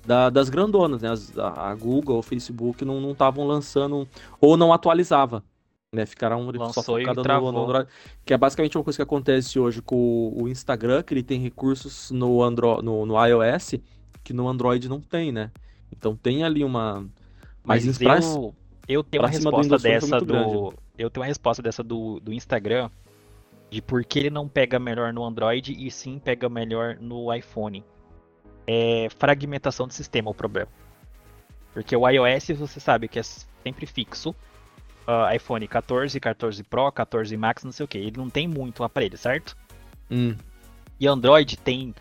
da, 0.05 0.29
das 0.29 0.49
grandonas, 0.49 1.03
né? 1.03 1.11
As, 1.11 1.37
a, 1.39 1.71
a, 1.71 1.75
Google, 1.75 2.19
o 2.19 2.23
Facebook 2.23 2.85
não 2.85 3.13
estavam 3.13 3.47
lançando 3.47 4.09
ou 4.41 4.57
não 4.57 4.73
atualizava. 4.73 5.43
Né, 5.93 6.05
ficaram 6.05 6.51
só 6.73 6.83
focada 6.83 7.23
no, 7.23 7.53
no, 7.53 7.63
Android. 7.63 7.89
Que 8.25 8.35
é 8.35 8.37
basicamente 8.37 8.77
uma 8.77 8.83
coisa 8.83 8.97
que 8.97 9.03
acontece 9.03 9.61
hoje 9.61 9.81
com 9.81 10.35
o 10.37 10.49
Instagram, 10.49 11.05
que 11.05 11.15
ele 11.15 11.23
tem 11.23 11.41
recursos 11.41 12.11
no, 12.11 12.43
Andro, 12.43 12.83
no, 12.83 13.07
no 13.07 13.25
iOS 13.25 13.77
que 14.25 14.33
no 14.33 14.49
Android 14.49 14.89
não 14.89 15.01
tem, 15.01 15.31
né? 15.31 15.53
Então 15.93 16.17
tem 16.17 16.43
ali 16.43 16.65
uma. 16.65 17.07
Mas, 17.63 17.99
Mas 18.01 18.35
eu, 18.35 18.55
eu 18.89 19.05
tenho 19.05 19.23
uma 19.23 19.29
resposta 19.29 19.79
dessa 19.79 20.21
do. 20.21 20.75
Eu 20.97 21.11
tenho 21.11 21.23
uma 21.23 21.29
resposta 21.29 21.63
dessa 21.63 21.83
do, 21.83 22.19
do 22.21 22.33
Instagram 22.33 22.91
de 23.75 23.83
por 23.83 24.05
que 24.05 24.21
ele 24.21 24.31
não 24.31 24.49
pega 24.49 24.79
melhor 24.79 25.13
no 25.13 25.25
Android 25.25 25.75
e 25.77 25.91
sim 25.91 26.21
pega 26.21 26.49
melhor 26.49 26.97
no 27.01 27.35
iPhone. 27.35 27.85
É 28.67 29.09
fragmentação 29.19 29.89
do 29.89 29.93
sistema 29.93 30.31
o 30.31 30.35
problema. 30.35 30.69
Porque 31.73 31.97
o 31.97 32.09
iOS 32.09 32.51
você 32.57 32.79
sabe 32.79 33.09
que 33.09 33.19
é 33.19 33.23
sempre 33.23 33.85
fixo. 33.85 34.31
Uh, 35.07 35.35
iPhone 35.35 35.67
14, 35.67 36.19
14 36.21 36.63
Pro, 36.63 36.91
14 36.91 37.37
Max, 37.37 37.65
não 37.65 37.73
sei 37.73 37.85
o 37.85 37.89
que. 37.89 37.99
Ele 37.99 38.17
não 38.17 38.31
tem 38.31 38.47
muito 38.47 38.85
aparelho, 38.85 39.19
certo? 39.19 39.57
Hum. 40.09 40.37
E 41.01 41.09
Android 41.09 41.59
tem 41.59 41.93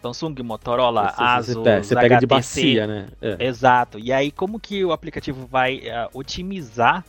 Samsung, 0.00 0.36
Motorola, 0.44 1.10
você, 1.10 1.22
Asus, 1.22 1.54
você 1.54 1.62
pega, 1.62 1.82
você 1.82 1.94
pega 1.96 2.14
HTC, 2.14 2.20
de 2.20 2.26
bacia, 2.26 2.86
né? 2.86 3.08
É. 3.20 3.46
Exato. 3.46 3.98
E 3.98 4.12
aí 4.12 4.30
como 4.30 4.60
que 4.60 4.84
o 4.84 4.92
aplicativo 4.92 5.44
vai 5.46 5.78
uh, 5.78 6.08
otimizar 6.14 7.04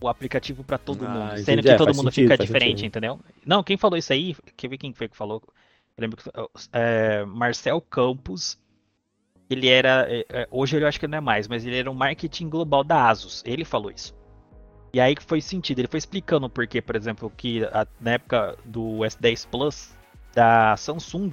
o 0.00 0.08
aplicativo 0.08 0.62
para 0.62 0.78
todo 0.78 1.04
ah, 1.04 1.08
mundo, 1.08 1.38
sendo 1.38 1.62
que 1.62 1.68
é, 1.68 1.76
todo 1.76 1.94
mundo 1.94 2.10
sentido, 2.10 2.30
fica 2.30 2.38
diferente, 2.38 2.68
sentido. 2.68 2.86
entendeu? 2.86 3.20
Não, 3.44 3.62
quem 3.62 3.76
falou 3.76 3.96
isso 3.96 4.12
aí, 4.12 4.36
quer 4.56 4.68
ver 4.68 4.78
quem 4.78 4.92
foi 4.92 5.08
que 5.08 5.16
falou? 5.16 5.42
Eu 5.96 6.02
lembro 6.02 6.16
que 6.16 6.30
é, 6.72 7.24
Marcel 7.24 7.80
Campos, 7.80 8.58
ele 9.50 9.68
era, 9.68 10.06
é, 10.08 10.24
é, 10.28 10.48
hoje 10.50 10.80
eu 10.80 10.86
acho 10.86 11.00
que 11.00 11.08
não 11.08 11.18
é 11.18 11.20
mais, 11.20 11.48
mas 11.48 11.66
ele 11.66 11.76
era 11.76 11.90
um 11.90 11.94
marketing 11.94 12.48
global 12.48 12.84
da 12.84 13.08
Asus, 13.08 13.42
ele 13.44 13.64
falou 13.64 13.90
isso. 13.90 14.16
E 14.92 15.00
aí 15.00 15.14
que 15.14 15.22
foi 15.22 15.40
sentido, 15.40 15.80
ele 15.80 15.88
foi 15.88 15.98
explicando 15.98 16.48
porque, 16.48 16.80
por 16.80 16.96
exemplo, 16.96 17.30
que 17.36 17.64
a, 17.64 17.86
na 18.00 18.12
época 18.12 18.56
do 18.64 18.98
S10 18.98 19.48
Plus 19.48 19.96
da 20.34 20.76
Samsung, 20.76 21.32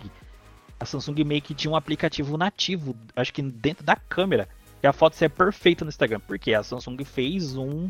a 0.80 0.86
Samsung 0.86 1.24
meio 1.24 1.42
que 1.42 1.54
tinha 1.54 1.72
um 1.72 1.76
aplicativo 1.76 2.38
nativo, 2.38 2.96
acho 3.16 3.32
que 3.32 3.42
dentro 3.42 3.86
da 3.86 3.96
câmera, 3.96 4.50
que 4.82 4.88
a 4.88 4.92
foto 4.92 5.22
é 5.22 5.30
perfeita 5.30 5.86
no 5.86 5.90
Instagram, 5.90 6.20
porque 6.22 6.54
a 6.54 6.64
Samsung 6.64 6.98
fez 7.06 7.56
um 7.56 7.90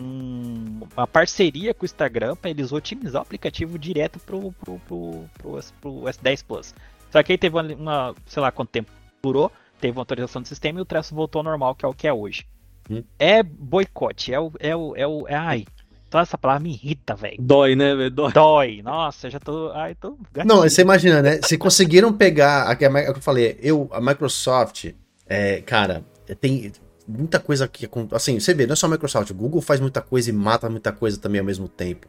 um, 0.00 0.80
uma 0.96 1.06
parceria 1.06 1.74
com 1.74 1.82
o 1.82 1.86
Instagram 1.86 2.36
para 2.36 2.50
eles 2.50 2.72
otimizar 2.72 3.20
o 3.20 3.22
aplicativo 3.22 3.78
direto 3.78 4.18
pro, 4.20 4.52
pro, 4.52 4.78
pro, 4.80 5.24
pro, 5.38 5.60
pro 5.80 5.90
S10 6.02 6.44
Plus. 6.46 6.74
Só 7.10 7.22
que 7.22 7.32
aí 7.32 7.38
teve 7.38 7.56
uma, 7.56 7.74
uma, 7.74 8.14
sei 8.26 8.42
lá 8.42 8.50
quanto 8.50 8.70
tempo 8.70 8.90
durou, 9.22 9.50
teve 9.80 9.96
uma 9.96 10.02
atualização 10.02 10.42
do 10.42 10.48
sistema 10.48 10.78
e 10.78 10.82
o 10.82 10.86
traço 10.86 11.14
voltou 11.14 11.40
ao 11.40 11.44
normal, 11.44 11.74
que 11.74 11.84
é 11.84 11.88
o 11.88 11.94
que 11.94 12.06
é 12.06 12.12
hoje. 12.12 12.46
Hum. 12.88 13.02
É 13.18 13.42
boicote, 13.42 14.32
é 14.32 14.40
o. 14.40 14.52
É 14.58 14.74
o, 14.74 14.96
é 14.96 15.06
o 15.06 15.28
é, 15.28 15.34
ai, 15.34 15.64
toda 16.08 16.22
essa 16.22 16.36
palavra 16.36 16.62
me 16.62 16.70
irrita, 16.70 17.14
velho. 17.14 17.36
Dói, 17.38 17.76
né, 17.76 17.94
velho? 17.94 18.10
Dói. 18.10 18.32
Dói. 18.32 18.82
Nossa, 18.82 19.30
já 19.30 19.38
tô. 19.38 19.70
Ai, 19.72 19.94
tô. 19.94 20.18
Gatinho. 20.32 20.54
Não, 20.54 20.62
você 20.62 20.82
imagina, 20.82 21.22
né? 21.22 21.40
Se 21.42 21.56
conseguiram 21.56 22.12
pegar. 22.12 22.64
Aqui, 22.64 22.84
é 22.84 22.88
o 22.88 23.12
que 23.12 23.18
eu 23.18 23.22
falei, 23.22 23.58
eu, 23.62 23.88
a 23.92 24.00
Microsoft, 24.00 24.92
é, 25.26 25.60
cara, 25.60 26.04
tem 26.40 26.72
muita 27.06 27.38
coisa 27.38 27.66
que 27.66 27.88
assim, 28.12 28.38
você 28.38 28.54
vê, 28.54 28.66
não 28.66 28.72
é 28.72 28.76
só 28.76 28.86
a 28.86 28.88
Microsoft, 28.88 29.30
o 29.30 29.34
Google 29.34 29.60
faz 29.60 29.80
muita 29.80 30.00
coisa 30.00 30.30
e 30.30 30.32
mata 30.32 30.68
muita 30.68 30.92
coisa 30.92 31.18
também 31.18 31.40
ao 31.40 31.44
mesmo 31.44 31.68
tempo. 31.68 32.06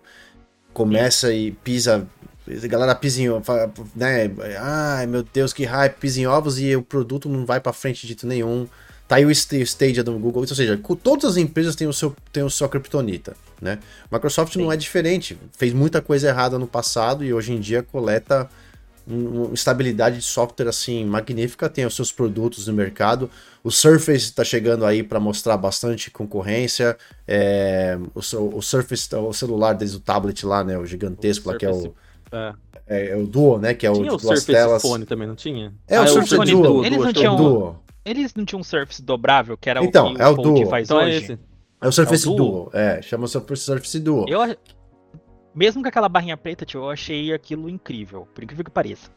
Começa 0.73 1.27
Sim. 1.27 1.34
e 1.34 1.51
pisa, 1.51 2.07
a 2.47 2.68
galera 2.68 2.95
pisa 2.95 3.22
em, 3.22 3.27
né? 3.95 4.31
Ai, 4.59 5.05
meu 5.05 5.23
Deus, 5.23 5.53
que 5.53 5.65
hype, 5.65 5.95
pisa 5.95 6.22
em 6.22 6.27
ovos 6.27 6.59
e 6.59 6.76
o 6.76 6.81
produto 6.81 7.27
não 7.27 7.45
vai 7.45 7.59
para 7.59 7.73
frente 7.73 8.01
de 8.01 8.07
jeito 8.07 8.26
nenhum. 8.26 8.68
Tá 9.07 9.18
aí 9.18 9.26
o 9.26 9.31
Stadia 9.31 10.03
do 10.03 10.18
Google, 10.18 10.41
ou 10.41 10.47
seja, 10.47 10.80
todas 11.03 11.31
as 11.31 11.38
empresas 11.38 11.76
têm 11.76 11.85
o 11.85 11.91
seu, 11.91 12.15
têm 12.31 12.43
o 12.43 12.49
seu 12.49 12.69
criptonita, 12.69 13.35
né? 13.59 13.80
Microsoft 14.09 14.53
Sim. 14.53 14.61
não 14.61 14.72
é 14.72 14.77
diferente, 14.77 15.38
fez 15.57 15.73
muita 15.73 16.01
coisa 16.01 16.30
errada 16.30 16.57
no 16.57 16.65
passado 16.65 17.22
e 17.22 17.34
hoje 17.34 17.51
em 17.51 17.59
dia 17.59 17.84
coleta 17.84 18.49
uma 19.07 19.53
estabilidade 19.53 20.18
de 20.18 20.23
software 20.23 20.68
assim 20.68 21.06
magnífica, 21.06 21.69
tem 21.69 21.86
os 21.86 21.95
seus 21.95 22.11
produtos 22.11 22.68
no 22.68 22.73
mercado. 22.73 23.30
O 23.64 23.72
Surface 23.72 24.26
está 24.26 24.44
chegando 24.44 24.86
aí 24.86 25.03
para 25.03 25.19
mostrar 25.19 25.57
bastante 25.57 26.10
concorrência. 26.10 26.98
É, 27.28 27.98
o, 28.15 28.57
o, 28.57 28.61
Surface, 28.61 29.14
o 29.15 29.34
celular 29.34 29.73
deles, 29.73 29.94
o 29.94 29.99
tablet 29.99 30.45
lá, 30.45 30.64
né, 30.64 30.78
o 30.78 30.86
gigantesco 30.86 31.49
o 31.49 31.52
lá 31.52 31.57
que 31.57 31.65
é 31.65 31.72
o 31.72 31.94
é. 32.32 32.53
É, 32.88 33.10
é. 33.10 33.15
o 33.15 33.26
Duo, 33.28 33.57
né, 33.57 33.73
que 33.73 33.86
é 33.86 33.91
tinha 33.91 34.11
o, 34.11 34.15
o 34.15 34.19
Surface 34.19 34.45
telas. 34.45 34.82
Phone 34.82 35.06
também, 35.06 35.28
não 35.28 35.36
tinha? 35.36 35.73
É 35.88 35.98
ah, 35.98 36.03
o 36.03 36.07
Surface 36.07 36.36
o 36.36 36.44
Duo. 36.44 36.64
Duo. 36.64 36.86
Eles 36.86 36.99
não 36.99 37.14
tinham 37.14 37.36
Duo. 37.36 37.80
Eles 38.03 38.34
não 38.34 38.45
tinham 38.45 38.61
um 38.61 38.64
Surface 38.64 39.02
dobrável, 39.02 39.57
que 39.57 39.69
era 39.69 39.84
então, 39.84 40.11
o 40.11 40.15
que 40.15 40.22
é 40.22 40.28
o, 40.28 40.32
o 40.32 40.36
Duo. 40.36 40.65
faz 40.68 40.88
então 40.88 40.99
é 40.99 41.06
hoje? 41.06 41.15
É, 41.15 41.18
esse. 41.18 41.40
é 41.82 41.88
o 41.88 41.91
Surface 41.91 42.28
é 42.28 42.32
o 42.32 42.36
Duo. 42.36 42.52
Duo. 42.52 42.69
É, 42.73 43.02
chama 43.02 43.26
o 43.26 43.28
Surface 43.28 43.99
Duo. 43.99 44.26
Eu, 44.28 44.40
mesmo 45.53 45.82
com 45.82 45.88
aquela 45.88 46.10
barrinha 46.10 46.38
preta, 46.38 46.65
tio, 46.65 46.82
eu 46.82 46.90
achei 46.90 47.34
aquilo 47.34 47.69
incrível, 47.69 48.28
por 48.34 48.44
incrível 48.44 48.65
que 48.65 48.72
pareça. 48.72 49.10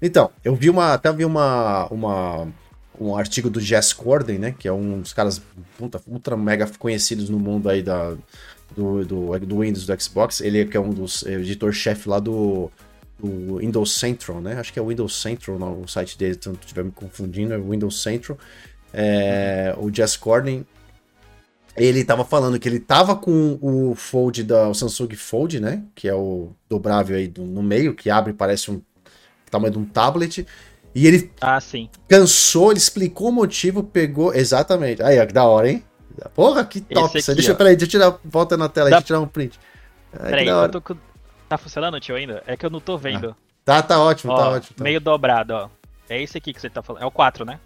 Então, 0.00 0.30
eu 0.44 0.54
vi 0.54 0.70
uma. 0.70 0.94
Até 0.94 1.12
vi 1.12 1.24
uma. 1.24 1.86
uma 1.90 2.48
um 2.98 3.16
artigo 3.16 3.48
do 3.48 3.60
Jess 3.60 3.94
Corden, 3.94 4.38
né? 4.38 4.54
Que 4.58 4.68
é 4.68 4.72
um 4.72 5.00
dos 5.00 5.14
caras 5.14 5.40
puta, 5.78 6.00
ultra 6.06 6.36
mega 6.36 6.66
conhecidos 6.78 7.30
no 7.30 7.38
mundo 7.38 7.70
aí 7.70 7.82
da, 7.82 8.14
do, 8.76 9.04
do, 9.04 9.38
do 9.38 9.60
Windows 9.60 9.86
do 9.86 10.02
Xbox. 10.02 10.40
Ele 10.40 10.60
é 10.60 10.64
que 10.66 10.76
é 10.76 10.80
um 10.80 10.90
dos 10.90 11.22
editor-chefe 11.22 12.08
lá 12.08 12.18
do, 12.18 12.70
do 13.18 13.56
Windows 13.56 13.92
Central, 13.92 14.40
né? 14.40 14.58
Acho 14.58 14.72
que 14.72 14.78
é 14.78 14.82
o 14.82 14.88
Windows 14.88 15.20
Central 15.20 15.58
no 15.58 15.88
site 15.88 16.18
dele, 16.18 16.38
se 16.40 16.48
não 16.48 16.56
estiver 16.56 16.84
me 16.84 16.90
confundindo, 16.90 17.54
é 17.54 17.58
o 17.58 17.70
Windows 17.70 18.02
Central. 18.02 18.38
É, 18.92 19.74
o 19.78 19.92
Jess 19.92 20.16
Corden, 20.16 20.66
ele 21.86 22.04
tava 22.04 22.24
falando 22.24 22.58
que 22.58 22.68
ele 22.68 22.80
tava 22.80 23.16
com 23.16 23.58
o 23.62 23.94
Fold 23.94 24.44
da 24.44 24.68
o 24.68 24.74
Samsung 24.74 25.14
Fold, 25.14 25.60
né? 25.60 25.82
Que 25.94 26.08
é 26.08 26.14
o 26.14 26.52
dobrável 26.68 27.16
aí 27.16 27.26
do, 27.26 27.42
no 27.42 27.62
meio, 27.62 27.94
que 27.94 28.10
abre 28.10 28.32
parece 28.32 28.70
um 28.70 28.82
tamanho 29.50 29.72
de 29.72 29.78
um 29.78 29.84
tablet. 29.84 30.46
E 30.94 31.06
ele 31.06 31.30
ah, 31.40 31.60
sim. 31.60 31.88
cansou, 32.08 32.70
ele 32.70 32.78
explicou 32.78 33.28
o 33.28 33.32
motivo, 33.32 33.82
pegou. 33.82 34.34
Exatamente. 34.34 35.02
Aí, 35.02 35.18
ó, 35.20 35.26
que 35.26 35.32
da 35.32 35.44
hora, 35.44 35.70
hein? 35.70 35.84
Porra, 36.34 36.64
que 36.64 36.80
top. 36.80 37.18
Aqui, 37.18 37.34
deixa, 37.34 37.54
peraí, 37.54 37.76
deixa 37.76 37.96
eu 37.96 38.00
tirar. 38.00 38.20
Volta 38.24 38.56
na 38.56 38.68
tela, 38.68 38.90
da... 38.90 38.96
deixa 38.96 39.04
eu 39.04 39.06
tirar 39.06 39.20
um 39.20 39.28
print. 39.28 39.58
Ai, 40.12 40.30
peraí, 40.30 40.48
eu 40.48 40.68
tô... 40.68 40.96
tá 41.48 41.56
funcionando, 41.56 42.00
tio, 42.00 42.16
ainda? 42.16 42.42
É 42.46 42.56
que 42.56 42.66
eu 42.66 42.70
não 42.70 42.80
tô 42.80 42.98
vendo. 42.98 43.30
Ah, 43.30 43.34
tá, 43.64 43.82
tá 43.82 44.00
ótimo, 44.00 44.34
tá 44.34 44.38
ó, 44.38 44.42
tá 44.42 44.50
ótimo. 44.56 44.76
Tá. 44.76 44.84
Meio 44.84 45.00
dobrado, 45.00 45.54
ó. 45.54 45.68
É 46.08 46.20
esse 46.20 46.36
aqui 46.36 46.52
que 46.52 46.60
você 46.60 46.68
tá 46.68 46.82
falando. 46.82 47.02
É 47.02 47.06
o 47.06 47.10
4, 47.10 47.44
né? 47.44 47.60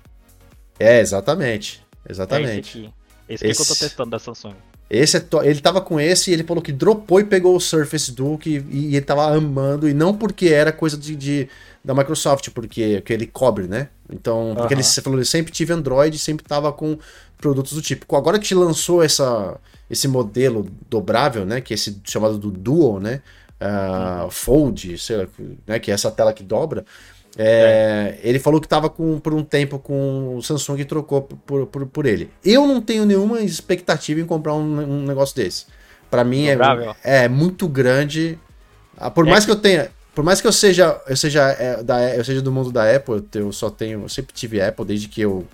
É, 0.79 1.01
exatamente. 1.01 1.83
Exatamente. 2.07 2.51
É 2.51 2.61
esse 2.61 2.79
aqui. 2.79 3.04
Esse, 3.29 3.47
esse... 3.47 3.63
que 3.65 3.71
eu 3.71 3.75
tô 3.75 3.81
testando 3.81 4.11
da 4.11 4.19
Samsung. 4.19 4.55
Esse 4.89 5.17
é. 5.17 5.23
Ele 5.45 5.61
tava 5.61 5.81
com 5.81 5.99
esse 5.99 6.31
e 6.31 6.35
ele 6.35 6.45
falou 6.45 6.63
que 6.63 6.73
dropou 6.73 7.21
e 7.21 7.25
pegou 7.25 7.57
o 7.57 7.61
Surface 7.61 8.13
Duo 8.13 8.39
que... 8.39 8.65
e 8.71 8.97
ele 8.97 9.05
tava 9.05 9.35
amando, 9.35 9.89
e 9.89 9.95
não 9.95 10.17
porque 10.17 10.49
era 10.49 10.73
coisa 10.73 10.97
de, 10.97 11.17
de 11.17 11.49
da 11.85 11.95
Microsoft, 11.95 12.51
porque 12.51 13.01
que 13.03 13.13
ele 13.13 13.27
cobre, 13.27 13.67
né? 13.67 13.89
Então, 14.11 14.55
porque 14.57 14.75
ele, 14.75 14.83
você 14.83 15.03
falou, 15.03 15.19
ele 15.19 15.27
sempre 15.27 15.53
tive 15.53 15.73
Android, 15.73 16.19
sempre 16.19 16.45
tava 16.45 16.73
com 16.73 16.99
produtos 17.37 17.73
do 17.73 17.83
tipo. 17.83 18.15
Agora 18.17 18.39
que 18.39 18.47
te 18.47 18.55
lançou 18.55 19.03
essa, 19.03 19.59
esse 19.91 20.09
modelo 20.09 20.67
dobrável, 20.89 21.45
né? 21.45 21.61
Que 21.61 21.75
é 21.75 21.77
esse 21.77 22.01
chamado 22.05 22.39
do 22.39 22.51
Duo, 22.51 23.01
né? 23.01 23.23
Uh, 23.61 24.31
Fold, 24.31 24.99
sei 24.99 25.17
lá, 25.17 25.27
né, 25.67 25.79
que 25.79 25.91
é 25.91 25.95
essa 25.95 26.11
tela 26.11 26.33
que 26.33 26.43
dobra. 26.43 26.85
É, 27.37 28.17
é. 28.23 28.29
Ele 28.29 28.39
falou 28.39 28.61
que 28.61 28.67
estava 28.67 28.89
por 28.89 29.35
um 29.35 29.43
tempo 29.43 29.79
com 29.79 30.37
o 30.37 30.43
Samsung 30.43 30.81
e 30.81 30.85
trocou 30.85 31.23
por, 31.23 31.67
por, 31.67 31.87
por 31.87 32.07
ele. 32.07 32.31
Eu 32.45 32.67
não 32.67 32.81
tenho 32.81 33.05
nenhuma 33.05 33.41
expectativa 33.41 34.21
em 34.21 34.27
comprar 34.27 34.55
um, 34.55 34.81
um 34.81 35.05
negócio 35.05 35.35
desse. 35.35 35.67
Para 36.11 36.23
mim 36.23 36.47
é, 36.47 36.57
é 37.03 37.29
muito 37.29 37.67
grande. 37.67 38.39
Ah, 38.97 39.11
por 39.11 39.27
é 39.27 39.31
mais 39.31 39.45
que... 39.45 39.51
que 39.51 39.57
eu 39.57 39.61
tenha, 39.61 39.91
por 40.15 40.23
mais 40.23 40.41
que 40.41 40.47
eu 40.47 40.53
seja, 40.53 41.01
eu 41.09 41.17
seja, 41.17 41.43
é, 41.59 41.83
da, 41.83 42.15
eu 42.15 42.25
seja 42.25 42.41
do 42.41 42.53
mundo 42.53 42.71
da 42.71 42.95
Apple, 42.95 43.25
eu 43.35 43.53
só 43.53 43.69
tenho, 43.69 44.03
eu 44.03 44.09
sempre 44.09 44.33
tive 44.33 44.61
Apple 44.61 44.85
desde 44.85 45.09
que 45.09 45.21
eu 45.21 45.45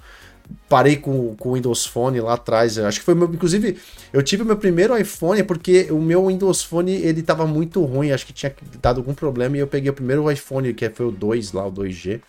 parei 0.69 0.97
com 0.97 1.37
o 1.39 1.55
Windows 1.55 1.87
Phone 1.87 2.21
lá 2.21 2.35
atrás. 2.35 2.77
Eu 2.77 2.87
acho 2.87 3.01
que 3.01 3.05
foi 3.05 3.15
meu, 3.15 3.33
inclusive, 3.33 3.79
eu 4.13 4.23
tive 4.23 4.45
meu 4.45 4.57
primeiro 4.57 4.97
iPhone 4.97 5.43
porque 5.43 5.89
o 5.91 6.01
meu 6.01 6.27
Windows 6.27 6.63
Phone 6.63 6.93
ele 6.93 7.23
tava 7.23 7.47
muito 7.47 7.85
ruim, 7.85 8.11
acho 8.11 8.27
que 8.27 8.33
tinha 8.33 8.55
dado 8.81 8.99
algum 8.99 9.15
problema 9.15 9.57
e 9.57 9.61
eu 9.61 9.67
peguei 9.67 9.91
o 9.91 9.95
primeiro 9.95 10.31
iPhone, 10.31 10.73
que 10.75 10.89
foi 10.91 11.07
o 11.07 11.11
2 11.11 11.53
lá, 11.53 11.67
o 11.67 11.73
2G 11.73 12.21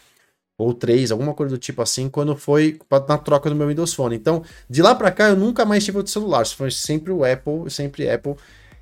ou 0.57 0.73
3, 0.73 1.11
alguma 1.11 1.34
coisa 1.34 1.56
do 1.56 1.60
tipo 1.60 1.81
assim, 1.81 2.07
quando 2.07 2.35
foi 2.35 2.80
na 3.07 3.18
troca 3.18 3.49
do 3.49 3.56
meu 3.56 3.68
Windows 3.68 3.93
Phone. 3.93 4.15
Então, 4.15 4.43
de 4.69 4.81
lá 4.81 4.93
para 4.93 5.11
cá 5.11 5.30
eu 5.30 5.35
nunca 5.35 5.65
mais 5.65 5.84
tive 5.84 5.98
outro 5.98 6.11
celular, 6.11 6.45
foi 6.45 6.69
sempre 6.69 7.11
o 7.11 7.23
Apple, 7.23 7.69
sempre 7.69 8.10
Apple. 8.10 8.35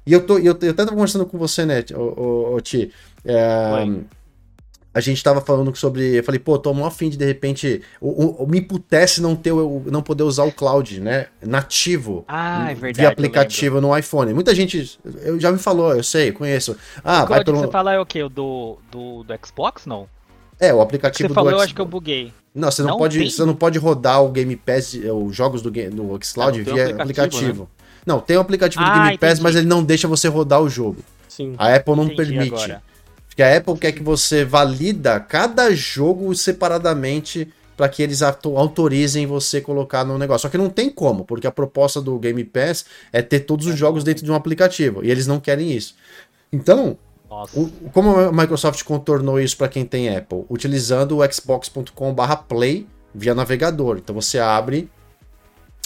E 0.05 0.13
eu 0.13 0.25
tô, 0.25 0.37
eu, 0.37 0.45
eu 0.45 0.51
até 0.51 0.73
tava 0.73 0.91
conversando 0.91 1.25
com 1.25 1.37
você, 1.37 1.65
né, 1.65 1.83
o, 1.93 2.01
o, 2.01 2.55
o 2.55 2.61
Ti, 2.61 2.91
é, 3.23 3.87
a 4.93 4.99
gente 4.99 5.23
tava 5.23 5.39
falando 5.39 5.75
sobre. 5.75 6.17
Eu 6.17 6.23
falei, 6.23 6.39
pô, 6.39 6.57
tô 6.57 6.73
mó 6.73 6.87
afim 6.87 7.09
de 7.09 7.17
de 7.17 7.25
repente. 7.25 7.81
O, 8.01 8.43
o, 8.43 8.47
me 8.47 8.59
pudesse 8.59 9.21
não 9.21 9.35
ter 9.35 9.51
o, 9.51 9.83
não 9.85 10.01
poder 10.01 10.23
usar 10.23 10.45
o 10.45 10.51
cloud, 10.51 10.99
né? 10.99 11.27
Nativo. 11.41 12.25
Ah, 12.27 12.71
é 12.71 12.73
verdade. 12.73 12.97
Via 12.97 13.09
aplicativo 13.09 13.79
no 13.79 13.95
iPhone. 13.95 14.33
Muita 14.33 14.55
gente. 14.55 14.99
Eu 15.21 15.39
já 15.39 15.51
me 15.51 15.59
falou, 15.59 15.95
eu 15.95 16.03
sei, 16.03 16.31
conheço. 16.31 16.75
Ah, 17.03 17.23
o 17.23 17.27
vai 17.27 17.43
pelo... 17.43 17.57
que 17.57 17.65
você 17.65 17.71
fala 17.71 17.93
é 17.93 17.99
o 17.99 18.05
quê? 18.05 18.23
O 18.23 18.29
do, 18.29 18.77
do, 18.91 19.23
do 19.23 19.33
Xbox, 19.45 19.85
não? 19.85 20.07
É, 20.59 20.73
o 20.73 20.81
aplicativo 20.81 21.29
você 21.29 21.33
falou, 21.33 21.51
eu 21.51 21.59
acho 21.59 21.73
que 21.73 21.79
eu 21.79 21.85
buguei. 21.85 22.33
Não, 22.53 22.69
você 22.69 22.81
não, 22.81 22.89
não 22.89 22.97
pode, 22.97 23.31
você 23.31 23.45
não 23.45 23.55
pode 23.55 23.77
rodar 23.77 24.23
o 24.23 24.29
Game 24.29 24.55
Pass, 24.55 24.93
os 24.93 25.35
jogos 25.35 25.61
do, 25.61 25.69
do 25.69 26.19
Xcloud 26.21 26.61
via 26.63 26.73
aplicativo. 26.73 27.01
aplicativo. 27.01 27.61
Né? 27.63 27.69
Não, 28.05 28.19
tem 28.19 28.35
o 28.35 28.39
um 28.39 28.41
aplicativo 28.41 28.83
ah, 28.83 28.89
do 28.89 29.03
Game 29.03 29.17
Pass, 29.17 29.39
mas 29.39 29.55
ele 29.55 29.67
não 29.67 29.83
deixa 29.83 30.07
você 30.07 30.27
rodar 30.27 30.61
o 30.61 30.67
jogo. 30.67 30.97
Sim. 31.27 31.53
A 31.57 31.75
Apple 31.75 31.95
não 31.95 32.05
entendi 32.05 32.33
permite. 32.33 32.55
Agora. 32.55 32.88
Porque 33.39 33.43
a 33.43 33.57
Apple 33.57 33.77
quer 33.77 33.93
que 33.93 34.03
você 34.03 34.43
valida 34.43 35.17
cada 35.17 35.73
jogo 35.73 36.35
separadamente 36.35 37.47
para 37.77 37.87
que 37.87 38.03
eles 38.03 38.21
autorizem 38.21 39.25
você 39.25 39.61
colocar 39.61 40.03
no 40.03 40.17
negócio. 40.17 40.41
Só 40.41 40.49
que 40.49 40.57
não 40.57 40.69
tem 40.69 40.89
como, 40.89 41.23
porque 41.23 41.47
a 41.47 41.51
proposta 41.51 42.01
do 42.01 42.19
Game 42.19 42.43
Pass 42.43 42.83
é 43.13 43.21
ter 43.21 43.39
todos 43.39 43.65
os 43.65 43.77
jogos 43.77 44.03
dentro 44.03 44.25
de 44.25 44.29
um 44.29 44.35
aplicativo, 44.35 45.05
e 45.05 45.09
eles 45.09 45.25
não 45.25 45.39
querem 45.39 45.71
isso. 45.71 45.95
Então, 46.51 46.97
o, 47.55 47.69
como 47.93 48.19
a 48.19 48.29
Microsoft 48.29 48.83
contornou 48.83 49.39
isso 49.39 49.55
para 49.55 49.69
quem 49.69 49.85
tem 49.85 50.13
Apple? 50.13 50.43
Utilizando 50.49 51.19
o 51.19 51.33
xbox.com/play 51.33 52.85
via 53.15 53.33
navegador. 53.33 53.99
Então 53.99 54.13
você 54.13 54.37
abre 54.37 54.89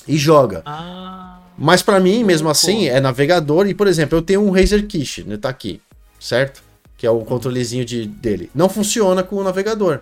e 0.08 0.18
joga. 0.18 0.64
Ah, 0.66 1.40
Mas 1.56 1.84
para 1.84 2.00
mim, 2.00 2.24
mesmo 2.24 2.50
assim, 2.50 2.88
é 2.88 3.00
navegador 3.00 3.68
e, 3.68 3.76
por 3.76 3.86
exemplo, 3.86 4.18
eu 4.18 4.24
tenho 4.24 4.42
um 4.44 4.50
Razer 4.50 4.88
Kish, 4.88 5.24
né, 5.28 5.38
tá 5.38 5.50
aqui, 5.50 5.80
certo? 6.20 6.73
Que 7.04 7.08
é 7.08 7.12
o 7.12 7.20
controlezinho 7.20 7.84
de, 7.84 8.08
dele. 8.08 8.50
Não 8.56 8.70
funciona 8.70 9.22
com 9.24 9.36
o 9.36 9.44
navegador. 9.44 10.00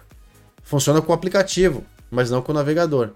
Funciona 0.62 1.02
com 1.02 1.12
o 1.12 1.16
aplicativo, 1.16 1.84
mas 2.12 2.30
não 2.30 2.44
com 2.44 2.52
o 2.52 2.54
navegador. 2.54 3.10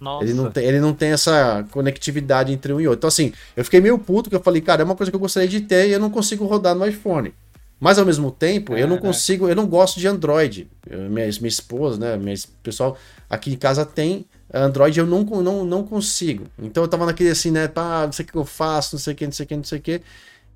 Nossa. 0.00 0.24
Ele 0.24 0.32
não, 0.32 0.50
tem, 0.50 0.64
ele 0.64 0.80
não 0.80 0.94
tem 0.94 1.10
essa 1.10 1.62
conectividade 1.70 2.50
entre 2.50 2.72
um 2.72 2.80
e 2.80 2.88
outro. 2.88 3.00
Então, 3.00 3.08
assim, 3.08 3.30
eu 3.54 3.62
fiquei 3.62 3.78
meio 3.78 3.98
puto 3.98 4.30
que 4.30 4.36
eu 4.36 4.40
falei, 4.40 4.62
cara, 4.62 4.80
é 4.80 4.86
uma 4.86 4.96
coisa 4.96 5.12
que 5.12 5.16
eu 5.16 5.20
gostaria 5.20 5.46
de 5.46 5.60
ter 5.60 5.90
e 5.90 5.92
eu 5.92 6.00
não 6.00 6.08
consigo 6.08 6.46
rodar 6.46 6.74
no 6.74 6.86
iPhone. 6.86 7.34
Mas 7.78 7.98
ao 7.98 8.06
mesmo 8.06 8.30
tempo, 8.30 8.74
é, 8.74 8.84
eu 8.84 8.88
não 8.88 8.96
consigo, 8.96 9.46
eu 9.46 9.54
não 9.54 9.66
gosto 9.66 10.00
de 10.00 10.08
Android. 10.08 10.66
Eu, 10.88 11.00
minha, 11.00 11.26
minha 11.26 11.46
esposa, 11.46 11.98
né? 11.98 12.16
Minha, 12.16 12.36
pessoal 12.62 12.96
aqui 13.28 13.52
em 13.52 13.56
casa 13.56 13.84
tem 13.84 14.24
Android, 14.50 14.98
eu 14.98 15.06
não, 15.06 15.24
não, 15.24 15.62
não 15.66 15.84
consigo. 15.84 16.46
Então 16.58 16.82
eu 16.82 16.88
tava 16.88 17.04
naquele 17.04 17.28
assim, 17.28 17.50
né? 17.50 17.68
Pá, 17.68 18.06
não 18.06 18.12
sei 18.12 18.24
o 18.24 18.28
que 18.28 18.34
eu 18.34 18.46
faço, 18.46 18.94
não 18.94 18.98
sei 18.98 19.12
o 19.12 19.16
que, 19.16 19.26
não 19.26 19.32
sei 19.32 19.44
o 19.44 19.46
que, 19.46 19.56
não 19.56 19.64
sei 19.64 19.78
o 19.78 19.82
que. 19.82 20.00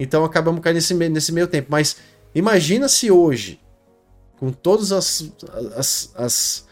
Então 0.01 0.25
acabamos 0.25 0.61
caindo 0.61 0.77
nesse, 0.77 0.95
nesse 0.95 1.31
meio 1.33 1.47
tempo. 1.47 1.69
Mas 1.71 1.97
Imagina 2.35 2.89
se 2.89 3.11
hoje, 3.11 3.61
com 4.39 4.51
todos 4.51 4.93
as, 4.93 5.33
as, 5.77 6.13
as, 6.17 6.67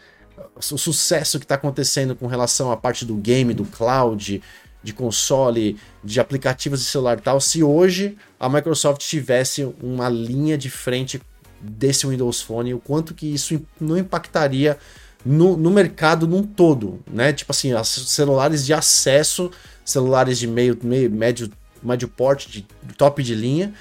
o 0.73 0.79
sucesso 0.79 1.39
que 1.39 1.45
está 1.45 1.55
acontecendo 1.55 2.17
com 2.17 2.27
relação 2.27 2.73
à 2.73 2.77
parte 2.77 3.05
do 3.05 3.15
game, 3.15 3.55
do 3.55 3.65
cloud, 3.65 4.43
de 4.83 4.93
console, 4.93 5.79
de 6.03 6.19
aplicativos 6.19 6.81
de 6.81 6.87
celular 6.87 7.19
e 7.19 7.23
tal, 7.23 7.41
se 7.41 7.63
hoje 7.63 8.17
a 8.39 8.49
Microsoft 8.49 9.01
tivesse 9.01 9.65
uma 9.81 10.09
linha 10.09 10.59
de 10.59 10.69
frente 10.69 11.23
desse 11.61 12.07
Windows 12.07 12.43
Phone, 12.43 12.75
o 12.75 12.81
quanto 12.81 13.15
que 13.15 13.33
isso 13.33 13.61
não 13.81 13.97
impactaria 13.97 14.77
no, 15.25 15.57
no 15.57 15.71
mercado 15.71 16.27
num 16.27 16.43
todo, 16.43 17.01
né? 17.09 17.33
Tipo 17.33 17.53
assim, 17.53 17.71
celulares 17.85 18.67
de 18.67 18.75
acesso, 18.75 19.51
celulares 19.85 20.39
de 20.39 20.49
meio, 20.49 20.77
meio 20.83 21.09
médio, 21.09 21.49
médio 21.81 22.09
porte, 22.09 22.51
de 22.51 22.67
top 22.97 23.23
de 23.23 23.37
linha, 23.37 23.73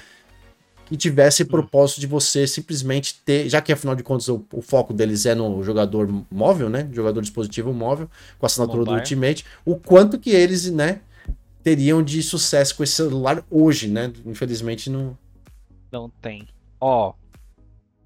e 0.92 0.96
tivesse 0.96 1.42
hum. 1.42 1.46
propósito 1.46 2.02
de 2.02 2.06
você 2.06 2.46
simplesmente 2.46 3.14
ter, 3.24 3.48
já 3.48 3.62
que 3.62 3.72
afinal 3.72 3.94
de 3.96 4.02
contas 4.02 4.28
o, 4.28 4.44
o, 4.52 4.60
foco 4.60 4.92
deles 4.92 5.24
é 5.24 5.34
no 5.34 5.64
jogador 5.64 6.06
móvel, 6.30 6.68
né? 6.68 6.86
Jogador 6.92 7.22
dispositivo 7.22 7.72
móvel, 7.72 8.10
com 8.38 8.44
a 8.44 8.46
assinatura 8.46 8.80
Mobile. 8.80 8.96
do 8.96 9.00
Ultimate, 9.00 9.46
o 9.64 9.74
quanto 9.74 10.18
que 10.18 10.28
eles, 10.28 10.70
né, 10.70 11.00
teriam 11.62 12.02
de 12.02 12.22
sucesso 12.22 12.76
com 12.76 12.84
esse 12.84 12.92
celular 12.92 13.42
hoje, 13.50 13.88
né? 13.88 14.12
Infelizmente 14.26 14.90
não. 14.90 15.16
Não 15.90 16.10
tem. 16.20 16.46
Ó, 16.78 17.08
oh, 17.08 17.14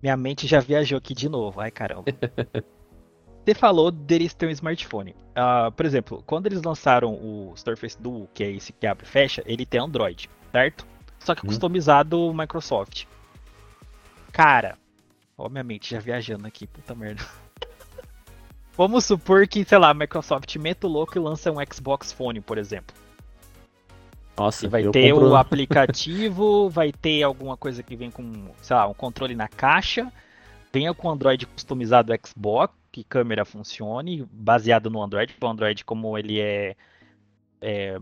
minha 0.00 0.16
mente 0.16 0.46
já 0.46 0.60
viajou 0.60 0.96
aqui 0.96 1.12
de 1.12 1.28
novo. 1.28 1.60
Ai, 1.60 1.72
caramba. 1.72 2.04
Você 3.44 3.52
falou 3.52 3.90
deles 3.90 4.32
ter 4.32 4.46
um 4.46 4.50
smartphone. 4.50 5.10
Uh, 5.10 5.72
por 5.72 5.84
exemplo, 5.84 6.22
quando 6.24 6.46
eles 6.46 6.62
lançaram 6.62 7.14
o 7.14 7.52
Surface 7.56 8.00
Duo, 8.00 8.28
que 8.32 8.44
é 8.44 8.50
esse 8.52 8.72
que 8.72 8.86
abre 8.86 9.04
e 9.04 9.08
fecha, 9.08 9.42
ele 9.44 9.66
tem 9.66 9.80
Android, 9.80 10.30
certo? 10.52 10.86
Só 11.26 11.34
que 11.34 11.44
hum. 11.44 11.48
customizado 11.48 12.32
Microsoft. 12.32 13.04
Cara, 14.30 14.78
obviamente, 15.36 15.90
já 15.90 15.98
viajando 15.98 16.46
aqui, 16.46 16.68
puta 16.68 16.94
merda. 16.94 17.24
Vamos 18.78 19.04
supor 19.04 19.48
que, 19.48 19.64
sei 19.64 19.78
lá, 19.78 19.90
a 19.90 19.94
Microsoft 19.94 20.54
meta 20.56 20.86
o 20.86 20.90
louco 20.90 21.18
e 21.18 21.20
lança 21.20 21.50
um 21.50 21.56
Xbox 21.72 22.12
Phone, 22.12 22.40
por 22.40 22.58
exemplo. 22.58 22.94
Nossa, 24.36 24.66
e 24.66 24.68
vai 24.68 24.88
ter 24.88 25.12
compro... 25.12 25.30
o 25.30 25.36
aplicativo, 25.36 26.68
vai 26.70 26.92
ter 26.92 27.24
alguma 27.24 27.56
coisa 27.56 27.82
que 27.82 27.96
vem 27.96 28.10
com, 28.10 28.50
sei 28.62 28.76
lá, 28.76 28.86
um 28.86 28.94
controle 28.94 29.34
na 29.34 29.48
caixa, 29.48 30.12
venha 30.72 30.94
com 30.94 31.10
Android 31.10 31.44
customizado 31.46 32.12
Xbox, 32.24 32.72
que 32.92 33.02
câmera 33.02 33.44
funcione, 33.44 34.28
baseado 34.30 34.90
no 34.90 35.02
Android, 35.02 35.34
o 35.40 35.46
Android 35.46 35.84
como 35.84 36.16
ele 36.16 36.38
é, 36.38 36.76
é 37.60 37.98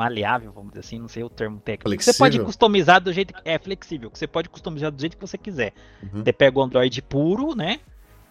maleável, 0.00 0.50
vamos 0.50 0.70
dizer 0.70 0.80
assim, 0.80 0.98
não 0.98 1.08
sei 1.08 1.22
o 1.22 1.28
termo 1.28 1.60
técnico. 1.60 1.90
Flexível. 1.90 2.14
Você 2.14 2.18
pode 2.18 2.40
customizar 2.40 3.02
do 3.02 3.12
jeito 3.12 3.34
que 3.34 3.42
é 3.44 3.58
flexível, 3.58 4.10
que 4.10 4.18
você 4.18 4.26
pode 4.26 4.48
customizar 4.48 4.90
do 4.90 4.98
jeito 4.98 5.14
que 5.14 5.20
você 5.20 5.36
quiser. 5.36 5.74
Uhum. 6.02 6.24
Você 6.24 6.32
pega 6.32 6.58
o 6.58 6.62
Android 6.62 7.02
puro, 7.02 7.54
né? 7.54 7.80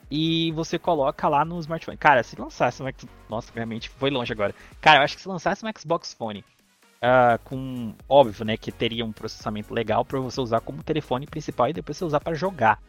E 0.09 0.51
você 0.53 0.79
coloca 0.79 1.29
lá 1.29 1.45
no 1.45 1.59
smartphone. 1.59 1.95
Cara, 1.95 2.23
se 2.23 2.39
lançasse 2.39 2.81
um 2.81 2.87
Nossa, 3.29 3.51
realmente 3.53 3.87
foi 3.87 4.09
longe 4.09 4.33
agora. 4.33 4.55
Cara, 4.81 4.99
eu 4.99 5.03
acho 5.03 5.15
que 5.15 5.21
se 5.21 5.27
lançasse 5.27 5.63
um 5.63 5.69
Xbox 5.77 6.11
Phone 6.15 6.39
uh, 6.39 7.37
com. 7.43 7.93
Óbvio, 8.07 8.43
né? 8.43 8.57
Que 8.57 8.71
teria 8.71 9.05
um 9.05 9.11
processamento 9.11 9.71
legal 9.71 10.03
para 10.03 10.19
você 10.19 10.41
usar 10.41 10.61
como 10.61 10.81
telefone 10.81 11.27
principal 11.27 11.69
e 11.69 11.73
depois 11.73 11.95
você 11.95 12.05
usar 12.05 12.19
para 12.19 12.33
jogar. 12.33 12.81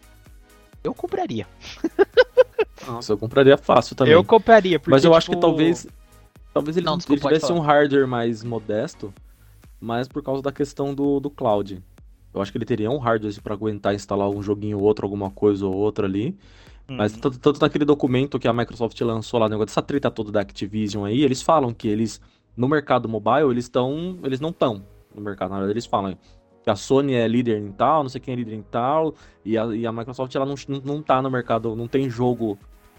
Eu 0.82 0.94
compraria. 0.94 1.47
Nossa, 2.86 3.12
eu 3.12 3.19
compraria 3.19 3.59
fácil 3.59 3.94
também. 3.94 4.15
Eu 4.15 4.24
compraria, 4.24 4.78
porque, 4.78 4.90
Mas 4.90 5.05
eu 5.05 5.11
tipo... 5.11 5.19
acho 5.19 5.27
que 5.27 5.36
tipo, 5.36 5.43
talvez 5.43 5.86
Talvez 6.52 6.77
ele, 6.77 6.86
não, 6.86 6.97
desculpa, 6.97 7.28
ele 7.28 7.36
tivesse 7.36 7.52
um 7.52 7.60
hardware 7.60 8.09
mais 8.09 8.43
modesto, 8.43 9.14
mas 9.81 10.09
por 10.09 10.22
causa 10.22 10.43
da 10.43 10.51
questão 10.51 10.94
do, 10.94 11.20
do 11.20 11.31
cloud. 11.31 11.82
Eu 12.32 12.40
acho 12.40 12.52
que 12.52 12.59
ele 12.59 12.64
teria 12.64 12.90
um 12.90 12.98
hardware 12.98 13.40
para 13.43 13.55
aguentar 13.55 13.94
instalar 13.94 14.28
um 14.28 14.43
joguinho 14.43 14.78
ou 14.78 14.85
outro, 14.85 15.05
alguma 15.05 15.31
coisa 15.31 15.66
ou 15.66 15.74
outra 15.74 16.06
ali. 16.06 16.36
Hum. 16.89 16.97
Mas 16.97 17.12
tanto, 17.12 17.39
tanto, 17.39 17.60
naquele 17.60 17.85
documento 17.85 18.39
que 18.39 18.48
a 18.48 18.52
Microsoft 18.52 19.01
lançou 19.01 19.39
lá, 19.39 19.48
negócio 19.48 19.66
dessa 19.66 19.82
treta 19.82 20.10
toda 20.10 20.32
da 20.32 20.40
Activision 20.40 21.05
aí, 21.05 21.22
eles 21.22 21.43
falam 21.43 21.72
que 21.72 21.89
eles, 21.89 22.20
no 22.56 22.68
mercado 22.68 23.09
mobile, 23.09 23.51
eles 23.51 23.64
estão. 23.64 24.18
Eles 24.22 24.40
não 24.40 24.51
estão 24.51 24.85
no 25.14 25.22
mercado. 25.22 25.51
Na 25.51 25.56
verdade, 25.56 25.74
eles 25.74 25.86
falam 25.86 26.16
que 26.62 26.70
a 26.70 26.77
Sony 26.77 27.14
é 27.14 27.27
líder 27.27 27.59
em 27.59 27.72
tal, 27.72 28.02
não 28.02 28.10
sei 28.10 28.20
quem 28.20 28.35
é 28.35 28.36
líder 28.36 28.55
em 28.55 28.62
tal, 28.62 29.14
e 29.44 29.56
a, 29.56 29.64
e 29.66 29.86
a 29.86 29.93
Microsoft 29.93 30.35
ela 30.35 30.44
não, 30.44 30.55
não, 30.68 30.81
não 30.81 31.02
tá 31.02 31.22
no 31.22 31.31
mercado, 31.31 31.74
não 31.74 31.89
tem 31.89 32.10
jogo 32.10 32.59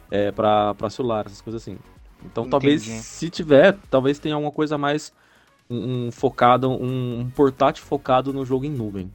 é, 0.10 0.32
para 0.32 0.90
celular, 0.90 1.26
essas 1.26 1.42
coisas 1.42 1.62
assim. 1.62 1.78
Então 2.26 2.46
Entendi. 2.46 2.50
talvez, 2.50 2.84
se 2.84 3.30
tiver, 3.30 3.78
talvez 3.90 4.20
tenha 4.20 4.36
alguma 4.36 4.52
coisa 4.52 4.78
mais 4.78 5.12
um, 5.70 6.08
um 6.08 6.12
focado, 6.12 6.70
um, 6.70 7.20
um, 7.22 7.30
portátil 7.30 7.84
focado 7.84 8.34
no 8.34 8.46
jogo 8.46 8.66
em 8.66 8.72
nuvem. 8.72 9.12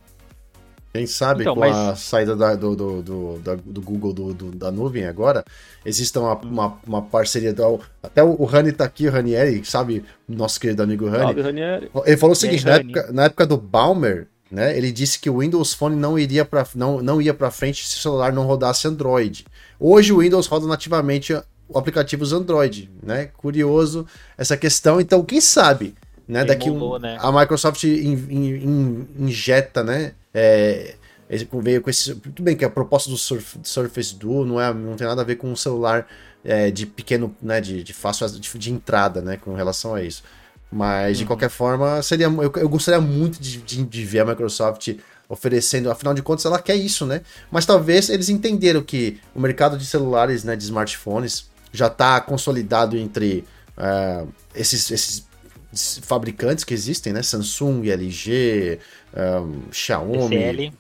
Quem 0.93 1.07
sabe 1.07 1.43
então, 1.43 1.55
com 1.55 1.61
mas... 1.61 1.77
a 1.77 1.95
saída 1.95 2.35
da, 2.35 2.55
do, 2.55 2.75
do, 2.75 3.03
do, 3.03 3.39
da, 3.41 3.55
do 3.55 3.83
Google 3.83 4.15
do, 4.15 4.33
do, 4.33 4.51
da 4.53 4.73
nuvem 4.73 5.05
agora, 5.05 5.45
exista 5.85 6.19
uma, 6.19 6.35
uma, 6.37 6.79
uma 6.87 7.03
parceria. 7.03 7.53
Do, 7.53 7.81
até 8.03 8.25
o, 8.25 8.35
o 8.41 8.45
Rani 8.47 8.73
tá 8.73 8.85
aqui, 8.85 9.07
o 9.07 9.11
Ranieri, 9.11 9.63
sabe? 9.65 10.05
Nosso 10.27 10.59
querido 10.59 10.83
amigo 10.83 11.07
Rani. 11.07 11.41
Ranieri. 11.41 11.91
Ele 12.07 12.17
falou 12.17 12.33
o 12.33 12.37
seguinte: 12.37 12.67
aí, 12.67 12.73
na, 12.73 12.79
época, 12.79 13.13
na 13.13 13.25
época 13.25 13.47
do 13.47 13.59
Balmer, 13.59 14.29
né? 14.51 14.77
Ele 14.77 14.91
disse 14.93 15.19
que 15.19 15.29
o 15.29 15.41
Windows 15.41 15.75
Phone 15.75 15.97
não 15.97 16.19
iria 16.19 16.45
para 16.45 16.67
não, 16.75 17.03
não 17.03 17.21
ia 17.21 17.35
para 17.35 17.51
frente 17.51 17.87
se 17.87 17.99
o 17.99 18.01
celular 18.01 18.33
não 18.33 18.47
rodasse 18.47 18.87
Android. 18.87 19.45
Hoje 19.79 20.13
o 20.13 20.21
Windows 20.21 20.47
roda 20.47 20.67
nativamente 20.67 21.39
aplicativos 21.75 22.33
Android, 22.33 22.91
né? 23.03 23.31
Curioso 23.37 24.07
essa 24.37 24.57
questão. 24.57 25.01
Então, 25.01 25.25
quem 25.25 25.41
sabe, 25.41 25.95
né? 26.27 26.45
Daqui 26.45 26.71
um, 26.71 26.99
né? 26.99 27.17
a 27.21 27.33
Microsoft 27.33 27.83
in, 27.85 28.13
in, 28.31 28.47
in, 28.49 29.09
injeta, 29.19 29.83
né? 29.83 30.13
É, 30.33 30.95
veio 31.63 31.81
com 31.81 31.91
esse. 31.91 32.15
Tudo 32.15 32.43
bem 32.43 32.57
que 32.57 32.65
a 32.65 32.71
proposta 32.71 33.11
do 33.11 33.17
Surf, 33.17 33.59
Surface 33.63 34.15
Duo 34.15 34.45
não, 34.45 34.61
é, 34.61 34.73
não 34.73 34.97
tem 34.97 35.07
nada 35.07 35.23
a 35.23 35.25
ver 35.25 35.37
com 35.37 35.51
um 35.51 35.57
celular 35.57 36.07
é, 36.45 36.71
de 36.71 36.87
pequeno, 36.87 37.35
né? 37.43 37.61
De, 37.61 37.83
de 37.83 37.93
fácil 37.93 38.29
de, 38.29 38.59
de, 38.59 38.73
entrada, 38.73 39.21
né? 39.21 39.37
Com 39.37 39.55
relação 39.55 39.95
a 39.95 40.03
isso. 40.03 40.23
Mas, 40.71 41.17
uhum. 41.17 41.23
de 41.23 41.27
qualquer 41.27 41.49
forma, 41.49 42.03
seria, 42.03 42.27
eu, 42.27 42.53
eu 42.57 42.69
gostaria 42.69 43.01
muito 43.01 43.41
de, 43.41 43.59
de, 43.59 43.85
de 43.85 44.05
ver 44.05 44.21
a 44.21 44.25
Microsoft 44.25 44.97
oferecendo, 45.29 45.91
afinal 45.91 46.15
de 46.15 46.23
contas, 46.23 46.45
ela 46.45 46.61
quer 46.61 46.77
isso, 46.77 47.05
né? 47.05 47.23
Mas 47.51 47.67
talvez 47.67 48.09
eles 48.09 48.29
entenderam 48.29 48.83
que 48.83 49.21
o 49.35 49.41
mercado 49.41 49.77
de 49.77 49.85
celulares, 49.85 50.45
né, 50.45 50.55
de 50.55 50.65
smartphones, 50.65 51.49
já 51.73 51.87
está 51.87 52.21
consolidado 52.21 52.97
entre 52.97 53.45
uh, 53.77 54.29
esses, 54.55 54.91
esses 54.91 55.27
fabricantes 56.03 56.65
que 56.65 56.75
existem, 56.75 57.13
né? 57.13 57.23
Samsung, 57.23 57.89
LG, 57.89 58.79
um, 59.17 59.73
Xiaomi. 59.73 60.29
PCL. 60.29 60.73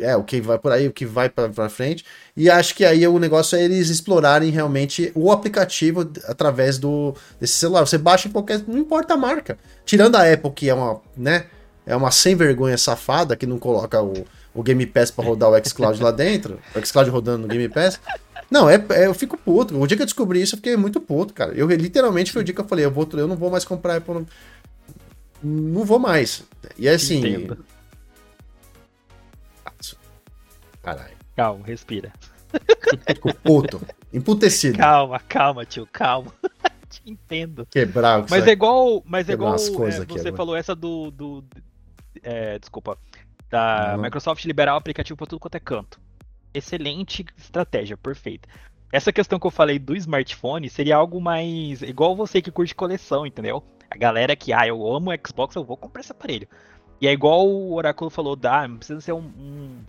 É, 0.00 0.16
o 0.16 0.22
que 0.22 0.40
vai 0.40 0.58
por 0.58 0.72
aí, 0.72 0.86
o 0.86 0.92
que 0.92 1.06
vai 1.06 1.28
para 1.28 1.68
frente. 1.68 2.04
E 2.36 2.50
acho 2.50 2.74
que 2.74 2.84
aí 2.84 3.06
o 3.06 3.18
negócio 3.18 3.56
é 3.56 3.64
eles 3.64 3.88
explorarem 3.88 4.50
realmente 4.50 5.10
o 5.14 5.30
aplicativo 5.30 6.10
através 6.26 6.78
do 6.78 7.14
desse 7.40 7.54
celular. 7.54 7.86
Você 7.86 7.96
baixa 7.96 8.28
em 8.28 8.32
qualquer. 8.32 8.62
Não 8.66 8.78
importa 8.78 9.14
a 9.14 9.16
marca. 9.16 9.58
Tirando 9.84 10.16
a 10.16 10.30
Apple, 10.30 10.50
que 10.52 10.68
é 10.68 10.74
uma, 10.74 11.00
né? 11.16 11.46
É 11.86 11.96
uma 11.96 12.10
sem 12.10 12.34
vergonha 12.34 12.76
safada 12.76 13.34
que 13.34 13.46
não 13.46 13.58
coloca 13.58 14.02
o, 14.02 14.26
o 14.54 14.62
Game 14.62 14.84
Pass 14.84 15.10
para 15.10 15.24
rodar 15.24 15.50
o 15.50 15.64
xCloud 15.64 16.02
lá 16.02 16.10
dentro. 16.10 16.58
O 16.74 16.84
xCloud 16.84 17.08
rodando 17.08 17.42
no 17.42 17.48
Game 17.48 17.68
Pass. 17.68 17.98
Não, 18.50 18.68
é, 18.68 18.82
é, 18.90 19.06
eu 19.06 19.14
fico 19.14 19.36
puto. 19.36 19.78
O 19.78 19.86
dia 19.86 19.96
que 19.96 20.02
eu 20.02 20.06
descobri 20.06 20.40
isso, 20.40 20.54
eu 20.54 20.58
fiquei 20.58 20.76
muito 20.76 21.00
puto, 21.00 21.34
cara. 21.34 21.52
Eu 21.52 21.68
literalmente 21.68 22.32
foi 22.32 22.42
o 22.42 22.44
dia 22.44 22.54
que 22.54 22.60
eu 22.60 22.66
falei, 22.66 22.84
eu, 22.84 22.90
vou, 22.90 23.06
eu 23.12 23.28
não 23.28 23.36
vou 23.36 23.50
mais 23.50 23.64
comprar 23.64 23.96
Apple. 23.96 24.14
Não, 24.14 24.26
não 25.42 25.84
vou 25.84 25.98
mais. 25.98 26.44
E 26.78 26.88
é 26.88 26.92
assim. 26.92 27.18
Entendo. 27.18 27.64
Caralho. 30.82 31.16
Calma, 31.36 31.66
respira. 31.66 32.12
Fico 33.06 33.34
puto. 33.34 33.80
Emputecido. 34.12 34.78
Calma, 34.78 35.20
calma, 35.20 35.66
tio, 35.66 35.86
calma. 35.92 36.32
Te 36.88 37.02
entendo. 37.04 37.66
Quebrar. 37.70 38.24
Mas 38.30 38.46
é 38.46 38.52
igual. 38.52 39.02
Mas 39.04 39.28
é 39.28 39.34
igual. 39.34 39.54
É, 39.54 39.58
você 40.06 40.32
falou 40.32 40.56
essa 40.56 40.74
do. 40.74 41.10
do 41.10 41.44
é, 42.22 42.58
desculpa. 42.58 42.96
Da 43.50 43.94
uhum. 43.94 44.02
Microsoft 44.02 44.44
liberar 44.46 44.74
o 44.74 44.78
aplicativo 44.78 45.16
pra 45.16 45.26
tudo 45.26 45.38
quanto 45.38 45.54
é 45.56 45.60
canto 45.60 46.00
excelente 46.52 47.24
estratégia, 47.36 47.96
perfeita. 47.96 48.48
Essa 48.90 49.12
questão 49.12 49.38
que 49.38 49.46
eu 49.46 49.50
falei 49.50 49.78
do 49.78 49.94
smartphone 49.96 50.68
seria 50.70 50.96
algo 50.96 51.20
mais 51.20 51.82
igual 51.82 52.16
você 52.16 52.40
que 52.40 52.50
curte 52.50 52.74
coleção, 52.74 53.26
entendeu? 53.26 53.62
A 53.90 53.96
galera 53.96 54.34
que, 54.34 54.52
ah, 54.52 54.66
eu 54.66 54.86
amo 54.90 55.10
Xbox, 55.26 55.54
eu 55.54 55.64
vou 55.64 55.76
comprar 55.76 56.00
esse 56.00 56.12
aparelho. 56.12 56.48
E 57.00 57.06
é 57.06 57.12
igual 57.12 57.46
o 57.46 57.74
Oráculo 57.74 58.10
falou, 58.10 58.34
dá, 58.34 58.66
não 58.66 58.78
precisa 58.78 59.00
ser 59.00 59.12
um, 59.12 59.30
um, 59.38 59.84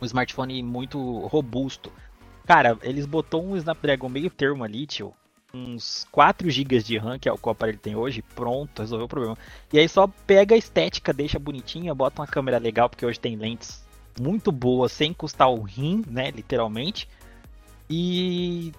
um 0.00 0.04
smartphone 0.04 0.62
muito 0.62 0.98
robusto. 1.26 1.92
Cara, 2.46 2.78
eles 2.82 3.06
botou 3.06 3.44
um 3.44 3.56
Snapdragon 3.56 4.08
meio 4.08 4.30
termo 4.30 4.64
ali, 4.64 4.86
tio. 4.86 5.14
Uns 5.52 6.06
4 6.10 6.50
GB 6.50 6.82
de 6.82 6.98
RAM, 6.98 7.18
que 7.18 7.28
é 7.28 7.32
o 7.32 7.38
que 7.38 7.48
o 7.48 7.52
aparelho 7.52 7.78
tem 7.78 7.94
hoje, 7.94 8.22
pronto, 8.34 8.80
resolveu 8.80 9.04
o 9.04 9.08
problema. 9.08 9.38
E 9.72 9.78
aí 9.78 9.88
só 9.88 10.08
pega 10.26 10.54
a 10.54 10.58
estética, 10.58 11.12
deixa 11.12 11.38
bonitinha, 11.38 11.94
bota 11.94 12.20
uma 12.20 12.26
câmera 12.26 12.58
legal, 12.58 12.90
porque 12.90 13.06
hoje 13.06 13.20
tem 13.20 13.36
lentes 13.36 13.83
muito 14.20 14.52
boa 14.52 14.88
sem 14.88 15.12
custar 15.12 15.50
o 15.50 15.62
rim, 15.62 16.04
né, 16.08 16.30
literalmente. 16.30 17.08
E 17.88 18.72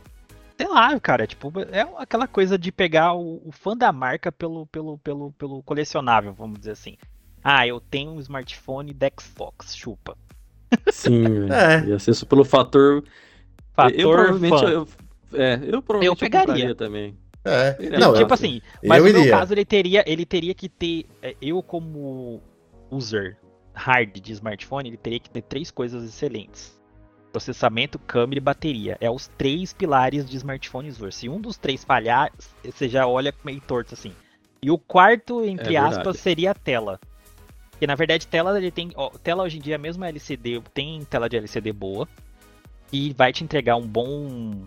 sei 0.58 0.68
lá, 0.68 0.98
cara, 1.00 1.28
tipo, 1.28 1.52
é 1.72 1.82
aquela 1.98 2.28
coisa 2.28 2.58
de 2.58 2.72
pegar 2.72 3.14
o, 3.14 3.42
o, 3.46 3.52
fã 3.52 3.76
da 3.76 3.92
marca 3.92 4.32
pelo, 4.32 4.66
pelo, 4.68 4.98
pelo, 5.00 5.32
pelo 5.34 5.64
colecionável, 5.64 6.34
vamos 6.34 6.60
dizer 6.60 6.72
assim. 6.72 6.98
Ah, 7.44 7.68
eu 7.68 7.80
tenho 7.80 8.12
um 8.12 8.20
smartphone 8.20 8.94
da 8.94 9.10
Xbox, 9.20 9.76
chupa. 9.76 10.18
Sim, 10.92 11.50
é. 11.52 11.86
ia 11.90 12.00
ser 12.00 12.12
isso 12.12 12.26
pelo 12.26 12.44
fator. 12.44 13.04
Fator 13.74 14.00
eu 14.00 14.10
provavelmente 14.10 14.60
fã. 14.60 14.70
Eu, 14.70 14.88
é, 15.34 15.60
eu 15.62 15.82
provavelmente 15.82 16.24
eu 16.24 16.30
pegaria 16.30 16.66
eu 16.70 16.76
também. 16.76 17.18
É. 17.44 17.78
Não, 18.00 18.14
tipo 18.14 18.32
eu, 18.32 18.34
assim, 18.34 18.62
mas 18.84 19.04
no 19.04 19.22
meu 19.22 19.30
caso 19.30 19.54
ele 19.54 19.66
teria, 19.66 20.04
ele 20.08 20.26
teria 20.26 20.56
que 20.56 20.68
ter 20.68 21.06
é, 21.22 21.36
eu 21.40 21.62
como 21.62 22.42
user 22.90 23.38
hard 23.76 24.20
de 24.20 24.32
smartphone, 24.34 24.90
ele 24.90 24.98
teria 24.98 25.20
que 25.20 25.30
ter 25.30 25.42
três 25.42 25.70
coisas 25.70 26.04
excelentes: 26.04 26.80
processamento, 27.32 28.00
câmera 28.00 28.40
e 28.40 28.42
bateria. 28.42 28.98
É 29.02 29.10
os 29.10 29.28
três 29.28 29.74
pilares 29.74 30.28
de 30.28 30.38
smartphones 30.38 31.02
hoje. 31.02 31.18
Se 31.18 31.30
um 31.30 31.40
dos 31.40 31.58
três 31.58 31.84
falhar, 31.84 32.32
você 32.64 32.88
já 32.88 33.06
olha 33.06 33.34
meio 33.44 33.62
torto 33.62 33.94
assim. 33.94 34.14
E 34.62 34.72
o 34.72 34.78
quarto, 34.78 35.44
entre 35.44 35.76
é 35.76 35.78
aspas, 35.78 36.18
seria 36.18 36.52
a 36.52 36.56
tela. 36.56 37.00
Porque 37.70 37.86
na 37.86 37.96
verdade, 37.96 38.26
tela 38.26 38.58
ele 38.58 38.72
tem. 38.72 38.92
Ó, 38.96 39.10
tela 39.10 39.44
hoje 39.44 39.58
em 39.58 39.62
dia, 39.62 39.78
mesmo 39.78 40.04
a 40.04 40.08
LCD, 40.08 40.62
tem 40.74 41.04
tela 41.06 41.30
de 41.30 41.38
LCD 41.38 41.74
boa. 41.74 42.08
E 42.92 43.14
vai 43.14 43.34
te 43.34 43.44
entregar 43.44 43.76
um 43.76 43.86
bom 43.86 44.66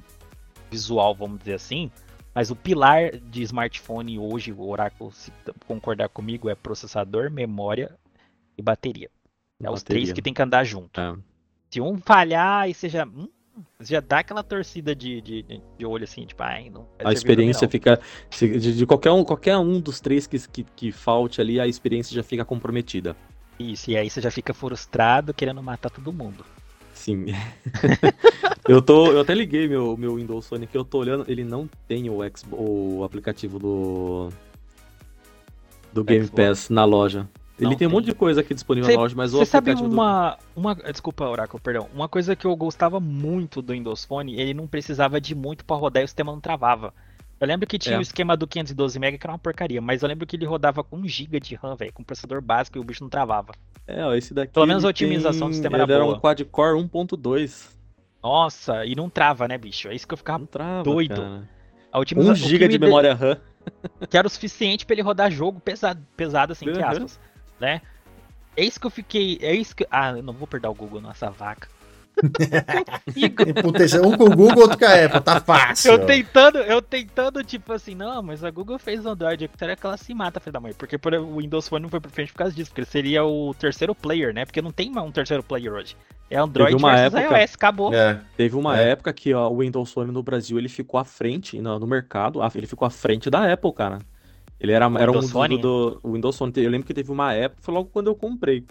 visual, 0.71 1.15
vamos 1.15 1.39
dizer 1.39 1.55
assim. 1.55 1.91
Mas 2.35 2.51
o 2.51 2.57
pilar 2.57 3.17
de 3.17 3.43
smartphone 3.43 4.19
hoje, 4.19 4.53
o 4.53 4.69
Oracle, 4.69 5.11
se 5.13 5.33
concordar 5.67 6.09
comigo, 6.11 6.49
é 6.49 6.55
processador, 6.55 7.31
memória 7.31 7.97
e 8.59 8.63
bateria. 8.63 9.09
É 9.63 9.71
os 9.71 9.83
três 9.83 10.13
que 10.13 10.21
tem 10.21 10.35
que 10.35 10.43
andar 10.43 10.65
junto. 10.65 11.01
É. 11.01 11.17
Se 11.71 11.81
um 11.81 11.97
falhar, 11.99 12.63
aí 12.63 12.75
você 12.75 12.89
já. 12.89 13.05
Hum, 13.05 13.29
já 13.81 14.01
dá 14.01 14.21
aquela 14.21 14.43
torcida 14.43 14.95
de, 14.95 15.21
de, 15.21 15.45
de 15.77 15.87
olho 15.87 16.05
assim, 16.05 16.25
tipo, 16.25 16.43
ai, 16.43 16.71
não. 16.71 16.87
A 17.03 17.13
experiência 17.13 17.69
fica. 17.69 18.01
De, 18.31 18.77
de, 18.77 18.87
qualquer, 18.87 19.11
um, 19.11 19.25
qualquer 19.25 19.57
um 19.57 19.81
dos 19.81 20.01
três 20.01 20.27
que, 20.27 20.39
que, 20.49 20.65
que 20.65 20.93
falte 20.93 21.41
ali, 21.41 21.59
a 21.59 21.67
experiência 21.67 22.15
já 22.15 22.23
fica 22.23 22.45
comprometida. 22.45 23.17
Isso, 23.59 23.91
e 23.91 23.97
aí 23.97 24.09
você 24.09 24.21
já 24.21 24.31
fica 24.31 24.55
frustrado 24.55 25.35
querendo 25.35 25.63
matar 25.63 25.91
todo 25.91 26.13
mundo. 26.13 26.45
Sim. 26.95 27.27
eu 28.69 28.81
tô. 28.81 29.11
Eu 29.11 29.21
até 29.21 29.35
liguei 29.35 29.69
meu, 29.69 29.97
meu 29.97 30.17
Windows 30.17 30.47
Phone 30.47 30.67
que 30.67 30.77
eu 30.77 30.85
tô 30.85 30.99
olhando, 30.99 31.25
ele 31.29 31.43
não 31.43 31.69
tem 31.89 32.09
o, 32.09 32.19
Xbox, 32.23 32.47
o 32.53 33.03
aplicativo 33.03 33.59
do. 33.59 34.29
Do 35.93 36.05
Game 36.05 36.27
Xbox. 36.27 36.49
Pass 36.49 36.71
na 36.71 36.85
loja. 36.85 37.29
Ele 37.59 37.71
tem, 37.71 37.79
tem, 37.79 37.89
um 37.89 37.91
monte 37.91 38.05
de 38.05 38.15
coisa 38.15 38.41
aqui 38.41 38.55
disponível 38.55 38.89
cê, 38.89 38.95
na 38.95 39.03
loja, 39.03 39.17
mas 39.17 39.35
o 39.35 39.39
Você 39.39 39.47
sabe 39.47 39.73
uma, 39.73 40.31
do... 40.55 40.61
uma. 40.61 40.75
Desculpa, 40.75 41.29
Oracle, 41.29 41.61
perdão. 41.61 41.89
Uma 41.93 42.09
coisa 42.09 42.37
que 42.37 42.47
eu 42.47 42.55
gostava 42.55 43.01
muito 43.01 43.61
do 43.61 43.73
Windows 43.73 44.05
Phone, 44.05 44.41
ele 44.41 44.55
não 44.55 44.67
precisava 44.67 45.21
de 45.21 45.35
muito 45.35 45.65
para 45.65 45.77
rodar 45.77 46.03
e 46.03 46.05
o 46.05 46.09
sistema 46.09 46.31
não 46.31 46.41
travava. 46.41 46.95
Eu 47.41 47.47
lembro 47.47 47.67
que 47.67 47.79
tinha 47.79 47.97
é. 47.97 47.99
o 47.99 48.03
esquema 48.03 48.37
do 48.37 48.47
512 48.47 48.99
MB 48.99 49.19
que 49.19 49.27
era 49.27 49.33
uma 49.33 49.39
porcaria, 49.39 49.81
mas 49.81 50.03
eu 50.03 50.09
lembro 50.09 50.27
que 50.27 50.37
ele 50.37 50.45
rodava 50.45 50.83
com 50.85 50.97
1 50.99 51.09
GB 51.09 51.41
de 51.41 51.55
RAM, 51.57 51.75
velho, 51.77 51.93
com 51.93 52.03
processador 52.03 52.41
básico 52.41 52.79
e 52.79 52.81
o 52.81 52.85
bicho 52.85 53.03
não 53.03 53.11
travava. 53.11 53.53
É, 53.87 54.17
esse 54.17 54.33
daqui. 54.33 54.53
Pelo 54.53 54.67
menos 54.67 54.85
a 54.85 54.89
otimização 54.89 55.41
tem... 55.41 55.49
do 55.49 55.55
sistema 55.55 55.77
ele 55.77 55.83
era, 55.83 55.95
era 55.95 56.05
boa. 56.05 56.17
um 56.17 56.21
quad-core 56.21 56.81
1.2. 56.81 57.77
Nossa, 58.23 58.85
e 58.85 58.95
não 58.95 59.09
trava, 59.09 59.49
né, 59.49 59.59
bicho? 59.59 59.89
É 59.89 59.95
isso 59.95 60.07
que 60.07 60.15
eu 60.15 60.19
ficava 60.19 60.47
trava, 60.47 60.83
doido. 60.85 61.21
Cara. 61.21 61.49
A 61.91 61.99
otimização, 61.99 62.47
1 62.47 62.49
GB 62.49 62.69
de 62.69 62.79
memória 62.79 63.15
RAM. 63.15 63.37
Que 64.09 64.17
era 64.17 64.27
o 64.27 64.31
suficiente 64.31 64.87
para 64.87 64.95
ele 64.95 65.03
rodar 65.03 65.31
jogo 65.31 65.61
pesado, 65.61 66.01
pesado 66.17 66.53
assim, 66.53 66.67
entre 66.71 66.83
aspas 66.83 67.21
né? 67.61 67.81
É 68.57 68.65
isso 68.65 68.81
que 68.81 68.87
eu 68.87 68.91
fiquei. 68.91 69.39
É 69.41 69.55
isso 69.55 69.75
que. 69.75 69.87
Ah, 69.91 70.11
eu 70.11 70.23
não 70.23 70.33
vou 70.33 70.47
perder 70.47 70.69
o 70.69 70.75
Google 70.75 71.01
nessa 71.01 71.31
vaca. 71.31 71.69
um 74.05 74.17
com 74.17 74.25
o 74.25 74.37
Google, 74.37 74.63
outro 74.63 74.79
com 74.79 74.85
a 74.85 75.05
Apple, 75.05 75.21
tá 75.21 75.41
fácil. 75.41 75.93
Eu 75.93 76.07
tentando, 76.07 76.59
eu 76.59 76.83
tentando, 76.83 77.45
tipo 77.45 77.73
assim, 77.73 77.95
não, 77.95 78.23
mas 78.23 78.43
a 78.43 78.51
Google 78.51 78.79
fez 78.79 79.05
o 79.05 79.09
Android, 79.09 79.49
será 79.57 79.77
que 79.77 79.87
ela 79.87 79.97
se 79.97 80.13
mata, 80.15 80.41
filho 80.41 80.53
da 80.53 80.61
mãe? 80.61 80.73
Porque 80.73 80.99
por, 80.99 81.15
o 81.15 81.37
Windows 81.37 81.69
Phone 81.69 81.83
não 81.83 81.89
foi 81.89 82.01
pra 82.01 82.11
frente 82.11 82.33
por 82.33 82.39
causa 82.39 82.55
disso, 82.55 82.71
porque 82.71 82.81
ele 82.81 82.89
seria 82.89 83.25
o 83.25 83.55
terceiro 83.55 83.95
player, 83.95 84.35
né? 84.35 84.45
Porque 84.45 84.61
não 84.61 84.73
tem 84.73 84.91
um 84.99 85.13
terceiro 85.13 85.43
player 85.43 85.73
hoje. 85.73 85.97
É 86.31 86.37
Android 86.37 86.73
Teve 86.73 86.83
uma 86.83 86.95
versus 86.95 87.15
época, 87.15 87.41
iOS, 87.41 87.55
acabou. 87.55 87.95
É. 87.95 88.21
Teve 88.37 88.57
uma 88.57 88.79
é. 88.79 88.91
época 88.91 89.13
que 89.13 89.33
ó, 89.33 89.49
o 89.49 89.59
Windows 89.59 89.93
Phone 89.93 90.13
no 90.13 90.23
Brasil 90.23 90.59
ele 90.59 90.69
ficou 90.69 90.99
à 91.01 91.05
frente, 91.05 91.61
no, 91.61 91.79
no 91.79 91.87
mercado, 91.87 92.41
ele 92.55 92.67
ficou 92.67 92.87
à 92.87 92.91
frente 92.91 93.31
da 93.31 93.51
Apple, 93.51 93.73
cara. 93.73 94.01
Ele 94.61 94.73
era, 94.73 94.87
era 94.99 95.13
um 95.13 95.21
do, 95.21 95.59
do, 95.59 96.01
o 96.03 96.13
Windows 96.13 96.37
Phone. 96.37 96.53
Eu 96.57 96.71
lembro 96.71 96.87
que 96.87 96.95
teve 96.95 97.11
uma 97.11 97.33
época, 97.33 97.63
foi 97.63 97.75
logo 97.75 97.91
quando 97.91 98.09
eu 98.09 98.15
comprei. 98.15 98.65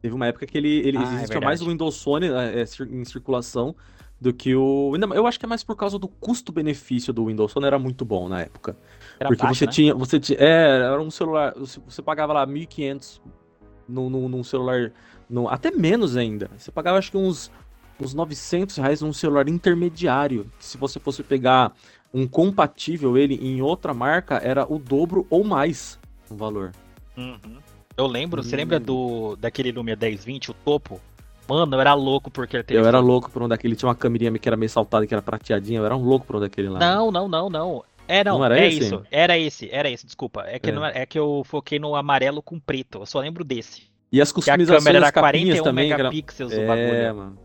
Teve 0.00 0.14
uma 0.14 0.26
época 0.26 0.46
que 0.46 0.56
ele, 0.56 0.78
ele 0.78 0.96
ah, 0.96 1.02
é 1.02 1.14
existia 1.16 1.36
é 1.36 1.44
mais 1.44 1.60
o 1.60 1.66
Windows 1.66 2.02
Phone 2.02 2.26
é, 2.26 2.62
é 2.62 2.64
em 2.90 3.04
circulação 3.04 3.76
do 4.20 4.32
que 4.32 4.54
o. 4.54 4.92
Eu 5.14 5.26
acho 5.26 5.38
que 5.38 5.46
é 5.46 5.48
mais 5.48 5.62
por 5.62 5.76
causa 5.76 5.98
do 5.98 6.08
custo-benefício 6.08 7.12
do 7.12 7.26
Windows 7.26 7.52
Phone, 7.52 7.66
era 7.66 7.78
muito 7.78 8.04
bom 8.04 8.28
na 8.28 8.40
época. 8.40 8.76
Era 9.18 9.28
Porque 9.28 9.42
baixo, 9.42 9.58
você 9.58 9.66
né? 9.66 9.72
tinha. 9.72 9.94
Você 9.94 10.20
tinha. 10.20 10.38
É, 10.38 10.80
era 10.82 11.00
um 11.00 11.10
celular. 11.10 11.54
Você 11.56 12.02
pagava 12.02 12.32
lá 12.32 12.46
1.500 12.46 13.20
num, 13.88 14.08
num, 14.08 14.28
num 14.28 14.44
celular. 14.44 14.92
No, 15.28 15.48
até 15.48 15.70
menos 15.70 16.16
ainda. 16.16 16.50
Você 16.56 16.70
pagava 16.70 16.98
acho 16.98 17.10
que 17.10 17.16
uns, 17.16 17.50
uns 18.00 18.14
900 18.14 18.76
reais 18.76 19.00
num 19.00 19.12
celular 19.12 19.48
intermediário. 19.48 20.50
Se 20.58 20.78
você 20.78 21.00
fosse 21.00 21.22
pegar 21.22 21.72
um 22.12 22.26
compatível 22.26 23.16
ele 23.16 23.34
em 23.34 23.62
outra 23.62 23.94
marca 23.94 24.40
era 24.42 24.66
o 24.70 24.78
dobro 24.78 25.26
ou 25.30 25.44
mais 25.44 25.98
o 26.28 26.34
valor. 26.34 26.72
Uhum. 27.16 27.58
Eu 27.96 28.06
lembro, 28.06 28.40
hum. 28.40 28.44
você 28.44 28.56
lembra 28.56 28.80
do 28.80 29.36
daquele 29.36 29.72
Lumia 29.72 29.96
1020, 29.96 30.50
o 30.50 30.54
topo? 30.54 31.00
Mano, 31.48 31.74
eu 31.74 31.80
era 31.80 31.94
louco 31.94 32.30
porque 32.30 32.56
ele 32.56 32.64
Eu 32.68 32.86
era 32.86 33.00
louco 33.00 33.30
por 33.30 33.42
um 33.42 33.48
daquele, 33.48 33.74
tinha 33.74 33.88
uma 33.88 33.94
câmerinha 33.94 34.32
que 34.38 34.48
era 34.48 34.56
meio 34.56 34.70
saltada, 34.70 35.06
que 35.06 35.12
era 35.12 35.22
prateadinha, 35.22 35.80
eu 35.80 35.84
era 35.84 35.96
um 35.96 36.04
louco 36.04 36.24
por 36.24 36.36
um 36.36 36.40
daquele 36.40 36.68
lá. 36.68 36.78
Não, 36.78 37.10
não, 37.10 37.28
não, 37.28 37.50
não. 37.50 37.84
É, 38.06 38.24
não, 38.24 38.38
não 38.38 38.44
era 38.44 38.58
é 38.58 38.68
esse? 38.68 38.78
isso. 38.78 39.02
Era 39.10 39.38
esse, 39.38 39.68
era 39.70 39.90
esse, 39.90 40.06
desculpa. 40.06 40.44
É 40.46 40.58
que, 40.58 40.70
é. 40.70 40.72
Não, 40.72 40.84
é 40.84 41.04
que 41.06 41.18
eu 41.18 41.42
foquei 41.44 41.78
no 41.78 41.94
amarelo 41.94 42.42
com 42.42 42.58
preto, 42.58 42.98
eu 42.98 43.06
só 43.06 43.20
lembro 43.20 43.44
desse. 43.44 43.90
E 44.12 44.20
as 44.20 44.32
customizações 44.32 44.82
que 44.82 44.88
a 44.88 44.92
câmera 44.92 45.06
era 45.06 45.12
41 45.12 45.62
também, 45.62 45.90
megapixels 45.90 46.52
era... 46.52 46.64
o 46.64 46.66
bagulho. 46.66 46.94
É, 46.94 47.12
mano. 47.12 47.38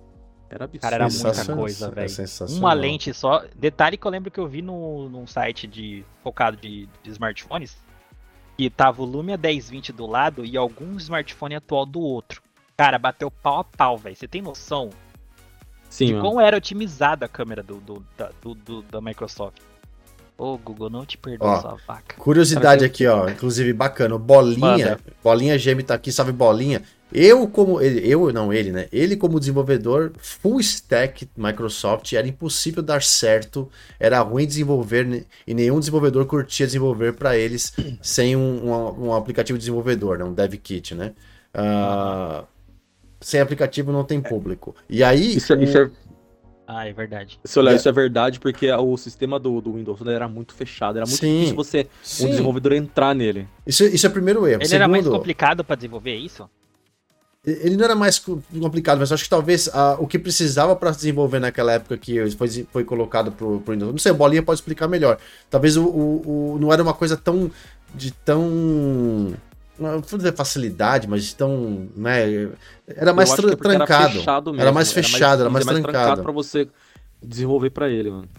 Era 0.49 0.65
absurdo. 0.65 0.81
Cara, 0.81 0.95
era 0.95 1.09
muita 1.09 1.55
coisa, 1.55 1.91
velho. 1.91 2.11
É 2.11 2.45
Uma 2.57 2.73
lente 2.73 3.13
só. 3.13 3.43
Detalhe 3.55 3.97
que 3.97 4.05
eu 4.05 4.11
lembro 4.11 4.29
que 4.29 4.39
eu 4.39 4.47
vi 4.47 4.61
no, 4.61 5.09
num 5.09 5.25
site 5.25 5.67
de 5.67 6.05
focado 6.23 6.57
de, 6.57 6.87
de 7.03 7.09
smartphones 7.09 7.75
que 8.57 8.69
tava 8.69 9.01
o 9.01 9.05
Lumia 9.05 9.37
1020 9.37 9.91
do 9.91 10.05
lado 10.05 10.45
e 10.45 10.55
algum 10.55 10.95
smartphone 10.97 11.55
atual 11.55 11.85
do 11.85 11.99
outro. 11.99 12.41
Cara, 12.77 12.97
bateu 12.97 13.29
pau 13.29 13.59
a 13.59 13.63
pau, 13.63 13.97
velho. 13.97 14.15
Você 14.15 14.27
tem 14.27 14.41
noção 14.41 14.89
Sim, 15.89 16.07
de 16.07 16.13
mano. 16.13 16.25
como 16.25 16.41
era 16.41 16.57
otimizada 16.57 17.25
a 17.25 17.29
câmera 17.29 17.63
do, 17.63 17.75
do, 17.77 18.05
da, 18.17 18.31
do, 18.41 18.53
do 18.53 18.81
da 18.83 19.01
Microsoft? 19.01 19.59
Ô, 20.37 20.57
Google, 20.57 20.89
não 20.89 21.05
te 21.05 21.17
perdoa, 21.17 21.61
sua 21.61 21.77
vaca. 21.87 22.17
Curiosidade 22.17 22.83
aqui, 22.83 23.07
ó. 23.07 23.29
Inclusive, 23.29 23.71
bacana. 23.71 24.17
Bolinha, 24.17 24.59
Manda. 24.59 24.99
Bolinha 25.23 25.57
Gêmeo 25.57 25.85
tá 25.85 25.93
aqui, 25.93 26.11
salve 26.11 26.33
Bolinha. 26.33 26.83
Eu, 27.17 27.47
como. 27.47 27.81
Ele, 27.81 28.05
eu, 28.05 28.33
não, 28.33 28.51
ele, 28.51 28.73
né? 28.73 28.87
Ele, 28.91 29.15
como 29.15 29.39
desenvolvedor, 29.39 30.11
full 30.17 30.59
stack 30.59 31.29
Microsoft, 31.37 32.11
era 32.11 32.27
impossível 32.27 32.83
dar 32.83 33.01
certo, 33.01 33.71
era 33.97 34.19
ruim 34.19 34.45
desenvolver, 34.45 35.25
e 35.47 35.53
nenhum 35.53 35.79
desenvolvedor 35.79 36.25
curtia 36.25 36.65
desenvolver 36.65 37.13
para 37.13 37.37
eles 37.37 37.71
sem 38.01 38.35
um, 38.35 38.69
um, 38.69 39.05
um, 39.05 39.13
aplicativo 39.13 39.57
desenvolvedor, 39.57 40.17
né? 40.17 40.25
um 40.25 40.33
dev 40.33 40.55
kit, 40.55 40.93
né? 40.93 41.13
Uh, 41.55 42.45
sem 43.21 43.39
aplicativo 43.39 43.93
não 43.93 44.03
tem 44.03 44.19
público. 44.19 44.75
E 44.89 45.01
aí. 45.01 45.37
Isso, 45.37 45.55
o... 45.55 45.63
isso 45.63 45.77
é 45.77 45.89
ah, 46.67 46.85
é 46.85 46.91
verdade. 46.91 47.39
Se 47.45 47.57
olhar, 47.59 47.75
isso 47.75 47.87
é 47.87 47.91
verdade, 47.93 48.41
porque 48.41 48.69
o 48.69 48.97
sistema 48.97 49.39
do, 49.39 49.61
do 49.61 49.73
Windows 49.73 50.05
era 50.05 50.27
muito 50.27 50.53
fechado. 50.53 50.97
Era 50.97 51.05
muito 51.05 51.17
sim, 51.17 51.33
difícil 51.33 51.55
você, 51.55 51.87
sim. 52.03 52.25
um 52.25 52.29
desenvolvedor, 52.31 52.73
entrar 52.73 53.15
nele. 53.15 53.47
Isso, 53.65 53.85
isso 53.85 54.05
é 54.05 54.09
o 54.09 54.11
primeiro 54.11 54.45
erro. 54.45 54.61
Ele 54.61 54.65
Segundo, 54.65 54.81
era 54.81 54.87
mais 54.87 55.07
complicado 55.07 55.63
para 55.63 55.75
desenvolver 55.77 56.15
isso? 56.15 56.49
Ele 57.45 57.77
não 57.77 57.85
era 57.85 57.95
mais 57.95 58.17
complicado, 58.17 58.99
mas 58.99 59.11
acho 59.11 59.23
que 59.23 59.29
talvez 59.29 59.69
ah, 59.71 59.97
o 59.99 60.07
que 60.07 60.17
precisava 60.17 60.75
para 60.75 60.89
desenvolver 60.89 61.39
naquela 61.39 61.73
época 61.73 61.95
que 61.95 62.27
foi, 62.31 62.67
foi 62.71 62.83
colocado 62.83 63.31
pro, 63.31 63.59
pro 63.59 63.73
Windows. 63.73 63.91
Não 63.91 63.99
sei, 63.99 64.11
o 64.11 64.15
Bolinha 64.15 64.41
pode 64.41 64.59
explicar 64.59 64.87
melhor. 64.87 65.17
Talvez 65.49 65.77
o, 65.77 65.85
o, 65.85 66.53
o 66.53 66.59
não 66.59 66.73
era 66.73 66.81
uma 66.81 66.93
coisa 66.93 67.15
tão. 67.15 67.51
de 67.93 68.11
tão 68.11 69.33
não 69.77 69.99
vou 69.99 70.17
dizer 70.17 70.33
facilidade, 70.33 71.07
mas 71.07 71.33
tão, 71.33 71.87
né, 71.95 72.49
era 72.87 73.13
mais 73.13 73.31
tra 73.33 73.51
é 73.51 73.55
trancado. 73.55 74.19
Era, 74.21 74.41
mesmo, 74.41 74.61
era, 74.61 74.71
mais 74.71 74.91
fechado, 74.91 75.41
era 75.41 75.49
mais, 75.49 75.67
era 75.67 75.73
mais 75.73 75.83
trancado 75.83 76.23
para 76.23 76.31
você 76.31 76.67
desenvolver 77.21 77.69
para 77.71 77.89
ele, 77.89 78.09
mano. 78.09 78.29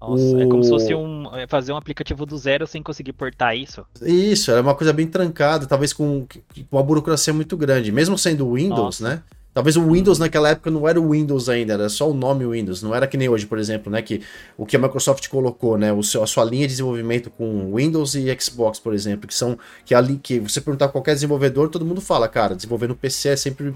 Nossa, 0.00 0.22
o... 0.22 0.40
é 0.40 0.46
como 0.46 0.62
se 0.62 0.70
fosse 0.70 0.94
um, 0.94 1.34
é, 1.34 1.46
fazer 1.46 1.72
um 1.72 1.76
aplicativo 1.76 2.26
do 2.26 2.36
zero 2.36 2.66
sem 2.66 2.82
conseguir 2.82 3.12
portar 3.12 3.56
isso. 3.56 3.84
Isso, 4.02 4.50
era 4.50 4.60
uma 4.60 4.74
coisa 4.74 4.92
bem 4.92 5.06
trancada, 5.06 5.66
talvez 5.66 5.92
com, 5.92 6.26
com 6.26 6.76
uma 6.76 6.82
burocracia 6.82 7.32
muito 7.32 7.56
grande. 7.56 7.90
Mesmo 7.90 8.16
sendo 8.18 8.52
Windows, 8.52 9.00
Nossa. 9.00 9.08
né? 9.08 9.22
Talvez 9.56 9.74
o 9.74 9.90
Windows 9.90 10.18
naquela 10.18 10.50
época 10.50 10.70
não 10.70 10.86
era 10.86 11.00
o 11.00 11.12
Windows 11.12 11.48
ainda, 11.48 11.72
era 11.72 11.88
só 11.88 12.10
o 12.10 12.12
nome 12.12 12.46
Windows, 12.46 12.82
não 12.82 12.94
era 12.94 13.06
que 13.06 13.16
nem 13.16 13.26
hoje, 13.26 13.46
por 13.46 13.58
exemplo, 13.58 13.90
né, 13.90 14.02
que 14.02 14.20
o 14.54 14.66
que 14.66 14.76
a 14.76 14.78
Microsoft 14.78 15.28
colocou, 15.28 15.78
né, 15.78 15.90
o 15.94 16.02
seu, 16.02 16.22
a 16.22 16.26
sua 16.26 16.44
linha 16.44 16.66
de 16.66 16.74
desenvolvimento 16.74 17.30
com 17.30 17.74
Windows 17.74 18.14
e 18.14 18.26
Xbox, 18.38 18.78
por 18.78 18.92
exemplo, 18.92 19.26
que 19.26 19.34
são 19.34 19.58
que 19.82 19.94
ali 19.94 20.20
que 20.22 20.40
você 20.40 20.60
perguntar 20.60 20.88
qualquer 20.88 21.14
desenvolvedor, 21.14 21.70
todo 21.70 21.86
mundo 21.86 22.02
fala, 22.02 22.28
cara, 22.28 22.54
desenvolver 22.54 22.86
no 22.86 22.94
PC 22.94 23.30
é 23.30 23.36
sempre 23.36 23.74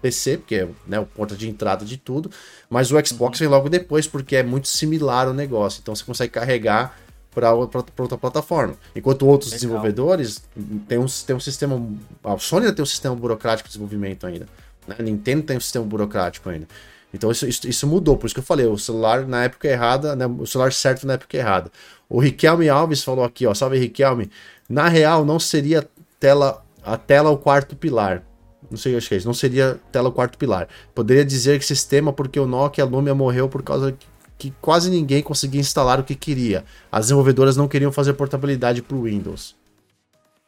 PC, 0.00 0.38
porque 0.38 0.54
é 0.56 0.68
né, 0.86 0.98
o 0.98 1.06
porta 1.06 1.36
de 1.36 1.48
entrada 1.48 1.84
de 1.84 1.96
tudo, 1.96 2.30
mas 2.68 2.90
o 2.90 3.06
Xbox 3.06 3.38
vem 3.38 3.48
logo 3.48 3.68
depois 3.68 4.06
porque 4.06 4.36
é 4.36 4.42
muito 4.42 4.68
similar 4.68 5.28
o 5.28 5.34
negócio, 5.34 5.80
então 5.80 5.94
você 5.94 6.04
consegue 6.04 6.32
carregar 6.32 6.96
para 7.32 7.52
outra 7.52 8.18
plataforma. 8.18 8.74
Enquanto 8.94 9.26
outros 9.26 9.52
Legal. 9.52 9.60
desenvolvedores 9.60 10.42
têm 10.88 10.98
um, 10.98 11.06
tem 11.06 11.36
um 11.36 11.40
sistema. 11.40 11.80
A 12.24 12.36
Sony 12.38 12.72
tem 12.72 12.82
um 12.82 12.86
sistema 12.86 13.14
burocrático 13.14 13.68
de 13.68 13.72
desenvolvimento 13.72 14.26
ainda. 14.26 14.48
Né? 14.86 14.96
A 14.98 15.02
Nintendo 15.02 15.42
tem 15.44 15.56
um 15.56 15.60
sistema 15.60 15.84
burocrático 15.84 16.48
ainda. 16.48 16.66
Então 17.12 17.30
isso, 17.30 17.46
isso, 17.46 17.68
isso, 17.68 17.86
mudou, 17.86 18.16
por 18.16 18.26
isso 18.26 18.34
que 18.34 18.40
eu 18.40 18.44
falei, 18.44 18.66
o 18.66 18.78
celular 18.78 19.26
na 19.26 19.44
época 19.44 19.68
errada, 19.68 20.14
né, 20.14 20.26
o 20.26 20.46
celular 20.46 20.72
certo 20.72 21.06
na 21.06 21.14
época 21.14 21.36
errada. 21.36 21.70
O 22.08 22.20
Riquelme 22.20 22.68
Alves 22.68 23.02
falou 23.02 23.24
aqui, 23.24 23.46
ó, 23.46 23.54
salve 23.54 23.78
Riquelme, 23.78 24.30
na 24.68 24.88
real 24.88 25.24
não 25.24 25.38
seria 25.38 25.88
tela, 26.20 26.64
a 26.84 26.96
tela 26.96 27.30
o 27.30 27.36
quarto 27.36 27.74
pilar. 27.74 28.22
Não 28.70 28.78
sei 28.78 28.96
o 28.96 29.00
que 29.00 29.14
é 29.14 29.16
isso, 29.16 29.26
não 29.26 29.34
seria 29.34 29.80
tela 29.90 30.08
o 30.08 30.12
quarto 30.12 30.38
pilar. 30.38 30.68
Poderia 30.94 31.24
dizer 31.24 31.58
que 31.58 31.64
sistema 31.64 32.12
porque 32.12 32.38
o 32.38 32.46
Nokia 32.46 32.84
Lumia 32.84 33.14
morreu 33.14 33.48
por 33.48 33.62
causa 33.62 33.96
que 34.38 34.52
quase 34.60 34.90
ninguém 34.90 35.22
conseguia 35.22 35.60
instalar 35.60 36.00
o 36.00 36.04
que 36.04 36.14
queria. 36.14 36.64
As 36.90 37.06
desenvolvedoras 37.06 37.56
não 37.56 37.68
queriam 37.68 37.92
fazer 37.92 38.14
portabilidade 38.14 38.80
para 38.80 38.96
o 38.96 39.02
Windows. 39.02 39.54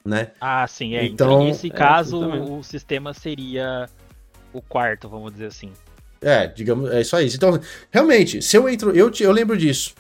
Né? 0.04 0.30
Ah, 0.40 0.66
sim, 0.66 0.94
é. 0.94 1.04
Então, 1.04 1.26
então 1.26 1.44
nesse 1.44 1.66
é, 1.66 1.70
caso, 1.70 2.18
o 2.18 2.62
sistema 2.62 3.12
seria 3.12 3.88
o 4.52 4.62
quarto, 4.62 5.08
vamos 5.08 5.32
dizer 5.32 5.46
assim. 5.46 5.72
É, 6.20 6.46
digamos, 6.46 6.90
é 6.90 7.02
só 7.04 7.20
isso. 7.20 7.36
Então, 7.36 7.60
realmente, 7.90 8.40
se 8.40 8.56
eu 8.56 8.68
entro, 8.68 8.96
eu, 8.96 9.10
eu 9.20 9.32
lembro 9.32 9.56
disso. 9.56 9.94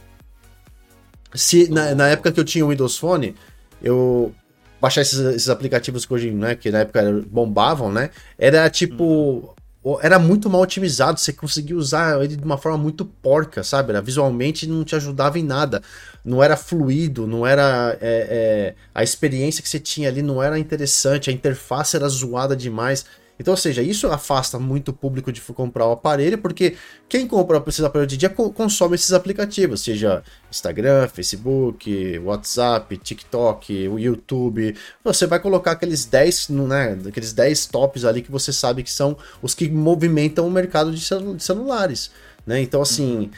Se 1.34 1.68
na, 1.70 1.94
na 1.94 2.08
época 2.08 2.32
que 2.32 2.40
eu 2.40 2.44
tinha 2.44 2.64
o 2.64 2.68
Windows 2.68 2.96
Phone, 2.96 3.34
eu 3.82 4.34
baixar 4.82 5.02
esses, 5.02 5.20
esses 5.20 5.48
aplicativos 5.48 6.04
que 6.04 6.12
hoje, 6.12 6.32
né, 6.32 6.56
que 6.56 6.68
na 6.68 6.80
época 6.80 7.24
bombavam, 7.30 7.92
né? 7.92 8.10
Era 8.36 8.68
tipo, 8.68 9.54
hum. 9.84 9.96
era 10.02 10.18
muito 10.18 10.50
mal 10.50 10.60
otimizado, 10.60 11.20
você 11.20 11.32
conseguia 11.32 11.76
usar 11.76 12.20
ele 12.20 12.34
de 12.34 12.42
uma 12.42 12.58
forma 12.58 12.76
muito 12.76 13.04
porca, 13.04 13.62
sabe? 13.62 13.90
Era, 13.90 14.02
visualmente 14.02 14.66
não 14.66 14.82
te 14.82 14.96
ajudava 14.96 15.38
em 15.38 15.44
nada, 15.44 15.80
não 16.24 16.42
era 16.42 16.56
fluido, 16.56 17.28
não 17.28 17.46
era 17.46 17.96
é, 18.00 18.26
é, 18.28 18.74
a 18.92 19.04
experiência 19.04 19.62
que 19.62 19.68
você 19.68 19.78
tinha 19.78 20.08
ali 20.08 20.20
não 20.20 20.42
era 20.42 20.58
interessante, 20.58 21.30
a 21.30 21.32
interface 21.32 21.94
era 21.94 22.08
zoada 22.08 22.56
demais. 22.56 23.06
Então, 23.38 23.52
ou 23.52 23.58
seja, 23.58 23.82
isso 23.82 24.06
afasta 24.08 24.58
muito 24.58 24.90
o 24.90 24.92
público 24.92 25.32
de 25.32 25.40
comprar 25.40 25.86
o 25.86 25.92
aparelho, 25.92 26.38
porque 26.38 26.76
quem 27.08 27.26
compra 27.26 27.62
esses 27.66 27.82
aparelhos 27.82 28.12
de 28.12 28.16
dia 28.16 28.30
consome 28.30 28.94
esses 28.94 29.12
aplicativos, 29.12 29.82
seja 29.82 30.22
Instagram, 30.50 31.08
Facebook, 31.08 32.18
WhatsApp, 32.20 32.96
TikTok, 32.96 33.88
o 33.88 33.98
YouTube. 33.98 34.76
Você 35.02 35.26
vai 35.26 35.40
colocar 35.40 35.72
aqueles 35.72 36.04
10, 36.04 36.50
né, 36.50 36.98
aqueles 37.06 37.32
10 37.32 37.66
tops 37.66 38.04
ali 38.04 38.22
que 38.22 38.30
você 38.30 38.52
sabe 38.52 38.82
que 38.82 38.90
são 38.90 39.16
os 39.40 39.54
que 39.54 39.68
movimentam 39.68 40.46
o 40.46 40.50
mercado 40.50 40.92
de, 40.92 41.04
celulares. 41.38 42.10
Né? 42.46 42.60
Então, 42.60 42.82
assim. 42.82 43.30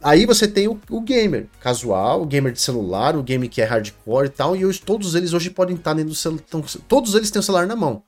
Aí 0.00 0.24
você 0.26 0.46
tem 0.46 0.68
o, 0.68 0.80
o, 0.88 1.00
gamer 1.00 1.48
casual, 1.58 2.22
o 2.22 2.26
gamer 2.26 2.52
de 2.52 2.60
celular, 2.60 3.16
o 3.16 3.22
game 3.22 3.48
que 3.48 3.60
é 3.60 3.64
hardcore 3.64 4.26
e 4.26 4.30
tal, 4.30 4.54
e 4.54 4.64
hoje 4.64 4.80
todos 4.80 5.16
eles 5.16 5.32
hoje 5.32 5.50
podem 5.50 5.74
estar 5.74 5.92
dentro 5.92 6.10
do 6.10 6.14
celular. 6.14 6.44
Todos 6.86 7.16
eles 7.16 7.32
têm 7.32 7.40
o 7.40 7.42
celular 7.42 7.66
na 7.66 7.74
mão. 7.74 8.00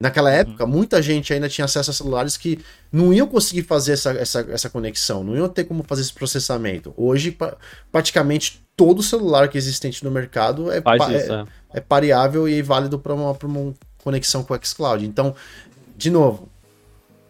Naquela 0.00 0.30
uhum. 0.30 0.36
época, 0.36 0.66
muita 0.66 1.00
gente 1.00 1.32
ainda 1.32 1.48
tinha 1.48 1.64
acesso 1.64 1.90
a 1.90 1.94
celulares 1.94 2.36
que 2.36 2.58
não 2.90 3.12
iam 3.12 3.26
conseguir 3.26 3.62
fazer 3.62 3.92
essa, 3.92 4.10
essa, 4.12 4.46
essa 4.50 4.70
conexão, 4.70 5.22
não 5.22 5.36
iam 5.36 5.48
ter 5.48 5.64
como 5.64 5.84
fazer 5.84 6.02
esse 6.02 6.12
processamento. 6.12 6.92
Hoje, 6.96 7.36
praticamente 7.92 8.64
todo 8.76 9.02
celular 9.02 9.48
que 9.48 9.56
é 9.56 9.60
existente 9.60 10.04
no 10.04 10.10
mercado 10.10 10.70
é, 10.70 10.80
pa 10.80 10.96
isso, 10.96 11.32
é, 11.32 11.40
é. 11.40 11.46
é, 11.74 11.80
pareável 11.80 12.48
e 12.48 12.60
válido 12.60 12.98
para 12.98 13.14
uma, 13.14 13.36
uma 13.44 13.74
conexão 14.02 14.42
com 14.42 14.52
o 14.52 14.58
xCloud. 14.60 15.06
Então, 15.06 15.34
de 15.96 16.10
novo, 16.10 16.48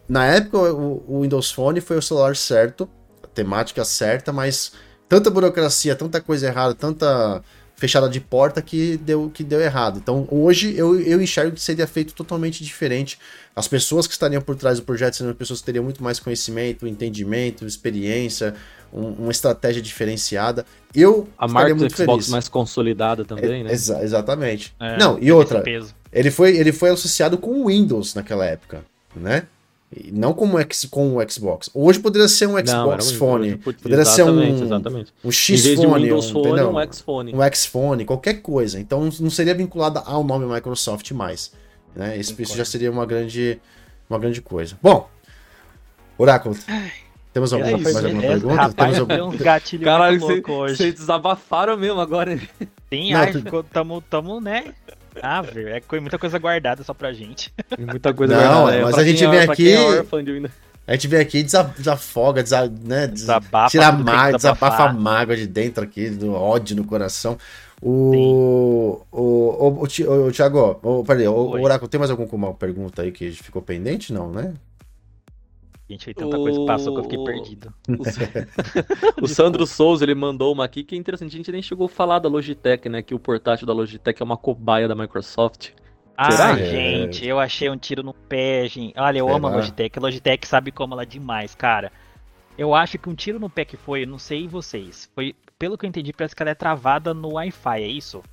na 0.09 0.25
época 0.25 0.57
o, 0.57 1.03
o 1.07 1.21
Windows 1.21 1.51
Phone 1.51 1.79
foi 1.81 1.97
o 1.97 2.01
celular 2.01 2.35
certo, 2.35 2.89
a 3.23 3.27
temática 3.27 3.85
certa, 3.85 4.33
mas 4.33 4.71
tanta 5.07 5.29
burocracia, 5.29 5.95
tanta 5.95 6.19
coisa 6.19 6.47
errada, 6.47 6.73
tanta 6.73 7.43
fechada 7.75 8.09
de 8.09 8.19
porta 8.19 8.61
que 8.61 8.97
deu, 8.97 9.29
que 9.33 9.43
deu 9.43 9.59
errado. 9.59 9.99
Então 10.01 10.27
hoje 10.31 10.75
eu, 10.77 10.99
eu 10.99 11.21
enxergo 11.21 11.55
que 11.55 11.61
seria 11.61 11.85
feito 11.85 12.13
totalmente 12.13 12.63
diferente. 12.63 13.19
As 13.55 13.67
pessoas 13.67 14.07
que 14.07 14.13
estariam 14.13 14.41
por 14.41 14.55
trás 14.55 14.79
do 14.79 14.85
projeto 14.85 15.15
seriam 15.15 15.35
pessoas 15.35 15.59
que 15.59 15.65
teriam 15.65 15.83
muito 15.83 16.03
mais 16.03 16.19
conhecimento, 16.19 16.87
entendimento, 16.87 17.65
experiência, 17.65 18.55
um, 18.93 19.09
uma 19.09 19.31
estratégia 19.31 19.81
diferenciada. 19.81 20.65
Eu 20.93 21.27
a 21.37 21.47
marca 21.47 21.75
do 21.75 21.89
Xbox 21.89 21.95
feliz. 21.95 22.29
mais 22.29 22.47
consolidada 22.47 23.25
também, 23.25 23.61
é, 23.61 23.63
né? 23.65 23.73
Exa 23.73 24.01
exatamente. 24.03 24.73
É, 24.79 24.97
Não, 24.97 25.19
e 25.19 25.31
outra, 25.31 25.63
ele 26.11 26.31
foi, 26.31 26.57
ele 26.57 26.71
foi 26.71 26.89
associado 26.89 27.37
com 27.37 27.61
o 27.61 27.67
Windows 27.67 28.15
naquela 28.15 28.45
época, 28.45 28.85
né? 29.15 29.47
Não 30.11 30.33
como 30.33 30.59
X, 30.59 30.85
com 30.85 31.15
o 31.15 31.29
Xbox. 31.29 31.69
Hoje 31.73 31.99
poderia 31.99 32.27
ser 32.27 32.47
um 32.47 32.57
Xbox 32.57 33.11
não, 33.11 33.17
Phone. 33.17 33.55
Poderia 33.57 34.03
ser 34.03 34.23
um, 34.23 34.63
exatamente. 34.63 35.13
um 35.23 35.31
X-Phone. 35.31 36.11
Um, 36.11 36.21
Phone, 36.21 36.61
um 36.61 36.79
X-Phone. 36.79 37.35
Um 37.35 37.43
X-Phone, 37.43 38.05
qualquer 38.05 38.41
coisa. 38.41 38.79
Então 38.79 39.09
não 39.19 39.29
seria 39.29 39.53
vinculada 39.53 40.01
ao 40.01 40.23
nome 40.23 40.45
Microsoft 40.45 41.09
mais. 41.11 41.53
Né? 41.95 42.17
Isso, 42.17 42.35
isso 42.41 42.57
já 42.57 42.65
seria 42.65 42.91
uma 42.91 43.05
grande, 43.05 43.59
uma 44.09 44.19
grande 44.19 44.41
coisa. 44.41 44.77
Bom, 44.81 45.07
Oráculo. 46.17 46.57
Temos 47.33 47.51
alguma, 47.51 47.71
é 47.71 47.77
mais 47.77 47.95
alguma 47.97 48.23
é, 48.23 48.27
pergunta? 48.27 48.55
Rapaz, 48.55 48.93
Temos 48.93 49.11
algum... 49.11 49.37
gatilho 49.37 49.83
Caralho, 49.83 50.19
vocês 50.19 50.93
desabafaram 50.93 51.75
mesmo 51.75 51.99
agora. 51.99 52.37
Sim, 52.89 53.11
não, 53.11 53.19
ai, 53.19 53.31
tu... 53.33 53.63
tamo, 53.63 54.01
tamo, 54.01 54.39
né? 54.39 54.73
Ah, 55.21 55.41
velho, 55.41 55.69
é 55.69 55.81
muita 55.99 56.17
coisa 56.17 56.37
guardada 56.39 56.83
só 56.83 56.93
pra 56.93 57.13
gente. 57.13 57.53
Muita 57.77 58.13
coisa 58.13 58.35
Não, 58.35 58.63
guardada. 58.63 58.83
mas 58.83 58.93
Pra 58.95 59.03
a 59.03 59.05
gente 59.07 59.25
vem 59.27 59.39
é- 59.39 59.43
aqui- 59.43 59.71
é. 59.73 60.05
A 60.87 60.91
gente 60.93 61.07
vem 61.07 61.19
aqui 61.19 61.37
e 61.39 61.43
desa- 61.43 61.73
desafoga, 61.77 62.43
desa, 62.43 62.71
né, 62.83 63.07
des- 63.07 63.21
Desabafa 63.21 63.69
tira 63.71 63.87
a 63.87 63.91
mágoa, 63.91 64.33
desabafa 64.37 64.83
a 64.83 64.93
mágoa 64.93 65.35
de 65.35 65.47
dentro 65.47 65.83
aqui, 65.83 66.09
do 66.11 66.33
ódio 66.33 66.75
no 66.75 66.83
coração. 66.85 67.37
O, 67.81 69.01
o, 69.11 69.19
o, 69.19 69.83
o, 69.83 70.27
o, 70.27 70.31
Thiago, 70.31 70.79
o, 70.81 71.03
peraí, 71.03 71.27
o, 71.27 71.31
o 71.33 71.49
Oi. 71.51 71.61
Oráculo, 71.61 71.89
tem 71.89 71.99
mais 71.99 72.11
alguma 72.11 72.53
pergunta 72.53 73.01
aí 73.01 73.11
que 73.11 73.31
ficou 73.31 73.61
pendente? 73.61 74.13
Não, 74.13 74.31
né? 74.31 74.53
Gente, 75.87 76.13
tanta 76.15 76.37
coisa 76.37 76.59
que 76.59 76.65
passou 76.65 76.93
que 76.93 76.99
eu 76.99 77.03
fiquei 77.03 77.19
O- 77.19 77.23
perdido. 77.23 77.73
O, 77.89 78.03
o 79.23 79.27
Sandro 79.27 79.67
Souza, 79.67 80.03
ele 80.03 80.15
mandou 80.15 80.51
uma 80.51 80.65
aqui 80.65 80.83
que 80.83 80.95
é 80.95 80.97
interessante. 80.97 81.35
A 81.35 81.37
gente 81.37 81.51
nem 81.51 81.61
chegou 81.61 81.85
a 81.85 81.89
falar 81.89 82.17
da 82.19 82.27
Logitech, 82.27 82.89
né? 82.89 83.01
Que 83.03 83.13
o 83.13 83.19
portátil 83.19 83.67
da 83.67 83.73
Logitech 83.73 84.19
é 84.21 84.25
uma 84.25 84.37
cobaia 84.37 84.87
da 84.87 84.95
Microsoft. 84.95 85.69
Ah, 86.17 86.31
Será? 86.31 86.57
gente, 86.57 87.25
eu 87.27 87.39
achei 87.39 87.69
um 87.69 87.77
tiro 87.77 88.01
no 88.01 88.13
pé, 88.13 88.67
gente. 88.67 88.93
Olha, 88.97 89.19
eu 89.19 89.27
amo 89.29 89.45
a 89.47 89.49
Será? 89.51 89.61
Logitech. 89.61 89.99
A 89.99 90.01
Logitech 90.01 90.47
sabe 90.47 90.71
como 90.71 90.93
ela 90.93 91.03
é 91.03 91.05
demais, 91.05 91.53
cara. 91.53 91.91
Eu 92.57 92.73
acho 92.73 92.97
que 92.97 93.09
um 93.09 93.13
tiro 93.13 93.37
no 93.39 93.49
pé 93.49 93.65
que 93.65 93.75
foi, 93.77 94.03
eu 94.03 94.07
não 94.07 94.17
sei 94.17 94.47
vocês. 94.47 95.09
Foi, 95.13 95.35
pelo 95.59 95.77
que 95.77 95.85
eu 95.85 95.89
entendi, 95.89 96.13
parece 96.13 96.33
que 96.35 96.41
ela 96.41 96.51
é 96.51 96.55
travada 96.55 97.13
no 97.13 97.33
Wi-Fi, 97.33 97.81
é 97.83 97.87
isso? 97.87 98.23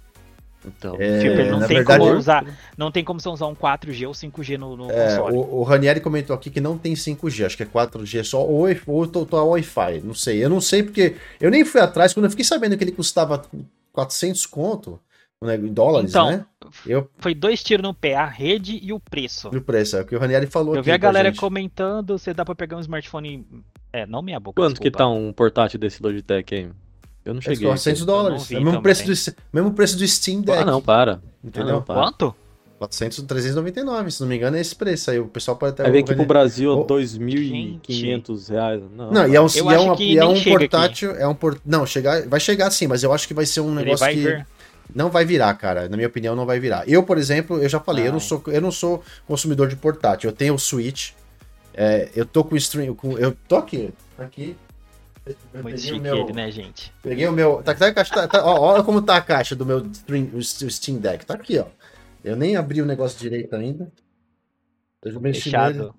Então, 0.65 0.97
É, 1.01 1.19
tipo, 1.21 1.37
não 1.51 1.59
tem 1.67 1.77
verdade, 1.79 1.99
como 2.05 2.17
usar. 2.17 2.47
Não 2.79 2.91
tem 2.93 3.03
como 3.05 3.21
você 3.21 3.29
usar 3.29 3.47
um 3.47 3.55
4G 3.55 4.07
ou 4.07 4.15
5G 4.15 4.57
no, 4.57 4.77
no 4.77 4.91
É, 4.91 5.17
console. 5.17 5.37
o, 5.37 5.57
o 5.57 5.63
Ranieri 5.65 6.01
comentou 6.01 6.35
aqui 6.37 6.51
que 6.51 6.61
não 6.61 6.79
tem 6.79 6.95
5G, 6.95 7.47
acho 7.47 7.57
que 7.57 7.63
é 7.65 7.67
4G 7.67 8.23
só, 8.25 8.45
ou, 8.45 8.67
ou 8.87 9.07
total 9.07 9.49
Wi-Fi, 9.51 10.01
não 10.05 10.15
sei. 10.15 10.45
Eu 10.45 10.49
não 10.49 10.61
sei 10.61 10.83
porque 10.83 11.17
eu 11.41 11.51
nem 11.51 11.65
fui 11.65 11.81
atrás, 11.81 12.15
quando 12.15 12.25
eu 12.27 12.31
fiquei 12.31 12.45
sabendo 12.45 12.77
que 12.79 12.85
ele 12.85 12.93
custava 12.93 13.43
400 13.93 14.47
conto, 14.47 15.01
né, 15.41 15.57
em 15.57 15.73
dólares, 15.73 16.11
Então, 16.11 16.31
né? 16.31 16.47
Eu 16.87 17.11
Foi 17.19 17.35
dois 17.35 17.61
tiros 17.63 17.83
no 17.83 17.93
pé, 17.93 18.15
a 18.15 18.25
rede 18.27 18.79
e 18.81 18.93
o 18.93 19.01
preço. 19.01 19.51
vi 19.51 19.59
o 19.59 19.63
preço, 19.63 19.97
é 19.97 20.03
o 20.03 20.07
que 20.07 20.15
o 20.15 20.19
Ranieri 20.21 20.47
falou 20.47 20.77
Eu 20.77 20.83
vi 20.83 20.93
a 20.93 20.97
galera 20.97 21.29
gente. 21.31 21.41
comentando, 21.41 22.17
você 22.17 22.33
dá 22.33 22.45
pra 22.45 22.55
pegar 22.55 22.77
um 22.77 22.81
smartphone. 22.81 23.45
É, 23.93 24.07
não 24.07 24.23
minha 24.23 24.39
boca. 24.39 24.63
quanto 24.63 24.81
que 24.81 24.89
desculpa. 24.89 24.99
tá 24.99 25.09
um 25.09 25.33
portátil 25.33 25.79
desse 25.81 26.01
Logitech 26.03 26.55
aí? 26.55 26.71
Eu 27.25 27.35
não 27.35 27.39
É 27.41 27.43
cheguei. 27.43 27.67
400 27.67 28.01
aqui. 28.03 28.07
dólares. 28.07 28.47
vi 28.47 28.57
É 28.57 28.59
o 28.59 28.65
mesmo 28.65 28.83
preço, 28.83 29.31
do, 29.31 29.37
mesmo 29.53 29.73
preço 29.73 29.97
do 29.97 30.07
Steam 30.09 30.41
Deck. 30.41 30.59
Ah, 30.59 30.65
não, 30.65 30.81
para. 30.83 31.21
Entendeu? 31.43 31.69
Ah, 31.69 31.73
não, 31.75 31.83
para. 31.83 32.01
Quanto? 32.01 32.35
400, 32.79 33.23
399, 33.23 34.11
se 34.11 34.21
não 34.21 34.29
me 34.29 34.37
engano, 34.37 34.57
é 34.57 34.61
esse 34.61 34.75
preço 34.75 35.09
aí. 35.13 35.19
O 35.21 35.29
pessoal 35.29 35.57
pode 35.57 35.75
até. 35.75 35.85
Aí 35.87 35.93
vem 35.93 36.03
aqui 36.03 36.17
pro 36.17 36.25
Brasil 36.25 36.73
Ô, 36.73 36.85
2.500 36.85 38.49
reais. 38.51 38.83
Não, 38.97 39.11
Não, 39.13 39.29
e 39.29 39.37
é 39.37 39.41
um, 39.41 39.47
e 39.47 39.59
é 39.93 39.97
que 39.97 40.05
e 40.15 40.19
é 40.19 40.25
um 40.25 40.43
portátil. 40.43 41.13
É 41.13 41.27
um 41.27 41.35
port... 41.35 41.59
Não, 41.65 41.87
chegar, 41.87 42.27
vai 42.29 42.41
chegar 42.41 42.71
sim, 42.73 42.89
mas 42.89 43.05
eu 43.05 43.13
acho 43.13 43.29
que 43.29 43.35
vai 43.35 43.47
ser 43.47 43.61
um 43.61 43.73
negócio 43.73 43.99
vai 44.01 44.15
que 44.15 44.21
ver. 44.21 44.47
não 44.93 45.11
vai 45.11 45.25
virar, 45.25 45.55
cara. 45.55 45.89
Na 45.89 45.97
minha 45.97 46.09
opinião, 46.09 46.35
não 46.35 46.45
vai 46.45 46.59
virar. 46.59 46.89
Eu, 46.89 47.05
por 47.05 47.19
exemplo, 47.19 47.59
eu 47.63 47.69
já 47.69 47.79
falei, 47.79 48.09
eu 48.09 48.11
não 48.13 48.19
Ai. 48.19 48.27
sou, 48.27 48.43
eu 48.49 48.61
não 48.61 48.73
sou 48.73 49.01
consumidor 49.29 49.69
de 49.69 49.77
portátil. 49.77 50.31
Eu 50.31 50.35
tenho 50.35 50.55
o 50.55 50.59
Switch. 50.59 51.11
é, 51.75 52.09
eu 52.17 52.27
tô 52.27 52.43
com 52.43 52.55
o 52.55 52.59
stream. 52.59 52.95
Com, 52.97 53.17
eu 53.17 53.37
tô 53.47 53.57
aqui. 53.57 53.91
Aqui. 54.19 54.57
Eu 55.25 55.63
Muito 55.63 55.81
chique 55.81 56.01
meu- 56.01 56.17
ele, 56.17 56.33
né, 56.33 56.51
gente? 56.51 56.93
Peguei 57.03 57.27
o 57.29 57.33
meu. 57.33 57.63
Tá, 57.63 57.75
tá, 57.75 57.93
tá, 57.93 58.29
tá- 58.29 58.45
ó, 58.45 58.59
olha 58.61 58.83
como 58.83 59.01
tá 59.01 59.17
a 59.17 59.21
caixa 59.21 59.55
do 59.55 59.65
meu 59.65 59.79
stream, 59.93 60.29
Steam 60.43 60.99
Deck. 60.99 61.25
Tá 61.25 61.35
aqui, 61.35 61.59
ó. 61.59 61.67
Eu 62.25 62.35
nem 62.37 62.57
abri 62.57 62.83
o 62.83 62.87
negócio 62.87 63.19
direito 63.19 63.55
ainda. 63.55 63.91
Eu 65.05 65.21
mexi. 65.21 65.43
Fechado. 65.43 65.95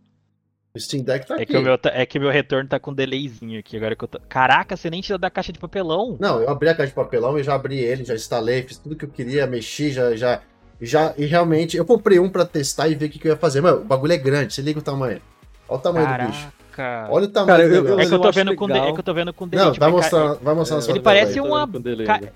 O 0.75 0.79
Steam 0.79 1.03
Deck 1.03 1.25
tá 1.27 1.35
aqui. 1.35 1.43
É 1.43 1.45
que, 1.45 1.57
o 1.57 1.61
meu, 1.61 1.77
tá- 1.77 1.91
é 1.93 2.05
que 2.05 2.19
meu 2.19 2.31
retorno 2.31 2.67
tá 2.67 2.79
com 2.79 2.91
um 2.91 2.93
delayzinho 2.95 3.59
aqui, 3.59 3.77
agora 3.77 3.95
que 3.95 4.03
eu 4.03 4.07
tô. 4.07 4.19
Caraca, 4.27 4.75
você 4.75 4.89
nem 4.89 5.01
tira 5.01 5.17
da 5.17 5.29
caixa 5.29 5.53
de 5.53 5.59
papelão. 5.59 6.17
Não, 6.19 6.41
eu 6.41 6.49
abri 6.49 6.67
a 6.67 6.75
caixa 6.75 6.89
de 6.89 6.95
papelão 6.95 7.37
e 7.37 7.43
já 7.43 7.53
abri 7.53 7.77
ele, 7.77 8.03
já 8.03 8.15
instalei, 8.15 8.63
fiz 8.63 8.77
tudo 8.77 8.95
que 8.95 9.05
eu 9.05 9.09
queria, 9.09 9.45
mexi, 9.45 9.91
já. 9.91 10.15
já, 10.15 10.41
já 10.81 11.13
e 11.15 11.25
realmente, 11.25 11.77
eu 11.77 11.85
comprei 11.85 12.17
um 12.19 12.29
pra 12.29 12.43
testar 12.45 12.87
e 12.89 12.95
ver 12.95 13.05
o 13.05 13.09
que, 13.09 13.19
que 13.19 13.27
eu 13.27 13.33
ia 13.33 13.37
fazer. 13.37 13.61
Mano, 13.61 13.81
o 13.81 13.85
bagulho 13.85 14.13
é 14.13 14.17
grande, 14.17 14.53
se 14.53 14.61
liga 14.61 14.79
o 14.79 14.83
tamanho. 14.83 15.21
Olha 15.69 15.77
o 15.77 15.81
tamanho 15.81 16.07
do 16.07 16.27
bicho. 16.31 16.51
Caraca. 16.75 17.13
Olha 17.13 17.25
o 17.25 17.27
tamanho 17.27 17.47
Cara, 17.57 17.69
do 17.69 17.75
eu- 17.75 17.83
negócio. 17.83 18.01
É 18.01 18.05
que 18.07 18.13
eu 18.13 18.19
tô 18.19 18.31
vendo 18.31 18.55
com 18.55 18.67
de- 18.67 18.73
é 18.73 18.91
que 18.93 18.99
eu 18.99 19.03
tô 19.03 19.13
vendo 19.13 19.33
com 19.33 19.47
delay. 19.47 19.65
Não, 19.65 19.71
tipo, 19.73 19.85
vai 19.85 19.91
mostrar, 19.93 20.33
vai 20.33 20.55
mostrar 20.55 20.75
na 20.77 20.79
É, 20.79 20.85
sua 20.85 20.91
Ele 20.93 20.99
parece 20.99 21.33
aí. 21.33 21.39
Uma. 21.45 21.69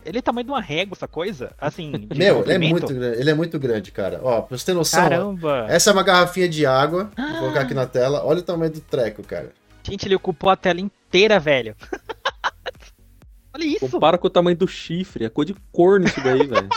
Ele 0.05 0.17
é 0.17 0.21
tamanho 0.21 0.45
de 0.45 0.51
uma 0.51 0.61
régua, 0.61 0.93
essa 0.95 1.07
coisa? 1.07 1.51
Assim, 1.59 1.91
de 1.91 2.17
Meu, 2.17 2.43
ele 2.43 2.53
é 2.53 2.57
muito 2.57 2.93
grande, 2.93 3.19
ele 3.19 3.29
é 3.29 3.33
muito 3.33 3.59
grande, 3.59 3.91
cara. 3.91 4.19
Ó, 4.23 4.41
pra 4.41 4.57
você 4.57 4.65
ter 4.65 4.73
noção, 4.73 5.05
ó, 5.05 5.09
Caramba! 5.09 5.65
essa 5.69 5.89
é 5.89 5.93
uma 5.93 6.03
garrafinha 6.03 6.47
de 6.47 6.65
água. 6.65 7.09
Vou 7.17 7.25
Ah. 7.25 7.39
colocar 7.39 7.61
aqui 7.61 7.73
na 7.73 7.85
tela. 7.85 8.23
Olha 8.23 8.39
o 8.39 8.43
tamanho 8.43 8.71
do 8.71 8.79
treco, 8.79 9.23
cara. 9.23 9.51
Gente, 9.83 10.07
ele 10.07 10.15
ocupou 10.15 10.49
a 10.49 10.55
tela 10.55 10.79
inteira, 10.81 11.39
velho. 11.39 11.75
Olha 13.53 13.63
isso! 13.65 13.89
Compara 13.89 14.17
com 14.17 14.27
o 14.27 14.29
tamanho 14.29 14.55
do 14.57 14.67
chifre, 14.67 15.25
é 15.25 15.29
cor 15.29 15.43
de 15.45 15.55
corno 15.71 16.05
isso 16.05 16.21
daí, 16.23 16.45
velho. 16.45 16.69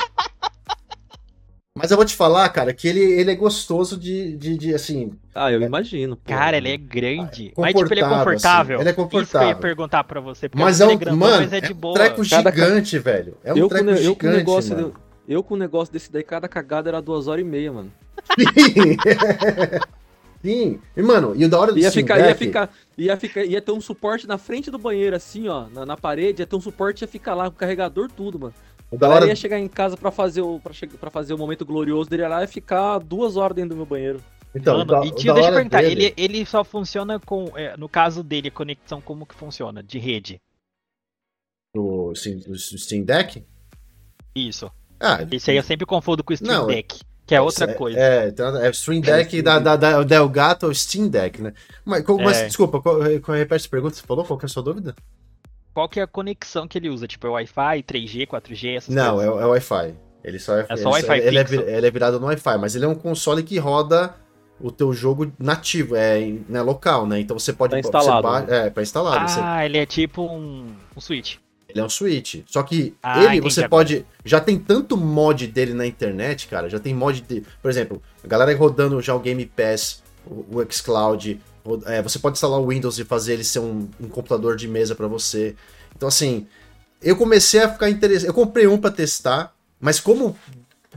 Mas 1.78 1.90
eu 1.92 1.96
vou 1.96 2.04
te 2.04 2.16
falar, 2.16 2.48
cara, 2.48 2.74
que 2.74 2.88
ele, 2.88 3.00
ele 3.00 3.30
é 3.30 3.34
gostoso 3.36 3.96
de, 3.96 4.36
de, 4.36 4.58
de, 4.58 4.74
assim, 4.74 5.12
Ah, 5.32 5.52
eu 5.52 5.62
imagino. 5.62 6.16
pô. 6.16 6.22
Cara, 6.28 6.56
ele 6.56 6.68
é 6.68 6.76
grande. 6.76 7.52
Ah, 7.56 7.60
mas 7.60 7.74
tipo, 7.74 7.92
ele 7.94 8.00
é 8.00 8.02
confortável, 8.02 8.24
confortável. 8.24 8.76
assim. 8.76 8.82
Ele 8.82 8.88
é 8.88 8.92
Isso 8.92 8.94
que 8.94 9.00
eu 9.00 9.04
confortável. 9.08 9.48
ia 9.50 9.54
perguntar 9.56 10.04
pra 10.04 10.20
você. 10.20 10.48
Porque 10.48 10.62
Mas 10.64 10.80
é 10.80 10.86
um, 10.86 10.96
grandão, 10.98 11.16
mano, 11.16 11.42
mas 11.42 11.52
é 11.52 11.60
de 11.60 11.70
é 11.70 11.74
um 11.74 11.78
boa. 11.78 11.94
treco 11.94 12.28
Cada- 12.28 12.50
gigante, 12.50 12.98
velho. 12.98 13.36
É 13.44 13.54
um 13.54 13.56
eu, 13.56 13.68
com, 13.68 13.74
treco 13.76 13.84
ne- 13.84 14.04
eu 14.04 14.16
com 14.16 14.20
gigante, 14.22 14.36
negócio, 14.36 14.74
mano. 14.74 14.92
eu, 15.28 15.36
eu 15.36 15.42
com 15.44 15.54
o 15.54 15.56
negócio 15.56 15.92
desse 15.92 16.10
daí, 16.10 16.24
cada 16.24 16.48
cagada 16.48 16.90
era 16.90 17.00
duas 17.00 17.28
horas 17.28 17.44
e 17.44 17.48
meia, 17.48 17.72
mano. 17.72 17.92
Sim. 18.36 18.96
Sim. 20.42 20.80
E, 20.96 21.02
mano, 21.02 21.34
e 21.36 21.44
o 21.44 21.48
da 21.50 21.58
hora 21.60 21.70
do 21.70 21.78
Ia 21.78 21.90
Steam 21.90 22.02
ficar, 22.02 22.18
ia 22.18 22.34
ficar, 22.34 22.70
ia 22.96 23.14
ficar, 23.16 23.44
ia 23.44 23.60
ter 23.60 23.72
um 23.72 23.80
suporte 23.80 24.26
na 24.26 24.38
frente 24.38 24.70
do 24.70 24.78
banheiro, 24.78 25.14
assim, 25.14 25.46
ó, 25.48 25.66
na, 25.68 25.84
na 25.84 25.96
parede, 25.98 26.40
ia 26.40 26.46
ter 26.46 26.56
um 26.56 26.60
suporte, 26.62 27.02
ia 27.02 27.08
ficar 27.08 27.34
lá 27.34 27.44
com 27.44 27.56
o 27.56 27.58
carregador, 27.58 28.08
tudo, 28.10 28.38
mano. 28.40 28.54
O 28.90 28.96
A 28.96 28.98
da 28.98 29.06
galera 29.06 29.24
hora... 29.24 29.32
ia 29.32 29.36
chegar 29.36 29.58
em 29.58 29.68
casa 29.68 29.96
pra 29.96 30.10
fazer 30.10 30.42
o, 30.42 30.60
pra 31.00 31.10
fazer 31.10 31.34
o 31.34 31.38
momento 31.38 31.64
glorioso 31.64 32.10
dele 32.10 32.26
lá 32.26 32.42
e 32.42 32.46
ficar 32.46 32.98
duas 32.98 33.36
horas 33.36 33.54
dentro 33.54 33.70
do 33.70 33.76
meu 33.76 33.86
banheiro. 33.86 34.22
Então, 34.54 34.78
Mano, 34.78 34.92
o 34.92 35.00
da, 35.00 35.06
e 35.06 35.10
o 35.10 35.14
tio, 35.14 35.32
deixa 35.34 35.48
eu 35.48 35.54
perguntar, 35.54 35.80
dele- 35.82 36.06
ele, 36.06 36.14
ele 36.16 36.46
só 36.46 36.64
funciona 36.64 37.20
com. 37.20 37.56
é, 37.56 37.76
no 37.76 37.88
caso 37.88 38.22
dele, 38.22 38.50
conexão 38.50 39.00
como 39.00 39.24
que 39.24 39.34
funciona? 39.34 39.80
De 39.82 39.98
rede. 39.98 40.40
do, 41.74 42.12
do 42.12 42.58
Steam 42.58 43.04
Deck? 43.04 43.44
Isso. 44.34 44.70
Ah, 44.98 45.24
Esse 45.30 45.50
aí 45.50 45.56
eu 45.56 45.62
sempre 45.62 45.86
confundo 45.86 46.22
com 46.22 46.32
o 46.32 46.34
Stream 46.34 46.52
Não, 46.52 46.66
Deck, 46.66 47.00
que 47.26 47.34
é 47.34 47.40
outra 47.40 47.70
é, 47.70 47.74
coisa. 47.74 47.98
É, 47.98 48.28
então, 48.28 48.56
é 48.56 48.68
o 48.68 48.72
Stream 48.72 49.00
Deck 49.00 49.40
da, 49.40 49.58
da, 49.58 49.76
da, 49.76 50.02
da 50.02 50.16
Elgato 50.16 50.66
ou 50.66 50.74
Steam 50.74 51.08
Deck, 51.08 51.40
né? 51.40 51.54
Mas, 51.84 52.04
mas 52.04 52.38
É. 52.38 52.46
desculpa, 52.48 52.82
qual, 52.82 52.96
qual, 53.22 53.36
repete 53.38 53.66
a 53.66 53.70
pergunta, 53.70 53.94
você 53.94 54.02
falou? 54.02 54.24
Qual 54.24 54.38
que 54.38 54.44
é 54.44 54.48
a 54.48 54.48
sua 54.48 54.62
dúvida? 54.62 54.94
Qual 55.72 55.88
que 55.88 56.00
é 56.00 56.02
a 56.02 56.06
conexão 56.06 56.66
que 56.66 56.76
ele 56.78 56.88
usa? 56.88 57.06
Tipo, 57.06 57.26
é 57.28 57.30
Wi-Fi, 57.30 57.82
3G, 57.84 58.26
4G, 58.26 58.76
essas 58.76 58.94
Não, 58.94 59.20
é, 59.20 59.26
coisas? 59.26 59.42
é 59.42 59.46
Wi-Fi. 59.46 59.94
Ele 60.22 60.38
só 60.38 60.56
é, 60.58 60.66
É 60.68 60.76
só 60.76 60.96
ele, 60.98 61.06
Wi-Fi 61.06 61.18
ele, 61.26 61.38
é, 61.38 61.76
ele 61.78 61.86
é 61.86 61.90
virado 61.90 62.20
no 62.20 62.26
Wi-Fi, 62.26 62.58
mas 62.58 62.74
ele 62.76 62.84
é 62.84 62.88
um 62.88 62.94
console 62.94 63.42
que 63.42 63.58
roda 63.58 64.14
o 64.60 64.70
teu 64.70 64.92
jogo 64.92 65.32
nativo, 65.38 65.96
é 65.96 66.20
né, 66.48 66.60
local, 66.60 67.06
né? 67.06 67.18
Então 67.20 67.38
você 67.38 67.52
pode 67.52 67.72
Tá 67.72 67.78
instalado, 67.80 68.28
você 68.28 68.46
ba- 68.46 68.54
É, 68.54 68.68
para 68.70 68.82
instalado. 68.82 69.30
você- 69.30 69.40
Ah, 69.42 69.64
ele 69.64 69.78
é 69.78 69.86
tipo 69.86 70.22
um, 70.22 70.66
um 70.94 71.00
Switch. 71.00 71.36
Ele 71.66 71.80
é 71.80 71.84
um 71.84 71.88
Switch. 71.88 72.42
Só 72.46 72.62
que 72.64 72.94
Ah, 73.02 73.18
ele, 73.20 73.26
entendi 73.36 73.40
você 73.40 73.60
agora. 73.60 73.70
pode. 73.70 74.06
Já 74.24 74.40
tem 74.40 74.58
tanto 74.58 74.96
mod 74.96 75.46
dele 75.46 75.72
na 75.72 75.86
internet, 75.86 76.48
cara. 76.48 76.68
Já 76.68 76.78
tem 76.80 76.92
mod 76.92 77.20
de. 77.22 77.42
Por 77.62 77.70
exemplo, 77.70 78.02
a 78.22 78.26
galera 78.26 78.54
rodando 78.58 79.00
já 79.00 79.14
o 79.14 79.20
Game 79.20 79.46
Pass, 79.46 80.02
o, 80.26 80.58
o 80.58 80.66
Xcloud. 80.72 81.40
É, 81.86 82.02
você 82.02 82.18
pode 82.18 82.36
instalar 82.36 82.60
o 82.60 82.68
Windows 82.68 82.98
e 82.98 83.04
fazer 83.04 83.34
ele 83.34 83.44
ser 83.44 83.60
um, 83.60 83.88
um 84.00 84.08
computador 84.08 84.56
de 84.56 84.66
mesa 84.68 84.94
pra 84.94 85.06
você. 85.06 85.54
Então, 85.96 86.08
assim, 86.08 86.46
eu 87.02 87.16
comecei 87.16 87.60
a 87.60 87.72
ficar 87.72 87.90
interessado. 87.90 88.28
Eu 88.28 88.34
comprei 88.34 88.66
um 88.66 88.78
pra 88.78 88.90
testar, 88.90 89.54
mas 89.80 90.00
como 90.00 90.36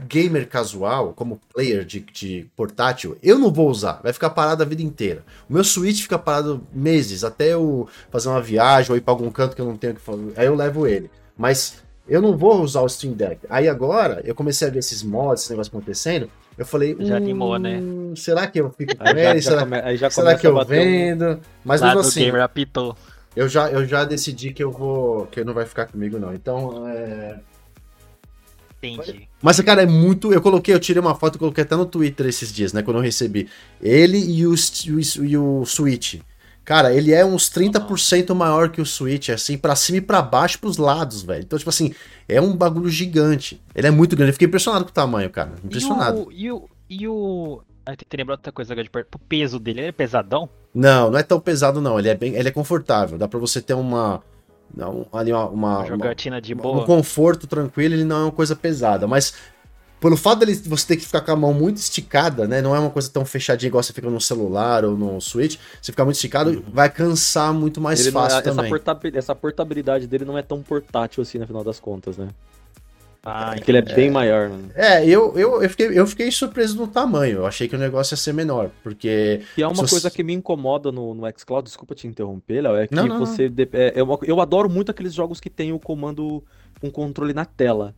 gamer 0.08 0.48
casual, 0.48 1.12
como 1.12 1.40
player 1.52 1.84
de, 1.84 2.00
de 2.00 2.46
portátil, 2.56 3.16
eu 3.22 3.38
não 3.38 3.52
vou 3.52 3.70
usar. 3.70 4.00
Vai 4.02 4.12
ficar 4.12 4.30
parado 4.30 4.62
a 4.62 4.66
vida 4.66 4.82
inteira. 4.82 5.24
O 5.48 5.52
meu 5.52 5.64
Switch 5.64 6.02
fica 6.02 6.18
parado 6.18 6.66
meses, 6.72 7.22
até 7.24 7.52
eu 7.52 7.88
fazer 8.10 8.28
uma 8.28 8.42
viagem 8.42 8.90
ou 8.90 8.96
ir 8.96 9.00
pra 9.00 9.12
algum 9.12 9.30
canto 9.30 9.54
que 9.54 9.62
eu 9.62 9.66
não 9.66 9.76
tenho 9.76 9.94
que 9.94 10.00
fazer. 10.00 10.32
Aí 10.36 10.46
eu 10.46 10.54
levo 10.54 10.86
ele. 10.86 11.10
Mas 11.36 11.76
eu 12.08 12.20
não 12.20 12.36
vou 12.36 12.60
usar 12.60 12.82
o 12.82 12.88
Steam 12.88 13.14
Deck. 13.14 13.40
Aí 13.48 13.68
agora, 13.68 14.20
eu 14.24 14.34
comecei 14.34 14.68
a 14.68 14.70
ver 14.70 14.80
esses 14.80 15.02
mods, 15.02 15.42
esse 15.42 15.50
negócio 15.50 15.70
acontecendo. 15.70 16.28
Eu 16.56 16.64
falei, 16.64 16.96
Já 17.00 17.16
animou, 17.16 17.58
né? 17.58 17.78
"Hum, 17.80 18.14
Será 18.16 18.46
que 18.46 18.60
eu 18.60 18.70
fico 18.70 18.96
com 18.96 19.08
ele? 19.08 19.42
Será, 19.42 19.60
come- 19.60 20.10
será 20.10 20.38
que 20.38 20.46
eu 20.46 20.56
um- 20.56 20.64
vendo? 20.64 21.40
Mas 21.64 21.80
mesmo 21.82 22.00
assim, 22.00 22.24
gamer 22.26 22.42
apitou. 22.42 22.96
eu 23.34 23.48
já, 23.48 23.68
eu 23.70 23.84
já 23.86 24.04
decidi 24.04 24.52
que 24.52 24.62
eu 24.62 24.70
vou. 24.70 25.26
que 25.26 25.42
não 25.42 25.52
vai 25.52 25.66
ficar 25.66 25.86
comigo, 25.86 26.18
não. 26.18 26.32
Então, 26.32 26.86
é. 26.88 27.40
Entendi. 28.82 29.28
Mas, 29.42 29.58
cara, 29.60 29.82
é 29.82 29.86
muito. 29.86 30.32
Eu 30.32 30.40
coloquei, 30.42 30.74
eu 30.74 30.78
tirei 30.80 31.00
uma 31.00 31.14
foto 31.14 31.36
e 31.36 31.38
coloquei 31.38 31.64
até 31.64 31.74
no 31.74 31.86
Twitter 31.86 32.26
esses 32.26 32.52
dias, 32.52 32.72
né? 32.72 32.82
Quando 32.82 32.98
eu 32.98 33.02
recebi. 33.02 33.48
Ele 33.80 34.18
e 34.18 34.46
o, 34.46 34.54
e 34.54 34.92
o, 34.92 35.24
e 35.24 35.36
o 35.38 35.64
Switch. 35.64 36.20
Cara, 36.64 36.94
ele 36.94 37.12
é 37.12 37.24
uns 37.24 37.50
30% 37.50 38.34
maior 38.34 38.70
que 38.70 38.80
o 38.80 38.86
Switch, 38.86 39.28
assim, 39.28 39.58
pra 39.58 39.76
cima 39.76 39.98
e 39.98 40.00
pra 40.00 40.22
baixo, 40.22 40.58
pros 40.58 40.78
lados, 40.78 41.22
velho. 41.22 41.42
Então, 41.42 41.58
tipo 41.58 41.68
assim, 41.68 41.94
é 42.26 42.40
um 42.40 42.56
bagulho 42.56 42.88
gigante. 42.88 43.60
Ele 43.74 43.86
é 43.86 43.90
muito 43.90 44.16
grande. 44.16 44.30
Eu 44.30 44.32
fiquei 44.32 44.48
impressionado 44.48 44.84
com 44.84 44.90
o 44.90 44.94
tamanho, 44.94 45.28
cara. 45.28 45.52
Impressionado. 45.62 46.28
E 46.32 46.50
o. 46.50 46.64
E 46.88 46.98
o. 46.98 47.02
E 47.02 47.08
o... 47.08 47.62
Ah, 47.86 47.94
tem 47.94 48.06
que 48.08 48.16
lembrar 48.16 48.34
outra 48.34 48.50
coisa 48.50 48.72
agora 48.72 48.84
de 48.84 48.90
perto. 48.90 49.14
O 49.16 49.18
peso 49.18 49.58
dele, 49.58 49.80
ele 49.80 49.88
é 49.88 49.92
pesadão? 49.92 50.48
Não, 50.74 51.10
não 51.10 51.18
é 51.18 51.22
tão 51.22 51.38
pesado, 51.38 51.82
não. 51.82 51.98
Ele 51.98 52.08
é 52.08 52.14
bem. 52.14 52.34
Ele 52.34 52.48
é 52.48 52.52
confortável. 52.52 53.18
Dá 53.18 53.28
pra 53.28 53.38
você 53.38 53.60
ter 53.60 53.74
uma. 53.74 54.22
Não, 54.74 55.06
ali 55.12 55.32
uma, 55.32 55.48
uma, 55.48 55.78
Uma 55.78 55.86
jogatina 55.86 56.40
de 56.40 56.54
um 56.54 56.56
boa. 56.56 56.84
conforto 56.84 57.46
tranquilo, 57.46 57.94
ele 57.94 58.04
não 58.04 58.16
é 58.16 58.22
uma 58.24 58.32
coisa 58.32 58.56
pesada, 58.56 59.06
mas 59.06 59.34
pelo 60.04 60.18
fato 60.18 60.40
dele 60.40 60.54
você 60.66 60.86
ter 60.86 60.96
que 60.98 61.06
ficar 61.06 61.22
com 61.22 61.30
a 61.30 61.36
mão 61.36 61.54
muito 61.54 61.78
esticada, 61.78 62.46
né? 62.46 62.60
Não 62.60 62.76
é 62.76 62.78
uma 62.78 62.90
coisa 62.90 63.08
tão 63.10 63.24
fechadinha 63.24 63.68
igual 63.68 63.82
você 63.82 63.90
fica 63.90 64.10
no 64.10 64.20
celular 64.20 64.84
ou 64.84 64.94
no 64.94 65.18
Switch. 65.18 65.56
Você 65.80 65.92
ficar 65.92 66.04
muito 66.04 66.16
esticado, 66.16 66.50
uhum. 66.50 66.62
vai 66.70 66.90
cansar 66.90 67.54
muito 67.54 67.80
mais 67.80 68.00
ele 68.00 68.12
fácil 68.12 68.40
é, 68.40 68.42
também. 68.42 68.66
Essa, 68.66 69.18
essa 69.18 69.34
portabilidade 69.34 70.06
dele 70.06 70.26
não 70.26 70.36
é 70.36 70.42
tão 70.42 70.62
portátil 70.62 71.22
assim, 71.22 71.38
no 71.38 71.46
final 71.46 71.64
das 71.64 71.80
contas, 71.80 72.18
né? 72.18 72.28
Ah, 73.22 73.52
porque 73.56 73.70
ele 73.70 73.78
é, 73.78 73.80
é 73.80 73.94
bem 73.94 74.10
maior, 74.10 74.50
né? 74.50 74.68
É, 74.74 75.06
eu, 75.06 75.32
eu, 75.38 75.62
eu, 75.62 75.70
fiquei, 75.70 75.98
eu 75.98 76.06
fiquei 76.06 76.30
surpreso 76.30 76.76
no 76.76 76.86
tamanho. 76.86 77.38
Eu 77.38 77.46
achei 77.46 77.66
que 77.66 77.74
o 77.74 77.78
negócio 77.78 78.12
ia 78.12 78.18
ser 78.18 78.34
menor, 78.34 78.70
porque... 78.82 79.40
E 79.56 79.62
é 79.62 79.66
uma 79.66 79.88
coisa 79.88 80.10
que 80.10 80.22
me 80.22 80.34
incomoda 80.34 80.92
no, 80.92 81.14
no 81.14 81.26
xCloud, 81.38 81.64
desculpa 81.64 81.94
te 81.94 82.06
interromper, 82.06 82.60
Léo, 82.60 82.76
é 82.76 82.86
que 82.86 82.94
não, 82.94 83.06
não, 83.06 83.18
você... 83.18 83.48
Não. 83.48 83.64
É, 83.72 83.94
eu, 83.96 84.20
eu 84.24 84.38
adoro 84.42 84.68
muito 84.68 84.90
aqueles 84.90 85.14
jogos 85.14 85.40
que 85.40 85.48
tem 85.48 85.72
o 85.72 85.78
comando 85.78 86.44
com 86.78 86.90
controle 86.90 87.32
na 87.32 87.46
tela. 87.46 87.94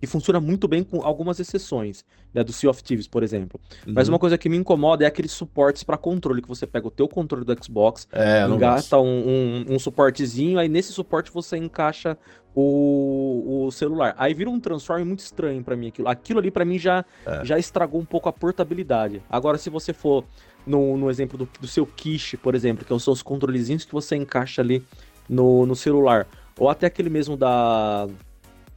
E 0.00 0.06
funciona 0.06 0.40
muito 0.40 0.68
bem 0.68 0.82
com 0.82 1.02
algumas 1.02 1.40
exceções, 1.40 2.04
né, 2.32 2.44
do 2.44 2.52
Sea 2.52 2.70
of 2.70 2.82
Thieves, 2.82 3.08
por 3.08 3.22
exemplo. 3.22 3.60
Uhum. 3.86 3.94
Mas 3.94 4.08
uma 4.08 4.18
coisa 4.18 4.38
que 4.38 4.48
me 4.48 4.56
incomoda 4.56 5.04
é 5.04 5.06
aqueles 5.06 5.32
suportes 5.32 5.82
para 5.82 5.96
controle, 5.96 6.40
que 6.40 6.48
você 6.48 6.66
pega 6.66 6.86
o 6.86 6.90
teu 6.90 7.08
controle 7.08 7.44
do 7.44 7.64
Xbox, 7.64 8.06
é, 8.12 8.46
engata 8.46 8.98
um, 8.98 9.04
um, 9.06 9.74
um, 9.74 9.78
suportezinho, 9.78 10.58
aí 10.58 10.68
nesse 10.68 10.92
suporte 10.92 11.32
você 11.32 11.56
encaixa 11.56 12.16
o, 12.54 13.66
o 13.66 13.70
celular. 13.70 14.14
Aí 14.18 14.34
vira 14.34 14.50
um 14.50 14.58
transform 14.58 15.04
muito 15.04 15.20
estranho 15.20 15.62
para 15.62 15.76
mim 15.76 15.88
aquilo. 15.88 16.08
Aquilo 16.08 16.40
ali 16.40 16.50
para 16.50 16.64
mim 16.64 16.78
já, 16.78 17.04
é. 17.26 17.44
já 17.44 17.58
estragou 17.58 18.00
um 18.00 18.04
pouco 18.04 18.28
a 18.28 18.32
portabilidade. 18.32 19.22
Agora, 19.28 19.58
se 19.58 19.70
você 19.70 19.92
for 19.92 20.24
no, 20.66 20.96
no 20.96 21.10
exemplo 21.10 21.38
do, 21.38 21.48
do 21.60 21.66
seu 21.66 21.86
quiche, 21.86 22.36
por 22.36 22.54
exemplo, 22.54 22.84
que 22.84 22.98
são 23.00 23.12
os 23.12 23.22
controlezinhos 23.22 23.84
que 23.84 23.92
você 23.92 24.16
encaixa 24.16 24.60
ali 24.60 24.84
no, 25.28 25.66
no 25.66 25.76
celular, 25.76 26.26
ou 26.58 26.68
até 26.68 26.86
aquele 26.86 27.08
mesmo 27.08 27.36
da 27.36 28.08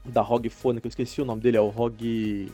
da 0.03 0.21
ROG 0.21 0.49
Phone, 0.49 0.81
que 0.81 0.87
eu 0.87 0.89
esqueci 0.89 1.21
o 1.21 1.25
nome 1.25 1.41
dele, 1.41 1.57
é 1.57 1.61
o 1.61 1.69
ROG. 1.69 2.51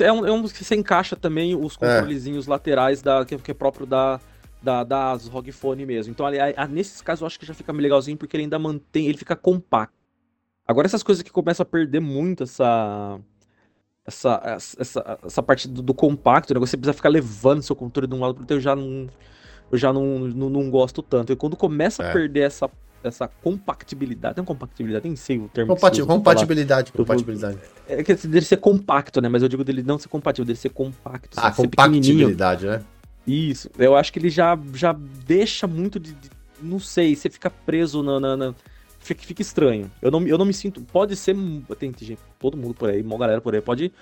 É 0.00 0.12
um, 0.12 0.26
é 0.26 0.32
um 0.32 0.42
que 0.46 0.64
você 0.64 0.74
encaixa 0.74 1.16
também 1.16 1.56
os 1.56 1.74
é. 1.74 1.78
controlezinhos 1.78 2.46
é. 2.46 2.50
laterais 2.50 3.00
da, 3.00 3.24
que, 3.24 3.38
que, 3.38 3.50
é 3.50 3.54
próprio 3.54 3.86
da, 3.86 4.20
da, 4.62 4.84
das 4.84 5.26
ROG 5.28 5.50
Phone 5.50 5.86
mesmo. 5.86 6.12
Então, 6.12 6.26
ali, 6.26 6.38
a, 6.38 6.66
nesses 6.66 7.00
casos, 7.00 7.22
eu 7.22 7.26
acho 7.26 7.38
que 7.38 7.46
já 7.46 7.54
fica 7.54 7.72
legalzinho 7.72 8.16
porque 8.16 8.36
ele 8.36 8.44
ainda 8.44 8.58
mantém, 8.58 9.06
ele 9.06 9.16
fica 9.16 9.34
compacto. 9.34 9.96
Agora, 10.66 10.86
essas 10.86 11.02
coisas 11.02 11.22
que 11.22 11.30
começam 11.30 11.62
a 11.62 11.66
perder 11.66 12.00
muito 12.00 12.42
essa. 12.42 13.18
Essa, 14.04 14.40
essa, 14.78 15.18
essa 15.22 15.42
parte 15.42 15.68
do, 15.68 15.82
do 15.82 15.92
compacto, 15.92 16.54
né? 16.54 16.60
Você 16.60 16.78
precisa 16.78 16.94
ficar 16.94 17.10
levando 17.10 17.62
seu 17.62 17.76
controle 17.76 18.06
de 18.06 18.14
um 18.14 18.20
lado 18.20 18.32
pro 18.32 18.42
outro, 18.42 18.56
eu 18.56 18.60
já 18.60 18.74
não. 18.74 19.06
Eu 19.70 19.76
já 19.76 19.92
não, 19.92 20.20
não, 20.20 20.48
não 20.48 20.70
gosto 20.70 21.02
tanto. 21.02 21.30
E 21.30 21.36
quando 21.36 21.54
começa 21.54 22.02
é. 22.02 22.08
a 22.08 22.12
perder 22.12 22.40
essa 22.40 22.70
essa 23.02 23.28
compactibilidade. 23.28 24.36
Tem 24.36 24.44
compactibilidade, 24.44 25.06
nem 25.06 25.16
sei 25.16 25.38
o 25.38 25.48
termo. 25.48 25.74
Compati 25.74 26.02
compatibilidade, 26.02 26.92
compatibilidade. 26.92 27.58
É 27.88 28.02
que 28.02 28.14
dele 28.14 28.44
ser 28.44 28.58
compacto, 28.58 29.20
né? 29.20 29.28
Mas 29.28 29.42
eu 29.42 29.48
digo 29.48 29.64
dele 29.64 29.82
não 29.82 29.98
ser 29.98 30.08
compatível, 30.08 30.44
dele 30.44 30.58
ser 30.58 30.70
compacto. 30.70 31.36
Ah, 31.36 31.50
compactibilidade, 31.50 32.66
né? 32.66 32.82
Isso. 33.26 33.70
Eu 33.78 33.94
acho 33.94 34.12
que 34.12 34.18
ele 34.18 34.30
já, 34.30 34.58
já 34.74 34.92
deixa 35.26 35.66
muito 35.66 36.00
de, 36.00 36.12
de 36.12 36.30
Não 36.62 36.80
sei, 36.80 37.14
você 37.14 37.28
fica 37.28 37.50
preso 37.50 38.02
na. 38.02 38.18
na, 38.18 38.36
na 38.36 38.54
fica, 38.98 39.22
fica, 39.22 39.42
estranho. 39.42 39.90
Eu 40.00 40.10
não, 40.10 40.26
eu 40.26 40.38
não 40.38 40.46
me 40.46 40.54
sinto. 40.54 40.80
Pode 40.80 41.14
ser. 41.14 41.36
Tem 41.78 41.92
gente, 42.00 42.20
todo 42.38 42.56
mundo 42.56 42.74
por 42.74 42.88
aí, 42.88 43.02
uma 43.02 43.18
galera 43.18 43.40
por 43.40 43.54
aí, 43.54 43.60
pode 43.60 43.92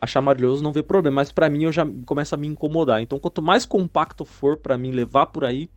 achar 0.00 0.20
maravilhoso, 0.20 0.62
não 0.62 0.72
ver 0.72 0.82
problema. 0.82 1.16
Mas 1.16 1.32
para 1.32 1.48
mim 1.48 1.64
eu 1.64 1.72
já 1.72 1.86
começa 2.04 2.36
a 2.36 2.38
me 2.38 2.46
incomodar. 2.46 3.00
Então, 3.00 3.18
quanto 3.18 3.40
mais 3.40 3.64
compacto 3.64 4.24
for 4.24 4.56
para 4.56 4.76
mim 4.76 4.90
levar 4.90 5.26
por 5.26 5.44
aí, 5.44 5.70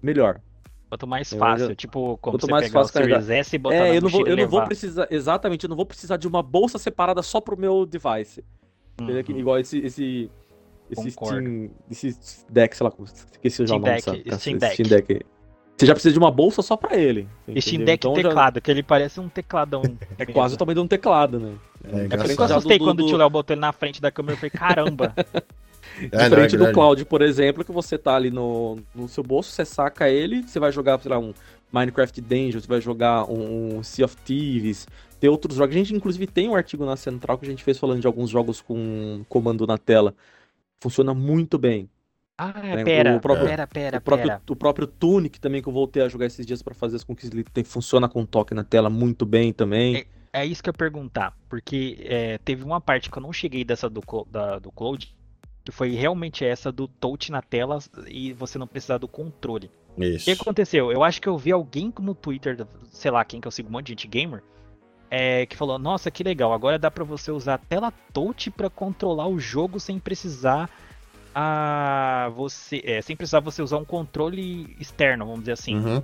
melhor. 0.00 0.40
Quanto 0.92 1.06
mais 1.06 1.32
fácil, 1.32 1.70
eu, 1.70 1.74
tipo, 1.74 2.18
como 2.18 2.36
quanto 2.36 2.50
mais 2.50 2.68
fácil 2.70 2.90
o 2.90 3.04
Series 3.04 3.30
S 3.30 3.56
e 3.56 3.58
botar 3.58 3.76
é, 3.76 3.96
eu 3.96 4.02
não 4.02 4.10
vou, 4.10 4.26
eu 4.26 4.36
não 4.36 4.46
vou 4.46 4.62
precisar, 4.62 5.08
exatamente, 5.10 5.64
eu 5.64 5.70
não 5.70 5.76
vou 5.76 5.86
precisar 5.86 6.18
de 6.18 6.28
uma 6.28 6.42
bolsa 6.42 6.76
separada 6.76 7.22
só 7.22 7.40
pro 7.40 7.58
meu 7.58 7.86
device. 7.86 8.44
Uhum. 9.00 9.38
Igual 9.38 9.58
esse, 9.58 9.78
esse, 9.78 10.30
esse 10.90 11.10
Steam, 11.12 11.70
esse 11.90 12.14
deck, 12.50 12.76
sei 12.76 12.86
lá, 12.86 12.92
esqueci 13.32 13.66
já 13.66 13.74
o 13.74 13.78
nome 13.78 14.00
Steam 14.02 14.58
Deck. 14.58 14.74
Steam 14.74 14.88
Deck. 14.90 15.24
Você 15.78 15.86
já 15.86 15.94
precisa 15.94 16.12
de 16.12 16.18
uma 16.18 16.30
bolsa 16.30 16.60
só 16.60 16.76
pra 16.76 16.94
ele. 16.94 17.26
Steam 17.58 17.86
Deck 17.86 18.06
então, 18.06 18.12
teclado, 18.12 18.56
já... 18.56 18.60
que 18.60 18.70
ele 18.70 18.82
parece 18.82 19.18
um 19.18 19.30
tecladão. 19.30 19.80
é 20.18 20.26
quase 20.26 20.56
o 20.56 20.58
tamanho 20.58 20.74
de 20.74 20.80
um 20.82 20.86
teclado, 20.86 21.40
né? 21.40 21.54
É, 21.84 22.04
é 22.04 22.08
por 22.18 22.26
isso 22.26 22.36
que 22.36 22.42
eu 22.42 22.44
assustei 22.44 22.78
do, 22.78 22.84
quando 22.84 22.98
do... 22.98 23.04
o 23.04 23.06
tio 23.06 23.16
Léo 23.16 23.30
botou 23.30 23.54
ele 23.54 23.62
na 23.62 23.72
frente 23.72 23.98
da 23.98 24.10
câmera 24.10 24.34
e 24.34 24.36
falei, 24.36 24.50
caramba. 24.50 25.14
É, 26.00 26.28
Diferente 26.28 26.56
não, 26.56 26.66
é 26.66 26.68
do 26.68 26.74
Cloud, 26.74 27.04
por 27.04 27.22
exemplo, 27.22 27.64
que 27.64 27.72
você 27.72 27.98
tá 27.98 28.14
ali 28.16 28.30
no, 28.30 28.78
no 28.94 29.08
seu 29.08 29.22
bolso, 29.22 29.50
você 29.50 29.64
saca 29.64 30.08
ele, 30.08 30.42
você 30.42 30.58
vai 30.58 30.72
jogar, 30.72 31.00
sei 31.00 31.10
lá, 31.10 31.18
um 31.18 31.34
Minecraft 31.72 32.20
Dungeon, 32.20 32.60
você 32.60 32.66
vai 32.66 32.80
jogar 32.80 33.24
um, 33.30 33.78
um 33.78 33.82
Sea 33.82 34.04
of 34.04 34.16
Thieves, 34.18 34.86
tem 35.18 35.30
outros 35.30 35.56
jogos. 35.56 35.74
A 35.74 35.78
gente, 35.78 35.94
inclusive, 35.94 36.26
tem 36.26 36.48
um 36.48 36.54
artigo 36.54 36.84
na 36.84 36.96
Central 36.96 37.38
que 37.38 37.46
a 37.46 37.48
gente 37.48 37.62
fez 37.62 37.78
falando 37.78 38.00
de 38.00 38.06
alguns 38.06 38.28
jogos 38.28 38.60
com 38.60 39.24
comando 39.28 39.66
na 39.66 39.78
tela. 39.78 40.14
Funciona 40.80 41.14
muito 41.14 41.56
bem. 41.58 41.88
Ah, 42.36 42.52
né? 42.60 42.82
pera, 42.82 43.16
o 43.16 43.20
próprio, 43.20 43.46
pera, 43.46 43.66
pera, 43.66 43.98
o 43.98 44.00
próprio, 44.00 44.28
pera. 44.28 44.42
O 44.50 44.56
próprio 44.56 44.86
Tunic 44.86 45.38
também, 45.38 45.62
que 45.62 45.68
eu 45.68 45.72
voltei 45.72 46.02
a 46.02 46.08
jogar 46.08 46.26
esses 46.26 46.44
dias 46.44 46.60
para 46.60 46.74
fazer 46.74 46.96
as 46.96 47.04
conquistas, 47.04 47.38
ele 47.38 47.44
tem, 47.44 47.62
funciona 47.62 48.08
com 48.08 48.26
toque 48.26 48.52
na 48.52 48.64
tela 48.64 48.90
muito 48.90 49.24
bem 49.24 49.52
também. 49.52 49.96
É, 50.32 50.40
é 50.40 50.46
isso 50.46 50.60
que 50.60 50.68
eu 50.68 50.72
ia 50.72 50.78
perguntar, 50.78 51.36
porque 51.48 51.98
é, 52.00 52.38
teve 52.38 52.64
uma 52.64 52.80
parte 52.80 53.08
que 53.08 53.16
eu 53.16 53.22
não 53.22 53.32
cheguei 53.32 53.64
dessa 53.64 53.88
do, 53.88 54.02
da, 54.28 54.58
do 54.58 54.72
Cloud, 54.72 55.14
foi 55.70 55.90
realmente 55.90 56.44
essa 56.44 56.72
do 56.72 56.88
touch 56.88 57.30
na 57.30 57.42
tela 57.42 57.78
e 58.08 58.32
você 58.32 58.58
não 58.58 58.66
precisar 58.66 58.98
do 58.98 59.06
controle. 59.06 59.70
Isso. 59.98 60.30
O 60.30 60.34
que 60.34 60.42
aconteceu? 60.42 60.90
Eu 60.90 61.04
acho 61.04 61.20
que 61.20 61.28
eu 61.28 61.36
vi 61.36 61.52
alguém 61.52 61.92
no 62.00 62.14
Twitter, 62.14 62.66
sei 62.90 63.10
lá 63.10 63.24
quem 63.24 63.40
que 63.40 63.46
eu 63.46 63.52
sigo, 63.52 63.68
um 63.68 63.72
monte 63.72 63.86
de 63.86 63.90
gente 63.92 64.08
gamer, 64.08 64.42
é, 65.10 65.44
que 65.44 65.56
falou: 65.56 65.78
Nossa, 65.78 66.10
que 66.10 66.24
legal, 66.24 66.52
agora 66.52 66.78
dá 66.78 66.90
para 66.90 67.04
você 67.04 67.30
usar 67.30 67.54
a 67.54 67.58
tela 67.58 67.92
touch 68.12 68.50
para 68.50 68.70
controlar 68.70 69.28
o 69.28 69.38
jogo 69.38 69.78
sem 69.78 69.98
precisar 69.98 70.70
a 71.34 72.30
você, 72.34 72.82
é, 72.84 73.02
sem 73.02 73.14
precisar 73.14 73.40
você 73.40 73.62
usar 73.62 73.76
um 73.76 73.84
controle 73.84 74.74
externo, 74.80 75.26
vamos 75.26 75.40
dizer 75.40 75.52
assim. 75.52 75.76
Uhum. 75.76 76.02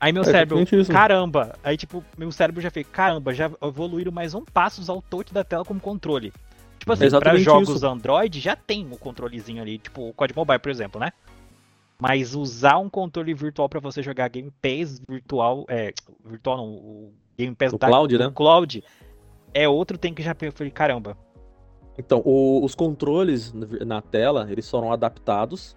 Aí 0.00 0.12
meu 0.12 0.22
é, 0.22 0.26
cérebro, 0.26 0.64
caramba, 0.88 1.58
aí 1.62 1.76
tipo, 1.76 2.04
meu 2.16 2.30
cérebro 2.30 2.60
já 2.60 2.70
fez, 2.70 2.86
caramba, 2.86 3.34
já 3.34 3.50
evoluíram 3.60 4.12
mais 4.12 4.32
um 4.32 4.44
passo 4.44 4.80
usar 4.80 4.92
o 4.92 5.02
touch 5.02 5.34
da 5.34 5.42
tela 5.42 5.64
como 5.64 5.80
controle. 5.80 6.32
Tipo 6.78 6.92
assim, 6.92 7.06
é 7.06 7.18
pra 7.18 7.36
jogos 7.36 7.76
isso. 7.76 7.86
Android 7.86 8.40
já 8.40 8.54
tem 8.54 8.84
o 8.84 8.94
um 8.94 8.96
controlezinho 8.96 9.62
ali, 9.62 9.78
tipo 9.78 10.08
o 10.08 10.12
Code 10.12 10.34
Mobile, 10.34 10.58
por 10.58 10.70
exemplo, 10.70 11.00
né? 11.00 11.12
Mas 12.00 12.34
usar 12.34 12.78
um 12.78 12.88
controle 12.88 13.34
virtual 13.34 13.68
para 13.68 13.80
você 13.80 14.02
jogar 14.02 14.28
Game 14.28 14.52
Pass 14.62 15.00
virtual, 15.08 15.64
é, 15.68 15.92
virtual 16.24 16.56
não, 16.56 16.66
o 16.68 17.12
Game 17.36 17.54
Pass 17.54 17.72
o 17.72 17.78
da, 17.78 17.88
Cloud, 17.88 18.16
né? 18.16 18.30
Cloud 18.32 18.84
é 19.52 19.68
outro 19.68 19.98
tem 19.98 20.14
que 20.14 20.22
já 20.22 20.34
falei, 20.34 20.70
caramba. 20.70 21.16
Então, 21.98 22.22
o, 22.24 22.64
os 22.64 22.76
controles 22.76 23.52
na 23.52 24.00
tela, 24.00 24.46
eles 24.50 24.70
foram 24.70 24.92
adaptados. 24.92 25.76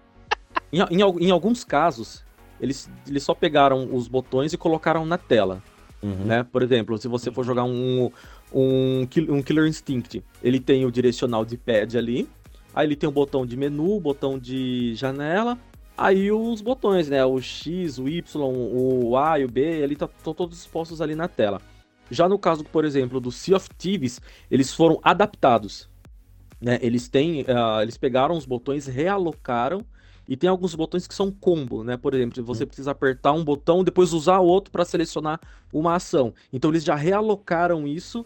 em, 0.71 0.79
em, 0.79 1.01
em, 1.01 1.31
alguns 1.31 1.63
casos, 1.63 2.23
eles, 2.59 2.89
eles 3.07 3.23
só 3.23 3.33
pegaram 3.33 3.89
os 3.91 4.07
botões 4.07 4.53
e 4.53 4.57
colocaram 4.57 5.03
na 5.03 5.17
tela. 5.17 5.63
Uhum. 6.01 6.25
Né? 6.25 6.43
Por 6.43 6.63
exemplo, 6.63 6.97
se 6.97 7.07
você 7.07 7.31
for 7.31 7.45
jogar 7.45 7.63
um, 7.63 8.11
um, 8.51 9.07
um 9.29 9.41
Killer 9.41 9.67
Instinct. 9.67 10.23
Ele 10.43 10.59
tem 10.59 10.85
o 10.85 10.91
direcional 10.91 11.45
de 11.45 11.57
pad 11.57 11.97
ali, 11.97 12.27
aí 12.73 12.87
ele 12.87 12.95
tem 12.95 13.07
o 13.07 13.11
botão 13.11 13.45
de 13.45 13.55
menu, 13.55 13.99
botão 13.99 14.37
de 14.37 14.93
janela, 14.95 15.57
aí 15.97 16.31
os 16.31 16.61
botões, 16.61 17.09
né? 17.09 17.23
O 17.25 17.39
X, 17.39 17.97
o 17.97 18.07
Y, 18.07 18.23
o 18.35 19.17
A 19.17 19.39
e 19.39 19.45
o 19.45 19.47
B, 19.47 19.85
estão 19.85 20.07
tá, 20.07 20.33
todos 20.33 20.59
expostos 20.59 21.01
ali 21.01 21.15
na 21.15 21.27
tela. 21.27 21.61
Já 22.09 22.27
no 22.27 22.37
caso, 22.37 22.63
por 22.65 22.83
exemplo, 22.83 23.21
do 23.21 23.31
Sea 23.31 23.55
of 23.55 23.69
Thieves, 23.77 24.19
eles 24.49 24.73
foram 24.73 24.99
adaptados. 25.01 25.89
Né? 26.59 26.77
Eles 26.81 27.07
têm, 27.07 27.41
uh, 27.43 27.81
eles 27.81 27.97
pegaram 27.97 28.35
os 28.35 28.45
botões, 28.45 28.85
realocaram 28.85 29.85
e 30.27 30.37
tem 30.37 30.49
alguns 30.49 30.75
botões 30.75 31.07
que 31.07 31.13
são 31.13 31.31
combo, 31.31 31.83
né? 31.83 31.97
Por 31.97 32.13
exemplo, 32.13 32.43
você 32.43 32.63
hum. 32.63 32.67
precisa 32.67 32.91
apertar 32.91 33.33
um 33.33 33.43
botão, 33.43 33.83
depois 33.83 34.13
usar 34.13 34.39
outro 34.39 34.71
para 34.71 34.85
selecionar 34.85 35.39
uma 35.73 35.95
ação. 35.95 36.33
Então 36.51 36.71
eles 36.71 36.83
já 36.83 36.95
realocaram 36.95 37.87
isso 37.87 38.25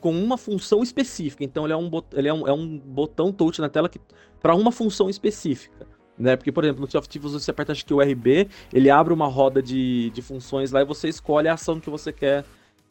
com 0.00 0.12
uma 0.12 0.38
função 0.38 0.82
específica. 0.82 1.44
Então 1.44 1.64
ele 1.64 1.72
é 1.72 1.76
um, 1.76 1.90
ele 2.12 2.28
é 2.28 2.34
um, 2.34 2.48
é 2.48 2.52
um 2.52 2.78
botão 2.78 3.32
touch 3.32 3.60
na 3.60 3.68
tela 3.68 3.88
que 3.88 4.00
para 4.40 4.54
uma 4.54 4.72
função 4.72 5.10
específica. 5.10 5.86
Né? 6.18 6.36
Porque, 6.36 6.52
por 6.52 6.64
exemplo, 6.64 6.82
no 6.82 6.90
Sea 6.90 6.98
of 6.98 7.08
Thieves 7.08 7.32
você 7.32 7.50
aperta 7.50 7.72
acho 7.72 7.84
que 7.84 7.94
o 7.94 8.00
RB, 8.00 8.48
ele 8.72 8.90
abre 8.90 9.12
uma 9.12 9.26
roda 9.26 9.62
de, 9.62 10.10
de 10.10 10.20
funções 10.20 10.70
lá 10.70 10.82
e 10.82 10.84
você 10.84 11.08
escolhe 11.08 11.48
a 11.48 11.54
ação 11.54 11.80
que 11.80 11.88
você 11.88 12.12
quer 12.12 12.44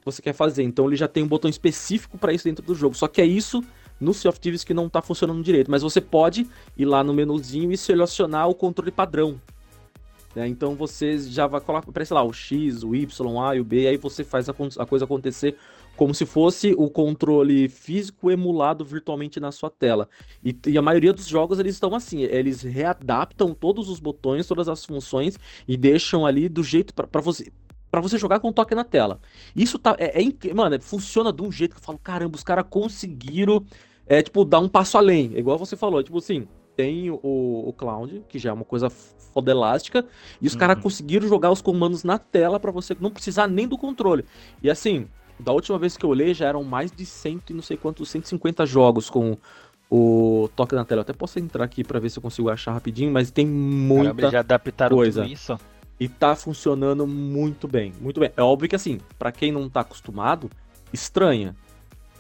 você 0.04 0.22
quer 0.22 0.34
fazer. 0.34 0.64
Então 0.64 0.88
ele 0.88 0.96
já 0.96 1.08
tem 1.08 1.24
um 1.24 1.28
botão 1.28 1.50
específico 1.50 2.18
para 2.18 2.34
isso 2.34 2.46
dentro 2.46 2.66
do 2.66 2.74
jogo. 2.74 2.96
Só 2.96 3.08
que 3.08 3.22
é 3.22 3.26
isso 3.26 3.64
no 4.00 4.14
Sea 4.14 4.30
of 4.30 4.40
Thieves 4.40 4.64
que 4.64 4.74
não 4.74 4.88
está 4.88 5.02
funcionando 5.02 5.44
direito. 5.44 5.70
Mas 5.70 5.82
você 5.82 6.00
pode 6.00 6.48
ir 6.78 6.86
lá 6.86 7.04
no 7.04 7.14
menuzinho 7.14 7.72
e 7.72 7.78
selecionar 7.78 8.48
o 8.48 8.56
controle 8.56 8.92
padrão. 8.92 9.40
Né? 10.36 10.48
Então 10.48 10.76
você 10.76 11.18
já 11.20 11.48
vai 11.48 11.60
colocar, 11.60 11.92
parece 11.92 12.14
lá, 12.14 12.24
o 12.24 12.32
X, 12.32 12.84
o 12.84 12.96
Y, 12.96 13.28
o 13.28 13.42
A 13.42 13.56
e 13.56 13.60
o 13.60 13.64
B, 13.64 13.84
e 13.84 13.88
aí 13.88 13.98
você 13.98 14.24
faz 14.24 14.48
a, 14.48 14.54
a 14.78 14.86
coisa 14.86 15.06
acontecer 15.06 15.56
como 15.96 16.14
se 16.16 16.26
fosse 16.26 16.74
o 16.78 16.90
controle 16.90 17.68
físico 17.68 18.32
emulado 18.32 18.86
virtualmente 18.86 19.38
na 19.38 19.52
sua 19.52 19.70
tela. 19.70 20.08
E, 20.42 20.56
e, 20.68 20.78
a 20.78 20.82
maioria 20.82 21.12
dos 21.12 21.28
jogos 21.28 21.60
eles 21.60 21.76
estão 21.76 21.94
assim, 21.94 22.22
eles 22.22 22.62
readaptam 22.62 23.54
todos 23.54 23.90
os 23.90 24.00
botões, 24.00 24.48
todas 24.48 24.70
as 24.70 24.86
funções 24.86 25.38
e 25.68 25.76
deixam 25.76 26.26
ali 26.26 26.48
do 26.48 26.64
jeito 26.64 26.94
para 26.94 27.20
você 27.20 27.52
para 27.92 28.02
você 28.02 28.20
jogar 28.20 28.40
com 28.40 28.54
toque 28.54 28.76
na 28.76 28.84
tela. 28.84 29.20
Isso 29.56 29.80
tá 29.80 29.96
é, 29.98 30.22
é, 30.22 30.54
mano, 30.54 30.80
funciona 30.80 31.34
de 31.34 31.42
um 31.42 31.52
jeito 31.52 31.76
que 31.76 31.82
eu 31.82 31.84
falo, 31.84 31.98
caramba, 31.98 32.36
os 32.36 32.44
caras 32.44 32.66
conseguiram 32.70 33.66
é 34.10 34.24
tipo 34.24 34.44
dar 34.44 34.60
um 34.60 34.68
passo 34.68 34.98
além, 34.98 35.38
igual 35.38 35.58
você 35.58 35.78
falou, 35.78 36.02
tipo 36.02 36.18
assim, 36.18 36.48
tem 36.76 37.12
o, 37.12 37.20
o 37.22 37.74
Cloud, 37.78 38.24
que 38.28 38.40
já 38.40 38.50
é 38.50 38.54
uma 38.54 38.66
coisa 38.66 38.90
fodelástica, 38.90 40.04
e 40.42 40.48
os 40.48 40.54
uhum. 40.54 40.60
caras 40.60 40.82
conseguiram 40.82 41.28
jogar 41.28 41.52
os 41.52 41.62
comandos 41.62 42.04
na 42.04 42.18
tela 42.18 42.60
para 42.60 42.72
você 42.72 42.98
não 43.00 43.12
precisar 43.12 43.48
nem 43.48 43.68
do 43.68 43.78
controle. 43.78 44.26
E 44.64 44.70
assim, 44.70 45.08
da 45.40 45.52
última 45.52 45.78
vez 45.78 45.96
que 45.96 46.04
eu 46.04 46.10
olhei, 46.10 46.34
já 46.34 46.48
eram 46.48 46.64
mais 46.64 46.92
de 46.92 47.06
cento 47.06 47.52
e 47.52 47.54
não 47.54 47.62
sei 47.62 47.78
quantos, 47.78 48.10
150 48.10 48.66
jogos 48.66 49.10
com 49.10 49.38
o 49.90 50.50
toque 50.56 50.74
na 50.74 50.84
tela. 50.84 51.00
Eu 51.00 51.04
até 51.04 51.14
posso 51.14 51.38
entrar 51.40 51.64
aqui 51.64 51.84
para 51.84 52.00
ver 52.00 52.10
se 52.10 52.18
eu 52.18 52.24
consigo 52.24 52.50
achar 52.50 52.74
rapidinho, 52.74 53.12
mas 53.12 53.30
tem 53.30 53.46
muita 53.46 54.16
Caramba, 54.16 54.32
já 54.32 54.40
adaptaram 54.40 54.98
coisa. 54.98 55.22
Tudo 55.22 55.32
isso. 55.32 55.60
E 56.00 56.08
tá 56.08 56.36
funcionando 56.36 57.06
muito 57.06 57.68
bem, 57.68 57.94
muito 58.02 58.20
bem. 58.20 58.32
É 58.36 58.42
óbvio 58.42 58.70
que 58.70 58.76
assim, 58.76 59.00
para 59.20 59.32
quem 59.32 59.52
não 59.52 59.70
tá 59.70 59.82
acostumado, 59.82 60.50
estranha. 60.94 61.56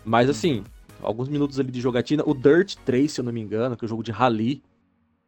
Mas 0.03 0.25
uhum. 0.25 0.31
assim, 0.31 0.63
alguns 1.01 1.29
minutos 1.29 1.59
ali 1.59 1.71
de 1.71 1.81
jogatina, 1.81 2.23
o 2.25 2.33
Dirt 2.33 2.75
3, 2.85 3.11
se 3.11 3.21
eu 3.21 3.25
não 3.25 3.31
me 3.31 3.41
engano, 3.41 3.75
que 3.75 3.83
é 3.83 3.85
o 3.85 3.87
um 3.87 3.89
jogo 3.89 4.03
de 4.03 4.11
rally, 4.11 4.63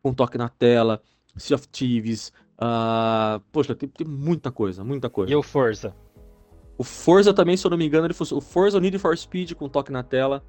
com 0.01 0.13
toque 0.13 0.37
na 0.37 0.49
tela, 0.49 1.01
Sea 1.35 1.55
of 1.55 1.67
Thieves, 1.67 2.31
uh... 2.57 3.39
poxa, 3.51 3.75
tem, 3.75 3.87
tem 3.89 4.07
muita 4.07 4.51
coisa, 4.51 4.83
muita 4.83 5.09
coisa. 5.09 5.31
E 5.31 5.35
o 5.35 5.43
Forza? 5.43 5.95
O 6.77 6.83
Forza 6.83 7.33
também, 7.33 7.55
se 7.55 7.65
eu 7.65 7.69
não 7.69 7.77
me 7.77 7.85
engano, 7.85 8.07
ele 8.07 8.13
funciona. 8.13 8.39
O 8.39 8.41
Forza 8.41 8.79
Need 8.79 8.97
for 8.97 9.15
Speed 9.15 9.53
com 9.53 9.69
toque 9.69 9.91
na 9.91 10.01
tela. 10.01 10.43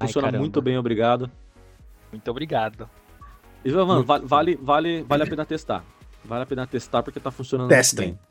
Funciona 0.00 0.28
Ai, 0.28 0.38
muito 0.38 0.60
bem, 0.60 0.76
obrigado. 0.76 1.30
Muito 2.12 2.30
obrigado. 2.30 2.88
E, 3.64 3.72
mano, 3.72 4.04
vale, 4.04 4.26
vale, 4.26 4.58
vale, 4.60 5.02
vale 5.02 5.22
a 5.22 5.26
pena 5.26 5.44
testar. 5.44 5.84
Vale 6.24 6.42
a 6.42 6.46
pena 6.46 6.66
testar 6.66 7.02
porque 7.02 7.18
tá 7.18 7.30
funcionando 7.30 7.68
Testem. 7.68 8.08
muito 8.08 8.18
bem. 8.18 8.27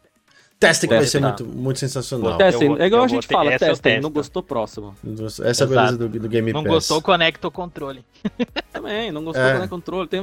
Testem 0.60 0.90
que 0.90 0.96
vai 0.96 1.06
ser 1.06 1.22
muito, 1.22 1.46
muito 1.46 1.80
sensacional. 1.80 2.36
Testem, 2.36 2.76
é 2.80 2.88
igual 2.88 3.04
a 3.04 3.08
gente 3.08 3.28
fala, 3.28 3.58
testem, 3.60 4.02
não 4.02 4.10
gostou 4.10 4.42
próximo. 4.42 4.96
Essa 5.44 5.64
é 5.64 5.66
a 5.66 5.68
beleza 5.68 5.98
do, 5.98 6.10
do 6.10 6.28
Game 6.28 6.52
Pass. 6.52 6.64
Não 6.64 6.72
gostou, 6.72 7.02
conecta 7.02 7.48
o 7.48 7.52
controle. 7.52 8.04
Também, 8.74 9.12
não 9.12 9.24
gostou, 9.24 9.44
é. 9.44 9.54
conecta 9.54 9.66
o 9.68 9.78
controle. 9.78 10.08
Tem, 10.08 10.22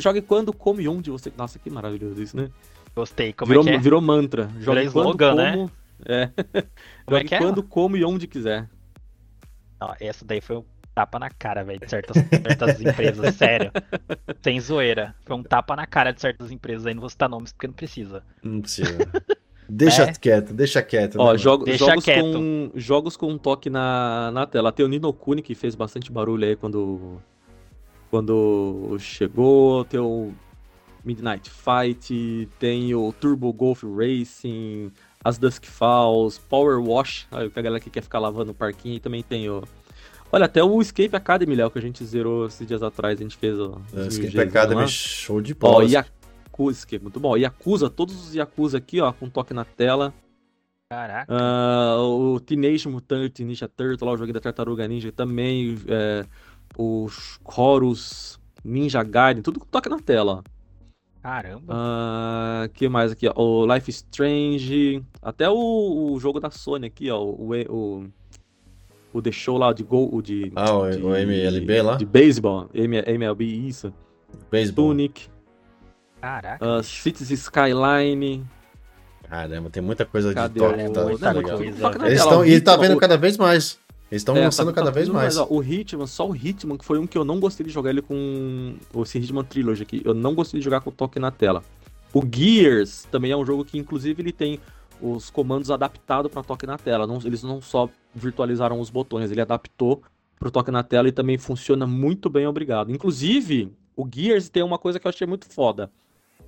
jogue 0.00 0.20
quando, 0.20 0.52
como 0.52 0.82
e 0.82 0.88
onde 0.88 1.10
você... 1.10 1.32
Nossa, 1.34 1.58
que 1.58 1.70
maravilhoso 1.70 2.22
isso, 2.22 2.36
né? 2.36 2.50
Gostei, 2.94 3.32
como 3.32 3.48
virou, 3.48 3.64
é 3.64 3.68
que 3.68 3.74
é? 3.74 3.78
Virou 3.78 4.00
mantra. 4.02 4.50
Jogue 4.58 4.80
virou 4.80 4.92
quando, 4.92 5.06
slogan, 5.06 5.30
como... 5.30 5.64
Né? 5.64 5.70
É. 6.06 6.30
Como 7.04 7.18
é 7.18 7.24
que 7.24 7.34
é? 7.34 7.38
quando, 7.38 7.62
como 7.62 7.96
e 7.96 8.04
onde 8.04 8.26
quiser. 8.26 8.68
Não, 9.80 9.94
essa 10.00 10.24
daí 10.24 10.40
foi 10.40 10.56
um 10.56 10.64
tapa 10.94 11.18
na 11.18 11.30
cara, 11.30 11.62
velho, 11.62 11.80
de 11.80 11.90
certas, 11.90 12.16
certas 12.16 12.80
empresas, 12.80 13.34
sério. 13.34 13.70
Sem 14.42 14.60
zoeira. 14.60 15.14
Foi 15.24 15.36
um 15.36 15.42
tapa 15.42 15.74
na 15.76 15.86
cara 15.86 16.12
de 16.12 16.20
certas 16.20 16.50
empresas 16.50 16.86
aí, 16.86 16.94
não 16.94 17.00
vou 17.00 17.10
citar 17.10 17.28
nomes 17.28 17.52
porque 17.52 17.66
não 17.66 17.74
precisa. 17.74 18.22
Não 18.42 18.60
precisa. 18.60 18.96
Deixa 19.70 20.02
é. 20.02 20.12
quieto, 20.12 20.52
deixa 20.52 20.82
quieto. 20.82 21.16
Ó, 21.18 21.32
né, 21.32 21.38
jogo, 21.38 21.64
deixa 21.64 21.86
jogos, 21.86 22.04
quieto. 22.04 22.32
Com, 22.32 22.70
jogos 22.74 23.16
com 23.16 23.28
um 23.28 23.38
toque 23.38 23.70
na, 23.70 24.30
na 24.32 24.46
tela. 24.46 24.72
Tem 24.72 24.84
o 24.84 24.88
Nino 24.88 25.12
Kuni 25.12 25.42
que 25.42 25.54
fez 25.54 25.74
bastante 25.74 26.10
barulho 26.10 26.46
aí 26.46 26.56
quando, 26.56 27.20
quando 28.10 28.96
chegou. 28.98 29.84
Tem 29.84 30.00
o 30.00 30.32
Midnight 31.04 31.50
Fight, 31.50 32.48
tem 32.58 32.94
o 32.94 33.12
Turbo 33.12 33.52
Golf 33.52 33.82
Racing, 33.84 34.90
as 35.24 35.38
Dusk 35.38 35.64
Falls, 35.64 36.40
Power 36.48 36.80
Wash, 36.80 37.26
aí, 37.30 37.50
a 37.54 37.62
galera 37.62 37.80
que 37.80 37.90
quer 37.90 38.02
ficar 38.02 38.18
lavando 38.18 38.52
o 38.52 38.54
parquinho, 38.54 38.96
e 38.96 39.00
também 39.00 39.22
tem 39.22 39.48
o. 39.48 39.62
Olha, 40.32 40.44
até 40.44 40.62
o 40.62 40.80
Escape 40.80 41.14
Academy, 41.14 41.56
Léo, 41.56 41.70
que 41.70 41.78
a 41.78 41.82
gente 41.82 42.04
zerou 42.04 42.46
esses 42.46 42.66
dias 42.66 42.82
atrás, 42.82 43.18
a 43.18 43.22
gente 43.22 43.36
fez 43.36 43.58
o. 43.58 43.80
É, 43.94 44.06
Escape 44.06 44.40
Academy, 44.40 44.82
lá. 44.82 44.86
show 44.86 45.40
de 45.40 45.54
bola. 45.54 45.84
Ó, 45.84 46.04
Yakuza, 46.60 46.86
que 46.86 46.96
é 46.96 46.98
muito 46.98 47.18
bom. 47.18 47.36
Yakuza, 47.36 47.88
todos 47.88 48.14
os 48.28 48.34
Yakuza 48.34 48.78
aqui, 48.78 49.00
ó, 49.00 49.12
com 49.12 49.28
toque 49.28 49.54
na 49.54 49.64
tela. 49.64 50.12
Caraca. 50.90 51.32
Uh, 51.32 52.34
o 52.34 52.40
Teenage 52.40 52.88
Mutant 52.88 53.38
Ninja 53.40 53.68
Turtle, 53.68 54.06
lá, 54.06 54.12
o 54.12 54.16
jogo 54.16 54.32
da 54.32 54.40
Tartaruga 54.40 54.86
Ninja 54.86 55.12
também. 55.12 55.78
É, 55.86 56.26
os 56.76 57.38
Horus, 57.44 58.40
Ninja 58.64 59.02
Gaiden, 59.02 59.42
tudo 59.42 59.60
com 59.60 59.66
toque 59.66 59.88
na 59.88 60.00
tela, 60.00 60.42
ó. 60.44 60.60
Caramba. 61.22 61.74
Uh, 61.74 62.68
que 62.70 62.88
mais 62.88 63.12
aqui, 63.12 63.28
ó? 63.28 63.34
O 63.40 63.72
Life 63.72 63.90
Strange. 63.90 65.04
Até 65.22 65.48
o, 65.48 66.12
o 66.12 66.18
jogo 66.18 66.40
da 66.40 66.50
Sony 66.50 66.86
aqui, 66.86 67.10
ó. 67.10 67.22
O, 67.22 67.52
o, 67.68 68.06
o 69.12 69.22
The 69.22 69.30
Show 69.30 69.58
lá 69.58 69.72
de 69.72 69.84
Gol. 69.84 70.20
De, 70.22 70.50
ah, 70.56 70.74
o, 70.74 70.90
de, 70.90 71.02
o 71.02 71.14
MLB 71.14 71.82
lá? 71.82 71.96
De 71.96 72.06
beisebol. 72.06 72.68
MLB, 72.74 73.44
isso. 73.44 73.92
Baseball. 74.50 74.88
Tunic. 74.88 75.29
Caraca. 76.20 76.64
Uh, 76.64 76.82
Cities 76.82 77.30
Skyline. 77.30 78.44
Caramba, 79.28 79.70
tem 79.70 79.82
muita 79.82 80.04
coisa 80.04 80.34
Cadê 80.34 80.54
de 80.54 80.92
toque. 80.92 81.18
Tá, 81.18 81.26
tá 81.26 81.32
legal. 81.32 81.62
Eles 81.62 82.20
estão, 82.20 82.44
e 82.44 82.60
tá 82.60 82.76
vendo 82.76 82.96
cada 82.98 83.16
vez 83.16 83.38
mais. 83.38 83.78
Eles 84.10 84.22
estão 84.22 84.36
é, 84.36 84.40
lançando 84.40 84.68
tá, 84.68 84.74
cada 84.74 84.86
tá 84.90 84.92
vez 84.92 85.08
mais. 85.08 85.36
mais 85.36 85.48
ó, 85.48 85.54
o 85.54 85.62
Hitman, 85.62 86.06
só 86.06 86.28
o 86.28 86.34
Hitman, 86.34 86.76
que 86.76 86.84
foi 86.84 86.98
um 86.98 87.06
que 87.06 87.16
eu 87.16 87.24
não 87.24 87.38
gostei 87.38 87.64
de 87.64 87.72
jogar 87.72 87.90
ele 87.90 88.02
com. 88.02 88.74
Esse 89.02 89.18
Hitman 89.18 89.44
Trilogy 89.44 89.82
aqui. 89.84 90.02
Eu 90.04 90.14
não 90.14 90.34
gostei 90.34 90.58
de 90.58 90.64
jogar 90.64 90.80
com 90.80 90.90
toque 90.90 91.20
na 91.20 91.30
tela. 91.30 91.62
O 92.12 92.22
Gears 92.28 93.06
também 93.10 93.30
é 93.30 93.36
um 93.36 93.46
jogo 93.46 93.64
que, 93.64 93.78
inclusive, 93.78 94.20
ele 94.20 94.32
tem 94.32 94.58
os 95.00 95.30
comandos 95.30 95.70
adaptados 95.70 96.30
para 96.30 96.42
toque 96.42 96.66
na 96.66 96.76
tela. 96.76 97.06
Não, 97.06 97.18
eles 97.24 97.44
não 97.44 97.62
só 97.62 97.88
virtualizaram 98.12 98.80
os 98.80 98.90
botões, 98.90 99.30
ele 99.30 99.40
adaptou 99.40 100.02
para 100.40 100.48
o 100.48 100.50
toque 100.50 100.72
na 100.72 100.82
tela 100.82 101.08
e 101.08 101.12
também 101.12 101.38
funciona 101.38 101.86
muito 101.86 102.28
bem, 102.28 102.48
obrigado. 102.48 102.90
Inclusive, 102.90 103.72
o 103.94 104.08
Gears 104.12 104.48
tem 104.48 104.62
uma 104.64 104.78
coisa 104.78 104.98
que 104.98 105.06
eu 105.06 105.10
achei 105.10 105.26
muito 105.26 105.46
foda. 105.46 105.88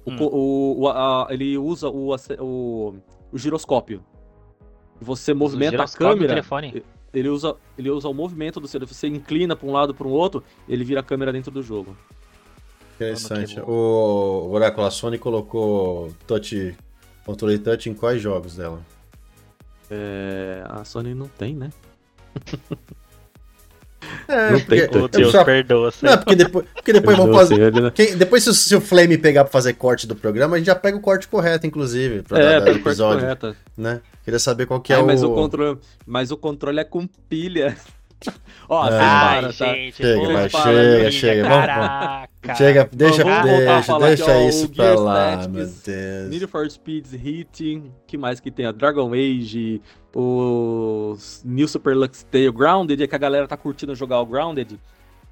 O, 0.04 0.10
hum. 0.10 0.16
o, 0.20 0.80
o 0.80 0.88
a, 0.88 1.28
ele 1.30 1.56
usa 1.56 1.88
o, 1.88 2.14
o, 2.40 2.94
o 3.32 3.38
giroscópio. 3.38 4.04
Você 5.00 5.34
movimenta 5.34 5.82
a 5.82 5.88
câmera 5.88 6.42
ele 7.12 7.28
usa, 7.28 7.56
ele 7.76 7.90
usa 7.90 8.08
o 8.08 8.14
movimento 8.14 8.58
do 8.58 8.66
seu. 8.66 8.84
Você 8.86 9.06
inclina 9.06 9.54
para 9.54 9.68
um 9.68 9.72
lado 9.72 9.94
para 9.94 10.06
o 10.06 10.10
outro, 10.10 10.42
ele 10.68 10.84
vira 10.84 11.00
a 11.00 11.02
câmera 11.02 11.32
dentro 11.32 11.50
do 11.50 11.62
jogo. 11.62 11.96
Interessante. 12.94 13.60
O, 13.60 14.48
o 14.48 14.52
Oráculo, 14.52 14.86
a 14.86 14.90
Sony 14.90 15.18
colocou 15.18 16.12
touch, 16.26 16.76
controle 17.24 17.58
touch 17.58 17.90
em 17.90 17.94
quais 17.94 18.22
jogos 18.22 18.56
dela? 18.56 18.80
É, 19.90 20.64
a 20.68 20.84
Sony 20.84 21.14
não 21.14 21.28
tem, 21.28 21.54
né? 21.54 21.70
É, 24.28 24.50
não 24.50 24.60
porque, 24.60 24.88
tem, 24.88 25.08
Deus 25.08 25.32
só... 25.32 25.44
perdoa. 25.44 25.92
Não, 26.02 26.18
porque 26.18 26.36
depois, 26.36 26.66
porque 26.74 26.92
depois 26.92 27.16
vão 27.16 27.32
fazer. 27.32 27.72
Né? 27.72 27.90
Quem, 27.94 28.16
depois, 28.16 28.42
se 28.42 28.50
o, 28.50 28.54
se 28.54 28.74
o, 28.76 28.80
Flame 28.80 29.18
pegar 29.18 29.44
pra 29.44 29.52
fazer 29.52 29.74
corte 29.74 30.06
do 30.06 30.14
programa, 30.14 30.56
a 30.56 30.58
gente 30.58 30.66
já 30.66 30.74
pega 30.74 30.96
o 30.96 31.00
corte 31.00 31.28
correto, 31.28 31.66
inclusive, 31.66 32.22
pra 32.22 32.38
é, 32.38 32.42
dar, 32.42 32.60
dar 32.60 32.72
episódio. 32.72 33.26
Né? 33.76 34.00
Queria 34.24 34.38
saber 34.38 34.66
qual 34.66 34.80
que 34.80 34.92
é, 34.92 34.96
é 34.96 34.98
o... 34.98 35.06
Mas 35.06 35.22
o 35.22 35.34
controle, 35.34 35.78
mas 36.06 36.30
o 36.30 36.36
controle 36.36 36.80
é 36.80 36.84
com 36.84 37.06
pilha. 37.28 37.76
Ó, 38.68 38.86
é. 38.86 38.90
Para, 38.90 39.52
tá? 39.52 39.74
Gente, 39.74 39.96
chega, 39.96 40.32
vai, 40.32 40.48
chega, 40.48 41.10
chega. 41.10 41.48
Vamos, 41.48 42.56
chega, 42.56 42.90
deixa, 42.92 43.24
vamos 43.24 43.50
deixa, 43.50 43.98
deixa 43.98 44.32
aqui, 44.32 44.48
isso 44.48 44.68
pra 44.70 44.94
lá, 44.94 45.48
meu 45.48 45.66
Deus. 45.66 46.30
Need 46.30 46.46
for 46.46 46.70
Speeds 46.70 47.12
Hit, 47.12 47.82
que 48.06 48.16
mais 48.16 48.40
que 48.40 48.50
tem? 48.50 48.66
A 48.66 48.72
Dragon 48.72 49.12
Age, 49.12 49.82
o 50.14 51.16
New 51.44 51.68
Super 51.68 51.96
Lux 51.96 52.22
Tale, 52.30 52.50
Grounded, 52.50 53.02
é 53.02 53.06
que 53.06 53.14
a 53.14 53.18
galera 53.18 53.46
tá 53.46 53.56
curtindo 53.56 53.94
jogar 53.94 54.20
o 54.20 54.26
Grounded. 54.26 54.78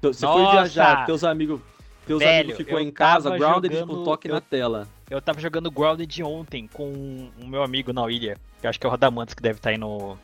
Você 0.01 0.25
foi 0.25 0.51
viajar, 0.51 1.05
teus 1.05 1.23
amigos, 1.23 1.61
teus 2.05 2.19
Velho, 2.19 2.49
amigos 2.49 2.57
ficou 2.57 2.79
em 2.79 2.91
casa, 2.91 3.37
Grounded 3.37 3.73
jogando, 3.73 3.97
com 3.97 4.03
toque 4.03 4.27
eu, 4.27 4.33
na 4.33 4.41
tela. 4.41 4.87
Eu 5.09 5.21
tava 5.21 5.39
jogando 5.39 5.69
Grounded 5.69 6.23
ontem 6.23 6.67
com 6.71 7.29
o 7.39 7.47
meu 7.47 7.63
amigo 7.63 7.93
na 7.93 8.09
ilha, 8.09 8.37
que 8.59 8.65
eu 8.65 8.69
acho 8.69 8.79
que 8.79 8.85
é 8.85 8.89
o 8.89 8.91
Radamantes 8.91 9.33
que 9.33 9.41
deve 9.41 9.59
estar 9.59 9.69
tá 9.69 9.73
aí 9.73 9.77
no, 9.77 10.17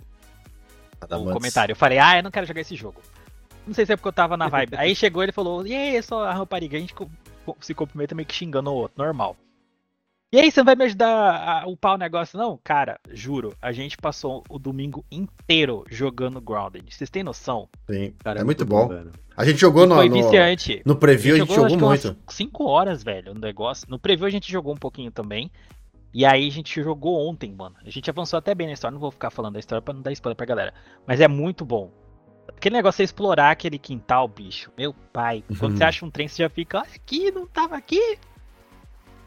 no 1.09 1.33
comentário. 1.33 1.73
Eu 1.73 1.75
falei, 1.75 1.99
ah, 1.99 2.17
eu 2.17 2.23
não 2.23 2.31
quero 2.31 2.45
jogar 2.45 2.61
esse 2.61 2.75
jogo. 2.75 3.01
Não 3.65 3.73
sei 3.73 3.85
se 3.85 3.93
é 3.93 3.95
porque 3.97 4.07
eu 4.07 4.13
tava 4.13 4.37
na 4.37 4.47
vibe. 4.47 4.77
aí 4.77 4.95
chegou 4.95 5.21
ele 5.21 5.31
falou, 5.31 5.65
e 5.67 5.75
aí, 5.75 6.01
só 6.01 6.23
a 6.23 6.33
rapariga, 6.33 6.77
a 6.77 6.79
gente 6.79 6.95
se 7.59 7.73
cumprimenta 7.73 8.15
meio 8.15 8.25
que 8.25 8.33
xingando 8.33 8.69
o 8.69 8.75
outro, 8.75 9.03
normal. 9.03 9.35
E 10.31 10.39
aí, 10.39 10.51
você 10.51 10.59
não 10.59 10.65
vai 10.65 10.75
me 10.75 10.83
ajudar 10.83 11.63
a 11.63 11.67
upar 11.67 11.95
o 11.95 11.97
negócio, 11.97 12.37
não? 12.37 12.59
Cara, 12.61 12.99
juro, 13.11 13.55
a 13.61 13.71
gente 13.71 13.95
passou 13.95 14.43
o 14.49 14.59
domingo 14.59 15.05
inteiro 15.09 15.85
jogando 15.89 16.41
Grounded. 16.41 16.83
Vocês 16.93 17.09
têm 17.09 17.23
noção? 17.23 17.69
Sim, 17.89 18.13
cara, 18.19 18.39
é, 18.39 18.41
é 18.41 18.43
muito, 18.43 18.65
bom. 18.65 18.89
a 19.37 19.45
gente 19.45 19.57
jogou 19.57 19.85
no, 19.85 19.95
foi 19.95 20.09
viciante. 20.09 20.81
no, 20.85 20.93
no 20.93 20.99
preview, 20.99 21.35
a 21.35 21.37
gente, 21.37 21.45
a 21.45 21.47
gente 21.47 21.55
jogou, 21.55 21.69
jogou 21.69 21.89
muito. 21.89 22.17
5 22.27 22.63
horas, 22.65 23.03
velho, 23.03 23.33
no 23.33 23.39
negócio. 23.39 23.87
No 23.89 23.97
preview 23.97 24.27
a 24.27 24.29
gente 24.29 24.51
jogou 24.51 24.73
um 24.73 24.77
pouquinho 24.77 25.11
também. 25.11 25.49
E 26.13 26.25
aí 26.25 26.47
a 26.47 26.51
gente 26.51 26.81
jogou 26.81 27.27
ontem, 27.27 27.51
mano. 27.51 27.75
A 27.85 27.89
gente 27.89 28.09
avançou 28.09 28.37
até 28.37 28.55
bem 28.55 28.67
na 28.67 28.73
história. 28.73 28.93
Não 28.93 29.01
vou 29.01 29.11
ficar 29.11 29.29
falando 29.29 29.53
da 29.53 29.59
história 29.59 29.81
pra 29.81 29.93
não 29.93 30.01
dar 30.01 30.11
spoiler 30.11 30.35
pra 30.35 30.45
galera. 30.45 30.73
Mas 31.05 31.21
é 31.21 31.27
muito 31.27 31.65
bom. 31.65 31.91
Aquele 32.47 32.75
negócio 32.75 33.01
é 33.01 33.05
explorar 33.05 33.51
aquele 33.51 33.77
quintal, 33.77 34.27
bicho. 34.27 34.71
Meu 34.77 34.93
pai. 35.13 35.43
Quando 35.59 35.71
uhum. 35.71 35.77
você 35.77 35.83
acha 35.83 36.05
um 36.05 36.09
trem, 36.09 36.27
você 36.27 36.43
já 36.43 36.49
fica, 36.49 36.79
olha 36.79 36.87
aqui, 36.95 37.31
não 37.31 37.45
tava 37.45 37.75
aqui. 37.75 38.17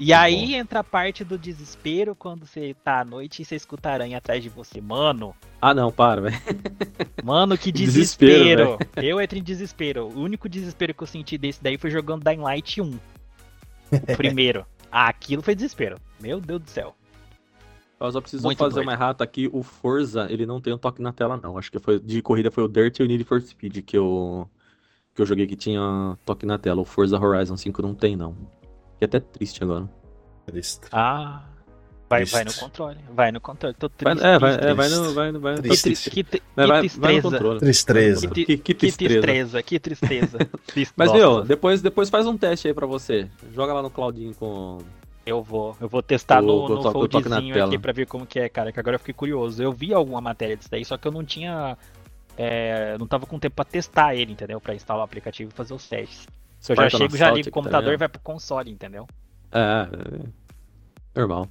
E 0.00 0.14
aí 0.14 0.54
entra 0.54 0.80
a 0.80 0.84
parte 0.84 1.22
do 1.22 1.36
desespero 1.36 2.14
quando 2.14 2.46
você 2.46 2.74
tá 2.82 3.00
à 3.00 3.04
noite 3.04 3.42
e 3.42 3.44
você 3.44 3.54
escuta 3.54 3.90
aranha 3.90 4.16
atrás 4.16 4.42
de 4.42 4.48
você. 4.48 4.80
Mano. 4.80 5.36
Ah, 5.60 5.74
não, 5.74 5.92
para, 5.92 6.22
velho. 6.22 6.40
Mano, 7.22 7.58
que 7.58 7.70
desespero. 7.70 8.78
desespero 8.78 9.06
eu 9.06 9.20
entro 9.20 9.38
em 9.38 9.42
desespero. 9.42 10.06
O 10.06 10.20
único 10.20 10.48
desespero 10.48 10.94
que 10.94 11.02
eu 11.02 11.06
senti 11.06 11.36
desse 11.36 11.62
daí 11.62 11.76
foi 11.76 11.90
jogando 11.90 12.24
Dying 12.24 12.40
Light 12.40 12.80
1. 12.80 12.90
O 12.90 12.98
primeiro. 14.16 14.64
Ah, 14.90 15.08
aquilo 15.08 15.42
foi 15.42 15.54
desespero. 15.54 15.98
Meu 16.20 16.40
Deus 16.40 16.62
do 16.62 16.70
céu. 16.70 16.94
Eu 18.00 18.10
só 18.10 18.20
preciso 18.20 18.42
Muito 18.42 18.58
fazer 18.58 18.76
doido. 18.76 18.86
uma 18.86 18.92
errata 18.92 19.22
aqui. 19.22 19.48
O 19.52 19.62
Forza, 19.62 20.26
ele 20.30 20.46
não 20.46 20.60
tem 20.60 20.72
um 20.72 20.78
toque 20.78 21.02
na 21.02 21.12
tela, 21.12 21.36
não. 21.36 21.58
Acho 21.58 21.70
que 21.70 21.78
foi 21.78 22.00
de 22.00 22.22
corrida 22.22 22.50
foi 22.50 22.64
o 22.64 22.68
Dirt 22.68 22.98
e 22.98 23.02
o 23.02 23.06
Need 23.06 23.24
for 23.24 23.40
Speed 23.42 23.84
que 23.84 23.96
eu, 23.96 24.48
que 25.14 25.20
eu 25.20 25.26
joguei 25.26 25.46
que 25.46 25.54
tinha 25.54 26.16
toque 26.24 26.46
na 26.46 26.56
tela. 26.58 26.80
O 26.80 26.84
Forza 26.84 27.18
Horizon 27.20 27.56
5 27.58 27.82
não 27.82 27.94
tem, 27.94 28.16
não. 28.16 28.32
Que 28.98 29.04
é 29.04 29.06
até 29.06 29.20
triste 29.20 29.62
agora. 29.62 29.88
Triste. 30.46 30.88
Ah. 30.92 31.44
Vai, 32.10 32.24
vai 32.24 32.42
no 32.44 32.52
controle. 32.52 32.98
Vai 33.14 33.30
no 33.32 33.40
controle. 33.40 33.74
Tô 33.78 33.88
triste. 33.88 34.20
Vai, 34.20 34.34
é, 34.34 34.38
vai, 34.38 34.54
é, 34.54 34.74
vai 34.74 34.88
no. 34.88 35.14
Vai, 35.14 35.30
no, 35.32 35.38
vai, 35.40 35.54
no- 35.54 35.62
Triste. 35.62 35.82
triste. 35.84 36.10
Que, 36.10 36.24
que, 36.24 36.42
Vai, 36.56 36.66
vai, 36.66 36.80
tristeza. 36.80 37.00
vai 37.00 37.16
no 37.16 37.22
controle. 37.22 37.60
Tristeza. 37.60 38.28
Que, 38.30 38.44
Que, 38.44 38.56
que 38.58 38.74
tristeza. 38.74 39.62
que 39.62 39.78
tristeza. 39.78 40.38
Triste- 40.66 40.92
Mas, 40.96 41.12
meu, 41.12 41.42
depois, 41.44 41.80
depois 41.80 42.10
faz 42.10 42.26
um 42.26 42.36
teste 42.36 42.66
aí 42.66 42.74
pra 42.74 42.84
você. 42.86 43.28
Joga 43.54 43.72
lá 43.72 43.80
no 43.80 43.90
Claudinho 43.90 44.34
com. 44.34 44.78
Eu 45.24 45.40
vou, 45.40 45.76
eu 45.80 45.88
vou 45.88 46.02
testar 46.02 46.42
O- 46.42 46.46
no, 46.46 46.68
no 46.68 46.82
toque- 46.82 47.08
toque 47.08 47.28
foldzinho 47.28 47.54
tela. 47.54 47.66
aqui 47.68 47.78
pra 47.78 47.92
ver 47.92 48.06
como 48.06 48.26
que 48.26 48.40
é, 48.40 48.48
cara, 48.48 48.72
que 48.72 48.80
agora 48.80 48.96
eu 48.96 48.98
fiquei 48.98 49.14
curioso. 49.14 49.62
Eu 49.62 49.72
vi 49.72 49.94
alguma 49.94 50.20
matéria 50.20 50.56
disso 50.56 50.68
daí, 50.70 50.84
só 50.84 50.96
que 50.98 51.06
eu 51.06 51.12
não 51.12 51.24
tinha. 51.24 51.78
é, 52.36 52.96
não 52.98 53.06
tava 53.06 53.24
com 53.26 53.38
tempo 53.38 53.54
pra 53.54 53.64
testar 53.64 54.16
ele, 54.16 54.32
entendeu? 54.32 54.60
Pra 54.60 54.74
instalar 54.74 55.02
o 55.02 55.04
aplicativo 55.04 55.50
e 55.52 55.54
fazer 55.54 55.74
os 55.74 55.86
testes. 55.88 56.26
Se 56.58 56.72
eu 56.72 56.76
já 56.76 56.90
chego, 56.90 57.16
já 57.16 57.26
ligo 57.26 57.36
o 57.38 57.40
aqui 57.42 57.50
computador 57.50 57.92
e 57.92 57.96
vai 57.96 58.08
pro 58.08 58.20
console, 58.20 58.70
entendeu? 58.70 59.06
É, 59.52 59.60
é. 59.60 61.20
Normal. 61.20 61.48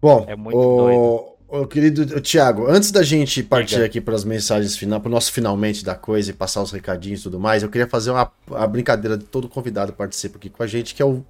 Bom, 0.00 0.24
É 0.28 0.36
muito 0.36 0.56
o, 0.56 1.36
o 1.48 1.66
querido 1.66 2.20
Thiago, 2.20 2.66
antes 2.68 2.90
da 2.90 3.02
gente 3.02 3.42
partir 3.42 3.82
aqui 3.82 4.00
para 4.00 4.14
as 4.14 4.24
mensagens 4.24 4.76
final, 4.76 5.00
para 5.00 5.08
o 5.08 5.12
nosso 5.12 5.32
finalmente 5.32 5.84
da 5.84 5.94
coisa 5.94 6.30
e 6.30 6.34
passar 6.34 6.62
os 6.62 6.70
recadinhos 6.70 7.20
e 7.20 7.22
tudo 7.24 7.40
mais, 7.40 7.62
eu 7.62 7.68
queria 7.68 7.88
fazer 7.88 8.10
uma, 8.10 8.30
a 8.52 8.66
brincadeira 8.66 9.16
de 9.16 9.24
todo 9.24 9.48
convidado 9.48 9.92
que 9.92 9.98
participa 9.98 10.36
aqui 10.38 10.50
com 10.50 10.62
a 10.62 10.66
gente, 10.66 10.94
que 10.94 11.02
é 11.02 11.04
o, 11.06 11.24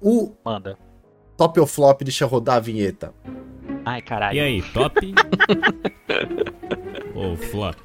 o 0.00 0.32
Manda. 0.44 0.76
top 1.36 1.60
ou 1.60 1.66
flop, 1.66 2.02
deixa 2.02 2.26
rodar 2.26 2.56
a 2.56 2.60
vinheta. 2.60 3.12
Ai, 3.84 4.02
caralho. 4.02 4.36
E 4.36 4.40
aí, 4.40 4.62
top? 4.72 5.14
Ou 7.14 7.36
flop? 7.36 7.76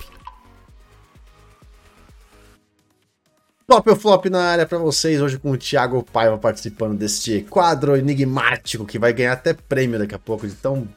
Top 3.68 3.90
ou 3.90 3.96
flop 3.96 4.26
na 4.26 4.44
área 4.44 4.66
para 4.66 4.78
vocês, 4.78 5.20
hoje 5.20 5.40
com 5.40 5.50
o 5.50 5.58
Thiago 5.58 6.04
Paiva 6.04 6.38
participando 6.38 6.96
deste 6.96 7.42
quadro 7.50 7.98
enigmático 7.98 8.86
que 8.86 9.00
vai 9.00 9.12
ganhar 9.12 9.34
até 9.34 9.56
prêmio 9.56 9.98
daqui 9.98 10.14
a 10.14 10.20
pouco, 10.20 10.48
de 10.48 10.54
tão 10.54 10.88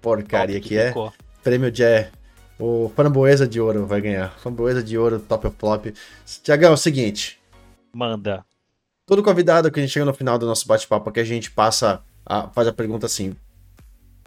porcaria 0.00 0.60
Top 0.60 0.68
que, 0.68 0.78
é. 0.78 0.88
ficou. 0.88 1.12
Prêmio 1.42 1.72
de 1.72 1.82
é, 1.82 2.10
o 2.56 2.88
Framboesa 2.94 3.48
de 3.48 3.60
Ouro 3.60 3.84
vai 3.84 4.00
ganhar. 4.00 4.30
Framboesa 4.38 4.80
de 4.80 4.96
Ouro, 4.96 5.18
top 5.18 5.48
ou 5.48 5.52
flop. 5.52 5.86
Tiagão, 6.44 6.70
é 6.70 6.74
o 6.74 6.76
seguinte, 6.76 7.40
Manda. 7.92 8.44
todo 9.04 9.20
convidado 9.20 9.68
que 9.68 9.80
a 9.80 9.82
gente 9.82 9.92
chega 9.92 10.06
no 10.06 10.14
final 10.14 10.38
do 10.38 10.46
nosso 10.46 10.68
bate-papo 10.68 11.10
aqui, 11.10 11.18
a 11.18 11.24
gente 11.24 11.50
passa, 11.50 12.00
a, 12.24 12.48
faz 12.48 12.68
a 12.68 12.72
pergunta 12.72 13.06
assim, 13.06 13.34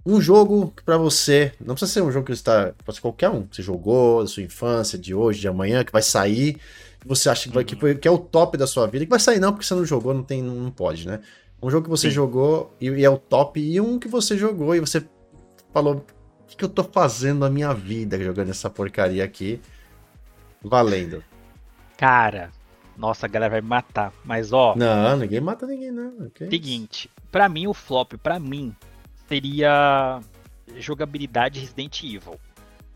um 0.05 0.19
jogo 0.19 0.73
que 0.75 0.83
pra 0.83 0.97
você, 0.97 1.53
não 1.57 1.75
precisa 1.75 1.91
ser 1.93 2.01
um 2.01 2.11
jogo 2.11 2.25
que 2.25 2.35
você 2.35 2.43
tá, 2.43 2.73
pode 2.83 2.97
ser 2.97 3.01
qualquer 3.01 3.29
um, 3.29 3.43
que 3.43 3.55
você 3.55 3.61
jogou, 3.61 4.23
da 4.23 4.27
sua 4.27 4.43
infância, 4.43 4.97
de 4.97 5.13
hoje, 5.13 5.39
de 5.39 5.47
amanhã, 5.47 5.85
que 5.85 5.91
vai 5.91 6.01
sair, 6.01 6.59
que 7.01 7.07
você 7.07 7.29
acha 7.29 7.49
que, 7.49 7.55
vai, 7.55 7.63
que, 7.63 7.75
foi- 7.75 7.95
que 7.95 8.07
é 8.07 8.11
o 8.11 8.17
top 8.17 8.57
da 8.57 8.65
sua 8.67 8.85
vida, 8.87 9.03
que 9.05 9.09
vai 9.09 9.19
sair 9.19 9.39
não, 9.39 9.51
porque 9.51 9.65
você 9.65 9.73
não 9.73 9.85
jogou, 9.85 10.13
não 10.13 10.23
tem, 10.23 10.41
não 10.41 10.69
pode, 10.71 11.07
né? 11.07 11.19
Um 11.61 11.69
jogo 11.69 11.83
que 11.83 11.89
você 11.89 12.07
Sim. 12.09 12.15
jogou 12.15 12.73
e, 12.79 12.89
e 12.89 13.03
é 13.05 13.09
o 13.09 13.17
top, 13.17 13.59
e 13.59 13.79
um 13.81 13.99
que 13.99 14.07
você 14.07 14.37
jogou 14.37 14.75
e 14.75 14.79
você 14.79 15.03
falou, 15.73 15.95
o 15.95 16.45
que, 16.47 16.55
que 16.57 16.63
eu 16.65 16.69
tô 16.69 16.83
fazendo 16.83 17.39
na 17.39 17.49
minha 17.49 17.73
vida 17.73 18.21
jogando 18.23 18.49
essa 18.49 18.69
porcaria 18.69 19.23
aqui? 19.23 19.59
Valendo. 20.63 21.23
Cara, 21.97 22.51
nossa, 22.97 23.25
a 23.25 23.29
galera 23.29 23.51
vai 23.51 23.61
me 23.61 23.67
matar. 23.67 24.13
Mas 24.23 24.51
ó, 24.53 24.75
Não, 24.75 25.17
ninguém 25.17 25.39
mata 25.41 25.65
ninguém, 25.65 25.91
não. 25.91 26.27
Isso? 26.35 26.49
seguinte, 26.49 27.09
pra 27.31 27.47
mim 27.49 27.67
o 27.67 27.73
flop, 27.73 28.13
pra 28.21 28.39
mim, 28.39 28.75
seria 29.27 30.19
jogabilidade 30.77 31.59
Resident 31.59 32.03
Evil. 32.03 32.39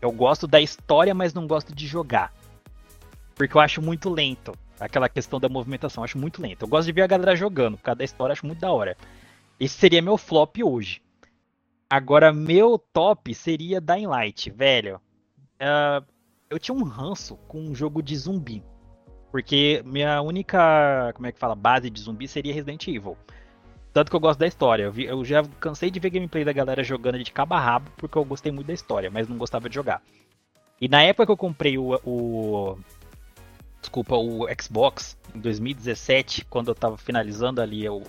Eu 0.00 0.12
gosto 0.12 0.46
da 0.46 0.60
história, 0.60 1.14
mas 1.14 1.32
não 1.34 1.46
gosto 1.46 1.74
de 1.74 1.86
jogar. 1.86 2.32
Porque 3.36 3.56
eu 3.56 3.60
acho 3.60 3.80
muito 3.80 4.10
lento. 4.10 4.52
Aquela 4.80 5.08
questão 5.08 5.38
da 5.38 5.48
movimentação, 5.48 6.02
eu 6.02 6.06
acho 6.06 6.18
muito 6.18 6.42
lento. 6.42 6.62
Eu 6.62 6.68
gosto 6.68 6.86
de 6.86 6.92
ver 6.92 7.02
a 7.02 7.06
galera 7.06 7.36
jogando, 7.36 7.76
por 7.76 7.84
causa 7.84 7.98
da 7.98 8.04
história, 8.04 8.32
acho 8.32 8.44
muito 8.46 8.58
da 8.60 8.72
hora. 8.72 8.96
Esse 9.60 9.76
seria 9.78 10.02
meu 10.02 10.16
flop 10.18 10.56
hoje. 10.64 11.00
Agora, 11.88 12.32
meu 12.32 12.78
top 12.78 13.32
seria 13.34 13.80
Dying 13.80 14.06
Light, 14.06 14.50
velho. 14.50 15.00
Ah, 15.60 16.02
eu 16.50 16.58
tinha 16.58 16.74
um 16.76 16.82
ranço 16.82 17.36
com 17.46 17.60
um 17.60 17.74
jogo 17.74 18.02
de 18.02 18.16
zumbi. 18.16 18.62
Porque 19.30 19.82
minha 19.84 20.20
única, 20.22 21.12
como 21.14 21.26
é 21.26 21.32
que 21.32 21.38
fala, 21.38 21.54
base 21.54 21.88
de 21.90 22.00
zumbi 22.00 22.26
seria 22.26 22.52
Resident 22.54 22.86
Evil. 22.88 23.16
Tanto 23.92 24.10
que 24.10 24.16
eu 24.16 24.20
gosto 24.20 24.38
da 24.40 24.46
história. 24.46 24.84
Eu, 24.84 24.92
vi- 24.92 25.04
eu 25.06 25.24
já 25.24 25.42
cansei 25.60 25.90
de 25.90 26.00
ver 26.00 26.10
gameplay 26.10 26.44
da 26.44 26.52
galera 26.52 26.82
jogando 26.84 27.22
de 27.22 27.32
cabo 27.32 27.54
a 27.54 27.60
rabo, 27.60 27.90
porque 27.96 28.16
eu 28.18 28.24
gostei 28.24 28.50
muito 28.52 28.66
da 28.66 28.74
história, 28.74 29.10
mas 29.10 29.28
não 29.28 29.38
gostava 29.38 29.68
de 29.68 29.74
jogar. 29.74 30.02
E 30.80 30.88
na 30.88 31.02
época 31.02 31.24
que 31.26 31.32
eu 31.32 31.36
comprei 31.36 31.78
o, 31.78 31.94
o- 32.04 32.78
desculpa, 33.80 34.16
o 34.16 34.46
Xbox, 34.60 35.16
em 35.34 35.40
2017, 35.40 36.44
quando 36.46 36.68
eu 36.68 36.74
tava 36.74 36.96
finalizando 36.96 37.60
ali 37.60 37.88
o- 37.88 38.02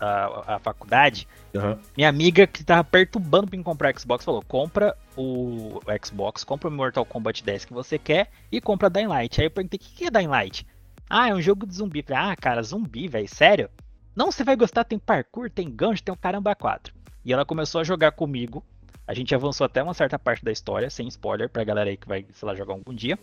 a, 0.00 0.54
a 0.54 0.58
faculdade, 0.58 1.28
Aham. 1.54 1.78
minha 1.96 2.08
amiga 2.08 2.46
que 2.46 2.64
tava 2.64 2.82
perturbando 2.82 3.48
pra 3.48 3.58
me 3.58 3.62
comprar 3.62 3.98
Xbox 3.98 4.24
falou: 4.24 4.42
compra 4.42 4.96
o 5.16 5.80
Xbox, 6.02 6.42
compra 6.42 6.68
o 6.68 6.72
Mortal 6.72 7.04
Kombat 7.04 7.44
10 7.44 7.66
que 7.66 7.72
você 7.74 7.98
quer 7.98 8.30
e 8.50 8.60
compra 8.62 8.88
Dying 8.88 9.06
Light. 9.08 9.38
Aí 9.40 9.46
eu 9.46 9.50
perguntei: 9.50 9.76
o 9.76 9.80
que 9.80 9.94
que 9.94 10.04
é 10.06 10.10
Dying 10.10 10.28
Light? 10.28 10.66
Ah, 11.08 11.28
é 11.28 11.34
um 11.34 11.42
jogo 11.42 11.66
de 11.66 11.74
zumbi. 11.74 12.02
Falei, 12.02 12.22
ah, 12.32 12.36
cara, 12.36 12.62
zumbi, 12.62 13.08
velho, 13.08 13.28
sério? 13.28 13.68
Não, 14.16 14.30
você 14.32 14.42
vai 14.44 14.56
gostar, 14.56 14.84
tem 14.84 14.98
parkour, 14.98 15.50
tem 15.50 15.68
gancho, 15.70 16.02
tem 16.02 16.14
o 16.14 16.16
caramba 16.16 16.54
4. 16.54 16.94
E 17.24 17.32
ela 17.32 17.44
começou 17.44 17.80
a 17.80 17.84
jogar 17.84 18.12
comigo. 18.12 18.64
A 19.06 19.12
gente 19.12 19.34
avançou 19.34 19.64
até 19.64 19.82
uma 19.82 19.92
certa 19.92 20.18
parte 20.18 20.44
da 20.44 20.52
história, 20.52 20.88
sem 20.88 21.08
spoiler, 21.08 21.48
pra 21.48 21.64
galera 21.64 21.90
aí 21.90 21.96
que 21.96 22.06
vai, 22.08 22.24
sei 22.32 22.46
lá, 22.46 22.54
jogar 22.54 22.74
algum 22.74 22.94
dia. 22.94 23.18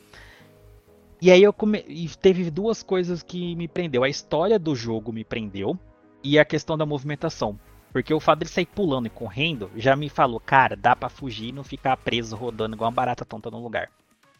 E 1.21 1.31
aí 1.31 1.41
eu 1.41 1.51
come... 1.51 1.83
e 1.87 2.07
teve 2.09 2.49
duas 2.51 2.83
coisas 2.83 3.23
que 3.23 3.55
me 3.55 3.67
prendeu. 3.67 4.03
A 4.03 4.09
história 4.09 4.59
do 4.59 4.75
jogo 4.75 5.11
me 5.11 5.23
prendeu 5.23 5.77
e 6.23 6.37
a 6.37 6.45
questão 6.45 6.77
da 6.77 6.85
movimentação. 6.85 7.59
Porque 7.91 8.13
o 8.13 8.19
fato 8.19 8.39
dele 8.39 8.51
sair 8.51 8.65
pulando 8.65 9.07
e 9.07 9.09
correndo 9.09 9.71
já 9.75 9.95
me 9.95 10.09
falou, 10.09 10.39
cara, 10.39 10.75
dá 10.75 10.95
pra 10.95 11.09
fugir 11.09 11.49
e 11.49 11.51
não 11.51 11.63
ficar 11.63 11.97
preso 11.97 12.35
rodando 12.35 12.75
igual 12.75 12.89
uma 12.89 12.95
barata 12.95 13.25
tonta 13.25 13.49
no 13.49 13.61
lugar. 13.61 13.89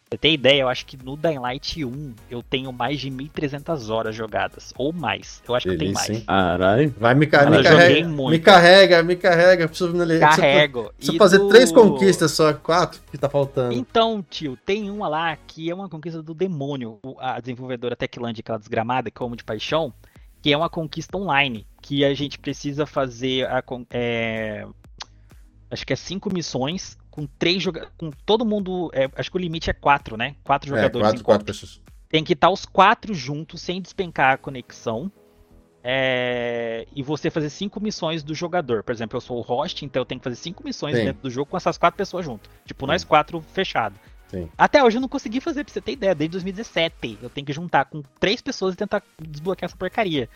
Pra 0.09 0.15
Você 0.15 0.17
tem 0.21 0.33
ideia? 0.35 0.61
Eu 0.61 0.69
acho 0.69 0.85
que 0.85 0.95
no 0.95 1.17
Dying 1.17 1.39
Light 1.39 1.83
1 1.83 2.15
eu 2.31 2.41
tenho 2.41 2.71
mais 2.71 2.99
de 3.01 3.11
1.300 3.11 3.89
horas 3.89 4.15
jogadas. 4.15 4.73
Ou 4.77 4.93
mais. 4.93 5.43
Eu 5.45 5.53
acho 5.53 5.65
que 5.67 5.73
eu 5.73 5.77
tenho 5.77 5.91
Delícia, 5.93 6.13
mais. 6.13 6.25
Caralho. 6.25 6.95
Vai, 6.97 7.13
me, 7.13 7.27
ca- 7.27 7.39
Cara, 7.39 7.49
me 7.51 7.57
eu 7.57 7.63
carrega. 7.63 8.07
muito. 8.07 8.31
Me 8.31 8.39
carrega, 8.39 9.03
me 9.03 9.15
carrega. 9.17 9.67
Preciso, 9.67 9.91
preciso, 9.91 10.19
Carrego. 10.21 10.93
preciso 10.95 11.15
E 11.15 11.19
fazer 11.19 11.37
do- 11.39 11.49
três 11.49 11.71
conquistas 11.73 12.31
só, 12.31 12.53
quatro 12.53 13.01
que 13.11 13.17
tá 13.17 13.27
faltando. 13.27 13.73
Então, 13.73 14.23
tio, 14.29 14.57
tem 14.65 14.89
uma 14.89 15.09
lá 15.09 15.37
que 15.45 15.69
é 15.69 15.75
uma 15.75 15.89
conquista 15.89 16.23
do 16.23 16.33
demônio. 16.33 16.99
O- 17.03 17.17
A 17.19 17.41
desenvolvedora 17.41 17.95
Techland, 17.95 18.39
aquela 18.39 18.57
desgramada, 18.57 19.11
que 19.11 19.19
eu 19.19 19.27
amo 19.27 19.35
de 19.35 19.43
paixão, 19.43 19.93
que 20.41 20.53
é 20.53 20.57
uma 20.57 20.69
conquista 20.69 21.17
online. 21.17 21.67
Que 21.81 22.05
a 22.05 22.13
gente 22.13 22.39
precisa 22.39 22.85
fazer 22.85 23.45
a, 23.47 23.61
é, 23.91 24.65
acho 25.69 25.85
que 25.85 25.91
é 25.91 25.95
cinco 25.97 26.33
missões 26.33 26.97
com 27.17 27.25
três 27.39 27.63
jogadores. 27.63 27.91
Com 27.97 28.11
todo 28.27 28.45
mundo. 28.45 28.91
é, 28.93 29.09
acho 29.15 29.31
que 29.31 29.37
o 29.37 29.39
limite 29.39 29.71
é 29.71 29.73
quatro, 29.73 30.15
né? 30.15 30.35
Quatro 30.43 30.71
É, 30.71 30.77
jogadores 30.77 31.07
quatro, 31.07 31.23
quatro 31.23 31.45
pessoas. 31.45 31.81
Tem 32.07 32.23
que 32.23 32.33
estar 32.33 32.51
os 32.51 32.63
quatro 32.63 33.11
juntos, 33.15 33.59
sem 33.59 33.81
despencar 33.81 34.33
a 34.35 34.37
conexão. 34.37 35.11
É, 35.83 36.85
e 36.95 37.01
você 37.01 37.31
fazer 37.31 37.49
cinco 37.49 37.81
missões 37.81 38.21
do 38.21 38.35
jogador. 38.35 38.83
Por 38.83 38.91
exemplo, 38.91 39.17
eu 39.17 39.21
sou 39.21 39.39
o 39.39 39.41
host, 39.41 39.83
então 39.83 40.01
eu 40.01 40.05
tenho 40.05 40.19
que 40.19 40.23
fazer 40.23 40.35
cinco 40.35 40.63
missões 40.63 40.95
Sim. 40.95 41.05
dentro 41.05 41.23
do 41.23 41.29
jogo 41.29 41.49
com 41.49 41.57
essas 41.57 41.75
quatro 41.75 41.97
pessoas 41.97 42.23
junto. 42.23 42.47
Tipo, 42.65 42.85
nós 42.85 43.01
Sim. 43.01 43.07
quatro 43.07 43.41
fechado. 43.41 43.99
Sim. 44.27 44.47
Até 44.55 44.83
hoje 44.83 44.97
eu 44.97 45.01
não 45.01 45.09
consegui 45.09 45.41
fazer, 45.41 45.63
pra 45.63 45.73
você 45.73 45.81
ter 45.81 45.93
ideia, 45.93 46.13
desde 46.13 46.33
2017. 46.33 47.17
Eu 47.19 47.29
tenho 47.31 47.47
que 47.47 47.53
juntar 47.53 47.85
com 47.85 48.03
três 48.19 48.41
pessoas 48.41 48.75
e 48.75 48.77
tentar 48.77 49.01
desbloquear 49.19 49.69
essa 49.69 49.77
porcaria. 49.77 50.29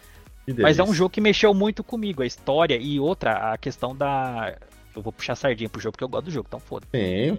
Mas 0.58 0.80
é 0.80 0.84
um 0.84 0.94
jogo 0.94 1.12
que 1.12 1.22
mexeu 1.22 1.53
muito 1.53 1.84
comigo, 1.84 2.24
a 2.24 2.26
história 2.26 2.76
e 2.76 2.99
outra, 2.99 3.53
a 3.53 3.58
questão 3.58 3.95
da. 3.95 4.58
Eu 4.96 5.02
vou 5.02 5.14
puxar 5.14 5.36
sardinha 5.36 5.70
pro 5.70 5.82
jogo 5.82 5.94
porque 5.94 6.04
eu 6.04 6.10
gosto 6.10 6.26
do 6.26 6.32
jogo, 6.32 6.48
então 6.48 6.60
foda. 6.60 6.86
Sim. 6.92 7.38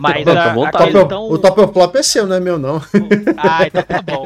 Mas 0.00 0.26
à 0.26 0.32
a, 0.32 0.50
a 0.50 0.54
vontade. 0.54 0.92
Top, 0.92 0.92
questão. 0.92 1.30
O 1.30 1.38
top 1.38 1.72
flop 1.72 1.96
é 1.96 2.02
seu, 2.02 2.26
não 2.26 2.36
é 2.36 2.40
meu, 2.40 2.58
não. 2.58 2.80
Ah, 3.36 3.66
então 3.66 3.82
tá 3.82 4.02
bom. 4.02 4.24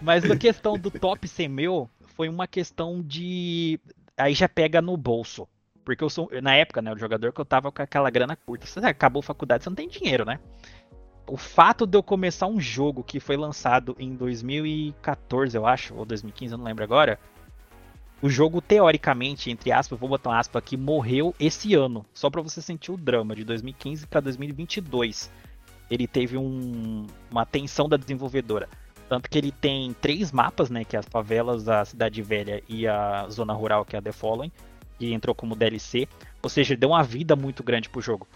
Mas 0.00 0.30
a 0.30 0.36
questão 0.36 0.78
do 0.78 0.90
top 0.90 1.26
ser 1.26 1.48
meu 1.48 1.88
foi 2.16 2.28
uma 2.28 2.46
questão 2.46 3.00
de. 3.02 3.80
Aí 4.16 4.34
já 4.34 4.48
pega 4.48 4.82
no 4.82 4.96
bolso. 4.96 5.48
Porque 5.84 6.04
eu 6.04 6.10
sou. 6.10 6.28
Na 6.42 6.54
época, 6.54 6.82
né, 6.82 6.92
o 6.92 6.98
jogador 6.98 7.32
que 7.32 7.40
eu 7.40 7.44
tava 7.44 7.72
com 7.72 7.82
aquela 7.82 8.10
grana 8.10 8.36
curta. 8.36 8.66
Você 8.66 8.78
acabou 8.80 9.20
a 9.20 9.24
faculdade, 9.24 9.64
você 9.64 9.70
não 9.70 9.76
tem 9.76 9.88
dinheiro, 9.88 10.24
né? 10.24 10.38
O 11.26 11.36
fato 11.36 11.86
de 11.86 11.96
eu 11.96 12.02
começar 12.02 12.46
um 12.46 12.60
jogo 12.60 13.02
que 13.02 13.20
foi 13.20 13.36
lançado 13.36 13.96
em 13.98 14.14
2014, 14.14 15.56
eu 15.56 15.66
acho, 15.66 15.94
ou 15.94 16.04
2015, 16.04 16.52
eu 16.52 16.58
não 16.58 16.64
lembro 16.64 16.84
agora. 16.84 17.18
O 18.22 18.28
jogo, 18.30 18.60
teoricamente, 18.60 19.50
entre 19.50 19.72
aspas, 19.72 19.98
vou 19.98 20.08
botar 20.08 20.30
um 20.30 20.32
aspa 20.32 20.58
aqui, 20.60 20.76
morreu 20.76 21.34
esse 21.40 21.74
ano. 21.74 22.06
Só 22.14 22.30
pra 22.30 22.40
você 22.40 22.62
sentir 22.62 22.92
o 22.92 22.96
drama, 22.96 23.34
de 23.34 23.42
2015 23.44 24.06
pra 24.06 24.20
2022. 24.20 25.28
Ele 25.90 26.06
teve 26.06 26.38
um- 26.38 27.06
uma 27.30 27.42
atenção 27.42 27.88
da 27.88 27.96
desenvolvedora. 27.96 28.68
Tanto 29.08 29.28
que 29.28 29.36
ele 29.36 29.50
tem 29.50 29.92
três 29.94 30.30
mapas, 30.30 30.70
né? 30.70 30.84
Que 30.84 30.94
é 30.94 31.00
as 31.00 31.06
favelas, 31.06 31.68
a 31.68 31.84
Cidade 31.84 32.22
Velha 32.22 32.62
e 32.68 32.86
a 32.86 33.28
Zona 33.28 33.52
Rural, 33.52 33.84
que 33.84 33.96
é 33.96 33.98
a 33.98 34.02
The 34.02 34.12
Following. 34.12 34.52
Que 34.98 35.12
entrou 35.12 35.34
como 35.34 35.56
DLC. 35.56 36.06
Ou 36.40 36.48
seja, 36.48 36.76
deu 36.76 36.90
uma 36.90 37.02
vida 37.02 37.34
muito 37.34 37.62
grande 37.64 37.88
pro 37.90 38.00
jogo. 38.00 38.26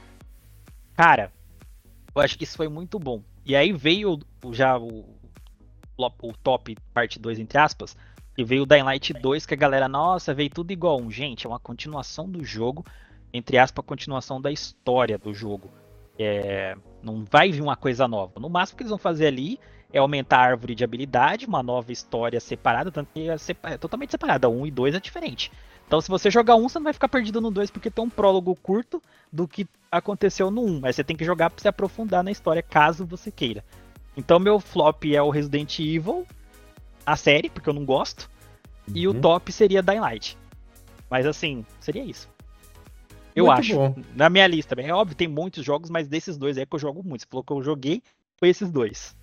Cara, 0.94 1.32
eu 2.14 2.20
acho 2.20 2.36
que 2.36 2.44
isso 2.44 2.56
foi 2.56 2.68
muito 2.68 2.98
bom. 2.98 3.22
E 3.44 3.54
aí 3.54 3.72
veio 3.72 4.18
já 4.52 4.76
o, 4.76 5.04
o 5.96 6.32
top 6.42 6.76
parte 6.92 7.18
2, 7.20 7.38
entre 7.38 7.56
aspas, 7.58 7.96
e 8.36 8.44
veio 8.44 8.64
o 8.64 8.66
Dying 8.66 8.82
Light 8.82 9.12
2, 9.12 9.46
que 9.46 9.54
a 9.54 9.56
galera, 9.56 9.88
nossa, 9.88 10.34
veio 10.34 10.50
tudo 10.50 10.70
igual 10.70 11.00
um. 11.00 11.10
Gente, 11.10 11.46
é 11.46 11.48
uma 11.48 11.58
continuação 11.58 12.28
do 12.28 12.44
jogo, 12.44 12.84
entre 13.32 13.58
aspas, 13.58 13.84
continuação 13.84 14.40
da 14.40 14.52
história 14.52 15.16
do 15.16 15.32
jogo. 15.32 15.70
É, 16.18 16.76
não 17.02 17.24
vai 17.30 17.50
vir 17.50 17.62
uma 17.62 17.76
coisa 17.76 18.06
nova. 18.06 18.38
No 18.38 18.48
máximo 18.48 18.76
que 18.76 18.82
eles 18.82 18.90
vão 18.90 18.98
fazer 18.98 19.26
ali 19.26 19.58
é 19.92 19.98
aumentar 19.98 20.38
a 20.38 20.44
árvore 20.50 20.74
de 20.74 20.84
habilidade, 20.84 21.46
uma 21.46 21.62
nova 21.62 21.92
história 21.92 22.40
separada, 22.40 22.90
tanto 22.90 23.08
que 23.12 23.28
é, 23.28 23.36
é 23.62 23.78
totalmente 23.78 24.10
separada. 24.10 24.48
Um 24.48 24.66
e 24.66 24.70
dois 24.70 24.94
é 24.94 25.00
diferente. 25.00 25.50
Então, 25.86 26.00
se 26.00 26.08
você 26.08 26.30
jogar 26.30 26.56
um, 26.56 26.68
você 26.68 26.78
não 26.78 26.84
vai 26.84 26.92
ficar 26.92 27.08
perdido 27.08 27.40
no 27.40 27.50
dois, 27.50 27.70
porque 27.70 27.90
tem 27.90 28.04
um 28.04 28.10
prólogo 28.10 28.54
curto 28.56 29.00
do 29.32 29.46
que 29.46 29.66
aconteceu 29.90 30.50
no 30.50 30.62
um. 30.62 30.80
Mas 30.80 30.96
você 30.96 31.04
tem 31.04 31.16
que 31.16 31.24
jogar 31.24 31.48
para 31.48 31.62
se 31.62 31.68
aprofundar 31.68 32.24
na 32.24 32.30
história, 32.30 32.62
caso 32.62 33.06
você 33.06 33.30
queira. 33.30 33.64
Então, 34.16 34.38
meu 34.38 34.58
flop 34.58 35.04
é 35.04 35.22
o 35.22 35.30
Resident 35.30 35.78
Evil, 35.78 36.26
a 37.06 37.16
série, 37.16 37.48
porque 37.48 37.68
eu 37.68 37.74
não 37.74 37.84
gosto. 37.84 38.28
Uhum. 38.88 38.96
E 38.96 39.08
o 39.08 39.12
uhum. 39.12 39.20
top 39.20 39.52
seria 39.52 39.82
Dying 39.82 40.00
Light. 40.00 40.36
Mas 41.08 41.24
assim, 41.24 41.64
seria 41.80 42.04
isso. 42.04 42.28
Eu 43.34 43.46
muito 43.46 43.58
acho. 43.58 43.74
Bom. 43.74 43.94
Na 44.14 44.28
minha 44.28 44.46
lista, 44.46 44.74
é 44.80 44.92
óbvio, 44.92 45.16
tem 45.16 45.28
muitos 45.28 45.64
jogos, 45.64 45.90
mas 45.90 46.08
desses 46.08 46.36
dois 46.36 46.56
é 46.56 46.66
que 46.66 46.74
eu 46.74 46.78
jogo 46.78 47.02
muito. 47.04 47.22
Você 47.22 47.26
falou 47.30 47.44
que 47.44 47.52
eu 47.52 47.62
joguei, 47.62 48.02
foi 48.38 48.48
esses 48.48 48.70
dois. 48.70 49.14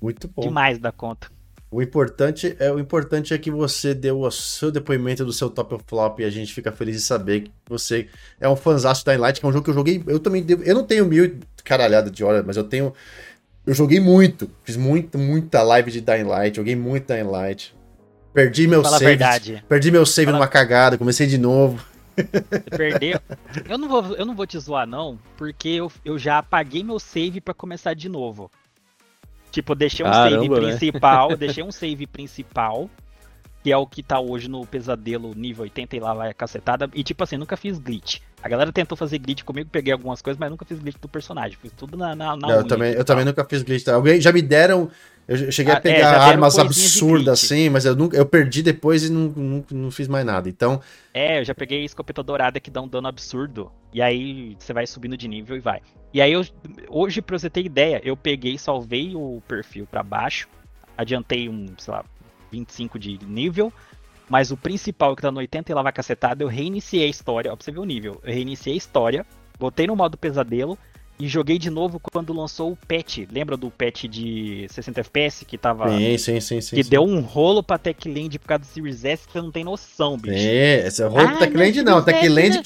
Muito 0.00 0.28
bom. 0.28 0.42
Demais 0.42 0.78
da 0.78 0.92
conta. 0.92 1.28
O 1.72 1.80
importante 1.80 2.56
é 2.58 2.72
o 2.72 2.80
importante 2.80 3.32
é 3.32 3.38
que 3.38 3.48
você 3.48 3.94
deu 3.94 4.22
o 4.22 4.30
seu 4.32 4.72
depoimento 4.72 5.24
do 5.24 5.32
seu 5.32 5.48
top 5.48 5.76
of 5.76 5.84
flop 5.86 6.18
e 6.18 6.24
a 6.24 6.30
gente 6.30 6.52
fica 6.52 6.72
feliz 6.72 6.96
de 6.96 7.02
saber 7.02 7.42
que 7.42 7.52
você 7.68 8.08
é 8.40 8.48
um 8.48 8.56
fãzaço 8.56 9.04
da 9.04 9.16
Light, 9.16 9.38
que 9.38 9.46
é 9.46 9.48
um 9.48 9.52
jogo 9.52 9.64
que 9.64 9.70
eu 9.70 9.74
joguei. 9.74 10.02
Eu 10.04 10.18
também 10.18 10.42
devo, 10.42 10.64
eu 10.64 10.74
não 10.74 10.84
tenho 10.84 11.06
mil 11.06 11.38
caralhada 11.62 12.10
de 12.10 12.24
horas, 12.24 12.44
mas 12.44 12.56
eu 12.56 12.64
tenho 12.64 12.92
eu 13.66 13.74
joguei 13.74 14.00
muito, 14.00 14.50
fiz 14.64 14.76
muito, 14.76 15.18
muita 15.18 15.62
live 15.62 15.90
de 15.90 16.00
Dying 16.00 16.24
Light, 16.24 16.56
joguei 16.56 16.76
muito 16.76 17.12
Dying 17.12 17.30
Light. 17.30 17.74
Perdi 18.32 18.66
meu 18.66 18.82
Fala 18.82 18.98
save. 18.98 19.10
Verdade. 19.10 19.64
Perdi 19.68 19.90
meu 19.90 20.06
save 20.06 20.26
Fala... 20.26 20.38
numa 20.38 20.48
cagada, 20.48 20.96
comecei 20.96 21.26
de 21.26 21.36
novo. 21.38 21.84
Perdeu. 22.70 23.20
Eu 23.68 23.78
não 23.78 23.88
vou, 23.88 24.14
eu 24.16 24.26
não 24.26 24.34
vou 24.34 24.46
te 24.46 24.58
zoar 24.58 24.86
não, 24.86 25.18
porque 25.36 25.68
eu, 25.68 25.90
eu 26.04 26.18
já 26.18 26.38
apaguei 26.38 26.82
meu 26.84 26.98
save 26.98 27.40
para 27.40 27.54
começar 27.54 27.94
de 27.94 28.08
novo. 28.08 28.50
Tipo, 29.50 29.74
deixei 29.74 30.06
um 30.06 30.10
Caramba, 30.10 30.36
save 30.36 30.48
né? 30.48 30.68
principal, 30.68 31.36
deixei 31.36 31.64
um 31.64 31.72
save 31.72 32.06
principal, 32.06 32.88
que 33.62 33.70
é 33.70 33.76
o 33.76 33.86
que 33.86 34.02
tá 34.02 34.18
hoje 34.18 34.48
no 34.48 34.64
pesadelo 34.66 35.34
nível 35.34 35.64
80 35.64 35.96
e 35.96 36.00
lá 36.00 36.14
vai 36.14 36.30
a 36.30 36.34
cacetada. 36.34 36.88
E 36.94 37.02
tipo 37.02 37.22
assim, 37.22 37.36
nunca 37.36 37.56
fiz 37.56 37.78
glitch. 37.78 38.20
A 38.42 38.48
galera 38.48 38.72
tentou 38.72 38.96
fazer 38.96 39.18
glitch 39.18 39.42
comigo, 39.42 39.68
peguei 39.70 39.92
algumas 39.92 40.22
coisas, 40.22 40.38
mas 40.38 40.50
nunca 40.50 40.64
fiz 40.64 40.78
glitch 40.78 40.98
do 40.98 41.08
personagem. 41.08 41.58
Fiz 41.60 41.72
tudo 41.72 41.96
na, 41.96 42.14
na, 42.14 42.36
na 42.36 42.50
eu 42.50 42.66
também, 42.66 42.92
eu 42.94 43.04
também 43.04 43.24
nunca 43.24 43.44
fiz 43.44 43.62
glitch. 43.62 43.86
Alguém 43.88 44.20
já 44.20 44.32
me 44.32 44.40
deram. 44.40 44.90
Eu 45.28 45.52
cheguei 45.52 45.72
a 45.72 45.76
ah, 45.76 45.80
pegar 45.80 46.12
é, 46.12 46.18
armas 46.18 46.58
absurdas 46.58 47.44
assim, 47.44 47.68
mas 47.68 47.84
eu, 47.84 47.94
nunca, 47.94 48.16
eu 48.16 48.26
perdi 48.26 48.64
depois 48.64 49.04
e 49.04 49.12
não, 49.12 49.28
não, 49.28 49.64
não 49.70 49.90
fiz 49.90 50.08
mais 50.08 50.26
nada. 50.26 50.48
Então. 50.48 50.80
É, 51.14 51.38
eu 51.38 51.44
já 51.44 51.54
peguei 51.54 51.84
escopeta 51.84 52.20
dourada 52.20 52.58
que 52.58 52.68
dá 52.68 52.80
um 52.80 52.88
dano 52.88 53.06
absurdo. 53.06 53.70
E 53.92 54.02
aí 54.02 54.56
você 54.58 54.72
vai 54.72 54.86
subindo 54.88 55.16
de 55.16 55.28
nível 55.28 55.56
e 55.56 55.60
vai. 55.60 55.82
E 56.12 56.20
aí 56.20 56.32
eu, 56.32 56.44
hoje, 56.88 57.22
pra 57.22 57.38
você 57.38 57.48
ter 57.48 57.64
ideia, 57.64 58.00
eu 58.02 58.16
peguei, 58.16 58.58
salvei 58.58 59.14
o 59.14 59.40
perfil 59.46 59.86
para 59.86 60.02
baixo, 60.02 60.48
adiantei 60.96 61.48
um, 61.48 61.66
sei 61.78 61.94
lá, 61.94 62.04
25 62.50 62.98
de 62.98 63.18
nível. 63.26 63.72
Mas 64.28 64.50
o 64.52 64.56
principal 64.56 65.16
que 65.16 65.22
tá 65.22 65.30
no 65.30 65.38
80 65.38 65.72
e 65.72 65.74
lá 65.74 65.82
vai 65.82 65.92
cacetada, 65.92 66.44
eu 66.44 66.48
reiniciei 66.48 67.04
a 67.04 67.08
história. 67.08 67.52
Ó, 67.52 67.56
pra 67.56 67.64
você 67.64 67.72
ver 67.72 67.80
o 67.80 67.84
nível. 67.84 68.20
Eu 68.24 68.32
reiniciei 68.32 68.74
a 68.74 68.78
história, 68.78 69.26
botei 69.58 69.86
no 69.88 69.96
modo 69.96 70.16
pesadelo 70.16 70.78
e 71.20 71.28
joguei 71.28 71.58
de 71.58 71.68
novo 71.68 72.00
quando 72.00 72.32
lançou 72.32 72.72
o 72.72 72.76
patch. 72.76 73.26
Lembra 73.30 73.56
do 73.56 73.70
patch 73.70 74.04
de 74.04 74.66
60 74.70 75.00
FPS 75.00 75.44
que 75.44 75.58
tava. 75.58 75.90
Sim, 75.90 76.16
sim, 76.16 76.40
sim. 76.40 76.60
sim 76.60 76.76
que 76.76 76.82
sim. 76.82 76.90
deu 76.90 77.02
um 77.02 77.20
rolo 77.20 77.62
pra 77.62 77.76
Techland 77.76 78.38
por 78.38 78.46
causa 78.46 78.64
do 78.64 78.66
Series 78.66 79.04
S 79.04 79.26
que 79.26 79.32
você 79.32 79.42
não 79.42 79.50
tem 79.50 79.62
noção, 79.62 80.16
bicho. 80.16 80.34
É, 80.34 80.86
esse 80.86 81.02
é 81.02 81.06
rolo 81.06 81.28
ah, 81.28 81.36
Techland 81.36 81.82
não. 81.82 82.02
Techland 82.02 82.62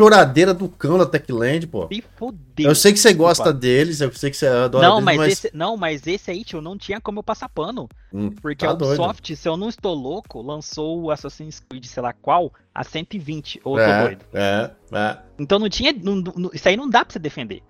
que 0.00 0.04
choradeira 0.04 0.54
do 0.54 0.68
cão 0.68 0.98
da 0.98 1.06
Techland, 1.06 1.66
pô. 1.66 1.88
Me 1.88 2.02
fudeu. 2.16 2.68
Eu 2.68 2.74
sei 2.74 2.92
que 2.92 2.98
você 2.98 3.12
gosta 3.12 3.52
deles, 3.52 4.00
eu 4.00 4.12
sei 4.12 4.30
que 4.30 4.36
você 4.36 4.46
adora 4.46 4.86
não, 4.86 4.94
deles, 4.96 5.04
mas, 5.04 5.16
mas... 5.16 5.32
Esse, 5.32 5.50
não, 5.52 5.76
mas 5.76 6.06
esse 6.06 6.30
aí, 6.30 6.44
tio, 6.44 6.60
não 6.60 6.76
tinha 6.76 7.00
como 7.00 7.18
eu 7.18 7.22
passar 7.22 7.48
pano. 7.48 7.88
Hum, 8.12 8.30
porque 8.30 8.64
tá 8.64 8.70
a 8.70 8.74
Ubisoft, 8.74 9.28
doido. 9.28 9.38
se 9.38 9.48
eu 9.48 9.56
não 9.56 9.68
estou 9.68 9.94
louco, 9.94 10.40
lançou 10.42 11.02
o 11.02 11.10
Assassin's 11.10 11.60
Creed, 11.60 11.84
sei 11.84 12.02
lá 12.02 12.12
qual, 12.12 12.52
a 12.74 12.82
120. 12.82 13.60
Ou 13.64 13.78
eu 13.78 13.84
é, 13.84 13.98
tô 13.98 14.04
doido? 14.06 14.24
É, 14.32 14.70
é. 14.92 15.18
Então 15.38 15.58
não 15.58 15.68
tinha. 15.68 15.92
Não, 15.92 16.16
não, 16.16 16.50
isso 16.52 16.68
aí 16.68 16.76
não 16.76 16.88
dá 16.88 17.04
pra 17.04 17.12
você 17.12 17.18
defender. 17.18 17.62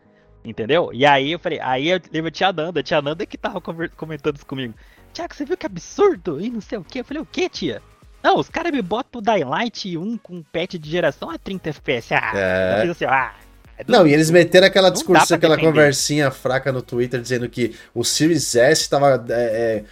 Entendeu? 0.44 0.90
E 0.92 1.04
aí 1.04 1.32
eu 1.32 1.38
falei, 1.38 1.60
aí 1.60 1.88
eu 1.88 2.00
lembro 2.10 2.28
a 2.28 2.30
tia 2.30 2.52
Nanda, 2.52 2.80
a 2.80 2.82
tia 2.82 3.02
Nanda 3.02 3.26
que 3.26 3.36
tava 3.36 3.60
comentando 3.60 4.36
isso 4.36 4.46
comigo. 4.46 4.74
Tiago, 5.12 5.34
você 5.34 5.44
viu 5.44 5.56
que 5.56 5.66
absurdo? 5.66 6.40
E 6.40 6.48
não 6.48 6.60
sei 6.60 6.78
o 6.78 6.84
que. 6.84 7.00
Eu 7.00 7.04
falei, 7.04 7.22
o 7.22 7.26
que, 7.26 7.48
tia? 7.48 7.82
Não, 8.22 8.38
os 8.38 8.48
caras 8.48 8.72
me 8.72 8.82
botam 8.82 9.20
o 9.20 9.24
Dying 9.24 9.44
Light 9.44 9.96
1 9.96 10.18
com 10.18 10.42
patch 10.42 10.74
de 10.74 10.90
geração 10.90 11.30
a 11.30 11.38
30 11.38 11.70
FPS. 11.70 12.14
Ah, 12.14 12.32
é. 12.34 12.90
assim, 12.90 13.04
ah, 13.06 13.32
é 13.78 13.84
não, 13.88 14.06
e 14.06 14.12
eles 14.12 14.30
meteram 14.30 14.66
aquela 14.66 14.90
discurso, 14.90 15.34
aquela 15.34 15.56
defender. 15.56 15.72
conversinha 15.72 16.30
fraca 16.30 16.70
no 16.70 16.82
Twitter 16.82 17.20
dizendo 17.20 17.48
que 17.48 17.74
o 17.94 18.04
Series 18.04 18.54
S 18.54 18.82
estava 18.82 19.24
é, 19.30 19.32
é, 19.32 19.84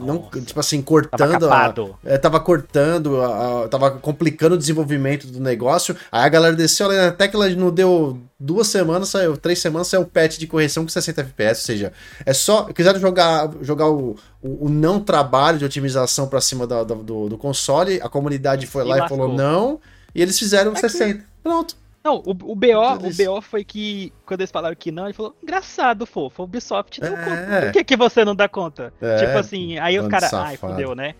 não, 0.00 0.28
tipo 0.44 0.58
assim, 0.60 0.80
cortando. 0.82 1.48
Tava, 1.48 1.96
a, 2.04 2.10
é, 2.10 2.18
tava 2.18 2.40
cortando, 2.40 3.20
a, 3.20 3.64
a, 3.64 3.68
tava 3.68 3.90
complicando 3.90 4.54
o 4.54 4.58
desenvolvimento 4.58 5.26
do 5.26 5.40
negócio. 5.40 5.96
Aí 6.10 6.24
a 6.24 6.28
galera 6.28 6.54
desceu, 6.54 6.90
até 6.90 7.28
que 7.28 7.36
ela 7.36 7.48
não 7.50 7.70
deu 7.70 8.18
duas 8.38 8.68
semanas, 8.68 9.08
saiu, 9.08 9.36
três 9.36 9.58
semanas, 9.58 9.88
saiu 9.88 10.02
o 10.02 10.06
patch 10.06 10.38
de 10.38 10.46
correção 10.46 10.82
com 10.84 10.88
60 10.88 11.20
FPS. 11.20 11.60
Ou 11.60 11.66
seja, 11.66 11.92
é 12.24 12.32
só. 12.32 12.64
Quiseram 12.64 13.00
jogar, 13.00 13.50
jogar 13.60 13.88
o, 13.88 14.16
o, 14.42 14.66
o 14.66 14.68
não 14.68 15.00
trabalho 15.00 15.58
de 15.58 15.64
otimização 15.64 16.28
para 16.28 16.40
cima 16.40 16.66
do, 16.66 16.84
do, 16.84 17.28
do, 17.28 17.38
console, 17.38 18.00
a 18.02 18.08
comunidade 18.08 18.66
foi 18.66 18.84
lá 18.84 19.04
e 19.04 19.08
falou 19.08 19.32
não, 19.32 19.80
e 20.14 20.22
eles 20.22 20.38
fizeram 20.38 20.72
Aqui. 20.72 20.80
60. 20.80 21.24
Pronto. 21.42 21.81
Não, 22.04 22.16
o, 22.16 22.30
o, 22.30 22.34
BO, 22.34 22.54
o 22.54 23.14
BO 23.14 23.40
foi 23.40 23.64
que, 23.64 24.12
quando 24.26 24.40
eles 24.40 24.50
falaram 24.50 24.74
que 24.74 24.90
não, 24.90 25.04
ele 25.04 25.12
falou, 25.12 25.36
engraçado, 25.40 26.04
fofo, 26.04 26.42
o 26.42 26.44
Ubisoft 26.44 27.00
deu 27.00 27.16
é. 27.16 27.24
conta. 27.24 27.60
Por 27.62 27.72
que, 27.72 27.84
que 27.84 27.96
você 27.96 28.24
não 28.24 28.34
dá 28.34 28.48
conta? 28.48 28.92
É. 29.00 29.24
Tipo 29.24 29.38
assim, 29.38 29.78
aí 29.78 29.98
os 29.98 30.08
caras, 30.08 30.34
ai, 30.34 30.56
fodeu, 30.56 30.94
né? 30.94 31.14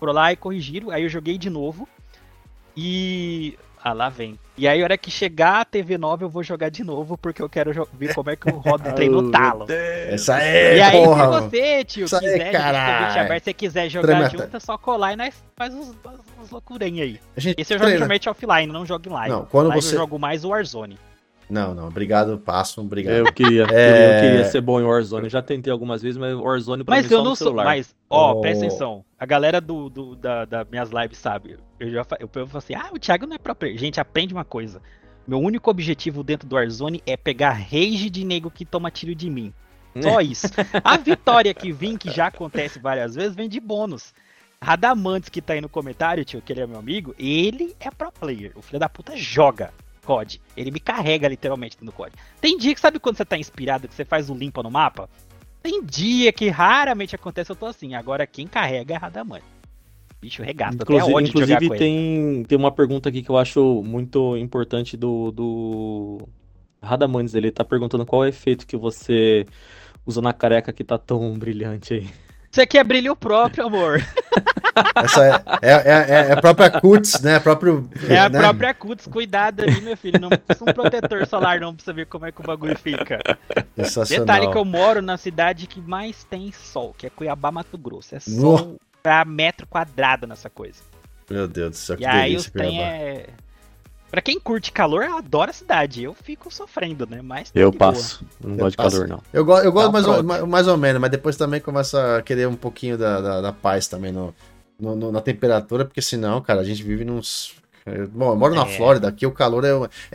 Foram 0.00 0.14
lá 0.14 0.32
e 0.32 0.36
corrigiram, 0.36 0.90
aí 0.90 1.02
eu 1.02 1.08
joguei 1.08 1.36
de 1.36 1.50
novo. 1.50 1.86
E 2.74 3.58
ah, 3.84 3.92
lá 3.92 4.08
vem. 4.08 4.38
E 4.56 4.68
aí, 4.68 4.80
a 4.80 4.84
hora 4.84 4.96
que 4.96 5.10
chegar 5.10 5.62
a 5.62 5.64
TV 5.64 5.98
nova, 5.98 6.22
eu 6.22 6.28
vou 6.28 6.42
jogar 6.42 6.68
de 6.68 6.84
novo, 6.84 7.18
porque 7.18 7.42
eu 7.42 7.48
quero 7.48 7.88
ver 7.94 8.14
como 8.14 8.30
é 8.30 8.36
que 8.36 8.48
o 8.48 8.58
roda 8.58 8.90
o 8.90 8.92
trem 8.92 9.08
no 9.08 9.30
talo. 9.30 9.66
Essa 9.68 10.40
é, 10.40 10.76
E 10.76 10.80
aí, 10.80 11.04
porra, 11.04 11.24
se 11.24 11.48
você, 11.48 11.84
tio, 11.84 12.04
quiser, 12.06 12.54
é, 12.54 13.20
aberto, 13.20 13.44
se 13.44 13.54
quiser 13.54 13.88
jogar 13.88 14.30
junto, 14.30 14.56
é 14.56 14.60
só 14.60 14.78
colar 14.78 15.14
e 15.14 15.16
nós 15.16 15.42
faz 15.56 15.74
os, 15.74 15.96
os 16.40 16.50
loucurinhas 16.50 17.08
aí. 17.08 17.20
Esse 17.58 17.74
eu 17.74 17.78
jogo 17.78 17.90
geralmente 17.90 18.28
offline, 18.28 18.72
não 18.72 18.86
jogo 18.86 19.08
em 19.08 19.12
live. 19.12 19.34
Não, 19.34 19.44
quando 19.46 19.68
live 19.68 19.82
você... 19.82 19.94
eu 19.96 20.00
jogo 20.00 20.16
mais 20.16 20.44
o 20.44 20.50
Warzone. 20.50 20.96
Não, 21.50 21.74
não, 21.74 21.88
obrigado, 21.88 22.38
passo, 22.38 22.80
obrigado. 22.80 23.14
Eu 23.14 23.32
queria, 23.32 23.66
é... 23.70 24.16
eu 24.16 24.20
queria 24.22 24.44
ser 24.44 24.60
bom 24.60 24.80
em 24.80 24.84
Warzone. 24.84 25.24
Eu 25.24 25.30
já 25.30 25.42
tentei 25.42 25.72
algumas 25.72 26.00
vezes, 26.00 26.16
mas 26.16 26.34
Warzone 26.34 26.84
pra 26.84 26.94
mas 26.96 27.06
mim 27.06 27.14
eu 27.14 27.22
não 27.22 27.34
sou, 27.34 27.52
Mas, 27.52 27.94
ó, 28.08 28.32
oh. 28.32 28.40
presta 28.40 28.64
atenção. 28.64 29.04
A 29.18 29.26
galera 29.26 29.60
do, 29.60 29.90
do 29.90 30.16
da, 30.16 30.44
da, 30.46 30.64
minhas 30.64 30.90
lives 30.90 31.18
sabe. 31.18 31.58
Eu 31.82 31.90
já 31.90 32.06
eu, 32.20 32.30
eu 32.32 32.46
falo 32.46 32.58
assim, 32.58 32.74
ah, 32.74 32.90
o 32.92 32.98
Thiago 32.98 33.26
não 33.26 33.34
é 33.34 33.38
próprio. 33.38 33.76
Gente, 33.76 34.00
aprende 34.00 34.32
uma 34.32 34.44
coisa. 34.44 34.80
Meu 35.26 35.40
único 35.40 35.68
objetivo 35.68 36.22
dentro 36.22 36.48
do 36.48 36.54
Warzone 36.54 37.02
é 37.04 37.16
pegar 37.16 37.50
rage 37.50 38.08
de 38.08 38.24
nego 38.24 38.50
que 38.52 38.64
toma 38.64 38.88
tiro 38.88 39.16
de 39.16 39.28
mim. 39.28 39.52
Só 40.00 40.20
é. 40.20 40.24
isso. 40.24 40.46
A 40.82 40.96
vitória 40.96 41.52
que 41.52 41.72
vem, 41.72 41.98
que 41.98 42.08
já 42.08 42.28
acontece 42.28 42.78
várias 42.78 43.16
vezes, 43.16 43.34
vem 43.34 43.48
de 43.48 43.58
bônus. 43.58 44.14
Radamantes 44.62 45.28
que 45.28 45.42
tá 45.42 45.54
aí 45.54 45.60
no 45.60 45.68
comentário, 45.68 46.24
tio, 46.24 46.40
que 46.40 46.52
ele 46.52 46.60
é 46.60 46.66
meu 46.68 46.78
amigo, 46.78 47.16
ele 47.18 47.74
é 47.80 47.90
pro 47.90 48.12
player. 48.12 48.52
O 48.54 48.62
filho 48.62 48.78
da 48.78 48.88
puta 48.88 49.16
joga. 49.16 49.74
COD. 50.04 50.40
Ele 50.56 50.70
me 50.70 50.80
carrega 50.80 51.26
literalmente 51.26 51.76
no 51.80 51.90
COD. 51.90 52.12
Tem 52.40 52.56
dia 52.56 52.74
que 52.74 52.80
sabe 52.80 53.00
quando 53.00 53.16
você 53.16 53.24
tá 53.24 53.36
inspirado, 53.36 53.88
que 53.88 53.94
você 53.94 54.04
faz 54.04 54.30
um 54.30 54.36
limpa 54.36 54.62
no 54.62 54.70
mapa? 54.70 55.10
Tem 55.60 55.84
dia 55.84 56.32
que 56.32 56.48
raramente 56.48 57.14
acontece, 57.14 57.50
eu 57.50 57.56
tô 57.56 57.66
assim. 57.66 57.94
Agora 57.94 58.26
quem 58.26 58.46
carrega 58.46 58.94
é 58.94 58.96
Radamante. 58.96 59.44
Bicho 60.22 60.40
regata, 60.40 60.76
inclusive, 60.76 61.10
até 61.10 61.28
Inclusive 61.28 61.68
tem, 61.70 62.44
tem 62.44 62.56
uma 62.56 62.70
pergunta 62.70 63.08
aqui 63.08 63.24
que 63.24 63.28
eu 63.28 63.36
acho 63.36 63.82
muito 63.82 64.36
importante 64.36 64.96
do, 64.96 65.32
do 65.32 66.28
Radamantes. 66.80 67.34
Ele 67.34 67.50
tá 67.50 67.64
perguntando 67.64 68.06
qual 68.06 68.22
é 68.22 68.26
o 68.26 68.28
efeito 68.28 68.64
que 68.64 68.76
você 68.76 69.44
usa 70.06 70.22
na 70.22 70.32
careca 70.32 70.72
que 70.72 70.84
tá 70.84 70.96
tão 70.96 71.36
brilhante 71.36 71.94
aí. 71.94 72.08
Isso 72.52 72.62
aqui 72.62 72.78
é 72.78 72.84
brilho 72.84 73.16
próprio, 73.16 73.66
amor. 73.66 74.00
Essa 74.94 75.26
é, 75.60 75.70
é, 75.70 75.72
é, 75.72 76.28
é, 76.28 76.32
a 76.32 76.40
própria 76.40 76.70
cuts, 76.70 77.20
né? 77.20 77.40
Próprio, 77.40 77.90
é 78.08 78.16
a 78.16 78.28
né? 78.28 78.38
própria 78.38 78.72
cuts. 78.72 79.08
Cuidado 79.08 79.62
aí, 79.62 79.80
meu 79.80 79.96
filho. 79.96 80.20
Não 80.20 80.28
precisa 80.28 80.70
um 80.70 80.72
protetor 80.72 81.26
solar 81.26 81.58
não 81.58 81.74
pra 81.74 81.84
você 81.84 81.92
ver 81.92 82.06
como 82.06 82.26
é 82.26 82.30
que 82.30 82.40
o 82.40 82.44
bagulho 82.44 82.78
fica. 82.78 83.18
Detalhe 84.08 84.48
que 84.48 84.56
eu 84.56 84.64
moro 84.64 85.02
na 85.02 85.16
cidade 85.16 85.66
que 85.66 85.80
mais 85.80 86.22
tem 86.22 86.52
sol, 86.52 86.94
que 86.96 87.08
é 87.08 87.10
Cuiabá, 87.10 87.50
Mato 87.50 87.76
Grosso. 87.76 88.14
É 88.14 88.20
sol 88.20 88.78
pra 89.02 89.24
metro 89.24 89.66
quadrado 89.66 90.26
nessa 90.26 90.48
coisa. 90.48 90.80
Meu 91.30 91.48
Deus 91.48 91.70
do 91.70 91.76
céu, 91.76 91.96
que 91.96 92.02
E 92.02 92.06
aí 92.06 92.30
delícia, 92.30 92.48
o 92.50 92.52
trem 92.52 92.82
é... 92.82 93.26
Pra 94.10 94.20
quem 94.20 94.38
curte 94.38 94.70
calor, 94.70 95.04
adora 95.04 95.50
a 95.52 95.54
cidade. 95.54 96.02
Eu 96.04 96.12
fico 96.12 96.52
sofrendo, 96.52 97.06
né? 97.06 97.22
Mas 97.22 97.50
tá 97.50 97.58
Eu 97.58 97.70
de 97.70 97.78
boa. 97.78 97.92
passo. 97.92 98.22
Não 98.44 98.50
Eu 98.50 98.56
gosto 98.58 98.70
de 98.72 98.76
passo. 98.76 98.96
calor, 98.96 99.08
não. 99.08 99.22
Eu, 99.32 99.42
go 99.44 99.56
eu 99.58 99.72
gosto 99.72 99.86
Tá 99.86 99.92
mais, 99.92 100.06
ou, 100.06 100.46
mais 100.46 100.68
ou 100.68 100.76
menos, 100.76 101.00
mas 101.00 101.10
depois 101.10 101.34
também 101.34 101.60
começa 101.60 102.18
a 102.18 102.22
querer 102.22 102.46
um 102.46 102.54
pouquinho 102.54 102.98
da, 102.98 103.20
da, 103.22 103.40
da 103.40 103.52
paz 103.54 103.86
também 103.88 104.12
no, 104.12 104.34
no- 104.78 104.94
no- 104.94 105.10
na 105.12 105.22
temperatura, 105.22 105.86
porque 105.86 106.02
senão, 106.02 106.42
cara, 106.42 106.60
a 106.60 106.64
gente 106.64 106.82
vive 106.82 107.06
nos. 107.06 107.54
é, 107.86 108.04
Bom, 108.04 108.32
eu 108.32 108.36
moro 108.36 108.54
na 108.54 108.66
É. 108.66 108.76
Flórida, 108.76 109.08
aqui 109.08 109.24
o 109.24 109.32
calor 109.32 109.64
é. 109.64 109.70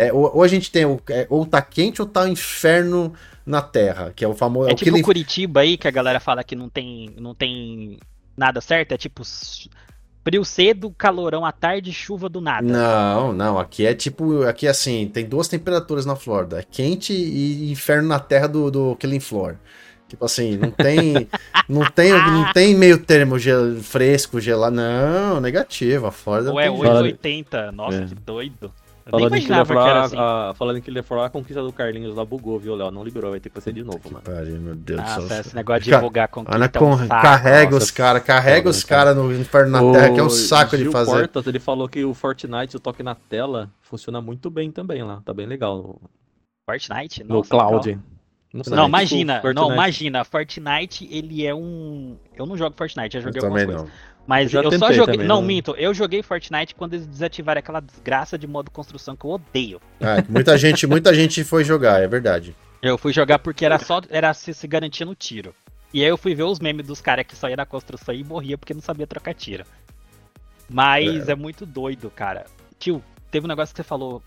é 0.10 0.14
ou, 0.14 0.32
ou 0.36 0.44
a 0.44 0.48
gente 0.48 0.70
tem. 0.72 0.86
o- 0.86 1.02
é, 1.10 1.26
ou 1.28 1.44
tá 1.44 1.60
quente 1.60 2.00
ou 2.00 2.08
tá 2.08 2.22
um 2.22 2.28
inferno 2.28 3.12
na 3.44 3.64
terra, 3.64 4.14
que 4.16 4.24
é 4.24 4.28
o 4.28 4.36
famoso. 4.36 4.70
É 4.70 4.74
o 4.74 4.76
tipo 4.76 4.92
aquele- 4.92 5.04
Curitiba 5.04 5.62
aí, 5.62 5.76
que 5.76 5.88
a 5.88 5.92
galera 5.92 6.20
fala 6.20 6.44
que 6.44 6.56
não 6.56 6.70
tem, 6.70 7.16
não 7.18 7.34
tem 7.34 7.98
nada 8.38 8.62
certo. 8.62 8.92
É 8.94 8.98
tipo 8.98 9.24
frio 10.24 10.44
cedo, 10.46 10.94
calorão 10.98 11.46
à 11.46 11.52
tarde, 11.52 11.92
chuva 11.94 12.28
do 12.30 12.42
nada. 12.42 12.68
Não, 12.68 13.32
não, 13.34 13.58
aqui 13.58 13.86
é 13.86 13.94
tipo, 13.94 14.44
aqui 14.44 14.68
assim, 14.68 15.10
tem 15.12 15.26
duas 15.26 15.48
temperaturas 15.48 16.06
na 16.06 16.16
Flórida, 16.18 16.60
é 16.60 16.64
quente 16.64 17.14
e 17.14 17.72
inferno 17.72 18.10
na 18.10 18.20
terra 18.20 18.48
do, 18.48 18.70
do 18.70 18.96
Killing 18.98 19.22
Floor. 19.22 19.56
Tipo 20.10 20.24
assim, 20.26 20.58
não 20.58 20.70
tem, 20.72 21.28
não 21.68 21.90
tem, 21.90 22.12
não 22.12 22.52
tem 22.54 22.76
meio 22.76 22.98
termo 22.98 23.38
gel- 23.40 23.76
fresco, 23.82 24.40
gelado, 24.40 24.76
não, 24.76 25.40
negativo, 25.42 26.08
a 26.08 26.12
Flórida 26.12 26.52
Ou 26.52 26.60
é 26.60 26.68
não 26.68 26.76
tem 26.76 26.84
jeito. 26.84 26.96
880. 27.26 27.72
Nossa, 27.72 27.98
É. 28.04 28.06
que 28.06 28.16
doido. 28.16 28.72
Eu 29.12 29.20
nem 29.20 29.30
Falando 29.30 29.36
em, 29.36 29.42
Killer 29.42 29.66
Flower, 29.66 29.96
assim. 29.98 30.16
a, 30.20 30.54
falando 30.56 30.78
em 30.78 30.82
Killer 30.82 31.04
Flower, 31.04 31.26
a 31.26 31.30
conquista 31.30 31.64
do 31.64 31.72
Carlinhos 31.72 32.14
lá 32.16 32.26
bugou, 32.26 32.60
viu, 32.60 32.76
Léo? 32.76 32.92
Não 32.92 33.04
liberou, 33.04 33.32
vai 33.32 33.40
ter 33.40 33.50
que 33.50 33.62
ser 33.62 33.72
de 33.72 33.84
novo, 33.84 34.02
mano. 34.12 34.22
Pariu, 34.22 34.60
meu 34.60 34.76
Deus 34.76 35.00
do 35.00 35.06
Nossa, 35.06 35.28
céu. 35.28 35.40
esse 35.42 35.56
negócio 35.56 35.84
de 35.84 35.90
Ca- 35.92 35.96
divulgar 35.98 36.28
com 36.28 36.42
Ana 36.42 36.68
quem 36.68 36.82
tá 36.82 36.86
um 36.86 37.08
carrega 37.08 37.72
nossa, 37.72 37.86
os 37.86 37.92
caras, 37.92 38.24
carrega 38.24 38.58
foda, 38.64 38.70
os 38.70 38.84
cara? 38.84 39.04
caras 39.14 39.18
no 39.24 39.34
inferno 39.34 39.72
na 39.72 39.94
terra, 39.94 40.14
que 40.14 40.20
é 40.20 40.24
um 40.24 40.30
saco 40.30 40.76
de 40.76 40.84
Gil 40.84 40.92
fazer. 40.92 41.12
Portas, 41.12 41.48
ele 41.48 41.60
falou 41.60 41.88
que 41.88 42.04
o 42.04 42.14
Fortnite, 42.14 42.76
o 42.76 42.80
toque 42.80 43.02
na 43.02 43.16
tela, 43.16 43.70
funciona 43.82 44.20
muito 44.20 44.50
bem 44.50 44.72
também 44.72 45.02
lá. 45.04 45.22
Tá 45.24 45.34
bem 45.34 45.46
legal. 45.46 46.02
Fortnite? 46.70 47.24
No 47.24 47.36
Nossa, 47.36 47.50
cloud. 47.50 47.88
legal. 47.88 48.04
Não, 48.54 48.88
imagina, 48.88 49.42
não, 49.54 49.72
imagina, 49.72 50.24
Fortnite, 50.24 51.08
ele 51.12 51.46
é 51.46 51.54
um... 51.54 52.18
Eu 52.36 52.46
não 52.46 52.58
jogo 52.58 52.76
Fortnite, 52.78 53.14
já 53.14 53.20
Eu 53.20 53.24
joguei 53.24 53.42
também 53.42 53.64
algumas 53.64 53.66
coisas. 53.66 53.84
não. 53.84 54.17
Mas 54.28 54.54
Eu 54.54 54.62
eu, 54.62 54.78
só 54.78 54.92
joguei. 54.92 55.14
também, 55.14 55.28
não, 55.28 55.38
não- 55.38 55.42
minto. 55.42 55.74
Eu 55.78 55.94
joguei 55.94 56.22
Fortnite 56.22 56.76
quando 56.76 56.94
eles 56.96 57.08
desativaram 57.08 57.60
aquela 57.60 57.80
desgraça 57.80 58.38
de 58.38 58.46
modo 58.46 58.70
construção 58.70 59.16
que 59.16 59.26
eu 59.26 59.32
odeio. 59.32 59.82
Ah, 60.02 60.22
muita 60.28 60.58
gente, 60.58 60.86
muita 60.86 61.14
gente 61.14 61.46
foi 61.46 61.64
jogar, 61.64 62.02
é 62.04 62.08
verdade. 62.08 62.54
Eu 62.82 62.98
fui 62.98 63.14
jogar 63.14 63.40
porque 63.40 63.66
era 63.66 63.80
só 63.80 64.02
era 64.10 64.34
se, 64.34 64.54
se 64.54 64.68
garantia 64.68 65.06
no 65.06 65.16
tiro. 65.16 65.56
E 65.94 66.04
aí 66.04 66.10
eu 66.10 66.18
fui 66.18 66.36
ver 66.36 66.44
os 66.44 66.60
memes 66.60 66.86
dos 66.86 67.00
caras 67.00 67.26
que 67.26 67.36
só 67.36 67.50
ia 67.50 67.56
na 67.56 67.66
construção 67.66 68.14
e 68.14 68.22
morria 68.24 68.58
porque 68.58 68.74
não 68.74 68.82
sabia 68.82 69.08
trocar 69.08 69.34
tiro. 69.34 69.64
Mas 70.70 71.30
é. 71.30 71.36
muito 71.36 71.66
doido, 71.66 72.12
cara. 72.14 72.46
Tio, 72.78 73.02
teve 73.32 73.46
um 73.46 73.50
negócio 73.50 73.74
que 73.74 73.78
você 73.82 73.88
falou. 73.88 74.22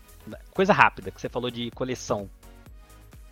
Coisa 0.53 0.73
rápida, 0.73 1.11
que 1.11 1.21
você 1.21 1.29
falou 1.29 1.51
de 1.51 1.69
coleção. 1.71 2.27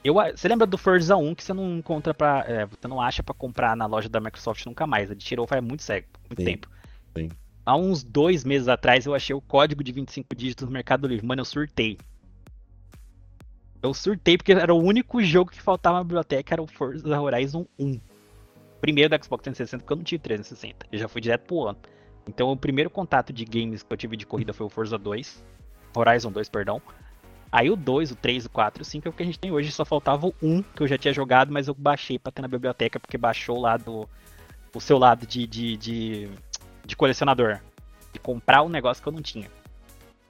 Eu, 0.03 0.13
você 0.13 0.47
lembra 0.47 0.65
do 0.65 0.77
Forza 0.77 1.15
1 1.17 1.35
que 1.35 1.43
você 1.43 1.53
não 1.53 1.77
encontra 1.77 2.13
pra. 2.13 2.45
é, 2.47 2.65
você 2.65 2.87
não 2.87 3.01
acha 3.01 3.21
pra 3.21 3.33
comprar 3.33 3.75
na 3.75 3.85
loja 3.85 4.07
da 4.07 4.19
Microsoft 4.19 4.65
nunca 4.65 4.87
mais. 4.87 5.09
Ele 5.11 5.19
tirou 5.19 5.45
faz 5.45 5.61
muito, 5.61 5.83
sério, 5.83 6.07
muito 6.29 6.39
Sim, 6.39 6.45
tempo. 6.45 6.69
sim. 7.17 7.29
Há 7.65 7.75
uns 7.75 8.03
dois 8.03 8.43
meses 8.43 8.67
atrás 8.67 9.05
eu 9.05 9.13
achei 9.13 9.35
o 9.35 9.41
código 9.41 9.83
de 9.83 9.91
25 9.91 10.35
dígitos 10.35 10.65
no 10.65 10.71
Mercado 10.71 11.07
Livre. 11.07 11.25
Mano, 11.25 11.41
eu 11.41 11.45
surtei. 11.45 11.97
Eu 13.81 13.93
surtei 13.93 14.37
porque 14.37 14.53
era 14.53 14.73
o 14.73 14.81
único 14.81 15.21
jogo 15.21 15.51
que 15.51 15.61
faltava 15.61 15.97
na 15.97 16.03
biblioteca, 16.03 16.55
era 16.55 16.61
o 16.61 16.67
Forza 16.67 17.21
Horizon 17.21 17.65
1. 17.77 17.99
Primeiro 18.81 19.09
do 19.09 19.23
Xbox 19.23 19.43
360, 19.43 19.83
porque 19.83 19.93
eu 19.93 19.97
não 19.97 20.03
tive 20.03 20.23
360. 20.23 20.87
Eu 20.91 20.97
já 20.99 21.07
fui 21.07 21.21
direto 21.21 21.45
pro 21.45 21.67
ano. 21.67 21.77
Então 22.27 22.49
o 22.51 22.57
primeiro 22.57 22.89
contato 22.89 23.31
de 23.31 23.45
games 23.45 23.83
que 23.83 23.91
eu 23.91 23.97
tive 23.97 24.15
de 24.17 24.25
corrida 24.25 24.53
foi 24.53 24.65
o 24.65 24.69
Forza 24.69 24.97
2. 24.97 25.43
Horizon 25.95 26.31
2, 26.31 26.49
perdão. 26.49 26.81
Aí 27.51 27.69
o 27.69 27.75
2, 27.75 28.11
o 28.11 28.15
3, 28.15 28.45
o 28.45 28.49
4 28.49 28.81
e 28.81 28.83
o 28.83 28.85
5 28.85 29.07
é 29.07 29.09
o 29.09 29.13
que 29.13 29.23
a 29.23 29.25
gente 29.25 29.39
tem 29.39 29.51
hoje. 29.51 29.71
Só 29.71 29.83
faltava 29.83 30.27
o 30.27 30.33
1 30.41 30.61
que 30.75 30.83
eu 30.83 30.87
já 30.87 30.97
tinha 30.97 31.13
jogado, 31.13 31.51
mas 31.51 31.67
eu 31.67 31.73
baixei 31.73 32.19
pra 32.19 32.31
ter 32.31 32.41
na 32.41 32.47
biblioteca, 32.47 32.99
porque 32.99 33.17
baixou 33.17 33.59
lá 33.59 33.75
do. 33.77 34.07
O 34.75 34.79
seu 34.79 34.99
lado 34.99 35.25
de, 35.25 35.47
de, 35.47 35.75
de, 35.77 36.29
de 36.85 36.95
colecionador. 36.95 37.57
De 38.13 38.19
comprar 38.19 38.61
um 38.63 38.69
negócio 38.69 39.01
que 39.01 39.09
eu 39.09 39.13
não 39.13 39.21
tinha. 39.21 39.47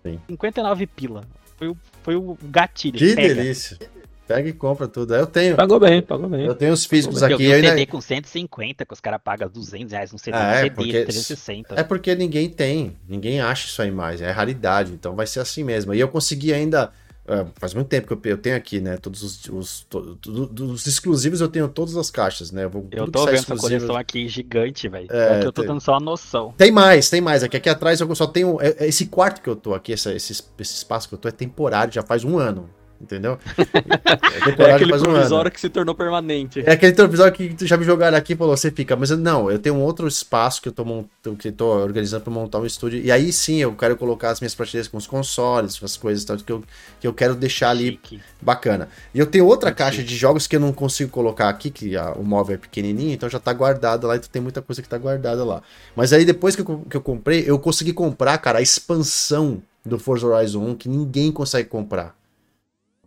Sim. 0.04 0.20
59 0.30 0.88
pila. 0.88 1.26
Foi 1.58 1.68
o, 1.68 1.78
foi 2.04 2.16
o 2.16 2.38
gatilho. 2.44 2.98
Que 2.98 3.16
pega. 3.16 3.36
delícia. 3.36 3.78
Pega 4.26 4.48
e 4.48 4.54
compra 4.54 4.88
tudo. 4.88 5.14
Eu 5.16 5.26
tenho, 5.26 5.56
Pagou 5.56 5.80
bem, 5.80 6.02
pagou 6.04 6.30
bem. 6.30 6.46
eu 6.46 6.54
tenho 6.54 6.72
os 6.72 6.86
físicos 6.86 7.22
Eu 7.24 7.34
aqui. 7.34 7.48
um 7.48 7.50
eu 7.50 7.56
ainda- 7.56 7.70
CD 7.70 7.86
com 7.88 8.00
150, 8.00 8.86
que 8.86 8.94
os 8.94 9.02
caras 9.02 9.20
pagam 9.24 9.50
200 9.50 9.92
reais 9.92 10.12
no 10.12 10.20
CD, 10.20 10.38
Ah, 10.38 10.42
um 10.42 10.44
é, 10.52 10.62
CD 10.62 10.70
porque- 10.76 10.92
de 10.92 11.04
360. 11.06 11.76
É 11.80 11.84
porque 11.84 12.14
ninguém 12.16 12.48
tem, 12.50 12.96
ninguém 13.08 13.42
acha 13.42 13.66
isso 13.68 13.82
aí 13.82 13.90
mais, 13.90 14.22
é 14.22 14.30
raridade, 14.30 14.94
então 14.94 15.16
vai 15.16 15.26
ser 15.26 15.40
assim 15.40 15.64
mesmo. 15.64 15.94
E 15.96 16.00
eu 16.00 16.08
consegui 16.08 16.54
ainda, 16.54 16.92
ah, 17.30 17.46
faz 17.56 17.74
muito 17.74 17.88
tempo 17.88 18.08
que 18.08 18.28
eu, 18.28 18.32
eu 18.32 18.38
tenho 18.38 18.56
aqui, 18.56 18.80
né, 18.82 18.98
todos 18.98 19.22
os, 19.24 19.46
os 19.50 19.82
to- 19.90 20.16
to- 20.16 20.46
dos 20.48 20.86
exclusivos 20.88 21.42
eu 21.42 21.48
tenho 21.48 21.68
todas 21.68 21.96
as 21.96 22.10
caixas, 22.10 22.52
né, 22.52 22.64
eu, 22.66 22.70
vou, 22.70 22.88
Eu 22.92 23.10
tô 23.10 23.26
vendo 23.26 23.36
essa 23.36 23.56
coleção 23.56 23.96
aqui 23.96 24.28
gigante, 24.28 24.88
velho. 24.90 25.08
É, 25.12 25.36
É, 25.36 25.40
eu 25.46 25.52
tô 25.52 25.62
tem- 25.62 25.68
dando 25.68 25.82
só 25.82 25.96
a 25.96 26.00
noção. 26.00 26.54
Tem 26.58 26.72
mais, 26.72 27.10
tem 27.10 27.22
mais, 27.22 27.44
aqui, 27.44 27.56
aqui 27.58 27.70
atrás 27.70 28.00
eu 28.02 28.16
só 28.16 28.26
tenho, 28.28 28.60
é- 28.62 28.76
é 28.80 28.88
esse 28.88 29.06
quarto 29.06 29.42
que 29.42 29.50
eu 29.50 29.56
tô 29.56 29.74
aqui, 29.74 29.94
essa- 29.94 30.14
esse, 30.14 30.32
esse 30.34 30.74
espaço 30.76 31.08
que 31.08 31.14
eu 31.16 31.20
tô 31.20 31.28
é 31.28 31.32
temporário, 31.32 31.94
já 31.94 32.02
faz 32.04 32.24
um 32.24 32.38
ano, 32.38 32.70
entendeu? 33.02 33.38
É 34.60 34.70
É 34.70 34.74
aquele 34.74 34.92
faz 34.92 35.02
um 35.02 35.06
ano. 35.06 35.14
provisório 35.16 35.52
que 35.52 35.60
se 35.60 35.70
tornou 35.70 35.94
permanente. 35.94 36.64
É 36.66 36.72
aquele 36.72 36.92
televisor 36.94 37.32
que 37.32 37.54
tu 37.54 37.66
já 37.66 37.76
me 37.76 37.84
jogaram 37.84 38.18
aqui 38.18 38.34
e 38.34 38.36
falou, 38.36 38.56
você 38.56 38.72
fica. 38.72 38.96
Mas 38.96 39.10
eu- 39.12 39.18
não, 39.18 39.50
eu 39.52 39.60
tenho 39.60 39.76
um 39.76 39.82
outro 39.82 40.08
espaço 40.08 40.62
que 40.62 40.70
eu 40.70 40.72
tô, 40.72 40.86
montando, 40.86 41.36
que 41.36 41.50
eu 41.50 41.52
tô 41.52 41.66
organizando 41.68 42.24
pra 42.24 42.32
montar 42.34 42.60
um 42.60 42.66
estúdio. 42.66 43.00
E 43.04 43.12
aí 43.12 43.34
sim 43.34 43.58
eu 43.58 43.74
quero 43.74 43.98
colocar 43.98 44.30
as 44.30 44.40
minhas 44.40 44.56
prateleiras 44.56 44.88
com 44.88 44.98
os 44.98 45.06
consoles, 45.08 45.78
com 45.78 45.86
as 45.86 45.98
coisas 45.98 46.24
tal, 46.24 46.38
que 46.38 46.52
eu, 46.52 46.64
que 47.02 47.08
eu 47.08 47.14
quero 47.14 47.36
deixar 47.36 47.72
ali 47.72 47.92
Chique. 47.92 48.22
bacana. 48.42 48.88
E 49.14 49.20
eu 49.20 49.26
tenho 49.26 49.46
outra 49.46 49.70
Muito 49.70 49.78
caixa 49.78 50.04
de 50.04 50.16
jogos 50.16 50.48
que 50.48 50.56
eu 50.56 50.60
não 50.60 50.72
consigo 50.72 51.10
colocar 51.12 51.50
aqui, 51.50 51.70
que 51.70 51.98
a- 51.98 52.14
o 52.14 52.24
móvel 52.24 52.56
é 52.56 52.58
pequenininho, 52.58 53.14
então 53.14 53.28
já 53.30 53.40
tá 53.40 53.52
guardado 53.52 54.08
lá, 54.08 54.16
então 54.16 54.30
tem 54.32 54.42
muita 54.42 54.62
coisa 54.62 54.82
que 54.82 54.88
tá 54.88 54.98
guardada 54.98 55.44
lá. 55.44 55.62
Mas 55.96 56.14
aí 56.14 56.24
depois 56.24 56.56
que 56.56 56.62
eu, 56.62 56.86
que 56.90 56.96
eu 56.96 57.02
comprei, 57.02 57.44
eu 57.46 57.60
consegui 57.60 57.92
comprar, 57.94 58.38
cara, 58.38 58.60
a 58.60 58.62
expansão 58.62 59.62
do 59.86 59.98
Forza 60.00 60.26
Horizon 60.28 60.64
1 60.64 60.76
que 60.76 60.88
ninguém 60.90 61.32
consegue 61.32 61.68
comprar. 61.68 62.16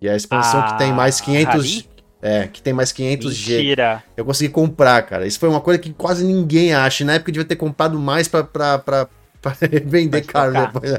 E 0.03 0.09
a 0.09 0.17
expansão 0.17 0.67
que 0.67 0.79
tem 0.79 0.93
mais 0.93 1.21
Ah, 1.21 1.25
500... 1.25 1.55
Rally? 1.55 1.93
É, 2.25 2.47
que 2.47 2.63
tem 2.63 2.73
mais 2.73 2.93
500 2.93 3.35
G. 3.35 3.57
Mentira. 3.57 4.05
Eu 4.17 4.25
consegui 4.25 4.53
comprar, 4.53 5.03
cara. 5.03 5.27
Isso 5.27 5.41
foi 5.41 5.49
uma 5.49 5.61
coisa 5.61 5.79
que 5.81 5.93
quase 5.93 6.25
ninguém 6.25 6.73
acha. 6.73 7.05
Na 7.05 7.15
época 7.15 7.31
eu 7.31 7.33
devia 7.33 7.49
ter 7.49 7.57
comprado 7.57 7.99
mais 7.99 8.29
pra, 8.29 8.45
pra, 8.45 8.79
pra, 8.79 9.09
pra 9.41 9.57
vender 9.85 10.23
caro 10.23 10.53
depois. 10.53 10.93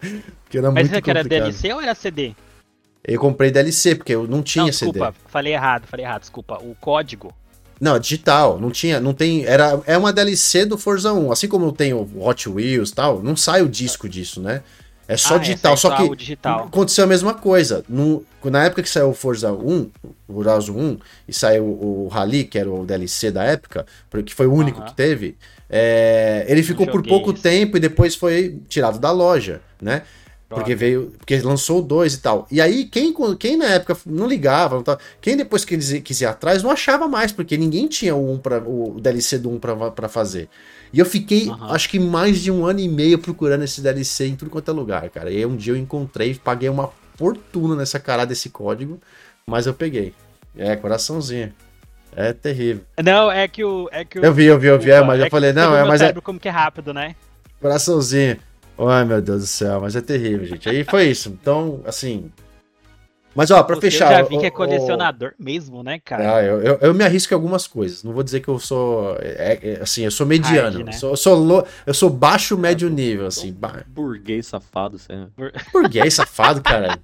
Porque 0.42 0.56
era 0.58 0.70
Mas 0.70 0.84
muito 0.84 0.92
isso 0.94 1.02
que 1.02 1.10
era. 1.10 1.22
DLC 1.22 1.72
ou 1.74 1.80
era 1.82 1.94
CD? 1.94 2.34
Eu 3.04 3.20
comprei 3.20 3.50
DLC, 3.50 3.94
porque 3.94 4.14
eu 4.14 4.26
não 4.26 4.42
tinha 4.42 4.66
não, 4.66 4.72
CD. 4.72 4.92
desculpa, 4.92 5.14
falei 5.26 5.54
errado, 5.54 5.86
falei 5.86 6.04
errado, 6.04 6.20
desculpa. 6.20 6.58
O 6.60 6.74
código. 6.80 7.32
Não, 7.80 7.98
digital, 7.98 8.60
não 8.60 8.70
tinha, 8.70 9.00
não 9.00 9.14
tem, 9.14 9.44
era 9.46 9.80
é 9.86 9.96
uma 9.96 10.12
DLC 10.12 10.66
do 10.66 10.76
Forza 10.76 11.14
1, 11.14 11.32
assim 11.32 11.48
como 11.48 11.64
eu 11.64 11.72
tenho 11.72 12.06
Hot 12.16 12.46
Wheels 12.46 12.90
e 12.90 12.94
tal, 12.94 13.22
não 13.22 13.34
sai 13.34 13.62
o 13.62 13.68
disco 13.70 14.06
disso, 14.06 14.42
né? 14.42 14.62
É 15.12 15.16
só 15.16 15.34
Ah, 15.34 15.38
digital, 15.38 15.76
sai 15.76 15.90
só 15.90 15.96
que 16.08 16.16
digital. 16.16 16.66
aconteceu 16.66 17.02
a 17.02 17.06
mesma 17.08 17.34
coisa. 17.34 17.84
No, 17.88 18.24
na 18.44 18.64
época 18.64 18.80
que 18.82 18.88
saiu 18.88 19.08
o 19.10 19.12
Forza 19.14 19.52
1, 19.52 19.90
o 20.28 20.38
Horizon 20.38 20.72
1, 20.72 20.98
e 21.26 21.32
saiu 21.32 21.64
o 21.64 22.06
Rally, 22.08 22.44
que 22.44 22.56
era 22.56 22.70
o 22.70 22.86
DLC 22.86 23.32
da 23.32 23.42
época, 23.42 23.84
porque 24.08 24.32
foi 24.32 24.46
o 24.46 24.52
único 24.54 24.78
Aham. 24.78 24.86
que 24.88 24.94
teve, 24.94 25.36
é, 25.68 26.44
ele 26.48 26.62
ficou 26.62 26.86
por 26.86 27.02
pouco 27.02 27.32
esse. 27.32 27.42
tempo 27.42 27.76
e 27.76 27.80
depois 27.80 28.14
foi 28.14 28.56
tirado 28.68 29.00
da 29.00 29.10
loja, 29.10 29.60
né? 29.82 30.02
Porque 30.56 30.74
veio. 30.74 31.12
Porque 31.16 31.38
lançou 31.40 31.78
o 31.78 31.82
2 31.82 32.14
e 32.14 32.18
tal. 32.18 32.46
E 32.50 32.60
aí, 32.60 32.84
quem, 32.84 33.14
quem 33.38 33.56
na 33.56 33.66
época 33.66 33.96
não 34.04 34.26
ligava, 34.26 34.74
não 34.76 34.82
tava- 34.82 34.98
quem 35.20 35.36
depois 35.36 35.64
quis, 35.64 35.92
ir- 35.92 36.00
quis 36.00 36.20
ir 36.20 36.26
atrás, 36.26 36.62
não 36.62 36.70
achava 36.70 37.06
mais, 37.06 37.30
porque 37.30 37.56
ninguém 37.56 37.86
tinha 37.86 38.16
o, 38.16 38.32
1 38.32 38.38
pra, 38.38 38.58
o 38.58 39.00
DLC 39.00 39.38
do 39.38 39.48
1 39.50 39.58
pra, 39.60 39.90
pra 39.92 40.08
fazer. 40.08 40.48
E 40.92 40.98
eu 40.98 41.06
fiquei, 41.06 41.48
Aham. 41.48 41.72
acho 41.72 41.88
que 41.88 42.00
mais 42.00 42.40
de 42.40 42.50
um 42.50 42.66
ano 42.66 42.80
e 42.80 42.88
meio 42.88 43.18
procurando 43.18 43.62
esse 43.62 43.80
DLC 43.80 44.26
em 44.26 44.34
tudo 44.34 44.50
quanto 44.50 44.68
é 44.70 44.74
lugar, 44.74 45.08
cara. 45.10 45.30
E 45.30 45.36
aí 45.36 45.46
um 45.46 45.54
dia 45.56 45.72
eu 45.72 45.76
encontrei, 45.76 46.34
paguei 46.34 46.68
uma 46.68 46.90
fortuna 47.16 47.76
nessa 47.76 48.00
cara 48.00 48.24
desse 48.24 48.50
código, 48.50 48.98
mas 49.46 49.66
eu 49.66 49.74
peguei. 49.74 50.12
É, 50.56 50.74
coraçãozinho. 50.74 51.52
É 52.16 52.32
terrível. 52.32 52.82
Não, 53.04 53.30
é 53.30 53.46
que 53.46 53.62
o. 53.62 53.88
É 53.92 54.04
que 54.04 54.18
o 54.18 54.24
Eu 54.24 54.34
vi, 54.34 54.46
eu 54.46 54.58
vi, 54.58 54.66
eu 54.66 54.78
vi, 54.80 54.86
é, 54.90 54.94
Desculpa, 54.94 55.06
mas 55.06 55.18
eu 55.20 55.24
que 55.26 55.30
falei, 55.30 55.52
não, 55.52 55.76
é, 55.76 55.84
mas 55.84 56.00
é 56.00 56.12
como 56.12 56.40
que 56.40 56.48
é 56.48 56.50
rápido, 56.50 56.92
né? 56.92 57.14
coraçãozinho. 57.60 58.36
Ai, 58.88 59.04
meu 59.04 59.20
Deus 59.20 59.40
do 59.42 59.46
céu, 59.46 59.80
mas 59.80 59.94
é 59.96 60.00
terrível, 60.00 60.46
gente. 60.46 60.68
Aí 60.68 60.84
foi 60.84 61.04
isso. 61.08 61.28
Então, 61.28 61.80
assim. 61.84 62.30
Mas, 63.34 63.50
ó, 63.50 63.62
pra 63.62 63.76
Você 63.76 63.82
fechar. 63.82 64.10
Eu 64.12 64.16
já 64.18 64.22
vi 64.24 64.38
que 64.38 64.46
é 64.46 64.50
colecionador 64.50 65.34
mesmo, 65.38 65.82
né, 65.84 66.00
cara? 66.00 66.36
Ah, 66.36 66.42
eu, 66.42 66.60
eu, 66.62 66.78
eu 66.80 66.94
me 66.94 67.04
arrisco 67.04 67.32
em 67.32 67.36
algumas 67.36 67.66
coisas. 67.66 68.02
Não 68.02 68.12
vou 68.12 68.22
dizer 68.24 68.40
que 68.40 68.48
eu 68.48 68.58
sou. 68.58 69.16
é- 69.20 69.58
é- 69.62 69.78
assim, 69.82 70.02
eu 70.04 70.10
sou 70.10 70.26
mediano. 70.26 70.78
Hard, 70.78 70.86
né? 70.86 70.92
eu, 70.92 70.98
sou, 70.98 71.10
eu, 71.10 71.16
sou 71.16 71.34
lo- 71.38 71.64
eu 71.86 71.94
sou 71.94 72.10
baixo, 72.10 72.58
médio 72.58 72.90
nível, 72.90 73.26
assim. 73.26 73.52
Ba... 73.52 73.84
Burguês 73.86 74.46
safado, 74.48 74.98
você. 74.98 75.12
Burguês 75.72 76.14
safado, 76.14 76.60
cara. 76.60 76.98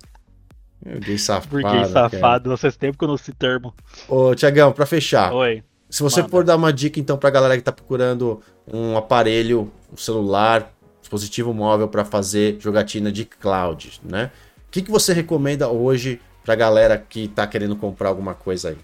Burguês 0.84 1.22
safado. 1.22 1.48
Burguês 1.62 1.88
safado, 1.88 2.50
não 2.50 2.56
faz 2.56 2.76
tempo 2.76 2.98
que 2.98 3.04
eu 3.04 3.08
não 3.08 3.14
esse 3.14 3.32
termo. 3.32 3.72
Ô, 4.08 4.34
Tiagão, 4.34 4.72
pra 4.72 4.84
fechar. 4.84 5.32
Oi. 5.32 5.62
Se 5.88 6.02
você 6.02 6.20
Manda. 6.20 6.30
for 6.30 6.42
dar 6.44 6.56
uma 6.56 6.72
dica, 6.72 6.98
então, 6.98 7.16
pra 7.16 7.30
galera 7.30 7.56
que 7.56 7.62
tá 7.62 7.70
procurando 7.70 8.40
um 8.66 8.96
aparelho, 8.96 9.70
um 9.92 9.96
celular, 9.96 10.72
dispositivo 11.06 11.54
móvel 11.54 11.88
pra 11.88 12.04
fazer 12.04 12.58
jogatina 12.60 13.10
de 13.10 13.24
cloud, 13.24 14.00
né? 14.02 14.30
que, 14.76 14.82
que 14.82 14.90
você 14.90 15.12
recomenda 15.14 15.68
hoje 15.68 16.20
pra 16.44 16.54
galera 16.54 16.98
que 16.98 17.28
tá 17.28 17.46
querendo 17.46 17.76
comprar 17.76 18.08
alguma 18.08 18.34
coisa 18.34 18.70
aí? 18.70 18.78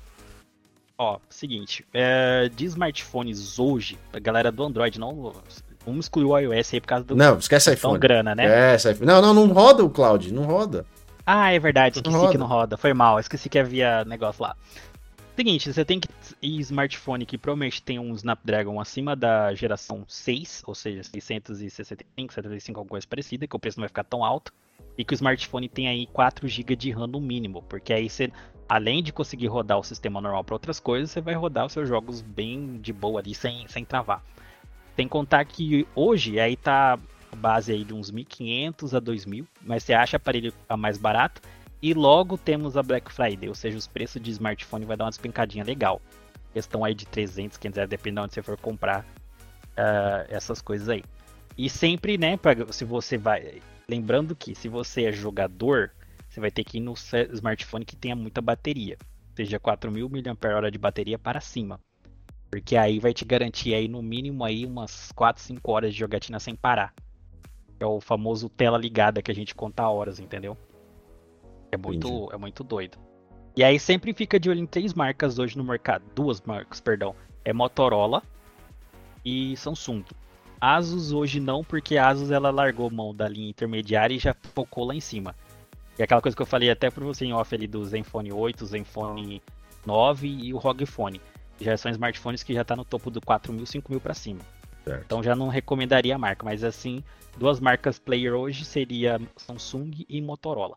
Ó, 0.97 1.19
seguinte, 1.29 1.85
é, 1.93 2.49
de 2.55 2.65
smartphones 2.65 3.59
hoje, 3.59 3.99
a 4.13 4.19
galera 4.19 4.51
do 4.51 4.63
Android 4.63 4.99
não. 4.99 5.35
Vamos 5.85 6.07
excluir 6.07 6.25
o 6.25 6.39
iOS 6.39 6.75
aí 6.75 6.81
por 6.81 6.87
causa 6.87 7.05
do. 7.05 7.17
Não, 7.17 7.39
esquece 7.39 7.73
iPhone. 7.73 7.99
grana, 7.99 8.35
né? 8.35 8.73
É, 8.73 8.77
iPhone. 8.77 9.05
Não, 9.05 9.21
não, 9.21 9.35
não 9.35 9.53
roda 9.53 9.85
o 9.85 9.91
cloud, 9.91 10.33
não 10.33 10.45
roda. 10.45 10.87
Ah, 11.27 11.53
é 11.53 11.59
verdade, 11.59 11.99
esqueci 11.99 12.17
não 12.17 12.31
que 12.31 12.39
não 12.39 12.47
roda. 12.47 12.77
Foi 12.77 12.95
mal, 12.95 13.19
esqueci 13.19 13.49
que 13.49 13.59
havia 13.59 14.05
negócio 14.05 14.43
lá. 14.43 14.57
Seguinte, 15.35 15.73
você 15.73 15.83
tem 15.83 15.99
que 15.99 16.09
ir 16.43 16.61
smartphone 16.61 17.25
que 17.25 17.39
provavelmente 17.39 17.83
tem 17.83 17.99
um 17.99 18.15
Snapdragon 18.15 18.79
acima 18.79 19.17
da 19.17 19.55
geração 19.55 20.05
6, 20.07 20.63
ou 20.67 20.75
seja, 20.75 21.03
665, 21.03 22.35
75, 22.35 22.79
alguma 22.79 22.91
coisa 22.91 23.07
parecida, 23.07 23.47
que 23.47 23.57
o 23.57 23.59
preço 23.59 23.79
não 23.79 23.83
vai 23.83 23.89
ficar 23.89 24.05
tão 24.05 24.23
alto. 24.23 24.53
E 24.97 25.05
que 25.05 25.15
o 25.15 25.17
smartphone 25.17 25.71
tem 25.71 25.89
aí 25.89 26.07
4 26.07 26.47
GB 26.47 26.77
de 26.77 26.91
RAM 26.91 27.07
no 27.07 27.19
mínimo, 27.19 27.63
porque 27.63 27.95
aí 27.95 28.11
você, 28.11 28.31
além 28.69 29.03
de 29.03 29.11
conseguir 29.11 29.47
rodar 29.47 29.79
o 29.79 29.83
sistema 29.83 30.21
normal 30.21 30.45
para 30.45 30.55
outras 30.55 30.79
coisas, 30.79 31.11
você 31.11 31.23
vai 31.23 31.35
rodar 31.35 31.65
os 31.65 31.73
seus 31.73 31.89
jogos 31.89 32.21
bem 32.21 32.79
de 32.79 32.93
boa 32.93 33.21
ali, 33.21 33.35
sem, 33.35 33.67
sem 33.69 33.87
travar. 33.87 34.23
Tem 34.95 35.07
que 35.07 35.13
contar 35.13 35.43
que 35.47 35.89
hoje 35.95 36.39
aí 36.39 36.59
tá 36.59 36.99
a 37.33 37.37
base 37.37 37.73
aí 37.73 37.85
de 37.85 37.95
uns 37.95 38.13
1.500 38.13 38.95
a 38.95 39.01
2.000, 39.01 39.47
mas 39.63 39.83
você 39.83 39.95
acha 39.95 40.19
aparelho 40.19 40.53
mais 40.77 40.99
barato 40.99 41.41
e 41.83 41.93
logo 41.93 42.39
temos 42.39 42.77
a 42.77 42.83
Black 42.83 43.13
Friday, 43.13 43.49
ou 43.49 43.55
seja, 43.57 43.77
os 43.77 43.89
preços 43.89 44.23
de 44.23 44.31
smartphone 44.31 44.85
vai 44.85 44.97
dar 44.97 45.05
uma 45.05 45.11
despencadinha 45.11 45.65
legal. 45.65 46.01
Questão 46.53 46.85
aí 46.85 46.95
de 46.95 47.05
300, 47.07 47.59
500 47.59 47.77
reais, 47.77 47.91
dependendo 47.91 48.21
de 48.21 48.25
onde 48.27 48.35
você 48.35 48.43
for 48.43 48.57
comprar 48.57 49.01
uh, 49.01 50.25
essas 50.29 50.63
coisas 50.63 50.89
aí. 50.89 51.03
E 51.59 51.69
sempre, 51.69 52.17
né, 52.17 52.37
pra, 52.37 52.73
se 52.73 52.85
você 52.85 53.19
vai... 53.19 53.61
Lembrando 53.89 54.37
que 54.37 54.55
se 54.55 54.69
você 54.69 55.07
é 55.07 55.13
jogador, 55.13 55.91
você 56.29 56.39
vai 56.39 56.53
ter 56.53 56.63
que 56.63 56.79
ir 56.79 56.81
no 56.81 56.95
smartphone 57.33 57.85
que 57.85 57.97
tenha 57.97 58.15
muita 58.15 58.41
bateria. 58.41 58.97
Seja 59.35 59.59
4.000 59.59 60.09
mAh 60.09 60.71
de 60.71 60.79
bateria 60.79 61.19
para 61.19 61.41
cima. 61.41 61.81
Porque 62.49 62.77
aí 62.77 63.01
vai 63.01 63.13
te 63.13 63.25
garantir 63.25 63.75
aí 63.75 63.89
no 63.89 64.03
mínimo 64.03 64.45
aí 64.45 64.65
umas 64.65 65.11
4, 65.13 65.43
5 65.43 65.73
horas 65.73 65.93
de 65.93 65.99
jogatina 65.99 66.39
sem 66.39 66.55
parar. 66.55 66.95
É 67.81 67.87
o 67.87 68.01
famoso 68.01 68.49
tela 68.49 68.79
ligada 68.79 69.21
que 69.21 69.33
a 69.33 69.35
gente 69.35 69.55
conta 69.55 69.89
horas, 69.89 70.21
entendeu? 70.21 70.57
É 71.73 71.77
muito, 71.79 72.31
é 72.31 72.37
muito 72.37 72.63
doido. 72.63 72.99
E 73.57 73.65
aí 73.65 73.81
sempre 73.81 74.13
fica 74.13 74.39
de 74.39 74.51
olho 74.51 74.61
em 74.61 74.67
três 74.67 74.93
marcas 74.93 75.39
hoje 75.39 75.57
no 75.57 75.65
mercado. 75.65 76.05
Duas 76.15 76.41
marcas, 76.43 76.81
perdão. 76.81 77.15
É 77.45 77.53
Motorola 77.53 78.23
e 79.25 79.57
Samsung. 79.57 80.05
Asus 80.61 81.13
hoje 81.13 81.41
não, 81.41 81.65
porque 81.65 81.97
a 81.97 82.09
Asus 82.09 82.31
ela 82.31 82.51
largou 82.51 82.91
mão 82.91 83.15
da 83.15 83.27
linha 83.27 83.49
intermediária 83.49 84.15
e 84.15 84.19
já 84.19 84.35
focou 84.55 84.85
lá 84.85 84.95
em 84.95 85.01
cima. 85.01 85.35
E 85.99 86.03
aquela 86.03 86.21
coisa 86.21 86.37
que 86.37 86.43
eu 86.43 86.47
falei 86.47 86.71
até 86.71 86.91
para 86.91 87.05
você 87.05 87.25
em 87.25 87.33
off 87.33 87.55
ali 87.55 87.67
do 87.67 87.83
Zenfone 87.85 88.33
8, 88.33 88.67
Zenfone 88.67 89.43
9 89.87 90.29
e 90.29 90.55
o 90.55 90.59
ROG 90.59 90.85
Phone. 90.85 91.21
Já 91.61 91.77
são 91.77 91.91
smartphones 91.91 92.43
que 92.43 92.55
já 92.55 92.65
tá 92.65 92.77
no 92.77 92.85
topo 92.85 93.11
do 93.11 93.21
4 93.21 93.53
mil, 93.53 93.65
5 93.65 93.91
mil 93.91 94.01
para 94.01 94.15
cima. 94.15 94.41
Certo. 94.85 95.05
Então 95.05 95.23
já 95.23 95.35
não 95.35 95.49
recomendaria 95.49 96.15
a 96.15 96.19
marca, 96.19 96.45
mas 96.45 96.63
assim, 96.65 97.03
duas 97.37 97.61
marcas 97.61 97.99
player 97.99 98.35
hoje 98.35 98.65
seria 98.65 99.21
Samsung 99.37 100.05
e 100.09 100.21
Motorola. 100.21 100.77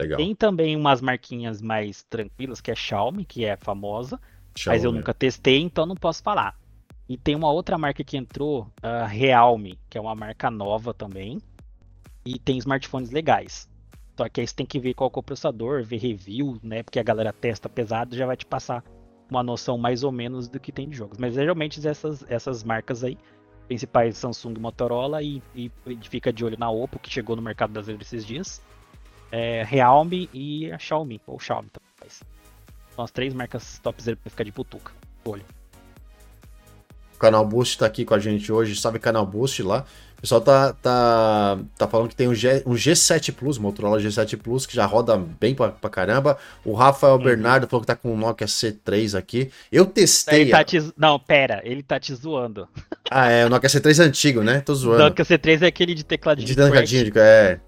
Legal. 0.00 0.18
Tem 0.18 0.34
também 0.34 0.76
umas 0.76 1.00
marquinhas 1.00 1.62
mais 1.62 2.02
tranquilas, 2.04 2.60
que 2.60 2.70
é 2.70 2.74
Xiaomi, 2.74 3.24
que 3.24 3.44
é 3.44 3.56
famosa, 3.56 4.20
Xiaomi. 4.54 4.76
mas 4.76 4.84
eu 4.84 4.92
nunca 4.92 5.14
testei, 5.14 5.60
então 5.60 5.86
não 5.86 5.94
posso 5.94 6.22
falar. 6.22 6.54
E 7.08 7.16
tem 7.16 7.34
uma 7.34 7.50
outra 7.50 7.78
marca 7.78 8.04
que 8.04 8.16
entrou, 8.16 8.70
a 8.82 9.06
Realme, 9.06 9.78
que 9.88 9.96
é 9.96 10.00
uma 10.00 10.14
marca 10.14 10.50
nova 10.50 10.92
também, 10.92 11.40
e 12.24 12.38
tem 12.38 12.58
smartphones 12.58 13.10
legais. 13.10 13.68
Só 14.18 14.28
que 14.28 14.40
aí 14.40 14.46
você 14.46 14.54
tem 14.54 14.66
que 14.66 14.78
ver 14.78 14.94
qual 14.94 15.10
é 15.14 15.18
o 15.18 15.22
processador, 15.22 15.82
ver 15.82 15.98
review, 15.98 16.58
né? 16.62 16.82
Porque 16.82 16.98
a 16.98 17.02
galera 17.02 17.32
testa 17.32 17.68
pesado 17.68 18.16
já 18.16 18.26
vai 18.26 18.36
te 18.36 18.44
passar 18.44 18.82
uma 19.30 19.42
noção 19.42 19.78
mais 19.78 20.02
ou 20.02 20.12
menos 20.12 20.48
do 20.48 20.58
que 20.58 20.72
tem 20.72 20.88
de 20.88 20.96
jogos. 20.96 21.18
Mas 21.18 21.34
geralmente 21.34 21.86
essas, 21.86 22.24
essas 22.28 22.64
marcas 22.64 23.04
aí, 23.04 23.16
principais 23.68 24.16
Samsung 24.16 24.54
e 24.56 24.60
Motorola, 24.60 25.22
e, 25.22 25.42
e 25.54 25.70
fica 26.02 26.32
de 26.32 26.44
olho 26.44 26.58
na 26.58 26.70
Oppo, 26.70 26.98
que 26.98 27.10
chegou 27.10 27.36
no 27.36 27.42
mercado 27.42 27.72
brasileiro 27.72 28.02
esses 28.02 28.26
dias 28.26 28.62
é, 29.30 29.62
Realme 29.64 30.28
e 30.32 30.70
a 30.72 30.78
Xiaomi, 30.78 31.20
ou 31.26 31.38
Xiaomi 31.38 31.68
também. 31.70 31.86
São 32.94 33.04
as 33.04 33.10
três 33.10 33.34
marcas 33.34 33.78
top 33.82 34.02
zero 34.02 34.16
pra 34.16 34.30
ficar 34.30 34.44
de 34.44 34.52
putuca. 34.52 34.92
Olho. 35.24 35.44
O 37.14 37.18
Canal 37.18 37.44
Boost 37.44 37.78
tá 37.78 37.86
aqui 37.86 38.04
com 38.04 38.14
a 38.14 38.18
gente 38.18 38.50
hoje, 38.50 38.76
sabe 38.76 38.98
Canal 38.98 39.26
Boost 39.26 39.62
lá? 39.62 39.84
O 40.16 40.20
pessoal 40.22 40.40
tá, 40.40 40.72
tá, 40.72 41.58
tá 41.76 41.86
falando 41.86 42.08
que 42.08 42.16
tem 42.16 42.26
um, 42.26 42.34
G, 42.34 42.62
um 42.64 42.72
G7 42.72 43.34
Plus, 43.34 43.58
Motorola 43.58 44.00
G7 44.00 44.38
Plus, 44.38 44.64
que 44.64 44.74
já 44.74 44.86
roda 44.86 45.16
bem 45.16 45.54
pra, 45.54 45.68
pra 45.68 45.90
caramba. 45.90 46.38
O 46.64 46.72
Rafael 46.72 47.16
uhum. 47.16 47.22
Bernardo 47.22 47.66
falou 47.66 47.82
que 47.82 47.86
tá 47.86 47.94
com 47.94 48.14
um 48.14 48.16
Nokia 48.16 48.46
C3 48.46 49.16
aqui. 49.16 49.50
Eu 49.70 49.84
testei. 49.84 50.48
Tá 50.48 50.64
te... 50.64 50.90
Não, 50.96 51.18
pera, 51.18 51.60
ele 51.64 51.82
tá 51.82 52.00
te 52.00 52.14
zoando. 52.14 52.66
Ah, 53.10 53.30
é, 53.30 53.44
o 53.44 53.50
Nokia 53.50 53.68
C3 53.68 54.02
é 54.02 54.06
antigo, 54.06 54.42
né? 54.42 54.60
Tô 54.60 54.72
zoando. 54.74 55.02
O 55.02 55.08
Nokia 55.08 55.24
C3 55.24 55.62
é 55.62 55.66
aquele 55.66 55.94
de 55.94 56.02
tecladinho. 56.02 56.48
De 56.48 56.56
tecladinho, 56.56 57.12
é. 57.16 57.60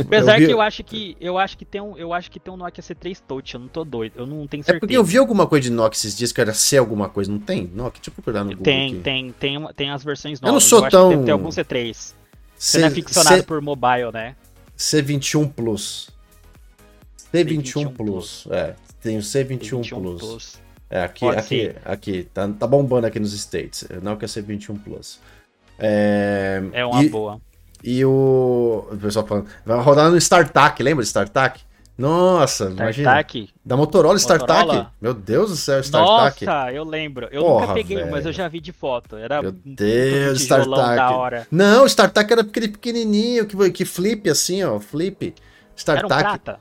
Apesar 0.00 0.34
eu 0.34 0.40
vi... 0.40 0.46
que 0.46 0.52
eu 0.52 0.60
acho 0.60 0.84
que 0.84 1.16
eu 1.20 1.38
acho 1.38 1.58
que 1.58 1.64
tem 1.64 1.80
um, 1.80 1.96
eu 1.96 2.12
acho 2.12 2.30
que 2.30 2.38
tem 2.38 2.52
um 2.52 2.56
Nokia 2.56 2.82
C3 2.82 3.20
Touch, 3.26 3.54
eu 3.54 3.60
não 3.60 3.68
tô 3.68 3.84
doido, 3.84 4.12
eu 4.16 4.26
não 4.26 4.46
tenho 4.46 4.62
certeza. 4.62 4.76
É 4.76 4.80
porque 4.80 4.96
eu 4.96 5.04
vi 5.04 5.18
alguma 5.18 5.46
coisa 5.46 5.68
de 5.68 5.70
Nokia 5.70 5.96
esses 5.96 6.16
dias 6.16 6.32
que 6.32 6.40
era 6.40 6.52
C 6.52 6.76
alguma 6.76 7.08
coisa, 7.08 7.30
não 7.30 7.38
tem? 7.38 7.70
Nokia, 7.74 8.00
deixa 8.00 8.10
eu 8.10 8.14
procurar 8.14 8.44
no 8.44 8.50
Google 8.50 8.64
Tem, 8.64 8.92
aqui. 8.92 9.00
tem, 9.00 9.32
tem, 9.32 9.68
tem 9.74 9.90
as 9.90 10.04
versões 10.04 10.40
novas. 10.40 10.48
Eu 10.48 10.52
não 10.52 10.60
sou 10.60 10.84
eu 10.84 10.90
tão 10.90 11.24
tem 11.24 11.32
algum 11.32 11.48
C3. 11.48 11.94
C... 11.94 12.14
Você 12.56 12.78
não 12.78 12.86
é 12.88 12.90
ficcionado 12.90 13.36
C... 13.36 13.42
por 13.42 13.60
mobile, 13.60 14.12
né? 14.12 14.36
C21 14.76 15.52
Plus. 15.52 16.10
C21, 17.32 17.62
C21 17.62 17.96
Plus. 17.96 18.48
É, 18.50 18.74
tem 19.00 19.16
o 19.16 19.20
C21, 19.20 19.80
C21 19.80 20.00
Plus. 20.00 20.20
Plus. 20.20 20.64
É, 20.90 21.02
aqui, 21.02 21.26
aqui, 21.26 21.74
aqui, 21.84 22.22
tá, 22.32 22.48
tá 22.48 22.66
bombando 22.66 23.06
aqui 23.06 23.18
nos 23.18 23.32
States. 23.32 23.86
Nokia 24.02 24.28
C21 24.28 24.78
Plus. 24.82 25.18
É, 25.78 26.62
é 26.72 26.86
uma 26.86 27.02
e, 27.02 27.08
boa. 27.08 27.40
E 27.84 28.04
o. 28.04 28.88
O 28.90 28.96
pessoal 28.96 29.26
falando. 29.26 29.46
Vai 29.64 29.78
rodar 29.80 30.10
no 30.10 30.16
StarTAC, 30.16 30.82
lembra 30.82 31.02
de 31.02 31.08
StarTAC? 31.08 31.60
Nossa, 31.96 32.70
imagina. 32.70 33.24
Da 33.64 33.76
Motorola, 33.76 34.16
StarTAC. 34.18 34.86
Meu 35.00 35.14
Deus 35.14 35.50
do 35.50 35.56
céu, 35.56 35.78
StarTAC. 35.80 36.44
Nossa, 36.44 36.72
eu 36.72 36.82
lembro. 36.82 37.28
Eu 37.30 37.42
Porra, 37.42 37.60
nunca 37.60 37.74
peguei, 37.74 37.98
velho. 37.98 38.10
mas 38.10 38.26
eu 38.26 38.32
já 38.32 38.48
vi 38.48 38.58
de 38.60 38.72
foto. 38.72 39.16
Era 39.16 39.40
Meu 39.40 39.52
Deus, 39.52 40.40
um 40.40 40.42
StarTAC. 40.42 40.96
da 40.96 41.10
hora. 41.16 41.46
Não, 41.50 41.86
StarTAC 41.86 42.32
era 42.32 42.40
aquele 42.42 42.68
pequenininho 42.68 43.46
que, 43.46 43.70
que 43.70 43.84
flip 43.84 44.28
assim, 44.28 44.64
ó, 44.64 44.80
flip. 44.80 45.34
StarTAC. 45.76 46.04
Era 46.12 46.18
um 46.18 46.38
prata? 46.38 46.60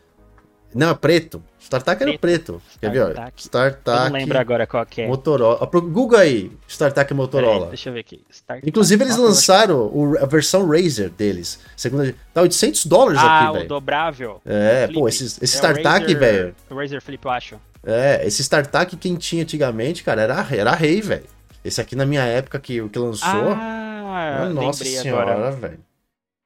Não, 0.76 0.90
é 0.90 0.94
preto. 0.94 1.44
StarTAC 1.60 2.04
era 2.04 2.18
preto. 2.20 2.62
Quer 2.80 2.92
ver? 2.92 3.16
StarTAC. 3.38 4.12
Não 4.12 4.20
lembro 4.20 4.38
agora 4.38 4.68
qual 4.68 4.86
que 4.86 5.02
é. 5.02 5.08
Motorola. 5.08 5.66
Google 5.66 6.20
aí, 6.20 6.52
StarTAC 6.68 7.14
Motorola. 7.14 7.66
Aí, 7.66 7.70
deixa 7.70 7.90
eu 7.90 7.94
ver 7.94 8.02
aqui. 8.02 8.24
Inclusive, 8.66 9.04
eles 9.04 9.18
lançaram 9.18 9.88
o, 9.88 10.18
a 10.20 10.26
versão 10.26 10.68
Razer 10.68 11.10
deles. 11.10 11.60
Segunda, 11.76 12.14
tá 12.34 12.42
800 12.42 12.86
dólares 12.86 13.20
ah, 13.20 13.40
aqui, 13.40 13.54
velho. 13.54 13.64
Ah, 13.64 13.66
o 13.66 13.68
dobrável. 13.68 14.42
É, 14.46 14.86
Flip. 14.86 15.00
pô, 15.00 15.08
esse, 15.08 15.24
esse 15.24 15.42
é 15.42 15.46
StarTAC, 15.46 16.14
velho. 16.16 16.56
O 16.70 16.76
Razer 16.76 17.02
Flip, 17.02 17.24
eu 17.24 17.32
acho. 17.32 17.56
É, 17.86 18.26
esse 18.26 18.42
StarTAC 18.42 18.96
quem 18.96 19.16
tinha 19.16 19.44
antigamente, 19.44 20.04
cara, 20.04 20.22
era, 20.22 20.48
era 20.52 20.72
rei, 20.74 21.02
velho. 21.02 21.26
Esse 21.64 21.80
aqui 21.80 21.96
na 21.96 22.06
minha 22.06 22.24
época 22.24 22.60
que, 22.60 22.88
que 22.90 23.00
lançou. 23.00 23.30
Ah, 23.30 24.50
nossa 24.54 24.84
senhora, 24.84 25.52
velho. 25.52 25.80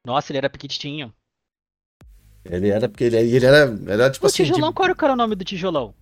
Nossa, 0.06 0.32
ele 0.32 0.38
era 0.38 0.50
pequitinho. 0.50 1.14
Ele 2.50 2.70
era 2.70 2.88
porque 2.88 3.06
ele, 3.06 3.18
ele 3.18 3.46
era, 3.46 3.78
era 3.88 4.10
tipo 4.10 4.26
o 4.26 4.28
assim. 4.28 4.44
O 4.44 4.46
tijolão, 4.46 4.70
de... 4.70 4.76
qual 4.76 4.90
era 5.04 5.14
o 5.14 5.16
nome 5.16 5.36
do 5.36 5.44
tijolão? 5.44 5.94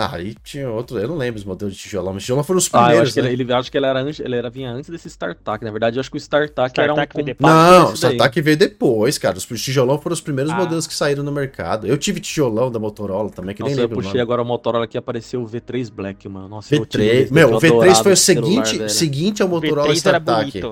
Ah, 0.00 0.16
aí 0.16 0.34
tinha 0.42 0.70
outro, 0.70 0.98
eu 0.98 1.06
não 1.06 1.16
lembro 1.16 1.38
os 1.38 1.44
modelos 1.44 1.74
de 1.74 1.80
tijolão, 1.80 2.14
mas 2.14 2.22
tijolão 2.22 2.42
foram 2.42 2.56
os 2.56 2.68
primeiros. 2.70 2.94
Ah, 2.94 2.96
eu 2.96 3.02
acho 3.02 3.16
né? 3.16 3.22
que 3.22 3.34
ele, 3.34 3.42
ele, 3.42 3.52
acho 3.52 3.70
que 3.70 3.76
ele 3.76 3.84
era, 3.84 4.00
ele 4.00 4.36
era 4.36 4.48
vinha 4.48 4.70
antes 4.70 4.88
desse 4.88 5.08
StarTAC. 5.08 5.62
Na 5.62 5.70
verdade, 5.70 5.98
eu 5.98 6.00
acho 6.00 6.10
que 6.10 6.16
o 6.16 6.18
StarTAC 6.18 6.70
Star 6.70 6.84
era 6.84 6.94
um. 6.94 6.96
Não, 7.38 7.90
o 7.90 7.92
StarTAC 7.92 8.40
veio 8.40 8.56
depois, 8.56 9.18
cara. 9.18 9.36
Os 9.36 9.44
tijolão 9.44 9.98
foram 9.98 10.14
os 10.14 10.20
primeiros 10.22 10.52
ah. 10.52 10.56
modelos 10.56 10.86
que 10.86 10.94
saíram 10.94 11.22
no 11.22 11.30
mercado. 11.30 11.86
Eu 11.86 11.98
tive 11.98 12.18
tijolão 12.18 12.70
da 12.70 12.78
Motorola 12.78 13.28
também, 13.28 13.54
que 13.54 13.60
Nossa, 13.60 13.74
nem 13.74 13.82
lembro. 13.82 13.98
Eu 13.98 14.02
puxei 14.02 14.20
agora 14.22 14.40
o 14.40 14.44
Motorola 14.44 14.84
aqui 14.84 14.96
apareceu 14.96 15.42
o 15.42 15.46
V3 15.46 15.92
Black, 15.92 16.26
mano. 16.30 16.48
Nossa, 16.48 16.74
V3. 16.74 17.30
Meu, 17.30 17.54
o 17.56 17.60
V3 17.60 18.02
foi 18.02 18.12
o 18.12 18.16
seguinte, 18.16 18.88
seguinte 18.88 19.42
ao 19.42 19.48
Motorola 19.48 19.92
StarTAC. 19.92 20.62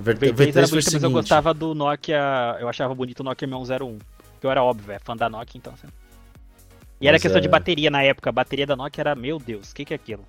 O 0.00 0.02
V3, 0.02 0.32
V3 0.32 0.56
era 0.56 0.66
bonito, 0.66 0.92
mas 0.92 1.02
eu 1.02 1.10
gostava 1.10 1.52
do 1.52 1.74
Nokia. 1.74 2.56
Eu 2.58 2.68
achava 2.68 2.94
bonito 2.94 3.20
o 3.20 3.24
Nokia 3.24 3.46
6101. 3.46 3.98
Que 4.40 4.46
eu 4.46 4.50
era 4.50 4.62
óbvio, 4.62 4.92
é 4.92 4.98
fã 4.98 5.14
da 5.14 5.28
Nokia, 5.28 5.58
então. 5.58 5.74
Assim. 5.74 5.86
E 7.00 7.06
era 7.06 7.18
questão 7.18 7.38
é... 7.38 7.42
de 7.42 7.48
bateria 7.48 7.90
na 7.90 8.02
época. 8.02 8.30
A 8.30 8.32
bateria 8.32 8.66
da 8.66 8.74
Nokia 8.74 9.02
era, 9.02 9.14
meu 9.14 9.38
Deus, 9.38 9.70
o 9.70 9.74
que, 9.74 9.84
que 9.84 9.92
é 9.92 9.96
aquilo? 9.96 10.24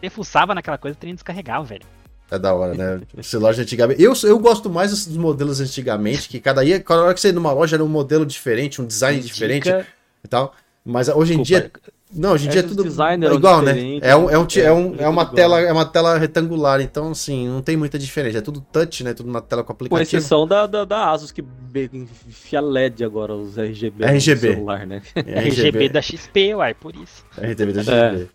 Você 0.00 0.10
fuçava 0.10 0.54
naquela 0.54 0.76
coisa 0.76 0.96
e 0.96 0.98
teria 0.98 1.14
descarregar, 1.14 1.62
velho. 1.62 1.86
É 2.30 2.38
da 2.38 2.52
hora, 2.52 2.74
né? 2.74 3.00
Esse 3.16 3.36
loja 3.36 3.62
antigamente. 3.62 4.02
Eu, 4.02 4.12
eu 4.24 4.38
gosto 4.38 4.68
mais 4.68 4.90
dos 4.90 5.16
modelos 5.16 5.60
antigamente, 5.60 6.28
que 6.28 6.40
cada, 6.40 6.64
ia, 6.64 6.80
cada 6.80 7.02
hora 7.02 7.14
que 7.14 7.20
você 7.20 7.28
ia 7.28 7.32
numa 7.32 7.52
loja 7.52 7.76
era 7.76 7.84
um 7.84 7.88
modelo 7.88 8.26
diferente, 8.26 8.82
um 8.82 8.86
design 8.86 9.18
Indica... 9.18 9.32
diferente 9.32 9.86
e 10.24 10.28
tal. 10.28 10.54
Mas 10.84 11.08
hoje 11.08 11.34
em 11.34 11.42
Desculpa, 11.42 11.70
dia. 11.70 11.92
Não, 12.14 12.32
hoje 12.32 12.46
em 12.46 12.50
dia 12.50 12.60
é 12.60 12.62
tudo 12.62 12.84
designer 12.84 13.32
igual, 13.32 13.60
né? 13.60 13.98
É, 14.00 14.14
um, 14.14 14.30
é, 14.30 14.38
um, 14.38 14.46
é, 14.56 14.72
um, 14.72 14.94
é, 14.98 15.08
uma 15.08 15.26
tela, 15.26 15.60
é 15.60 15.72
uma 15.72 15.84
tela 15.84 16.16
retangular, 16.16 16.80
então 16.80 17.10
assim, 17.10 17.48
não 17.48 17.60
tem 17.60 17.76
muita 17.76 17.98
diferença. 17.98 18.38
É 18.38 18.40
tudo 18.40 18.60
touch, 18.60 19.02
né? 19.02 19.12
Tudo 19.12 19.28
uma 19.28 19.40
tela 19.40 19.64
com 19.64 19.72
aplicativo. 19.72 20.10
Com 20.10 20.16
exceção 20.16 20.46
da, 20.46 20.66
da, 20.66 20.84
da 20.84 21.10
Asus, 21.10 21.32
que 21.32 21.44
enfia 21.92 22.60
LED 22.60 23.04
agora, 23.04 23.34
os 23.34 23.58
RGB, 23.58 24.04
RGB. 24.04 24.48
no 24.48 24.54
celular, 24.54 24.86
né? 24.86 25.02
RGB 25.16 25.88
da 25.88 26.00
XP, 26.00 26.54
uai, 26.54 26.72
por 26.72 26.94
isso. 26.94 27.24
RGB 27.36 27.72
da 27.72 27.82
XP. 27.82 27.92
É. 27.92 28.26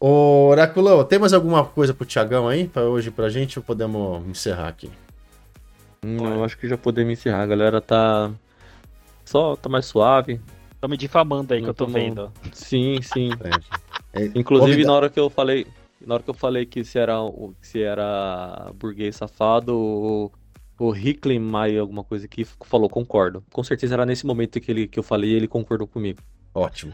Ô, 0.00 0.48
Oraculo, 0.48 1.04
tem 1.04 1.18
mais 1.18 1.32
alguma 1.32 1.64
coisa 1.64 1.94
pro 1.94 2.06
Tiagão 2.06 2.48
aí, 2.48 2.66
pra 2.66 2.82
hoje 2.82 3.10
pra 3.10 3.28
gente, 3.28 3.58
ou 3.58 3.62
podemos 3.62 4.26
encerrar 4.26 4.68
aqui? 4.68 4.90
Não, 6.02 6.36
eu 6.36 6.44
acho 6.44 6.56
que 6.56 6.66
já 6.66 6.78
podemos 6.78 7.12
encerrar, 7.12 7.42
a 7.42 7.46
galera 7.46 7.80
tá... 7.80 8.30
Só 9.26 9.54
tá 9.54 9.68
mais 9.68 9.84
suave, 9.84 10.40
Tô 10.80 10.88
me 10.88 10.96
difamando 10.96 11.52
aí 11.52 11.62
que 11.62 11.68
eu 11.68 11.74
tô 11.74 11.86
vendo. 11.86 12.32
Sim, 12.52 13.00
sim. 13.02 13.30
É. 14.12 14.24
É, 14.24 14.30
Inclusive, 14.34 14.84
na 14.84 14.92
hora 14.92 15.08
que 15.08 15.20
eu 15.20 15.30
falei. 15.30 15.66
Na 16.04 16.14
hora 16.14 16.22
que 16.22 16.30
eu 16.30 16.34
falei 16.34 16.66
que 16.66 16.82
se 16.82 16.98
era, 16.98 17.14
se 17.60 17.80
era 17.80 18.72
burguês 18.74 19.14
safado, 19.14 19.78
o, 19.78 20.32
o 20.80 20.96
Hicklin 20.96 21.38
Mai, 21.38 21.78
alguma 21.78 22.02
coisa 22.02 22.26
que 22.26 22.44
falou, 22.44 22.88
concordo. 22.88 23.44
Com 23.52 23.62
certeza 23.62 23.94
era 23.94 24.06
nesse 24.06 24.26
momento 24.26 24.58
que, 24.58 24.70
ele, 24.70 24.88
que 24.88 24.98
eu 24.98 25.02
falei 25.02 25.30
ele 25.30 25.46
concordou 25.46 25.86
comigo. 25.86 26.20
Ótimo. 26.54 26.92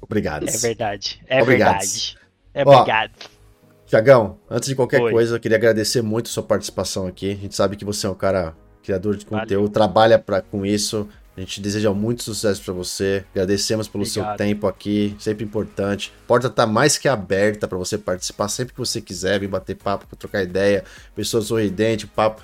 Obrigado. 0.00 0.48
É 0.48 0.56
verdade. 0.56 1.20
É 1.26 1.42
Obrigado. 1.42 1.72
verdade. 1.72 2.18
É 2.54 2.62
obrigado. 2.62 3.12
Tiagão, 3.86 4.38
antes 4.48 4.68
de 4.68 4.74
qualquer 4.74 5.02
Oi. 5.02 5.12
coisa, 5.12 5.36
eu 5.36 5.40
queria 5.40 5.58
agradecer 5.58 6.00
muito 6.00 6.26
a 6.28 6.30
sua 6.30 6.42
participação 6.42 7.06
aqui. 7.06 7.32
A 7.32 7.36
gente 7.36 7.54
sabe 7.54 7.76
que 7.76 7.84
você 7.84 8.06
é 8.06 8.10
um 8.10 8.14
cara 8.14 8.54
criador 8.82 9.16
de 9.16 9.26
conteúdo, 9.26 9.48
Valeu. 9.48 9.68
trabalha 9.68 10.18
pra, 10.18 10.40
com 10.40 10.64
isso. 10.64 11.08
A 11.34 11.40
gente 11.40 11.62
deseja 11.62 11.92
muito 11.92 12.22
sucesso 12.22 12.62
para 12.62 12.74
você. 12.74 13.24
Agradecemos 13.32 13.88
pelo 13.88 14.04
Obrigado. 14.04 14.28
seu 14.28 14.36
tempo 14.36 14.66
aqui, 14.66 15.16
sempre 15.18 15.44
importante. 15.44 16.12
A 16.24 16.26
porta 16.26 16.50
tá 16.50 16.66
mais 16.66 16.98
que 16.98 17.08
aberta 17.08 17.66
para 17.66 17.78
você 17.78 17.96
participar 17.96 18.48
sempre 18.48 18.74
que 18.74 18.78
você 18.78 19.00
quiser, 19.00 19.40
vir 19.40 19.48
bater 19.48 19.74
papo, 19.76 20.04
trocar 20.16 20.42
ideia, 20.42 20.84
pessoa 21.14 21.42
sorridente, 21.42 22.06
papo, 22.06 22.42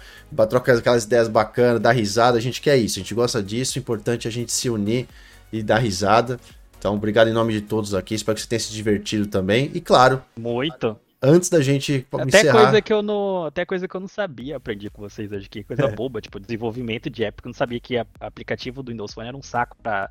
trocar 0.49 0.77
aquelas 0.77 1.05
ideias 1.05 1.29
bacanas, 1.29 1.83
dar 1.83 1.93
risada. 1.93 2.39
A 2.39 2.41
gente 2.41 2.63
quer 2.63 2.79
isso, 2.79 2.99
a 2.99 3.03
gente 3.03 3.15
gosta 3.15 3.43
disso. 3.43 3.79
Importante 3.79 4.27
a 4.27 4.31
gente 4.31 4.53
se 4.53 4.71
unir 4.71 5.07
e 5.53 5.63
dar 5.63 5.79
risada. 5.79 6.41
Então, 6.79 6.95
obrigado 6.95 7.29
em 7.29 7.33
nome 7.33 7.53
de 7.53 7.61
todos 7.61 7.95
aqui. 7.95 8.15
Espero 8.15 8.37
que 8.37 8.43
você 8.43 8.49
tenha 8.49 8.61
se 8.61 8.73
divertido 8.73 9.27
também. 9.27 9.71
E 9.75 9.81
claro, 9.83 10.23
muito 10.39 10.97
antes 11.21 11.49
da 11.51 11.61
gente 11.61 12.07
até 12.13 12.25
encerrar... 12.25 12.63
coisa 12.63 12.83
que 12.83 12.93
eu 12.93 13.03
não 13.03 13.45
até 13.45 13.65
coisa 13.65 13.89
que 13.89 13.95
eu 13.95 14.01
não 14.01 14.09
sabia 14.09 14.57
aprendi 14.57 14.89
com 14.89 15.03
vocês 15.03 15.33
hoje 15.33 15.47
aqui 15.47 15.65
coisa 15.65 15.85
é. 15.85 15.95
boba 15.95 16.21
tipo 16.21 16.39
desenvolvimento 16.39 17.11
de 17.11 17.25
app 17.25 17.43
eu 17.45 17.49
não 17.49 17.55
sabia 17.55 17.81
que 17.81 17.99
o 17.99 18.07
aplicativo 18.21 18.83
do 18.83 18.93
Windows 18.93 19.13
Phone 19.13 19.29
era 19.29 19.37
um 19.37 19.43
saco 19.43 19.77
para 19.83 20.11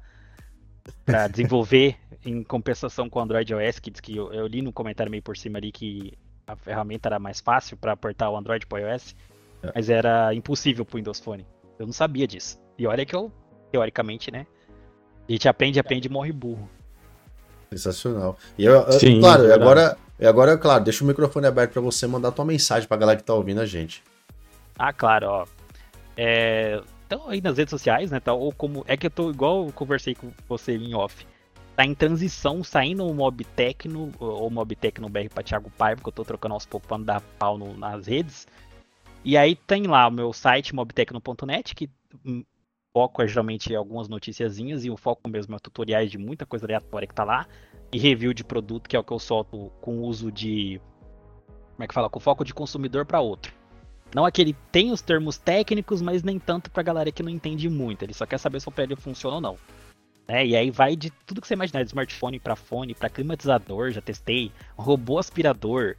para 1.06 1.28
desenvolver 1.30 1.96
em 2.26 2.44
compensação 2.44 3.10
com 3.10 3.20
o 3.20 3.22
Android 3.22 3.54
OS 3.54 3.80
que 3.80 3.90
diz 3.90 4.02
que 4.02 4.16
eu, 4.16 4.34
eu, 4.34 4.48
li 4.48 4.62
no 4.62 4.74
comentário 4.74 5.10
meio 5.10 5.24
por 5.24 5.38
cima 5.38 5.58
ali 5.58 5.72
que 5.72 6.14
a 6.46 6.56
ferramenta 6.56 7.08
era 7.08 7.20
mais 7.20 7.40
fácil 7.40 7.78
para 7.78 7.96
portar 7.96 8.30
o 8.30 8.38
Android 8.38 8.66
para 8.66 8.76
o 8.76 8.80
iOS 8.90 9.16
é. 9.64 9.72
mas 9.74 9.90
era 9.90 10.34
impossível 10.34 10.86
para 10.86 10.96
o 10.96 10.98
Windows 10.98 11.20
Phone. 11.20 11.46
Eu 11.80 11.86
não 11.86 11.94
sabia 11.94 12.28
disso. 12.28 12.60
E 12.78 12.86
olha 12.86 13.06
que 13.06 13.16
eu 13.16 13.32
teoricamente 13.72 14.32
né 14.32 14.48
a 15.28 15.32
gente 15.32 15.48
aprende 15.48 15.80
aprende 15.80 16.08
e 16.08 16.12
morre 16.12 16.32
burro. 16.32 16.70
Sensacional. 17.70 18.38
E 18.58 18.64
eu, 18.66 18.90
Sim, 18.94 19.20
claro 19.20 19.54
agora 19.54 19.98
e 20.20 20.26
agora, 20.26 20.58
claro, 20.58 20.84
deixa 20.84 21.04
o 21.04 21.08
microfone 21.08 21.46
aberto 21.46 21.74
para 21.74 21.82
você 21.82 22.08
mandar 22.08 22.32
tua 22.32 22.46
mensagem 22.46 22.88
pra 22.88 22.98
galera 22.98 23.18
que 23.18 23.24
tá 23.24 23.34
ouvindo 23.34 23.62
a 23.62 23.66
gente. 23.66 24.04
Ah, 24.78 24.92
claro, 24.92 25.28
ó. 25.28 25.46
É, 26.16 26.82
então 27.06 27.30
aí 27.30 27.40
nas 27.42 27.58
redes 27.58 27.70
sociais, 27.70 28.10
né, 28.10 28.20
tá, 28.20 28.34
ou 28.34 28.52
como 28.52 28.84
é 28.88 28.98
que 28.98 29.06
eu 29.06 29.12
tô 29.12 29.30
igual 29.30 29.68
eu 29.68 29.74
conversei 29.74 30.16
com 30.16 30.32
você 30.48 30.76
em 30.76 30.96
off. 30.96 31.26
Tá 31.76 31.86
em 31.86 31.94
transição, 31.94 32.64
saindo 32.64 33.06
o 33.06 33.14
Mob 33.14 33.44
Tecno, 33.44 34.12
ou 34.20 34.50
Mob 34.50 34.76
Tecno 34.76 35.08
BR 35.08 35.30
pra 35.32 35.44
Thiago 35.44 35.70
Paiva, 35.78 36.02
que 36.02 36.08
eu 36.08 36.14
tô 36.14 36.26
trocando 36.26 36.56
aos 36.56 36.66
poucos 36.66 36.88
pra 36.88 36.98
não 36.98 37.06
dar 37.06 37.22
pau 37.38 37.56
no, 37.56 37.78
nas 37.78 38.08
redes. 38.08 38.48
E 39.24 39.38
aí 39.38 39.56
tem 39.56 39.86
lá 39.86 40.08
o 40.08 40.12
meu 40.12 40.34
site 40.34 40.74
mobtecno.net, 40.74 41.76
que 41.76 41.88
hum, 42.26 42.44
foco 42.92 43.22
é 43.22 43.28
geralmente 43.28 43.76
algumas 43.76 44.08
noticiazinhas 44.08 44.84
e 44.84 44.90
o 44.90 44.98
foco 44.98 45.30
mesmo 45.30 45.56
é 45.56 45.60
tutoriais 45.60 46.10
de 46.10 46.18
muita 46.18 46.48
coisa 46.48 46.66
aleatória 46.66 47.08
que 47.08 47.14
tá 47.14 47.24
lá 47.24 47.46
e 47.92 47.98
review 47.98 48.34
de 48.34 48.44
produto, 48.44 48.88
que 48.88 48.96
é 48.96 49.00
o 49.00 49.04
que 49.04 49.14
eu 49.14 49.20
solto 49.20 49.72
com 49.82 50.02
uso 50.02 50.32
de. 50.32 50.82
Como 51.76 51.84
é 51.84 51.88
que 51.88 51.94
fala? 51.94 52.10
Com 52.10 52.20
foco 52.20 52.44
de 52.44 52.54
consumidor 52.54 53.06
para 53.06 53.20
outro. 53.20 53.54
Não 54.14 54.26
aquele 54.26 54.56
tem 54.72 54.92
os 54.92 55.02
termos 55.02 55.38
técnicos, 55.38 56.02
mas 56.02 56.24
nem 56.24 56.40
tanto 56.40 56.72
pra 56.72 56.84
galera 56.84 57.12
que 57.12 57.22
não 57.22 57.30
entende 57.30 57.70
muito. 57.70 58.04
Ele 58.04 58.14
só 58.14 58.26
quer 58.26 58.38
saber 58.38 58.60
se 58.60 58.68
o 58.68 58.70
aparelho 58.70 58.96
funciona 58.98 59.36
ou 59.36 59.42
não. 59.42 59.58
É, 60.28 60.46
e 60.46 60.56
aí 60.56 60.70
vai 60.70 60.96
de 60.96 61.10
tudo 61.26 61.40
que 61.40 61.48
você 61.48 61.54
imaginar, 61.54 61.84
de 61.84 61.90
smartphone 61.90 62.40
para 62.40 62.56
fone, 62.56 62.94
para 62.94 63.10
climatizador, 63.10 63.92
já 63.92 64.02
testei, 64.02 64.52
robô 64.78 65.20
aspirador. 65.20 65.96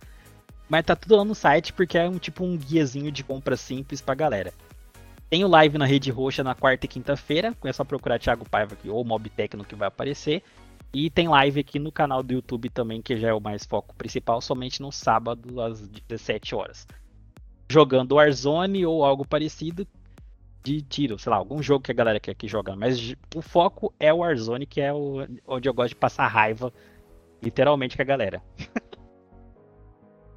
Mas 0.68 0.84
tá 0.84 0.94
tudo 0.94 1.16
lá 1.16 1.24
no 1.24 1.34
site 1.34 1.72
porque 1.72 1.96
é 1.96 2.08
um 2.08 2.18
tipo 2.18 2.44
um 2.44 2.56
guiazinho 2.56 3.10
de 3.10 3.24
compra 3.24 3.56
simples 3.56 4.02
pra 4.02 4.14
galera. 4.14 4.52
Tenho 5.30 5.48
live 5.48 5.78
na 5.78 5.86
Rede 5.86 6.10
Roxa 6.10 6.44
na 6.44 6.54
quarta 6.54 6.86
e 6.86 6.88
quinta-feira, 6.88 7.54
é 7.64 7.72
só 7.72 7.84
procurar 7.84 8.18
Thiago 8.18 8.48
Paiva 8.48 8.74
aqui, 8.74 8.88
ou 8.88 9.04
Mob 9.04 9.28
Tecno 9.30 9.64
que 9.64 9.74
vai 9.74 9.88
aparecer. 9.88 10.42
E 10.92 11.10
tem 11.10 11.28
live 11.28 11.60
aqui 11.60 11.78
no 11.78 11.92
canal 11.92 12.22
do 12.22 12.32
YouTube 12.32 12.70
também, 12.70 13.02
que 13.02 13.16
já 13.16 13.28
é 13.28 13.32
o 13.32 13.40
mais 13.40 13.64
foco 13.64 13.94
principal, 13.94 14.40
somente 14.40 14.80
no 14.80 14.90
sábado 14.90 15.60
às 15.60 15.86
17 15.86 16.54
horas. 16.54 16.86
Jogando 17.70 18.14
Warzone 18.14 18.86
ou 18.86 19.04
algo 19.04 19.26
parecido 19.26 19.86
de 20.62 20.80
tiro, 20.82 21.18
sei 21.18 21.30
lá, 21.30 21.36
algum 21.36 21.62
jogo 21.62 21.84
que 21.84 21.90
a 21.90 21.94
galera 21.94 22.18
quer 22.18 22.32
aqui 22.32 22.48
jogar. 22.48 22.74
Mas 22.74 23.14
o 23.34 23.42
foco 23.42 23.92
é 24.00 24.12
o 24.12 24.18
Warzone, 24.18 24.64
que 24.64 24.80
é 24.80 24.92
o, 24.92 25.26
onde 25.46 25.68
eu 25.68 25.74
gosto 25.74 25.90
de 25.90 25.96
passar 25.96 26.26
raiva, 26.26 26.72
literalmente, 27.42 27.96
com 27.96 28.02
a 28.02 28.06
galera. 28.06 28.42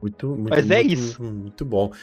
Muito, 0.02 0.30
muito, 0.30 0.50
Mas 0.50 0.70
é 0.70 0.78
muito, 0.78 0.94
isso. 0.94 1.24
Muito 1.24 1.64
bom. 1.64 1.94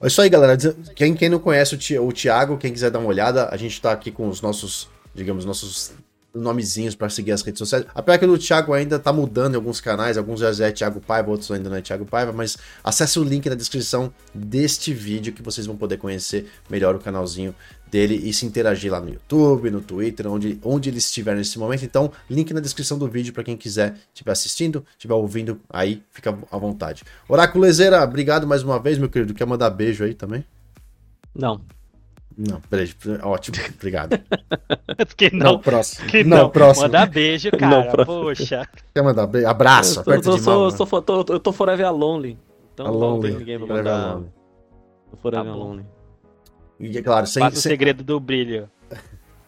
É 0.00 0.06
isso 0.06 0.20
aí, 0.20 0.28
galera. 0.28 0.56
Quem, 0.96 1.14
quem 1.14 1.28
não 1.28 1.38
conhece 1.38 1.74
o 1.98 2.12
Thiago, 2.12 2.56
quem 2.56 2.72
quiser 2.72 2.90
dar 2.90 2.98
uma 2.98 3.08
olhada, 3.08 3.48
a 3.50 3.56
gente 3.56 3.80
tá 3.80 3.92
aqui 3.92 4.10
com 4.10 4.28
os 4.28 4.40
nossos, 4.40 4.88
digamos, 5.14 5.44
nossos 5.44 5.94
nomezinhos 6.34 6.94
para 6.94 7.08
seguir 7.08 7.32
as 7.32 7.42
redes 7.42 7.58
sociais. 7.58 7.86
Apesar 7.94 8.18
que 8.18 8.26
o 8.26 8.38
Thiago 8.38 8.72
ainda 8.72 8.98
tá 8.98 9.12
mudando 9.12 9.54
em 9.54 9.56
alguns 9.56 9.80
canais, 9.80 10.18
alguns 10.18 10.40
já 10.40 10.66
é 10.66 10.72
Thiago 10.72 11.00
Paiva, 11.00 11.30
outros 11.30 11.50
ainda 11.50 11.70
não 11.70 11.76
é 11.76 11.80
Thiago 11.80 12.04
Paiva, 12.04 12.32
mas 12.32 12.56
acesse 12.82 13.18
o 13.18 13.24
link 13.24 13.48
na 13.48 13.54
descrição 13.54 14.12
deste 14.34 14.92
vídeo 14.92 15.32
que 15.32 15.42
vocês 15.42 15.66
vão 15.66 15.76
poder 15.76 15.98
conhecer 15.98 16.50
melhor 16.68 16.94
o 16.94 16.98
canalzinho 16.98 17.54
dele 17.90 18.20
e 18.28 18.32
se 18.32 18.44
interagir 18.44 18.90
lá 18.90 19.00
no 19.00 19.08
YouTube, 19.08 19.70
no 19.70 19.80
Twitter, 19.80 20.26
onde, 20.26 20.58
onde 20.64 20.90
ele 20.90 20.98
estiver 20.98 21.36
nesse 21.36 21.58
momento. 21.58 21.84
Então, 21.84 22.10
link 22.28 22.52
na 22.52 22.58
descrição 22.58 22.98
do 22.98 23.06
vídeo 23.06 23.32
para 23.32 23.44
quem 23.44 23.56
quiser 23.56 23.94
estiver 24.12 24.32
assistindo, 24.32 24.84
estiver 24.90 25.14
ouvindo 25.14 25.60
aí, 25.70 26.02
fica 26.10 26.36
à 26.50 26.58
vontade. 26.58 27.04
Oráculo 27.28 27.62
Lezeira, 27.62 28.02
obrigado 28.02 28.48
mais 28.48 28.64
uma 28.64 28.80
vez, 28.80 28.98
meu 28.98 29.08
querido. 29.08 29.32
Quer 29.32 29.46
mandar 29.46 29.70
beijo 29.70 30.02
aí 30.02 30.12
também? 30.12 30.44
Não, 31.32 31.60
não, 32.36 32.60
beijo. 32.70 32.96
Ótimo, 33.22 33.56
obrigado. 33.74 34.18
que 35.16 35.30
não. 35.30 35.52
não 35.52 35.58
próximo. 35.58 36.08
Que 36.08 36.24
não, 36.24 36.38
não, 36.38 36.50
próximo. 36.50 36.86
Manda 36.86 37.06
beijo, 37.06 37.50
cara. 37.52 37.94
Não, 37.96 38.04
Poxa. 38.04 38.68
Quer 38.94 39.02
mandar 39.02 39.26
beijo? 39.26 39.46
Abraço, 39.46 40.00
eu 40.00 40.04
tô, 40.04 40.10
aperta 40.10 40.28
eu, 40.28 40.34
de 40.34 40.42
sou, 40.42 40.60
mão. 40.60 40.70
Sou, 40.70 41.02
tô, 41.02 41.32
eu 41.32 41.40
tô 41.40 41.52
forever 41.52 41.86
alone. 41.86 42.38
Então 42.72 42.86
alone, 42.86 43.14
não 43.14 43.20
tem 43.20 43.38
ninguém 43.38 43.58
pra 43.58 43.76
mandar. 43.76 44.10
Alone. 44.10 44.32
Tô 45.10 45.16
forever 45.16 45.46
tá 45.46 45.52
alone. 45.52 45.86
E, 46.80 47.02
claro, 47.02 47.26
sem, 47.26 47.40
Passa 47.40 47.56
sem... 47.56 47.70
o 47.70 47.72
segredo 47.72 48.02
do 48.02 48.18
brilho. 48.18 48.68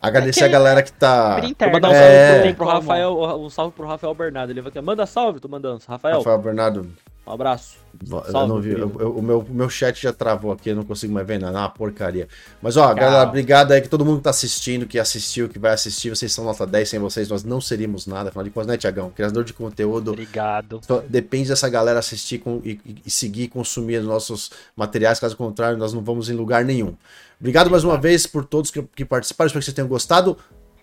Agradecer 0.00 0.44
é 0.44 0.46
a 0.46 0.48
galera 0.48 0.82
que 0.82 0.92
tá. 0.92 1.40
Vou 1.40 1.70
mandar 1.72 1.88
um 1.88 1.92
salve 1.92 2.48
é... 2.48 2.52
pro, 2.52 2.66
Rafael, 2.66 3.40
um 3.40 3.50
salve 3.50 3.74
pro 3.74 3.86
Rafael 3.86 4.14
Bernardo. 4.14 4.50
Ele 4.50 4.60
vai 4.60 4.82
manda 4.82 5.04
salve, 5.06 5.40
tô 5.40 5.48
mandando. 5.48 5.82
Rafael. 5.88 6.18
Rafael 6.18 6.38
Bernardo, 6.38 6.92
um 7.26 7.32
abraço. 7.32 7.76
Salve, 8.04 8.36
eu 8.36 8.46
não 8.46 8.60
vi. 8.60 8.70
Eu, 8.72 8.92
eu, 9.00 9.16
o 9.16 9.22
meu, 9.22 9.44
meu 9.48 9.68
chat 9.68 10.00
já 10.00 10.12
travou 10.12 10.52
aqui, 10.52 10.70
eu 10.70 10.76
não 10.76 10.84
consigo 10.84 11.12
mais 11.12 11.26
ver 11.26 11.40
nada. 11.40 11.58
É 11.58 11.60
uma 11.60 11.68
porcaria. 11.68 12.28
Mas, 12.62 12.76
ó, 12.76 12.92
galera, 12.94 13.28
obrigado 13.28 13.72
aí 13.72 13.80
que 13.80 13.88
todo 13.88 14.04
mundo 14.04 14.18
que 14.18 14.24
tá 14.24 14.30
assistindo, 14.30 14.86
que 14.86 14.98
assistiu, 14.98 15.48
que 15.48 15.58
vai 15.58 15.72
assistir. 15.72 16.10
Vocês 16.10 16.32
são 16.32 16.44
nota 16.44 16.66
10, 16.66 16.88
sem 16.88 17.00
vocês 17.00 17.28
nós 17.28 17.42
não 17.42 17.60
seríamos 17.60 18.06
nada. 18.06 18.28
Afinal 18.28 18.44
de 18.44 18.50
contas, 18.50 18.68
né, 18.68 18.76
Tiagão? 18.76 19.10
Criador 19.10 19.44
de 19.44 19.52
conteúdo. 19.52 20.12
Obrigado. 20.12 20.80
Só 20.86 21.02
depende 21.08 21.48
dessa 21.48 21.68
galera 21.68 21.98
assistir 21.98 22.38
com, 22.38 22.60
e, 22.64 22.78
e, 23.04 23.10
seguir, 23.10 23.48
consumir 23.48 23.96
os 23.96 24.06
nossos 24.06 24.50
materiais. 24.76 25.18
Caso 25.18 25.36
contrário, 25.36 25.78
nós 25.78 25.92
não 25.92 26.02
vamos 26.02 26.28
em 26.28 26.34
lugar 26.34 26.64
nenhum. 26.64 26.94
Obrigado 27.40 27.70
mais 27.70 27.82
uma 27.82 27.98
vez 27.98 28.26
por 28.26 28.44
todos 28.44 28.70
que, 28.70 28.82
que 28.94 29.04
participaram. 29.04 29.46
Espero 29.46 29.60
que 29.60 29.64
vocês 29.64 29.74
tenham 29.74 29.88
gostado. 29.88 30.36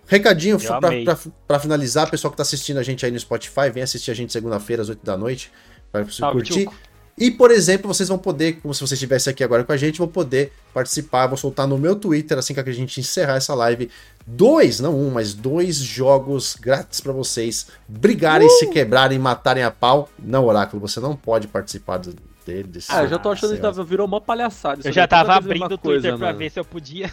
Recadinho 0.06 0.58
para 1.48 1.60
finalizar, 1.60 2.10
pessoal 2.12 2.30
que 2.30 2.36
tá 2.36 2.44
assistindo 2.44 2.78
a 2.78 2.84
gente 2.84 3.06
aí 3.06 3.12
no 3.12 3.18
Spotify, 3.18 3.70
vem 3.74 3.84
assistir 3.84 4.12
a 4.12 4.14
gente 4.14 4.34
segunda-feira 4.34 4.82
às 4.82 4.90
8 4.90 5.00
da 5.02 5.16
noite 5.16 5.50
para 5.94 6.04
você 6.04 6.18
Salve, 6.18 6.40
curtir. 6.40 6.66
Tchuco. 6.66 6.76
E, 7.16 7.30
por 7.30 7.52
exemplo, 7.52 7.94
vocês 7.94 8.10
vão 8.10 8.18
poder, 8.18 8.54
como 8.54 8.74
se 8.74 8.82
você 8.82 8.96
estivesse 8.96 9.30
aqui 9.30 9.44
agora 9.44 9.64
com 9.64 9.72
a 9.72 9.78
gente, 9.78 10.00
vão 10.00 10.08
poder 10.08 10.52
participar. 10.74 11.28
Vou 11.28 11.38
soltar 11.38 11.68
no 11.68 11.78
meu 11.78 11.96
Twitter, 11.96 12.36
assim 12.40 12.56
que 12.56 12.60
a 12.60 12.72
gente 12.72 13.00
encerrar 13.00 13.36
essa 13.36 13.54
live, 13.54 13.92
dois, 14.26 14.80
não 14.80 15.00
um, 15.00 15.12
mas 15.12 15.36
dois 15.36 15.76
jogos 15.78 16.56
grátis 16.60 17.00
para 17.00 17.14
vocês 17.14 17.68
brigarem, 17.88 18.48
uh! 18.48 18.52
se 18.52 18.66
quebrarem, 18.68 19.20
matarem 19.20 19.64
a 19.64 19.70
pau. 19.70 20.10
Não, 20.18 20.46
Oráculo, 20.46 20.82
você 20.82 21.00
não 21.00 21.16
pode 21.16 21.48
participar 21.48 21.98
do, 21.98 22.16
dele. 22.44 22.64
Desse, 22.64 22.92
ah, 22.92 23.04
eu 23.04 23.10
já 23.10 23.20
tô 23.20 23.30
achando 23.30 23.56
que 23.56 23.84
virou 23.84 24.08
uma 24.08 24.20
palhaçada. 24.20 24.82
eu 24.84 24.92
já 24.92 25.08
tava 25.08 25.36
abrindo 25.36 25.72
o 25.72 25.78
Twitter 25.78 26.18
pra 26.18 26.32
ver 26.32 26.50
se 26.50 26.60
eu 26.60 26.66
podia. 26.66 27.12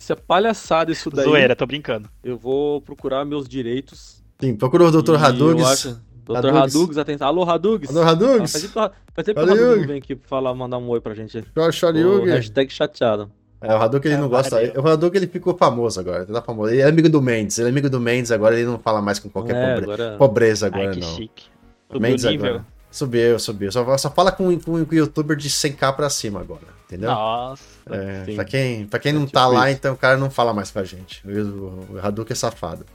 Isso 0.00 0.12
é 0.12 0.16
palhaçada 0.16 0.90
isso 0.90 1.10
daí. 1.10 1.24
Zoeira, 1.24 1.54
tô 1.54 1.64
brincando. 1.64 2.10
Eu 2.24 2.36
vou 2.36 2.80
procurar 2.80 3.24
meus 3.24 3.48
direitos 3.48 4.20
Sim, 4.40 4.56
procura 4.56 4.84
o 4.84 4.90
Dr. 4.90 5.16
Hadugs. 5.16 5.96
Dr. 6.24 6.56
Hadugs, 6.56 6.98
atenção. 6.98 7.26
Alô, 7.26 7.42
Hadugs. 7.48 7.90
Alô, 7.90 8.02
Hadugs. 8.02 8.52
Faz 8.72 9.26
tempo 9.26 9.40
que 9.40 9.46
o 9.46 9.52
Hadugs 9.52 9.86
vem 9.86 9.98
aqui 9.98 10.16
falar, 10.26 10.54
mandar 10.54 10.78
um 10.78 10.88
oi 10.88 11.00
pra 11.00 11.14
gente. 11.14 11.44
Chore, 11.72 12.02
Hashtag 12.30 12.72
chateado. 12.72 13.30
É, 13.60 13.74
o 13.74 13.76
Hadouken 13.76 14.10
ele 14.10 14.18
é, 14.18 14.22
não 14.22 14.28
gosta. 14.28 14.56
O 14.80 14.88
Hadouken 14.88 15.20
ele 15.20 15.30
ficou 15.30 15.54
famoso 15.54 16.00
agora, 16.00 16.24
tá 16.24 16.40
famoso. 16.40 16.72
Ele 16.72 16.80
é 16.80 16.86
amigo 16.86 17.10
do 17.10 17.20
Mendes, 17.20 17.58
ele 17.58 17.68
é 17.68 17.70
amigo 17.70 17.90
do 17.90 18.00
Mendes 18.00 18.32
agora, 18.32 18.58
ele 18.58 18.64
não 18.64 18.78
fala 18.78 19.02
mais 19.02 19.18
com 19.18 19.28
qualquer 19.28 19.54
é, 19.54 19.74
pobre... 19.74 19.92
agora... 19.92 20.16
pobreza 20.16 20.66
agora, 20.66 20.88
Ai, 20.88 20.94
que 20.94 21.00
não. 21.00 21.08
Chique. 21.14 21.44
Mendes 21.92 22.24
nível. 22.24 22.46
agora. 22.46 22.66
Subiu, 22.90 23.38
subiu. 23.38 23.70
Só, 23.70 23.98
só 23.98 24.10
fala 24.10 24.32
com, 24.32 24.58
com, 24.58 24.84
com 24.84 24.94
youtuber 24.94 25.36
de 25.36 25.48
100k 25.48 25.94
pra 25.94 26.08
cima 26.08 26.40
agora, 26.40 26.62
entendeu? 26.86 27.10
Nossa. 27.10 27.62
É, 27.88 28.34
pra 28.34 28.44
quem, 28.44 28.86
pra 28.86 28.98
quem 28.98 29.12
não 29.12 29.24
é 29.24 29.26
tá 29.26 29.44
tipo 29.44 29.54
lá, 29.54 29.70
isso. 29.70 29.78
então 29.78 29.94
o 29.94 29.96
cara 29.96 30.16
não 30.16 30.30
fala 30.30 30.54
mais 30.54 30.70
com 30.70 30.78
a 30.78 30.84
gente. 30.84 31.22
O, 31.28 31.86
o 31.92 31.98
Hadouken 32.02 32.32
é 32.32 32.36
safado. 32.36 32.86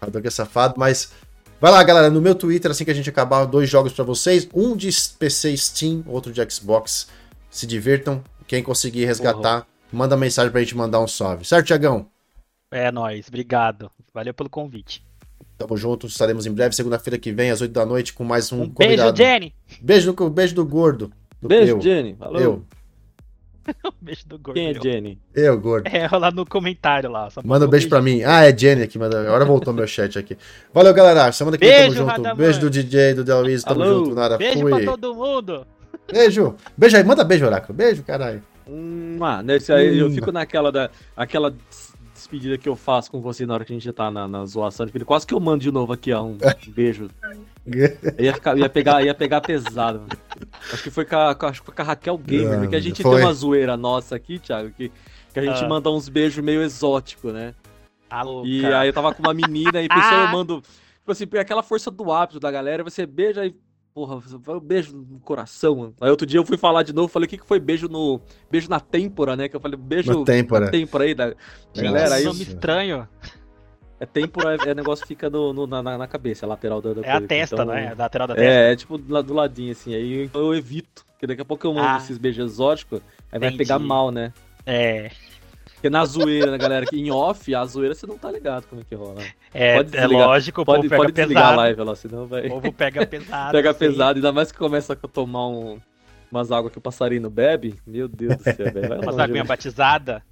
O 0.00 0.06
Hadouken 0.06 0.28
é 0.28 0.30
safado, 0.30 0.74
mas 0.76 1.12
Vai 1.58 1.72
lá, 1.72 1.82
galera, 1.82 2.10
no 2.10 2.20
meu 2.20 2.34
Twitter, 2.34 2.70
assim 2.70 2.84
que 2.84 2.90
a 2.90 2.94
gente 2.94 3.08
acabar, 3.08 3.46
dois 3.46 3.68
jogos 3.68 3.92
para 3.92 4.04
vocês. 4.04 4.46
Um 4.52 4.76
de 4.76 4.90
PC 5.18 5.56
Steam, 5.56 6.04
outro 6.06 6.30
de 6.30 6.50
Xbox. 6.50 7.08
Se 7.50 7.66
divirtam. 7.66 8.22
Quem 8.46 8.62
conseguir 8.62 9.06
resgatar, 9.06 9.60
uhum. 9.60 9.98
manda 9.98 10.16
mensagem 10.16 10.52
pra 10.52 10.60
gente 10.60 10.76
mandar 10.76 11.00
um 11.00 11.08
salve. 11.08 11.44
Certo, 11.44 11.66
Tiagão? 11.66 12.06
É 12.70 12.92
nóis, 12.92 13.26
obrigado. 13.26 13.90
Valeu 14.12 14.34
pelo 14.34 14.50
convite. 14.50 15.02
Tamo 15.58 15.76
junto, 15.76 16.06
estaremos 16.06 16.44
em 16.44 16.52
breve, 16.52 16.76
segunda-feira 16.76 17.18
que 17.18 17.32
vem, 17.32 17.50
às 17.50 17.60
8 17.62 17.72
da 17.72 17.86
noite, 17.86 18.12
com 18.12 18.22
mais 18.22 18.52
um, 18.52 18.62
um 18.62 18.70
convidado. 18.70 19.16
Beijo, 19.16 19.30
Jenny! 19.30 19.54
Beijo, 19.80 20.12
beijo 20.30 20.54
do 20.54 20.64
gordo. 20.64 21.10
Do 21.40 21.48
beijo, 21.48 21.72
eu. 21.72 21.80
Jenny. 21.80 22.12
Valeu. 22.12 22.40
Eu. 22.40 22.64
beijo 24.00 24.26
do 24.26 24.38
gordo. 24.38 24.54
Quem 24.54 24.68
é 24.68 24.74
Jenny? 24.74 25.18
Eu, 25.34 25.58
gordo. 25.60 25.86
É, 25.88 26.08
lá 26.08 26.30
no 26.30 26.46
comentário 26.46 27.10
lá. 27.10 27.28
Manda 27.44 27.66
um 27.66 27.68
beijo 27.68 27.88
pra 27.88 28.00
mim. 28.00 28.22
Ah, 28.22 28.44
é 28.44 28.56
Jenny 28.56 28.82
aqui. 28.82 28.98
Manda... 28.98 29.20
Agora 29.20 29.44
voltou 29.44 29.72
meu 29.72 29.86
chat 29.86 30.18
aqui. 30.18 30.36
Valeu, 30.72 30.94
galera. 30.94 31.30
Semana 31.32 31.58
que 31.58 31.66
vem 31.66 31.82
tamo 31.82 31.94
junto. 31.94 32.06
Radamante. 32.06 32.38
Beijo 32.38 32.60
do 32.60 32.70
DJ, 32.70 33.14
do 33.14 33.24
Deluiz. 33.24 33.62
Tamo 33.64 33.82
Alô. 33.82 34.04
junto. 34.04 34.14
Nada. 34.14 34.36
Beijo 34.38 34.60
Fui. 34.60 34.70
pra 34.70 34.92
todo 34.92 35.14
mundo. 35.14 35.66
Beijo. 36.10 36.54
Beijo 36.76 36.96
aí. 36.96 37.04
Manda 37.04 37.24
beijo, 37.24 37.46
Oráculo. 37.46 37.76
Beijo, 37.76 38.02
caralho. 38.02 38.42
Hum, 38.68 39.18
ah, 39.20 39.42
nesse 39.42 39.72
aí 39.72 40.02
hum. 40.02 40.06
eu 40.06 40.10
fico 40.10 40.32
naquela 40.32 40.72
da. 40.72 40.90
Aquela 41.16 41.54
despedida 42.26 42.58
que 42.58 42.68
eu 42.68 42.74
faço 42.74 43.10
com 43.10 43.20
você 43.20 43.46
na 43.46 43.54
hora 43.54 43.64
que 43.64 43.72
a 43.72 43.76
gente 43.76 43.90
tá 43.92 44.10
na, 44.10 44.26
na 44.26 44.44
zoação. 44.44 44.86
Quase 45.04 45.26
que 45.26 45.32
eu 45.32 45.40
mando 45.40 45.62
de 45.62 45.70
novo 45.70 45.92
aqui, 45.92 46.12
ó. 46.12 46.24
Um 46.24 46.36
beijo. 46.68 47.08
ia, 48.18 48.34
ficar, 48.34 48.58
ia, 48.58 48.68
pegar, 48.68 49.02
ia 49.04 49.14
pegar 49.14 49.40
pesado. 49.40 50.02
Acho 50.72 50.82
que 50.82 50.90
foi 50.90 51.04
com 51.04 51.16
a, 51.16 51.30
acho 51.30 51.60
que 51.60 51.66
foi 51.66 51.74
com 51.74 51.82
a 51.82 51.84
Raquel 51.84 52.18
Gamer, 52.18 52.60
porque 52.60 52.76
a 52.76 52.80
gente 52.80 53.02
foi. 53.02 53.16
tem 53.16 53.24
uma 53.24 53.32
zoeira 53.32 53.76
nossa 53.76 54.16
aqui, 54.16 54.38
Thiago, 54.38 54.70
que, 54.70 54.90
que 55.32 55.38
a 55.38 55.42
gente 55.42 55.64
ah. 55.64 55.68
manda 55.68 55.90
uns 55.90 56.08
beijos 56.08 56.42
meio 56.44 56.62
exóticos, 56.62 57.32
né? 57.32 57.54
Alô, 58.10 58.44
e 58.44 58.64
aí 58.66 58.88
eu 58.88 58.92
tava 58.92 59.12
com 59.14 59.22
uma 59.22 59.34
menina 59.34 59.80
e 59.82 59.88
pessoal 59.88 60.22
eu 60.22 60.28
mando. 60.32 60.60
Tipo 60.60 61.12
assim, 61.12 61.24
aquela 61.38 61.62
força 61.62 61.88
do 61.88 62.10
hábito 62.10 62.40
da 62.40 62.50
galera, 62.50 62.82
você 62.82 63.06
beija 63.06 63.46
e 63.46 63.54
Porra, 63.96 64.16
um 64.16 64.60
beijo 64.60 64.94
no 64.94 65.18
coração. 65.20 65.94
Aí 65.98 66.10
outro 66.10 66.26
dia 66.26 66.38
eu 66.38 66.44
fui 66.44 66.58
falar 66.58 66.82
de 66.82 66.92
novo, 66.92 67.08
falei 67.08 67.24
o 67.24 67.30
que, 67.30 67.38
que 67.38 67.46
foi 67.46 67.58
beijo 67.58 67.88
no. 67.88 68.20
Beijo 68.50 68.68
na 68.68 68.78
têmpora, 68.78 69.34
né? 69.34 69.48
Que 69.48 69.56
eu 69.56 69.60
falei, 69.60 69.78
beijo 69.78 70.18
na 70.18 70.22
têmpora, 70.22 70.66
na 70.66 70.70
têmpora 70.70 71.04
aí 71.04 71.14
da 71.14 71.34
galera. 71.74 72.16
Aí, 72.16 72.24
nome 72.24 72.42
estranho. 72.42 73.08
É 73.98 74.04
têmpora, 74.04 74.54
é, 74.54 74.68
é 74.68 74.74
negócio 74.74 75.02
que 75.02 75.08
fica 75.08 75.30
no, 75.30 75.50
no 75.54 75.66
na, 75.66 75.82
na, 75.82 76.06
cabeça, 76.06 76.44
a 76.44 76.48
lateral 76.50 76.82
da, 76.82 76.92
da 76.92 77.00
É 77.00 77.04
coisa. 77.04 77.16
a 77.16 77.20
testa, 77.26 77.54
então, 77.54 77.66
né? 77.74 77.92
A 77.92 77.94
lateral 77.94 78.28
da 78.28 78.34
testa. 78.34 78.50
É, 78.50 78.72
é 78.72 78.76
tipo 78.76 78.98
do, 78.98 79.32
ladinho, 79.32 79.72
assim. 79.72 79.94
Aí 79.94 80.30
eu 80.34 80.54
evito. 80.54 81.02
Porque 81.12 81.26
daqui 81.26 81.40
a 81.40 81.46
pouco 81.46 81.66
eu 81.66 81.72
mando 81.72 81.88
ah, 81.88 81.96
esses 81.96 82.18
beijos 82.18 82.52
exóticos, 82.52 83.00
aí 83.32 83.38
entendi. 83.38 83.56
vai 83.56 83.56
pegar 83.56 83.78
mal, 83.78 84.10
né? 84.10 84.30
É. 84.66 85.10
Porque 85.86 85.90
na 85.90 86.04
zoeira, 86.04 86.50
né, 86.50 86.58
galera, 86.58 86.84
que 86.84 86.98
em 86.98 87.10
off, 87.10 87.54
a 87.54 87.64
zoeira 87.64 87.94
você 87.94 88.06
não 88.06 88.18
tá 88.18 88.30
ligado 88.30 88.66
como 88.66 88.80
é 88.80 88.84
que 88.84 88.94
rola. 88.94 89.22
É, 89.54 89.76
é 89.76 90.06
lógico, 90.06 90.62
o 90.62 90.64
pode, 90.64 90.78
povo 90.78 90.90
pega 90.90 91.02
pode 91.02 91.12
desligar 91.12 91.42
pesado. 91.44 91.60
a 91.60 91.62
live 91.62 91.82
lá, 91.82 91.96
senão 91.96 92.26
vai. 92.26 92.46
O 92.46 92.48
povo 92.50 92.72
pega 92.72 93.06
pesado. 93.06 93.52
pega 93.52 93.70
assim. 93.70 93.78
pesado, 93.78 94.16
ainda 94.18 94.32
mais 94.32 94.50
que 94.50 94.58
começa 94.58 94.94
a 94.94 94.96
tomar 94.96 95.48
um, 95.48 95.78
umas 96.30 96.50
águas 96.50 96.72
que 96.72 96.78
o 96.78 96.80
passarinho 96.80 97.30
bebe. 97.30 97.76
Meu 97.86 98.08
Deus 98.08 98.36
do 98.36 98.42
céu, 98.42 98.72
velho. 98.72 99.00
Umas 99.00 99.18
aguinhas 99.18 99.46
batizadas. 99.46 100.22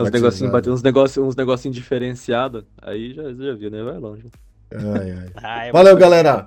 Uns 0.00 0.10
negocinhos 0.10 0.66
uns 0.66 0.82
negocinho, 0.82 1.26
uns 1.26 1.36
negocinho 1.36 1.74
diferenciados. 1.74 2.64
Aí 2.82 3.14
já, 3.14 3.22
já 3.22 3.54
viu, 3.54 3.70
né? 3.70 3.82
Vai 3.82 3.98
longe. 3.98 4.26
Ai, 4.74 5.10
ai. 5.12 5.30
ai 5.42 5.72
Valeu, 5.72 5.96
galera. 5.96 6.44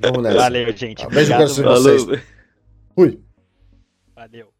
Vamos 0.00 0.22
nessa. 0.22 0.38
Valeu, 0.38 0.74
gente. 0.74 1.06
Beijo 1.08 1.34
pra 1.34 1.46
vocês. 1.46 2.06
Fui. 2.94 3.20
Valeu. 4.16 4.52